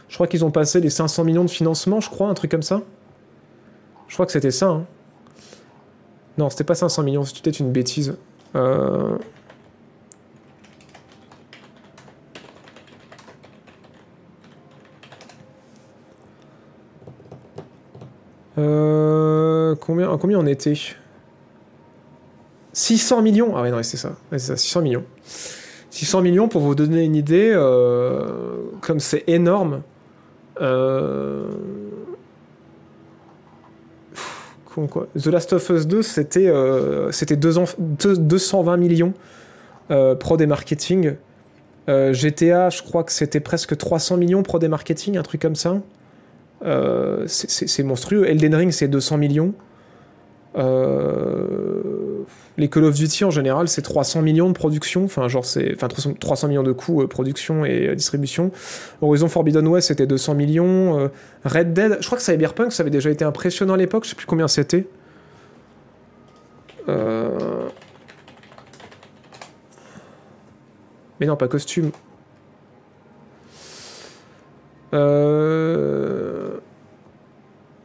je 0.08 0.14
crois 0.14 0.28
qu'ils 0.28 0.44
ont 0.44 0.50
passé 0.52 0.80
les 0.80 0.90
500 0.90 1.24
millions 1.24 1.44
de 1.44 1.50
financement, 1.50 2.00
je 2.00 2.08
crois, 2.08 2.28
un 2.28 2.34
truc 2.34 2.50
comme 2.52 2.62
ça. 2.62 2.82
Je 4.06 4.14
crois 4.14 4.26
que 4.26 4.32
c'était 4.32 4.52
ça, 4.52 4.68
hein. 4.68 4.86
Non, 6.38 6.48
c'était 6.50 6.64
pas 6.64 6.76
500 6.76 7.02
millions, 7.02 7.24
c'était 7.24 7.42
peut-être 7.42 7.58
une 7.58 7.72
bêtise. 7.72 8.16
Euh... 8.54 9.18
Euh, 18.56 19.74
combien, 19.80 20.16
combien 20.16 20.38
on 20.38 20.46
était? 20.46 20.74
600 22.72 23.22
millions 23.22 23.56
Ah 23.56 23.62
ouais, 23.62 23.70
non, 23.70 23.82
c'est 23.82 23.96
ça. 23.96 24.10
Ouais, 24.30 24.38
c'est 24.38 24.46
ça, 24.48 24.56
600 24.56 24.82
millions. 24.82 25.04
600 25.90 26.22
millions, 26.22 26.48
pour 26.48 26.62
vous 26.62 26.76
donner 26.76 27.04
une 27.04 27.16
idée, 27.16 27.50
euh, 27.52 28.58
comme 28.80 29.00
c'est 29.00 29.24
énorme, 29.26 29.82
euh, 30.60 31.50
The 34.86 35.26
Last 35.26 35.52
of 35.52 35.68
Us 35.70 35.86
2, 35.86 36.02
c'était 36.02 36.48
euh, 36.48 37.10
c'était 37.12 37.36
deux 37.36 37.58
enf- 37.58 37.76
deux- 37.78 38.16
220 38.16 38.76
millions 38.76 39.12
euh, 39.90 40.14
prod 40.14 40.40
et 40.40 40.46
marketing. 40.46 41.14
Euh, 41.88 42.12
GTA, 42.12 42.68
je 42.70 42.82
crois 42.82 43.02
que 43.04 43.12
c'était 43.12 43.40
presque 43.40 43.76
300 43.76 44.18
millions 44.18 44.42
prod 44.42 44.62
et 44.62 44.68
marketing, 44.68 45.16
un 45.16 45.22
truc 45.22 45.40
comme 45.42 45.56
ça. 45.56 45.80
Euh, 46.64 47.24
c'est 47.26 47.82
monstrueux. 47.82 48.26
Elden 48.26 48.54
Ring, 48.54 48.70
c'est 48.72 48.88
200 48.88 49.16
millions. 49.16 49.54
Euh, 50.56 52.07
les 52.58 52.68
Call 52.68 52.84
of 52.84 52.94
Duty 52.94 53.24
en 53.24 53.30
général, 53.30 53.68
c'est 53.68 53.82
300 53.82 54.20
millions 54.22 54.48
de 54.48 54.52
production, 54.52 55.04
enfin 55.04 55.28
genre 55.28 55.44
c'est, 55.44 55.72
enfin 55.74 55.86
300, 55.88 56.14
300 56.14 56.48
millions 56.48 56.62
de 56.64 56.72
coûts 56.72 57.02
euh, 57.02 57.06
production 57.06 57.64
et 57.64 57.86
euh, 57.88 57.94
distribution. 57.94 58.50
Horizon 59.00 59.28
Forbidden 59.28 59.66
West 59.68 59.88
c'était 59.88 60.06
200 60.06 60.34
millions. 60.34 60.98
Euh, 60.98 61.08
Red 61.44 61.72
Dead, 61.72 61.98
je 62.00 62.06
crois 62.06 62.18
que 62.18 62.24
Cyberpunk 62.24 62.72
ça 62.72 62.82
avait 62.82 62.90
déjà 62.90 63.10
été 63.10 63.24
impressionnant 63.24 63.74
à 63.74 63.76
l'époque, 63.76 64.04
je 64.04 64.10
sais 64.10 64.16
plus 64.16 64.26
combien 64.26 64.48
c'était. 64.48 64.86
Mais 71.20 71.26
non, 71.26 71.36
pas 71.36 71.48
costume. 71.48 71.90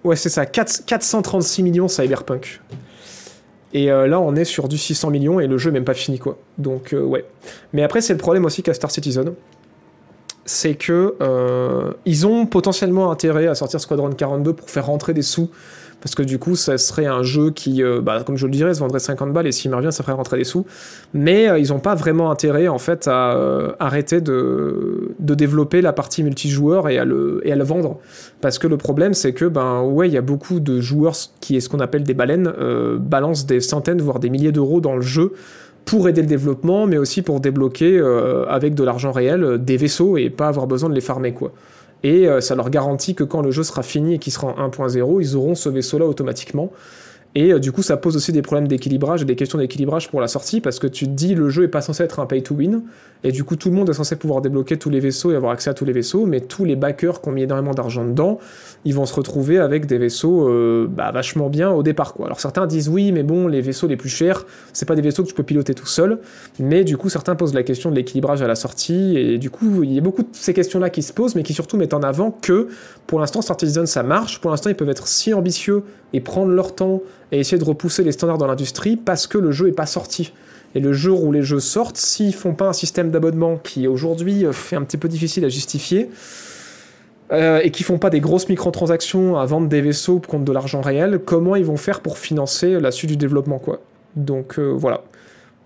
Ouais, 0.04 0.16
c'est 0.16 0.30
ça, 0.30 0.46
4 0.46 0.86
436 0.86 1.64
millions 1.64 1.88
Cyberpunk. 1.88 2.62
Et 3.74 3.92
euh, 3.92 4.08
là, 4.08 4.20
on 4.20 4.36
est 4.36 4.46
sur 4.46 4.68
du 4.68 4.78
600 4.78 5.10
millions 5.10 5.40
et 5.40 5.48
le 5.48 5.58
jeu 5.58 5.70
est 5.70 5.74
même 5.74 5.84
pas 5.84 5.96
fini, 5.96 6.20
quoi. 6.20 6.38
Donc, 6.60 6.94
euh, 6.94 7.02
ouais. 7.02 7.26
Mais 7.74 7.84
après, 7.84 8.02
c'est 8.02 8.14
le 8.14 8.20
problème 8.20 8.46
aussi 8.46 8.62
qu'a 8.62 8.74
Star 8.74 8.92
Citizen. 8.92 9.34
C'est 10.46 10.76
que 10.76 11.16
euh, 11.22 11.92
ils 12.06 12.28
ont 12.28 12.46
potentiellement 12.46 13.12
intérêt 13.12 13.48
à 13.48 13.56
sortir 13.56 13.80
Squadron 13.80 14.12
42 14.12 14.54
pour 14.54 14.70
faire 14.70 14.86
rentrer 14.86 15.14
des 15.14 15.22
sous. 15.22 15.50
Parce 16.04 16.16
que 16.16 16.22
du 16.22 16.38
coup, 16.38 16.58
ça 16.58 16.78
serait 16.78 17.06
un 17.06 17.24
jeu 17.24 17.52
qui, 17.52 17.82
euh, 17.82 18.02
bah, 18.02 18.22
comme 18.26 18.36
je 18.36 18.46
le 18.46 18.52
dirais, 18.52 18.74
se 18.74 18.82
vendrait 18.82 19.00
50 19.00 19.32
balles 19.32 19.48
et 19.48 19.54
s'il 19.54 19.72
me 19.72 19.78
revient, 19.78 19.92
ça 19.94 20.04
ferait 20.04 20.12
rentrer 20.12 20.38
des 20.38 20.44
sous. 20.44 20.66
Mais 21.14 21.48
euh, 21.48 21.58
ils 21.58 21.70
n'ont 21.70 21.80
pas 21.80 21.96
vraiment 21.96 22.30
intérêt, 22.30 22.68
en 22.68 22.78
fait, 22.78 23.08
à 23.08 23.38
euh, 23.38 23.72
arrêter 23.80 24.20
de, 24.20 25.16
développer 25.20 25.80
la 25.82 25.94
partie 25.94 26.22
multijoueur 26.22 26.90
et 26.90 27.00
à 27.00 27.06
le, 27.06 27.40
et 27.46 27.54
à 27.54 27.56
le 27.56 27.64
vendre. 27.64 28.00
Parce 28.42 28.60
que 28.60 28.68
le 28.68 28.76
problème, 28.76 29.14
c'est 29.14 29.32
que, 29.32 29.46
ben, 29.46 29.82
ouais, 29.84 30.10
il 30.10 30.14
y 30.14 30.18
a 30.18 30.22
beaucoup 30.22 30.60
de 30.60 30.82
joueurs 30.82 31.16
qui 31.40 31.56
est 31.56 31.62
ce 31.62 31.70
qu'on 31.70 31.80
appelle 31.80 32.04
des 32.04 32.14
baleines, 32.14 32.52
balancent 33.00 33.46
des 33.46 33.62
centaines, 33.62 34.02
voire 34.02 34.20
des 34.20 34.30
milliers 34.30 34.52
d'euros 34.52 34.82
dans 34.82 34.96
le 34.96 35.02
jeu 35.02 35.32
pour 35.86 36.10
aider 36.10 36.22
le 36.22 36.28
développement, 36.28 36.86
mais 36.86 36.98
aussi 36.98 37.22
pour 37.22 37.40
débloquer 37.40 38.00
avec 38.50 38.76
de 38.76 38.84
l'argent 38.84 39.12
réel 39.12 39.58
des 39.64 39.78
vaisseaux 39.78 40.18
et 40.18 40.30
pas 40.30 40.48
avoir 40.48 40.68
besoin 40.68 40.90
de 40.90 40.96
les 40.96 41.02
farmer, 41.02 41.34
quoi. 41.34 41.54
Et 42.04 42.28
euh, 42.28 42.42
ça 42.42 42.56
leur 42.56 42.70
garantit 42.70 43.16
que 43.16 43.24
quand 43.24 43.42
le 43.42 43.52
jeu 43.52 43.64
sera 43.64 43.82
fini 43.82 44.16
et 44.16 44.20
qu'il 44.20 44.34
sera 44.34 44.48
en 44.48 44.70
1.0, 44.70 45.22
ils 45.22 45.36
auront 45.36 45.56
ce 45.56 45.70
vaisseau-là 45.70 46.06
automatiquement. 46.06 46.72
Et 47.36 47.54
euh, 47.54 47.60
du 47.60 47.72
coup, 47.72 47.82
ça 47.82 47.98
pose 47.98 48.16
aussi 48.16 48.32
des 48.32 48.42
problèmes 48.42 48.68
d'équilibrage 48.68 49.22
et 49.22 49.26
des 49.26 49.36
questions 49.36 49.58
d'équilibrage 49.58 50.10
pour 50.10 50.22
la 50.22 50.28
sortie, 50.28 50.62
parce 50.62 50.80
que 50.80 50.88
tu 50.88 51.06
te 51.06 51.12
dis 51.12 51.34
le 51.34 51.50
jeu 51.50 51.64
est 51.64 51.70
pas 51.70 51.82
censé 51.82 52.04
être 52.04 52.20
un 52.20 52.26
pay 52.26 52.44
to 52.44 52.56
win, 52.56 52.84
et 53.24 53.32
du 53.32 53.44
coup, 53.44 53.56
tout 53.56 53.70
le 53.70 53.76
monde 53.76 53.90
est 53.90 53.94
censé 53.94 54.16
pouvoir 54.16 54.42
débloquer 54.42 54.78
tous 54.78 54.90
les 54.90 55.00
vaisseaux 55.00 55.32
et 55.32 55.36
avoir 55.36 55.52
accès 55.52 55.70
à 55.70 55.74
tous 55.74 55.86
les 55.86 55.94
vaisseaux, 55.94 56.26
mais 56.26 56.42
tous 56.42 56.66
les 56.66 56.76
backers 56.76 57.22
qui 57.22 57.30
ont 57.30 57.32
mis 57.32 57.44
énormément 57.44 57.74
d'argent 57.74 58.04
dedans, 58.04 58.40
ils 58.86 58.94
vont 58.94 59.06
se 59.06 59.14
retrouver 59.14 59.60
avec 59.60 59.86
des 59.86 59.98
vaisseaux 59.98 60.50
euh, 60.50 60.88
bah, 60.90 61.12
vachement 61.12 61.50
bien 61.50 61.72
au 61.72 61.84
départ. 61.84 62.16
Alors 62.24 62.40
certains 62.40 62.68
disent 62.68 62.90
oui, 62.90 63.12
mais 63.12 63.24
bon, 63.24 63.48
les 63.48 63.62
vaisseaux 63.62 63.88
les 63.88 63.96
plus 63.96 64.10
chers, 64.10 64.46
c'est 64.74 64.86
pas 64.86 64.96
des 64.96 65.02
vaisseaux 65.02 65.24
que 65.24 65.30
tu 65.30 65.34
peux 65.34 65.44
piloter 65.44 65.74
tout 65.74 65.86
seul, 65.86 66.20
mais 66.60 66.84
du 66.84 66.98
coup, 66.98 67.10
certains 67.10 67.36
posent 67.36 67.54
la 67.54 67.64
question 67.64 67.92
de 67.92 67.96
l'équilibrage 67.96 68.42
à 68.42 68.48
la 68.48 68.56
sortie, 68.56 69.18
et 69.18 69.38
du 69.38 69.50
coup, 69.50 69.84
il 69.84 69.94
y 69.94 69.98
a 69.98 70.02
beaucoup 70.02 70.24
de 70.24 70.28
ces 70.34 70.54
questions-là 70.54 70.90
qui 70.90 71.02
se 71.02 71.14
posent, 71.14 71.36
mais 71.36 71.44
qui 71.44 71.54
surtout 71.54 71.78
mettent 71.78 71.94
en 71.94 72.04
avant 72.04 72.32
que 72.32 72.68
pour 73.08 73.20
l'instant, 73.20 73.42
Star 73.42 73.58
Citizen 73.60 73.86
ça 73.86 74.04
marche, 74.04 74.42
pour 74.42 74.52
l'instant, 74.52 74.70
ils 74.70 74.76
peuvent 74.76 74.90
être 74.90 75.08
si 75.08 75.34
ambitieux 75.34 75.84
et 76.12 76.20
prendre 76.20 76.52
leur 76.52 76.76
temps 76.76 77.02
et 77.32 77.40
essayer 77.40 77.58
de 77.58 77.64
repousser 77.64 78.04
les 78.04 78.12
standards 78.12 78.38
dans 78.38 78.48
l'industrie 78.48 78.98
parce 78.98 79.28
que 79.28 79.38
le 79.38 79.52
jeu 79.52 79.70
est 79.70 79.74
pas 79.74 79.86
sorti. 79.86 80.34
Et 80.76 80.80
le 80.80 80.94
jour 80.94 81.24
où 81.24 81.32
les 81.32 81.44
jeux 81.44 81.60
sortent, 81.60 81.98
s'ils 81.98 82.34
font 82.34 82.54
pas 82.54 82.68
un 82.68 82.74
système 82.74 83.12
d'abonnement 83.12 83.58
qui 83.58 83.88
aujourd'hui 83.88 84.46
euh, 84.46 84.52
fait 84.52 84.76
un 84.76 84.84
petit 84.84 84.98
peu 84.98 85.08
difficile 85.08 85.46
à 85.46 85.50
justifier, 85.50 86.10
euh, 87.32 87.62
et 87.64 87.72
qui 87.72 87.84
font 87.84 87.98
pas 87.98 88.10
des 88.10 88.20
grosses 88.20 88.50
microtransactions 88.50 89.38
à 89.38 89.46
vendre 89.46 89.68
des 89.68 89.82
vaisseaux 89.82 90.20
contre 90.20 90.46
de 90.46 90.52
l'argent 90.52 90.82
réel, 90.82 91.20
comment 91.24 91.56
ils 91.56 91.66
vont 91.66 91.78
faire 91.78 92.02
pour 92.02 92.18
financer 92.18 92.80
la 92.80 92.92
suite 92.92 93.10
du 93.10 93.18
développement 93.18 93.60
quoi? 93.60 93.82
Donc 94.16 94.60
euh, 94.60 94.74
voilà. 94.76 95.04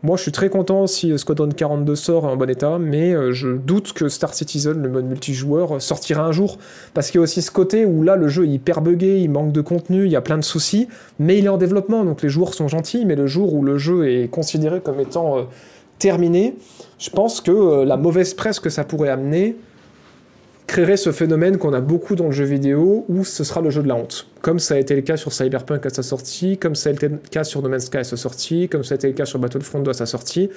Moi 0.08 0.16
je 0.16 0.22
suis 0.22 0.32
très 0.32 0.48
content 0.48 0.88
si 0.88 1.12
euh, 1.12 1.18
Squadron 1.18 1.50
42 1.50 1.94
sort 1.98 2.24
en 2.24 2.38
bon 2.38 2.50
état, 2.50 2.80
mais 2.80 3.12
euh, 3.12 3.34
je 3.34 3.50
doute 3.50 3.92
que 3.92 4.08
Star 4.08 4.34
Citizen, 4.34 4.82
le 4.82 4.88
mode 4.88 5.04
multijoueur, 5.04 5.76
euh, 5.76 5.80
sortira 5.80 6.24
un 6.24 6.32
jour. 6.32 6.60
Parce 6.94 7.12
qu'il 7.12 7.18
y 7.18 7.20
a 7.20 7.24
aussi 7.24 7.42
ce 7.42 7.52
côté 7.52 7.84
où 7.84 8.04
là 8.04 8.16
le 8.16 8.30
jeu 8.30 8.46
est 8.46 8.52
hyper 8.52 8.80
buggé, 8.80 9.20
il 9.20 9.30
manque 9.30 9.52
de 9.52 9.60
contenu, 9.60 10.06
il 10.06 10.10
y 10.10 10.16
a 10.16 10.22
plein 10.22 10.38
de 10.38 10.46
soucis, 10.46 10.88
mais 11.20 11.38
il 11.38 11.44
est 11.44 11.50
en 11.50 11.58
développement, 11.58 12.06
donc 12.06 12.22
les 12.22 12.30
joueurs 12.30 12.54
sont 12.54 12.70
gentils, 12.70 13.04
mais 13.04 13.18
le 13.18 13.28
jour 13.28 13.54
où 13.54 13.62
le 13.62 13.78
jeu 13.78 14.10
est 14.10 14.30
considéré 14.30 14.80
comme 14.80 15.02
étant 15.02 15.46
terminé, 16.00 16.56
je 17.00 17.10
pense 17.10 17.42
que 17.42 17.84
la 17.84 17.98
mauvaise 17.98 18.34
presse 18.34 18.62
que 18.62 18.70
ça 18.70 18.86
pourrait 18.86 19.10
amener 19.10 19.58
créerait 20.68 20.98
ce 20.98 21.12
phénomène 21.12 21.58
qu'on 21.58 21.74
a 21.74 21.80
beaucoup 21.80 22.16
dans 22.16 22.26
le 22.26 22.32
jeu 22.32 22.44
vidéo 22.44 23.06
où 23.08 23.24
ce 23.24 23.44
sera 23.44 23.62
le 23.62 23.70
jeu 23.70 23.82
de 23.82 23.88
la 23.88 23.96
honte. 23.96 24.28
Comme 24.42 24.60
ça 24.60 24.76
a 24.76 24.78
été 24.78 24.96
le 24.96 25.02
cas 25.02 25.18
sur 25.18 25.32
Cyberpunk 25.32 25.86
à 25.86 25.90
sa 25.90 26.04
sortie, 26.04 26.58
comme 26.58 26.76
ça 26.76 26.90
a 26.90 26.94
été 26.94 27.08
le 27.08 27.18
cas 27.32 27.46
sur 27.46 27.62
No 27.62 27.70
Man's 27.70 27.86
Sky 27.86 27.98
à 27.98 28.04
sa 28.04 28.18
sortie, 28.18 28.68
comme 28.68 28.84
ça 28.84 28.94
a 28.94 28.98
été 28.98 29.08
le 29.08 29.14
cas 29.14 29.26
sur 29.26 29.40
Battlefront 29.40 29.80
2 29.80 29.90
à 29.90 29.94
sa 29.94 30.06
sortie. 30.06 30.50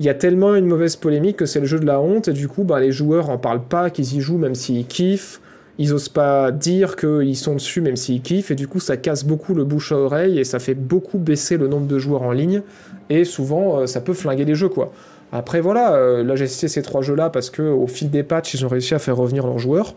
Il 0.00 0.04
y 0.04 0.08
a 0.10 0.14
tellement 0.14 0.54
une 0.56 0.66
mauvaise 0.66 0.96
polémique 0.96 1.36
que 1.36 1.46
c'est 1.46 1.60
le 1.60 1.66
jeu 1.66 1.78
de 1.78 1.86
la 1.86 2.00
honte 2.00 2.28
et 2.28 2.32
du 2.32 2.48
coup 2.48 2.64
bah, 2.64 2.80
les 2.80 2.92
joueurs 2.92 3.30
en 3.30 3.38
parlent 3.38 3.64
pas, 3.64 3.88
qu'ils 3.88 4.16
y 4.16 4.20
jouent 4.20 4.36
même 4.36 4.54
s'ils 4.54 4.86
kiffent. 4.86 5.40
Ils 5.78 5.92
osent 5.92 6.08
pas 6.08 6.52
dire 6.52 6.96
qu'ils 6.96 7.36
sont 7.36 7.54
dessus 7.54 7.80
même 7.80 7.96
s'ils 7.96 8.22
kiffent 8.22 8.50
et 8.50 8.54
du 8.54 8.66
coup 8.66 8.80
ça 8.80 8.96
casse 8.96 9.24
beaucoup 9.24 9.54
le 9.54 9.64
bouche 9.64 9.92
à 9.92 9.96
oreille 9.96 10.38
et 10.38 10.44
ça 10.44 10.58
fait 10.58 10.74
beaucoup 10.74 11.18
baisser 11.18 11.58
le 11.58 11.68
nombre 11.68 11.86
de 11.86 11.98
joueurs 11.98 12.22
en 12.22 12.32
ligne 12.32 12.62
et 13.10 13.24
souvent 13.24 13.80
euh, 13.80 13.86
ça 13.86 14.00
peut 14.00 14.14
flinguer 14.14 14.44
les 14.44 14.54
jeux 14.54 14.70
quoi. 14.70 14.92
Après 15.32 15.60
voilà, 15.60 16.22
là 16.22 16.36
j'ai 16.36 16.46
cité 16.46 16.68
ces 16.68 16.82
trois 16.82 17.02
jeux-là 17.02 17.30
parce 17.30 17.50
que 17.50 17.60
au 17.60 17.88
fil 17.88 18.10
des 18.10 18.22
patchs, 18.22 18.54
ils 18.54 18.64
ont 18.64 18.68
réussi 18.68 18.94
à 18.94 19.00
faire 19.00 19.16
revenir 19.16 19.44
leurs 19.44 19.58
joueurs. 19.58 19.96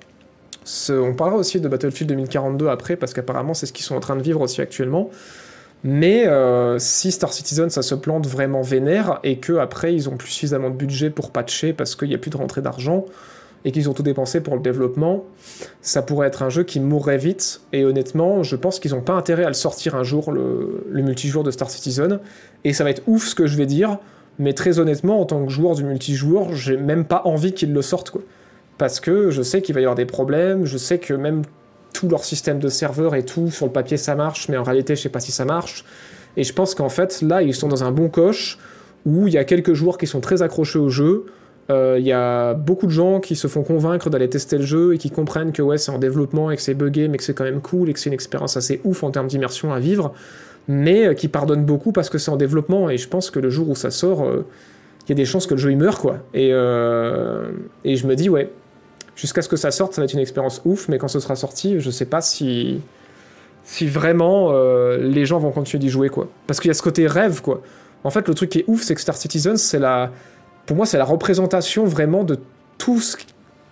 On 0.90 1.14
parlera 1.14 1.38
aussi 1.38 1.60
de 1.60 1.68
Battlefield 1.68 2.10
2042 2.10 2.68
après 2.68 2.96
parce 2.96 3.14
qu'apparemment 3.14 3.54
c'est 3.54 3.66
ce 3.66 3.74
qu'ils 3.74 3.86
sont 3.86 3.96
en 3.96 4.00
train 4.00 4.16
de 4.16 4.22
vivre 4.22 4.42
aussi 4.42 4.62
actuellement. 4.62 5.10
Mais 5.84 6.28
euh, 6.28 6.78
si 6.78 7.12
Star 7.12 7.32
Citizen 7.32 7.70
ça 7.70 7.82
se 7.82 7.96
plante 7.96 8.28
vraiment 8.28 8.62
vénère 8.62 9.20
et 9.24 9.38
que 9.38 9.54
après 9.54 9.94
ils 9.94 10.10
ont 10.10 10.18
plus 10.18 10.30
suffisamment 10.30 10.70
de 10.70 10.76
budget 10.76 11.10
pour 11.10 11.32
patcher 11.32 11.74
parce 11.74 11.96
qu'il 11.96 12.10
n'y 12.10 12.16
a 12.16 12.18
plus 12.18 12.32
de 12.32 12.38
rentrée 12.38 12.62
d'argent 12.62 13.06
et 13.66 13.72
qu'ils 13.72 13.90
ont 13.90 13.94
tout 13.94 14.04
dépensé 14.04 14.42
pour 14.42 14.56
le 14.56 14.62
développement, 14.62 15.26
ça 15.82 16.02
pourrait 16.02 16.28
être 16.28 16.44
un 16.44 16.50
jeu 16.50 16.64
qui 16.64 16.80
mourrait 16.80 17.18
vite. 17.18 17.62
Et 17.74 17.84
honnêtement, 17.84 18.44
je 18.44 18.56
pense 18.56 18.80
qu'ils 18.80 18.92
n'ont 18.92 19.02
pas 19.02 19.14
intérêt 19.14 19.44
à 19.44 19.50
le 19.50 19.54
sortir 19.54 19.96
un 19.96 20.04
jour, 20.04 20.32
le, 20.32 20.86
multijoueur 20.92 21.44
de 21.44 21.52
Star 21.52 21.70
Citizen. 21.70 22.20
Et 22.64 22.74
ça 22.74 22.84
va 22.84 22.90
être 22.90 23.04
ouf 23.08 23.28
ce 23.28 23.36
que 23.36 23.48
je 23.48 23.58
vais 23.58 23.66
dire, 23.66 23.98
mais 24.38 24.54
très 24.54 24.80
honnêtement, 24.80 25.20
en 25.20 25.26
tant 25.26 25.46
que 25.46 25.52
joueur 25.52 25.76
du 25.76 25.84
multijoueur, 25.84 26.54
j'ai 26.54 26.78
même 26.78 27.06
pas 27.06 27.22
envie 27.26 27.54
qu'ils 27.54 27.74
le 27.74 27.82
sortent. 27.82 28.14
Parce 28.78 29.02
que 29.02 29.30
je 29.30 29.42
sais 29.42 29.62
qu'il 29.62 29.76
va 29.76 29.82
y 29.82 29.84
avoir 29.84 29.96
des 29.96 30.06
problèmes, 30.06 30.66
je 30.66 30.78
sais 30.78 31.00
que 31.00 31.14
même 31.14 31.42
tout 31.94 32.08
leur 32.08 32.24
système 32.24 32.60
de 32.60 32.70
serveur 32.70 33.16
et 33.16 33.26
tout, 33.26 33.52
sur 33.52 33.66
le 33.66 33.72
papier 33.74 33.98
ça 33.98 34.16
marche, 34.16 34.48
mais 34.48 34.56
en 34.56 34.64
réalité 34.64 34.96
je 34.96 35.02
sais 35.02 35.10
pas 35.10 35.20
si 35.20 35.34
ça 35.34 35.44
marche. 35.44 35.84
Et 36.38 36.44
je 36.44 36.54
pense 36.54 36.76
qu'en 36.76 36.88
fait, 36.88 37.22
là, 37.22 37.42
ils 37.42 37.54
sont 37.54 37.68
dans 37.68 37.84
un 37.84 37.92
bon 37.92 38.08
coche, 38.08 38.58
où 39.06 39.28
il 39.28 39.34
y 39.34 39.38
a 39.38 39.44
quelques 39.44 39.74
joueurs 39.74 39.98
qui 39.98 40.08
sont 40.08 40.22
très 40.22 40.42
accrochés 40.42 40.80
au 40.80 40.90
jeu, 40.90 41.26
euh, 41.70 41.98
il 42.00 42.06
y 42.06 42.12
a 42.12 42.54
beaucoup 42.54 42.86
de 42.86 42.92
gens 42.92 43.20
qui 43.20 43.36
se 43.36 43.48
font 43.48 43.64
convaincre 43.64 44.10
d'aller 44.10 44.30
tester 44.30 44.58
le 44.58 44.66
jeu 44.66 44.96
et 44.96 44.98
qui 44.98 45.12
comprennent 45.12 45.52
que 45.52 45.62
ouais, 45.62 45.78
c'est 45.78 45.92
en 45.92 46.00
développement 46.00 46.50
et 46.52 46.56
que 46.56 46.62
c'est 46.62 46.74
buggé, 46.74 47.08
mais 47.08 47.18
que 47.18 47.24
c'est 47.24 47.34
quand 47.34 47.44
même 47.44 47.62
cool 47.62 47.90
et 47.90 47.94
que 47.94 48.00
c'est 48.00 48.10
une 48.10 48.14
expérience 48.14 48.58
assez 48.58 48.82
ouf 48.84 49.04
en 49.04 49.12
termes 49.12 49.28
d'immersion 49.28 49.74
à 49.74 49.80
vivre. 49.80 50.14
mais 50.68 51.08
euh, 51.08 51.14
qui 51.14 51.28
pardonne 51.28 51.66
beaucoup 51.66 51.92
parce 51.92 52.10
que 52.10 52.18
c'est 52.18 52.32
en 52.32 52.38
développement, 52.38 52.90
et 52.90 52.98
je 52.98 53.08
pense 53.08 53.32
que 53.32 53.40
le 53.40 53.50
jour 53.50 53.70
où 53.70 53.76
ça 53.76 53.92
sort, 53.92 54.24
euh, 54.24 54.46
il 55.10 55.10
y 55.10 55.14
a 55.14 55.16
des 55.16 55.26
chances 55.26 55.48
que 55.48 55.56
le 55.56 55.60
jeu 55.60 55.72
il 55.72 55.78
meure, 55.78 56.00
quoi. 56.00 56.20
Et, 56.36 56.50
euh, 56.54 57.50
et 57.84 57.96
je 57.96 58.06
me 58.06 58.16
dis, 58.16 58.30
ouais, 58.30 58.52
jusqu'à 59.16 59.42
ce 59.42 59.50
que 59.50 59.56
ça 59.58 59.72
sorte, 59.72 59.94
ça 59.94 60.02
va 60.02 60.06
être 60.06 60.14
une 60.14 60.20
expérience 60.20 60.62
ouf, 60.66 60.88
mais 60.88 61.00
quand 61.00 61.08
ce 61.08 61.20
sera 61.20 61.36
sorti, 61.36 61.80
je 61.80 61.90
sais 61.90 62.06
pas 62.06 62.22
si, 62.22 62.80
si 63.64 63.88
vraiment 63.88 64.50
euh, 64.52 64.98
les 64.98 65.26
gens 65.26 65.40
vont 65.40 65.50
continuer 65.50 65.82
d'y 65.82 65.90
jouer, 65.90 66.10
quoi. 66.10 66.28
Parce 66.46 66.60
qu'il 66.60 66.70
y 66.70 66.72
a 66.72 66.76
ce 66.76 66.84
côté 66.84 67.08
rêve, 67.08 67.42
quoi. 67.42 67.62
En 68.04 68.12
fait, 68.12 68.28
le 68.28 68.36
truc 68.36 68.52
qui 68.52 68.60
est 68.60 68.66
ouf, 68.68 68.84
c'est 68.84 68.94
que 68.94 69.02
Star 69.02 69.18
Citizen, 69.18 69.58
c'est 69.58 69.80
la. 69.80 70.12
Pour 70.70 70.78
moi, 70.78 70.86
c'est 70.86 71.00
la 71.00 71.04
représentation 71.04 71.86
vraiment 71.86 72.24
de 72.24 72.38
tout 72.78 73.00
ce, 73.00 73.18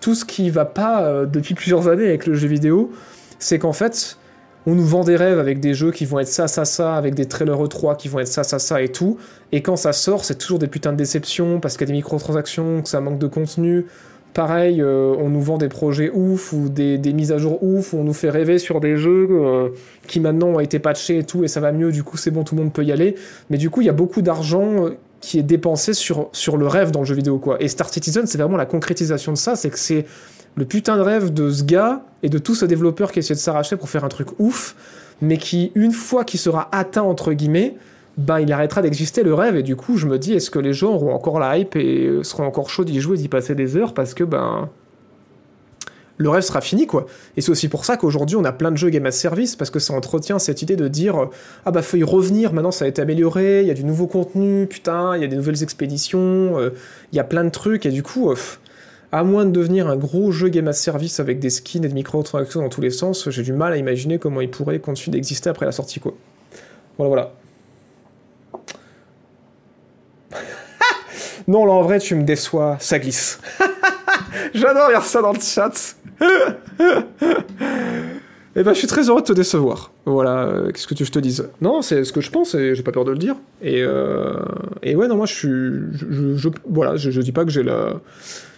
tout 0.02 0.15
ce 0.15 0.26
qui 0.26 0.49
va 0.49 0.65
pas 0.65 1.03
euh, 1.03 1.28
depuis 1.28 1.53
plusieurs 1.53 1.88
années 1.90 2.07
avec 2.07 2.26
le 2.26 2.34
jeu 2.34 2.48
vidéo. 2.48 2.91
C'est 3.38 3.60
qu'en 3.60 3.72
fait, 3.72 4.18
on 4.65 4.74
nous 4.74 4.84
vend 4.84 5.03
des 5.03 5.15
rêves 5.15 5.38
avec 5.38 5.60
des 5.60 5.76
jeux 5.76 5.91
qui 5.91 6.06
vont 6.06 6.18
être 6.18 6.28
ça, 6.28 6.48
ça, 6.48 6.65
ça, 6.65 6.95
avec 6.95 7.14
des 7.14 7.28
trailers 7.28 7.61
E3 7.61 7.98
qui 7.98 8.07
vont 8.07 8.18
être 8.18 8.28
ça, 8.28 8.44
ça, 8.44 8.57
ça 8.57 8.82
et 8.82 8.90
tout. 8.90 9.19
Et 9.52 9.61
quand 9.61 9.76
ça 9.76 9.94
sort, 9.94 10.26
c'est 10.26 10.40
toujours 10.40 10.57
des 10.57 10.65
putains 10.65 10.91
de 10.91 10.98
déceptions 10.98 11.60
parce 11.60 11.78
qu'il 11.78 11.88
y 11.88 11.91
a 11.91 11.94
des 11.94 11.98
microtransactions, 11.98 12.82
que 12.82 12.90
ça 12.90 12.99
manque 12.99 13.19
de 13.19 13.28
contenu. 13.28 13.86
Pareil, 14.34 14.82
euh, 14.82 15.14
on 15.19 15.30
nous 15.30 15.41
vend 15.41 15.60
des 15.60 15.69
projets 15.69 16.10
ouf 16.11 16.52
ou 16.52 16.68
des, 16.68 16.98
mises 17.14 17.32
à 17.32 17.38
jour 17.38 17.61
ouf, 17.61 17.94
on 17.94 18.06
nous 18.06 18.14
fait 18.14 18.32
rêver 18.32 18.57
sur 18.57 18.80
des 18.80 18.98
jeux 18.98 19.28
euh, 19.30 19.69
qui 20.07 20.19
maintenant 20.19 20.48
ont 20.48 20.60
été 20.60 20.80
patchés 20.80 21.19
et 21.19 21.24
tout, 21.24 21.44
et 21.44 21.48
ça 21.48 21.60
va 21.60 21.72
mieux, 21.72 21.91
du 21.91 22.03
coup 22.03 22.18
c'est 22.18 22.32
bon, 22.32 22.44
tout 22.44 22.56
le 22.56 22.64
monde 22.64 22.74
peut 22.74 22.84
y 22.84 22.91
aller. 22.91 23.14
Mais 23.52 23.57
du 23.57 23.69
coup, 23.69 23.82
il 23.82 23.86
y 23.86 23.90
a 23.90 23.94
beaucoup 23.94 24.24
d'argent 24.24 24.90
qui 25.19 25.39
est 25.39 25.44
dépensé 25.44 25.94
sur, 25.94 26.30
le 26.57 26.68
rêve 26.68 26.91
dans 26.91 26.99
le 26.99 27.06
jeu 27.06 27.15
vidéo, 27.15 27.39
quoi. 27.39 27.61
Et 27.61 27.68
Star 27.68 27.89
Citizen, 27.89 28.27
c'est 28.27 28.38
vraiment 28.38 28.57
la 28.57 28.65
concrétisation 28.65 29.31
de 29.31 29.38
ça, 29.38 29.56
c'est 29.56 29.69
que 29.69 29.80
c'est 29.80 30.06
le 30.56 30.65
putain 30.65 30.98
de 30.98 31.02
rêve 31.02 31.34
de 31.34 31.49
ce 31.49 31.64
gars 31.64 32.03
et 32.23 32.30
de 32.30 32.38
tout 32.38 32.56
ce 32.56 32.65
développeur 32.65 33.11
qui 33.11 33.19
essaie 33.19 33.34
de 33.34 33.39
s'arracher 33.39 33.77
pour 33.77 33.89
faire 33.89 34.03
un 34.03 34.10
truc 34.10 34.27
ouf, 34.39 34.76
mais 35.22 35.38
qui, 35.38 35.72
une 35.76 35.91
fois 35.91 36.23
qu'il 36.23 36.39
sera 36.39 36.69
atteint, 36.72 37.03
entre 37.03 37.34
guillemets, 37.34 37.76
ben 38.18 38.39
il 38.39 38.52
arrêtera 38.52 38.81
d'exister 38.81 39.23
le 39.23 39.34
rêve, 39.34 39.56
et 39.56 39.64
du 39.64 39.76
coup, 39.76 39.98
je 39.98 40.07
me 40.07 40.18
dis, 40.18 40.34
est-ce 40.34 40.49
que 40.49 40.60
les 40.60 40.73
gens 40.73 40.94
auront 40.94 41.14
encore 41.14 41.39
la 41.39 41.57
hype 41.57 41.76
et 41.76 42.19
seront 42.23 42.45
encore 42.45 42.69
chauds 42.69 42.84
d'y 42.84 42.99
jouer, 42.99 43.18
d'y 43.18 43.27
passer 43.27 43.53
des 43.53 43.76
heures, 43.77 43.94
parce 43.94 44.14
que, 44.14 44.23
ben 44.23 44.69
le 46.18 46.30
rêve 46.30 46.41
sera 46.41 46.61
fini 46.61 46.88
quoi. 46.88 47.06
Et 47.35 47.41
c'est 47.41 47.52
aussi 47.52 47.68
pour 47.69 47.85
ça 47.85 47.98
qu'aujourd'hui 47.98 48.35
on 48.35 48.44
a 48.44 48.52
plein 48.52 48.72
de 48.72 48.77
jeux 48.77 48.89
game 48.89 49.06
as 49.06 49.11
service 49.11 49.56
parce 49.56 49.69
que 49.69 49.80
ça 49.80 49.94
entretient 49.94 50.39
cette 50.39 50.61
idée 50.61 50.76
de 50.76 50.88
dire 50.88 51.23
euh, 51.23 51.30
ah 51.65 51.72
bah 51.72 51.81
faut 51.81 51.98
y 51.98 52.03
revenir, 52.03 52.53
maintenant 52.53 52.72
ça 52.72 52.85
a 52.85 52.88
été 52.88 53.02
amélioré, 53.02 53.61
il 53.61 53.68
y 53.68 53.72
a 53.72 53.76
du 53.76 53.84
nouveau 53.84 54.07
contenu, 54.07 54.68
putain, 54.68 55.15
il 55.15 55.22
y 55.22 55.26
a 55.26 55.27
des 55.27 55.35
nouvelles 55.35 55.64
expéditions, 55.64 56.60
euh, 56.60 56.73
il 57.11 57.15
y 57.15 57.19
a 57.19 57.23
plein 57.23 57.44
de 57.44 57.49
trucs 57.49 57.85
et 57.85 57.91
du 57.91 58.03
coup 58.03 58.31
euh, 58.31 58.35
à 59.11 59.23
moins 59.23 59.45
de 59.45 59.52
devenir 59.52 59.88
un 59.88 59.95
gros 59.95 60.31
jeu 60.31 60.49
game 60.49 60.68
as 60.68 60.73
service 60.73 61.19
avec 61.19 61.39
des 61.39 61.49
skins 61.49 61.85
et 61.85 61.88
des 61.88 61.94
microtransactions 61.94 62.61
dans 62.61 62.69
tous 62.69 62.81
les 62.81 62.91
sens, 62.91 63.30
j'ai 63.30 63.44
du 63.44 63.53
mal 63.53 63.73
à 63.73 63.77
imaginer 63.77 64.18
comment 64.18 64.41
il 64.41 64.49
pourrait 64.49 64.80
continuer 64.80 65.18
d'exister 65.18 65.49
après 65.49 65.65
la 65.65 65.72
sortie 65.72 65.99
quoi. 65.99 66.14
Voilà 66.98 67.10
voilà. 67.10 67.34
non 71.48 71.65
là 71.65 71.73
en 71.73 71.84
vrai 71.84 71.99
tu 71.99 72.15
me 72.15 72.23
déçois, 72.23 72.77
ça 72.80 72.98
glisse. 72.98 73.39
J'adore 74.53 74.89
lire 74.89 75.03
ça 75.03 75.22
dans 75.22 75.34
le 75.34 75.39
chat. 75.39 75.97
Eh 78.60 78.64
ben, 78.64 78.73
je 78.73 78.80
suis 78.80 78.88
très 78.88 79.07
heureux 79.07 79.22
de 79.22 79.27
te 79.27 79.34
décevoir. 79.34 79.91
Voilà, 80.06 80.45
euh, 80.45 80.72
qu'est-ce 80.72 80.88
que 80.88 80.95
tu 80.95 81.03
veux 81.03 81.07
que 81.07 81.14
je 81.14 81.19
te 81.19 81.19
dise? 81.19 81.48
Non, 81.61 81.84
c'est 81.84 82.03
ce 82.03 82.11
que 82.11 82.22
je 82.22 82.31
pense 82.31 82.56
et 82.56 82.73
j'ai 82.73 82.81
pas 82.81 82.91
peur 82.91 83.06
de 83.06 83.11
le 83.11 83.19
dire. 83.19 83.35
Et, 83.61 83.84
euh, 83.84 84.34
et 84.81 84.95
ouais, 84.95 85.07
non, 85.07 85.15
moi 85.15 85.27
je 85.27 85.34
suis. 85.35 86.52
Voilà, 86.68 86.95
je, 86.95 87.22
dis 87.22 87.31
pas 87.31 87.45
que 87.45 87.52
j'ai 87.52 87.61
la. 87.61 88.02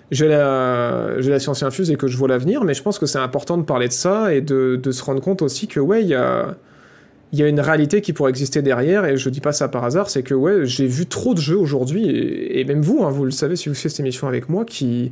J'ai 0.10 0.30
la, 0.30 1.20
j'ai 1.20 1.30
la 1.30 1.40
science 1.40 1.62
infuse 1.64 1.92
et 1.92 1.96
que 1.98 2.08
je 2.08 2.18
vois 2.18 2.30
l'avenir, 2.30 2.64
mais 2.64 2.74
je 2.74 2.82
pense 2.82 2.98
que 2.98 3.06
c'est 3.06 3.20
important 3.20 3.58
de 3.58 3.64
parler 3.64 3.90
de 3.90 3.94
ça 3.94 4.34
et 4.34 4.42
de, 4.42 4.80
de 4.82 4.92
se 4.92 5.04
rendre 5.04 5.22
compte 5.22 5.42
aussi 5.42 5.68
que, 5.68 5.80
ouais, 5.80 6.02
il 6.02 6.08
y 6.08 6.16
a, 6.16 6.56
y 7.32 7.44
a 7.44 7.48
une 7.48 7.60
réalité 7.60 8.02
qui 8.02 8.12
pourrait 8.12 8.32
exister 8.32 8.64
derrière, 8.64 9.06
et 9.06 9.18
je 9.18 9.30
dis 9.30 9.40
pas 9.40 9.52
ça 9.52 9.68
par 9.68 9.84
hasard, 9.84 10.10
c'est 10.10 10.24
que, 10.24 10.34
ouais, 10.34 10.66
j'ai 10.66 10.88
vu 10.88 11.06
trop 11.06 11.36
de 11.36 11.40
jeux 11.40 11.58
aujourd'hui, 11.58 12.10
et, 12.10 12.60
et 12.60 12.64
même 12.64 12.82
vous, 12.82 13.04
hein, 13.04 13.12
vous 13.12 13.24
le 13.24 13.30
savez 13.30 13.56
si 13.56 13.70
vous 13.70 13.76
faites 13.76 13.92
cette 13.92 14.00
émission 14.00 14.28
avec 14.28 14.50
moi, 14.50 14.66
qui, 14.66 15.12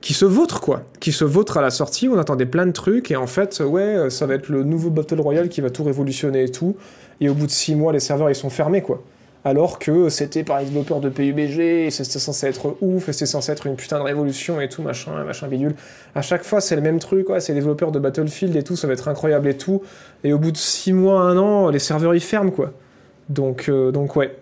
qui 0.00 0.14
se 0.14 0.24
vautrent 0.24 0.60
quoi, 0.60 0.82
qui 1.00 1.12
se 1.12 1.24
vautrent 1.24 1.56
à 1.56 1.62
la 1.62 1.70
sortie, 1.70 2.08
on 2.08 2.18
attendait 2.18 2.46
plein 2.46 2.66
de 2.66 2.72
trucs 2.72 3.10
et 3.10 3.16
en 3.16 3.26
fait 3.26 3.60
ouais 3.60 4.10
ça 4.10 4.26
va 4.26 4.34
être 4.34 4.48
le 4.48 4.62
nouveau 4.62 4.90
Battle 4.90 5.20
Royale 5.20 5.48
qui 5.48 5.60
va 5.60 5.70
tout 5.70 5.84
révolutionner 5.84 6.44
et 6.44 6.50
tout, 6.50 6.76
et 7.20 7.28
au 7.28 7.34
bout 7.34 7.46
de 7.46 7.50
6 7.50 7.74
mois 7.74 7.92
les 7.92 8.00
serveurs 8.00 8.30
ils 8.30 8.34
sont 8.34 8.50
fermés 8.50 8.82
quoi. 8.82 9.02
Alors 9.44 9.78
que 9.78 10.08
c'était 10.08 10.42
par 10.42 10.58
les 10.58 10.64
développeurs 10.64 10.98
de 10.98 11.08
PUBG, 11.08 11.90
c'était 11.90 12.18
censé 12.18 12.48
être 12.48 12.76
ouf, 12.80 13.08
et 13.08 13.12
c'était 13.12 13.26
censé 13.26 13.52
être 13.52 13.68
une 13.68 13.76
putain 13.76 13.98
de 13.98 14.02
révolution 14.02 14.60
et 14.60 14.68
tout, 14.68 14.82
machin, 14.82 15.22
machin 15.22 15.46
bidule. 15.46 15.76
À 16.16 16.22
chaque 16.22 16.42
fois 16.42 16.60
c'est 16.60 16.74
le 16.74 16.82
même 16.82 16.98
truc, 16.98 17.28
ouais, 17.28 17.38
c'est 17.38 17.52
les 17.52 17.60
développeurs 17.60 17.92
de 17.92 18.00
Battlefield 18.00 18.56
et 18.56 18.64
tout, 18.64 18.74
ça 18.74 18.88
va 18.88 18.92
être 18.92 19.06
incroyable 19.06 19.48
et 19.48 19.56
tout, 19.56 19.82
et 20.24 20.32
au 20.32 20.38
bout 20.38 20.50
de 20.50 20.56
6 20.56 20.92
mois, 20.92 21.20
1 21.20 21.36
an, 21.38 21.68
les 21.70 21.78
serveurs 21.78 22.14
ils 22.14 22.20
ferment 22.20 22.50
quoi. 22.50 22.72
Donc, 23.28 23.68
euh, 23.68 23.90
donc 23.90 24.16
ouais. 24.16 24.36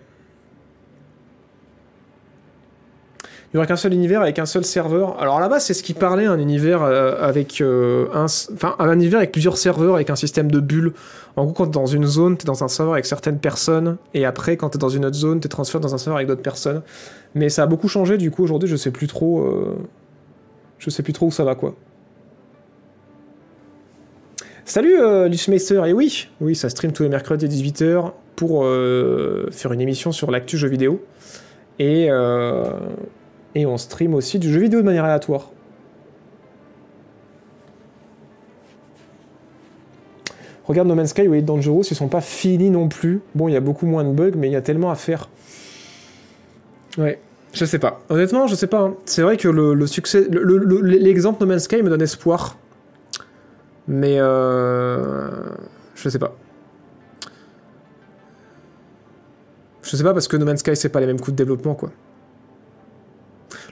Il 3.55 3.59
n'y 3.59 3.59
aura 3.59 3.67
qu'un 3.67 3.77
seul 3.77 3.93
univers 3.93 4.21
avec 4.21 4.37
un 4.37 4.45
seul 4.45 4.65
serveur. 4.65 5.17
Alors 5.21 5.39
là-bas, 5.39 5.61
c'est 5.61 5.73
ce 5.73 5.81
qui 5.81 5.93
parlait, 5.93 6.25
un 6.25 6.39
univers 6.39 6.83
euh, 6.83 7.15
avec 7.21 7.61
un, 7.61 8.25
enfin 8.25 8.75
un 8.79 8.91
univers 8.91 9.19
avec 9.19 9.31
plusieurs 9.31 9.55
serveurs, 9.57 9.95
avec 9.95 10.09
un 10.09 10.17
système 10.17 10.51
de 10.51 10.59
bulles. 10.59 10.91
En 11.37 11.45
gros, 11.45 11.53
quand 11.53 11.67
t'es 11.67 11.71
dans 11.71 11.85
une 11.85 12.05
zone, 12.05 12.35
t'es 12.35 12.43
dans 12.43 12.65
un 12.65 12.67
serveur 12.67 12.95
avec 12.95 13.05
certaines 13.05 13.39
personnes, 13.39 13.95
et 14.13 14.25
après, 14.25 14.57
quand 14.57 14.71
t'es 14.71 14.77
dans 14.77 14.89
une 14.89 15.05
autre 15.05 15.15
zone, 15.15 15.39
t'es 15.39 15.47
transféré 15.47 15.81
dans 15.81 15.95
un 15.95 15.97
serveur 15.97 16.17
avec 16.17 16.27
d'autres 16.27 16.41
personnes. 16.41 16.81
Mais 17.33 17.47
ça 17.47 17.63
a 17.63 17.65
beaucoup 17.65 17.87
changé, 17.87 18.17
du 18.17 18.29
coup, 18.29 18.43
aujourd'hui, 18.43 18.67
je 18.67 18.75
sais 18.75 18.91
plus 18.91 19.07
trop, 19.07 19.39
euh, 19.45 19.77
je 20.77 20.89
sais 20.89 21.01
plus 21.01 21.13
trop 21.13 21.27
où 21.27 21.31
ça 21.31 21.45
va, 21.45 21.55
quoi. 21.55 21.75
Salut, 24.65 24.99
euh, 24.99 25.29
et 25.29 25.93
oui, 25.93 26.27
oui, 26.41 26.55
ça 26.57 26.67
stream 26.67 26.91
tous 26.91 27.03
les 27.03 27.09
mercredis 27.09 27.45
à 27.45 27.47
18h 27.47 28.11
pour 28.35 28.65
euh, 28.65 29.47
faire 29.51 29.71
une 29.71 29.79
émission 29.79 30.11
sur 30.11 30.29
l'actu 30.29 30.57
jeux 30.57 30.67
vidéo. 30.67 31.01
Et, 31.79 32.07
euh, 32.11 32.65
et 33.55 33.65
on 33.65 33.77
stream 33.77 34.13
aussi 34.13 34.37
du 34.39 34.51
jeu 34.51 34.59
vidéo 34.59 34.81
de 34.81 34.85
manière 34.85 35.05
aléatoire. 35.05 35.51
Regarde 40.65 40.87
No 40.87 40.95
Man's 40.95 41.09
Sky 41.11 41.27
ou 41.27 41.33
Elite 41.33 41.45
Dangerous, 41.45 41.83
ils 41.91 41.95
sont 41.95 42.07
pas 42.07 42.21
finis 42.21 42.69
non 42.71 42.87
plus. 42.87 43.21
Bon, 43.35 43.47
il 43.47 43.53
y 43.53 43.55
a 43.55 43.59
beaucoup 43.61 43.85
moins 43.85 44.03
de 44.03 44.11
bugs, 44.11 44.31
mais 44.35 44.47
il 44.47 44.51
y 44.53 44.55
a 44.55 44.61
tellement 44.61 44.89
à 44.89 44.95
faire. 44.95 45.29
Ouais, 46.97 47.19
je 47.53 47.65
sais 47.65 47.77
pas. 47.77 48.01
Honnêtement, 48.09 48.47
je 48.47 48.55
sais 48.55 48.67
pas. 48.67 48.79
hein. 48.81 48.95
C'est 49.05 49.21
vrai 49.21 49.37
que 49.37 49.47
le, 49.47 49.85
succès, 49.85 50.25
le- 50.29 50.41
le- 50.43 50.81
l'exemple 50.81 51.39
No 51.41 51.47
Man's 51.47 51.63
Sky 51.63 51.83
me 51.83 51.89
donne 51.89 52.01
espoir. 52.01 52.57
Mais 53.87 54.15
euh, 54.19 55.29
je 55.93 56.09
sais 56.09 56.17
pas. 56.17 56.35
Je 59.83 59.95
sais 59.95 60.03
pas 60.03 60.13
parce 60.13 60.27
que 60.27 60.35
No 60.37 60.45
Man's 60.45 60.61
Sky 60.61 60.75
c'est 60.75 60.89
pas 60.89 60.99
les 60.99 61.05
mêmes 61.05 61.19
coûts 61.19 61.29
de 61.31 61.35
développement 61.35 61.75
quoi. 61.75 61.91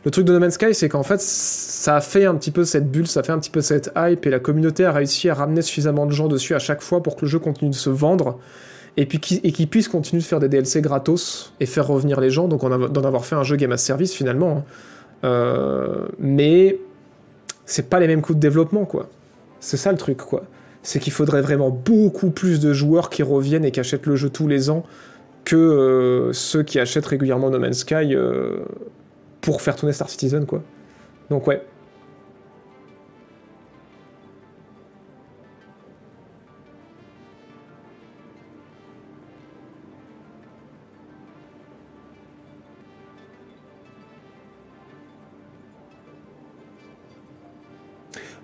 Le 0.05 0.11
truc 0.11 0.25
de 0.25 0.34
No 0.34 0.39
Man's 0.39 0.55
Sky 0.55 0.73
c'est 0.73 0.89
qu'en 0.89 1.03
fait 1.03 1.21
ça 1.21 1.97
a 1.97 2.01
fait 2.01 2.25
un 2.25 2.35
petit 2.35 2.51
peu 2.51 2.65
cette 2.65 2.91
bulle, 2.91 3.07
ça 3.07 3.21
a 3.21 3.23
fait 3.23 3.31
un 3.31 3.39
petit 3.39 3.49
peu 3.49 3.61
cette 3.61 3.91
hype 3.95 4.25
et 4.25 4.30
la 4.30 4.39
communauté 4.39 4.85
a 4.85 4.91
réussi 4.91 5.30
à 5.30 5.34
ramener 5.34 5.61
suffisamment 5.61 6.05
de 6.05 6.11
gens 6.11 6.27
dessus 6.27 6.55
à 6.55 6.59
chaque 6.59 6.81
fois 6.81 7.01
pour 7.01 7.15
que 7.15 7.21
le 7.21 7.27
jeu 7.27 7.39
continue 7.39 7.69
de 7.69 7.75
se 7.75 7.89
vendre 7.89 8.39
et 8.97 9.05
puis 9.05 9.39
et 9.43 9.51
qu'il 9.51 9.67
puisse 9.69 9.88
continuer 9.88 10.21
de 10.21 10.27
faire 10.27 10.39
des 10.39 10.49
DLC 10.49 10.81
gratos 10.81 11.53
et 11.59 11.65
faire 11.65 11.88
revenir 11.88 12.19
les 12.19 12.30
gens 12.30 12.47
donc 12.47 12.61
d'en 12.61 13.03
avoir 13.03 13.25
fait 13.25 13.35
un 13.35 13.43
jeu 13.43 13.55
game 13.55 13.71
as 13.71 13.77
service 13.77 14.13
finalement. 14.13 14.57
hein. 14.57 14.63
Euh, 15.23 16.05
mais 16.19 16.80
c'est 17.65 17.89
pas 17.89 17.99
les 17.99 18.07
mêmes 18.07 18.21
coûts 18.21 18.34
de 18.35 18.39
développement 18.39 18.85
quoi. 18.85 19.09
C'est 19.63 19.77
ça 19.77 19.93
le 19.93 19.97
truc, 19.97 20.17
quoi. 20.17 20.43
C'est 20.81 20.99
qu'il 20.99 21.13
faudrait 21.13 21.41
vraiment 21.41 21.69
beaucoup 21.69 22.31
plus 22.31 22.59
de 22.59 22.73
joueurs 22.73 23.09
qui 23.09 23.23
reviennent 23.23 23.63
et 23.63 23.71
qui 23.71 23.80
achètent 23.80 24.05
le 24.05 24.17
jeu 24.17 24.30
tous 24.30 24.49
les 24.49 24.69
ans 24.69 24.84
que 25.45 25.55
euh, 25.55 26.34
ceux 26.34 26.63
qui 26.63 26.80
achètent 26.80 27.05
régulièrement 27.05 27.49
No 27.49 27.59
Man's 27.59 27.80
Sky 27.80 28.13
euh, 28.13 28.57
pour 29.44 29.61
faire 29.61 29.76
tourner 29.76 29.94
Star 29.94 30.10
Citizen, 30.10 30.45
quoi. 30.45 30.64
Donc 31.30 31.45
ouais. 31.48 31.61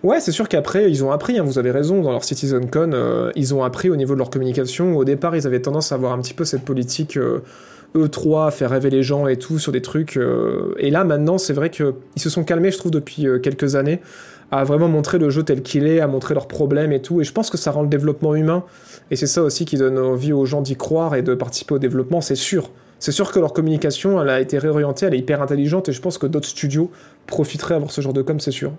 Ouais, 0.01 0.21
c'est 0.21 0.31
sûr 0.31 0.47
qu'après, 0.47 0.89
ils 0.89 1.03
ont 1.03 1.11
appris, 1.11 1.37
hein, 1.37 1.43
vous 1.43 1.59
avez 1.59 1.71
raison, 1.71 2.01
dans 2.01 2.11
leur 2.11 2.23
CitizenCon, 2.23 2.91
euh, 2.93 3.31
ils 3.35 3.53
ont 3.53 3.63
appris 3.63 3.89
au 3.89 3.97
niveau 3.97 4.13
de 4.13 4.19
leur 4.19 4.29
communication. 4.29 4.95
Au 4.95 5.03
départ, 5.03 5.35
ils 5.35 5.45
avaient 5.45 5.61
tendance 5.61 5.91
à 5.91 5.95
avoir 5.95 6.13
un 6.13 6.21
petit 6.21 6.33
peu 6.33 6.45
cette 6.45 6.63
politique 6.63 7.17
euh, 7.17 7.43
E3, 7.95 8.51
faire 8.51 8.69
rêver 8.69 8.89
les 8.89 9.03
gens 9.03 9.27
et 9.27 9.37
tout 9.37 9.59
sur 9.59 9.71
des 9.71 9.81
trucs. 9.81 10.17
euh, 10.17 10.73
et 10.77 10.89
là, 10.91 11.03
maintenant, 11.03 11.37
c'est 11.37 11.53
vrai 11.53 11.69
qu'ils 11.69 11.93
se 12.17 12.29
sont 12.29 12.43
calmés, 12.43 12.71
je 12.71 12.77
trouve, 12.77 12.91
depuis 12.91 13.27
euh, 13.27 13.39
quelques 13.39 13.75
années, 13.75 13.99
à 14.51 14.63
vraiment 14.63 14.87
montrer 14.87 15.17
le 15.19 15.29
jeu 15.29 15.43
tel 15.43 15.61
qu'il 15.61 15.85
est, 15.87 15.99
à 15.99 16.07
montrer 16.07 16.33
leurs 16.33 16.47
problèmes 16.47 16.91
et 16.91 17.01
tout. 17.01 17.21
Et 17.21 17.23
je 17.23 17.31
pense 17.33 17.49
que 17.49 17.57
ça 17.57 17.71
rend 17.71 17.81
le 17.83 17.87
développement 17.87 18.35
humain. 18.35 18.63
Et 19.11 19.15
c'est 19.15 19.27
ça 19.27 19.43
aussi 19.43 19.65
qui 19.65 19.77
donne 19.77 19.97
envie 19.97 20.33
aux 20.33 20.45
gens 20.45 20.61
d'y 20.61 20.75
croire 20.75 21.15
et 21.15 21.21
de 21.21 21.33
participer 21.35 21.75
au 21.75 21.79
développement, 21.79 22.21
c'est 22.21 22.35
sûr. 22.35 22.71
C'est 22.99 23.11
sûr 23.13 23.31
que 23.31 23.39
leur 23.39 23.53
communication, 23.53 24.21
elle 24.21 24.29
a 24.29 24.41
été 24.41 24.57
réorientée, 24.57 25.05
elle 25.05 25.13
est 25.13 25.19
hyper 25.19 25.41
intelligente, 25.41 25.87
et 25.89 25.93
je 25.93 26.01
pense 26.01 26.17
que 26.17 26.27
d'autres 26.27 26.49
studios 26.49 26.91
profiteraient 27.27 27.75
à 27.75 27.77
avoir 27.77 27.91
ce 27.91 28.01
genre 28.01 28.13
de 28.13 28.21
com, 28.21 28.39
c'est 28.39 28.51
sûr. 28.51 28.73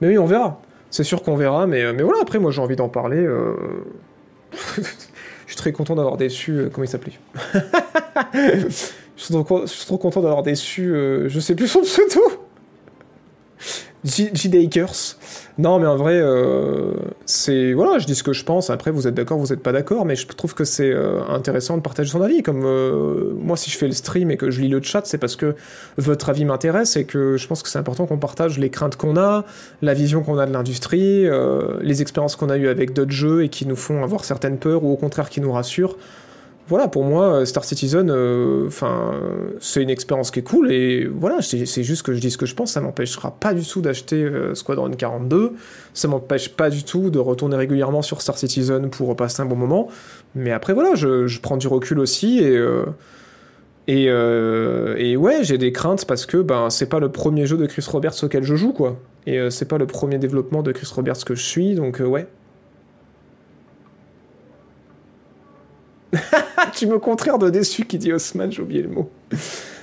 Mais 0.00 0.08
oui, 0.08 0.18
on 0.18 0.26
verra. 0.26 0.60
C'est 0.90 1.04
sûr 1.04 1.22
qu'on 1.22 1.36
verra, 1.36 1.66
mais, 1.66 1.92
mais 1.92 2.02
voilà, 2.02 2.18
après, 2.22 2.38
moi 2.38 2.50
j'ai 2.50 2.60
envie 2.60 2.76
d'en 2.76 2.88
parler. 2.88 3.18
euh, 3.18 3.54
je 5.50 5.54
suis 5.54 5.58
très 5.58 5.72
content 5.72 5.96
d'avoir 5.96 6.16
déçu. 6.16 6.52
euh, 6.52 6.70
comment 6.72 6.84
il 6.84 6.88
s'appelait? 6.88 7.18
Je, 9.16 9.24
suis 9.24 9.34
trop, 9.44 9.62
je 9.62 9.66
suis 9.66 9.84
trop 9.84 9.98
content 9.98 10.22
d'avoir 10.22 10.42
déçu. 10.44 10.94
euh, 10.94 11.28
je 11.28 11.40
sais 11.40 11.56
plus 11.56 11.66
son 11.66 11.82
pseudo. 11.82 12.20
J- 14.02 14.30
J. 14.32 14.48
Dakers. 14.48 15.16
Non, 15.58 15.78
mais 15.78 15.86
en 15.86 15.96
vrai, 15.96 16.14
euh, 16.14 16.94
c'est. 17.26 17.74
Voilà, 17.74 17.98
je 17.98 18.06
dis 18.06 18.14
ce 18.14 18.22
que 18.22 18.32
je 18.32 18.44
pense. 18.44 18.70
Après, 18.70 18.90
vous 18.90 19.06
êtes 19.06 19.14
d'accord, 19.14 19.36
vous 19.38 19.52
êtes 19.52 19.62
pas 19.62 19.72
d'accord, 19.72 20.06
mais 20.06 20.16
je 20.16 20.26
trouve 20.26 20.54
que 20.54 20.64
c'est 20.64 20.90
euh, 20.90 21.20
intéressant 21.28 21.76
de 21.76 21.82
partager 21.82 22.10
son 22.10 22.22
avis. 22.22 22.42
Comme 22.42 22.62
euh, 22.64 23.34
moi, 23.36 23.58
si 23.58 23.68
je 23.70 23.76
fais 23.76 23.86
le 23.86 23.92
stream 23.92 24.30
et 24.30 24.38
que 24.38 24.50
je 24.50 24.62
lis 24.62 24.68
le 24.68 24.80
chat, 24.80 25.02
c'est 25.04 25.18
parce 25.18 25.36
que 25.36 25.54
votre 25.98 26.30
avis 26.30 26.46
m'intéresse 26.46 26.96
et 26.96 27.04
que 27.04 27.36
je 27.36 27.46
pense 27.46 27.62
que 27.62 27.68
c'est 27.68 27.78
important 27.78 28.06
qu'on 28.06 28.16
partage 28.16 28.58
les 28.58 28.70
craintes 28.70 28.96
qu'on 28.96 29.18
a, 29.18 29.44
la 29.82 29.92
vision 29.92 30.22
qu'on 30.22 30.38
a 30.38 30.46
de 30.46 30.52
l'industrie, 30.52 31.26
euh, 31.26 31.76
les 31.82 32.00
expériences 32.00 32.36
qu'on 32.36 32.48
a 32.48 32.56
eues 32.56 32.68
avec 32.68 32.94
d'autres 32.94 33.10
jeux 33.12 33.44
et 33.44 33.50
qui 33.50 33.66
nous 33.66 33.76
font 33.76 34.02
avoir 34.02 34.24
certaines 34.24 34.56
peurs 34.56 34.82
ou 34.82 34.92
au 34.92 34.96
contraire 34.96 35.28
qui 35.28 35.42
nous 35.42 35.52
rassurent. 35.52 35.96
Voilà, 36.70 36.88
pour 36.88 37.04
moi, 37.04 37.34
euh, 37.34 37.44
Star 37.44 37.64
Citizen, 37.64 38.10
euh, 38.10 38.66
enfin, 38.66 39.12
c'est 39.60 39.82
une 39.82 39.90
expérience 39.90 40.30
qui 40.30 40.38
est 40.38 40.42
cool 40.42 40.72
et 40.72 41.04
voilà, 41.06 41.42
c'est 41.42 41.82
juste 41.82 42.02
que 42.02 42.14
je 42.14 42.20
dis 42.20 42.30
ce 42.30 42.38
que 42.38 42.46
je 42.46 42.54
pense. 42.54 42.72
Ça 42.72 42.80
m'empêchera 42.80 43.32
pas 43.32 43.52
du 43.52 43.64
tout 43.66 43.82
d'acheter 43.82 44.22
euh, 44.22 44.54
Squadron 44.54 44.90
42. 44.90 45.52
Ça 45.92 46.08
m'empêche 46.08 46.48
pas 46.48 46.70
du 46.70 46.84
tout 46.84 47.10
de 47.10 47.18
retourner 47.18 47.56
régulièrement 47.56 48.02
sur 48.02 48.22
Star 48.22 48.38
Citizen 48.38 48.88
pour 48.88 49.14
passer 49.16 49.42
un 49.42 49.46
bon 49.46 49.56
moment. 49.56 49.88
Mais 50.34 50.52
après, 50.52 50.72
voilà, 50.72 50.94
je, 50.94 51.40
prends 51.40 51.58
du 51.58 51.68
recul 51.68 51.98
aussi 51.98 52.38
et. 52.38 52.56
euh, 52.56 52.84
et, 53.90 54.06
euh, 54.08 54.94
et 54.98 55.16
ouais, 55.16 55.42
j'ai 55.42 55.58
des 55.58 55.72
craintes 55.72 56.04
parce 56.04 56.24
que 56.24 56.36
ben, 56.36 56.70
c'est 56.70 56.88
pas 56.88 57.00
le 57.00 57.10
premier 57.10 57.46
jeu 57.46 57.56
de 57.56 57.66
Chris 57.66 57.84
Roberts 57.90 58.22
auquel 58.22 58.44
je 58.44 58.54
joue, 58.54 58.72
quoi. 58.72 58.96
Et 59.26 59.38
euh, 59.40 59.50
c'est 59.50 59.64
pas 59.66 59.78
le 59.78 59.86
premier 59.86 60.18
développement 60.18 60.62
de 60.62 60.70
Chris 60.70 60.88
Roberts 60.94 61.24
que 61.24 61.34
je 61.34 61.42
suis, 61.42 61.74
donc 61.74 62.00
euh, 62.00 62.04
ouais. 62.06 62.28
tu 66.74 66.86
me 66.86 66.98
contraires 66.98 67.38
de 67.38 67.50
déçu 67.50 67.84
qui 67.84 67.98
dit 67.98 68.12
Osman, 68.12 68.50
j'ai 68.50 68.62
oublié 68.62 68.82
le 68.82 68.88
mot. 68.88 69.10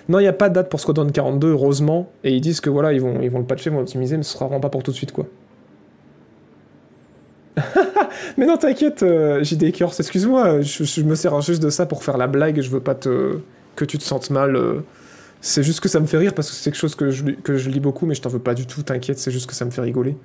Non, 0.10 0.20
il 0.20 0.24
n'y 0.24 0.28
a 0.28 0.34
pas 0.34 0.50
de 0.50 0.56
date 0.56 0.70
pour 0.70 0.80
Squadron 0.80 1.08
42, 1.10 1.50
heureusement. 1.52 2.10
Et 2.24 2.34
ils 2.34 2.42
disent 2.42 2.62
que 2.62 2.70
voilà, 2.70 2.94
ils 2.94 3.02
vont, 3.02 3.22
ils 3.22 3.30
vont 3.30 3.40
le 3.40 3.46
patcher, 3.46 3.70
vont 3.70 3.80
l'optimiser, 3.80 4.18
mais 4.18 4.24
ce 4.24 4.34
sera 4.34 4.46
vraiment 4.46 4.60
pas 4.62 4.70
pour 4.70 4.84
tout 4.84 4.92
de 4.92 4.96
suite, 4.96 5.12
quoi. 5.12 5.26
mais 8.38 8.46
non, 8.46 8.58
t'inquiète, 8.58 9.04
euh, 9.04 9.44
JD 9.44 9.72
Curse, 9.72 10.00
excuse-moi, 10.00 10.62
je, 10.62 10.84
je 10.84 11.02
me 11.02 11.16
sers 11.16 11.42
juste 11.42 11.62
de 11.62 11.70
ça 11.70 11.86
pour 11.88 12.04
faire 12.04 12.18
la 12.18 12.28
blague, 12.28 12.62
je 12.62 12.70
veux 12.70 12.80
pas 12.80 12.94
que 12.94 13.86
tu 13.86 13.98
te 13.98 14.04
sentes 14.04 14.30
mal. 14.30 14.56
euh. 14.56 14.82
c'est 15.42 15.64
juste 15.64 15.80
que 15.80 15.90
ça 15.90 16.00
me 16.00 16.06
fait 16.06 16.18
rire 16.18 16.34
parce 16.36 16.50
que 16.50 16.56
c'est 16.56 16.66
quelque 16.66 16.80
chose 16.80 16.96
que 16.96 17.10
je, 17.10 17.24
que 17.24 17.58
je 17.58 17.70
lis 17.70 17.80
beaucoup, 17.80 18.06
mais 18.06 18.14
je 18.14 18.22
t'en 18.22 18.30
veux 18.30 18.40
pas 18.40 18.54
du 18.54 18.68
tout, 18.68 18.84
t'inquiète, 18.84 19.18
c'est 19.18 19.32
juste 19.32 19.48
que 19.50 19.56
ça 19.56 19.66
me 19.66 19.72
fait 19.72 19.82
rigoler. 19.82 20.16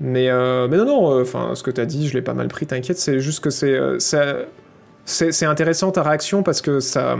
Mais, 0.00 0.28
euh, 0.30 0.66
mais 0.68 0.76
non, 0.76 0.84
non, 0.84 1.20
enfin, 1.20 1.52
ce 1.54 1.62
que 1.62 1.70
t'as 1.70 1.86
dit, 1.86 2.08
je 2.08 2.14
l'ai 2.14 2.22
pas 2.22 2.34
mal 2.34 2.48
pris, 2.48 2.66
t'inquiète, 2.66 2.98
c'est 2.98 3.20
juste 3.20 3.40
que 3.40 3.50
c'est, 3.50 3.72
euh, 3.72 3.98
c'est, 5.04 5.32
c'est 5.32 5.46
intéressant 5.46 5.90
ta 5.90 6.02
réaction 6.02 6.42
parce 6.42 6.60
que 6.60 6.80
ça, 6.80 7.16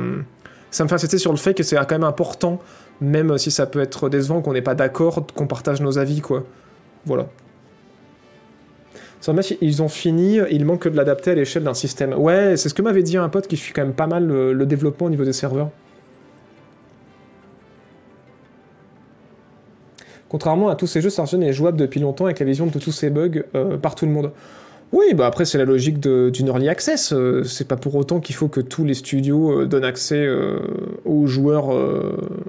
ça 0.70 0.84
me 0.84 0.88
fait 0.88 0.94
insister 0.96 1.18
sur 1.18 1.30
le 1.30 1.38
fait 1.38 1.54
que 1.54 1.62
c'est 1.62 1.76
quand 1.76 1.92
même 1.92 2.04
important, 2.04 2.60
même 3.00 3.38
si 3.38 3.50
ça 3.50 3.66
peut 3.66 3.80
être 3.80 4.08
décevant, 4.08 4.42
qu'on 4.42 4.52
n'est 4.52 4.62
pas 4.62 4.74
d'accord, 4.74 5.26
qu'on 5.34 5.46
partage 5.46 5.80
nos 5.80 5.98
avis, 5.98 6.20
quoi. 6.20 6.44
Voilà. 7.06 7.28
Sur 9.20 9.32
le 9.32 9.36
match, 9.36 9.54
ils 9.60 9.82
ont 9.82 9.88
fini, 9.88 10.38
il 10.50 10.64
manque 10.64 10.80
que 10.80 10.88
de 10.88 10.96
l'adapter 10.96 11.30
à 11.30 11.34
l'échelle 11.34 11.64
d'un 11.64 11.74
système. 11.74 12.12
Ouais, 12.12 12.56
c'est 12.56 12.68
ce 12.68 12.74
que 12.74 12.82
m'avait 12.82 13.02
dit 13.02 13.16
un 13.16 13.28
pote 13.28 13.46
qui 13.46 13.56
suit 13.56 13.72
quand 13.72 13.82
même 13.82 13.94
pas 13.94 14.06
mal 14.06 14.26
le, 14.26 14.66
développement 14.66 15.06
au 15.06 15.10
niveau 15.10 15.24
des 15.24 15.32
serveurs. 15.32 15.70
Contrairement 20.28 20.68
à 20.68 20.74
tous 20.74 20.88
ces 20.88 21.00
jeux, 21.00 21.08
Citizen 21.08 21.42
est 21.42 21.52
jouable 21.52 21.78
depuis 21.78 22.00
longtemps 22.00 22.24
avec 22.24 22.40
la 22.40 22.46
vision 22.46 22.66
de 22.66 22.78
tous 22.78 22.92
ces 22.92 23.08
bugs 23.08 23.44
euh, 23.54 23.78
par 23.78 23.94
tout 23.94 24.04
le 24.04 24.12
monde. 24.12 24.32
Oui, 24.94 25.12
bah 25.12 25.26
après 25.26 25.44
c'est 25.44 25.58
la 25.58 25.64
logique 25.64 25.98
d'une 25.98 26.46
early 26.46 26.68
access. 26.68 27.12
euh, 27.12 27.42
c'est 27.42 27.66
pas 27.66 27.76
pour 27.76 27.96
autant 27.96 28.20
qu'il 28.20 28.36
faut 28.36 28.46
que 28.46 28.60
tous 28.60 28.84
les 28.84 28.94
studios 28.94 29.62
euh, 29.62 29.66
donnent 29.66 29.84
accès 29.84 30.24
euh, 30.24 30.60
aux 31.04 31.26
joueurs, 31.26 31.70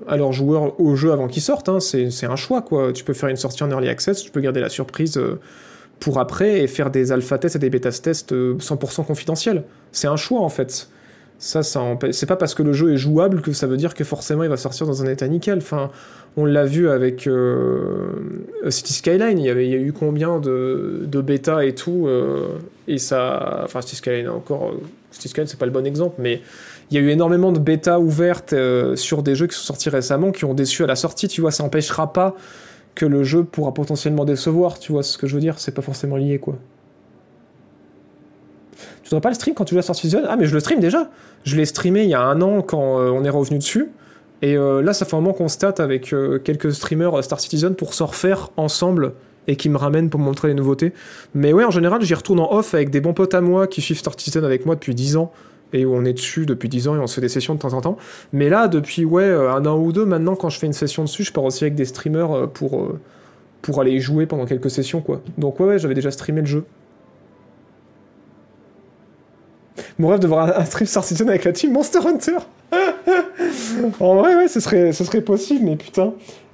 à 0.08 0.16
leurs 0.16 0.32
joueurs 0.32 0.80
au 0.80 0.96
jeu 0.96 1.12
avant 1.12 1.28
qu'ils 1.28 1.42
sortent. 1.42 1.70
hein. 1.70 1.80
C'est 1.80 2.26
un 2.28 2.36
choix 2.36 2.62
quoi. 2.62 2.94
Tu 2.94 3.04
peux 3.04 3.14
faire 3.14 3.30
une 3.30 3.36
sortie 3.36 3.64
en 3.64 3.72
early 3.72 3.90
access, 3.90 4.22
tu 4.22 4.30
peux 4.30 4.42
garder 4.42 4.60
la 4.60 4.70
surprise 4.70 5.20
pour 6.00 6.20
après 6.20 6.62
et 6.62 6.68
faire 6.68 6.92
des 6.92 7.12
alpha 7.12 7.38
tests 7.38 7.56
et 7.56 7.60
des 7.60 7.70
bêta 7.70 7.92
tests 7.92 8.32
euh, 8.34 8.58
100% 8.58 9.06
confidentiels. 9.06 9.64
C'est 9.92 10.08
un 10.08 10.18
choix 10.18 10.42
en 10.42 10.50
fait. 10.50 10.90
Ça, 11.38 11.64
ça 11.64 11.82
c'est 12.12 12.26
pas 12.26 12.38
parce 12.38 12.56
que 12.56 12.64
le 12.64 12.74
jeu 12.74 12.94
est 12.94 12.98
jouable 12.98 13.42
que 13.42 13.52
ça 13.54 13.68
veut 13.68 13.78
dire 13.78 13.94
que 13.94 14.04
forcément 14.04 14.44
il 14.44 14.50
va 14.50 14.58
sortir 14.58 14.88
dans 14.88 15.04
un 15.04 15.08
état 15.08 15.28
nickel. 15.28 15.58
Enfin, 15.58 15.92
on 16.38 16.46
l'a 16.46 16.66
vu 16.66 16.90
avec 16.90 17.28
euh, 17.28 18.08
City 18.70 18.94
Skyline, 18.94 19.38
il 19.38 19.46
y, 19.46 19.50
avait, 19.50 19.66
a 19.66 19.78
eu 19.78 19.94
combien 19.94 20.40
de, 20.40 21.02
de 21.06 21.22
bêta 21.22 21.66
et 21.66 21.76
tout, 21.76 22.08
euh, 22.08 22.48
et 22.88 22.98
ça. 22.98 23.62
Enfin, 23.64 23.82
City 23.82 23.98
Skyline 23.98 24.30
encore. 24.30 24.70
euh, 24.70 24.82
City 25.12 25.30
Skyline, 25.30 25.48
c'est 25.48 25.60
pas 25.60 25.66
le 25.66 25.72
bon 25.72 25.86
exemple, 25.86 26.16
mais 26.20 26.42
il 26.92 26.96
y 26.96 26.98
a 26.98 27.02
eu 27.02 27.10
énormément 27.10 27.52
de 27.54 27.60
bêta 27.60 28.00
ouvertes 28.00 28.54
sur 28.96 29.24
des 29.24 29.34
jeux 29.34 29.48
qui 29.48 29.56
sont 29.56 29.64
sortis 29.64 29.90
récemment 29.90 30.32
qui 30.32 30.44
ont 30.44 30.54
déçu 30.54 30.84
à 30.84 30.88
la 30.88 30.98
sortie, 30.98 31.30
tu 31.30 31.40
vois, 31.40 31.52
ça 31.52 31.64
empêchera 31.64 32.12
pas 32.12 32.36
que 32.96 33.06
le 33.06 33.24
jeu 33.24 33.44
pourra 33.46 33.74
potentiellement 33.74 34.26
décevoir, 34.26 34.78
tu 34.80 34.92
vois 34.92 35.04
ce 35.04 35.18
que 35.18 35.26
je 35.28 35.36
veux 35.36 35.42
dire, 35.42 35.60
c'est 35.60 35.74
pas 35.74 35.82
forcément 35.82 36.18
lié, 36.18 36.38
quoi. 36.40 36.58
Tu 39.06 39.12
voudrais 39.12 39.22
pas 39.22 39.30
le 39.30 39.36
stream 39.36 39.54
quand 39.54 39.66
tu 39.66 39.76
joues 39.76 39.80
à 39.80 39.84
Star 39.84 39.96
Citizen 39.96 40.24
Ah, 40.28 40.36
mais 40.36 40.48
je 40.48 40.54
le 40.54 40.60
stream 40.60 40.80
déjà 40.80 41.12
Je 41.44 41.56
l'ai 41.56 41.66
streamé 41.66 42.04
il 42.04 42.10
y 42.10 42.16
a 42.16 42.22
un 42.22 42.42
an 42.42 42.64
quand 42.64 43.00
euh, 43.00 43.12
on 43.12 43.24
est 43.24 43.30
revenu 43.30 43.60
dessus. 43.60 43.92
Et 44.42 44.58
euh, 44.58 44.82
là, 44.82 44.94
ça 44.94 45.06
fait 45.06 45.16
un 45.16 45.22
moment 45.22 45.34
qu'on 45.34 45.48
se 45.48 45.60
tâte 45.60 45.80
avec 45.80 46.12
euh, 46.12 46.40
quelques 46.40 46.74
streamers 46.74 47.24
Star 47.24 47.40
Citizen 47.40 47.76
pour 47.76 47.94
se 47.94 48.02
refaire 48.02 48.50
ensemble 48.58 49.14
et 49.48 49.58
qui 49.58 49.70
me 49.70 49.78
ramènent 49.78 50.10
pour 50.10 50.20
me 50.20 50.26
montrer 50.26 50.48
les 50.48 50.54
nouveautés. 50.56 50.92
Mais 51.36 51.54
ouais, 51.54 51.64
en 51.64 51.70
général, 51.70 52.02
j'y 52.02 52.16
retourne 52.16 52.40
en 52.40 52.52
off 52.52 52.74
avec 52.74 52.90
des 52.90 53.00
bons 53.00 53.14
potes 53.14 53.36
à 53.36 53.42
moi 53.42 53.68
qui 53.68 53.80
suivent 53.80 54.00
Star 54.00 54.20
Citizen 54.20 54.44
avec 54.44 54.66
moi 54.66 54.74
depuis 54.74 54.96
10 54.96 55.18
ans 55.18 55.32
et 55.72 55.86
où 55.86 55.94
on 55.94 56.04
est 56.04 56.14
dessus 56.14 56.48
depuis 56.48 56.68
10 56.68 56.88
ans 56.88 56.96
et 56.96 57.00
on 57.00 57.06
se 57.06 57.14
fait 57.14 57.22
des 57.22 57.30
sessions 57.30 57.54
de 57.54 57.60
temps 57.60 57.74
en 57.74 57.82
temps. 57.82 57.98
Mais 58.34 58.50
là, 58.50 58.68
depuis 58.68 59.06
ouais, 59.06 59.30
un 59.30 59.68
an 59.68 59.78
ou 59.78 59.92
deux, 59.92 60.06
maintenant, 60.06 60.36
quand 60.36 60.50
je 60.50 60.58
fais 60.58 60.66
une 60.66 60.74
session 60.74 61.04
dessus, 61.04 61.24
je 61.24 61.32
pars 61.32 61.44
aussi 61.44 61.64
avec 61.64 61.76
des 61.76 61.86
streamers 61.86 62.50
pour, 62.56 62.88
pour 63.62 63.82
aller 63.82 63.92
y 63.92 64.00
jouer 64.00 64.26
pendant 64.26 64.48
quelques 64.48 64.72
sessions, 64.72 65.02
quoi. 65.02 65.22
Donc 65.38 65.60
ouais, 65.60 65.68
ouais, 65.68 65.80
j'avais 65.80 65.94
déjà 65.94 66.10
streamé 66.10 66.42
le 66.42 66.48
jeu. 66.48 66.64
Mon 70.00 70.08
rêve 70.10 70.20
de 70.20 70.28
voir 70.28 70.48
un, 70.48 70.62
un 70.62 70.66
stream 70.66 70.88
Star 70.88 71.04
Citizen 71.04 71.30
avec 71.30 71.44
la 71.44 71.52
team 71.52 71.72
Monster 71.74 72.00
Hunter. 72.06 72.38
en 74.00 74.16
vrai, 74.16 74.36
ouais, 74.36 74.48
ce 74.48 74.60
serait, 74.60 74.92
ce 74.94 75.04
serait 75.04 75.22
possible, 75.22 75.66
mais 75.66 75.76
putain, 75.76 76.14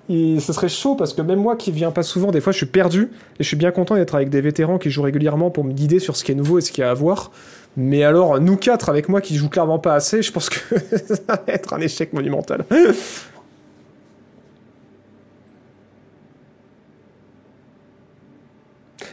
il- 0.09 0.41
ce 0.41 0.53
serait 0.53 0.69
chaud 0.69 0.95
parce 0.95 1.13
que 1.13 1.21
même 1.21 1.39
moi 1.39 1.55
qui 1.55 1.71
viens 1.71 1.91
pas 1.91 2.03
souvent, 2.03 2.31
des 2.31 2.41
fois 2.41 2.51
je 2.51 2.57
suis 2.57 2.65
perdu 2.65 3.09
et 3.39 3.43
je 3.43 3.47
suis 3.47 3.57
bien 3.57 3.71
content 3.71 3.95
d'être 3.95 4.15
avec 4.15 4.29
des 4.29 4.41
vétérans 4.41 4.77
qui 4.77 4.89
jouent 4.89 5.03
régulièrement 5.03 5.49
pour 5.51 5.63
me 5.63 5.71
guider 5.73 5.99
sur 5.99 6.15
ce 6.17 6.23
qui 6.23 6.31
est 6.31 6.35
nouveau 6.35 6.57
et 6.57 6.61
ce 6.61 6.71
qu'il 6.71 6.81
y 6.83 6.85
a 6.85 6.89
à 6.91 6.93
voir. 6.93 7.31
Mais 7.77 8.03
alors, 8.03 8.39
nous 8.41 8.57
quatre 8.57 8.89
avec 8.89 9.07
moi 9.07 9.21
qui 9.21 9.35
jouent 9.37 9.47
clairement 9.49 9.79
pas 9.79 9.93
assez, 9.95 10.21
je 10.21 10.31
pense 10.31 10.49
que 10.49 10.77
ça 11.07 11.15
va 11.29 11.41
être 11.47 11.73
un 11.73 11.79
échec 11.79 12.11
monumental. 12.13 12.65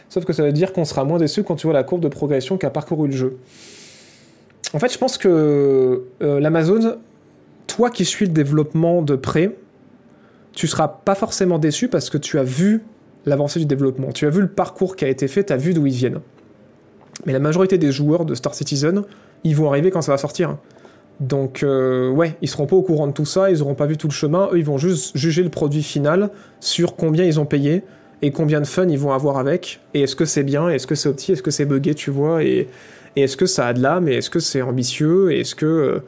Sauf 0.08 0.24
que 0.24 0.32
ça 0.32 0.42
veut 0.42 0.52
dire 0.52 0.72
qu'on 0.72 0.84
sera 0.84 1.04
moins 1.04 1.18
déçu 1.18 1.42
quand 1.44 1.56
tu 1.56 1.66
vois 1.66 1.74
la 1.74 1.84
courbe 1.84 2.00
de 2.02 2.08
progression 2.08 2.56
qu'a 2.58 2.70
parcouru 2.70 3.08
le 3.08 3.16
jeu. 3.16 3.38
En 4.74 4.78
fait, 4.78 4.92
je 4.92 4.98
pense 4.98 5.18
que 5.18 6.04
euh, 6.22 6.40
l'Amazon, 6.40 6.98
toi 7.66 7.90
qui 7.90 8.04
suis 8.04 8.26
le 8.26 8.32
développement 8.32 9.02
de 9.02 9.16
près, 9.16 9.56
tu 10.52 10.66
seras 10.66 10.88
pas 10.88 11.14
forcément 11.14 11.58
déçu 11.58 11.88
parce 11.88 12.10
que 12.10 12.18
tu 12.18 12.38
as 12.38 12.42
vu 12.42 12.82
l'avancée 13.26 13.60
du 13.60 13.66
développement, 13.66 14.12
tu 14.12 14.26
as 14.26 14.30
vu 14.30 14.40
le 14.40 14.48
parcours 14.48 14.96
qui 14.96 15.04
a 15.04 15.08
été 15.08 15.28
fait, 15.28 15.44
tu 15.44 15.52
as 15.52 15.56
vu 15.56 15.74
d'où 15.74 15.86
ils 15.86 15.94
viennent. 15.94 16.20
Mais 17.26 17.32
la 17.32 17.38
majorité 17.38 17.78
des 17.78 17.92
joueurs 17.92 18.24
de 18.24 18.34
Star 18.34 18.54
Citizen, 18.54 19.02
ils 19.44 19.56
vont 19.56 19.68
arriver 19.68 19.90
quand 19.90 20.02
ça 20.02 20.12
va 20.12 20.18
sortir. 20.18 20.56
Donc, 21.20 21.62
euh, 21.62 22.10
ouais, 22.10 22.36
ils 22.42 22.48
seront 22.48 22.66
pas 22.66 22.76
au 22.76 22.82
courant 22.82 23.06
de 23.06 23.12
tout 23.12 23.24
ça, 23.24 23.50
ils 23.50 23.60
auront 23.60 23.74
pas 23.74 23.86
vu 23.86 23.96
tout 23.96 24.06
le 24.06 24.12
chemin, 24.12 24.48
eux, 24.52 24.58
ils 24.58 24.64
vont 24.64 24.78
juste 24.78 25.16
juger 25.16 25.42
le 25.42 25.48
produit 25.48 25.82
final 25.82 26.30
sur 26.60 26.94
combien 26.94 27.24
ils 27.24 27.40
ont 27.40 27.46
payé 27.46 27.82
et 28.22 28.30
combien 28.30 28.60
de 28.60 28.66
fun 28.66 28.86
ils 28.88 28.98
vont 28.98 29.12
avoir 29.12 29.38
avec, 29.38 29.80
et 29.94 30.02
est-ce 30.02 30.16
que 30.16 30.24
c'est 30.24 30.42
bien, 30.42 30.68
est-ce 30.68 30.86
que 30.86 30.94
c'est 30.94 31.08
opti, 31.08 31.32
est-ce 31.32 31.42
que 31.42 31.50
c'est 31.50 31.64
buggé, 31.64 31.94
tu 31.94 32.10
vois, 32.10 32.42
et, 32.44 32.68
et 33.18 33.22
est-ce 33.22 33.36
que 33.36 33.46
ça 33.46 33.66
a 33.66 33.72
de 33.72 33.82
l'âme, 33.82 34.08
et 34.08 34.14
est-ce 34.14 34.30
que 34.30 34.38
c'est 34.38 34.62
ambitieux, 34.62 35.32
est-ce 35.32 35.56
que 35.56 35.66
euh, 35.66 35.98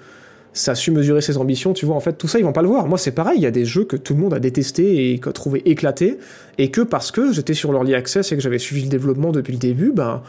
ça 0.52 0.72
a 0.72 0.74
su 0.76 0.92
mesurer 0.92 1.20
ses 1.20 1.38
ambitions, 1.38 1.72
tu 1.72 1.86
vois, 1.86 1.96
en 1.96 2.00
fait, 2.00 2.12
tout 2.12 2.28
ça, 2.28 2.38
ils 2.38 2.44
vont 2.44 2.52
pas 2.52 2.62
le 2.62 2.68
voir. 2.68 2.86
Moi, 2.86 2.98
c'est 2.98 3.10
pareil, 3.10 3.38
il 3.38 3.42
y 3.42 3.46
a 3.46 3.50
des 3.50 3.64
jeux 3.64 3.84
que 3.84 3.96
tout 3.96 4.14
le 4.14 4.20
monde 4.20 4.32
a 4.32 4.38
détesté 4.38 5.12
et 5.12 5.18
qu'a 5.18 5.32
trouvé 5.32 5.60
éclatés, 5.68 6.18
et 6.58 6.70
que 6.70 6.80
parce 6.80 7.10
que 7.10 7.32
j'étais 7.32 7.54
sur 7.54 7.72
l'early 7.72 7.94
access 7.94 8.30
et 8.30 8.36
que 8.36 8.42
j'avais 8.42 8.60
suivi 8.60 8.82
le 8.82 8.88
développement 8.88 9.32
depuis 9.32 9.52
le 9.52 9.58
début, 9.58 9.90
ben, 9.92 10.22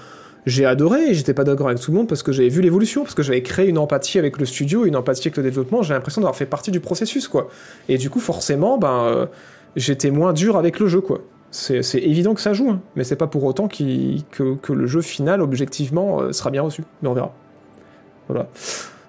j'ai 0.48 0.66
adoré, 0.66 1.12
et 1.12 1.14
j'étais 1.14 1.36
pas 1.36 1.44
d'accord 1.44 1.68
avec 1.68 1.80
tout 1.80 1.92
le 1.92 1.98
monde 1.98 2.08
parce 2.08 2.24
que 2.24 2.32
j'avais 2.32 2.50
vu 2.50 2.62
l'évolution, 2.62 3.04
parce 3.04 3.14
que 3.14 3.22
j'avais 3.22 3.44
créé 3.44 3.68
une 3.68 3.78
empathie 3.78 4.18
avec 4.18 4.40
le 4.40 4.46
studio, 4.48 4.86
une 4.86 4.96
empathie 4.96 5.28
avec 5.28 5.38
le 5.38 5.44
développement, 5.44 5.84
j'ai 5.84 5.94
l'impression 5.94 6.22
d'avoir 6.22 6.36
fait 6.36 6.48
partie 6.48 6.72
du 6.72 6.80
processus, 6.80 7.28
quoi. 7.28 7.50
Et 7.90 8.00
du 8.00 8.10
coup, 8.10 8.20
forcément, 8.20 8.80
ben, 8.80 9.04
euh, 9.06 9.26
j'étais 9.76 10.10
moins 10.10 10.34
dur 10.34 10.58
avec 10.58 10.80
le 10.80 10.88
jeu, 10.88 11.02
quoi. 11.02 11.22
C'est 11.52 11.82
évident 12.00 12.34
que 12.34 12.40
ça 12.42 12.54
joue, 12.54 12.70
hein, 12.70 12.82
mais 12.96 13.04
c'est 13.04 13.18
pas 13.18 13.28
pour 13.28 13.44
autant 13.44 13.68
qu'il- 13.68 14.24
que, 14.32 14.72
le 14.72 14.88
jeu 14.88 15.02
final, 15.02 15.42
objectivement, 15.42 16.22
euh, 16.22 16.32
sera 16.32 16.50
bien 16.50 16.62
reçu. 16.62 16.84
Mais 17.02 17.10
on 17.10 17.14
verra. 17.14 17.34
Voilà. 18.30 18.48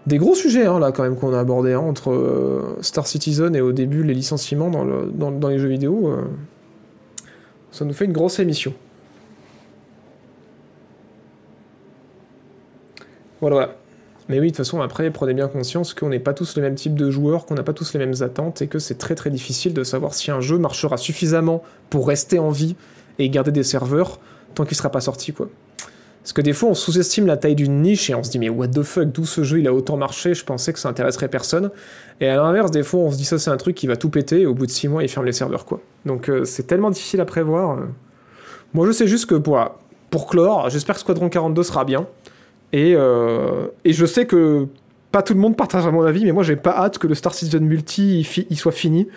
Des 0.08 0.18
gros 0.18 0.34
sujets, 0.34 0.66
hein, 0.66 0.80
là, 0.80 0.90
quand 0.90 1.04
même, 1.04 1.14
qu'on 1.16 1.32
a 1.32 1.38
abordés, 1.38 1.74
hein, 1.74 1.78
entre 1.78 2.10
euh, 2.10 2.76
Star 2.80 3.06
Citizen 3.06 3.54
et 3.54 3.60
au 3.60 3.70
début 3.72 4.02
les 4.02 4.14
licenciements 4.14 4.70
dans 4.70 5.48
les 5.48 5.58
jeux 5.58 5.68
vidéo. 5.68 6.08
euh, 6.08 6.22
ça 7.70 7.84
nous 7.84 7.94
fait 7.94 8.04
une 8.06 8.12
grosse 8.12 8.38
émission. 8.40 8.74
Voilà, 13.40 13.56
voilà. 13.56 13.76
Mais 14.28 14.38
oui, 14.38 14.46
de 14.46 14.50
toute 14.50 14.58
façon, 14.58 14.80
après, 14.80 15.10
prenez 15.10 15.34
bien 15.34 15.48
conscience 15.48 15.94
qu'on 15.94 16.08
n'est 16.08 16.20
pas 16.20 16.32
tous 16.32 16.56
le 16.56 16.62
même 16.62 16.74
type 16.74 16.94
de 16.94 17.10
joueurs, 17.10 17.44
qu'on 17.44 17.54
n'a 17.54 17.62
pas 17.62 17.72
tous 17.72 17.92
les 17.92 17.98
mêmes 17.98 18.22
attentes, 18.22 18.62
et 18.62 18.68
que 18.68 18.78
c'est 18.78 18.96
très 18.96 19.14
très 19.14 19.30
difficile 19.30 19.74
de 19.74 19.84
savoir 19.84 20.14
si 20.14 20.30
un 20.30 20.40
jeu 20.40 20.58
marchera 20.58 20.96
suffisamment 20.96 21.62
pour 21.90 22.06
rester 22.06 22.38
en 22.38 22.50
vie 22.50 22.76
et 23.18 23.28
garder 23.28 23.50
des 23.50 23.64
serveurs 23.64 24.20
tant 24.54 24.64
qu'il 24.64 24.76
sera 24.76 24.90
pas 24.90 25.00
sorti, 25.00 25.32
quoi. 25.32 25.48
Parce 26.22 26.32
que 26.32 26.40
des 26.40 26.52
fois, 26.52 26.68
on 26.68 26.74
sous-estime 26.74 27.26
la 27.26 27.36
taille 27.36 27.56
d'une 27.56 27.82
niche 27.82 28.08
et 28.08 28.14
on 28.14 28.22
se 28.22 28.30
dit, 28.30 28.38
mais 28.38 28.48
what 28.48 28.68
the 28.68 28.82
fuck, 28.82 29.10
d'où 29.10 29.26
ce 29.26 29.42
jeu 29.42 29.58
il 29.58 29.66
a 29.66 29.74
autant 29.74 29.96
marché 29.96 30.34
Je 30.34 30.44
pensais 30.44 30.72
que 30.72 30.78
ça 30.78 30.88
intéresserait 30.88 31.26
personne. 31.26 31.70
Et 32.20 32.28
à 32.28 32.36
l'inverse, 32.36 32.70
des 32.70 32.84
fois, 32.84 33.00
on 33.00 33.10
se 33.10 33.16
dit, 33.16 33.24
ça 33.24 33.40
c'est 33.40 33.50
un 33.50 33.56
truc 33.56 33.74
qui 33.74 33.88
va 33.88 33.96
tout 33.96 34.08
péter 34.08 34.42
et 34.42 34.46
au 34.46 34.54
bout 34.54 34.66
de 34.66 34.70
6 34.70 34.86
mois, 34.86 35.02
il 35.02 35.08
ferme 35.08 35.26
les 35.26 35.32
serveurs, 35.32 35.64
quoi. 35.64 35.80
Donc 36.06 36.28
euh, 36.28 36.44
c'est 36.44 36.62
tellement 36.62 36.90
difficile 36.90 37.20
à 37.20 37.24
prévoir. 37.24 37.78
euh. 37.78 37.86
Moi, 38.72 38.86
je 38.86 38.92
sais 38.92 39.08
juste 39.08 39.26
que 39.26 39.34
pour 39.34 40.26
clore, 40.28 40.70
j'espère 40.70 40.94
que 40.94 41.00
Squadron 41.00 41.28
42 41.28 41.64
sera 41.64 41.84
bien. 41.84 42.06
Et, 42.72 42.94
euh, 42.96 43.66
et 43.84 43.92
je 43.92 44.06
sais 44.06 44.26
que 44.26 44.66
pas 45.10 45.22
tout 45.22 45.34
le 45.34 45.40
monde 45.40 45.56
partage 45.56 45.86
mon 45.86 46.02
avis, 46.02 46.24
mais 46.24 46.32
moi, 46.32 46.42
j'ai 46.42 46.56
pas 46.56 46.74
hâte 46.76 46.98
que 46.98 47.06
le 47.06 47.14
Star 47.14 47.34
Citizen 47.34 47.64
Multi 47.64 48.26
il, 48.48 48.56
soit 48.56 48.72
fini. 48.72 49.08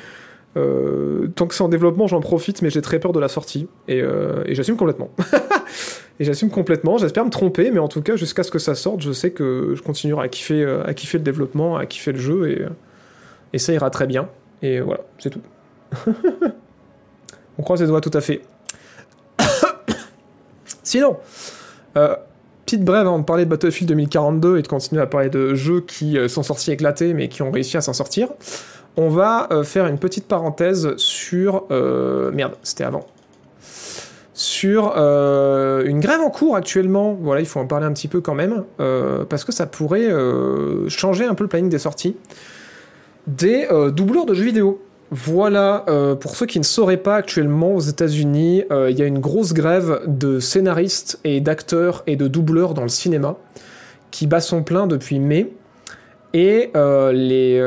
Euh, 0.58 1.28
tant 1.36 1.48
que 1.48 1.54
c'est 1.56 1.64
en 1.64 1.70
développement, 1.70 2.08
j'en 2.08 2.20
profite, 2.20 2.62
mais 2.62 2.70
j'ai 2.70 2.82
très 2.82 3.00
peur 3.00 3.14
de 3.14 3.20
la 3.20 3.30
sortie. 3.30 3.68
Et, 3.88 4.02
euh, 4.02 4.44
j'assume 4.54 4.76
complètement. 4.76 5.10
et 6.20 6.26
j'assume 6.26 6.50
complètement. 6.50 6.98
J'espère 6.98 7.24
me 7.24 7.30
tromper, 7.30 7.72
mais 7.72 7.80
en 7.80 7.88
tout 7.88 8.02
cas, 8.02 8.18
jusqu'à 8.18 8.44
ce 8.44 8.52
que 8.52 8.60
ça 8.60 8.76
sorte, 8.76 9.02
je 9.02 9.14
sais 9.14 9.32
que 9.32 9.74
je 9.76 9.82
continuerai 9.82 10.26
à 10.26 10.28
kiffer, 10.28 10.66
à 10.86 10.94
kiffer 10.94 11.18
le 11.18 11.24
développement, 11.24 11.78
à 11.78 11.86
kiffer 11.86 12.12
le 12.12 12.20
jeu, 12.20 12.68
et, 13.54 13.58
ça 13.58 13.72
ira 13.72 13.90
très 13.90 14.06
bien. 14.06 14.28
Et 14.62 14.82
voilà, 14.82 15.02
c'est 15.18 15.30
tout. 15.30 15.42
On 17.58 17.64
croise 17.64 17.82
les 17.82 17.88
doigts 17.88 18.02
tout 18.02 18.12
à 18.14 18.20
fait. 18.20 18.42
Sinon, 20.84 21.18
petite 22.66 22.84
brève 22.84 23.06
avant 23.06 23.20
de 23.20 23.24
parler 23.24 23.46
de 23.46 23.50
Battlefield 23.50 23.88
2042 23.90 24.58
et 24.58 24.62
de 24.64 24.68
continuer 24.68 25.02
à 25.02 25.06
parler 25.06 25.30
de 25.30 25.54
jeux 25.54 25.82
qui 25.82 26.18
euh, 26.18 26.28
sont 26.28 26.44
sortis 26.44 26.72
éclatés 26.72 27.14
mais 27.14 27.30
qui 27.30 27.44
ont 27.44 27.52
réussi 27.52 27.78
à 27.78 27.82
s'en 27.82 27.94
sortir. 27.94 28.30
On 28.98 29.10
va 29.10 29.48
euh, 29.52 29.64
faire 29.64 29.86
une 29.88 30.00
petite 30.00 30.28
parenthèse 30.28 30.96
sur... 30.98 31.66
euh, 31.70 32.32
merde, 32.32 32.54
c'était 32.64 32.84
avant. 32.84 33.06
Sur 34.34 34.98
une 34.98 36.02
grève 36.02 36.20
en 36.20 36.30
cours 36.30 36.58
actuellement. 36.58 37.18
Voilà, 37.22 37.40
il 37.40 37.48
faut 37.48 37.62
en 37.62 37.68
parler 37.68 37.86
un 37.86 37.94
petit 37.94 38.10
peu 38.10 38.20
quand 38.20 38.34
même. 38.34 38.66
parce 39.30 39.46
que 39.46 39.54
ça 39.54 39.66
pourrait 39.66 40.10
changer 40.90 41.24
un 41.24 41.36
peu 41.36 41.46
le 41.46 41.48
planning 41.48 41.70
des 41.70 41.80
sorties. 41.80 42.18
Des 43.28 43.66
doubleurs 43.94 44.26
de 44.26 44.34
jeux 44.34 44.44
vidéo. 44.44 44.85
Voilà, 45.12 45.86
euh, 45.88 46.16
pour 46.16 46.36
ceux 46.36 46.48
qui 46.48 46.58
ne 46.60 46.64
sauraient 46.64 46.98
pas, 46.98 47.16
actuellement 47.16 47.76
aux 47.76 47.80
États-Unis, 47.80 48.64
euh, 48.72 48.90
il 48.90 48.98
y 48.98 49.04
a 49.04 49.06
une 49.06 49.20
grosse 49.20 49.54
grève 49.54 50.02
de 50.08 50.40
scénaristes 50.40 51.20
et 51.24 51.42
d'acteurs 51.42 52.04
et 52.08 52.16
de 52.16 52.28
doubleurs 52.28 52.74
dans 52.74 52.82
le 52.82 52.90
cinéma 52.90 53.38
qui 54.10 54.26
bat 54.26 54.42
son 54.42 54.64
plein 54.64 54.88
depuis 54.88 55.20
mai. 55.20 55.52
Et 56.34 56.72
euh, 56.76 57.14
les 57.14 57.62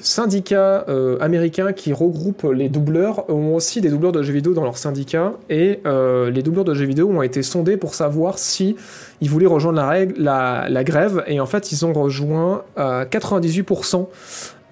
syndicats 0.00 0.86
américains 1.20 1.72
qui 1.72 1.92
regroupent 1.92 2.46
les 2.54 2.68
doubleurs 2.68 3.28
ont 3.28 3.56
aussi 3.56 3.80
des 3.80 3.88
doubleurs 3.88 4.12
de 4.12 4.22
jeux 4.22 4.32
vidéo 4.32 4.54
dans 4.54 4.62
leur 4.62 4.78
syndicat. 4.78 5.32
Et 5.48 5.80
les 5.84 6.42
doubleurs 6.42 6.64
de 6.64 6.74
jeux 6.74 6.86
vidéo 6.86 7.08
ont 7.08 7.22
été 7.22 7.42
sondés 7.42 7.76
pour 7.76 7.94
savoir 7.94 8.38
si 8.38 8.76
voulaient 9.20 9.46
rejoindre 9.46 9.82
la, 10.16 10.84
grève. 10.84 11.24
Et 11.26 11.40
en 11.40 11.46
fait, 11.46 11.72
ils 11.72 11.84
ont 11.84 11.92
rejoint 11.92 12.62
à 12.76 13.04
98%. 13.04 14.06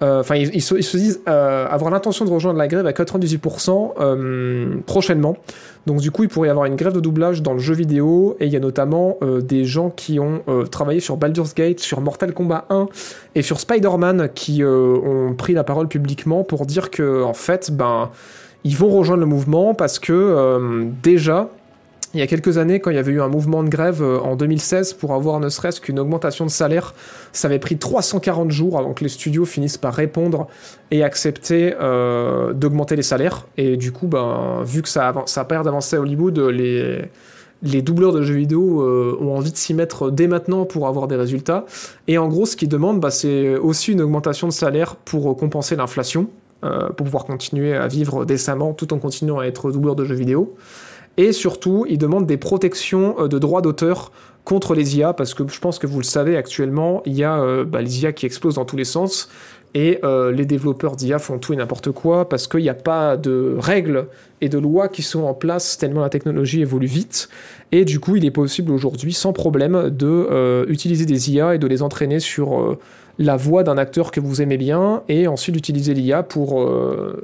Euh, 0.01 0.19
Enfin, 0.19 0.35
ils, 0.35 0.61
se, 0.61 0.97
disent 0.97 1.21
euh, 1.27 1.67
avoir 1.67 1.91
l'intention 1.91 2.25
de 2.25 2.29
rejoindre 2.29 2.57
la 2.57 2.67
grève 2.67 2.85
à 2.85 2.91
98% 2.91 3.93
euh, 3.99 4.75
prochainement. 4.85 5.37
Donc 5.85 6.01
du 6.01 6.11
coup, 6.11 6.23
il 6.23 6.29
pourrait 6.29 6.49
y 6.49 6.51
avoir 6.51 6.65
une 6.65 6.75
grève 6.75 6.93
de 6.93 6.99
doublage 6.99 7.41
dans 7.41 7.53
le 7.53 7.59
jeu 7.59 7.73
vidéo, 7.73 8.35
et 8.39 8.45
il 8.45 8.53
y 8.53 8.55
a 8.55 8.59
notamment 8.59 9.17
euh, 9.23 9.41
des 9.41 9.65
gens 9.65 9.89
qui 9.89 10.19
ont 10.19 10.41
euh, 10.47 10.65
travaillé 10.65 10.99
sur 10.99 11.17
Baldur's 11.17 11.55
Gate, 11.55 11.79
sur 11.79 12.01
Mortal 12.01 12.33
Kombat 12.33 12.65
1 12.69 12.87
et 13.35 13.41
sur 13.41 13.59
Spider-Man 13.59 14.29
qui 14.35 14.61
euh, 14.61 14.97
ont 15.03 15.33
pris 15.33 15.53
la 15.53 15.63
parole 15.63 15.87
publiquement 15.87 16.43
pour 16.43 16.65
dire 16.65 16.91
que 16.91 17.23
en 17.23 17.33
fait, 17.33 17.71
ben, 17.71 18.11
ils 18.63 18.75
vont 18.75 18.89
rejoindre 18.89 19.21
le 19.21 19.25
mouvement 19.25 19.73
parce 19.73 19.99
que 19.99 20.85
déjà, 21.01 21.49
il 22.13 22.19
y 22.19 22.23
a 22.23 22.27
quelques 22.27 22.57
années, 22.57 22.79
quand 22.79 22.89
il 22.89 22.95
y 22.95 22.99
avait 22.99 23.11
eu 23.11 23.21
un 23.21 23.27
mouvement 23.27 23.63
de 23.63 23.69
grève 23.69 24.01
euh, 24.01 24.19
en 24.19 24.35
2016 24.35 24.93
pour 24.93 25.13
avoir 25.13 25.39
ne 25.39 25.49
serait-ce 25.49 25.79
qu'une 25.81 25.99
augmentation 25.99 26.45
de 26.45 26.49
salaire, 26.49 26.93
ça 27.33 27.47
avait 27.47 27.59
pris 27.59 27.77
340 27.77 28.51
jours 28.51 28.79
avant 28.79 28.93
que 28.93 29.03
les 29.03 29.09
studios 29.09 29.45
finissent 29.45 29.77
par 29.77 29.93
répondre 29.93 30.47
et 30.91 31.03
accepter 31.03 31.75
euh, 31.79 32.53
d'augmenter 32.53 32.95
les 32.95 33.03
salaires. 33.03 33.45
Et 33.57 33.77
du 33.77 33.91
coup, 33.91 34.07
ben, 34.07 34.63
vu 34.65 34.81
que 34.81 34.89
ça, 34.89 35.13
ça 35.25 35.41
a 35.41 35.45
pas 35.45 35.55
l'air 35.55 35.63
d'avancer 35.63 35.97
à 35.97 35.99
Hollywood, 35.99 36.39
les, 36.39 37.03
les 37.61 37.81
doubleurs 37.81 38.13
de 38.13 38.21
jeux 38.21 38.35
vidéo 38.35 38.81
euh, 38.81 39.17
ont 39.19 39.35
envie 39.35 39.51
de 39.51 39.57
s'y 39.57 39.73
mettre 39.73 40.11
dès 40.11 40.27
maintenant 40.27 40.65
pour 40.65 40.87
avoir 40.87 41.07
des 41.07 41.15
résultats. 41.15 41.65
Et 42.07 42.17
en 42.17 42.27
gros, 42.27 42.45
ce 42.45 42.55
qu'ils 42.55 42.69
demandent, 42.69 42.99
bah, 42.99 43.11
c'est 43.11 43.55
aussi 43.55 43.91
une 43.91 44.01
augmentation 44.01 44.47
de 44.47 44.53
salaire 44.53 44.95
pour 44.95 45.35
compenser 45.35 45.75
l'inflation, 45.75 46.29
euh, 46.63 46.89
pour 46.89 47.05
pouvoir 47.05 47.25
continuer 47.25 47.75
à 47.75 47.87
vivre 47.87 48.25
décemment 48.25 48.73
tout 48.73 48.93
en 48.93 48.97
continuant 48.97 49.39
à 49.39 49.45
être 49.45 49.71
doubleur 49.71 49.95
de 49.95 50.05
jeux 50.05 50.15
vidéo. 50.15 50.55
Et 51.19 51.33
surtout, 51.33 51.85
ils 51.89 51.97
demandent 51.97 52.25
des 52.25 52.37
protections 52.37 53.15
euh, 53.19 53.27
de 53.27 53.37
droits 53.39 53.61
d'auteur 53.61 54.13
contre 54.45 54.73
les 54.73 54.97
IA, 54.97 55.11
parce 55.11 55.33
que 55.33 55.43
je 55.49 55.59
pense 55.59 55.77
que 55.77 55.85
vous 55.85 55.99
le 55.99 56.05
savez 56.05 56.37
actuellement, 56.37 57.03
il 57.05 57.13
y 57.13 57.25
a 57.25 57.41
euh, 57.41 57.65
bah, 57.65 57.81
les 57.81 58.03
IA 58.03 58.13
qui 58.13 58.25
explosent 58.25 58.55
dans 58.55 58.63
tous 58.63 58.77
les 58.77 58.85
sens, 58.85 59.29
et 59.73 59.99
euh, 60.05 60.31
les 60.31 60.45
développeurs 60.45 60.95
d'IA 60.95 61.19
font 61.19 61.37
tout 61.37 61.51
et 61.51 61.57
n'importe 61.57 61.91
quoi, 61.91 62.29
parce 62.29 62.47
qu'il 62.47 62.61
n'y 62.61 62.69
a 62.69 62.73
pas 62.73 63.17
de 63.17 63.57
règles 63.59 64.07
et 64.39 64.47
de 64.47 64.57
lois 64.57 64.87
qui 64.87 65.01
sont 65.01 65.23
en 65.23 65.33
place 65.33 65.77
tellement 65.77 65.99
la 65.99 66.09
technologie 66.09 66.61
évolue 66.61 66.87
vite. 66.87 67.27
Et 67.73 67.83
du 67.83 67.99
coup, 67.99 68.15
il 68.15 68.23
est 68.23 68.31
possible 68.31 68.71
aujourd'hui, 68.71 69.11
sans 69.11 69.33
problème, 69.33 69.89
de 69.89 70.65
utiliser 70.69 71.05
des 71.05 71.31
IA 71.31 71.55
et 71.55 71.57
de 71.59 71.67
les 71.67 71.83
entraîner 71.83 72.19
sur 72.19 72.77
la 73.19 73.35
voix 73.35 73.63
d'un 73.63 73.77
acteur 73.77 74.09
que 74.09 74.21
vous 74.21 74.41
aimez 74.41 74.57
bien, 74.57 75.03
et 75.07 75.27
ensuite 75.27 75.53
d'utiliser 75.53 75.93
l'IA 75.93 76.23
pour 76.23 76.67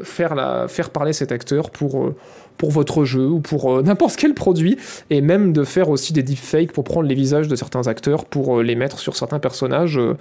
faire, 0.03 0.65
faire 0.67 0.89
parler 0.91 1.13
cet 1.13 1.31
acteur 1.31 1.71
pour, 1.71 2.13
pour 2.57 2.71
votre 2.71 3.05
jeu 3.05 3.27
ou 3.27 3.39
pour 3.39 3.71
euh, 3.71 3.81
n'importe 3.85 4.15
quel 4.17 4.33
produit, 4.33 4.77
et 5.09 5.21
même 5.21 5.53
de 5.53 5.63
faire 5.63 5.89
aussi 5.89 6.13
des 6.13 6.23
deepfakes 6.23 6.71
pour 6.71 6.83
prendre 6.83 7.07
les 7.07 7.15
visages 7.15 7.47
de 7.47 7.55
certains 7.55 7.87
acteurs 7.87 8.25
pour 8.25 8.59
euh, 8.59 8.63
les 8.63 8.75
mettre 8.75 8.99
sur 8.99 9.15
certains 9.15 9.39
personnages. 9.39 9.97
euh, 9.97 10.15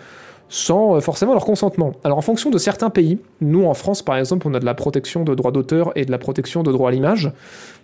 sans 0.50 1.00
forcément 1.00 1.32
leur 1.32 1.46
consentement. 1.46 1.94
Alors 2.04 2.18
en 2.18 2.20
fonction 2.20 2.50
de 2.50 2.58
certains 2.58 2.90
pays, 2.90 3.18
nous 3.40 3.64
en 3.64 3.72
France 3.72 4.02
par 4.02 4.18
exemple, 4.18 4.46
on 4.46 4.52
a 4.52 4.60
de 4.60 4.66
la 4.66 4.74
protection 4.74 5.24
de 5.24 5.34
droits 5.34 5.50
d'auteur 5.52 5.90
et 5.96 6.04
de 6.04 6.10
la 6.10 6.18
protection 6.18 6.62
de 6.62 6.70
droit 6.70 6.90
à 6.90 6.92
l'image, 6.92 7.32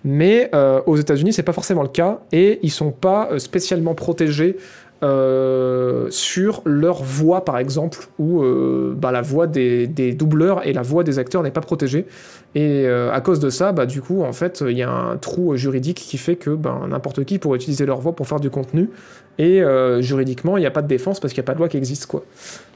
mais 0.05 0.51
aux 0.87 0.97
États-Unis 0.97 1.33
c'est 1.33 1.43
pas 1.43 1.55
forcément 1.55 1.83
le 1.83 1.89
cas 1.89 2.21
et 2.33 2.61
ils 2.63 2.71
sont 2.71 2.91
pas 2.91 3.31
spécialement 3.39 3.95
protégés 3.95 4.59
euh, 5.03 6.09
sur 6.11 6.63
leur 6.65 7.03
voix 7.03 7.45
par 7.45 7.59
exemple, 7.59 8.09
où 8.19 8.43
euh, 8.43 8.95
bah, 8.97 9.13
la 9.13 9.23
voix 9.23 9.47
des, 9.47 9.87
des 9.87 10.13
doubleurs 10.13 10.67
et 10.67 10.73
la 10.73 10.83
voix 10.83 11.05
des 11.05 11.19
acteurs 11.19 11.43
n'est 11.43 11.51
pas 11.51 11.61
protégée. 11.61 12.07
Et 12.55 12.87
euh, 12.87 13.13
à 13.13 13.21
cause 13.21 13.39
de 13.39 13.49
ça, 13.49 13.73
bah, 13.73 13.87
du 13.87 14.03
coup, 14.03 14.23
en 14.23 14.33
fait, 14.33 14.65
il 14.67 14.77
y 14.77 14.83
a 14.83 14.91
un 14.91 15.17
trou 15.17 15.57
juridique 15.57 15.99
qui 15.99 16.19
fait 16.19 16.37
que 16.37 16.51
ben, 16.51 16.89
n'importe 16.89 17.25
qui 17.25 17.39
pourrait 17.39 17.57
utiliser 17.57 17.87
leur 17.87 18.01
voix 18.01 18.13
pour 18.13 18.27
faire 18.27 18.41
du 18.41 18.51
contenu. 18.51 18.91
Et 19.39 19.63
euh, 19.63 20.03
juridiquement, 20.03 20.57
il 20.57 20.61
n'y 20.61 20.67
a 20.67 20.71
pas 20.71 20.83
de 20.83 20.89
défense 20.89 21.21
parce 21.21 21.33
qu'il 21.33 21.41
n'y 21.41 21.47
a 21.47 21.49
pas 21.49 21.55
de 21.55 21.59
loi 21.59 21.69
qui 21.69 21.77
existe. 21.77 22.07
Quoi. 22.07 22.25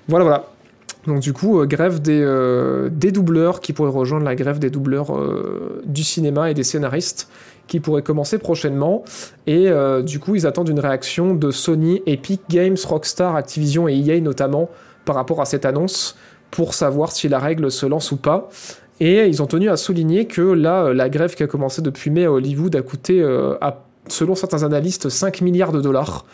Voilà, 0.08 0.24
voilà. 0.24 0.53
Donc 1.06 1.20
du 1.20 1.32
coup, 1.32 1.60
euh, 1.60 1.66
grève 1.66 2.00
des, 2.00 2.20
euh, 2.22 2.88
des 2.90 3.12
doubleurs 3.12 3.60
qui 3.60 3.72
pourraient 3.72 3.90
rejoindre 3.90 4.24
la 4.24 4.34
grève 4.34 4.58
des 4.58 4.70
doubleurs 4.70 5.16
euh, 5.16 5.82
du 5.84 6.02
cinéma 6.02 6.50
et 6.50 6.54
des 6.54 6.62
scénaristes 6.62 7.28
qui 7.66 7.80
pourrait 7.80 8.02
commencer 8.02 8.38
prochainement. 8.38 9.04
Et 9.46 9.70
du 10.02 10.20
coup, 10.20 10.34
ils 10.34 10.46
attendent 10.46 10.68
une 10.68 10.80
réaction 10.80 11.34
de 11.34 11.50
Sony, 11.50 12.02
Epic 12.04 12.42
Games, 12.50 12.76
Rockstar, 12.86 13.36
Activision 13.36 13.88
et 13.88 13.94
EA 13.94 14.20
notamment 14.20 14.68
par 15.06 15.16
rapport 15.16 15.40
à 15.40 15.46
cette 15.46 15.64
annonce 15.64 16.14
pour 16.50 16.74
savoir 16.74 17.10
si 17.10 17.26
la 17.26 17.38
règle 17.38 17.70
se 17.70 17.86
lance 17.86 18.12
ou 18.12 18.18
pas. 18.18 18.50
Et 19.00 19.26
ils 19.26 19.42
ont 19.42 19.46
tenu 19.46 19.70
à 19.70 19.78
souligner 19.78 20.26
que 20.26 20.42
là, 20.42 20.92
la 20.92 21.08
grève 21.08 21.34
qui 21.34 21.42
a 21.42 21.46
commencé 21.46 21.80
depuis 21.80 22.10
mai 22.10 22.26
à 22.26 22.32
Hollywood 22.32 22.76
a 22.76 22.82
coûté, 22.82 23.26
selon 24.08 24.34
certains 24.34 24.62
analystes, 24.62 25.08
5 25.08 25.40
milliards 25.40 25.72
de 25.72 25.80
dollars. 25.80 26.26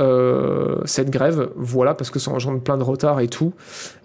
Euh, 0.00 0.76
cette 0.84 1.10
grève, 1.10 1.50
voilà, 1.56 1.94
parce 1.94 2.10
que 2.10 2.20
ça 2.20 2.30
engendre 2.30 2.60
plein 2.60 2.76
de 2.76 2.84
retard 2.84 3.20
et 3.20 3.26
tout, 3.26 3.52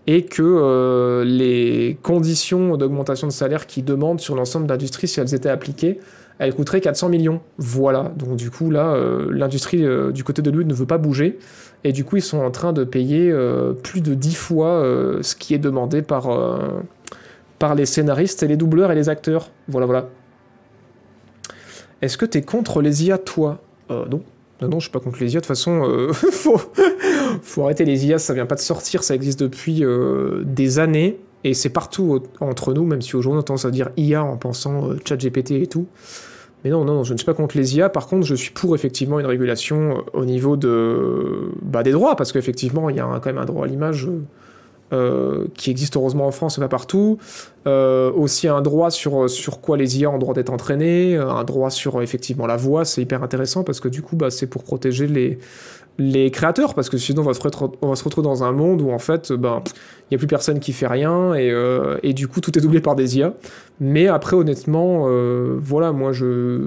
et 0.08 0.26
que 0.26 0.42
euh, 0.42 1.24
les 1.24 2.00
conditions 2.02 2.78
d'augmentation 2.78 3.28
de 3.28 3.32
salaire 3.32 3.68
qu'ils 3.68 3.86
demandent 3.86 4.20
sur 4.20 4.36
l'ensemble 4.36 4.66
d'industries, 4.66 5.08
si 5.08 5.20
elles 5.20 5.36
étaient 5.36 5.50
appliquées, 5.50 6.00
elles 6.40 6.56
coûteraient 6.56 6.82
400 6.82 7.10
millions. 7.10 7.42
Voilà, 7.60 8.12
donc 8.18 8.38
du 8.38 8.50
coup, 8.50 8.72
là, 8.72 8.96
euh, 8.96 9.28
l'industrie 9.32 9.86
du 10.12 10.24
côté 10.24 10.42
de 10.42 10.50
Hollywood 10.50 10.68
ne 10.68 10.74
veut 10.74 10.88
pas 10.88 10.98
bouger, 10.98 11.38
et 11.84 11.92
du 11.92 12.04
coup, 12.04 12.16
ils 12.18 12.24
sont 12.24 12.40
en 12.40 12.50
train 12.50 12.74
de 12.74 12.84
payer 12.84 13.32
plus 13.84 14.02
de 14.02 14.16
10 14.16 14.36
fois 14.36 14.84
ce 15.22 15.36
qui 15.36 15.54
est 15.54 15.60
demandé 15.60 16.02
par, 16.02 16.30
par 17.60 17.76
les 17.76 17.86
scénaristes 17.86 18.42
et 18.42 18.48
les 18.48 18.58
doubleurs 18.58 18.92
et 18.92 18.96
les 18.96 19.10
acteurs. 19.10 19.52
Voilà, 19.68 19.86
voilà. 19.86 20.10
Est-ce 22.02 22.18
que 22.18 22.26
t'es 22.26 22.42
contre 22.42 22.82
les 22.82 23.06
IA, 23.06 23.18
toi? 23.18 23.60
Non. 23.90 24.24
Non, 24.64 24.70
non, 24.70 24.80
je 24.80 24.86
suis 24.86 24.92
pas 24.92 25.02
contre 25.02 25.20
les 25.20 25.34
IA. 25.34 25.40
De 25.40 25.42
toute 25.42 25.48
façon, 25.48 25.84
euh, 25.84 26.14
faut, 27.42 27.62
arrêter 27.64 27.84
les 27.84 28.06
IA, 28.06 28.18
ça 28.18 28.34
vient 28.34 28.46
pas 28.46 28.56
de 28.56 28.62
sortir, 28.62 29.04
ça 29.04 29.14
existe 29.14 29.42
depuis 29.42 29.84
euh, 29.84 30.42
des 30.46 30.80
années, 30.80 31.20
et 31.44 31.54
c'est 31.54 31.70
partout 31.70 32.24
entre 32.40 32.74
nous, 32.74 32.86
même 32.86 33.02
si 33.02 33.18
aujourd'hui 33.18 33.40
on 33.40 33.44
tendance 33.44 33.66
à 33.66 33.72
dire 33.72 33.90
IA 33.98 34.24
en 34.24 34.38
pensant 34.38 34.90
euh, 34.90 34.96
chat 35.06 35.18
GPT 35.18 35.52
et 35.52 35.68
tout. 35.68 35.88
Mais 36.64 36.70
non, 36.70 36.86
non, 36.86 37.04
je 37.04 37.12
ne 37.12 37.18
suis 37.18 37.26
pas 37.26 37.34
contre 37.34 37.58
les 37.58 37.76
IA. 37.76 37.90
Par 37.90 38.08
contre, 38.08 38.26
je 38.26 38.36
suis 38.36 38.52
pour 38.52 38.74
effectivement 38.74 39.20
une 39.20 39.26
régulation 39.26 39.98
euh, 39.98 40.02
au 40.14 40.24
niveau 40.24 40.56
bah, 41.62 41.84
des 41.84 41.92
droits, 41.92 42.16
parce 42.16 42.32
qu'effectivement, 42.32 42.90
il 42.90 42.96
y 42.96 43.02
a 43.02 43.20
quand 43.22 43.26
même 43.26 43.40
un 43.40 43.46
droit 43.46 43.66
à 43.66 43.68
l'image 43.68 44.08
euh, 44.94 45.48
qui 45.56 45.72
existe 45.72 45.98
heureusement 45.98 46.28
en 46.28 46.32
France 46.32 46.58
et 46.58 46.62
pas 46.62 46.68
partout. 46.68 47.18
Euh, 47.66 48.12
aussi 48.12 48.48
un 48.48 48.62
droit 48.62 48.92
sur, 48.92 49.30
sur 49.30 49.60
quoi 49.60 49.76
les 49.76 50.00
IA 50.00 50.10
ont 50.10 50.20
droit 50.20 50.34
d'être 50.34 50.52
entraînés, 50.52 51.16
euh, 51.16 51.30
un 51.30 51.44
droit 51.44 51.70
sur 51.70 52.02
effectivement 52.02 52.46
la 52.46 52.58
voix, 52.58 52.86
c'est 52.86 53.02
hyper 53.02 53.24
intéressant 53.24 53.64
parce 53.64 53.80
que 53.80 53.88
du 53.88 54.02
coup, 54.02 54.16
bah, 54.16 54.30
c'est 54.30 54.48
pour 54.48 54.64
protéger 54.64 55.08
les, 55.08 55.40
les 55.98 56.30
créateurs, 56.32 56.74
parce 56.76 56.90
que 56.90 56.98
sinon 56.98 57.24
on 57.24 57.26
va 57.26 57.34
se, 57.34 57.42
retrouver- 57.42 58.24
dans 58.24 58.44
un 58.44 58.52
monde 58.52 58.82
où 58.82 58.92
en 58.92 59.00
fait, 59.00 59.32
ben, 59.32 59.64
il 59.66 60.14
n'y 60.14 60.16
a 60.16 60.18
plus 60.20 60.28
personne 60.28 60.60
qui 60.60 60.74
fait 60.74 60.88
rien 60.88 61.34
et, 61.36 61.52
et 62.04 62.14
du 62.14 62.28
coup 62.28 62.42
tout 62.42 62.58
est 62.58 62.62
doublé 62.62 62.82
par 62.82 62.96
des 62.96 63.18
IA. 63.18 63.34
Mais 63.80 64.08
après, 64.08 64.36
honnêtement, 64.36 65.08
voilà, 65.60 65.92
moi 65.92 66.12
je. 66.12 66.62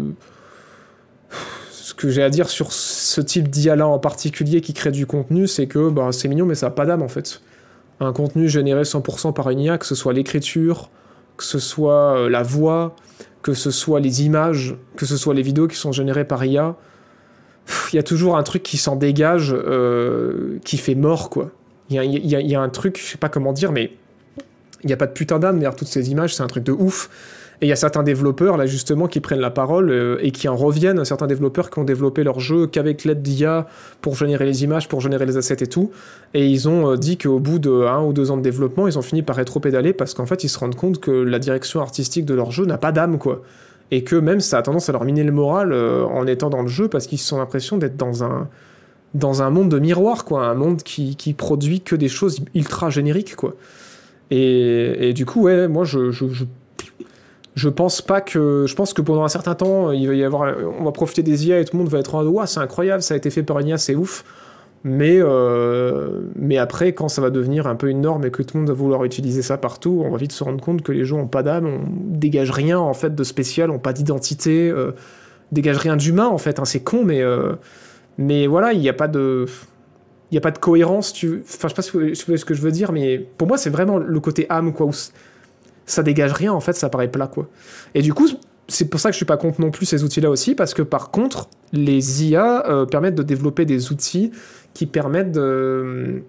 Ce 1.70 1.94
que 1.94 2.08
j'ai 2.08 2.22
à 2.22 2.30
dire 2.30 2.48
sur 2.48 2.72
ce 2.72 3.20
type 3.20 3.48
d'IA 3.48 3.76
là 3.76 3.86
en 3.86 3.98
particulier 3.98 4.60
qui 4.60 4.74
crée 4.74 4.90
du 4.90 5.06
contenu, 5.06 5.46
c'est 5.46 5.66
que 5.66 5.88
ben, 5.88 6.10
c'est 6.12 6.28
mignon, 6.28 6.44
mais 6.44 6.56
ça 6.56 6.66
n'a 6.66 6.70
pas 6.72 6.84
d'âme 6.84 7.02
en 7.02 7.08
fait. 7.08 7.40
Un 8.00 8.12
contenu 8.12 8.48
généré 8.48 8.82
100% 8.82 9.32
par 9.32 9.50
une 9.50 9.60
IA, 9.60 9.78
que 9.78 9.86
ce 9.86 9.94
soit 9.94 10.12
l'écriture, 10.12 10.90
que 11.36 11.44
ce 11.44 11.58
soit 11.58 12.16
euh, 12.16 12.28
la 12.28 12.42
voix, 12.42 12.94
que 13.42 13.54
ce 13.54 13.70
soit 13.70 14.00
les 14.00 14.24
images, 14.24 14.76
que 14.96 15.06
ce 15.06 15.16
soit 15.16 15.34
les 15.34 15.42
vidéos 15.42 15.68
qui 15.68 15.76
sont 15.76 15.92
générées 15.92 16.24
par 16.24 16.44
IA, 16.44 16.76
il 17.92 17.96
y 17.96 17.98
a 17.98 18.02
toujours 18.02 18.36
un 18.36 18.42
truc 18.42 18.62
qui 18.62 18.76
s'en 18.76 18.96
dégage, 18.96 19.54
euh, 19.54 20.58
qui 20.64 20.76
fait 20.76 20.94
mort, 20.94 21.30
quoi. 21.30 21.50
Il 21.88 21.96
y 21.96 22.54
a 22.54 22.60
un 22.60 22.68
truc, 22.68 22.98
je 23.00 23.12
sais 23.12 23.18
pas 23.18 23.28
comment 23.28 23.52
dire, 23.52 23.70
mais 23.70 23.92
il 24.82 24.88
n'y 24.88 24.92
a 24.92 24.96
pas 24.96 25.06
de 25.06 25.12
putain 25.12 25.38
d'âme 25.38 25.58
derrière 25.58 25.76
toutes 25.76 25.88
ces 25.88 26.10
images, 26.10 26.34
c'est 26.34 26.42
un 26.42 26.48
truc 26.48 26.64
de 26.64 26.72
ouf. 26.72 27.10
Et 27.62 27.66
il 27.66 27.68
y 27.68 27.72
a 27.72 27.76
certains 27.76 28.02
développeurs, 28.02 28.58
là, 28.58 28.66
justement, 28.66 29.06
qui 29.06 29.20
prennent 29.20 29.40
la 29.40 29.50
parole 29.50 29.90
euh, 29.90 30.18
et 30.20 30.30
qui 30.30 30.46
en 30.48 30.56
reviennent, 30.56 31.04
certains 31.04 31.26
développeurs 31.26 31.70
qui 31.70 31.78
ont 31.78 31.84
développé 31.84 32.22
leur 32.22 32.38
jeu 32.38 32.66
qu'avec 32.66 33.04
l'aide 33.04 33.22
d'IA 33.22 33.66
pour 34.02 34.14
générer 34.14 34.44
les 34.44 34.62
images, 34.62 34.88
pour 34.88 35.00
générer 35.00 35.24
les 35.24 35.38
assets 35.38 35.62
et 35.62 35.66
tout. 35.66 35.90
Et 36.34 36.46
ils 36.46 36.68
ont 36.68 36.92
euh, 36.92 36.96
dit 36.96 37.16
qu'au 37.16 37.38
bout 37.38 37.58
de 37.58 37.86
un 37.86 38.02
ou 38.02 38.12
deux 38.12 38.30
ans 38.30 38.36
de 38.36 38.42
développement, 38.42 38.86
ils 38.86 38.98
ont 38.98 39.02
fini 39.02 39.22
par 39.22 39.36
rétro-pédaler 39.36 39.94
parce 39.94 40.12
qu'en 40.12 40.26
fait, 40.26 40.44
ils 40.44 40.50
se 40.50 40.58
rendent 40.58 40.74
compte 40.74 41.00
que 41.00 41.10
la 41.10 41.38
direction 41.38 41.80
artistique 41.80 42.26
de 42.26 42.34
leur 42.34 42.50
jeu 42.50 42.66
n'a 42.66 42.78
pas 42.78 42.92
d'âme, 42.92 43.18
quoi. 43.18 43.42
Et 43.90 44.04
que 44.04 44.16
même 44.16 44.40
ça 44.40 44.58
a 44.58 44.62
tendance 44.62 44.88
à 44.88 44.92
leur 44.92 45.04
miner 45.04 45.24
le 45.24 45.32
moral 45.32 45.72
euh, 45.72 46.04
en 46.04 46.26
étant 46.26 46.50
dans 46.50 46.62
le 46.62 46.68
jeu 46.68 46.88
parce 46.88 47.06
qu'ils 47.06 47.34
ont 47.34 47.38
l'impression 47.38 47.78
d'être 47.78 47.96
dans 47.96 48.22
un, 48.22 48.48
dans 49.14 49.42
un 49.42 49.48
monde 49.48 49.70
de 49.70 49.78
miroir, 49.78 50.26
quoi. 50.26 50.46
Un 50.46 50.54
monde 50.54 50.82
qui, 50.82 51.16
qui 51.16 51.32
produit 51.32 51.80
que 51.80 51.96
des 51.96 52.08
choses 52.08 52.40
ultra 52.54 52.90
génériques, 52.90 53.34
quoi. 53.34 53.54
Et, 54.30 55.08
et 55.08 55.12
du 55.14 55.24
coup, 55.24 55.42
ouais, 55.42 55.68
moi, 55.68 55.84
je, 55.84 56.10
je 57.56 57.70
pense 57.70 58.02
pas 58.02 58.20
que. 58.20 58.66
Je 58.68 58.74
pense 58.74 58.92
que 58.92 59.00
pendant 59.02 59.24
un 59.24 59.28
certain 59.28 59.54
temps, 59.54 59.90
il 59.90 60.06
va 60.06 60.14
y 60.14 60.22
avoir. 60.22 60.54
On 60.78 60.84
va 60.84 60.92
profiter 60.92 61.22
des 61.22 61.48
IA 61.48 61.58
et 61.60 61.64
tout 61.64 61.76
le 61.76 61.82
monde 61.82 61.90
va 61.90 61.98
être 61.98 62.14
en 62.14 62.22
mode, 62.22 62.46
c'est 62.46 62.60
incroyable, 62.60 63.02
ça 63.02 63.14
a 63.14 63.16
été 63.16 63.30
fait 63.30 63.42
par 63.42 63.58
une 63.58 63.68
IA, 63.68 63.78
c'est 63.78 63.94
ouf. 63.94 64.24
Mais, 64.84 65.16
euh, 65.18 66.20
mais 66.36 66.58
après, 66.58 66.92
quand 66.92 67.08
ça 67.08 67.20
va 67.20 67.30
devenir 67.30 67.66
un 67.66 67.74
peu 67.74 67.88
une 67.88 68.02
norme 68.02 68.24
et 68.26 68.30
que 68.30 68.42
tout 68.42 68.56
le 68.56 68.60
monde 68.60 68.68
va 68.68 68.74
vouloir 68.74 69.04
utiliser 69.04 69.42
ça 69.42 69.56
partout, 69.56 70.02
on 70.04 70.10
va 70.10 70.18
vite 70.18 70.32
se 70.32 70.44
rendre 70.44 70.62
compte 70.62 70.82
que 70.82 70.92
les 70.92 71.04
gens 71.04 71.18
ont 71.20 71.26
pas 71.26 71.42
d'âme, 71.42 71.66
on 71.66 71.80
dégage 72.16 72.50
rien 72.52 72.78
en 72.78 72.94
fait 72.94 73.14
de 73.14 73.24
spécial, 73.24 73.70
ont 73.70 73.80
pas 73.80 73.92
d'identité, 73.92 74.70
euh, 74.70 74.92
dégage 75.50 75.78
rien 75.78 75.96
d'humain 75.96 76.28
en 76.28 76.38
fait. 76.38 76.60
hein, 76.60 76.64
c'est 76.66 76.84
con, 76.84 77.04
mais, 77.04 77.22
euh, 77.22 77.54
mais 78.18 78.46
voilà, 78.46 78.74
il 78.74 78.80
n'y 78.80 78.88
a 78.88 78.92
pas 78.92 79.08
de. 79.08 79.46
Il 80.30 80.34
n'y 80.34 80.38
a 80.38 80.40
pas 80.40 80.50
de 80.50 80.58
cohérence, 80.58 81.12
tu... 81.12 81.42
enfin 81.44 81.68
je 81.68 81.74
sais 81.74 81.74
pas 81.74 81.82
si 81.82 81.90
vous 82.26 82.36
ce 82.36 82.44
que 82.44 82.52
je 82.54 82.60
veux 82.60 82.72
dire, 82.72 82.92
mais 82.92 83.18
pour 83.18 83.48
moi 83.48 83.56
c'est 83.56 83.70
vraiment 83.70 83.98
le 83.98 84.20
côté 84.20 84.46
âme, 84.50 84.72
quoi, 84.72 84.86
ça 85.86 86.02
dégage 86.02 86.32
rien, 86.32 86.52
en 86.52 86.60
fait, 86.60 86.74
ça 86.74 86.88
paraît 86.88 87.10
plat, 87.10 87.28
quoi. 87.28 87.48
Et 87.94 88.02
du 88.02 88.12
coup, 88.12 88.28
c'est 88.68 88.90
pour 88.90 89.00
ça 89.00 89.10
que 89.10 89.12
je 89.12 89.18
suis 89.18 89.26
pas 89.26 89.36
contre 89.36 89.60
non 89.60 89.70
plus 89.70 89.86
ces 89.86 90.04
outils-là 90.04 90.30
aussi, 90.30 90.54
parce 90.54 90.74
que 90.74 90.82
par 90.82 91.10
contre, 91.10 91.48
les 91.72 92.24
IA 92.24 92.68
euh, 92.68 92.86
permettent 92.86 93.14
de 93.14 93.22
développer 93.22 93.64
des 93.64 93.92
outils 93.92 94.32
qui 94.74 94.86
permettent 94.86 95.32
de, 95.32 96.22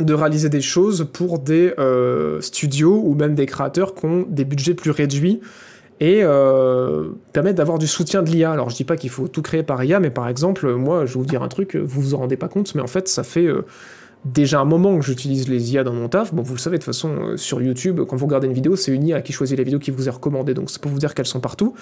réaliser 0.00 0.48
des 0.48 0.60
choses 0.60 1.08
pour 1.12 1.38
des 1.38 1.74
euh, 1.78 2.40
studios 2.40 3.02
ou 3.04 3.14
même 3.14 3.34
des 3.34 3.46
créateurs 3.46 3.94
qui 3.94 4.04
ont 4.04 4.26
des 4.28 4.44
budgets 4.44 4.74
plus 4.74 4.90
réduits 4.90 5.40
et 6.00 6.20
euh, 6.22 7.10
permettent 7.32 7.56
d'avoir 7.56 7.78
du 7.78 7.86
soutien 7.86 8.22
de 8.22 8.30
l'IA. 8.30 8.50
Alors 8.50 8.68
je 8.68 8.76
dis 8.76 8.84
pas 8.84 8.96
qu'il 8.96 9.10
faut 9.10 9.28
tout 9.28 9.42
créer 9.42 9.62
par 9.62 9.82
IA, 9.82 10.00
mais 10.00 10.10
par 10.10 10.28
exemple, 10.28 10.70
moi 10.74 11.06
je 11.06 11.14
vais 11.14 11.20
vous 11.20 11.26
dire 11.26 11.42
un 11.42 11.48
truc, 11.48 11.76
vous 11.76 12.00
vous 12.00 12.14
en 12.14 12.18
rendez 12.18 12.36
pas 12.36 12.48
compte, 12.48 12.74
mais 12.74 12.82
en 12.82 12.86
fait 12.86 13.08
ça 13.08 13.22
fait 13.22 13.48
déjà 14.24 14.60
un 14.60 14.64
moment 14.64 14.96
que 14.98 15.04
j'utilise 15.04 15.48
les 15.48 15.72
IA 15.72 15.84
dans 15.84 15.92
mon 15.92 16.08
taf. 16.08 16.32
Bon, 16.32 16.42
vous 16.42 16.54
le 16.54 16.60
savez 16.60 16.78
de 16.78 16.82
toute 16.82 16.86
façon, 16.86 17.10
euh, 17.10 17.36
sur 17.36 17.60
YouTube, 17.60 18.00
quand 18.08 18.16
vous 18.16 18.26
regardez 18.26 18.46
une 18.46 18.52
vidéo, 18.52 18.76
c'est 18.76 18.92
une 18.92 19.04
IA 19.04 19.20
qui 19.20 19.32
choisit 19.32 19.58
les 19.58 19.64
vidéos 19.64 19.80
qui 19.80 19.90
vous 19.90 20.08
est 20.08 20.10
recommandée, 20.10 20.54
donc 20.54 20.70
c'est 20.70 20.80
pour 20.80 20.90
vous 20.90 20.98
dire 20.98 21.14
qu'elles 21.14 21.26
sont 21.26 21.40
partout. 21.40 21.74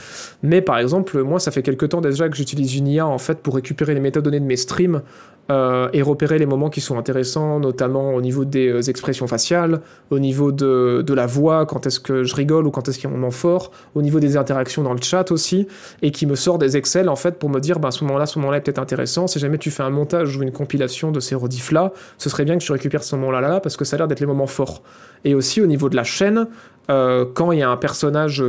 Mais 0.43 0.63
par 0.63 0.79
exemple, 0.79 1.23
moi, 1.23 1.39
ça 1.39 1.51
fait 1.51 1.63
quelques 1.63 1.91
temps 1.91 2.01
déjà 2.01 2.29
que 2.29 2.37
j'utilise 2.37 2.77
une 2.77 2.89
IA 2.89 3.07
en 3.07 3.19
fait 3.19 3.39
pour 3.41 3.55
récupérer 3.55 3.95
les 3.95 4.01
métadonnées 4.01 4.41
de 4.41 4.45
mes 4.45 4.57
streams 4.57 5.03
euh, 5.51 5.89
et 5.93 6.01
repérer 6.01 6.39
les 6.39 6.47
moments 6.47 6.71
qui 6.71 6.81
sont 6.81 6.97
intéressants, 6.97 7.59
notamment 7.59 8.15
au 8.15 8.21
niveau 8.21 8.45
des 8.45 8.69
euh, 8.69 8.83
expressions 8.83 9.27
faciales, 9.27 9.81
au 10.11 10.21
niveau 10.21 10.53
de, 10.53 11.05
la 11.13 11.27
voix, 11.27 11.67
quand 11.67 11.89
est-ce 11.89 11.99
que 11.99 12.23
je 12.23 12.37
rigole 12.37 12.69
ou 12.69 12.71
quand 12.71 12.89
est-ce 12.89 12.99
qu'il 13.01 13.11
y 13.11 13.13
a 13.13 13.17
un 13.17 13.19
moment 13.19 13.33
fort, 13.33 13.73
au 13.97 14.03
niveau 14.03 14.21
des 14.21 14.37
interactions 14.37 14.85
dans 14.85 14.93
le 14.93 15.03
chat 15.03 15.33
aussi, 15.33 15.67
et 16.03 16.13
qui 16.13 16.27
me 16.27 16.37
sort 16.37 16.59
des 16.59 16.77
Excel 16.77 17.09
en 17.09 17.17
fait 17.17 17.37
pour 17.39 17.51
me 17.51 17.59
dire, 17.59 17.81
ben, 17.81 17.91
ce 17.91 18.05
moment-là, 18.05 18.27
ce 18.27 18.39
moment-là 18.39 18.59
est 18.59 18.61
peut-être 18.61 18.79
intéressant. 18.79 19.27
Si 19.27 19.41
jamais 19.41 19.59
tu 19.59 19.73
fais 19.73 19.83
un 19.83 19.91
montage 19.91 20.37
ou 20.37 20.43
une 20.43 20.53
compilation 20.53 21.11
de 21.11 21.19
ces 21.19 21.35
rediffs-là, 21.35 21.93
ce 22.17 22.31
serait 22.31 22.45
bien 22.45 22.57
que 22.57 22.63
tu 22.63 22.71
récupères 22.71 23.03
ce 23.03 23.17
moment-là 23.17 23.41
là, 23.41 23.61
parce 23.61 23.77
que 23.77 23.85
ça 23.85 23.97
a 23.97 23.99
l'air 23.99 24.09
d'être 24.09 24.21
les 24.21 24.27
moments 24.27 24.47
forts. 24.47 24.83
Et 25.25 25.35
aussi 25.35 25.61
au 25.61 25.67
niveau 25.67 25.89
de 25.89 25.97
la 25.97 26.05
chaîne, 26.05 26.47
euh, 26.91 27.25
quand 27.35 27.51
il 27.51 27.59
y 27.59 27.63
a 27.63 27.71
un 27.71 27.77
personnage 27.77 28.45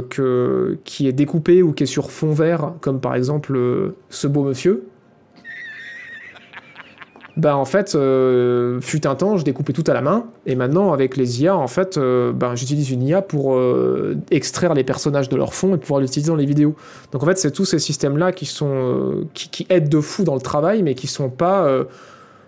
qui 0.84 1.08
est 1.08 1.14
découpé 1.14 1.64
ou 1.64 1.74
qui 1.74 1.84
est 1.84 1.88
sur 1.88 2.12
fond 2.12 2.32
vert, 2.32 2.74
comme 2.80 3.02
par 3.02 3.16
exemple 3.16 3.60
ce 4.10 4.28
beau 4.28 4.44
monsieur, 4.44 4.84
bah 7.38 7.56
en 7.56 7.66
fait, 7.66 7.96
euh, 7.96 8.82
fut 8.82 9.08
un 9.08 9.16
temps, 9.16 9.38
je 9.38 9.44
découpais 9.44 9.74
tout 9.74 9.84
à 9.88 9.94
la 9.94 10.02
main, 10.02 10.26
et 10.46 10.56
maintenant 10.56 10.92
avec 10.92 11.18
les 11.18 11.42
IA, 11.42 11.56
en 11.56 11.68
fait, 11.68 11.98
ben, 11.98 12.56
j'utilise 12.56 12.92
une 12.92 13.04
IA 13.04 13.22
pour 13.22 13.56
euh, 13.56 14.18
extraire 14.32 14.74
les 14.74 14.84
personnages 14.84 15.30
de 15.30 15.36
leur 15.36 15.54
fond 15.54 15.76
et 15.76 15.78
pouvoir 15.78 16.02
l'utiliser 16.02 16.30
dans 16.30 16.36
les 16.36 16.46
vidéos. 16.46 16.76
Donc 17.12 17.24
en 17.24 17.26
fait, 17.26 17.38
c'est 17.38 17.52
tous 17.52 17.66
ces 17.66 17.80
systèmes-là 17.80 18.32
qui 18.32 18.46
sont 18.46 18.72
euh, 18.72 19.28
qui, 19.34 19.50
qui 19.50 19.68
aident 19.70 19.90
de 19.90 20.02
fou 20.02 20.24
dans 20.24 20.36
le 20.36 20.42
travail, 20.42 20.84
mais 20.84 20.96
qui 20.96 21.08
sont 21.08 21.30
pas 21.30 21.66
euh, 21.66 21.86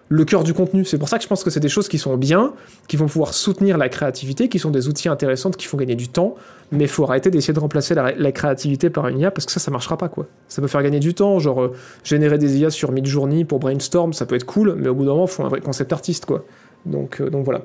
le 0.09 0.25
cœur 0.25 0.43
du 0.43 0.53
contenu. 0.53 0.85
C'est 0.85 0.97
pour 0.97 1.09
ça 1.09 1.17
que 1.17 1.23
je 1.23 1.27
pense 1.27 1.43
que 1.43 1.49
c'est 1.49 1.59
des 1.59 1.69
choses 1.69 1.87
qui 1.87 1.97
sont 1.97 2.17
bien, 2.17 2.53
qui 2.87 2.97
vont 2.97 3.07
pouvoir 3.07 3.33
soutenir 3.33 3.77
la 3.77 3.89
créativité, 3.89 4.49
qui 4.49 4.59
sont 4.59 4.69
des 4.69 4.87
outils 4.87 5.09
intéressants, 5.09 5.51
qui 5.51 5.67
font 5.67 5.77
gagner 5.77 5.95
du 5.95 6.07
temps, 6.07 6.35
mais 6.71 6.85
il 6.85 6.89
faut 6.89 7.03
arrêter 7.03 7.31
d'essayer 7.31 7.53
de 7.53 7.59
remplacer 7.59 7.95
la, 7.95 8.11
la 8.11 8.31
créativité 8.31 8.89
par 8.89 9.07
une 9.07 9.19
IA 9.19 9.31
parce 9.31 9.45
que 9.45 9.51
ça, 9.51 9.59
ça 9.59 9.71
marchera 9.71 9.97
pas, 9.97 10.09
quoi. 10.09 10.27
Ça 10.47 10.61
peut 10.61 10.67
faire 10.67 10.83
gagner 10.83 10.99
du 10.99 11.13
temps, 11.13 11.39
genre 11.39 11.61
euh, 11.61 11.73
générer 12.03 12.37
des 12.37 12.57
IA 12.59 12.69
sur 12.69 12.91
Midjourney 12.91 13.45
pour 13.45 13.59
brainstorm, 13.59 14.13
ça 14.13 14.25
peut 14.25 14.35
être 14.35 14.45
cool, 14.45 14.75
mais 14.77 14.89
au 14.89 14.95
bout 14.95 15.05
d'un 15.05 15.11
moment, 15.11 15.25
il 15.25 15.31
faut 15.31 15.43
un 15.43 15.49
vrai 15.49 15.61
concept 15.61 15.93
artiste, 15.93 16.25
quoi. 16.25 16.45
Donc, 16.85 17.21
euh, 17.21 17.29
donc 17.29 17.45
voilà. 17.45 17.61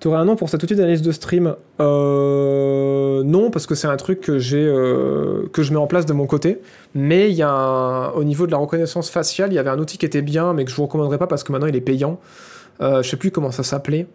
T'aurais 0.00 0.18
un 0.18 0.24
nom 0.24 0.36
pour 0.36 0.48
cet 0.48 0.62
outil 0.62 0.76
d'analyse 0.76 1.02
de 1.02 1.10
stream 1.10 1.54
euh, 1.80 3.22
Non, 3.24 3.50
parce 3.50 3.66
que 3.66 3.74
c'est 3.74 3.88
un 3.88 3.96
truc 3.96 4.20
que 4.20 4.38
j'ai 4.38 4.64
euh, 4.64 5.48
que 5.52 5.62
je 5.62 5.72
mets 5.72 5.78
en 5.78 5.86
place 5.88 6.06
de 6.06 6.12
mon 6.12 6.26
côté. 6.26 6.60
Mais 6.94 7.30
il 7.30 7.36
y 7.36 7.42
a 7.42 7.50
un- 7.50 8.10
au 8.10 8.22
niveau 8.24 8.46
de 8.46 8.52
la 8.52 8.58
reconnaissance 8.58 9.10
faciale, 9.10 9.52
il 9.52 9.56
y 9.56 9.58
avait 9.58 9.70
un 9.70 9.78
outil 9.78 9.98
qui 9.98 10.06
était 10.06 10.22
bien, 10.22 10.52
mais 10.54 10.64
que 10.64 10.70
je 10.70 10.76
vous 10.76 10.84
recommanderais 10.84 11.18
pas 11.18 11.26
parce 11.26 11.42
que 11.42 11.50
maintenant 11.52 11.66
il 11.66 11.74
est 11.76 11.80
payant. 11.80 12.20
Euh, 12.80 13.02
je 13.02 13.08
sais 13.10 13.16
plus 13.16 13.32
comment 13.32 13.50
ça 13.50 13.64
s'appelait, 13.64 14.06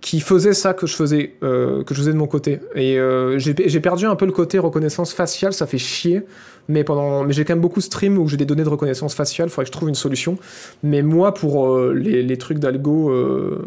qui 0.00 0.20
faisait 0.20 0.54
ça 0.54 0.74
que 0.74 0.86
je 0.86 0.94
faisais, 0.94 1.34
euh, 1.42 1.82
que 1.82 1.92
je 1.94 2.00
faisais 2.00 2.12
de 2.12 2.18
mon 2.18 2.28
côté. 2.28 2.60
Et 2.74 2.98
euh, 2.98 3.38
j'ai 3.38 3.80
perdu 3.80 4.06
un 4.06 4.14
peu 4.14 4.26
le 4.26 4.32
côté 4.32 4.58
reconnaissance 4.58 5.12
faciale, 5.12 5.52
ça 5.52 5.66
fait 5.66 5.78
chier. 5.78 6.22
Mais 6.68 6.84
pendant, 6.84 7.24
mais 7.24 7.32
j'ai 7.32 7.44
quand 7.44 7.54
même 7.54 7.62
beaucoup 7.62 7.80
stream 7.80 8.18
où 8.18 8.28
j'ai 8.28 8.36
des 8.36 8.44
données 8.44 8.62
de 8.62 8.68
reconnaissance 8.68 9.14
faciale. 9.14 9.48
Faudrait 9.48 9.64
que 9.64 9.68
je 9.68 9.72
trouve 9.72 9.88
une 9.88 9.94
solution. 9.94 10.36
Mais 10.82 11.02
moi, 11.02 11.32
pour 11.32 11.66
euh, 11.66 11.94
les, 11.94 12.38
trucs 12.38 12.58
d'algo 12.58 13.10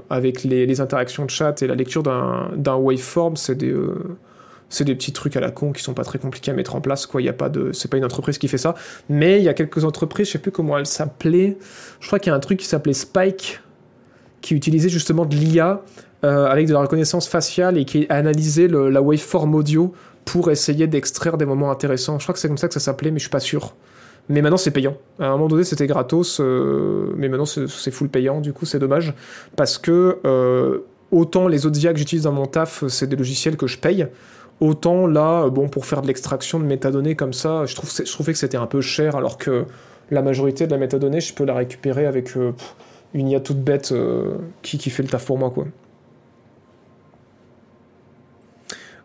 avec 0.09 0.43
les, 0.43 0.81
interactions 0.81 1.25
de 1.25 1.31
chat 1.31 1.61
et 1.63 1.67
la 1.67 1.75
lecture 1.75 2.03
d'un 2.03 2.75
waveform, 2.75 3.35
c'est 3.35 3.55
des 3.55 3.75
c'est 4.69 4.85
des 4.85 4.95
petits 4.95 5.11
trucs 5.11 5.35
à 5.35 5.41
la 5.41 5.51
con 5.51 5.73
qui 5.73 5.83
sont 5.83 5.93
pas 5.93 6.05
très 6.05 6.17
compliqués 6.17 6.49
à 6.51 6.53
mettre 6.53 6.75
en 6.75 6.81
place. 6.81 7.05
Quoi, 7.05 7.21
il 7.21 7.25
y 7.25 7.29
a 7.29 7.33
pas 7.33 7.49
de, 7.49 7.73
c'est 7.73 7.91
pas 7.91 7.97
une 7.97 8.05
entreprise 8.05 8.37
qui 8.37 8.47
fait 8.47 8.57
ça. 8.57 8.73
Mais 9.09 9.39
il 9.39 9.43
y 9.43 9.49
a 9.49 9.53
quelques 9.53 9.83
entreprises, 9.83 10.27
je 10.27 10.31
sais 10.31 10.39
plus 10.39 10.51
comment 10.51 10.77
elles 10.77 10.85
s'appelaient. 10.85 11.57
Je 11.99 12.07
crois 12.07 12.19
qu'il 12.19 12.29
y 12.29 12.33
a 12.33 12.37
un 12.37 12.39
truc 12.39 12.57
qui 12.57 12.65
s'appelait 12.65 12.93
Spike 12.93 13.59
qui 14.39 14.55
utilisait 14.55 14.89
justement 14.89 15.25
de 15.25 15.35
l'IA 15.35 15.81
euh, 16.23 16.45
avec 16.47 16.67
de 16.67 16.73
la 16.73 16.79
reconnaissance 16.81 17.27
faciale 17.27 17.77
et 17.77 17.85
qui 17.85 18.05
analysait 18.09 18.67
le- 18.67 18.89
la 18.89 19.01
waveform 19.01 19.55
audio 19.55 19.93
pour 20.25 20.51
essayer 20.51 20.87
d'extraire 20.87 21.37
des 21.37 21.45
moments 21.45 21.71
intéressants. 21.71 22.19
Je 22.19 22.25
crois 22.25 22.33
que 22.33 22.39
c'est 22.39 22.47
comme 22.47 22.57
ça 22.57 22.67
que 22.67 22.73
ça 22.73 22.79
s'appelait, 22.79 23.11
mais 23.11 23.17
je 23.19 23.23
suis 23.23 23.29
pas 23.31 23.39
sûr. 23.39 23.75
Mais 24.29 24.41
maintenant 24.41 24.57
c'est 24.57 24.71
payant. 24.71 24.95
À 25.19 25.25
un 25.27 25.31
moment 25.31 25.47
donné 25.47 25.63
c'était 25.63 25.87
gratos, 25.87 26.39
euh, 26.39 27.11
mais 27.17 27.27
maintenant 27.27 27.45
c'est 27.45 27.91
full 27.91 28.07
payant. 28.09 28.39
Du 28.39 28.53
coup 28.53 28.65
c'est 28.65 28.79
dommage 28.79 29.13
parce 29.55 29.77
que 29.79 30.19
euh, 30.25 30.79
autant 31.11 31.47
les 31.47 31.65
autres 31.65 31.81
IA 31.83 31.91
que 31.91 31.99
j'utilise 31.99 32.23
dans 32.23 32.31
mon 32.31 32.45
taf 32.45 32.83
c'est 32.87 33.07
des 33.07 33.15
logiciels 33.15 33.57
que 33.57 33.67
je 33.67 33.77
paye. 33.79 34.07
Autant 34.59 35.07
là, 35.07 35.49
bon, 35.49 35.67
pour 35.69 35.87
faire 35.87 36.03
de 36.03 36.07
l'extraction 36.07 36.59
de 36.59 36.65
métadonnées 36.65 37.15
comme 37.15 37.33
ça, 37.33 37.65
je, 37.65 37.73
trouve, 37.75 37.89
je 37.91 38.11
trouvais 38.11 38.31
que 38.31 38.37
c'était 38.37 38.57
un 38.57 38.67
peu 38.67 38.79
cher, 38.79 39.15
alors 39.15 39.39
que 39.39 39.65
la 40.11 40.21
majorité 40.21 40.67
de 40.67 40.71
la 40.71 40.77
métadonnée, 40.77 41.19
je 41.19 41.33
peux 41.33 41.45
la 41.45 41.55
récupérer 41.55 42.05
avec 42.05 42.37
euh, 42.37 42.51
une 43.15 43.27
IA 43.27 43.39
toute 43.39 43.57
bête 43.63 43.91
euh, 43.91 44.35
qui, 44.61 44.77
qui 44.77 44.91
fait 44.91 45.01
le 45.01 45.09
taf 45.09 45.25
pour 45.25 45.39
moi, 45.39 45.49
quoi. 45.49 45.65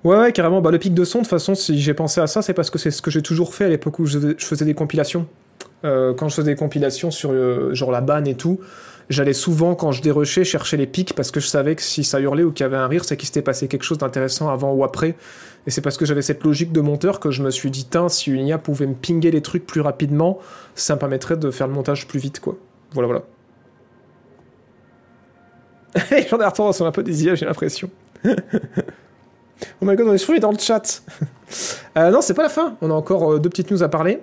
Ouais, 0.07 0.31
carrément. 0.31 0.61
Bah, 0.61 0.71
le 0.71 0.79
pic 0.79 0.95
de 0.95 1.03
son, 1.03 1.19
de 1.19 1.25
toute 1.25 1.31
façon, 1.31 1.57
si 1.57 1.81
j'ai 1.81 1.93
pensé 1.93 2.21
à 2.21 2.29
ça, 2.29 2.41
c'est 2.41 2.55
parce 2.55 2.71
que 2.71 2.79
c'est 2.79 2.93
ce 2.93 3.03
que 3.03 3.11
j'ai 3.11 3.23
toujours 3.23 3.57
fait 3.57 3.65
à 3.65 3.69
l'époque 3.69 3.99
où 3.99 4.07
je, 4.07 4.37
faisais 4.39 4.65
des 4.65 4.73
compilations. 4.75 5.27
Euh, 5.85 6.15
quand 6.15 6.29
je 6.29 6.37
faisais 6.37 6.53
des 6.53 6.57
compilations 6.57 7.11
sur 7.11 7.33
euh, 7.33 7.75
genre 7.75 7.91
la 7.91 8.01
banne 8.01 8.29
et 8.29 8.37
tout, 8.37 8.61
j'allais 9.11 9.33
souvent, 9.33 9.75
quand 9.75 9.91
je 9.91 10.03
dérushais, 10.03 10.45
chercher 10.45 10.77
les 10.77 10.87
pics 10.87 11.13
parce 11.15 11.33
que 11.33 11.41
je 11.41 11.49
savais 11.49 11.75
que 11.75 11.83
si 11.83 12.05
ça 12.05 12.21
hurlait 12.21 12.45
ou 12.45 12.53
qu'il 12.53 12.63
y 12.63 12.69
avait 12.69 12.77
un 12.77 12.87
rire, 12.87 13.05
c'est 13.05 13.17
qu'il 13.17 13.27
s'était 13.27 13.43
passé 13.43 13.67
quelque 13.67 13.83
chose 13.83 13.99
d'intéressant 13.99 14.49
avant 14.49 14.73
ou 14.73 14.85
après. 14.85 15.17
Et 15.67 15.73
c'est 15.73 15.81
parce 15.81 15.97
que 15.97 16.05
j'avais 16.05 16.23
cette 16.23 16.45
logique 16.45 16.71
de 16.71 16.81
monteur 16.81 17.19
que 17.19 17.33
je 17.33 17.43
me 17.43 17.51
suis 17.51 17.73
dit, 17.73 17.89
tiens, 17.91 18.09
si 18.09 18.31
une 18.31 18.47
IA 18.47 18.59
pouvait 18.59 18.87
me 18.87 18.95
pinguer 18.95 19.33
les 19.33 19.43
trucs 19.43 19.67
plus 19.67 19.81
rapidement, 19.81 20.39
ça 20.77 20.95
me 20.95 21.01
permettrait 21.01 21.37
de 21.37 21.51
faire 21.51 21.67
le 21.67 21.75
montage 21.75 22.07
plus 22.07 22.21
vite, 22.21 22.39
quoi. 22.39 22.57
Voilà, 22.93 23.09
voilà. 23.09 23.23
J'en 26.31 26.39
ai 26.39 26.45
retard 26.47 26.73
sur 26.73 26.87
un 26.87 26.93
peu 26.93 27.03
des 27.03 27.25
IA, 27.25 27.35
j'ai 27.35 27.47
l'impression. 27.47 27.91
oh 29.81 29.85
my 29.85 29.97
god, 29.97 30.09
on 30.09 30.15
est 30.15 30.19
souris 30.19 30.41
dans 30.41 30.53
le 30.53 30.59
chat. 30.59 31.03
Euh, 31.97 32.11
non, 32.11 32.21
c'est 32.21 32.35
pas 32.35 32.43
la 32.43 32.51
fin. 32.51 32.77
On 32.83 32.91
a 32.91 32.93
encore 32.93 33.33
euh, 33.33 33.39
deux 33.39 33.49
petites 33.49 33.71
news 33.71 33.83
à 33.83 33.89
parler. 33.89 34.21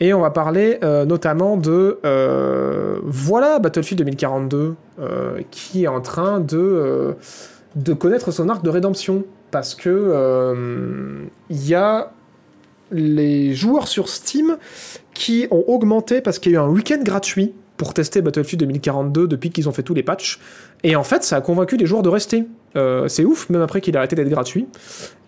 Et 0.00 0.14
on 0.14 0.20
va 0.20 0.30
parler 0.30 0.78
euh, 0.84 1.04
notamment 1.04 1.56
de 1.56 1.98
euh, 2.04 3.00
voilà 3.04 3.58
Battlefield 3.58 3.98
2042 3.98 4.74
euh, 5.00 5.40
qui 5.50 5.84
est 5.84 5.88
en 5.88 6.00
train 6.00 6.38
de, 6.38 7.16
de 7.74 7.92
connaître 7.94 8.30
son 8.30 8.48
arc 8.48 8.62
de 8.62 8.70
rédemption 8.70 9.24
parce 9.50 9.74
que 9.74 11.26
il 11.50 11.66
y 11.66 11.74
a 11.74 12.12
les 12.92 13.54
joueurs 13.54 13.88
sur 13.88 14.08
Steam 14.08 14.56
qui 15.14 15.48
ont 15.50 15.64
augmenté 15.66 16.20
parce 16.20 16.38
qu'il 16.38 16.52
y 16.52 16.56
a 16.56 16.60
eu 16.60 16.62
un 16.62 16.68
week-end 16.68 17.00
gratuit 17.02 17.54
pour 17.76 17.92
tester 17.92 18.22
Battlefield 18.22 18.60
2042 18.60 19.26
depuis 19.26 19.50
qu'ils 19.50 19.68
ont 19.68 19.72
fait 19.72 19.82
tous 19.82 19.94
les 19.94 20.02
patchs. 20.02 20.38
Et 20.84 20.96
en 20.96 21.04
fait, 21.04 21.22
ça 21.22 21.36
a 21.36 21.40
convaincu 21.40 21.76
les 21.76 21.86
joueurs 21.86 22.02
de 22.02 22.08
rester. 22.08 22.44
Euh, 22.76 23.08
c'est 23.08 23.24
ouf, 23.24 23.48
même 23.50 23.62
après 23.62 23.80
qu'il 23.80 23.94
ait 23.94 23.98
arrêté 23.98 24.16
d'être 24.16 24.28
gratuit. 24.28 24.66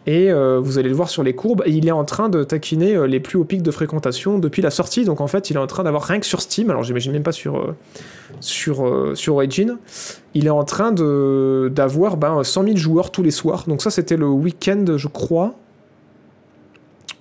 Et 0.07 0.31
euh, 0.31 0.59
vous 0.59 0.79
allez 0.79 0.89
le 0.89 0.95
voir 0.95 1.11
sur 1.11 1.23
les 1.23 1.35
courbes, 1.35 1.63
il 1.67 1.87
est 1.87 1.93
en 1.93 2.05
train 2.05 2.31
de 2.31 2.43
taquiner 2.43 2.97
euh, 2.97 3.07
les 3.07 3.21
plus 3.21 3.37
hauts 3.37 3.45
pics 3.45 3.63
de 3.63 3.71
fréquentation 3.71 4.39
depuis 4.39 4.63
la 4.63 4.71
sortie. 4.71 5.05
Donc 5.05 5.21
en 5.21 5.27
fait, 5.27 5.51
il 5.51 5.57
est 5.57 5.61
en 5.61 5.67
train 5.67 5.85
d'avoir 5.85 6.05
rien 6.05 6.21
que 6.21 6.27
sur 6.27 6.41
Steam, 6.41 6.71
alors 6.71 6.83
j'imagine 6.83 7.13
même 7.13 7.23
pas 7.23 7.33
sur, 7.33 7.75
sur, 8.41 9.13
sur 9.15 9.35
Origin, 9.35 9.77
il 10.35 10.47
est 10.47 10.51
en 10.51 10.65
train 10.65 10.93
d'avoir 10.93 12.17
ben, 12.17 12.43
100 12.43 12.65
000 12.65 12.77
joueurs 12.77 13.11
tous 13.11 13.23
les 13.23 13.31
soirs. 13.31 13.65
Donc 13.67 13.83
ça, 13.83 13.91
c'était 13.91 14.17
le 14.17 14.27
week-end, 14.27 14.85
je 14.97 15.09
crois, 15.09 15.55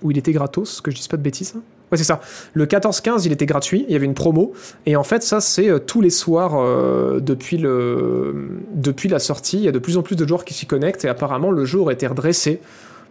où 0.02 0.10
il 0.10 0.16
était 0.16 0.32
gratos, 0.32 0.80
que 0.80 0.90
je 0.90 0.96
dise 0.96 1.08
pas 1.08 1.18
de 1.18 1.22
bêtises. 1.22 1.54
Ouais, 1.90 1.98
c'est 1.98 2.04
ça. 2.04 2.20
Le 2.54 2.66
14-15, 2.66 3.22
il 3.26 3.32
était 3.32 3.46
gratuit, 3.46 3.84
il 3.88 3.92
y 3.92 3.96
avait 3.96 4.06
une 4.06 4.14
promo. 4.14 4.52
Et 4.86 4.94
en 4.96 5.02
fait, 5.02 5.22
ça, 5.22 5.40
c'est 5.40 5.68
euh, 5.68 5.78
tous 5.78 6.00
les 6.00 6.10
soirs 6.10 6.52
euh, 6.56 7.18
depuis, 7.20 7.56
le, 7.58 8.60
depuis 8.74 9.08
la 9.08 9.18
sortie. 9.18 9.58
Il 9.58 9.64
y 9.64 9.68
a 9.68 9.72
de 9.72 9.78
plus 9.80 9.96
en 9.96 10.02
plus 10.02 10.14
de 10.16 10.26
joueurs 10.26 10.44
qui 10.44 10.54
s'y 10.54 10.66
connectent. 10.66 11.04
Et 11.04 11.08
apparemment, 11.08 11.50
le 11.50 11.64
jeu 11.64 11.80
aurait 11.80 11.94
été 11.94 12.06
redressé. 12.06 12.60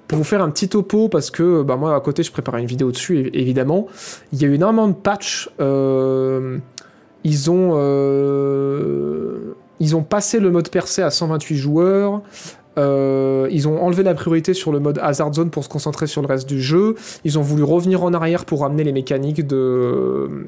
Pour 0.07 0.17
vous 0.17 0.23
faire 0.23 0.41
un 0.41 0.49
petit 0.49 0.67
topo, 0.69 1.07
parce 1.07 1.29
que 1.29 1.61
bah, 1.61 1.75
moi, 1.75 1.93
à 1.95 1.99
côté, 1.99 2.23
je 2.23 2.31
préparais 2.31 2.61
une 2.61 2.67
vidéo 2.67 2.91
dessus, 2.91 3.17
évi- 3.17 3.29
évidemment. 3.33 3.85
Il 4.33 4.41
y 4.41 4.45
a 4.45 4.47
eu 4.47 4.53
énormément 4.55 4.87
de 4.87 4.93
patchs. 4.93 5.49
euh, 5.59 6.57
ils 7.23 7.51
ont... 7.51 7.73
ils 9.81 9.95
ont 9.95 10.03
passé 10.03 10.39
le 10.39 10.51
mode 10.51 10.69
percé 10.69 11.01
à 11.01 11.09
128 11.09 11.55
joueurs. 11.57 12.21
Euh, 12.79 13.47
ils 13.51 13.67
ont 13.67 13.81
enlevé 13.81 14.03
la 14.03 14.13
priorité 14.13 14.53
sur 14.53 14.71
le 14.71 14.79
mode 14.79 14.99
Hazard 15.01 15.33
Zone 15.33 15.49
pour 15.49 15.63
se 15.63 15.69
concentrer 15.69 16.07
sur 16.07 16.21
le 16.21 16.27
reste 16.27 16.47
du 16.47 16.61
jeu. 16.61 16.95
Ils 17.25 17.37
ont 17.37 17.41
voulu 17.41 17.63
revenir 17.63 18.03
en 18.03 18.13
arrière 18.13 18.45
pour 18.45 18.61
ramener 18.61 18.83
les 18.83 18.93
mécaniques 18.93 19.41
euh, 19.51 20.45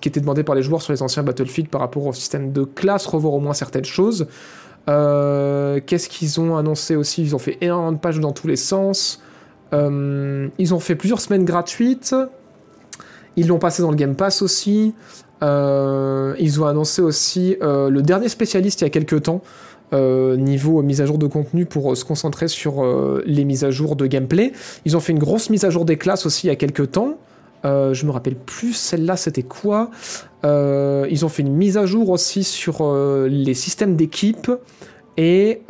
qui 0.00 0.08
étaient 0.08 0.20
demandées 0.20 0.44
par 0.44 0.54
les 0.54 0.62
joueurs 0.62 0.80
sur 0.80 0.92
les 0.92 1.02
anciens 1.02 1.22
Battlefield 1.22 1.68
par 1.68 1.82
rapport 1.82 2.06
au 2.06 2.12
système 2.12 2.52
de 2.52 2.64
classe, 2.64 3.06
revoir 3.06 3.34
au 3.34 3.40
moins 3.40 3.54
certaines 3.54 3.84
choses. 3.84 4.26
Euh, 4.88 5.80
Qu'est-ce 5.84 6.08
qu'ils 6.08 6.40
ont 6.40 6.56
annoncé 6.56 6.96
aussi? 6.96 7.22
Ils 7.22 7.36
ont 7.36 7.40
fait 7.40 7.58
énormément 7.60 7.92
de 7.92 7.98
pages 7.98 8.20
dans 8.20 8.32
tous 8.32 8.46
les 8.46 8.56
sens. 8.56 9.22
Ils 9.72 10.74
ont 10.74 10.80
fait 10.80 10.94
plusieurs 10.94 11.20
semaines 11.20 11.44
gratuites. 11.44 12.14
Ils 13.36 13.48
l'ont 13.48 13.58
passé 13.58 13.82
dans 13.82 13.90
le 13.90 13.96
Game 13.96 14.14
Pass 14.14 14.40
aussi. 14.40 14.94
Ils 15.42 15.46
ont 16.60 16.66
annoncé 16.66 17.02
aussi 17.02 17.58
le 17.60 18.00
dernier 18.00 18.30
spécialiste 18.30 18.80
il 18.80 18.84
y 18.84 18.86
a 18.86 18.90
quelques 18.90 19.24
temps 19.24 19.42
euh, 19.92 20.36
niveau 20.36 20.82
mise 20.82 21.00
à 21.00 21.06
jour 21.06 21.18
de 21.18 21.26
contenu 21.26 21.66
pour 21.66 21.92
euh, 21.92 21.94
se 21.94 22.04
concentrer 22.04 22.48
sur 22.48 22.84
euh, 22.84 23.22
les 23.26 23.44
mises 23.44 23.64
à 23.64 23.70
jour 23.70 23.96
de 23.96 24.06
gameplay. 24.06 24.52
Ils 24.84 24.96
ont 24.96 25.00
fait 25.00 25.12
une 25.12 25.18
grosse 25.18 25.50
mise 25.50 25.64
à 25.64 25.70
jour 25.70 25.84
des 25.84 25.96
classes 25.96 26.26
aussi 26.26 26.46
il 26.46 26.50
y 26.50 26.52
a 26.52 26.56
quelques 26.56 26.92
temps. 26.92 27.18
Euh, 27.64 27.92
je 27.92 28.06
me 28.06 28.10
rappelle 28.10 28.36
plus 28.36 28.72
celle-là 28.72 29.16
c'était 29.16 29.42
quoi. 29.42 29.90
Ils 30.44 31.24
ont 31.24 31.28
fait 31.28 31.42
une 31.42 31.54
mise 31.54 31.76
à 31.76 31.86
jour 31.86 32.10
aussi 32.10 32.44
sur 32.44 32.94
les 33.28 33.54
systèmes 33.54 33.96
d'équipe 33.96 34.50
et 35.16 35.62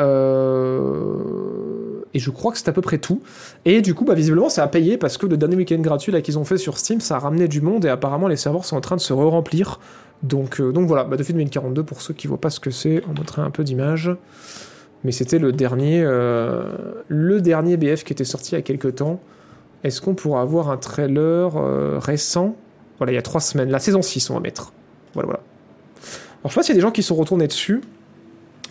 et 2.15 2.19
je 2.19 2.31
crois 2.31 2.53
que 2.53 2.59
c'est 2.59 2.69
à 2.69 2.73
peu 2.73 2.81
près 2.81 2.99
tout. 2.99 3.21
Et 3.65 3.83
du 3.83 3.95
coup, 3.95 4.05
bah, 4.05 4.15
visiblement, 4.15 4.49
ça 4.49 4.63
a 4.63 4.69
payé 4.69 4.97
parce 4.97 5.19
que 5.19 5.27
le 5.27 5.37
dernier 5.37 5.57
week-end 5.57 5.79
gratuit 5.79 6.13
là 6.13 6.21
qu'ils 6.21 6.39
ont 6.39 6.45
fait 6.45 6.57
sur 6.57 6.79
Steam, 6.79 7.01
ça 7.01 7.17
a 7.17 7.19
ramené 7.19 7.49
du 7.49 7.61
monde 7.61 7.85
et 7.85 7.89
apparemment 7.89 8.29
les 8.29 8.37
serveurs 8.37 8.65
sont 8.65 8.77
en 8.77 8.81
train 8.81 8.97
de 8.97 9.01
se 9.01 9.13
re-remplir. 9.13 9.79
Donc, 10.23 10.61
euh, 10.61 10.73
donc 10.73 10.87
voilà, 10.87 11.05
Battlefield 11.05 11.39
2042 11.39 11.83
pour 11.85 12.01
ceux 12.01 12.15
qui 12.15 12.27
voient 12.27 12.41
pas 12.41 12.51
ce 12.51 12.61
que 12.61 12.71
c'est, 12.71 13.03
on 13.09 13.15
montrait 13.15 13.43
un 13.43 13.51
peu 13.51 13.65
d'image. 13.65 14.11
Mais 15.05 15.13
c'était 15.13 15.39
le 15.39 15.53
dernier, 15.53 16.03
euh, 16.03 16.65
le 17.07 17.41
dernier 17.41 17.77
BF 17.77 18.03
qui 18.03 18.13
était 18.13 18.25
sorti 18.25 18.53
il 18.53 18.55
y 18.57 18.59
a 18.59 18.63
quelques 18.63 18.97
temps. 18.97 19.21
Est-ce 19.85 20.01
qu'on 20.01 20.15
pourra 20.15 20.41
avoir 20.41 20.71
un 20.71 20.77
trailer 20.77 21.57
euh, 21.57 21.99
récent? 22.01 22.57
Voilà, 22.99 23.13
il 23.13 23.15
y 23.15 23.19
a 23.19 23.23
trois 23.23 23.41
semaines, 23.41 23.71
la 23.71 23.79
saison 23.79 24.03
6 24.03 24.31
on 24.31 24.35
va 24.35 24.41
mettre. 24.41 24.73
Voilà, 25.15 25.29
voilà. 25.29 25.41
Alors 26.41 26.49
je 26.49 26.49
sais 26.49 26.55
pas 26.57 26.63
s'il 26.65 26.75
y 26.75 26.79
a 26.79 26.81
des 26.81 26.87
gens 26.87 26.91
qui 26.91 27.05
sont 27.05 27.15
retournés 27.15 27.47
dessus 27.47 27.81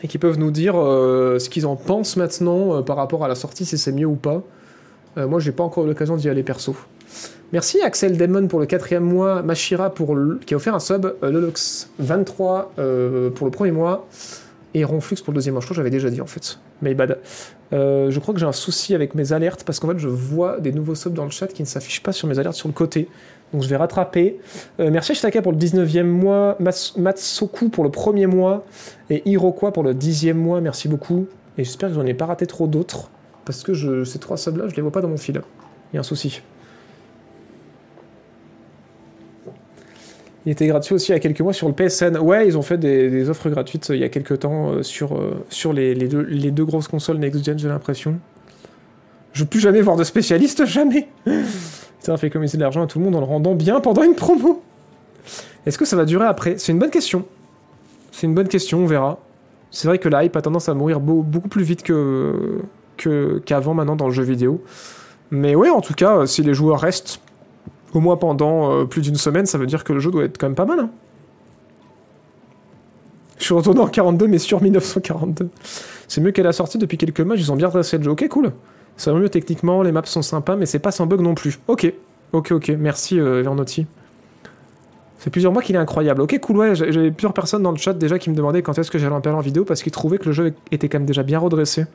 et 0.04 0.10
qui 0.10 0.18
peuvent 0.18 0.38
nous 0.38 0.52
dire 0.52 0.76
ce 0.76 1.50
qu'ils 1.50 1.66
en 1.66 1.76
pensent 1.76 2.18
maintenant 2.18 2.84
par 2.84 2.98
rapport 2.98 3.24
à 3.24 3.28
la 3.28 3.36
sortie, 3.36 3.66
si 3.66 3.78
c'est 3.78 3.92
mieux 3.92 4.06
ou 4.06 4.16
pas. 4.16 4.44
Moi, 5.16 5.40
j'ai 5.40 5.52
pas 5.52 5.64
encore 5.64 5.86
l'occasion 5.86 6.18
d'y 6.18 6.30
aller 6.30 6.44
perso. 6.44 6.76
Merci 7.54 7.82
Axel 7.82 8.18
Demon 8.18 8.48
pour 8.48 8.60
le 8.60 8.66
quatrième 8.66 9.04
mois, 9.04 9.42
Mashira 9.42 9.90
pour 9.94 10.18
qui 10.46 10.54
a 10.54 10.58
offert 10.58 10.76
un 10.76 10.80
sub, 10.80 11.06
euh, 11.06 11.32
Lolox 11.32 11.90
23 12.00 12.74
euh, 12.78 13.30
pour 13.30 13.46
le 13.46 13.52
premier 13.52 13.72
mois 13.72 14.06
et 14.74 14.84
Ronflux 14.84 15.22
pour 15.24 15.32
le 15.32 15.36
deuxième 15.36 15.54
mois. 15.54 15.62
Je 15.62 15.66
crois 15.66 15.76
que 15.76 15.78
j'avais 15.78 15.90
déjà 15.90 16.10
dit 16.10 16.20
en 16.20 16.28
fait. 16.28 16.60
Mais 16.82 16.94
bad. 16.94 17.20
Euh, 17.74 18.12
je 18.12 18.20
crois 18.20 18.34
que 18.34 18.40
j'ai 18.40 18.46
un 18.46 18.52
souci 18.52 18.96
avec 18.96 19.16
mes 19.16 19.34
alertes 19.34 19.64
parce 19.64 19.80
qu'en 19.80 19.90
fait 19.90 19.98
je 19.98 20.08
vois 20.08 20.60
des 20.60 20.72
nouveaux 20.72 20.96
subs 20.96 21.14
dans 21.14 21.26
le 21.26 21.32
chat 21.32 21.48
qui 21.48 21.62
ne 21.62 21.68
s'affichent 21.68 22.04
pas 22.04 22.12
sur 22.12 22.28
mes 22.28 22.38
alertes 22.38 22.56
sur 22.56 22.68
le 22.68 22.74
côté. 22.74 23.08
Donc 23.54 23.64
je 23.64 23.70
vais 23.70 23.78
rattraper. 23.78 24.40
Euh, 24.80 24.90
merci 24.92 25.16
Shitaka 25.16 25.42
pour 25.42 25.52
le 25.52 25.58
19e 25.58 26.04
mois, 26.04 26.58
Matsoku 26.60 27.70
pour 27.70 27.84
le 27.84 27.92
premier 27.92 28.28
mois 28.28 28.66
et 29.10 29.28
Iroquois 29.30 29.72
pour 29.72 29.84
le 29.84 29.94
10e 29.94 30.34
mois. 30.34 30.62
Merci 30.62 30.88
beaucoup. 30.88 31.28
Et 31.58 31.64
j'espère 31.64 31.90
que 31.90 31.96
j'en 31.96 32.06
ai 32.06 32.14
pas 32.14 32.26
raté 32.26 32.46
trop 32.46 32.68
d'autres 32.68 33.10
parce 33.46 33.64
que 33.64 33.74
je, 33.74 34.04
ces 34.04 34.20
trois 34.20 34.38
subs 34.38 34.58
là 34.58 34.68
je 34.68 34.76
les 34.76 34.82
vois 34.82 34.92
pas 34.92 35.02
dans 35.02 35.10
mon 35.10 35.18
fil. 35.18 35.42
Il 35.92 35.96
y 35.96 35.98
a 35.98 36.02
un 36.02 36.04
souci. 36.04 36.42
Il 40.48 40.52
était 40.52 40.68
gratuit 40.68 40.96
aussi 40.96 41.12
il 41.12 41.14
y 41.14 41.18
a 41.18 41.20
quelques 41.20 41.42
mois 41.42 41.52
sur 41.52 41.68
le 41.68 41.74
PSN. 41.74 42.18
Ouais, 42.20 42.48
ils 42.48 42.58
ont 42.58 42.62
fait 42.62 42.78
des, 42.78 43.30
offres 43.30 43.50
gratuites 43.50 43.90
euh, 43.90 43.96
il 43.98 44.00
y 44.00 44.06
a 44.06 44.08
quelques 44.08 44.40
temps 44.40 44.70
euh, 44.70 44.82
sur, 44.82 45.14
euh, 45.14 45.44
sur 45.50 45.74
les, 45.74 45.94
deux, 45.94 46.22
les 46.22 46.52
deux 46.52 46.64
grosses 46.64 46.88
consoles 46.88 47.18
next-gen, 47.18 47.60
j'ai 47.60 47.68
l'impression. 47.68 48.16
Je 49.34 49.44
veux 49.44 49.50
plus 49.50 49.60
jamais 49.60 49.82
voir 49.82 49.98
de 49.98 50.06
spécialiste, 50.06 50.66
jamais 50.66 51.10
Ça 52.00 52.16
fait 52.16 52.28
économiser 52.28 52.58
de 52.58 52.64
l'argent 52.64 52.82
à 52.82 52.88
tout 52.88 52.98
le 52.98 53.04
monde 53.04 53.18
en 53.18 53.20
le 53.20 53.26
rendant 53.26 53.56
bien 53.56 53.82
pendant 53.82 54.04
une 54.04 54.16
promo. 54.16 54.64
Est-ce 55.66 55.78
que 55.78 55.84
ça 55.84 55.98
va 55.98 56.06
durer 56.06 56.28
après? 56.28 56.58
C'est 56.58 56.72
une 56.72 56.80
bonne 56.80 56.92
question. 56.92 57.26
C'est 58.14 58.26
une 58.26 58.34
bonne 58.34 58.48
question, 58.48 58.80
on 58.80 58.86
verra. 58.86 59.20
C'est 59.70 59.90
vrai 59.90 59.98
que 59.98 60.08
la 60.08 60.24
hype 60.24 60.38
a 60.38 60.42
tendance 60.42 60.70
à 60.70 60.74
mourir 60.74 61.02
beau- 61.02 61.24
beaucoup 61.24 61.50
plus 61.50 61.64
vite 61.64 61.84
que 61.84 62.62
qu'avant 63.46 63.74
maintenant 63.74 63.98
dans 63.98 64.08
le 64.08 64.14
jeu 64.14 64.24
vidéo. 64.24 64.64
Mais 65.30 65.56
ouais, 65.56 65.70
en 65.70 65.82
tout 65.82 65.94
cas, 65.94 66.26
si 66.26 66.42
les 66.42 66.54
joueurs 66.54 66.80
restent 66.80 67.20
au 67.98 68.00
moins 68.00 68.16
pendant 68.16 68.72
euh, 68.72 68.86
plus 68.86 69.02
d'une 69.02 69.16
semaine, 69.16 69.46
ça 69.46 69.58
veut 69.58 69.66
dire 69.66 69.84
que 69.84 69.92
le 69.92 70.00
jeu 70.00 70.12
doit 70.12 70.24
être 70.24 70.38
quand 70.38 70.48
même 70.48 70.56
pas 70.56 70.66
mal. 70.66 70.80
hein. 70.80 70.90
Je 73.40 73.44
suis 73.44 73.54
retourné 73.54 73.80
en 73.82 73.88
42, 73.88 74.28
mais 74.28 74.38
sur 74.40 74.62
1942. 74.62 75.50
C'est 76.08 76.22
mieux 76.22 76.32
qu'à 76.32 76.44
la 76.44 76.54
sortie 76.54 76.78
depuis 76.78 76.98
quelques 76.98 77.22
matchs, 77.22 77.40
ils 77.42 77.52
ont 77.52 77.56
bien 77.56 77.70
dressé 77.70 77.98
le 77.98 78.04
jeu. 78.04 78.12
Ok, 78.12 78.28
cool. 78.30 78.52
Ça 78.98 79.12
va 79.12 79.20
mieux 79.20 79.30
techniquement, 79.30 79.84
les 79.84 79.92
maps 79.92 80.02
sont 80.06 80.22
sympas, 80.22 80.56
mais 80.56 80.66
c'est 80.66 80.80
pas 80.80 80.92
sans 80.92 81.06
bug 81.06 81.22
non 81.22 81.36
plus. 81.36 81.60
Ok, 81.68 81.92
ok, 82.34 82.52
ok. 82.52 82.70
Merci 82.80 83.20
euh, 83.20 83.42
Vernotti. 83.44 83.86
C'est 85.20 85.30
plusieurs 85.30 85.52
mois 85.52 85.62
qu'il 85.62 85.76
est 85.76 85.80
incroyable. 85.80 86.22
Ok, 86.22 86.40
cool, 86.40 86.58
ouais. 86.58 86.76
J'avais 86.76 87.12
plusieurs 87.12 87.34
personnes 87.34 87.64
dans 87.64 87.72
le 87.72 87.78
chat 87.78 87.94
déjà 87.94 88.18
qui 88.20 88.30
me 88.30 88.36
demandaient 88.36 88.62
quand 88.62 88.78
est-ce 88.78 88.90
que 88.92 88.98
j'allais 89.00 89.16
en 89.16 89.22
parler 89.22 89.38
en 89.38 89.42
vidéo 89.42 89.66
parce 89.66 89.82
qu'ils 89.84 89.92
trouvaient 89.92 90.20
que 90.20 90.26
le 90.26 90.32
jeu 90.32 90.54
était 90.72 90.90
quand 90.90 91.00
même 91.00 91.08
déjà 91.08 91.24
bien 91.24 91.40
redressé. 91.40 91.86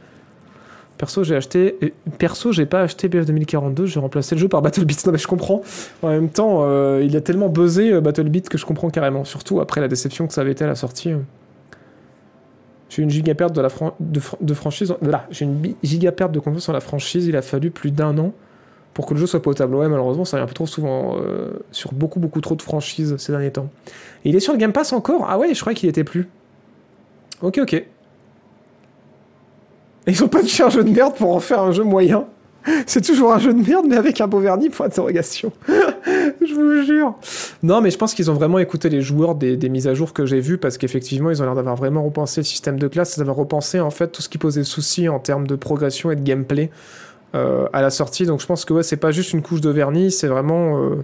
Perso, 0.98 1.24
j'ai 1.24 1.34
acheté. 1.34 1.94
Perso, 2.18 2.52
j'ai 2.52 2.66
pas 2.66 2.82
acheté 2.82 3.08
BF 3.08 3.26
2042, 3.26 3.86
j'ai 3.86 3.98
remplacé 3.98 4.34
le 4.36 4.40
jeu 4.40 4.48
par 4.48 4.62
BattleBeat. 4.62 5.02
Non, 5.06 5.12
mais 5.12 5.18
je 5.18 5.26
comprends. 5.26 5.62
En 6.02 6.08
même 6.10 6.28
temps, 6.28 6.60
euh, 6.62 7.02
il 7.04 7.16
a 7.16 7.20
tellement 7.20 7.48
buzzé 7.48 7.92
euh, 7.92 8.00
BattleBeat 8.00 8.48
que 8.48 8.56
je 8.58 8.64
comprends 8.66 8.88
carrément. 8.90 9.24
Surtout 9.24 9.60
après 9.60 9.80
la 9.80 9.88
déception 9.88 10.26
que 10.28 10.34
ça 10.34 10.42
avait 10.42 10.52
été 10.52 10.64
à 10.64 10.68
la 10.68 10.74
sortie. 10.76 11.12
euh. 11.12 11.18
J'ai 12.88 13.02
une 13.02 13.10
giga 13.10 13.34
perte 13.34 13.54
de, 13.54 13.60
la 13.62 13.70
fran- 13.70 13.94
de, 14.00 14.20
fr- 14.20 14.36
de 14.40 14.54
franchise. 14.54 14.94
Voilà, 15.00 15.26
j'ai 15.30 15.44
une 15.46 15.74
giga 15.82 16.12
perte 16.12 16.30
de 16.30 16.38
confiance 16.40 16.68
en 16.68 16.72
la 16.72 16.80
franchise. 16.80 17.26
Il 17.26 17.36
a 17.36 17.42
fallu 17.42 17.70
plus 17.70 17.90
d'un 17.90 18.16
an 18.18 18.32
pour 18.94 19.06
que 19.06 19.14
le 19.14 19.20
jeu 19.20 19.26
soit 19.26 19.40
potable. 19.40 19.74
Ouais, 19.74 19.88
malheureusement, 19.88 20.26
ça 20.26 20.44
peu 20.44 20.52
trop 20.52 20.66
souvent 20.66 21.16
euh, 21.16 21.52
sur 21.72 21.92
beaucoup, 21.94 22.20
beaucoup 22.20 22.40
trop 22.42 22.54
de 22.54 22.60
franchises 22.62 23.16
ces 23.16 23.32
derniers 23.32 23.50
temps. 23.50 23.70
Et 24.24 24.28
il 24.28 24.36
est 24.36 24.40
sur 24.40 24.52
le 24.52 24.58
Game 24.58 24.72
Pass 24.74 24.92
encore? 24.92 25.26
Ah 25.28 25.38
ouais, 25.38 25.54
je 25.54 25.60
croyais 25.60 25.74
qu'il 25.76 25.88
était 25.88 26.04
plus. 26.04 26.28
Ok, 27.40 27.58
ok. 27.62 27.82
Ils 30.06 30.22
ont 30.24 30.28
pas 30.28 30.40
touché 30.40 30.62
un 30.62 30.70
jeu 30.70 30.82
de 30.84 30.90
merde 30.90 31.14
pour 31.14 31.34
en 31.34 31.40
faire 31.40 31.60
un 31.60 31.72
jeu 31.72 31.84
moyen. 31.84 32.24
C'est 32.86 33.00
toujours 33.04 33.32
un 33.32 33.38
jeu 33.38 33.52
de 33.52 33.60
merde, 33.68 33.86
mais 33.88 33.96
avec 33.96 34.20
un 34.20 34.28
beau 34.28 34.38
vernis, 34.38 34.70
point 34.70 34.86
d'interrogation. 34.86 35.52
je 35.66 36.54
vous 36.54 36.82
jure. 36.84 37.14
Non, 37.62 37.80
mais 37.80 37.90
je 37.90 37.98
pense 37.98 38.14
qu'ils 38.14 38.30
ont 38.30 38.34
vraiment 38.34 38.58
écouté 38.60 38.88
les 38.88 39.00
joueurs 39.00 39.34
des, 39.34 39.56
des 39.56 39.68
mises 39.68 39.88
à 39.88 39.94
jour 39.94 40.12
que 40.12 40.26
j'ai 40.26 40.38
vues, 40.40 40.58
parce 40.58 40.78
qu'effectivement, 40.78 41.30
ils 41.30 41.42
ont 41.42 41.44
l'air 41.44 41.56
d'avoir 41.56 41.74
vraiment 41.74 42.04
repensé 42.04 42.40
le 42.40 42.44
système 42.44 42.78
de 42.78 42.86
classe, 42.86 43.18
d'avoir 43.18 43.36
repensé 43.36 43.80
en 43.80 43.90
fait 43.90 44.08
tout 44.08 44.22
ce 44.22 44.28
qui 44.28 44.38
posait 44.38 44.62
souci 44.62 45.08
en 45.08 45.18
termes 45.18 45.46
de 45.46 45.56
progression 45.56 46.12
et 46.12 46.16
de 46.16 46.22
gameplay 46.22 46.70
euh, 47.34 47.66
à 47.72 47.82
la 47.82 47.90
sortie. 47.90 48.26
Donc 48.26 48.40
je 48.40 48.46
pense 48.46 48.64
que 48.64 48.72
ouais, 48.74 48.82
c'est 48.84 48.96
pas 48.96 49.10
juste 49.10 49.32
une 49.32 49.42
couche 49.42 49.60
de 49.60 49.70
vernis, 49.70 50.12
c'est 50.12 50.28
vraiment. 50.28 50.78
euh, 50.80 51.02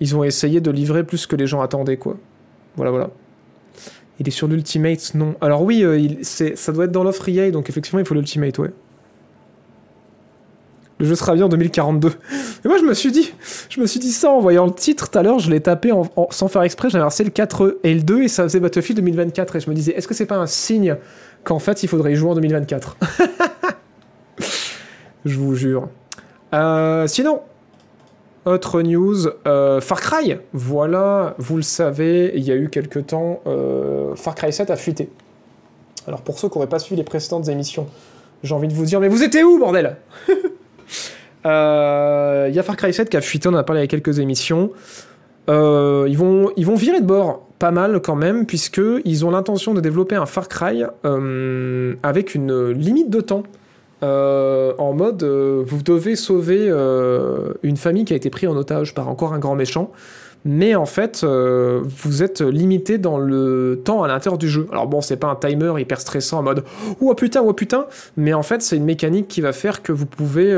ils 0.00 0.16
ont 0.16 0.22
essayé 0.24 0.60
de 0.60 0.70
livrer 0.70 1.04
plus 1.04 1.26
que 1.26 1.36
les 1.36 1.46
gens 1.46 1.60
attendaient, 1.60 1.96
quoi. 1.96 2.16
Voilà, 2.76 2.90
voilà. 2.92 3.10
Il 4.20 4.26
est 4.26 4.32
sur 4.32 4.48
l'Ultimate, 4.48 5.14
non. 5.14 5.36
Alors 5.40 5.62
oui, 5.62 5.84
euh, 5.84 5.98
il, 5.98 6.24
ça 6.24 6.72
doit 6.72 6.86
être 6.86 6.92
dans 6.92 7.04
l'offre 7.04 7.28
EA, 7.28 7.50
donc 7.50 7.68
effectivement, 7.70 8.00
il 8.00 8.06
faut 8.06 8.14
l'Ultimate, 8.14 8.58
ouais. 8.58 8.70
Le 10.98 11.06
jeu 11.06 11.14
sera 11.14 11.34
bien 11.34 11.44
en 11.44 11.48
2042. 11.48 12.08
Et 12.08 12.12
moi, 12.68 12.78
je 12.78 12.82
me 12.82 12.92
suis 12.94 13.12
dit, 13.12 13.32
je 13.68 13.80
me 13.80 13.86
suis 13.86 14.00
dit 14.00 14.10
ça 14.10 14.30
en 14.30 14.40
voyant 14.40 14.66
le 14.66 14.72
titre 14.72 15.08
tout 15.08 15.18
à 15.18 15.22
l'heure, 15.22 15.38
je 15.38 15.50
l'ai 15.50 15.60
tapé 15.60 15.92
sans 16.30 16.48
faire 16.48 16.62
exprès, 16.62 16.90
j'avais 16.90 17.02
inversé 17.02 17.22
le 17.22 17.30
4 17.30 17.78
et 17.84 17.94
le 17.94 18.02
2 18.02 18.22
et 18.22 18.28
ça 18.28 18.42
faisait 18.42 18.58
Battlefield 18.58 19.00
2024 19.00 19.56
et 19.56 19.60
je 19.60 19.70
me 19.70 19.74
disais, 19.74 19.92
est-ce 19.92 20.08
que 20.08 20.14
c'est 20.14 20.26
pas 20.26 20.38
un 20.38 20.46
signe 20.46 20.96
qu'en 21.44 21.60
fait, 21.60 21.84
il 21.84 21.88
faudrait 21.88 22.12
y 22.12 22.16
jouer 22.16 22.30
en 22.30 22.34
2024 22.34 22.96
Je 25.24 25.36
vous 25.36 25.54
jure. 25.54 25.88
Euh, 26.54 27.06
sinon, 27.06 27.42
autre 28.48 28.82
news, 28.82 29.28
euh, 29.46 29.80
Far 29.80 30.00
Cry. 30.00 30.36
Voilà, 30.52 31.34
vous 31.38 31.56
le 31.56 31.62
savez, 31.62 32.32
il 32.34 32.42
y 32.44 32.50
a 32.50 32.56
eu 32.56 32.68
quelques 32.68 33.06
temps, 33.06 33.40
euh, 33.46 34.14
Far 34.14 34.34
Cry 34.34 34.52
7 34.52 34.70
a 34.70 34.76
fuité. 34.76 35.08
Alors 36.06 36.22
pour 36.22 36.38
ceux 36.38 36.48
qui 36.48 36.56
n'auraient 36.56 36.68
pas 36.68 36.78
suivi 36.78 36.96
les 36.96 37.04
précédentes 37.04 37.48
émissions, 37.48 37.86
j'ai 38.42 38.54
envie 38.54 38.68
de 38.68 38.74
vous 38.74 38.84
dire, 38.84 39.00
mais 39.00 39.08
vous 39.08 39.22
étiez 39.22 39.44
où, 39.44 39.58
bordel 39.58 39.96
Euh, 41.46 42.46
Il 42.50 42.54
y 42.54 42.58
a 42.58 42.62
Far 42.64 42.76
Cry 42.76 42.92
7 42.92 43.08
qui 43.08 43.16
a 43.16 43.20
fuité, 43.20 43.48
on 43.48 43.52
en 43.52 43.58
a 43.58 43.62
parlé 43.62 43.80
avec 43.80 43.90
quelques 43.90 44.18
émissions. 44.18 44.72
Ils, 45.46 46.16
vont, 46.16 46.52
virer 46.74 47.00
de 47.00 47.06
bord 47.06 47.46
pas 47.60 47.70
mal 47.70 48.00
quand 48.00 48.16
même, 48.16 48.44
puisque 48.44 48.82
ils 49.04 49.24
ont 49.24 49.30
l'intention 49.30 49.72
de 49.72 49.80
développer 49.80 50.16
un 50.16 50.26
Far 50.26 50.48
Cry 50.48 50.82
avec 52.02 52.34
une 52.34 52.70
limite 52.72 53.08
de 53.08 53.20
temps. 53.20 53.44
Euh, 54.02 54.72
en 54.78 54.92
mode, 54.92 55.22
euh, 55.22 55.62
vous 55.66 55.82
devez 55.82 56.16
sauver 56.16 56.68
euh, 56.68 57.54
une 57.62 57.76
famille 57.76 58.04
qui 58.04 58.12
a 58.12 58.16
été 58.16 58.30
prise 58.30 58.48
en 58.48 58.56
otage 58.56 58.94
par 58.94 59.08
encore 59.08 59.32
un 59.32 59.38
grand 59.38 59.56
méchant, 59.56 59.90
mais 60.44 60.76
en 60.76 60.86
fait, 60.86 61.24
vous 61.24 62.22
êtes 62.22 62.40
limité 62.40 62.96
dans 62.96 63.18
le 63.18 63.82
temps 63.84 64.04
à 64.04 64.08
l'intérieur 64.08 64.38
du 64.38 64.48
jeu. 64.48 64.68
Alors 64.70 64.86
bon, 64.86 65.00
c'est 65.00 65.16
pas 65.16 65.26
un 65.26 65.34
timer 65.34 65.74
hyper 65.80 66.00
stressant 66.00 66.38
en 66.38 66.42
mode 66.44 66.62
oh 67.00 67.12
putain, 67.14 67.42
oh 67.42 67.52
putain, 67.52 67.86
mais 68.16 68.32
en 68.32 68.44
fait, 68.44 68.62
c'est 68.62 68.76
une 68.76 68.84
mécanique 68.84 69.26
qui 69.26 69.40
va 69.40 69.52
faire 69.52 69.82
que 69.82 69.90
vous 69.90 70.06
pouvez 70.06 70.56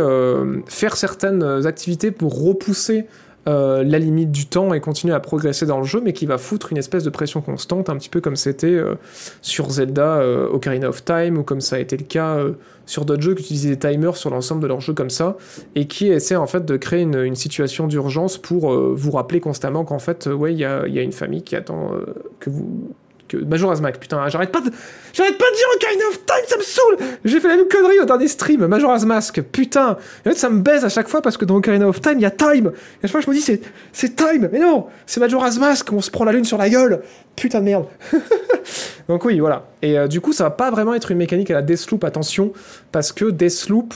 faire 0.67 0.97
certaines 0.97 1.67
activités 1.67 2.11
pour 2.11 2.45
repousser 2.45 3.07
euh, 3.51 3.83
la 3.83 3.99
limite 3.99 4.31
du 4.31 4.47
temps 4.47 4.73
et 4.75 4.81
continuer 4.81 5.13
à 5.13 5.19
progresser 5.19 5.67
dans 5.67 5.79
le 5.79 5.85
jeu, 5.85 6.01
mais 6.01 6.13
qui 6.13 6.25
va 6.25 6.39
foutre 6.39 6.71
une 6.71 6.79
espèce 6.79 7.03
de 7.03 7.11
pression 7.11 7.41
constante, 7.41 7.91
un 7.91 7.97
petit 7.97 8.09
peu 8.09 8.21
comme 8.21 8.37
c'était 8.37 8.69
euh, 8.69 8.95
sur 9.43 9.71
Zelda 9.71 10.19
euh, 10.19 10.49
Ocarina 10.49 10.89
of 10.89 11.05
Time, 11.05 11.37
ou 11.39 11.43
comme 11.43 11.61
ça 11.61 11.77
a 11.77 11.79
été 11.81 11.97
le 11.97 12.05
cas 12.05 12.39
sur 12.87 13.05
d'autres 13.05 13.23
jeux 13.23 13.35
qui 13.35 13.43
utilisaient 13.43 13.77
des 13.77 13.79
timers 13.79 14.17
sur 14.17 14.31
l'ensemble 14.31 14.63
de 14.63 14.69
leurs 14.69 14.81
jeux 14.81 14.95
comme 14.95 15.11
ça, 15.11 15.37
et 15.75 15.87
qui 15.87 16.09
essaient 16.09 16.37
en 16.37 16.47
fait 16.47 16.65
de 16.65 16.77
créer 16.77 17.03
une, 17.03 17.35
situation 17.35 17.87
d'urgence 17.87 18.39
pour 18.39 18.73
vous 18.73 19.11
rappeler 19.11 19.41
constamment 19.41 19.85
qu'en 19.85 19.99
fait, 19.99 20.27
ouais, 20.27 20.53
il 20.53 20.59
y 20.59 20.65
a, 20.65 20.87
une 20.87 21.13
famille 21.13 21.43
qui 21.43 21.57
attend 21.57 21.93
que 22.39 22.51
vous... 22.51 22.95
Majora's 23.37 23.81
Mask, 23.81 23.99
putain, 23.99 24.29
j'arrête 24.29 24.53
pas 24.53 24.61
de... 24.61 24.71
J'arrête 25.13 25.39
pas 25.39 25.45
de 25.51 25.57
dire 25.57 25.67
Ocarina 25.75 26.05
of 26.09 26.27
Time, 26.27 26.45
ça 26.47 26.57
me 26.57 26.63
saoule. 26.63 26.97
J'ai 27.25 27.41
fait 27.41 27.49
la 27.49 27.57
même 27.57 27.69
connerie 27.69 27.99
au 27.99 28.05
dernier 28.05 28.29
stream, 28.29 28.67
Majora's 28.67 29.05
Mask, 29.05 29.41
putain. 29.43 29.97
Et 30.25 30.29
en 30.29 30.33
fait, 30.33 30.39
ça 30.39 30.51
me 30.51 30.61
baise 30.61 30.85
à 30.85 30.89
chaque 30.89 31.09
fois 31.09 31.23
parce 31.23 31.37
que 31.37 31.45
dans 31.45 31.57
Ocarina 31.57 31.89
of 31.89 32.01
Time, 32.01 32.15
il 32.17 32.23
y 32.23 32.27
a 32.27 32.31
Time. 32.31 32.73
Et 33.03 33.05
à 33.05 33.09
chaque 33.09 33.11
fois, 33.13 33.21
je 33.21 33.31
me 33.31 33.35
dis, 33.35 33.41
c'est, 33.41 33.61
c'est 33.93 34.17
Time. 34.17 34.49
Mais 34.53 34.61
non 34.61 34.87
C'est 35.07 35.21
Majora's 35.21 35.59
Mask, 35.59 35.93
on 35.93 36.01
se 36.01 36.11
prend 36.11 36.25
la 36.25 36.33
lune 36.33 36.45
sur 36.45 36.59
la 36.59 36.69
gueule. 36.69 37.03
Putain 37.37 37.61
de 37.61 37.65
merde. 37.65 37.87
Donc 39.09 39.25
oui, 39.25 39.41
voilà. 39.41 39.67
Et 39.83 39.99
euh, 39.99 40.07
du 40.07 40.21
coup, 40.21 40.33
ça 40.33 40.45
va 40.45 40.51
pas 40.51 40.71
vraiment 40.71 40.95
être 40.95 41.11
une 41.11 41.19
mécanique 41.19 41.51
à 41.51 41.55
la 41.55 41.63
Deathloop, 41.63 42.05
attention, 42.05 42.53
parce 42.93 43.13
que 43.13 43.25
Deathloop, 43.25 43.95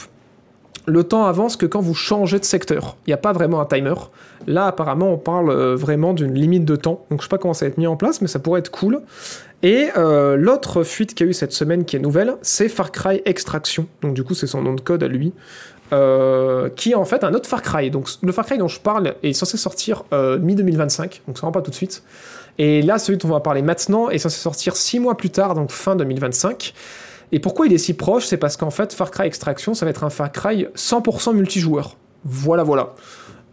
le 0.85 1.03
temps 1.03 1.25
avance 1.25 1.57
que 1.57 1.65
quand 1.65 1.81
vous 1.81 1.93
changez 1.93 2.39
de 2.39 2.45
secteur. 2.45 2.97
Il 3.05 3.09
n'y 3.09 3.13
a 3.13 3.17
pas 3.17 3.33
vraiment 3.33 3.61
un 3.61 3.65
timer. 3.65 3.95
Là, 4.47 4.67
apparemment, 4.67 5.11
on 5.11 5.17
parle 5.17 5.49
euh, 5.49 5.75
vraiment 5.75 6.13
d'une 6.13 6.33
limite 6.33 6.65
de 6.65 6.75
temps. 6.75 7.05
Donc, 7.09 7.21
je 7.21 7.25
sais 7.25 7.29
pas 7.29 7.37
comment 7.37 7.53
ça 7.53 7.65
va 7.65 7.69
être 7.69 7.77
mis 7.77 7.87
en 7.87 7.95
place, 7.95 8.21
mais 8.21 8.27
ça 8.27 8.39
pourrait 8.39 8.59
être 8.59 8.71
cool. 8.71 9.01
Et 9.63 9.87
euh, 9.97 10.35
l'autre 10.35 10.83
fuite 10.83 11.15
qu'il 11.15 11.25
y 11.25 11.29
a 11.29 11.31
eu 11.31 11.33
cette 11.33 11.53
semaine 11.53 11.85
qui 11.85 11.95
est 11.95 11.99
nouvelle, 11.99 12.35
c'est 12.41 12.69
Far 12.69 12.91
Cry 12.91 13.21
Extraction. 13.25 13.87
Donc, 14.01 14.13
du 14.13 14.23
coup, 14.23 14.35
c'est 14.35 14.47
son 14.47 14.61
nom 14.61 14.73
de 14.73 14.81
code 14.81 15.03
à 15.03 15.07
lui. 15.07 15.33
Euh, 15.93 16.69
qui 16.69 16.91
est 16.91 16.95
en 16.95 17.05
fait 17.05 17.23
un 17.23 17.33
autre 17.35 17.47
Far 17.47 17.61
Cry. 17.61 17.91
Donc, 17.91 18.09
le 18.23 18.31
Far 18.31 18.45
Cry 18.45 18.57
dont 18.57 18.67
je 18.67 18.79
parle 18.79 19.15
est 19.21 19.33
censé 19.33 19.57
sortir 19.57 20.03
euh, 20.13 20.39
mi-2025. 20.39 21.21
Donc, 21.27 21.37
ça 21.37 21.45
rend 21.45 21.51
pas 21.51 21.61
tout 21.61 21.69
de 21.69 21.75
suite. 21.75 22.03
Et 22.57 22.81
là, 22.81 22.97
celui 22.97 23.17
dont 23.17 23.27
on 23.29 23.33
va 23.33 23.39
parler 23.39 23.61
maintenant 23.61 24.09
est 24.09 24.17
censé 24.17 24.39
sortir 24.39 24.75
six 24.75 24.99
mois 24.99 25.15
plus 25.15 25.29
tard, 25.29 25.53
donc 25.53 25.71
fin 25.71 25.95
2025. 25.95 26.73
Et 27.31 27.39
pourquoi 27.39 27.67
il 27.67 27.73
est 27.73 27.77
si 27.77 27.93
proche? 27.93 28.25
C'est 28.25 28.37
parce 28.37 28.57
qu'en 28.57 28.69
fait, 28.69 28.93
Far 28.93 29.11
Cry 29.11 29.27
Extraction, 29.27 29.73
ça 29.73 29.85
va 29.85 29.89
être 29.89 30.03
un 30.03 30.09
Far 30.09 30.31
Cry 30.31 30.67
100% 30.75 31.33
multijoueur. 31.33 31.97
Voilà, 32.23 32.63
voilà. 32.63 32.93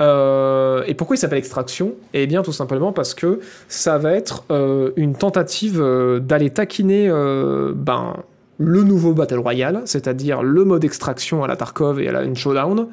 Euh, 0.01 0.83
et 0.86 0.94
pourquoi 0.94 1.17
il 1.17 1.18
s'appelle 1.18 1.39
Extraction? 1.39 1.92
Eh 2.12 2.26
bien, 2.26 2.42
tout 2.42 2.52
simplement 2.52 2.92
parce 2.92 3.15
que 3.15 3.41
ça 3.68 3.99
va 3.99 4.12
être 4.12 4.44
euh, 4.51 4.91
une 4.97 5.15
tentative 5.15 5.81
euh, 5.81 6.18
d'aller 6.18 6.51
taquiner 6.51 7.09
ben, 7.75 8.17
le 8.58 8.82
nouveau 8.82 9.12
Battle 9.12 9.39
Royale, 9.39 9.82
c'est-à-dire 9.86 10.42
le 10.42 10.64
mode 10.64 10.84
extraction 10.84 11.42
à 11.42 11.47
la 11.47 11.56
Tarkov 11.56 12.00
et 12.00 12.08
à 12.08 12.12
la 12.12 12.34
Showdown, 12.34 12.86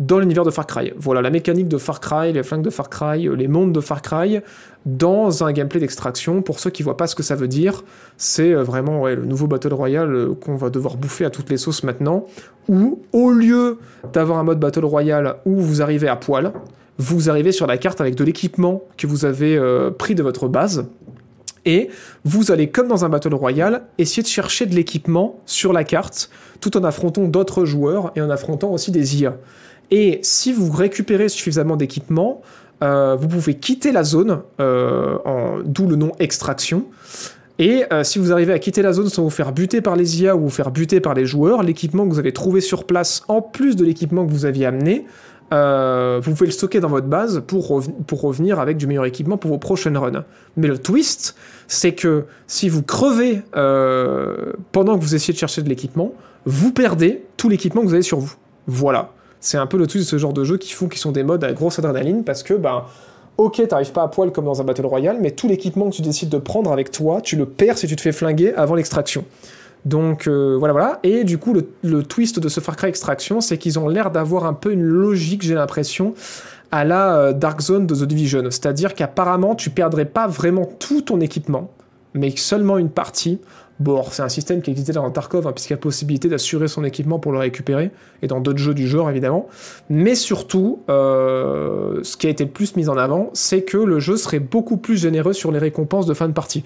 dans 0.00 0.18
l'univers 0.18 0.44
de 0.44 0.50
Far 0.50 0.66
Cry. 0.66 0.92
Voilà 0.96 1.22
la 1.22 1.30
mécanique 1.30 1.68
de 1.68 1.78
Far 1.78 2.00
Cry, 2.00 2.32
les 2.32 2.42
flingues 2.42 2.62
de 2.62 2.70
Far 2.70 2.90
Cry, 2.90 3.28
les 3.36 3.48
mondes 3.48 3.72
de 3.72 3.80
Far 3.80 4.02
Cry, 4.02 4.40
dans 4.86 5.44
un 5.44 5.52
gameplay 5.52 5.80
d'extraction. 5.80 6.42
Pour 6.42 6.58
ceux 6.58 6.70
qui 6.70 6.82
voient 6.82 6.96
pas 6.96 7.06
ce 7.06 7.14
que 7.14 7.22
ça 7.22 7.36
veut 7.36 7.48
dire, 7.48 7.84
c'est 8.16 8.52
euh, 8.52 8.62
vraiment 8.62 9.06
le 9.06 9.24
nouveau 9.24 9.46
Battle 9.46 9.72
Royale 9.72 10.14
euh, 10.14 10.34
qu'on 10.34 10.56
va 10.56 10.70
devoir 10.70 10.96
bouffer 10.96 11.24
à 11.24 11.30
toutes 11.30 11.48
les 11.48 11.56
sauces 11.56 11.84
maintenant, 11.84 12.26
où 12.68 13.02
au 13.12 13.30
lieu 13.30 13.78
d'avoir 14.12 14.38
un 14.38 14.42
mode 14.42 14.58
Battle 14.58 14.84
Royale 14.84 15.36
où 15.46 15.56
vous 15.56 15.80
arrivez 15.80 16.08
à 16.08 16.16
poil, 16.16 16.52
vous 16.98 17.30
arrivez 17.30 17.52
sur 17.52 17.66
la 17.66 17.78
carte 17.78 18.00
avec 18.00 18.14
de 18.14 18.24
l'équipement 18.24 18.82
que 18.96 19.06
vous 19.06 19.24
avez 19.24 19.56
euh, 19.56 19.90
pris 19.90 20.14
de 20.14 20.22
votre 20.22 20.48
base, 20.48 20.86
et 21.64 21.88
vous 22.24 22.50
allez, 22.52 22.68
comme 22.68 22.88
dans 22.88 23.04
un 23.04 23.08
Battle 23.08 23.34
Royale, 23.34 23.82
essayer 23.98 24.22
de 24.22 24.28
chercher 24.28 24.66
de 24.66 24.74
l'équipement 24.74 25.40
sur 25.46 25.72
la 25.72 25.84
carte, 25.84 26.30
tout 26.60 26.76
en 26.76 26.84
affrontant 26.84 27.24
d'autres 27.24 27.64
joueurs 27.64 28.12
et 28.16 28.20
en 28.20 28.30
affrontant 28.30 28.70
aussi 28.70 28.90
des 28.90 29.20
IA. 29.20 29.36
Et 29.90 30.20
si 30.22 30.52
vous 30.52 30.70
récupérez 30.70 31.28
suffisamment 31.28 31.76
d'équipement, 31.76 32.42
euh, 32.82 33.16
vous 33.18 33.28
pouvez 33.28 33.54
quitter 33.54 33.92
la 33.92 34.02
zone, 34.02 34.40
euh, 34.60 35.18
d'où 35.64 35.86
le 35.86 35.96
nom 35.96 36.12
extraction. 36.18 36.84
Et 37.58 37.84
euh, 37.92 38.02
si 38.02 38.18
vous 38.18 38.32
arrivez 38.32 38.52
à 38.52 38.58
quitter 38.58 38.82
la 38.82 38.92
zone 38.92 39.08
sans 39.08 39.22
vous 39.22 39.30
faire 39.30 39.52
buter 39.52 39.80
par 39.80 39.94
les 39.94 40.22
IA 40.22 40.34
ou 40.34 40.40
vous 40.40 40.50
faire 40.50 40.72
buter 40.72 41.00
par 41.00 41.14
les 41.14 41.24
joueurs, 41.24 41.62
l'équipement 41.62 42.04
que 42.04 42.10
vous 42.10 42.18
avez 42.18 42.32
trouvé 42.32 42.60
sur 42.60 42.84
place, 42.84 43.22
en 43.28 43.40
plus 43.40 43.76
de 43.76 43.84
l'équipement 43.84 44.26
que 44.26 44.30
vous 44.32 44.44
aviez 44.44 44.66
amené, 44.66 45.06
euh, 45.52 46.20
vous 46.22 46.32
pouvez 46.32 46.46
le 46.46 46.52
stocker 46.52 46.80
dans 46.80 46.88
votre 46.88 47.06
base 47.06 47.42
pour, 47.46 47.82
pour 48.06 48.20
revenir 48.20 48.60
avec 48.60 48.76
du 48.76 48.86
meilleur 48.86 49.04
équipement 49.04 49.36
pour 49.36 49.50
vos 49.50 49.58
prochaines 49.58 49.96
runs. 49.96 50.24
Mais 50.56 50.68
le 50.68 50.78
twist, 50.78 51.36
c'est 51.68 51.92
que 51.92 52.24
si 52.46 52.68
vous 52.68 52.82
crevez 52.82 53.42
euh, 53.56 54.52
pendant 54.72 54.98
que 54.98 55.02
vous 55.02 55.14
essayez 55.14 55.32
de 55.32 55.38
chercher 55.38 55.62
de 55.62 55.68
l'équipement, 55.68 56.12
vous 56.46 56.72
perdez 56.72 57.24
tout 57.36 57.48
l'équipement 57.48 57.82
que 57.82 57.86
vous 57.86 57.94
avez 57.94 58.02
sur 58.02 58.18
vous. 58.18 58.34
Voilà. 58.66 59.10
C'est 59.40 59.58
un 59.58 59.66
peu 59.66 59.76
le 59.76 59.86
twist 59.86 60.06
de 60.06 60.10
ce 60.10 60.18
genre 60.18 60.32
de 60.32 60.44
jeu 60.44 60.56
qui 60.56 60.72
font 60.72 60.88
qu'ils 60.88 61.00
sont 61.00 61.12
des 61.12 61.22
modes 61.22 61.44
à 61.44 61.52
grosse 61.52 61.78
adrénaline 61.78 62.24
parce 62.24 62.42
que, 62.42 62.54
ben, 62.54 62.84
ok, 63.36 63.66
t'arrives 63.68 63.92
pas 63.92 64.02
à 64.02 64.08
poil 64.08 64.32
comme 64.32 64.46
dans 64.46 64.60
un 64.60 64.64
Battle 64.64 64.86
Royale, 64.86 65.18
mais 65.20 65.32
tout 65.32 65.48
l'équipement 65.48 65.90
que 65.90 65.96
tu 65.96 66.02
décides 66.02 66.30
de 66.30 66.38
prendre 66.38 66.72
avec 66.72 66.90
toi, 66.90 67.20
tu 67.20 67.36
le 67.36 67.44
perds 67.46 67.78
si 67.78 67.86
tu 67.86 67.96
te 67.96 68.00
fais 68.00 68.12
flinguer 68.12 68.54
avant 68.54 68.74
l'extraction. 68.74 69.24
Donc 69.84 70.26
euh, 70.26 70.56
voilà, 70.58 70.72
voilà. 70.72 71.00
Et 71.02 71.24
du 71.24 71.38
coup, 71.38 71.54
le, 71.82 72.02
twist 72.02 72.38
de 72.38 72.48
ce 72.48 72.60
Far 72.60 72.76
Cry 72.76 72.88
Extraction, 72.88 73.40
c'est 73.40 73.58
qu'ils 73.58 73.78
ont 73.78 73.88
l'air 73.88 74.10
d'avoir 74.10 74.46
un 74.46 74.54
peu 74.54 74.72
une 74.72 74.82
logique, 74.82 75.42
j'ai 75.42 75.54
l'impression, 75.54 76.14
à 76.70 76.84
la 76.84 77.16
euh, 77.16 77.32
Dark 77.32 77.60
Zone 77.60 77.86
de 77.86 77.94
The 77.94 78.04
Division. 78.04 78.44
C'est-à-dire 78.44 78.94
qu'apparemment, 78.94 79.54
tu 79.54 79.70
perdrais 79.70 80.06
pas 80.06 80.26
vraiment 80.26 80.64
tout 80.78 81.02
ton 81.02 81.20
équipement, 81.20 81.70
mais 82.14 82.30
seulement 82.36 82.78
une 82.78 82.90
partie. 82.90 83.40
Bon, 83.80 84.04
c'est 84.10 84.22
un 84.22 84.28
système 84.28 84.62
qui 84.62 84.70
existait 84.70 84.92
dans 84.92 85.10
Tarkov, 85.10 85.48
hein, 85.48 85.52
puisqu'il 85.52 85.72
y 85.72 85.74
a 85.74 85.78
possibilité 85.78 86.28
d'assurer 86.28 86.68
son 86.68 86.84
équipement 86.84 87.18
pour 87.18 87.32
le 87.32 87.38
récupérer, 87.38 87.90
et 88.22 88.28
dans 88.28 88.38
d'autres 88.40 88.58
jeux 88.58 88.74
du 88.74 88.86
genre, 88.86 89.10
évidemment. 89.10 89.48
Mais 89.90 90.14
surtout, 90.14 90.82
euh, 90.88 91.98
ce 92.04 92.16
qui 92.16 92.28
a 92.28 92.30
été 92.30 92.44
le 92.44 92.50
plus 92.50 92.76
mis 92.76 92.88
en 92.88 92.96
avant, 92.96 93.30
c'est 93.32 93.62
que 93.62 93.76
le 93.76 93.98
jeu 93.98 94.16
serait 94.16 94.38
beaucoup 94.38 94.76
plus 94.76 94.96
généreux 94.96 95.32
sur 95.32 95.50
les 95.50 95.58
récompenses 95.58 96.06
de 96.06 96.14
fin 96.14 96.28
de 96.28 96.32
partie. 96.32 96.62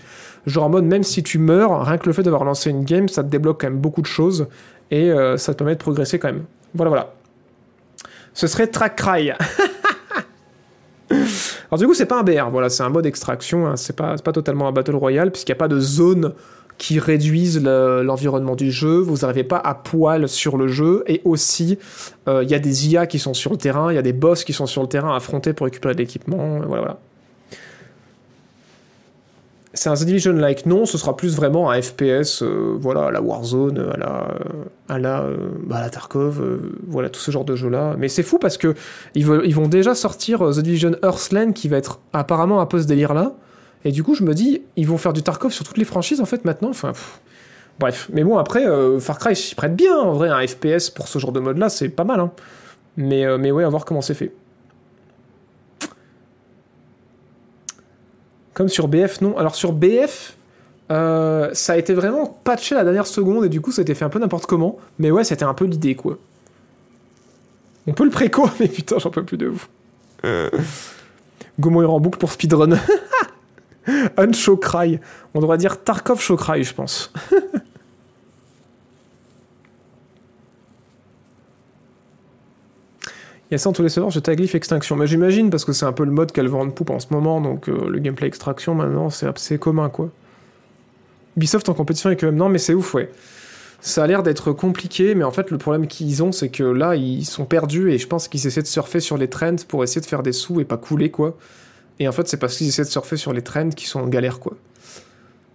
Genre 0.47 0.65
en 0.65 0.69
mode, 0.69 0.85
même 0.85 1.03
si 1.03 1.23
tu 1.23 1.39
meurs, 1.39 1.83
rien 1.83 1.97
que 1.97 2.07
le 2.07 2.13
fait 2.13 2.23
d'avoir 2.23 2.45
lancé 2.45 2.69
une 2.69 2.85
game, 2.85 3.09
ça 3.09 3.25
te 3.25 3.29
débloque 3.29 3.63
quand 3.63 3.71
même 3.71 3.81
beaucoup 3.81 4.03
de 4.03 4.07
choses, 4.07 4.47
et 4.91 5.11
euh, 5.11 5.39
ça 5.39 5.55
te 5.55 5.59
permet 5.59 5.75
de 5.75 5.81
progresser 5.81 6.19
quand 6.19 6.29
même. 6.29 6.45
Voilà, 6.75 6.91
voilà. 6.91 7.15
Ce 8.35 8.47
serait 8.47 8.67
Track 8.67 8.97
Cry. 8.97 9.33
Alors 11.71 11.79
du 11.79 11.87
coup, 11.87 11.95
c'est 11.95 12.07
pas 12.07 12.21
un 12.21 12.23
BR, 12.23 12.51
voilà, 12.51 12.69
c'est 12.69 12.83
un 12.83 12.89
mode 12.91 13.07
extraction, 13.07 13.67
hein, 13.67 13.77
c'est 13.77 13.97
pas, 13.97 14.17
pas 14.17 14.33
totalement 14.33 14.69
un 14.69 14.73
Battle 14.73 14.97
Royale, 14.97 15.31
puisqu'il 15.31 15.53
n'y 15.53 15.57
a 15.57 15.61
pas 15.61 15.69
de 15.69 15.81
zone 15.81 16.35
qui 16.79 16.99
réduisent 17.01 17.63
le- 17.63 18.03
l'environnement 18.03 18.55
du 18.57 18.71
jeu, 18.71 18.99
vous 18.99 19.19
n'arrivez 19.19 19.45
pas 19.45 19.59
à 19.59 19.75
poil 19.75 20.29
sur 20.29 20.57
le 20.57 20.69
jeu, 20.69 21.03
et 21.07 21.21
aussi 21.25 21.79
euh, 22.29 22.43
il 22.45 22.51
y 22.51 22.55
a 22.55 22.59
des 22.61 22.89
IA 22.89 23.07
qui 23.07 23.19
sont 23.19 23.35
sur 23.35 23.51
le 23.51 23.57
terrain, 23.59 23.93
il 23.93 23.97
y 23.97 23.99
a 23.99 24.03
des 24.03 24.13
boss 24.13 24.45
qui 24.45 24.53
sont 24.53 24.67
sur 24.67 24.83
le 24.83 24.89
terrain 24.89 25.13
à 25.13 25.17
affronter 25.17 25.53
pour 25.53 25.65
récupérer 25.65 25.95
de 25.95 25.99
l'équipement, 25.99 26.61
voilà. 26.67 26.99
C'est 29.75 29.91
un 29.91 29.95
The 29.95 30.05
Division-like, 30.05 30.67
non, 30.67 30.87
ce 30.87 30.99
sera 30.99 31.15
plus 31.17 31.37
vraiment 31.37 31.71
un 31.71 31.81
FPS, 31.81 32.43
euh, 32.43 32.75
voilà, 32.81 33.07
à 33.07 33.11
la 33.11 33.21
Warzone, 33.21 33.79
à 33.79 33.97
la, 33.97 34.99
la, 34.99 35.23
euh, 35.23 35.37
bah, 35.65 35.81
la 35.81 35.91
Tarkov, 35.91 36.41
voilà, 36.89 37.11
tout 37.11 37.21
ce 37.21 37.31
genre 37.31 37.45
de 37.45 37.55
jeu-là. 37.55 37.95
Mais 37.99 38.09
c'est 38.09 38.23
fou 38.23 38.39
parce 38.39 38.57
que 38.57 38.75
ils, 39.15 39.25
vont 39.27 39.69
déjà 39.69 39.95
sortir 39.95 40.41
The 40.41 40.61
Division 40.61 40.93
Earthland 41.03 41.53
qui 41.53 41.69
va 41.69 41.77
être 41.77 42.01
apparemment 42.13 42.61
un 42.61 42.67
peu 42.67 42.81
ce 42.81 42.87
délire-là. 42.87 43.35
Et 43.85 43.93
du 43.93 44.03
coup, 44.03 44.15
je 44.15 44.25
me 44.25 44.35
dis, 44.35 44.63
ils 44.77 44.87
vont 44.87 44.99
faire 44.99 45.13
du 45.13 45.23
Tarkov 45.23 45.53
sur 45.53 45.65
toutes 45.65 45.79
les 45.79 45.85
franchises 45.85 46.21
en 46.21 46.25
fait 46.25 46.45
maintenant. 46.45 46.71
Enfin, 46.71 46.93
pff. 46.93 47.21
bref. 47.79 48.09
Mais 48.13 48.25
bon, 48.25 48.39
après, 48.39 48.67
euh, 48.67 48.99
Far 48.99 49.19
Cry 49.19 49.37
s'y 49.37 49.55
prête 49.55 49.77
bien 49.77 49.97
en 49.97 50.13
vrai, 50.13 50.29
un 50.29 50.47
FPS 50.47 50.91
pour 50.91 51.09
ce 51.09 51.19
genre 51.19 51.33
de 51.33 51.41
mode-là, 51.41 51.69
c'est 51.69 51.89
pas 51.89 52.05
mal. 52.05 52.21
Hein. 52.21 52.33
Mais, 52.97 53.25
euh, 53.25 53.39
mais 53.39 53.51
ouais, 53.51 53.65
à 53.65 53.69
voir 53.69 53.85
comment 53.85 54.03
c'est 54.03 54.15
fait. 54.15 54.33
Comme 58.55 58.69
sur 58.69 58.89
BF, 58.89 59.21
non. 59.21 59.39
Alors 59.39 59.55
sur 59.55 59.73
BF, 59.73 60.37
euh, 60.91 61.51
ça 61.53 61.75
a 61.75 61.77
été 61.77 61.95
vraiment 61.95 62.27
patché 62.27 62.75
à 62.75 62.79
la 62.79 62.85
dernière 62.85 63.07
seconde 63.07 63.45
et 63.45 63.49
du 63.49 63.61
coup, 63.61 63.71
ça 63.71 63.81
a 63.81 63.83
été 63.83 63.95
fait 63.95 64.05
un 64.05 64.09
peu 64.09 64.19
n'importe 64.19 64.47
comment. 64.47 64.79
Mais 64.99 65.13
ouais, 65.13 65.23
c'était 65.23 65.45
un 65.45 65.55
peu 65.55 65.67
l'idée, 65.67 65.95
quoi. 65.95 66.19
On 67.87 67.93
peut 67.93 68.05
le 68.05 68.11
préco, 68.11 68.51
mais 68.61 68.67
putain, 68.67 68.99
j'en 68.99 69.11
peux 69.11 69.25
plus 69.25 69.37
de 69.37 69.47
vous. 69.47 69.65
Gaumont 71.61 71.83
est 71.83 71.87
en 71.87 72.01
boucle 72.01 72.19
pour 72.19 72.33
speedrun. 72.33 72.77
Unshowcry. 74.17 75.01
On 75.35 75.41
devrait 75.41 75.59
dire 75.59 75.83
Tarkov 75.83 76.21
Showcry, 76.21 76.65
je 76.65 76.75
pense. 76.75 77.13
Il 83.51 83.53
y 83.53 83.55
a 83.55 83.59
ça 83.59 83.71
dans 83.71 83.73
tous 83.73 83.83
les 83.83 83.89
serveurs, 83.89 84.11
je 84.11 84.21
taglyph 84.21 84.55
extinction. 84.55 84.95
Mais 84.95 85.07
j'imagine 85.07 85.49
parce 85.49 85.65
que 85.65 85.73
c'est 85.73 85.87
un 85.87 85.93
peu 85.93 86.05
le 86.05 86.11
mode 86.11 86.33
qu'elle 86.33 86.49
vend 86.49 86.67
de 86.67 86.71
poupe 86.71 86.91
en 86.91 87.01
ce 87.01 87.07
moment, 87.11 87.41
donc 87.41 87.69
euh, 87.69 87.89
le 87.89 87.99
gameplay 87.99 88.27
extraction 88.27 88.75
maintenant 88.75 89.09
c'est 89.09 89.27
assez 89.27 89.59
commun 89.59 89.89
quoi. 89.89 90.11
Ubisoft 91.37 91.67
en 91.71 91.75
compétition 91.75 92.09
avec 92.09 92.23
eux-mêmes, 92.25 92.37
non 92.37 92.51
mais 92.51 92.59
c'est 92.59 92.75
ouf 92.75 92.93
ouais. 92.93 93.11
Ça 93.81 94.05
a 94.05 94.07
l'air 94.07 94.23
d'être 94.23 94.53
compliqué, 94.53 95.15
mais 95.15 95.25
en 95.25 95.31
fait 95.31 95.51
le 95.51 95.57
problème 95.57 95.87
qu'ils 95.87 96.23
ont 96.23 96.31
c'est 96.31 96.51
que 96.51 96.63
là 96.63 96.95
ils 96.95 97.25
sont 97.25 97.47
perdus 97.47 97.91
et 97.91 97.97
je 97.97 98.07
pense 98.07 98.29
qu'ils 98.29 98.47
essaient 98.47 98.61
de 98.61 98.67
surfer 98.67 99.01
sur 99.01 99.17
les 99.17 99.29
trends 99.29 99.57
pour 99.67 99.83
essayer 99.83 100.03
de 100.03 100.07
faire 100.07 100.23
des 100.23 100.33
sous 100.33 100.61
et 100.61 100.67
pas 100.67 100.77
couler 100.77 101.11
quoi. 101.11 101.35
Et 102.01 102.09
en 102.09 102.13
fait 102.13 102.29
c'est 102.29 102.37
parce 102.37 102.57
qu'ils 102.57 102.69
essaient 102.69 102.85
de 102.85 102.89
surfer 102.89 103.17
sur 103.17 103.33
les 103.33 103.43
trends 103.43 103.71
qui 103.71 103.87
sont 103.87 104.01
en 104.01 104.09
galère 104.09 104.41
quoi. 104.41 104.55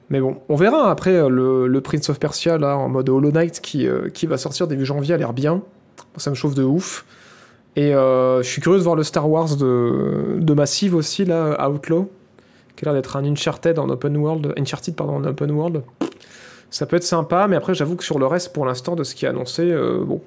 Mais 0.10 0.20
bon, 0.20 0.38
on 0.50 0.56
verra 0.56 0.92
après 0.92 1.16
euh, 1.16 1.68
le, 1.68 1.82
Prince 1.82 2.10
of 2.10 2.20
Persia 2.20 2.58
là 2.58 2.78
en 2.78 2.90
mode 2.90 3.10
Hollow 3.10 3.32
Knight 3.32 3.62
qui, 3.62 3.88
euh, 3.88 4.10
qui 4.10 4.28
va 4.28 4.38
sortir 4.38 4.68
début 4.68 4.86
janvier 4.86 5.16
a 5.16 5.18
l'air 5.18 5.34
bien. 5.34 5.62
Ça 6.18 6.30
me 6.30 6.36
chauffe 6.36 6.54
de 6.54 6.64
ouf. 6.64 7.06
Et 7.76 7.96
euh, 7.96 8.44
je 8.44 8.48
suis 8.48 8.62
curieux 8.62 8.78
de 8.78 8.84
voir 8.84 8.96
le 8.96 9.02
Star 9.02 9.28
Wars 9.28 9.56
de, 9.56 10.38
de 10.40 10.54
Massive 10.54 10.94
aussi, 10.94 11.26
là, 11.26 11.68
Outlaw, 11.68 12.12
qui 12.76 12.86
a 12.86 12.90
l'air 12.90 12.94
d'être 12.94 13.18
un 13.18 13.26
Uncharted 13.26 13.80
en 13.80 13.90
open 13.90 14.16
world, 14.18 14.54
Uncharted 14.56 14.96
pardon, 14.96 15.16
en 15.16 15.24
open 15.24 15.50
world. 15.50 15.82
Ça 16.70 16.86
peut 16.86 16.98
être 16.98 17.04
sympa, 17.04 17.48
mais 17.48 17.56
après 17.56 17.74
j'avoue 17.74 17.96
que 17.96 18.04
sur 18.04 18.20
le 18.20 18.28
reste, 18.28 18.54
pour 18.54 18.68
l'instant, 18.68 18.96
de 18.96 19.04
ce 19.04 19.16
qui 19.16 19.26
est 19.26 19.30
annoncé, 19.30 19.76
bon, 20.06 20.22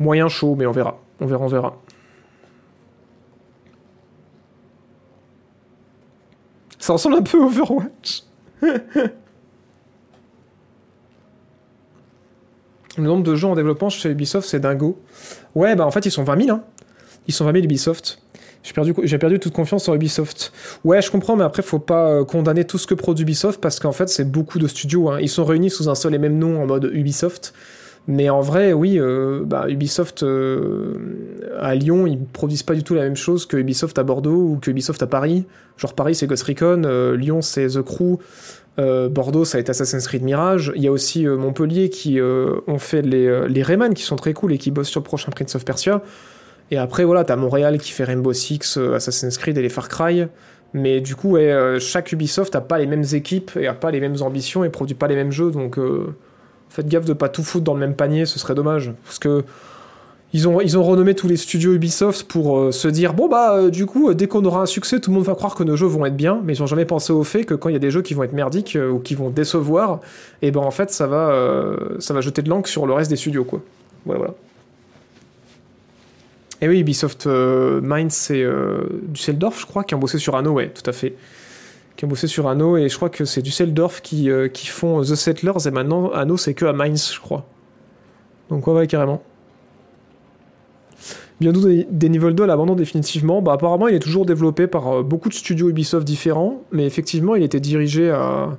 moyen 0.00 0.26
chaud, 0.26 0.56
mais 0.58 0.66
on 0.66 0.72
verra, 0.72 0.98
on 1.20 1.26
verra, 1.26 1.44
on 1.44 1.48
verra. 1.48 1.76
Ça 6.84 6.92
ressemble 6.92 7.16
un 7.16 7.22
peu 7.22 7.40
à 7.42 7.46
Overwatch. 7.46 8.24
Le 8.60 9.08
nombre 12.98 13.22
de 13.22 13.34
jeux 13.34 13.48
en 13.48 13.54
développement 13.54 13.88
chez 13.88 14.10
Ubisoft, 14.10 14.46
c'est 14.46 14.60
dingo. 14.60 15.00
Ouais, 15.54 15.76
bah 15.76 15.86
en 15.86 15.90
fait, 15.90 16.04
ils 16.04 16.10
sont 16.10 16.24
20 16.24 16.44
000. 16.44 16.54
Hein. 16.54 16.62
Ils 17.26 17.32
sont 17.32 17.46
20 17.46 17.52
000 17.52 17.64
Ubisoft. 17.64 18.20
J'ai 18.62 18.74
perdu, 18.74 18.92
j'ai 19.02 19.16
perdu 19.16 19.38
toute 19.40 19.54
confiance 19.54 19.88
en 19.88 19.94
Ubisoft. 19.94 20.52
Ouais, 20.84 21.00
je 21.00 21.10
comprends, 21.10 21.36
mais 21.36 21.44
après, 21.44 21.62
faut 21.62 21.78
pas 21.78 22.10
euh, 22.10 22.24
condamner 22.26 22.66
tout 22.66 22.76
ce 22.76 22.86
que 22.86 22.92
produit 22.94 23.22
Ubisoft 23.22 23.62
parce 23.62 23.80
qu'en 23.80 23.92
fait, 23.92 24.10
c'est 24.10 24.30
beaucoup 24.30 24.58
de 24.58 24.68
studios. 24.68 25.08
hein. 25.08 25.20
Ils 25.22 25.30
sont 25.30 25.46
réunis 25.46 25.70
sous 25.70 25.88
un 25.88 25.94
seul 25.94 26.14
et 26.14 26.18
même 26.18 26.36
nom 26.38 26.62
en 26.62 26.66
mode 26.66 26.90
Ubisoft. 26.92 27.54
Mais 28.06 28.28
en 28.28 28.42
vrai, 28.42 28.74
oui, 28.74 28.98
euh, 28.98 29.42
bah, 29.44 29.64
Ubisoft 29.68 30.22
euh, 30.22 30.94
à 31.58 31.74
Lyon, 31.74 32.06
ils 32.06 32.18
produisent 32.18 32.62
pas 32.62 32.74
du 32.74 32.82
tout 32.82 32.94
la 32.94 33.02
même 33.02 33.16
chose 33.16 33.46
que 33.46 33.56
Ubisoft 33.56 33.98
à 33.98 34.02
Bordeaux 34.02 34.50
ou 34.50 34.58
que 34.60 34.70
Ubisoft 34.70 35.02
à 35.02 35.06
Paris. 35.06 35.46
Genre 35.78 35.94
Paris, 35.94 36.14
c'est 36.14 36.26
Ghost 36.26 36.42
Recon, 36.42 36.82
euh, 36.84 37.16
Lyon, 37.16 37.40
c'est 37.40 37.66
The 37.68 37.82
Crew, 37.82 38.18
Bordeaux, 38.76 39.44
ça 39.44 39.56
va 39.56 39.60
être 39.60 39.70
Assassin's 39.70 40.06
Creed 40.06 40.22
Mirage. 40.22 40.72
Il 40.74 40.82
y 40.82 40.88
a 40.88 40.92
aussi 40.92 41.26
Montpellier 41.26 41.90
qui 41.90 42.20
ont 42.20 42.78
fait 42.78 43.02
les, 43.02 43.48
les 43.48 43.62
Rayman 43.62 43.94
qui 43.94 44.02
sont 44.02 44.16
très 44.16 44.32
cool 44.32 44.52
et 44.52 44.58
qui 44.58 44.72
bossent 44.72 44.88
sur 44.88 44.98
le 44.98 45.04
prochain 45.04 45.30
Prince 45.30 45.54
of 45.54 45.64
Persia. 45.64 46.02
Et 46.72 46.76
après, 46.76 47.04
voilà, 47.04 47.22
t'as 47.22 47.36
Montréal 47.36 47.78
qui 47.78 47.92
fait 47.92 48.02
Rainbow 48.02 48.32
Six, 48.32 48.76
Assassin's 48.76 49.38
Creed 49.38 49.56
et 49.58 49.62
les 49.62 49.68
Far 49.68 49.88
Cry. 49.88 50.26
Mais 50.72 51.00
du 51.00 51.14
coup, 51.14 51.38
chaque 51.78 52.10
Ubisoft 52.10 52.56
a 52.56 52.60
pas 52.60 52.78
les 52.78 52.86
mêmes 52.86 53.04
équipes 53.12 53.52
et 53.56 53.68
a 53.68 53.74
pas 53.74 53.92
les 53.92 54.00
mêmes 54.00 54.20
ambitions 54.22 54.64
et 54.64 54.70
produit 54.70 54.96
pas 54.96 55.06
les 55.06 55.14
mêmes 55.14 55.30
jeux. 55.30 55.52
Donc, 55.52 55.78
faites 56.74 56.88
gaffe 56.88 57.04
de 57.04 57.12
pas 57.12 57.28
tout 57.28 57.44
foutre 57.44 57.64
dans 57.64 57.74
le 57.74 57.80
même 57.80 57.94
panier, 57.94 58.26
ce 58.26 58.38
serait 58.38 58.54
dommage. 58.54 58.92
Parce 59.04 59.18
que 59.18 59.44
ils 60.32 60.48
ont, 60.48 60.60
ils 60.60 60.76
ont 60.76 60.82
renommé 60.82 61.14
tous 61.14 61.28
les 61.28 61.36
studios 61.36 61.74
Ubisoft 61.74 62.26
pour 62.26 62.58
euh, 62.58 62.72
se 62.72 62.88
dire 62.88 63.14
bon 63.14 63.28
bah 63.28 63.54
euh, 63.54 63.70
du 63.70 63.86
coup 63.86 64.10
euh, 64.10 64.14
dès 64.14 64.26
qu'on 64.26 64.44
aura 64.44 64.62
un 64.62 64.66
succès 64.66 64.98
tout 64.98 65.10
le 65.10 65.14
monde 65.14 65.24
va 65.24 65.36
croire 65.36 65.54
que 65.54 65.62
nos 65.62 65.76
jeux 65.76 65.86
vont 65.86 66.04
être 66.06 66.16
bien. 66.16 66.40
Mais 66.44 66.54
ils 66.54 66.62
ont 66.62 66.66
jamais 66.66 66.84
pensé 66.84 67.12
au 67.12 67.22
fait 67.22 67.44
que 67.44 67.54
quand 67.54 67.68
il 67.68 67.72
y 67.74 67.76
a 67.76 67.80
des 67.80 67.92
jeux 67.92 68.02
qui 68.02 68.14
vont 68.14 68.24
être 68.24 68.32
merdiques 68.32 68.76
ou 68.92 68.98
qui 68.98 69.14
vont 69.14 69.30
décevoir 69.30 70.00
et 70.42 70.50
ben 70.50 70.60
en 70.60 70.72
fait 70.72 70.90
ça 70.90 71.06
va 71.06 71.76
ça 72.00 72.12
va 72.14 72.20
jeter 72.20 72.42
de 72.42 72.50
l'encre 72.50 72.68
sur 72.68 72.84
le 72.84 72.92
reste 72.92 73.10
des 73.10 73.16
studios 73.16 73.44
quoi. 73.44 73.62
Voilà 74.06 74.18
voilà. 74.18 74.34
Et 76.60 76.68
oui 76.68 76.80
Ubisoft 76.80 77.26
Minds 77.26 78.10
c'est 78.10 78.44
Düsseldorf 79.04 79.60
je 79.60 79.66
crois 79.66 79.84
qui 79.84 79.94
ont 79.94 79.98
bossé 79.98 80.18
sur 80.18 80.34
Anno 80.34 80.50
ouais 80.50 80.70
tout 80.70 80.88
à 80.90 80.92
fait 80.92 81.14
qui 81.96 82.04
ont 82.04 82.08
bossé 82.08 82.26
sur 82.26 82.48
Anno 82.48 82.76
et 82.76 82.88
je 82.88 82.96
crois 82.96 83.10
que 83.10 83.24
c'est 83.24 83.42
Düsseldorf 83.42 84.00
qui, 84.02 84.30
euh, 84.30 84.48
qui 84.48 84.66
font 84.66 85.02
The 85.02 85.14
Settlers 85.14 85.66
et 85.66 85.70
maintenant 85.70 86.10
Anno 86.10 86.36
c'est 86.36 86.54
que 86.54 86.64
à 86.64 86.72
Mainz 86.72 87.12
je 87.14 87.20
crois 87.20 87.46
donc 88.50 88.66
ouais 88.66 88.74
ouais 88.74 88.86
carrément 88.86 89.22
Bientôt 91.40 91.66
des, 91.66 91.86
des 91.90 92.08
Niveau 92.08 92.30
2 92.30 92.44
à 92.44 92.46
l'abandon 92.46 92.74
définitivement. 92.74 93.42
Bah, 93.42 93.54
apparemment, 93.54 93.88
il 93.88 93.94
est 93.94 94.00
toujours 94.00 94.24
développé 94.24 94.66
par 94.66 94.88
euh, 94.88 95.02
beaucoup 95.02 95.28
de 95.28 95.34
studios 95.34 95.68
Ubisoft 95.68 96.06
différents, 96.06 96.62
mais 96.70 96.86
effectivement, 96.86 97.34
il 97.34 97.42
était 97.42 97.60
dirigé 97.60 98.10
à, 98.10 98.56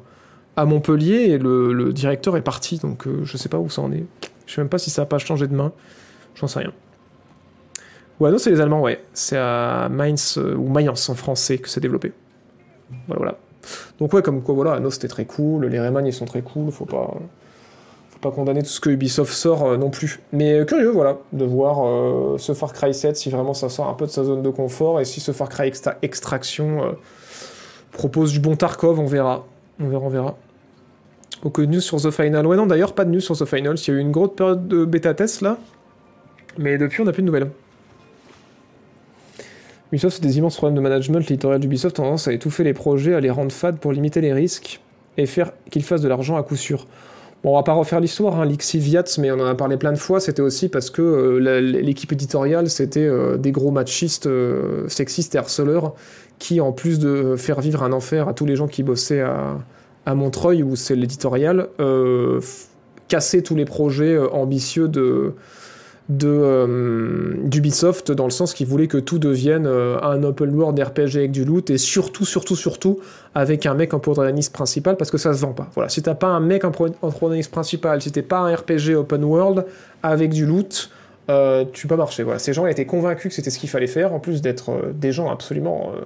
à 0.55 0.65
Montpellier 0.65 1.29
et 1.29 1.37
le, 1.37 1.91
directeur 1.93 2.37
est 2.37 2.41
parti, 2.41 2.77
donc 2.77 3.07
euh, 3.07 3.21
je 3.23 3.37
sais 3.37 3.49
pas 3.49 3.59
où 3.59 3.69
ça 3.69 3.81
en 3.81 3.91
est. 3.91 4.05
Je 4.45 4.53
sais 4.53 4.61
même 4.61 4.69
pas 4.69 4.77
si 4.77 4.89
ça 4.89 5.03
a 5.03 5.05
pas 5.05 5.17
changé 5.17 5.47
de 5.47 5.55
main. 5.55 5.71
J'en 6.35 6.47
sais 6.47 6.59
rien. 6.59 6.73
Ouais, 8.19 8.31
non, 8.31 8.37
c'est 8.37 8.51
les 8.51 8.61
Allemands, 8.61 8.81
ouais. 8.81 9.03
C'est 9.13 9.37
à 9.37 9.89
Mainz, 9.89 10.37
euh, 10.37 10.55
ou 10.55 10.69
Mayence 10.69 11.09
en 11.09 11.15
français, 11.15 11.57
que 11.57 11.69
c'est 11.69 11.81
développé. 11.81 12.13
Voilà. 13.07 13.35
Donc, 13.99 14.13
ouais, 14.13 14.21
comme 14.21 14.41
quoi, 14.41 14.53
voilà, 14.55 14.73
Anno 14.73 14.89
c'était 14.91 15.07
très 15.07 15.25
cool, 15.25 15.65
les 15.65 15.79
Rayman 15.79 16.05
ils 16.05 16.13
sont 16.13 16.25
très 16.25 16.41
cool, 16.41 16.71
faut 16.71 16.85
pas 16.85 17.13
faut 18.11 18.19
pas 18.19 18.31
condamner 18.31 18.61
tout 18.61 18.69
ce 18.69 18.79
que 18.79 18.89
Ubisoft 18.89 19.33
sort 19.33 19.63
euh, 19.65 19.77
non 19.77 19.89
plus. 19.89 20.19
Mais 20.31 20.59
euh, 20.59 20.65
curieux, 20.65 20.89
voilà, 20.91 21.17
de 21.33 21.45
voir 21.45 21.85
euh, 21.85 22.37
ce 22.37 22.53
Far 22.53 22.71
Cry 22.73 22.93
7, 22.93 23.17
si 23.17 23.29
vraiment 23.29 23.53
ça 23.53 23.67
sort 23.69 23.87
un 23.89 23.93
peu 23.93 24.05
de 24.05 24.11
sa 24.11 24.23
zone 24.23 24.41
de 24.41 24.49
confort, 24.49 24.99
et 25.01 25.05
si 25.05 25.19
ce 25.19 25.31
Far 25.31 25.49
Cry 25.49 25.67
Extra- 25.67 25.95
Extraction 26.01 26.83
euh, 26.83 26.91
propose 27.91 28.31
du 28.31 28.39
bon 28.39 28.55
Tarkov, 28.55 28.99
on 28.99 29.05
verra. 29.05 29.45
On 29.79 29.87
verra, 29.89 30.03
on 30.05 30.09
verra. 30.09 30.35
Aucune 31.43 31.71
news 31.71 31.81
sur 31.81 31.97
The 32.01 32.11
Final. 32.11 32.45
Ouais, 32.47 32.55
non, 32.55 32.65
d'ailleurs, 32.65 32.93
pas 32.93 33.03
de 33.05 33.11
news 33.11 33.19
sur 33.19 33.35
The 33.37 33.45
Final. 33.45 33.75
Il 33.75 33.87
y 33.87 33.91
a 33.93 33.97
eu 33.97 33.99
une 34.01 34.11
grosse 34.11 34.35
période 34.35 34.67
de 34.67 34.85
bêta 34.85 35.13
test 35.13 35.41
là, 35.41 35.57
mais 36.57 36.77
depuis, 36.77 37.01
on 37.01 37.05
n'a 37.05 37.11
plus 37.11 37.21
de 37.21 37.27
nouvelles. 37.27 37.49
Ubisoft, 39.91 40.17
c'est 40.17 40.27
des 40.27 40.37
immenses 40.37 40.57
problèmes 40.57 40.75
de 40.75 40.81
management. 40.81 41.19
L'éditorial 41.19 41.59
d'Ubisoft 41.59 41.99
a 41.99 42.03
tendance 42.03 42.27
à 42.27 42.33
étouffer 42.33 42.63
les 42.63 42.73
projets, 42.73 43.13
à 43.13 43.19
les 43.19 43.29
rendre 43.29 43.51
fades 43.51 43.77
pour 43.77 43.91
limiter 43.91 44.21
les 44.21 44.33
risques 44.33 44.81
et 45.17 45.25
faire 45.25 45.51
qu'ils 45.69 45.83
fassent 45.83 46.01
de 46.01 46.07
l'argent 46.07 46.37
à 46.37 46.43
coup 46.43 46.55
sûr. 46.55 46.85
Bon, 47.43 47.51
on 47.51 47.55
va 47.57 47.63
pas 47.63 47.73
refaire 47.73 47.99
l'histoire, 47.99 48.39
hein, 48.39 48.45
Lixiviat, 48.45 49.03
mais 49.19 49.31
on 49.31 49.39
en 49.39 49.45
a 49.45 49.53
parlé 49.53 49.77
plein 49.77 49.91
de 49.91 49.97
fois, 49.97 50.19
c'était 50.19 50.41
aussi 50.41 50.67
parce 50.67 50.89
que 50.89 51.03
euh, 51.03 51.61
l'équipe 51.61 52.11
éditoriale, 52.11 52.71
c'était 52.71 53.05
euh, 53.05 53.37
des 53.37 53.51
gros 53.51 53.69
machistes, 53.69 54.25
euh, 54.25 54.89
sexistes 54.89 55.35
et 55.35 55.37
harceleurs, 55.37 55.93
qui, 56.39 56.59
en 56.59 56.71
plus 56.71 56.97
de 56.97 57.35
faire 57.37 57.61
vivre 57.61 57.83
un 57.83 57.91
enfer 57.91 58.27
à 58.27 58.33
tous 58.33 58.47
les 58.47 58.55
gens 58.55 58.67
qui 58.67 58.81
bossaient 58.81 59.21
à, 59.21 59.59
à 60.07 60.15
Montreuil, 60.15 60.63
où 60.63 60.75
c'est 60.75 60.95
l'éditorial, 60.95 61.67
cassaient 63.07 63.43
tous 63.43 63.55
les 63.55 63.65
projets 63.65 64.17
ambitieux 64.17 64.87
de 64.87 65.33
de 66.07 66.27
euh, 66.29 67.33
d'Ubisoft 67.43 68.11
dans 68.11 68.25
le 68.25 68.29
sens 68.29 68.53
qu'ils 68.53 68.67
voulaient 68.67 68.87
que 68.87 68.97
tout 68.99 69.17
devienne 69.17 69.65
euh, 69.65 69.97
un 70.01 70.21
open 70.23 70.53
world 70.53 70.79
RPG 70.79 71.15
avec 71.17 71.31
du 71.31 71.45
loot 71.45 71.69
et 71.71 71.79
surtout 71.79 72.25
surtout 72.25 72.55
surtout 72.55 72.99
avec 73.33 73.65
un 73.65 73.73
mec 73.73 73.93
en 73.95 73.99
protagoniste 73.99 74.53
principal 74.53 74.97
parce 74.97 75.09
que 75.09 75.17
ça 75.17 75.33
se 75.33 75.41
vend 75.41 75.53
pas. 75.53 75.67
Voilà, 75.73 75.89
si 75.89 76.03
t'as 76.03 76.13
pas 76.13 76.27
un 76.27 76.39
mec 76.39 76.63
en, 76.63 76.71
pro- 76.71 76.89
en 77.01 77.09
protagoniste 77.09 77.51
principal, 77.51 78.01
si 78.03 78.11
t'es 78.11 78.21
pas 78.21 78.37
un 78.37 78.55
RPG 78.55 78.95
open 78.95 79.23
world 79.23 79.65
avec 80.03 80.31
du 80.31 80.45
loot, 80.45 80.91
euh, 81.31 81.65
tu 81.73 81.87
peux 81.87 81.95
marcher. 81.95 82.21
Voilà, 82.21 82.37
ces 82.37 82.53
gens 82.53 82.67
étaient 82.67 82.85
convaincus 82.85 83.29
que 83.29 83.35
c'était 83.35 83.49
ce 83.49 83.57
qu'il 83.57 83.69
fallait 83.69 83.87
faire, 83.87 84.13
en 84.13 84.19
plus 84.19 84.43
d'être 84.43 84.69
euh, 84.69 84.91
des 84.93 85.11
gens 85.11 85.31
absolument, 85.31 85.91
euh, 85.95 86.01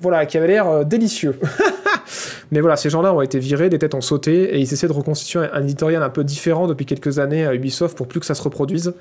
voilà, 0.00 0.24
qui 0.24 0.38
avaient 0.38 0.46
l'air 0.46 0.68
euh, 0.68 0.84
délicieux. 0.84 1.36
Mais 2.52 2.60
voilà, 2.60 2.76
ces 2.76 2.90
gens-là 2.90 3.12
ont 3.12 3.22
été 3.22 3.40
virés, 3.40 3.68
des 3.70 3.78
têtes 3.80 3.94
ont 3.94 4.00
sauté, 4.00 4.54
et 4.54 4.58
ils 4.60 4.72
essaient 4.72 4.86
de 4.86 4.92
reconstituer 4.92 5.40
un 5.52 5.62
éditorial 5.62 6.02
un 6.02 6.10
peu 6.10 6.22
différent 6.22 6.68
depuis 6.68 6.86
quelques 6.86 7.18
années 7.18 7.44
à 7.44 7.54
Ubisoft 7.54 7.96
pour 7.96 8.06
plus 8.06 8.20
que 8.20 8.26
ça 8.26 8.34
se 8.34 8.42
reproduise. 8.42 8.94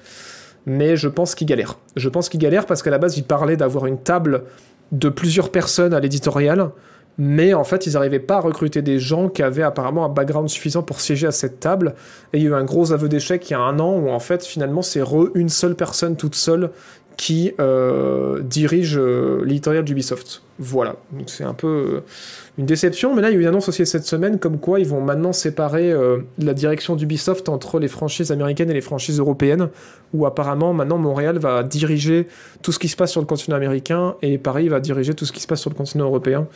Mais 0.65 0.95
je 0.95 1.07
pense 1.07 1.35
qu'ils 1.35 1.47
galèrent. 1.47 1.77
Je 1.95 2.09
pense 2.09 2.29
qu'ils 2.29 2.39
galèrent 2.39 2.65
parce 2.65 2.83
qu'à 2.83 2.91
la 2.91 2.97
base, 2.97 3.17
ils 3.17 3.23
parlaient 3.23 3.57
d'avoir 3.57 3.85
une 3.87 3.97
table 3.97 4.43
de 4.91 5.09
plusieurs 5.09 5.49
personnes 5.49 5.93
à 5.93 5.99
l'éditorial, 5.99 6.71
mais 7.17 7.53
en 7.53 7.63
fait, 7.63 7.85
ils 7.87 7.93
n'arrivaient 7.93 8.19
pas 8.19 8.37
à 8.37 8.39
recruter 8.39 8.81
des 8.81 8.99
gens 8.99 9.29
qui 9.29 9.43
avaient 9.43 9.63
apparemment 9.63 10.05
un 10.05 10.09
background 10.09 10.49
suffisant 10.49 10.81
pour 10.81 11.01
siéger 11.01 11.27
à 11.27 11.31
cette 11.31 11.59
table. 11.59 11.93
Et 12.33 12.37
il 12.37 12.43
y 12.43 12.47
a 12.47 12.49
eu 12.49 12.53
un 12.53 12.63
gros 12.63 12.93
aveu 12.93 13.09
d'échec 13.09 13.49
il 13.49 13.53
y 13.53 13.55
a 13.55 13.59
un 13.59 13.79
an 13.79 13.97
où 13.97 14.09
en 14.09 14.19
fait, 14.19 14.45
finalement, 14.45 14.81
c'est 14.81 15.01
re 15.01 15.29
une 15.35 15.49
seule 15.49 15.75
personne 15.75 16.15
toute 16.15 16.35
seule 16.35 16.71
qui 17.17 17.51
euh, 17.59 18.41
dirige 18.41 18.97
euh, 18.97 19.43
l'éditorial 19.45 19.83
d'Ubisoft. 19.83 20.41
Voilà, 20.59 20.95
donc 21.11 21.29
c'est 21.29 21.43
un 21.43 21.53
peu 21.53 21.67
euh, 21.67 21.99
une 22.57 22.65
déception, 22.65 23.15
mais 23.15 23.21
là 23.21 23.29
il 23.29 23.33
y 23.33 23.35
a 23.35 23.39
eu 23.39 23.41
une 23.41 23.47
annonce 23.47 23.69
aussi 23.69 23.85
cette 23.85 24.05
semaine 24.05 24.39
comme 24.39 24.59
quoi 24.59 24.79
ils 24.79 24.87
vont 24.87 25.01
maintenant 25.01 25.33
séparer 25.33 25.93
la 26.39 26.53
direction 26.53 26.95
d'Ubisoft 26.95 27.49
entre 27.49 27.79
les 27.79 27.87
franchises 27.87 28.31
américaines 28.31 28.69
et 28.69 28.73
les 28.73 28.81
franchises 28.81 29.19
européennes, 29.19 29.69
où 30.13 30.25
apparemment 30.25 30.73
maintenant 30.73 30.97
Montréal 30.97 31.39
va 31.39 31.63
diriger 31.63 32.27
tout 32.61 32.71
ce 32.71 32.79
qui 32.79 32.87
se 32.89 32.95
passe 32.95 33.11
sur 33.11 33.21
le 33.21 33.27
continent 33.27 33.57
américain 33.57 34.15
et 34.21 34.37
Paris 34.37 34.67
va 34.69 34.79
diriger 34.79 35.13
tout 35.13 35.25
ce 35.25 35.31
qui 35.31 35.39
se 35.41 35.47
passe 35.47 35.61
sur 35.61 35.69
le 35.71 35.75
continent 35.75 36.05
européen. 36.05 36.47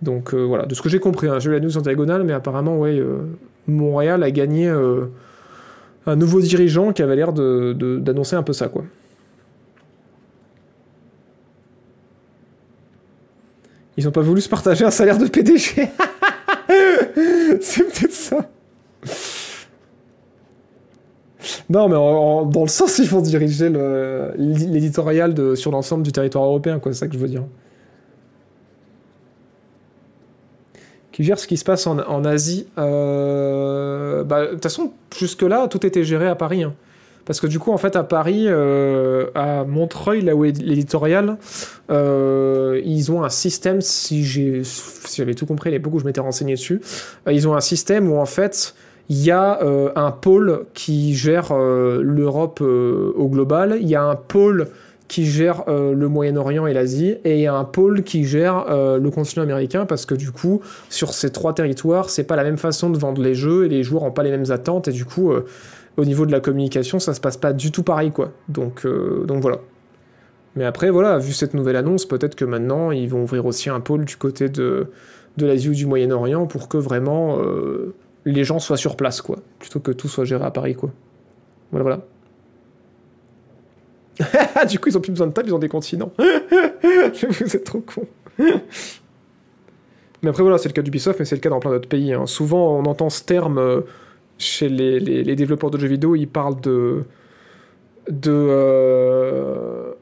Donc 0.00 0.32
voilà, 0.32 0.64
de 0.64 0.74
ce 0.74 0.80
que 0.80 0.88
j'ai 0.88 1.00
compris, 1.00 1.28
hein, 1.28 1.38
j'ai 1.38 1.50
eu 1.50 1.52
la 1.52 1.60
news 1.60 1.76
en 1.76 1.82
diagonale, 1.82 2.22
mais 2.24 2.32
apparemment 2.32 2.78
ouais, 2.78 3.02
Montréal 3.66 4.22
a 4.22 4.30
gagné 4.30 4.68
un 6.06 6.16
nouveau 6.16 6.40
dirigeant 6.40 6.92
qui 6.94 7.02
avait 7.02 7.16
l'air 7.16 7.34
de- 7.34 7.74
de- 7.76 7.98
d'annoncer 7.98 8.36
un 8.36 8.42
peu 8.42 8.54
ça 8.54 8.68
quoi. 8.68 8.84
Ils 14.00 14.08
ont 14.08 14.12
pas 14.12 14.22
voulu 14.22 14.40
se 14.40 14.48
partager 14.48 14.82
un 14.82 14.90
salaire 14.90 15.18
de 15.18 15.26
PDG. 15.26 15.90
C'est 17.60 17.84
peut-être 17.84 18.12
ça. 18.12 18.48
Non, 21.68 21.86
mais 21.86 21.96
dans 22.50 22.62
le 22.62 22.68
sens, 22.68 22.96
ils 22.98 23.10
vont 23.10 23.20
diriger 23.20 23.70
l'éditorial 24.38 25.54
sur 25.54 25.70
l'ensemble 25.70 26.02
du 26.02 26.12
territoire 26.12 26.44
européen, 26.44 26.78
quoi. 26.78 26.94
C'est 26.94 27.00
ça 27.00 27.08
que 27.08 27.12
je 27.12 27.18
veux 27.18 27.28
dire. 27.28 27.44
Qui 31.12 31.22
gère 31.22 31.38
ce 31.38 31.46
qui 31.46 31.58
se 31.58 31.64
passe 31.64 31.86
en, 31.86 31.98
en 31.98 32.24
Asie. 32.24 32.68
Euh, 32.78 34.24
bah, 34.24 34.46
De 34.46 34.52
toute 34.52 34.62
façon, 34.62 34.94
jusque-là, 35.14 35.68
tout 35.68 35.86
était 35.86 36.04
géré 36.04 36.26
à 36.26 36.36
Paris. 36.36 36.62
hein. 36.62 36.72
Parce 37.30 37.38
que 37.38 37.46
du 37.46 37.60
coup, 37.60 37.70
en 37.70 37.78
fait, 37.78 37.94
à 37.94 38.02
Paris, 38.02 38.46
euh, 38.48 39.26
à 39.36 39.62
Montreuil, 39.62 40.20
là 40.20 40.34
où 40.34 40.44
est 40.44 40.60
l'éditorial, 40.60 41.36
euh, 41.88 42.80
ils 42.84 43.12
ont 43.12 43.22
un 43.22 43.28
système, 43.28 43.80
si 43.80 44.24
j'ai 44.24 44.62
si 44.64 45.18
j'avais 45.18 45.34
tout 45.34 45.46
compris 45.46 45.68
à 45.68 45.70
l'époque 45.70 45.94
où 45.94 46.00
je 46.00 46.04
m'étais 46.06 46.20
renseigné 46.20 46.54
dessus, 46.54 46.80
euh, 47.28 47.32
ils 47.32 47.46
ont 47.46 47.54
un 47.54 47.60
système 47.60 48.10
où 48.10 48.16
en 48.18 48.26
fait 48.26 48.74
il 49.08 49.22
y 49.22 49.30
a 49.30 49.60
un 49.94 50.10
pôle 50.10 50.66
qui 50.74 51.14
gère 51.14 51.56
l'Europe 51.56 52.60
au 52.60 53.28
global, 53.28 53.78
il 53.80 53.88
y 53.88 53.94
a 53.94 54.02
un 54.02 54.16
pôle 54.16 54.66
qui 55.06 55.24
gère 55.24 55.64
le 55.68 56.08
Moyen-Orient 56.08 56.66
et 56.66 56.72
l'Asie, 56.72 57.16
et 57.24 57.34
il 57.34 57.40
y 57.40 57.46
a 57.46 57.54
un 57.54 57.64
pôle 57.64 58.02
qui 58.02 58.24
gère 58.24 58.66
le 58.68 59.10
continent 59.10 59.42
américain, 59.42 59.84
parce 59.84 60.06
que 60.06 60.14
du 60.14 60.30
coup, 60.30 60.60
sur 60.90 61.12
ces 61.12 61.30
trois 61.30 61.54
territoires, 61.54 62.08
c'est 62.08 62.22
pas 62.22 62.36
la 62.36 62.44
même 62.44 62.56
façon 62.56 62.88
de 62.88 62.98
vendre 62.98 63.20
les 63.20 63.34
jeux, 63.34 63.64
et 63.64 63.68
les 63.68 63.82
joueurs 63.82 64.04
ont 64.04 64.12
pas 64.12 64.22
les 64.22 64.30
mêmes 64.30 64.50
attentes, 64.52 64.86
et 64.86 64.92
du 64.92 65.04
coup, 65.04 65.32
au 66.00 66.04
niveau 66.04 66.24
de 66.26 66.32
la 66.32 66.40
communication, 66.40 66.98
ça 66.98 67.14
se 67.14 67.20
passe 67.20 67.36
pas 67.36 67.52
du 67.52 67.70
tout 67.70 67.82
pareil, 67.82 68.10
quoi. 68.10 68.32
Donc, 68.48 68.86
euh, 68.86 69.24
donc 69.26 69.42
voilà. 69.42 69.58
Mais 70.56 70.64
après, 70.64 70.90
voilà, 70.90 71.18
vu 71.18 71.32
cette 71.32 71.54
nouvelle 71.54 71.76
annonce, 71.76 72.06
peut-être 72.06 72.34
que 72.34 72.44
maintenant, 72.44 72.90
ils 72.90 73.08
vont 73.08 73.22
ouvrir 73.22 73.44
aussi 73.46 73.70
un 73.70 73.80
pôle 73.80 74.04
du 74.04 74.16
côté 74.16 74.48
de, 74.48 74.88
de 75.36 75.46
l'Asie 75.46 75.68
ou 75.68 75.74
du 75.74 75.86
Moyen-Orient 75.86 76.46
pour 76.46 76.68
que 76.68 76.78
vraiment 76.78 77.38
euh, 77.38 77.94
les 78.24 78.44
gens 78.44 78.58
soient 78.58 78.76
sur 78.76 78.96
place, 78.96 79.20
quoi. 79.20 79.36
Plutôt 79.58 79.80
que 79.80 79.92
tout 79.92 80.08
soit 80.08 80.24
géré 80.24 80.44
à 80.44 80.50
Paris, 80.50 80.74
quoi. 80.74 80.90
Voilà, 81.70 81.84
voilà. 84.18 84.64
du 84.68 84.78
coup, 84.78 84.88
ils 84.88 84.98
ont 84.98 85.00
plus 85.00 85.12
besoin 85.12 85.26
de 85.26 85.32
table, 85.32 85.48
ils 85.48 85.54
ont 85.54 85.58
des 85.58 85.68
continents. 85.68 86.12
Vous 86.18 87.56
êtes 87.56 87.64
trop 87.64 87.80
cons. 87.80 88.06
mais 90.22 90.28
après, 90.28 90.42
voilà, 90.42 90.58
c'est 90.58 90.68
le 90.68 90.74
cas 90.74 90.82
d'Ubisoft, 90.82 91.18
mais 91.18 91.24
c'est 91.24 91.36
le 91.36 91.40
cas 91.40 91.50
dans 91.50 91.60
plein 91.60 91.70
d'autres 91.70 91.88
pays. 91.88 92.12
hein. 92.12 92.26
Souvent, 92.26 92.76
on 92.78 92.84
entend 92.84 93.08
ce 93.10 93.22
terme 93.22 93.58
euh, 93.58 93.80
chez 94.40 94.68
les, 94.68 95.36
développeurs 95.36 95.70
de 95.70 95.78
jeux 95.78 95.88
vidéo, 95.88 96.16
ils 96.16 96.26
parlent 96.26 96.60
de. 96.60 97.04
de. 98.08 98.30
euh, 98.30 99.92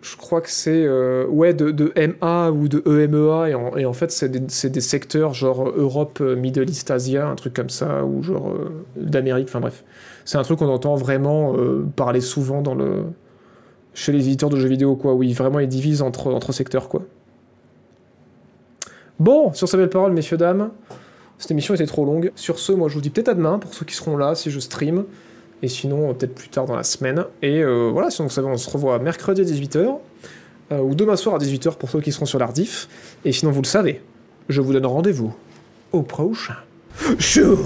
je 0.00 0.16
crois 0.16 0.40
que 0.42 0.50
c'est 0.50 0.84
euh, 0.84 1.26
ouais 1.26 1.54
de, 1.54 1.92
MA 1.96 2.50
ou 2.50 2.68
de 2.68 2.82
EMEA 2.86 3.48
et 3.78 3.86
en, 3.86 3.92
fait 3.94 4.12
c'est 4.12 4.28
des, 4.28 4.80
secteurs 4.80 5.32
genre 5.32 5.70
Europe, 5.70 6.18
euh, 6.20 6.36
Middle 6.36 6.68
East, 6.68 6.90
Asia, 6.90 7.26
un 7.26 7.34
truc 7.34 7.54
comme 7.54 7.70
ça 7.70 8.04
ou 8.04 8.22
genre 8.22 8.54
d'Amérique, 8.96 9.48
enfin 9.48 9.60
bref. 9.60 9.82
C'est 10.24 10.38
un 10.38 10.42
truc 10.42 10.58
qu'on 10.58 10.68
entend 10.68 10.94
vraiment 10.94 11.54
parler 11.96 12.20
souvent 12.20 12.62
dans 12.62 12.74
le 12.74 13.04
chez 13.92 14.12
les 14.12 14.26
éditeurs 14.26 14.50
de 14.50 14.56
jeux 14.56 14.68
vidéo 14.68 14.94
quoi, 14.96 15.14
où 15.14 15.22
vraiment 15.32 15.58
ils 15.58 15.68
divisent 15.68 16.02
entre 16.02 16.32
entre 16.32 16.52
secteurs 16.52 16.88
quoi. 16.88 17.02
Bon, 19.18 19.52
sur 19.52 19.68
ces 19.68 19.76
belles 19.76 19.90
paroles 19.90 20.12
messieurs 20.12 20.36
dames, 20.36 20.70
cette 21.44 21.50
émission 21.50 21.74
était 21.74 21.84
trop 21.84 22.06
longue. 22.06 22.32
Sur 22.36 22.58
ce, 22.58 22.72
moi 22.72 22.88
je 22.88 22.94
vous 22.94 23.02
dis 23.02 23.10
peut-être 23.10 23.28
à 23.28 23.34
demain 23.34 23.58
pour 23.58 23.74
ceux 23.74 23.84
qui 23.84 23.94
seront 23.94 24.16
là 24.16 24.34
si 24.34 24.50
je 24.50 24.58
stream 24.58 25.04
et 25.62 25.68
sinon 25.68 26.08
euh, 26.08 26.14
peut-être 26.14 26.34
plus 26.34 26.48
tard 26.48 26.64
dans 26.64 26.74
la 26.74 26.84
semaine. 26.84 27.26
Et 27.42 27.62
euh, 27.62 27.90
voilà, 27.92 28.08
sinon 28.08 28.28
vous 28.28 28.34
savez, 28.34 28.48
on 28.48 28.56
se 28.56 28.70
revoit 28.70 28.98
mercredi 28.98 29.42
à 29.42 29.44
18h, 29.44 29.98
euh, 30.72 30.78
ou 30.78 30.94
demain 30.94 31.16
soir 31.16 31.34
à 31.34 31.38
18h 31.38 31.76
pour 31.76 31.90
ceux 31.90 32.00
qui 32.00 32.12
seront 32.12 32.24
sur 32.24 32.38
l'Ardif. 32.38 32.88
Et 33.26 33.32
sinon, 33.32 33.52
vous 33.52 33.60
le 33.60 33.66
savez, 33.66 34.00
je 34.48 34.62
vous 34.62 34.72
donne 34.72 34.86
rendez-vous 34.86 35.34
au 35.92 36.00
prochain 36.00 36.56
show. 37.18 37.58